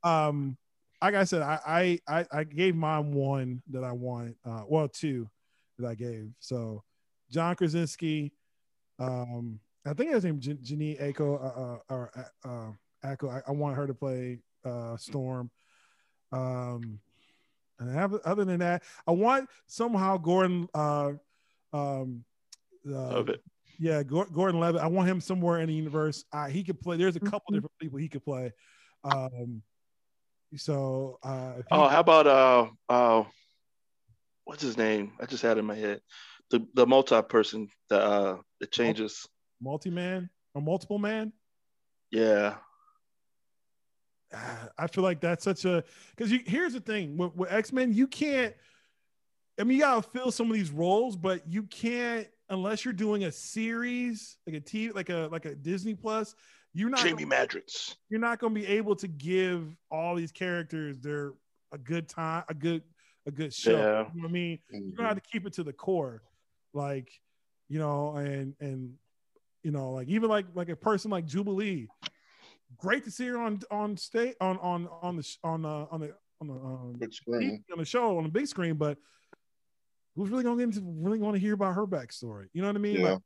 um, 0.05 0.57
like 1.03 1.15
I 1.15 1.25
said, 1.25 1.43
I 1.43 1.59
I 1.67 2.21
I, 2.21 2.27
I 2.33 2.45
gave 2.45 2.77
mine 2.77 3.13
one 3.13 3.63
that 3.71 3.85
I 3.85 3.93
wanted. 3.93 4.37
Uh, 4.45 4.63
well, 4.67 4.89
two 4.89 5.29
that 5.79 5.89
I 5.89 5.95
gave. 5.95 6.31
So 6.39 6.83
John 7.31 7.57
Krasinski. 7.57 8.33
Um, 8.99 9.59
I 9.85 9.95
think 9.95 10.13
his 10.13 10.25
name 10.25 10.39
Jan- 10.39 10.59
Janine 10.59 10.97
Echo 11.01 11.35
uh, 11.37 11.61
uh, 11.93 11.95
or 11.95 12.11
uh, 12.45 12.49
uh, 12.49 12.73
Echo. 13.03 13.29
I, 13.29 13.43
I 13.49 13.51
want 13.51 13.77
her 13.77 13.87
to 13.87 13.95
play 13.95 14.39
uh, 14.65 14.97
Storm. 14.97 15.51
Um, 16.31 17.01
and 17.81 17.91
I 17.91 17.95
have, 17.95 18.15
other 18.25 18.45
than 18.45 18.61
that, 18.61 18.85
I 19.09 19.11
want 19.11 19.51
somehow 19.67 20.19
Gordon. 20.19 20.69
Uh, 20.73 21.13
um, 21.73 22.25
uh, 22.89 22.95
Of 22.95 23.29
it. 23.29 23.43
yeah, 23.81 24.05
Gordon 24.05 24.61
Levitt. 24.61 24.81
I 24.83 24.87
want 24.87 25.09
him 25.09 25.21
somewhere 25.21 25.61
in 25.61 25.67
the 25.67 25.75
universe. 25.75 26.25
Uh, 26.33 26.47
he 26.47 26.63
could 26.63 26.81
play. 26.81 26.97
There's 26.97 27.17
a 27.17 27.21
couple 27.21 27.39
Mm-hmm. 27.51 27.55
different 27.55 27.79
people 27.81 27.99
he 27.99 28.09
could 28.09 28.25
play. 28.25 28.53
Um, 29.03 29.63
so 30.57 31.19
uh, 31.23 31.53
if 31.59 31.67
he- 31.67 31.69
Oh, 31.71 31.89
how 31.89 32.01
about 32.01 32.27
uh 32.27 32.67
uh 32.89 33.25
what's 34.45 34.63
his 34.63 34.77
name? 34.77 35.13
I 35.21 35.27
just 35.27 35.43
had 35.43 35.57
it 35.57 35.61
in 35.61 35.67
my 35.67 35.75
head. 35.77 36.01
The 36.51 36.67
the 36.75 36.87
multi 36.87 37.21
person 37.23 37.69
that 37.89 38.01
uh 38.03 38.37
that 38.61 38.73
changes. 38.73 39.27
multi-man 39.61 40.29
or 40.55 40.63
multiple 40.63 40.99
man. 40.99 41.33
Yeah. 42.11 42.57
Ah, 44.35 44.69
I 44.79 44.87
feel 44.87 45.05
like 45.05 45.21
that's 45.21 45.45
such 45.45 45.65
a 45.65 45.85
because 46.17 46.33
you 46.33 46.41
here's 46.47 46.73
the 46.73 46.81
thing 46.81 47.17
with, 47.17 47.35
with 47.35 47.53
X-Men, 47.53 47.93
you 47.93 48.07
can't 48.07 48.55
I 49.61 49.65
mean 49.65 49.77
you 49.79 49.83
gotta 49.85 50.03
fill 50.03 50.31
some 50.33 50.49
of 50.49 50.55
these 50.55 50.71
roles, 50.71 51.17
but 51.17 51.47
you 51.47 51.65
can't 51.65 52.27
unless 52.49 52.85
you're 52.85 52.95
doing 52.95 53.25
a 53.25 53.33
series 53.33 54.37
like 54.47 54.57
a 54.57 54.61
TV 54.61 54.95
like 54.95 55.11
a 55.11 55.29
like 55.31 55.45
a 55.45 55.55
Disney 55.55 55.95
Plus, 55.95 56.35
you're 56.75 56.91
not 56.91 57.01
Jamie 57.01 57.25
Madrox. 57.27 57.97
you're 58.09 58.21
not 58.21 58.39
gonna 58.39 58.55
be 58.55 58.67
able 58.67 58.97
to 58.97 59.09
give 59.09 59.67
all 59.91 60.15
these 60.15 60.33
characters 60.33 60.99
their 61.01 61.33
a 61.73 61.79
good 61.79 62.09
time, 62.09 62.45
a 62.49 62.55
good 62.55 62.83
a 63.27 63.31
good 63.31 63.53
show. 63.55 63.73
Yeah. 63.73 64.09
You 64.15 64.21
know 64.21 64.23
what 64.23 64.29
I 64.29 64.33
mean? 64.33 64.59
you're 64.71 64.97
gonna 64.97 65.09
have 65.09 65.23
to 65.23 65.29
keep 65.31 65.47
it 65.47 65.53
to 65.55 65.63
the 65.63 65.73
core 65.73 66.23
like 66.75 67.11
you 67.69 67.79
know 67.79 68.17
and 68.17 68.55
and 68.61 68.95
you 69.63 69.71
know 69.71 69.93
like 69.93 70.09
even 70.09 70.29
like 70.31 70.47
like 70.55 70.69
a 70.71 70.77
person 70.77 71.11
like 71.11 71.27
jubilee 71.27 71.87
great 72.79 73.05
to 73.05 73.11
see 73.11 73.27
her 73.27 73.39
on 73.39 73.61
on 73.71 73.97
state 73.97 74.35
on 74.41 74.59
on 74.59 74.89
on 75.03 75.17
the 75.17 75.37
on 75.45 75.65
uh, 75.65 75.87
on 75.91 76.01
the 76.01 76.15
on 76.41 76.47
the 76.49 76.55
um, 76.55 76.95
Big 76.99 77.13
screen. 77.13 77.63
on 77.73 77.79
the 77.79 77.85
show 77.85 78.17
on 78.19 78.25
the 78.25 78.31
big 78.31 78.47
screen 78.49 78.75
but 78.75 78.97
who's 80.17 80.31
really 80.31 80.43
gonna 80.43 80.57
get 80.57 80.75
into 80.77 80.81
really 81.01 81.19
want 81.19 81.35
to 81.35 81.41
hear 81.41 81.55
about 81.55 81.75
her 81.75 81.87
backstory 81.87 82.47
you 82.55 82.61
know 82.63 82.69
what 82.69 82.77
i 82.77 82.81
mean 82.81 83.01
Yeah. 83.01 83.13
like 83.13 83.19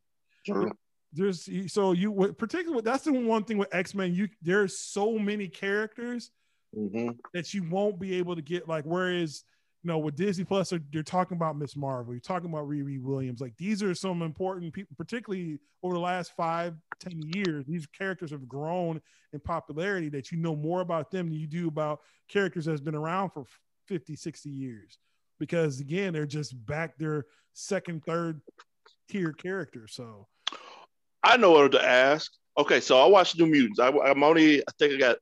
True. 0.44 0.70
There's 1.16 1.48
so 1.72 1.92
you 1.92 2.34
particularly 2.38 2.82
that's 2.82 3.04
the 3.04 3.12
one 3.12 3.44
thing 3.44 3.58
with 3.58 3.74
x-men 3.74 4.14
you 4.14 4.28
there's 4.42 4.78
so 4.78 5.18
many 5.18 5.48
characters 5.48 6.30
hmm 6.74 7.10
that 7.32 7.54
you 7.54 7.62
won't 7.70 7.98
be 7.98 8.14
able 8.14 8.36
to 8.36 8.42
get 8.42 8.68
like 8.68 8.84
whereas 8.84 9.44
you 9.82 9.88
know 9.88 9.98
with 9.98 10.16
disney 10.16 10.44
plus 10.44 10.70
they're, 10.70 10.80
they're 10.92 11.02
talking 11.02 11.36
about 11.36 11.56
miss 11.56 11.76
marvel 11.76 12.12
you're 12.12 12.20
talking 12.20 12.50
about 12.50 12.68
riri 12.68 13.00
williams 13.00 13.40
like 13.40 13.56
these 13.56 13.82
are 13.82 13.94
some 13.94 14.22
important 14.22 14.72
people 14.72 14.94
particularly 14.96 15.58
over 15.82 15.94
the 15.94 16.00
last 16.00 16.32
five 16.36 16.74
ten 17.00 17.20
years 17.22 17.64
these 17.66 17.86
characters 17.86 18.30
have 18.30 18.46
grown 18.48 19.00
in 19.32 19.40
popularity 19.40 20.08
that 20.08 20.30
you 20.30 20.38
know 20.38 20.56
more 20.56 20.80
about 20.80 21.10
them 21.10 21.28
than 21.28 21.38
you 21.38 21.46
do 21.46 21.68
about 21.68 22.00
characters 22.28 22.64
that's 22.64 22.80
been 22.80 22.94
around 22.94 23.30
for 23.30 23.44
50 23.86 24.16
60 24.16 24.50
years. 24.50 24.98
Because 25.38 25.80
again 25.80 26.12
they're 26.12 26.26
just 26.26 26.54
back 26.66 26.96
their 26.98 27.26
second 27.52 28.04
third 28.04 28.40
tier 29.08 29.32
characters 29.32 29.92
so 29.94 30.26
I 31.26 31.36
know 31.36 31.50
what 31.50 31.72
to 31.72 31.84
ask. 31.84 32.30
Okay, 32.56 32.80
so 32.80 32.98
I 32.98 33.06
watched 33.06 33.38
New 33.38 33.46
Mutants. 33.46 33.80
I, 33.80 33.88
I'm 33.88 34.22
only, 34.22 34.60
I 34.60 34.72
think 34.78 34.94
I 34.94 34.96
got 34.96 35.16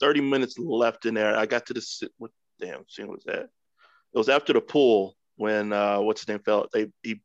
30 0.00 0.20
minutes 0.20 0.58
left 0.58 1.06
in 1.06 1.14
there. 1.14 1.36
I 1.36 1.46
got 1.46 1.66
to 1.66 1.74
the, 1.74 1.80
si- 1.80 2.10
what 2.18 2.30
damn 2.60 2.84
scene 2.88 3.08
was 3.08 3.24
that? 3.24 3.40
It 3.44 4.18
was 4.18 4.28
after 4.28 4.52
the 4.52 4.60
pool 4.60 5.16
when, 5.36 5.72
uh, 5.72 6.00
what's 6.00 6.20
his 6.20 6.28
name 6.28 6.40
fell, 6.44 6.68
they, 6.72 6.88
he 7.02 7.20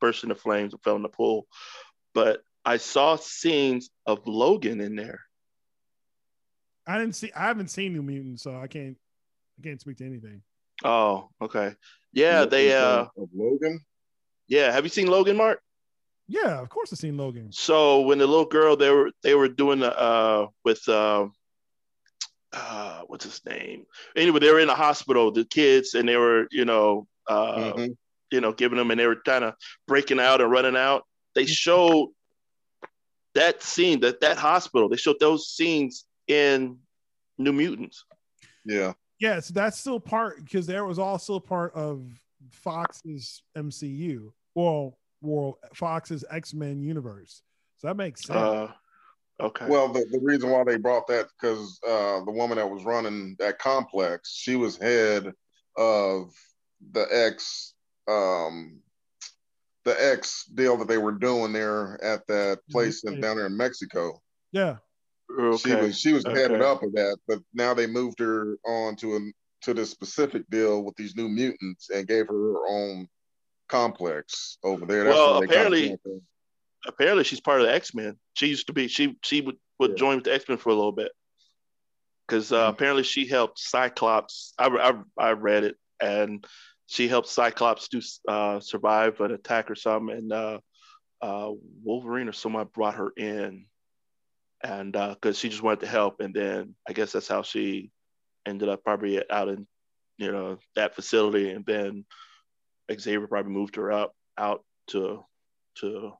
burst 0.00 0.22
into 0.22 0.34
flames 0.34 0.72
and 0.72 0.82
fell 0.82 0.96
in 0.96 1.02
the 1.02 1.08
pool. 1.08 1.46
But 2.14 2.40
I 2.64 2.78
saw 2.78 3.16
scenes 3.16 3.90
of 4.06 4.26
Logan 4.26 4.80
in 4.80 4.96
there. 4.96 5.20
i 6.86 6.96
didn't 6.98 7.14
see 7.16 7.30
i 7.36 7.44
haven't 7.46 7.68
seen 7.68 7.92
new 7.92 8.02
mutants 8.02 8.42
so 8.42 8.58
i 8.58 8.66
can't 8.66 8.96
i 9.58 9.62
can't 9.62 9.78
speak 9.80 9.98
to 9.98 10.06
anything 10.06 10.40
Oh, 10.84 11.28
okay. 11.42 11.74
Yeah, 12.12 12.44
they, 12.44 12.72
uh, 12.72 13.06
of 13.16 13.28
Logan. 13.34 13.80
yeah. 14.46 14.70
Have 14.72 14.84
you 14.84 14.90
seen 14.90 15.08
Logan, 15.08 15.36
Mark? 15.36 15.60
Yeah 16.28 16.60
of 16.60 16.68
course 16.68 16.92
i've 16.92 16.98
seen 16.98 17.16
logan 17.16 17.50
So 17.50 18.02
when 18.02 18.18
the 18.18 18.26
little 18.26 18.44
girl 18.44 18.76
they 18.76 18.90
were 18.90 19.10
they 19.22 19.34
were 19.34 19.48
doing 19.48 19.80
the 19.80 19.98
uh 19.98 20.46
with 20.64 20.86
uh, 20.88 21.26
uh 22.52 23.02
what's 23.06 23.24
his 23.24 23.44
name? 23.44 23.84
Anyway, 24.16 24.40
they 24.40 24.50
were 24.50 24.60
in 24.60 24.68
the 24.68 24.74
hospital, 24.74 25.30
the 25.30 25.44
kids, 25.44 25.94
and 25.94 26.08
they 26.08 26.16
were 26.16 26.46
you 26.50 26.64
know 26.64 27.06
uh 27.28 27.72
Mhm. 27.72 27.96
you 28.30 28.40
know 28.40 28.52
giving 28.52 28.78
them, 28.78 28.90
and 28.90 28.98
they 29.00 29.06
were 29.06 29.20
kind 29.24 29.44
of 29.44 29.54
breaking 29.86 30.20
out 30.20 30.40
and 30.40 30.50
running 30.50 30.76
out. 30.76 31.04
They 31.34 31.46
showed 31.46 32.10
that 33.34 33.62
scene 33.62 34.00
that 34.00 34.20
that 34.20 34.38
hospital. 34.38 34.88
They 34.88 34.96
showed 34.96 35.20
those 35.20 35.48
scenes 35.48 36.04
in 36.26 36.78
New 37.36 37.52
Mutants. 37.52 38.04
Yeah. 38.64 38.94
Yes, 39.20 39.48
that's 39.48 39.78
still 39.78 40.00
part 40.00 40.42
because 40.44 40.66
there 40.66 40.84
was 40.84 40.98
also 40.98 41.40
part 41.40 41.74
of 41.74 42.02
Fox's 42.50 43.42
MCU. 43.56 44.32
Well, 44.54 44.96
well, 45.20 45.58
Fox's 45.74 46.24
X 46.30 46.54
Men 46.54 46.80
universe. 46.80 47.42
So 47.78 47.88
that 47.88 47.96
makes 47.96 48.24
sense. 48.24 48.38
Uh, 48.38 48.72
okay. 49.40 49.66
Well, 49.68 49.88
the, 49.92 50.06
the 50.10 50.20
reason 50.20 50.50
why 50.50 50.64
they 50.64 50.76
brought 50.76 51.06
that 51.08 51.28
because 51.40 51.78
uh, 51.86 52.24
the 52.24 52.32
woman 52.32 52.58
that 52.58 52.68
was 52.68 52.84
running 52.84 53.36
that 53.38 53.58
complex, 53.58 54.34
she 54.34 54.56
was 54.56 54.76
head 54.76 55.32
of 55.76 56.32
the 56.92 57.06
X, 57.10 57.74
um, 58.08 58.80
the 59.84 59.96
X 60.12 60.44
deal 60.46 60.76
that 60.76 60.88
they 60.88 60.98
were 60.98 61.12
doing 61.12 61.52
there 61.52 62.02
at 62.02 62.26
that 62.26 62.60
place 62.70 63.04
in, 63.04 63.20
down 63.20 63.36
there 63.36 63.46
in 63.46 63.56
Mexico. 63.56 64.20
yeah, 64.52 64.76
Okay. 65.30 65.56
She 65.56 65.74
was 65.74 66.00
she 66.00 66.12
was 66.12 66.24
headed 66.24 66.62
up 66.62 66.82
of 66.82 66.92
that, 66.92 67.18
but 67.26 67.40
now 67.52 67.74
they 67.74 67.86
moved 67.86 68.18
her 68.20 68.56
on 68.64 68.96
to 68.96 69.16
a 69.16 69.20
to 69.62 69.74
this 69.74 69.90
specific 69.90 70.48
deal 70.50 70.82
with 70.82 70.96
these 70.96 71.16
new 71.16 71.28
mutants 71.28 71.90
and 71.90 72.06
gave 72.06 72.28
her 72.28 72.34
her 72.34 72.66
own 72.68 73.08
complex 73.68 74.58
over 74.64 74.84
there. 74.86 75.04
Well, 75.04 75.40
they 75.40 75.46
kinda 75.46 75.54
apparently- 75.54 76.20
Apparently, 76.86 77.24
she's 77.24 77.40
part 77.40 77.60
of 77.60 77.66
the 77.66 77.74
X 77.74 77.92
Men. 77.92 78.18
She 78.34 78.46
used 78.46 78.68
to 78.68 78.72
be. 78.72 78.86
She 78.88 79.16
she 79.22 79.40
would, 79.40 79.56
would 79.80 79.90
Yeah. 79.90 79.96
join 79.96 80.14
with 80.16 80.24
the 80.24 80.32
X 80.32 80.48
Men 80.48 80.58
for 80.58 80.70
a 80.70 80.74
little 80.74 80.92
bit. 80.92 81.10
Because 82.26 82.52
uh, 82.52 82.66
Mhm. 82.66 82.70
apparently 82.70 83.02
she 83.02 83.26
helped 83.26 83.58
Cyclops. 83.58 84.54
I, 84.58 84.68
I 84.68 85.02
I 85.18 85.32
read 85.32 85.64
it, 85.64 85.76
and 86.00 86.46
she 86.86 87.08
helped 87.08 87.28
Cyclops 87.28 87.88
to 87.88 88.00
uh, 88.28 88.60
survive 88.60 89.20
an 89.20 89.32
attack 89.32 89.70
or 89.70 89.74
something. 89.74 90.16
And 90.16 90.32
uh, 90.32 90.60
uh, 91.20 91.50
Wolverine 91.82 92.28
or 92.28 92.32
someone 92.32 92.68
brought 92.72 92.94
her 92.94 93.10
in, 93.16 93.66
and 94.62 94.92
because 94.92 95.36
she 95.36 95.48
just 95.48 95.62
wanted 95.62 95.80
to 95.80 95.88
help. 95.88 96.20
And 96.20 96.32
then 96.32 96.76
I 96.88 96.92
guess 96.92 97.10
that's 97.12 97.28
how 97.28 97.42
she 97.42 97.90
ended 98.46 98.68
up 98.68 98.84
probably 98.84 99.28
out 99.30 99.48
in 99.48 99.66
you 100.16 100.32
know, 100.32 100.58
that 100.74 100.94
facility, 100.94 101.50
and 101.50 101.64
then 101.66 102.04
Xavier 102.92 103.26
probably 103.26 103.52
moved 103.52 103.76
her 103.76 103.92
up 103.92 104.14
out 104.36 104.64
to 104.88 105.24
to. 105.76 106.12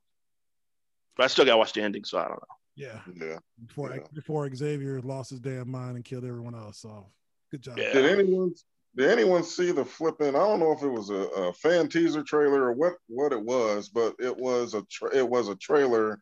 But 1.16 1.24
I 1.24 1.26
still 1.26 1.44
got 1.44 1.52
to 1.52 1.58
watch 1.58 1.72
the 1.72 1.82
ending, 1.82 2.04
so 2.04 2.18
I 2.18 2.28
don't 2.28 2.32
know. 2.32 2.56
Yeah. 2.76 3.00
Yeah. 3.14 3.38
Before 3.66 3.94
Yeah. 3.94 4.02
before 4.14 4.54
Xavier 4.54 5.00
lost 5.00 5.30
his 5.30 5.40
damn 5.40 5.70
mind 5.70 5.96
and 5.96 6.04
killed 6.04 6.24
everyone 6.24 6.54
else. 6.54 6.78
So 6.80 7.06
good 7.50 7.62
job. 7.62 7.78
Yeah. 7.78 7.92
Did 7.92 8.06
anyone 8.06 8.54
did 8.96 9.10
anyone 9.10 9.42
see 9.42 9.72
the 9.72 9.84
flipping? 9.84 10.28
I 10.28 10.38
don't 10.38 10.60
know 10.60 10.72
if 10.72 10.82
it 10.82 10.88
was 10.88 11.10
a, 11.10 11.14
a 11.14 11.52
fan 11.52 11.88
teaser 11.88 12.22
trailer 12.22 12.64
or 12.64 12.72
what 12.72 12.94
what 13.08 13.32
it 13.32 13.42
was, 13.42 13.88
but 13.88 14.14
it 14.18 14.36
was 14.36 14.74
a 14.74 14.82
tra- 14.90 15.14
it 15.14 15.28
was 15.28 15.48
a 15.48 15.56
trailer 15.56 16.20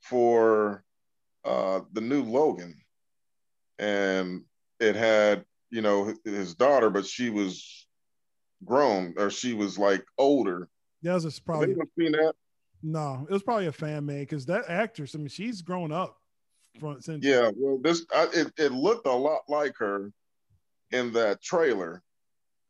for 0.00 0.84
uh, 1.44 1.80
the 1.92 2.00
new 2.00 2.22
Logan, 2.22 2.76
and 3.78 4.42
it 4.80 4.96
had 4.96 5.44
you 5.70 5.80
know 5.82 6.14
his 6.24 6.54
daughter, 6.54 6.90
but 6.90 7.06
she 7.06 7.30
was 7.30 7.85
grown 8.64 9.14
or 9.16 9.30
she 9.30 9.54
was 9.54 9.78
like 9.78 10.04
older. 10.18 10.68
That 11.02 11.22
was 11.22 11.38
probably 11.40 11.68
anyone 11.68 11.86
seen 11.98 12.12
that? 12.12 12.34
no, 12.82 13.26
it 13.28 13.32
was 13.32 13.42
probably 13.42 13.66
a 13.66 13.72
fan 13.72 14.06
made 14.06 14.20
because 14.20 14.46
that 14.46 14.68
actress, 14.68 15.14
I 15.14 15.18
mean, 15.18 15.28
she's 15.28 15.62
grown 15.62 15.92
up 15.92 16.16
from 16.78 17.00
since 17.00 17.24
Yeah, 17.24 17.50
well, 17.56 17.78
this 17.82 18.04
I, 18.12 18.28
it 18.32 18.52
it 18.58 18.72
looked 18.72 19.06
a 19.06 19.12
lot 19.12 19.42
like 19.48 19.74
her 19.78 20.12
in 20.92 21.12
that 21.12 21.42
trailer, 21.42 22.02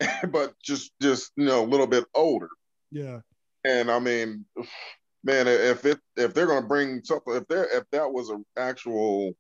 but 0.31 0.55
just 0.63 0.93
just 1.01 1.33
you 1.37 1.47
know 1.47 1.65
a 1.65 1.67
little 1.67 1.87
bit 1.87 2.05
older. 2.15 2.49
yeah. 2.91 3.21
And 3.65 3.91
I 3.91 3.99
mean, 3.99 4.45
man, 5.25 5.49
if 5.49 5.85
it 5.85 5.99
if 6.17 6.35
they're 6.35 6.47
gonna 6.47 6.67
bring 6.67 7.03
something, 7.05 7.35
if 7.35 7.47
there 7.49 7.65
if 7.77 7.85
that 7.93 8.13
was 8.13 8.31
an 8.31 8.45
actual, 8.57 9.33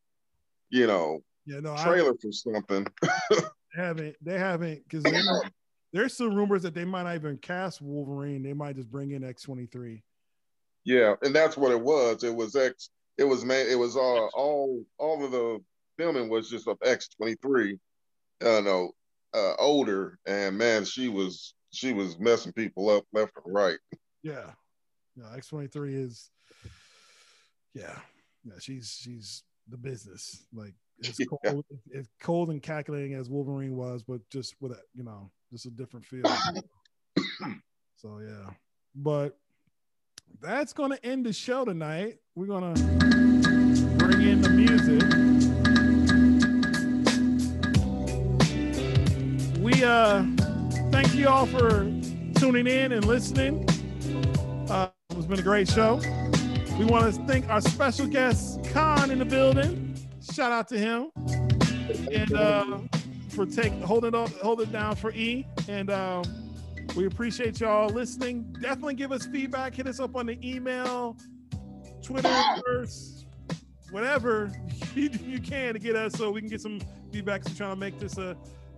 you 0.70 0.86
know, 0.86 1.20
Yeah, 1.46 1.60
no, 1.60 1.74
I 1.74 1.84
trailer 1.84 2.14
for 2.20 2.32
something, 2.32 2.86
haven't 3.76 4.16
they 4.20 4.38
haven't 4.38 4.82
because 4.88 5.04
there's 5.96 6.14
some 6.14 6.34
rumors 6.34 6.62
that 6.62 6.74
they 6.74 6.84
might 6.84 7.04
not 7.04 7.14
even 7.14 7.38
cast 7.38 7.80
Wolverine. 7.80 8.42
They 8.42 8.52
might 8.52 8.76
just 8.76 8.90
bring 8.90 9.12
in 9.12 9.22
X23. 9.22 10.02
yeah, 10.84 11.14
and 11.22 11.34
that's 11.34 11.56
what 11.56 11.72
it 11.72 11.80
was. 11.80 12.22
It 12.24 12.34
was 12.34 12.54
X. 12.54 12.90
It 13.18 13.24
was 13.24 13.44
man. 13.44 13.66
It 13.68 13.78
was 13.78 13.96
uh, 13.96 14.00
all 14.00 14.84
all 14.98 15.24
of 15.24 15.30
the 15.30 15.58
filming 15.96 16.28
was 16.28 16.50
just 16.50 16.68
of 16.68 16.76
X 16.84 17.08
twenty 17.08 17.34
three. 17.40 17.78
Uh, 18.44 18.60
know, 18.60 18.90
uh, 19.32 19.54
older, 19.58 20.18
and 20.26 20.58
man, 20.58 20.84
she 20.84 21.08
was 21.08 21.54
she 21.70 21.92
was 21.92 22.18
messing 22.18 22.52
people 22.52 22.90
up 22.90 23.04
left 23.12 23.32
and 23.44 23.54
right. 23.54 23.78
Yeah. 24.22 24.50
No, 25.16 25.24
X23 25.24 25.94
is 26.04 26.30
yeah. 27.74 27.98
Yeah, 28.44 28.52
she's 28.60 28.98
she's 29.00 29.42
the 29.68 29.78
business. 29.78 30.44
Like 30.52 30.74
it's 30.98 31.18
Yeah. 31.20 31.26
cold, 31.50 31.64
it's 31.90 32.08
cold 32.20 32.50
and 32.50 32.62
calculating 32.62 33.14
as 33.14 33.30
Wolverine 33.30 33.76
was, 33.76 34.02
but 34.02 34.20
just 34.30 34.54
with 34.60 34.72
a 34.72 34.78
you 34.94 35.04
know, 35.04 35.30
just 35.50 35.66
a 35.66 35.70
different 35.70 36.04
feel. 36.06 36.22
so 37.96 38.20
yeah. 38.20 38.50
But 38.94 39.38
that's 40.40 40.72
gonna 40.72 40.98
end 41.02 41.26
the 41.26 41.32
show 41.32 41.64
tonight. 41.64 42.18
We're 42.34 42.46
gonna 42.46 42.74
bring 43.98 44.22
in 44.22 44.42
the 44.42 44.50
music. 44.50 45.02
We 49.60 49.84
uh 49.84 50.24
thank 50.90 51.14
you 51.14 51.28
all 51.28 51.46
for 51.46 51.84
tuning 52.38 52.66
in 52.66 52.92
and 52.92 53.04
listening. 53.04 53.66
Uh, 54.68 54.88
it's 55.10 55.26
been 55.26 55.38
a 55.38 55.42
great 55.42 55.68
show. 55.68 56.00
We 56.78 56.84
want 56.84 57.14
to 57.14 57.22
thank 57.26 57.48
our 57.48 57.60
special 57.60 58.06
guest, 58.06 58.62
Con, 58.72 59.10
in 59.10 59.18
the 59.18 59.24
building. 59.24 59.96
Shout 60.32 60.52
out 60.52 60.68
to 60.68 60.78
him. 60.78 61.10
And 62.12 62.32
uh, 62.34 62.80
for 63.36 63.46
holding 63.86 64.14
it 64.14 64.30
hold 64.42 64.62
it 64.62 64.72
down 64.72 64.96
for 64.96 65.12
E. 65.12 65.46
And 65.68 65.90
um, 65.90 66.24
we 66.96 67.06
appreciate 67.06 67.60
y'all 67.60 67.90
listening. 67.90 68.50
Definitely 68.60 68.94
give 68.94 69.12
us 69.12 69.26
feedback. 69.26 69.74
Hit 69.74 69.86
us 69.86 70.00
up 70.00 70.16
on 70.16 70.26
the 70.26 70.38
email, 70.42 71.16
Twitter, 72.02 72.32
whatever 73.90 74.50
you, 74.94 75.10
you 75.22 75.38
can 75.38 75.74
to 75.74 75.78
get 75.78 75.94
us 75.96 76.14
so 76.14 76.30
we 76.30 76.40
can 76.40 76.48
get 76.48 76.62
some 76.62 76.80
feedback. 77.12 77.44
So 77.44 77.54
trying 77.54 77.74
to 77.74 77.76
make 77.76 77.98
this 77.98 78.16
a 78.16 78.36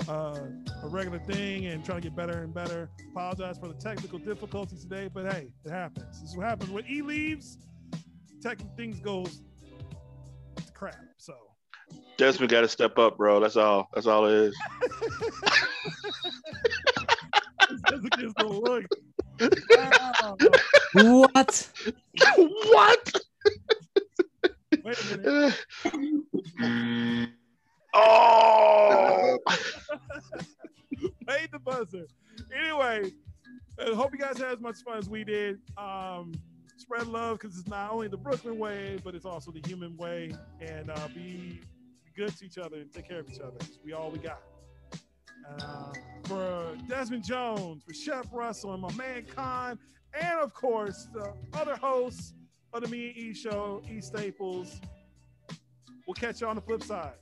uh, 0.08 0.40
a 0.82 0.88
regular 0.88 1.18
thing 1.18 1.66
and 1.66 1.84
trying 1.84 2.00
to 2.00 2.08
get 2.08 2.16
better 2.16 2.42
and 2.42 2.52
better. 2.52 2.90
Apologize 3.12 3.58
for 3.58 3.68
the 3.68 3.74
technical 3.74 4.18
difficulties 4.18 4.82
today, 4.82 5.08
but 5.12 5.32
hey, 5.32 5.52
it 5.64 5.70
happens. 5.70 6.20
This 6.20 6.30
is 6.30 6.36
what 6.36 6.46
happens 6.46 6.70
when 6.70 6.84
E 6.88 7.00
leaves. 7.00 7.58
Tech 8.40 8.58
things 8.76 8.98
goes 8.98 9.42
to 10.56 10.72
crap. 10.72 10.96
So 11.16 11.47
Desmond 12.16 12.50
got 12.50 12.62
to 12.62 12.68
step 12.68 12.98
up, 12.98 13.16
bro. 13.16 13.40
That's 13.40 13.56
all. 13.56 13.88
That's 13.94 14.06
all 14.06 14.26
it 14.26 14.34
is. 14.34 14.56
Jessica 17.88 18.08
gives 18.18 18.34
the 18.34 18.46
look. 18.46 18.84
Wow. 19.70 20.36
What? 20.94 21.70
what? 22.72 23.12
Wait 24.84 25.12
a 25.12 25.18
minute. 25.18 25.54
oh. 27.94 29.38
Made 31.26 31.50
the 31.52 31.58
buzzer. 31.60 32.06
Anyway, 32.58 33.12
I 33.78 33.94
hope 33.94 34.12
you 34.12 34.18
guys 34.18 34.38
had 34.38 34.52
as 34.52 34.60
much 34.60 34.82
fun 34.82 34.98
as 34.98 35.08
we 35.08 35.24
did. 35.24 35.58
Um, 35.76 36.32
spread 36.76 37.06
love 37.06 37.38
because 37.38 37.58
it's 37.58 37.68
not 37.68 37.92
only 37.92 38.08
the 38.08 38.16
Brooklyn 38.16 38.58
way, 38.58 38.98
but 39.04 39.14
it's 39.14 39.24
also 39.24 39.50
the 39.50 39.66
human 39.68 39.96
way. 39.96 40.32
And 40.60 40.90
uh, 40.90 41.08
be, 41.08 41.60
be 41.74 41.77
good 42.18 42.36
to 42.36 42.44
each 42.44 42.58
other 42.58 42.78
and 42.78 42.92
take 42.92 43.08
care 43.08 43.20
of 43.20 43.30
each 43.30 43.38
other. 43.38 43.58
We 43.84 43.92
all 43.92 44.10
we 44.10 44.18
got. 44.18 44.42
Uh, 45.48 45.92
for 46.24 46.76
Desmond 46.88 47.24
Jones, 47.24 47.84
for 47.84 47.94
Chef 47.94 48.26
Russell, 48.32 48.72
and 48.74 48.82
my 48.82 48.92
man 48.94 49.24
Con, 49.24 49.78
and 50.20 50.40
of 50.40 50.52
course 50.52 51.06
the 51.14 51.32
other 51.54 51.76
hosts 51.76 52.34
of 52.72 52.82
the 52.82 52.88
Me 52.88 53.06
and 53.10 53.16
E 53.16 53.32
Show, 53.32 53.82
E 53.88 54.00
Staples. 54.00 54.80
We'll 56.08 56.14
catch 56.14 56.40
you 56.40 56.48
on 56.48 56.56
the 56.56 56.62
flip 56.62 56.82
side. 56.82 57.14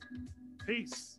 Peace. 0.65 1.16